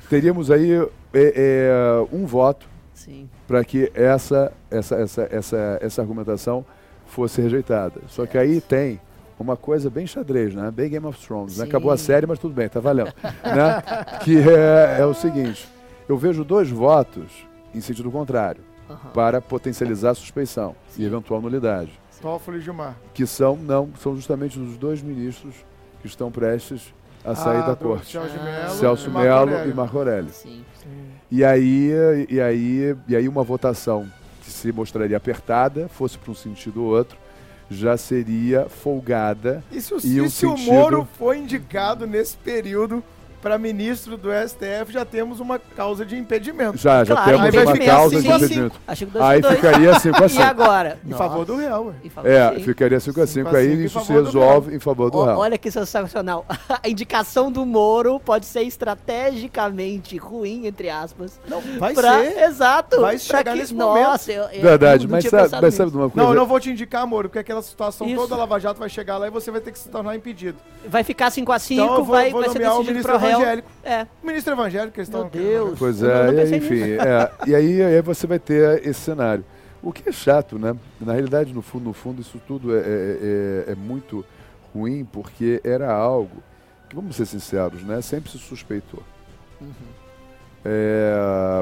teríamos 0.09 0.51
aí 0.51 0.71
é, 0.75 0.87
é, 1.15 2.07
um 2.13 2.25
voto 2.27 2.67
Sim. 2.95 3.29
para 3.49 3.65
que 3.65 3.91
essa, 3.95 4.53
essa, 4.71 4.95
essa, 4.97 5.29
essa, 5.31 5.79
essa 5.81 6.03
argumentação 6.03 6.65
fosse 7.13 7.41
rejeitada. 7.41 8.01
Só 8.09 8.27
que 8.27 8.37
aí 8.39 8.61
tem 8.61 9.01
uma 9.39 9.57
coisa 9.57 9.91
bem 9.91 10.07
xadrez, 10.07 10.55
né? 10.55 10.71
Bem 10.71 10.89
Game 10.91 11.07
of 11.07 11.19
Thrones. 11.25 11.59
né? 11.59 11.65
Sim. 11.65 11.69
Acabou 11.71 11.91
a 11.91 11.97
série, 11.97 12.27
mas 12.27 12.39
tudo 12.39 12.55
bem, 12.55 12.69
tá 12.69 12.81
valendo. 12.81 13.13
né? 13.45 13.83
Que 14.23 14.39
é, 14.39 15.01
é 15.01 15.05
o 15.07 15.15
seguinte: 15.15 15.69
eu 16.09 16.17
vejo 16.17 16.45
dois 16.45 16.71
votos 16.71 17.47
em 17.75 17.81
sentido 17.81 18.11
contrário, 18.11 18.63
para 19.15 19.41
potencializar 19.41 20.11
a 20.11 20.15
suspeição 20.15 20.75
e 20.99 21.05
eventual 21.05 21.41
nulidade. 21.41 21.91
Toffoli 22.21 22.59
e 22.59 22.61
Gilmar. 22.61 22.95
Que 23.15 23.27
são, 23.27 23.57
não, 23.57 23.89
são 24.01 24.15
justamente 24.15 24.59
os 24.59 24.77
dois 24.77 25.03
ministros 25.03 25.55
que 26.01 26.07
estão 26.07 26.31
prestes 26.31 26.93
a 27.25 27.35
sair 27.35 27.59
Ah, 27.63 27.69
da 27.69 27.77
corte. 27.77 28.13
Celso 28.13 28.37
Ah. 28.39 28.45
Mello 28.45 28.71
Celso 28.75 29.09
e 29.09 29.13
Marco 29.13 29.29
Melo 29.29 29.39
Aurélio. 29.41 29.71
e 29.71 29.75
Marco 29.75 29.99
Aurélio. 29.99 30.31
Sim. 30.31 30.65
Sim. 30.83 30.89
E 31.31 31.43
aí, 31.45 31.91
e 32.29 32.41
aí, 32.41 32.97
e 33.09 33.17
aí 33.17 33.27
uma 33.29 33.43
votação 33.43 34.07
que 34.43 34.51
se 34.51 34.73
mostraria 34.73 35.17
apertada, 35.17 35.89
fosse 35.89 36.19
para 36.19 36.33
um 36.33 36.35
sentido 36.35 36.83
ou 36.85 36.91
outro, 36.97 37.17
já 37.71 37.97
seria 37.97 38.67
folgada. 38.69 39.63
E 39.73 39.81
se 39.81 39.95
o, 39.95 39.99
E 40.05 40.17
e 40.17 40.21
um 40.21 40.29
se 40.29 40.45
o 40.45 40.51
sentido- 40.57 40.73
Moro 40.73 41.09
foi 41.17 41.39
indicado 41.39 42.07
nesse 42.07 42.37
período 42.37 43.03
para 43.43 43.59
ministro 43.59 44.17
do 44.17 44.29
STF, 44.33 44.93
já 44.93 45.05
temos 45.05 45.41
uma 45.41 45.59
causa 45.59 46.07
de 46.07 46.17
impedimento. 46.17 46.79
Já, 46.79 47.03
já 47.03 47.15
Claro, 47.17 47.31
temos 47.43 47.55
uma 47.67 47.73
ficar 47.75 47.87
causa 47.97 48.17
de 48.17 48.23
cinco 48.23 48.33
a 48.33 48.39
cinco. 48.39 48.45
impedimento. 48.47 48.81
Acho 48.87 49.07
que 49.07 49.13
dois 49.13 49.25
Aí 49.25 49.39
a 49.39 49.41
dois. 49.43 49.55
ficaria 49.57 49.99
5 49.99 50.25
a 50.25 50.29
5. 50.29 50.41
E 50.41 50.45
agora? 50.45 50.99
Em 51.05 51.13
favor 51.13 51.45
do 51.45 51.57
favor 52.11 52.31
É, 52.31 52.59
ficaria 52.61 53.01
5 53.01 53.21
a 53.21 53.27
5 53.27 53.33
Cinco 53.49 53.57
a 53.57 53.59
aí 53.59 53.71
cinco 53.73 53.83
isso 53.83 54.01
se 54.05 54.13
resolve 54.13 54.77
em 54.77 54.79
favor 54.79 55.11
do 55.11 55.25
réu. 55.25 55.37
olha 55.39 55.59
que 55.59 55.71
sensacional. 55.71 56.47
A 56.83 56.89
indicação 56.89 57.51
do 57.51 57.67
Moro 57.67 58.21
pode 58.21 58.47
ser 58.47 58.63
estrategicamente 58.63 60.17
ruim, 60.17 60.67
entre 60.67 60.89
aspas. 60.91 61.39
Não, 61.49 61.61
vai 61.79 61.95
pra- 61.95 62.21
ser. 62.21 62.39
Exato. 62.45 63.01
Vai 63.01 63.19
chegar 63.19 63.53
que- 63.53 63.59
nesse 63.59 63.75
momento. 63.75 64.05
Nossa, 64.05 64.33
eu, 64.33 64.45
eu 64.45 64.63
Verdade, 64.63 65.07
não 65.07 65.13
mas, 65.13 65.23
tinha 65.25 65.31
sabe, 65.31 65.43
pensado 65.45 65.63
mas 65.63 65.75
sabe 65.75 65.91
de 65.91 65.97
uma 65.97 66.11
coisa? 66.11 66.23
Não, 66.29 66.35
eu 66.35 66.39
não 66.41 66.47
vou 66.47 66.61
te 66.61 66.71
indicar, 66.71 67.07
Moro, 67.07 67.29
porque 67.29 67.39
aquela 67.39 67.63
situação 67.63 68.07
Isso. 68.07 68.17
toda 68.17 68.37
Lava 68.37 68.59
Jato 68.61 68.79
vai 68.79 68.89
chegar 68.89 69.19
lá 69.19 69.27
e 69.27 69.31
você 69.31 69.51
vai 69.51 69.61
ter 69.61 69.73
que 69.73 69.79
se 69.79 69.89
tornar 69.89 70.15
impedido. 70.17 70.59
Vai 70.87 71.03
ficar 71.05 71.31
5x5, 71.31 71.73
Então 71.75 71.87
eu 71.87 72.05
vou, 72.05 72.15
vai, 72.15 72.31
vou 72.31 72.41
vai 72.41 72.51
ser 72.51 72.59
decidido 72.59 73.03
pro 73.03 73.17
réu. 73.19 73.32
Evangélico. 73.33 73.69
É. 73.85 74.07
O 74.23 74.27
ministro 74.27 74.53
evangélico 74.55 74.93
que 74.93 75.01
eles 75.01 75.09
Meu 75.09 75.27
estão... 75.27 75.41
Deus. 75.41 75.79
Pois 75.79 76.03
é, 76.03 76.45
e 76.45 76.57
enfim, 76.57 76.83
é, 76.93 77.31
e 77.51 77.55
aí, 77.55 77.83
aí 77.83 78.03
você 78.03 78.27
vai 78.27 78.39
ter 78.39 78.87
esse 78.87 79.01
cenário. 79.01 79.45
O 79.83 79.93
que 79.93 80.09
é 80.09 80.13
chato, 80.13 80.59
né? 80.59 80.77
Na 81.01 81.13
realidade, 81.13 81.53
no 81.53 81.61
fundo, 81.61 81.85
no 81.87 81.93
fundo, 81.93 82.23
isso 82.23 82.41
tudo 82.47 82.77
é, 82.77 82.81
é- 82.81 82.85
é- 83.69 83.73
é 83.73 83.75
muito 83.75 84.25
ruim, 84.73 85.05
porque 85.05 85.61
era 85.65 85.93
algo 85.93 86.43
que, 86.89 86.95
vamos 86.95 87.17
ser 87.17 87.27
sinceros, 87.27 87.83
né? 87.83 88.01
Sempre 88.01 88.31
se 88.31 88.39
suspeitou. 88.39 89.03
Uhum. 89.61 89.73
É, 90.65 91.15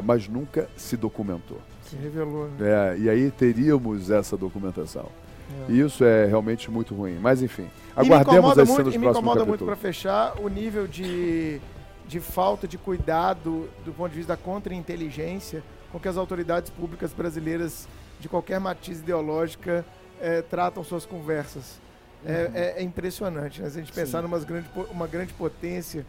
mas 0.05 0.29
nunca 0.29 0.69
se 0.77 0.97
documentou. 0.97 1.59
Se 1.85 1.97
revelou, 1.97 2.49
né? 2.59 2.95
É, 2.95 2.99
e 2.99 3.09
aí 3.09 3.31
teríamos 3.31 4.11
essa 4.11 4.37
documentação. 4.37 5.07
É. 5.69 5.73
E 5.73 5.81
isso 5.81 6.05
é 6.05 6.27
realmente 6.27 6.71
muito 6.71 6.95
ruim. 6.95 7.19
Mas 7.21 7.43
enfim, 7.43 7.69
E 7.97 8.01
me 8.09 8.15
aguardemos 8.15 8.59
as 8.59 8.69
muito, 8.69 8.77
cenas 8.77 8.95
e 8.95 8.97
do 8.97 9.01
me 9.01 9.07
próximo 9.07 9.21
incomoda 9.21 9.45
muito 9.45 9.65
capítulo. 9.65 9.67
para 9.71 9.77
fechar 9.77 10.39
o 10.41 10.49
nível 10.49 10.87
de, 10.87 11.61
de 12.07 12.21
falta 12.21 12.67
de 12.69 12.79
cuidado 12.79 13.69
do 13.85 13.93
ponto 13.93 14.11
de 14.11 14.17
vista 14.17 14.35
da 14.35 14.43
contra-inteligência 14.43 15.63
com 15.93 15.99
que 15.99 16.09
as 16.09 16.17
autoridades 16.17 16.71
públicas 16.71 17.13
brasileiras 17.13 17.89
de 18.21 18.29
qualquer 18.29 18.61
matiz 18.61 18.99
ideológica 19.01 19.85
eh, 20.21 20.43
tratam 20.43 20.85
suas 20.85 21.05
conversas. 21.07 21.81
É, 22.25 22.33
Uhum. 22.45 22.51
é- 22.55 22.75
é 22.79 22.83
impressionante, 22.83 23.63
né? 23.63 23.71
Se 23.71 23.79
a 23.79 23.81
gente 23.81 23.93
pensar 23.93 24.21
numa 24.23 24.39
grande, 24.39 24.69
uma 24.91 25.07
grande 25.07 25.33
potência, 25.33 26.05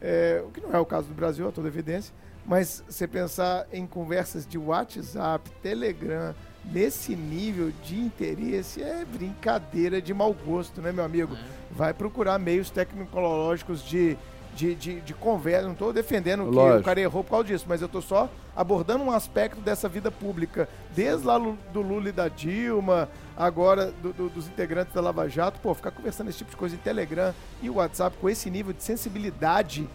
eh, 0.00 0.42
o 0.46 0.50
que 0.50 0.60
não 0.62 0.72
é 0.72 0.78
o 0.78 0.86
caso 0.86 1.08
do 1.08 1.14
Brasil, 1.14 1.46
a 1.46 1.52
toda 1.52 1.68
evidência, 1.68 2.12
mas 2.46 2.82
você 2.88 3.06
pensar 3.06 3.66
em 3.72 3.86
conversas 3.86 4.46
de 4.46 4.56
WhatsApp, 4.58 5.48
Telegram, 5.62 6.34
nesse 6.64 7.14
nível 7.16 7.72
de 7.84 7.98
interesse, 7.98 8.82
é 8.82 9.04
brincadeira 9.04 10.00
de 10.00 10.12
mau 10.14 10.32
gosto, 10.32 10.80
né, 10.80 10.92
meu 10.92 11.04
amigo? 11.04 11.36
Vai 11.70 11.92
procurar 11.92 12.38
meios 12.38 12.70
tecnológicos 12.70 13.82
de, 13.84 14.16
de, 14.54 14.74
de, 14.74 15.00
de 15.00 15.14
conversa. 15.14 15.64
Não 15.64 15.72
estou 15.72 15.92
defendendo 15.92 16.44
que 16.44 16.54
Lógico. 16.54 16.80
o 16.80 16.84
cara 16.84 17.00
errou 17.00 17.24
por 17.24 17.30
causa 17.30 17.44
disso, 17.48 17.64
mas 17.68 17.80
eu 17.80 17.86
estou 17.86 18.02
só 18.02 18.30
abordando 18.54 19.02
um 19.02 19.10
aspecto 19.10 19.60
dessa 19.60 19.88
vida 19.88 20.10
pública. 20.10 20.68
Desde 20.94 21.26
lá 21.26 21.38
do 21.38 21.80
Lula 21.80 22.10
e 22.10 22.12
da 22.12 22.28
Dilma, 22.28 23.08
agora 23.36 23.92
do- 24.02 24.12
do- 24.12 24.28
dos 24.28 24.46
integrantes 24.46 24.92
da 24.94 25.00
Lava 25.00 25.28
Jato. 25.28 25.58
Pô, 25.60 25.74
ficar 25.74 25.90
conversando 25.90 26.28
esse 26.28 26.38
tipo 26.38 26.50
de 26.50 26.56
coisa 26.56 26.74
em 26.74 26.78
Telegram 26.78 27.34
e 27.62 27.70
WhatsApp 27.70 28.16
com 28.20 28.28
esse 28.28 28.50
nível 28.50 28.72
de 28.72 28.82
sensibilidade 28.82 29.88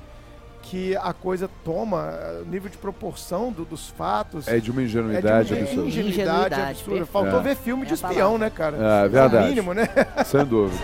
que 0.62 0.96
a 0.98 1.14
coisa 1.14 1.50
toma, 1.64 2.10
eh, 2.12 2.42
o 2.42 2.46
nível 2.46 2.70
de 2.70 2.78
proporção 2.78 3.52
do- 3.52 3.64
dos 3.66 3.90
fatos. 3.90 4.48
É 4.48 4.60
de 4.60 4.70
uma 4.72 4.82
É 4.82 4.86
ingenuidade 4.86 5.48
de 5.50 5.54
uma 5.54 5.62
absurda. 5.62 5.88
ingenuidade 5.88 6.22
Ingenuidade, 6.22 6.72
absurda. 6.72 7.06
Faltou 7.06 7.40
É. 7.40 7.44
ver 7.44 7.56
filme 7.56 7.86
de 7.86 7.92
É 7.92 7.96
espião, 7.96 8.38
né, 8.38 8.50
cara? 8.50 8.78
É, 8.78 9.06
o 9.06 9.10
verdade. 9.10 9.48
mínimo, 9.50 9.74
né? 9.74 9.88
Sem 10.26 10.46
dúvida. 10.46 10.78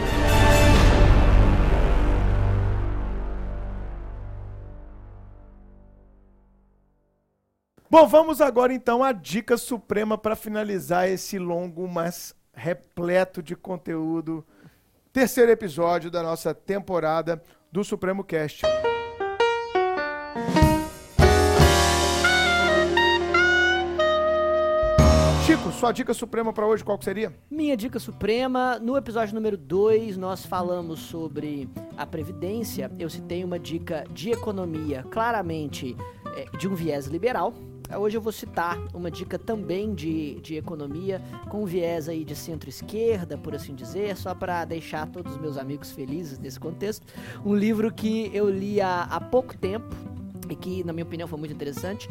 Bom, 7.90 8.08
vamos 8.08 8.42
agora 8.42 8.74
então 8.74 9.04
à 9.04 9.12
dica 9.12 9.56
suprema 9.56 10.18
para 10.18 10.36
finalizar 10.36 11.08
esse 11.08 11.38
longo, 11.38 11.88
mas 11.88 12.36
repleto 12.54 13.42
de 13.44 13.56
conteúdo. 13.56 14.46
Terceiro 15.12 15.52
episódio 15.52 16.10
da 16.10 16.24
nossa 16.24 16.56
temporada 16.56 17.42
do 17.72 17.84
Supremo 17.84 18.24
Cast. 18.24 18.64
Sua 25.74 25.92
dica 25.92 26.14
suprema 26.14 26.54
para 26.54 26.66
hoje 26.66 26.84
qual 26.84 26.98
que 26.98 27.04
seria? 27.04 27.34
Minha 27.50 27.76
dica 27.76 28.00
suprema, 28.00 28.80
no 28.80 28.96
episódio 28.96 29.34
número 29.36 29.58
2, 29.58 30.18
nós 30.18 30.46
falamos 30.46 31.00
sobre 31.00 31.70
a 31.98 32.06
Previdência. 32.06 32.92
Eu 32.98 33.10
citei 33.10 33.44
uma 33.44 33.60
dica 33.60 34.06
de 34.12 34.32
economia, 34.32 35.04
claramente 35.10 35.98
é, 36.36 36.58
de 36.58 36.68
um 36.68 36.76
viés 36.76 37.08
liberal, 37.08 37.54
Hoje 37.96 38.18
eu 38.18 38.22
vou 38.22 38.32
citar 38.32 38.80
uma 38.92 39.12
dica 39.12 39.38
também 39.38 39.94
de, 39.94 40.40
de 40.42 40.56
economia, 40.56 41.22
com 41.50 41.64
viés 41.64 42.10
aí 42.10 42.24
de 42.24 42.36
centro-esquerda, 42.36 43.38
por 43.38 43.54
assim 43.54 43.76
dizer, 43.76 44.18
só 44.18 44.34
para 44.34 44.66
deixar 44.66 45.06
todos 45.08 45.34
os 45.34 45.38
meus 45.38 45.58
amigos 45.58 45.92
felizes 45.92 46.40
nesse 46.40 46.60
contexto. 46.60 47.06
Um 47.46 47.54
livro 47.54 47.94
que 47.94 48.32
eu 48.34 48.50
li 48.50 48.82
há, 48.82 49.04
há 49.04 49.22
pouco 49.22 49.56
tempo 49.56 49.96
e 50.50 50.56
que, 50.56 50.84
na 50.84 50.94
minha 50.94 51.06
opinião, 51.06 51.28
foi 51.28 51.40
muito 51.40 51.54
interessante. 51.54 52.10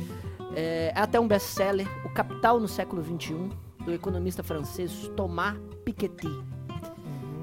É, 0.54 0.92
é 0.94 1.00
até 1.00 1.18
um 1.18 1.26
best-seller, 1.26 1.86
O 2.04 2.08
Capital 2.08 2.60
no 2.60 2.68
Século 2.68 3.02
XXI, 3.02 3.48
do 3.84 3.92
economista 3.92 4.42
francês 4.42 5.10
Thomas 5.16 5.56
Piketty. 5.84 6.28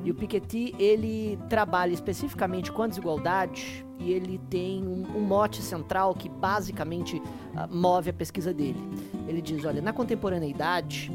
E 0.03 0.11
o 0.11 0.15
Piketty, 0.15 0.73
ele 0.79 1.37
trabalha 1.49 1.93
especificamente 1.93 2.71
com 2.71 2.83
a 2.83 2.87
desigualdade 2.87 3.85
e 3.99 4.13
ele 4.13 4.39
tem 4.49 4.81
um, 4.81 5.17
um 5.17 5.19
mote 5.19 5.61
central 5.61 6.13
que 6.15 6.29
basicamente 6.29 7.17
uh, 7.17 7.75
move 7.75 8.09
a 8.09 8.13
pesquisa 8.13 8.53
dele. 8.53 8.81
Ele 9.27 9.41
diz, 9.41 9.65
olha, 9.65 9.81
na 9.81 9.91
contemporaneidade, 9.91 11.11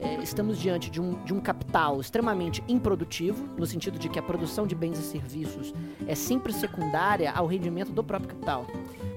é, 0.00 0.22
estamos 0.22 0.58
diante 0.58 0.90
de 0.90 1.00
um, 1.00 1.22
de 1.24 1.34
um 1.34 1.40
capital 1.40 2.00
extremamente 2.00 2.62
improdutivo, 2.68 3.48
no 3.56 3.66
sentido 3.66 3.98
de 3.98 4.08
que 4.08 4.18
a 4.18 4.22
produção 4.22 4.66
de 4.66 4.74
bens 4.74 4.98
e 4.98 5.02
serviços 5.02 5.74
é 6.06 6.14
sempre 6.14 6.52
secundária 6.52 7.32
ao 7.32 7.46
rendimento 7.46 7.92
do 7.92 8.04
próprio 8.04 8.30
capital. 8.30 8.66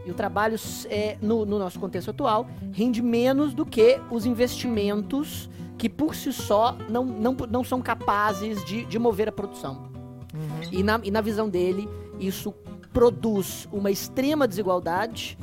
E 0.05 0.09
o 0.09 0.13
trabalho, 0.13 0.57
é, 0.89 1.17
no, 1.21 1.45
no 1.45 1.59
nosso 1.59 1.79
contexto 1.79 2.09
atual, 2.09 2.47
rende 2.71 3.01
menos 3.01 3.53
do 3.53 3.65
que 3.65 3.99
os 4.09 4.25
investimentos 4.25 5.49
que 5.77 5.87
por 5.87 6.15
si 6.15 6.33
só 6.33 6.75
não, 6.89 7.05
não, 7.05 7.35
não 7.49 7.63
são 7.63 7.81
capazes 7.81 8.63
de, 8.65 8.85
de 8.85 8.97
mover 8.97 9.29
a 9.29 9.31
produção. 9.31 9.89
Uhum. 10.33 10.69
E, 10.71 10.83
na, 10.83 10.99
e 11.03 11.11
na 11.11 11.21
visão 11.21 11.47
dele, 11.47 11.87
isso 12.19 12.53
produz 12.91 13.67
uma 13.71 13.91
extrema 13.91 14.47
desigualdade 14.47 15.37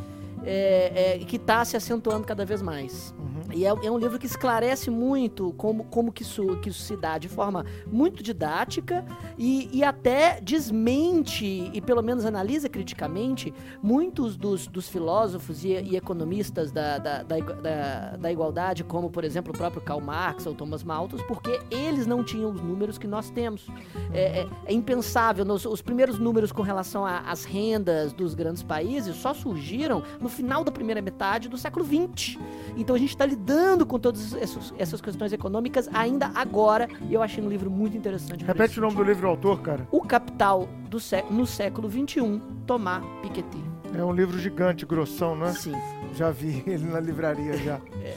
é, 0.45 1.15
é, 1.15 1.25
que 1.25 1.37
está 1.37 1.65
se 1.65 1.77
acentuando 1.77 2.27
cada 2.27 2.45
vez 2.45 2.63
mais. 2.63 3.15
E 3.59 3.67
é, 3.67 3.71
é, 3.71 3.91
um 3.91 3.99
livro 3.99 4.21
que 4.21 4.27
esclarece 4.27 4.89
muito 4.89 5.53
como, 5.55 5.83
como 5.87 6.13
que, 6.13 6.23
isso, 6.23 6.57
que 6.59 6.69
isso 6.69 6.81
se 6.81 6.97
dá 6.97 7.19
de 7.19 7.29
forma 7.29 7.67
muito 7.91 8.23
didática 8.23 9.05
e, 9.37 9.69
e 9.77 9.83
até 9.83 10.41
desmente, 10.41 11.69
e 11.75 11.81
pelo 11.81 12.01
menos 12.01 12.25
analisa 12.25 12.69
criticamente, 12.69 13.53
muitos 13.83 14.37
dos, 14.37 14.69
dos 14.69 14.89
filósofos 14.89 15.65
e, 15.65 15.71
e 15.71 15.97
economistas 15.97 16.71
da, 16.71 16.99
da, 16.99 17.25
da, 17.25 17.37
da, 17.37 18.17
da 18.17 18.31
igualdade, 18.31 18.85
como 18.85 19.11
por 19.11 19.25
exemplo 19.25 19.53
o 19.53 19.59
próprio 19.59 19.83
Karl 19.83 20.01
Marx 20.01 20.47
ou 20.47 20.55
Thomas 20.55 20.85
Malthus, 20.85 21.21
porque 21.23 21.59
eles 21.69 22.07
não 22.07 22.23
tinham 22.23 22.53
os 22.53 22.61
números 22.61 22.97
que 22.97 23.09
nós 23.09 23.29
temos. 23.29 23.67
É, 24.13 24.43
é, 24.43 24.49
é 24.67 24.73
impensável, 24.73 25.45
nos, 25.45 25.65
os 25.65 25.83
primeiros 25.83 26.17
números 26.17 26.53
com 26.53 26.63
relação 26.63 27.05
às 27.05 27.45
rendas 27.45 28.13
dos 28.13 28.37
grandes 28.37 28.63
países 28.63 29.17
só 29.17 29.35
surgiram 29.35 30.01
no 30.21 30.29
final 30.29 30.63
da 30.63 30.71
primeira 30.71 31.03
metade 31.03 31.49
do 31.49 31.59
século 31.59 31.85
XX. 31.85 32.39
Então 32.77 32.95
a 32.95 32.99
gente 33.01 33.11
está 33.11 33.27
lidando 33.27 33.48
com 33.87 33.99
todas 33.99 34.35
essas, 34.35 34.75
essas 34.79 35.01
questões 35.01 35.33
econômicas 35.33 35.89
ainda 35.93 36.31
agora. 36.35 36.89
E 37.09 37.15
eu 37.15 37.23
achei 37.23 37.43
um 37.43 37.49
livro 37.49 37.71
muito 37.71 37.97
interessante. 37.97 38.45
Repete 38.45 38.79
o 38.79 38.83
nome 38.83 38.97
do 38.97 39.03
livro 39.03 39.29
autor, 39.29 39.61
cara. 39.61 39.87
O 39.91 40.03
Capital 40.03 40.69
do 40.89 41.01
sé 41.01 41.25
no 41.31 41.47
século 41.47 41.91
XXI, 41.91 42.41
Tomás 42.67 43.05
Piketty. 43.23 43.65
É 43.97 44.05
um 44.05 44.13
livro 44.13 44.39
gigante, 44.39 44.85
grossão, 44.85 45.35
né? 45.35 45.53
Sim. 45.53 45.75
Já 46.15 46.31
vi 46.31 46.63
ele 46.67 46.87
na 46.87 47.01
livraria 47.01 47.57
já. 47.57 47.81
é. 48.03 48.17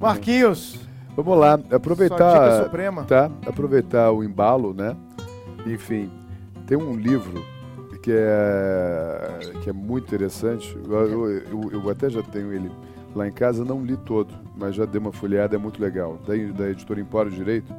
Marquinhos. 0.00 0.78
Vamos 1.16 1.36
lá, 1.36 1.58
aproveitar. 1.72 2.62
Suprema. 2.64 3.04
Tá, 3.04 3.30
aproveitar 3.44 4.12
o 4.12 4.22
embalo, 4.22 4.72
né? 4.72 4.96
Enfim, 5.66 6.10
tem 6.64 6.78
um 6.78 6.94
livro 6.94 7.44
que 8.02 8.12
é, 8.12 9.40
que 9.62 9.70
é 9.70 9.72
muito 9.72 10.04
interessante. 10.04 10.78
Eu, 10.88 11.28
eu, 11.28 11.70
eu 11.72 11.90
até 11.90 12.08
já 12.08 12.22
tenho 12.22 12.52
ele 12.52 12.70
Lá 13.18 13.26
em 13.26 13.32
casa 13.32 13.64
não 13.64 13.84
li 13.84 13.96
todo, 13.96 14.32
mas 14.56 14.76
já 14.76 14.84
dei 14.84 15.00
uma 15.00 15.10
folheada, 15.10 15.56
é 15.56 15.58
muito 15.58 15.82
legal. 15.82 16.20
Da, 16.24 16.34
da 16.56 16.70
editora 16.70 17.00
Empório 17.00 17.32
Direito, 17.32 17.74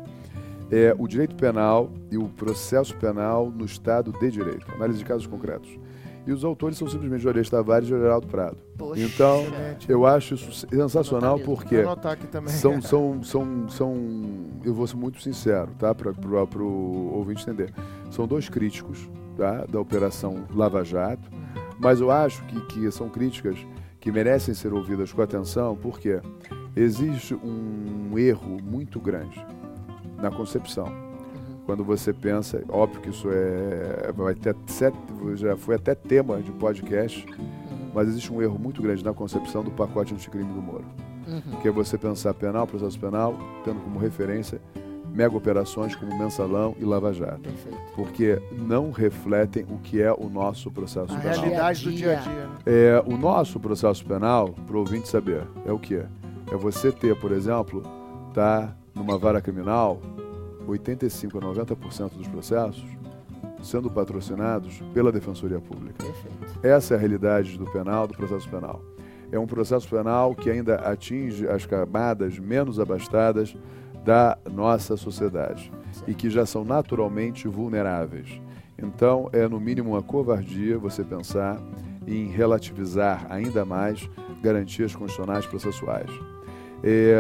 é 0.70 0.94
o 1.00 1.08
direito 1.08 1.34
penal 1.34 1.90
e 2.12 2.18
o 2.18 2.28
processo 2.28 2.94
penal 2.98 3.50
no 3.50 3.64
Estado 3.64 4.12
de 4.12 4.30
Direito, 4.30 4.70
análise 4.76 5.00
de 5.00 5.06
casos 5.06 5.26
concretos. 5.26 5.80
E 6.28 6.34
os 6.34 6.44
autores 6.44 6.78
são 6.78 6.90
simplesmente 6.90 7.24
Juarez 7.24 7.50
Tavares 7.50 7.88
e 7.88 7.92
Geraldo 7.92 8.28
Prado. 8.28 8.58
Poxa, 8.78 9.02
então, 9.02 9.46
eu 9.88 10.06
acho 10.06 10.34
isso 10.34 10.68
sensacional 10.68 11.40
porque 11.40 11.86
são, 12.48 12.82
são, 12.84 13.24
são, 13.24 13.70
são, 13.70 13.96
eu 14.66 14.74
vou 14.74 14.86
ser 14.86 14.98
muito 14.98 15.22
sincero, 15.22 15.72
tá, 15.80 15.96
para 15.96 16.12
o 16.12 17.14
ouvinte 17.16 17.44
entender. 17.44 17.74
São 18.12 18.28
dois 18.28 18.50
críticos 18.50 19.10
tá, 19.38 19.66
da 19.70 19.80
Operação 19.80 20.44
Lava 20.54 20.84
Jato, 20.84 21.30
mas 21.80 22.02
eu 22.02 22.12
acho 22.12 22.44
que, 22.44 22.60
que 22.66 22.92
são 22.92 23.08
críticas 23.08 23.58
que 24.00 24.12
merecem 24.12 24.54
ser 24.54 24.74
ouvidas 24.74 25.12
com 25.12 25.22
atenção, 25.22 25.76
porque 25.76 26.22
existe 26.76 27.36
um 27.36 28.18
erro 28.18 28.58
muito 28.62 29.00
grande 29.00 29.46
na 30.18 30.32
concepção. 30.32 30.88
Quando 31.66 31.84
você 31.84 32.12
pensa, 32.12 32.64
óbvio 32.70 33.02
que 33.02 33.10
isso 33.10 33.28
é 33.30 34.12
vai 34.14 34.34
ter 34.34 34.56
já 35.36 35.56
foi 35.56 35.76
até 35.76 35.94
tema 35.94 36.42
de 36.42 36.52
podcast, 36.52 37.26
mas 37.94 38.08
existe 38.08 38.34
um 38.34 38.42
erro 38.42 38.58
muito 38.58 38.82
grande 38.82 39.04
na 39.04 39.14
concepção 39.14 39.64
do 39.64 39.72
pacote 39.72 40.14
anticrime 40.14 40.52
do 40.52 40.62
Moro. 40.62 40.86
Uhum. 41.28 41.60
Que 41.62 41.68
é 41.68 41.72
você 41.72 41.98
pensar 41.98 42.34
penal, 42.34 42.66
processo 42.66 43.00
penal, 43.00 43.38
tendo 43.64 43.80
como 43.82 44.00
referência 44.00 44.60
mega 45.14 45.36
operações 45.36 45.96
como 45.96 46.18
Mensalão 46.18 46.76
e 46.80 46.86
Lava 46.86 47.14
Jato. 47.14 47.42
Perfeito. 47.42 47.78
Porque 47.96 48.42
não 48.52 48.92
refletem 48.92 49.66
o 49.70 49.78
que 49.78 50.02
é 50.02 50.12
o 50.12 50.30
nosso 50.30 50.72
processo 50.72 51.14
a 51.14 51.20
penal. 51.20 51.38
A 51.38 51.42
realidade 51.42 51.84
do 51.84 51.92
dia 51.92 52.18
a 52.18 52.22
dia. 52.22 52.34
Né? 52.34 52.58
É, 52.66 53.04
o 53.06 53.18
nosso 53.18 53.60
processo 53.60 54.06
penal, 54.06 54.50
para 54.50 54.76
o 54.76 54.80
ouvinte 54.80 55.08
saber, 55.08 55.44
é 55.66 55.72
o 55.72 55.80
que? 55.80 55.96
É 56.52 56.56
você 56.56 56.92
ter, 56.92 57.16
por 57.16 57.32
exemplo, 57.32 57.84
tá 58.34 58.76
numa 58.94 59.18
vara 59.18 59.42
criminal, 59.42 60.00
85 60.68 61.38
a 61.38 61.42
90% 61.42 62.18
dos 62.18 62.28
processos 62.28 63.00
sendo 63.62 63.90
patrocinados 63.90 64.82
pela 64.94 65.12
Defensoria 65.12 65.60
Pública. 65.60 66.04
Perfeito. 66.04 66.60
Essa 66.66 66.94
é 66.94 66.98
a 66.98 67.00
realidade 67.00 67.58
do 67.58 67.66
penal, 67.66 68.08
do 68.08 68.14
processo 68.14 68.48
penal. 68.50 68.82
É 69.32 69.38
um 69.38 69.46
processo 69.46 69.88
penal 69.88 70.34
que 70.34 70.50
ainda 70.50 70.76
atinge 70.76 71.48
as 71.48 71.66
camadas 71.66 72.40
menos 72.40 72.80
abastadas 72.80 73.56
da 74.10 74.40
nossa 74.52 74.98
sociedade 74.98 75.72
e 76.08 76.16
que 76.16 76.32
já 76.32 76.44
são 76.44 76.66
naturalmente 76.66 77.48
vulneráveis. 77.48 78.42
Então, 78.76 79.30
é 79.32 79.48
no 79.48 79.60
mínimo 79.60 79.92
uma 79.92 80.02
covardia 80.02 80.80
você 80.80 81.04
pensar 81.04 81.62
em 82.08 82.26
relativizar 82.26 83.28
ainda 83.30 83.64
mais 83.64 84.10
garantias 84.42 84.96
constitucionais 84.96 85.46
processuais. 85.46 86.10
É, 86.84 87.16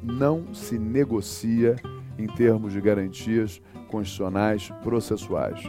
não 0.00 0.54
se 0.54 0.78
negocia 0.78 1.74
em 2.16 2.28
termos 2.28 2.72
de 2.72 2.80
garantias 2.80 3.60
constitucionais 3.88 4.70
processuais. 4.84 5.60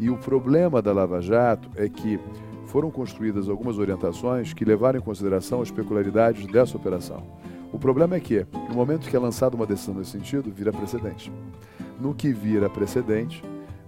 E 0.00 0.10
o 0.10 0.16
problema 0.16 0.82
da 0.82 0.92
Lava 0.92 1.22
Jato 1.22 1.70
é 1.76 1.88
que 1.88 2.18
foram 2.66 2.90
construídas 2.90 3.48
algumas 3.48 3.78
orientações 3.78 4.52
que 4.52 4.64
levaram 4.64 4.98
em 4.98 5.02
consideração 5.02 5.62
as 5.62 5.70
peculiaridades 5.70 6.48
dessa 6.48 6.76
operação. 6.76 7.22
O 7.72 7.78
problema 7.78 8.16
é 8.16 8.20
que, 8.20 8.46
no 8.68 8.74
momento 8.74 9.08
que 9.08 9.16
é 9.16 9.18
lançada 9.18 9.54
uma 9.54 9.66
decisão 9.66 9.94
nesse 9.94 10.10
sentido, 10.10 10.50
vira 10.50 10.72
precedente. 10.72 11.30
No 12.00 12.14
que 12.14 12.32
vira 12.32 12.68
precedente, 12.70 13.42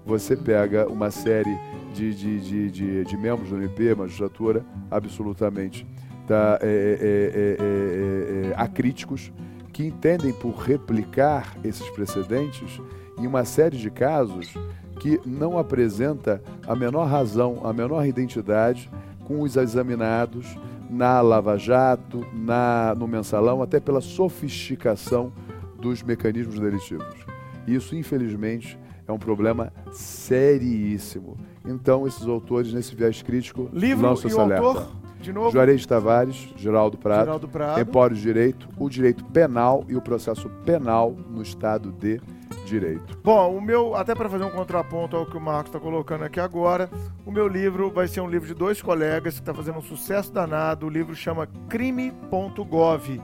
você 0.05 0.36
pega 0.36 0.89
uma 0.89 1.10
série 1.10 1.57
de, 1.94 2.15
de, 2.15 2.41
de, 2.41 2.70
de, 2.70 3.05
de 3.05 3.17
membros 3.17 3.50
do 3.50 3.57
MP, 3.57 3.94
magistratura, 3.94 4.65
absolutamente 4.91 5.86
tá, 6.26 6.59
é, 6.62 6.99
é, 7.00 8.50
é, 8.50 8.55
acríticos, 8.57 9.33
que 9.73 9.86
entendem 9.86 10.33
por 10.33 10.57
replicar 10.57 11.57
esses 11.65 11.89
precedentes 11.91 12.81
em 13.18 13.26
uma 13.26 13.44
série 13.44 13.76
de 13.76 13.91
casos 13.91 14.55
que 14.99 15.20
não 15.25 15.59
apresenta 15.59 16.42
a 16.67 16.75
menor 16.75 17.07
razão, 17.07 17.60
a 17.65 17.73
menor 17.73 18.05
identidade 18.05 18.91
com 19.25 19.41
os 19.41 19.57
examinados 19.57 20.47
na 20.91 21.20
Lava 21.20 21.57
Jato, 21.57 22.27
na, 22.33 22.94
no 22.99 23.07
mensalão, 23.07 23.62
até 23.62 23.78
pela 23.78 24.01
sofisticação 24.01 25.33
dos 25.81 26.02
mecanismos 26.02 26.59
delitivos. 26.59 27.25
Isso, 27.67 27.94
infelizmente, 27.94 28.78
é 29.07 29.12
um 29.12 29.19
problema 29.19 29.73
seríssimo. 29.93 31.36
Então, 31.65 32.07
esses 32.07 32.27
autores, 32.27 32.73
nesse 32.73 32.94
viés 32.94 33.23
crítico, 33.23 33.69
Livro 33.73 34.09
lançam 34.09 34.28
esse 34.28 34.39
alerta. 34.39 34.67
Autor, 34.67 34.89
de 35.20 35.33
novo? 35.33 35.51
Juarez 35.51 35.85
Tavares, 35.86 36.52
Geraldo 36.57 36.99
Prado, 36.99 37.25
Geraldo 37.25 37.49
Prado. 37.49 37.81
Empório 37.81 38.17
de 38.17 38.23
Direito, 38.23 38.69
o 38.78 38.89
direito 38.89 39.25
penal 39.27 39.85
e 39.89 39.94
o 39.94 40.01
processo 40.01 40.49
penal 40.65 41.15
no 41.28 41.43
Estado 41.43 41.93
de 41.93 42.20
direito. 42.65 43.19
Bom, 43.23 43.57
o 43.57 43.61
meu, 43.61 43.95
até 43.95 44.15
para 44.15 44.29
fazer 44.29 44.45
um 44.45 44.51
contraponto 44.51 45.17
ao 45.17 45.27
que 45.27 45.37
o 45.37 45.41
Marcos 45.41 45.70
está 45.70 45.81
colocando 45.81 46.25
aqui 46.25 46.41
agora, 46.41 46.91
o 47.25 47.31
meu 47.31 47.49
livro 47.49 47.91
vai 47.91 48.09
ser 48.09 48.20
um 48.20 48.29
livro 48.29 48.47
de 48.47 48.55
dois 48.55 48.81
colegas 48.81 49.35
que 49.35 49.41
está 49.41 49.55
fazendo 49.55 49.79
um 49.79 49.83
sucesso 49.83 50.33
danado. 50.33 50.87
O 50.87 50.91
livro 50.91 51.15
chama 51.15 51.49
Crime.gov, 51.69 53.20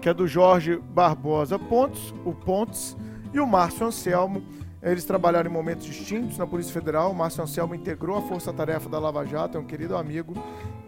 que 0.00 0.08
é 0.08 0.14
do 0.14 0.26
Jorge 0.26 0.76
Barbosa 0.76 1.58
Pontes, 1.58 2.14
o 2.24 2.32
Pontes, 2.32 2.96
e 3.32 3.40
o 3.40 3.46
Márcio 3.46 3.86
Anselmo. 3.86 4.42
Eles 4.82 5.04
trabalharam 5.04 5.50
em 5.50 5.52
momentos 5.52 5.86
distintos 5.86 6.36
na 6.38 6.46
Polícia 6.46 6.72
Federal. 6.72 7.10
O 7.10 7.14
Márcio 7.14 7.42
Anselmo 7.42 7.74
integrou 7.74 8.18
a 8.18 8.22
Força 8.22 8.52
Tarefa 8.52 8.88
da 8.88 8.98
Lava 8.98 9.26
Jato, 9.26 9.58
é 9.58 9.60
um 9.60 9.64
querido 9.64 9.96
amigo, 9.96 10.34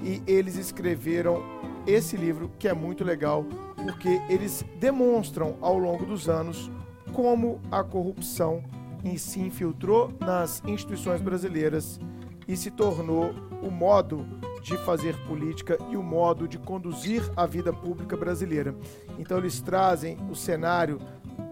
e 0.02 0.23
eles 0.26 0.56
escreveram 0.56 1.42
esse 1.86 2.16
livro 2.16 2.50
que 2.58 2.68
é 2.68 2.74
muito 2.74 3.02
legal, 3.02 3.44
porque 3.74 4.20
eles 4.28 4.65
demonstram 4.78 5.56
ao 5.60 5.78
longo 5.78 6.05
dos 6.05 6.28
anos 6.28 6.70
como 7.16 7.62
a 7.72 7.82
corrupção 7.82 8.62
se 9.16 9.40
infiltrou 9.40 10.12
nas 10.20 10.62
instituições 10.66 11.22
brasileiras 11.22 11.98
e 12.46 12.54
se 12.54 12.70
tornou 12.70 13.32
o 13.62 13.70
modo 13.70 14.26
de 14.60 14.76
fazer 14.78 15.16
política 15.24 15.78
e 15.88 15.96
o 15.96 16.02
modo 16.02 16.46
de 16.46 16.58
conduzir 16.58 17.22
a 17.34 17.46
vida 17.46 17.72
pública 17.72 18.18
brasileira. 18.18 18.74
Então 19.18 19.38
eles 19.38 19.62
trazem 19.62 20.18
o 20.30 20.34
cenário 20.34 20.98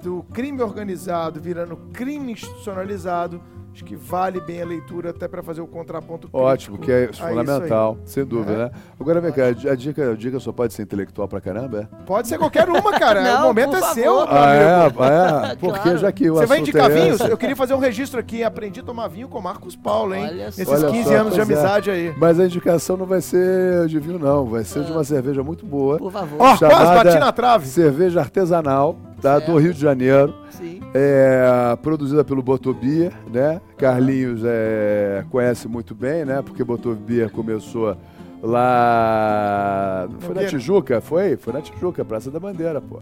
do 0.03 0.23
crime 0.35 0.61
organizado 0.61 1.41
virando 1.41 1.79
crime 1.95 2.33
institucionalizado. 2.33 3.41
Acho 3.75 3.85
que 3.85 3.97
vale 3.97 4.41
bem 4.41 4.63
a 4.63 4.65
leitura 4.65 5.11
até 5.11 5.27
para 5.27 5.43
fazer 5.43 5.61
o 5.61 5.67
contraponto 5.67 6.29
Ótimo, 6.33 6.79
que 6.79 6.93
é 6.93 7.13
fundamental, 7.13 7.99
sem 8.05 8.25
dúvida, 8.25 8.53
é. 8.53 8.57
né? 8.57 8.71
Agora 9.01 9.21
vem 9.21 9.33
cá, 9.33 9.47
a 9.47 9.75
dica, 9.75 10.13
a 10.13 10.15
dica 10.15 10.39
só 10.39 10.53
pode 10.53 10.73
ser 10.73 10.83
intelectual 10.83 11.27
pra 11.27 11.41
caramba, 11.41 11.81
é? 11.81 12.05
Pode 12.05 12.29
ser 12.29 12.39
qualquer 12.39 12.69
uma, 12.69 12.93
cara. 13.01 13.21
Não, 13.35 13.41
o 13.41 13.47
momento 13.49 13.75
é 13.75 13.81
favor. 13.81 13.95
seu. 13.95 14.21
Ah, 14.21 14.55
é? 14.55 14.75
Ah, 14.97 15.49
é? 15.51 15.57
Porque 15.59 15.81
claro. 15.81 15.99
já 15.99 16.13
que 16.13 16.31
o 16.31 16.35
Você 16.35 16.47
vai 16.47 16.61
indicar 16.61 16.89
é 16.89 16.95
vinhos? 16.95 17.19
Eu 17.19 17.37
queria 17.37 17.57
fazer 17.57 17.75
um 17.75 17.81
registro 17.81 18.21
aqui. 18.21 18.45
Aprendi 18.45 18.79
a 18.79 18.85
tomar 18.85 19.09
vinho 19.09 19.27
com 19.27 19.41
Marcos 19.41 19.75
Paulo, 19.75 20.15
hein? 20.15 20.25
Olha 20.25 20.45
Nesses 20.47 20.69
Olha 20.69 20.93
15 20.93 21.09
só, 21.09 21.17
anos 21.17 21.35
de 21.35 21.41
é. 21.41 21.43
amizade 21.43 21.91
é. 21.91 21.93
aí. 21.95 22.15
Mas 22.17 22.39
a 22.39 22.45
indicação 22.45 22.97
não 22.97 23.07
vai 23.07 23.21
ser 23.21 23.89
de 23.89 23.99
vinho, 23.99 24.21
não. 24.21 24.47
Vai 24.47 24.63
ser 24.63 24.85
de 24.85 24.93
uma 24.93 25.03
cerveja 25.03 25.43
muito 25.43 25.67
boa. 25.67 25.99
Por 25.99 26.13
favor. 26.13 26.37
Ó, 26.39 26.55
oh, 26.55 26.59
quase 26.59 27.05
bati 27.05 27.19
na 27.19 27.33
trave. 27.33 27.67
Cerveja 27.67 28.21
artesanal 28.21 28.97
tá? 29.21 29.41
do 29.41 29.59
Rio 29.59 29.75
de 29.75 29.81
Janeiro. 29.81 30.33
Sim. 30.51 30.84
É, 30.97 31.77
produzida 31.83 32.23
pelo 32.23 32.41
Botobia, 32.41 33.11
né? 33.33 33.61
Carlinhos 33.77 34.43
é, 34.45 35.25
conhece 35.29 35.67
muito 35.67 35.93
bem, 35.93 36.25
né? 36.25 36.41
Porque 36.41 36.63
Botobia 36.63 37.29
começou 37.29 37.97
lá. 38.41 40.09
Foi 40.21 40.35
na 40.37 40.45
Tijuca? 40.45 41.01
Foi? 41.01 41.37
Foi 41.37 41.53
na 41.53 41.61
Tijuca, 41.61 42.05
Praça 42.05 42.31
da 42.31 42.39
Bandeira, 42.39 42.81
pô. 42.81 43.01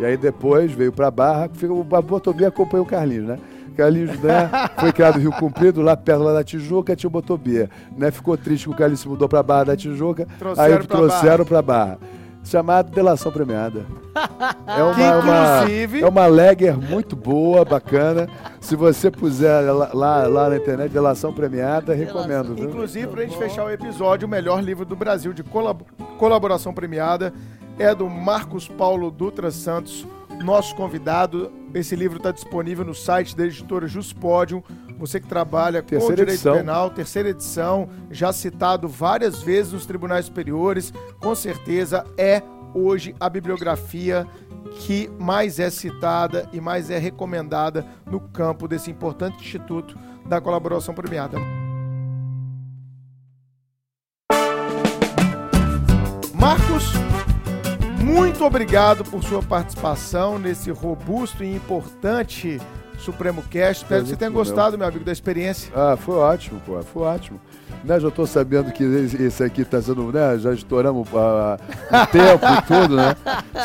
E 0.00 0.06
aí 0.06 0.16
depois 0.16 0.72
veio 0.72 0.90
pra 0.90 1.10
Barra, 1.10 1.50
o 1.68 1.84
Botobia 1.84 2.48
acompanhou 2.48 2.86
o 2.86 2.88
Carlinhos, 2.88 3.26
né? 3.26 3.38
Carlinhos 3.76 4.18
né, 4.20 4.50
foi 4.80 4.90
criado 4.90 5.16
no 5.16 5.20
Rio 5.20 5.32
Comprido, 5.32 5.82
lá 5.82 5.94
perto 5.96 6.22
lá 6.22 6.32
da 6.32 6.42
Tijuca, 6.42 6.96
tinha 6.96 7.08
o 7.08 7.12
Botobia. 7.12 7.68
Né? 7.94 8.10
Ficou 8.10 8.38
triste 8.38 8.64
que 8.64 8.74
o 8.74 8.76
Carlinhos 8.76 9.00
se 9.00 9.08
mudou 9.08 9.28
pra 9.28 9.42
Barra 9.42 9.64
da 9.64 9.76
Tijuca, 9.76 10.26
trouxeram 10.38 10.76
aí 10.76 10.86
trouxeram 10.86 11.44
pra 11.44 11.60
Barra. 11.60 11.96
Pra 11.98 12.08
Barra 12.08 12.23
chamado 12.44 12.90
Delação 12.90 13.32
Premiada. 13.32 13.86
É 14.66 14.82
uma, 14.82 15.18
uma, 15.18 15.98
é 16.00 16.08
uma 16.08 16.26
legger 16.26 16.76
muito 16.76 17.14
boa, 17.14 17.64
bacana. 17.64 18.28
Se 18.60 18.74
você 18.74 19.10
puser 19.10 19.62
lá, 19.72 19.90
lá, 19.92 20.26
lá 20.26 20.48
na 20.48 20.56
internet, 20.56 20.90
Delação 20.90 21.32
Premiada, 21.32 21.94
recomendo. 21.94 22.54
Viu? 22.54 22.68
Inclusive, 22.68 23.06
para 23.08 23.20
a 23.20 23.24
gente 23.24 23.36
fechar 23.36 23.64
o 23.64 23.70
episódio, 23.70 24.26
o 24.26 24.30
melhor 24.30 24.62
livro 24.62 24.84
do 24.84 24.96
Brasil 24.96 25.32
de 25.32 25.42
colab 25.42 25.84
colaboração 26.18 26.72
premiada 26.72 27.32
é 27.78 27.94
do 27.94 28.08
Marcos 28.08 28.68
Paulo 28.68 29.10
Dutra 29.10 29.50
Santos, 29.50 30.06
nosso 30.42 30.74
convidado. 30.74 31.52
Esse 31.74 31.96
livro 31.96 32.18
está 32.18 32.30
disponível 32.30 32.84
no 32.84 32.94
site 32.94 33.36
da 33.36 33.44
editora 33.44 33.86
Juspodium. 33.86 34.62
Você 34.98 35.18
que 35.18 35.26
trabalha 35.26 35.82
terceira 35.82 36.06
com 36.06 36.16
direito 36.16 36.30
edição. 36.34 36.56
penal, 36.56 36.90
terceira 36.90 37.28
edição, 37.30 37.88
já 38.10 38.32
citado 38.32 38.88
várias 38.88 39.42
vezes 39.42 39.72
nos 39.72 39.86
tribunais 39.86 40.26
superiores, 40.26 40.92
com 41.20 41.34
certeza 41.34 42.04
é 42.16 42.42
hoje 42.74 43.14
a 43.18 43.28
bibliografia 43.28 44.26
que 44.80 45.08
mais 45.18 45.58
é 45.58 45.70
citada 45.70 46.48
e 46.52 46.60
mais 46.60 46.90
é 46.90 46.98
recomendada 46.98 47.86
no 48.06 48.20
campo 48.20 48.66
desse 48.66 48.90
importante 48.90 49.36
instituto 49.40 49.96
da 50.26 50.40
colaboração 50.40 50.94
premiada. 50.94 51.38
Marcos, 56.34 56.92
muito 58.00 58.44
obrigado 58.44 59.04
por 59.04 59.22
sua 59.22 59.42
participação 59.42 60.38
nesse 60.38 60.70
robusto 60.70 61.42
e 61.42 61.54
importante 61.54 62.60
Supremo 63.04 63.42
Cast. 63.42 63.84
Espero 63.84 64.02
que 64.02 64.10
você 64.10 64.16
tenha 64.16 64.30
gostado, 64.30 64.78
meu 64.78 64.86
amigo, 64.86 65.04
da 65.04 65.12
experiência. 65.12 65.70
Ah, 65.74 65.96
foi 65.96 66.16
ótimo, 66.16 66.60
pô, 66.64 66.82
foi 66.82 67.02
ótimo. 67.02 67.40
Né, 67.84 68.00
já 68.00 68.08
estou 68.08 68.26
sabendo 68.26 68.72
que 68.72 68.82
esse 68.82 69.44
aqui 69.44 69.60
está 69.60 69.80
sendo, 69.82 70.10
né? 70.10 70.38
Já 70.38 70.54
estouramos 70.54 71.06
uh, 71.08 71.12
o 71.14 72.06
tempo 72.06 72.46
e 72.46 72.62
tudo, 72.66 72.96
né? 72.96 73.14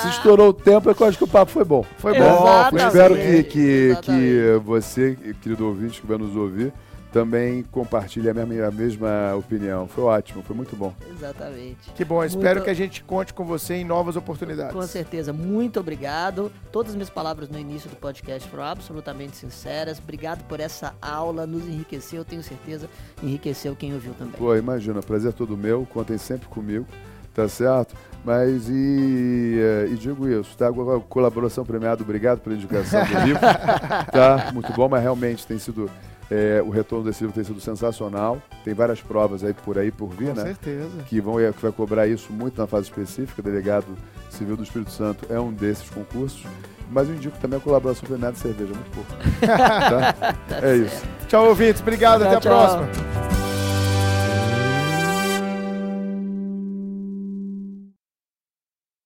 Se 0.01 0.09
estourou 0.09 0.49
o 0.49 0.53
tempo, 0.53 0.89
é 0.89 0.95
eu 0.97 1.07
acho 1.07 1.17
que 1.17 1.23
o 1.23 1.27
papo 1.27 1.51
foi 1.51 1.63
bom. 1.63 1.85
Foi 1.97 2.17
bom. 2.17 2.25
Exatamente. 2.25 2.87
Espero 2.87 3.15
que, 3.15 3.43
que, 3.43 3.97
que 4.01 4.61
você, 4.65 5.17
querido 5.41 5.65
ouvinte 5.65 6.01
que 6.01 6.07
vai 6.07 6.17
nos 6.17 6.35
ouvir, 6.35 6.73
também 7.11 7.63
compartilha 7.63 8.31
a 8.31 8.33
mesma, 8.33 8.67
a 8.67 8.71
mesma 8.71 9.35
opinião. 9.35 9.87
Foi 9.87 10.03
ótimo, 10.03 10.43
foi 10.43 10.55
muito 10.55 10.75
bom. 10.75 10.93
Exatamente. 11.09 11.91
Que 11.95 12.05
bom, 12.05 12.23
espero 12.23 12.55
muito... 12.55 12.63
que 12.65 12.69
a 12.69 12.73
gente 12.73 13.03
conte 13.03 13.33
com 13.33 13.43
você 13.43 13.75
em 13.75 13.83
novas 13.83 14.15
oportunidades. 14.15 14.73
Com 14.73 14.81
certeza, 14.83 15.33
muito 15.33 15.79
obrigado. 15.79 16.51
Todas 16.71 16.91
as 16.91 16.95
minhas 16.95 17.09
palavras 17.09 17.49
no 17.49 17.57
início 17.57 17.89
do 17.89 17.95
podcast 17.95 18.47
foram 18.49 18.63
absolutamente 18.63 19.35
sinceras. 19.37 19.99
Obrigado 19.99 20.43
por 20.45 20.59
essa 20.59 20.93
aula, 21.01 21.47
nos 21.47 21.67
enriqueceu, 21.67 22.23
tenho 22.23 22.43
certeza, 22.43 22.87
enriqueceu 23.23 23.75
quem 23.75 23.93
ouviu 23.93 24.13
também. 24.13 24.33
Pô, 24.33 24.55
imagina, 24.55 25.01
prazer 25.01 25.29
é 25.29 25.33
todo 25.33 25.57
meu, 25.57 25.87
contem 25.91 26.17
sempre 26.17 26.47
comigo, 26.47 26.85
tá 27.33 27.47
certo? 27.47 27.95
Mas 28.23 28.67
e, 28.69 29.57
eh, 29.57 29.87
e, 29.91 29.95
digo 29.95 30.27
isso, 30.27 30.55
tá? 30.57 30.67
Colaboração 31.07 31.65
premiada, 31.65 32.03
obrigado 32.03 32.39
pela 32.39 32.55
indicação 32.55 33.03
do 33.05 33.19
livro. 33.25 33.39
tá? 34.11 34.51
Muito 34.53 34.71
bom, 34.73 34.89
mas 34.89 35.01
realmente 35.01 35.47
tem 35.47 35.57
sido 35.57 35.89
é, 36.31 36.61
o 36.63 36.69
retorno 36.69 37.05
desse 37.05 37.21
livro 37.21 37.33
tem 37.33 37.43
sido 37.43 37.59
sensacional. 37.59 38.41
Tem 38.63 38.73
várias 38.73 39.01
provas 39.01 39.43
aí 39.43 39.53
por 39.53 39.77
aí 39.77 39.91
por 39.91 40.09
vir, 40.09 40.29
Com 40.29 40.35
né? 40.35 40.41
Com 40.41 40.47
certeza. 40.47 41.03
Que, 41.07 41.19
vão, 41.19 41.35
que 41.35 41.61
vai 41.61 41.71
cobrar 41.71 42.07
isso 42.07 42.31
muito 42.31 42.59
na 42.59 42.67
fase 42.67 42.85
específica. 42.85 43.41
O 43.41 43.43
delegado 43.43 43.87
civil 44.29 44.55
do 44.55 44.63
Espírito 44.63 44.91
Santo 44.91 45.25
é 45.29 45.39
um 45.39 45.51
desses 45.51 45.89
concursos. 45.89 46.43
Mas 46.91 47.07
eu 47.07 47.15
indico 47.15 47.37
também 47.39 47.57
a 47.57 47.61
colaboração 47.61 48.07
premiada 48.07 48.33
de 48.33 48.39
cerveja, 48.39 48.73
muito 48.73 48.91
pouco. 48.91 49.11
tá? 49.45 50.13
tá 50.49 50.59
é 50.61 50.77
isso. 50.77 51.03
Tchau, 51.27 51.47
ouvintes. 51.47 51.81
Obrigado. 51.81 52.21
Tchau, 52.21 52.27
até 52.27 52.37
a 52.37 52.39
tchau. 52.39 52.51
próxima. 52.51 53.48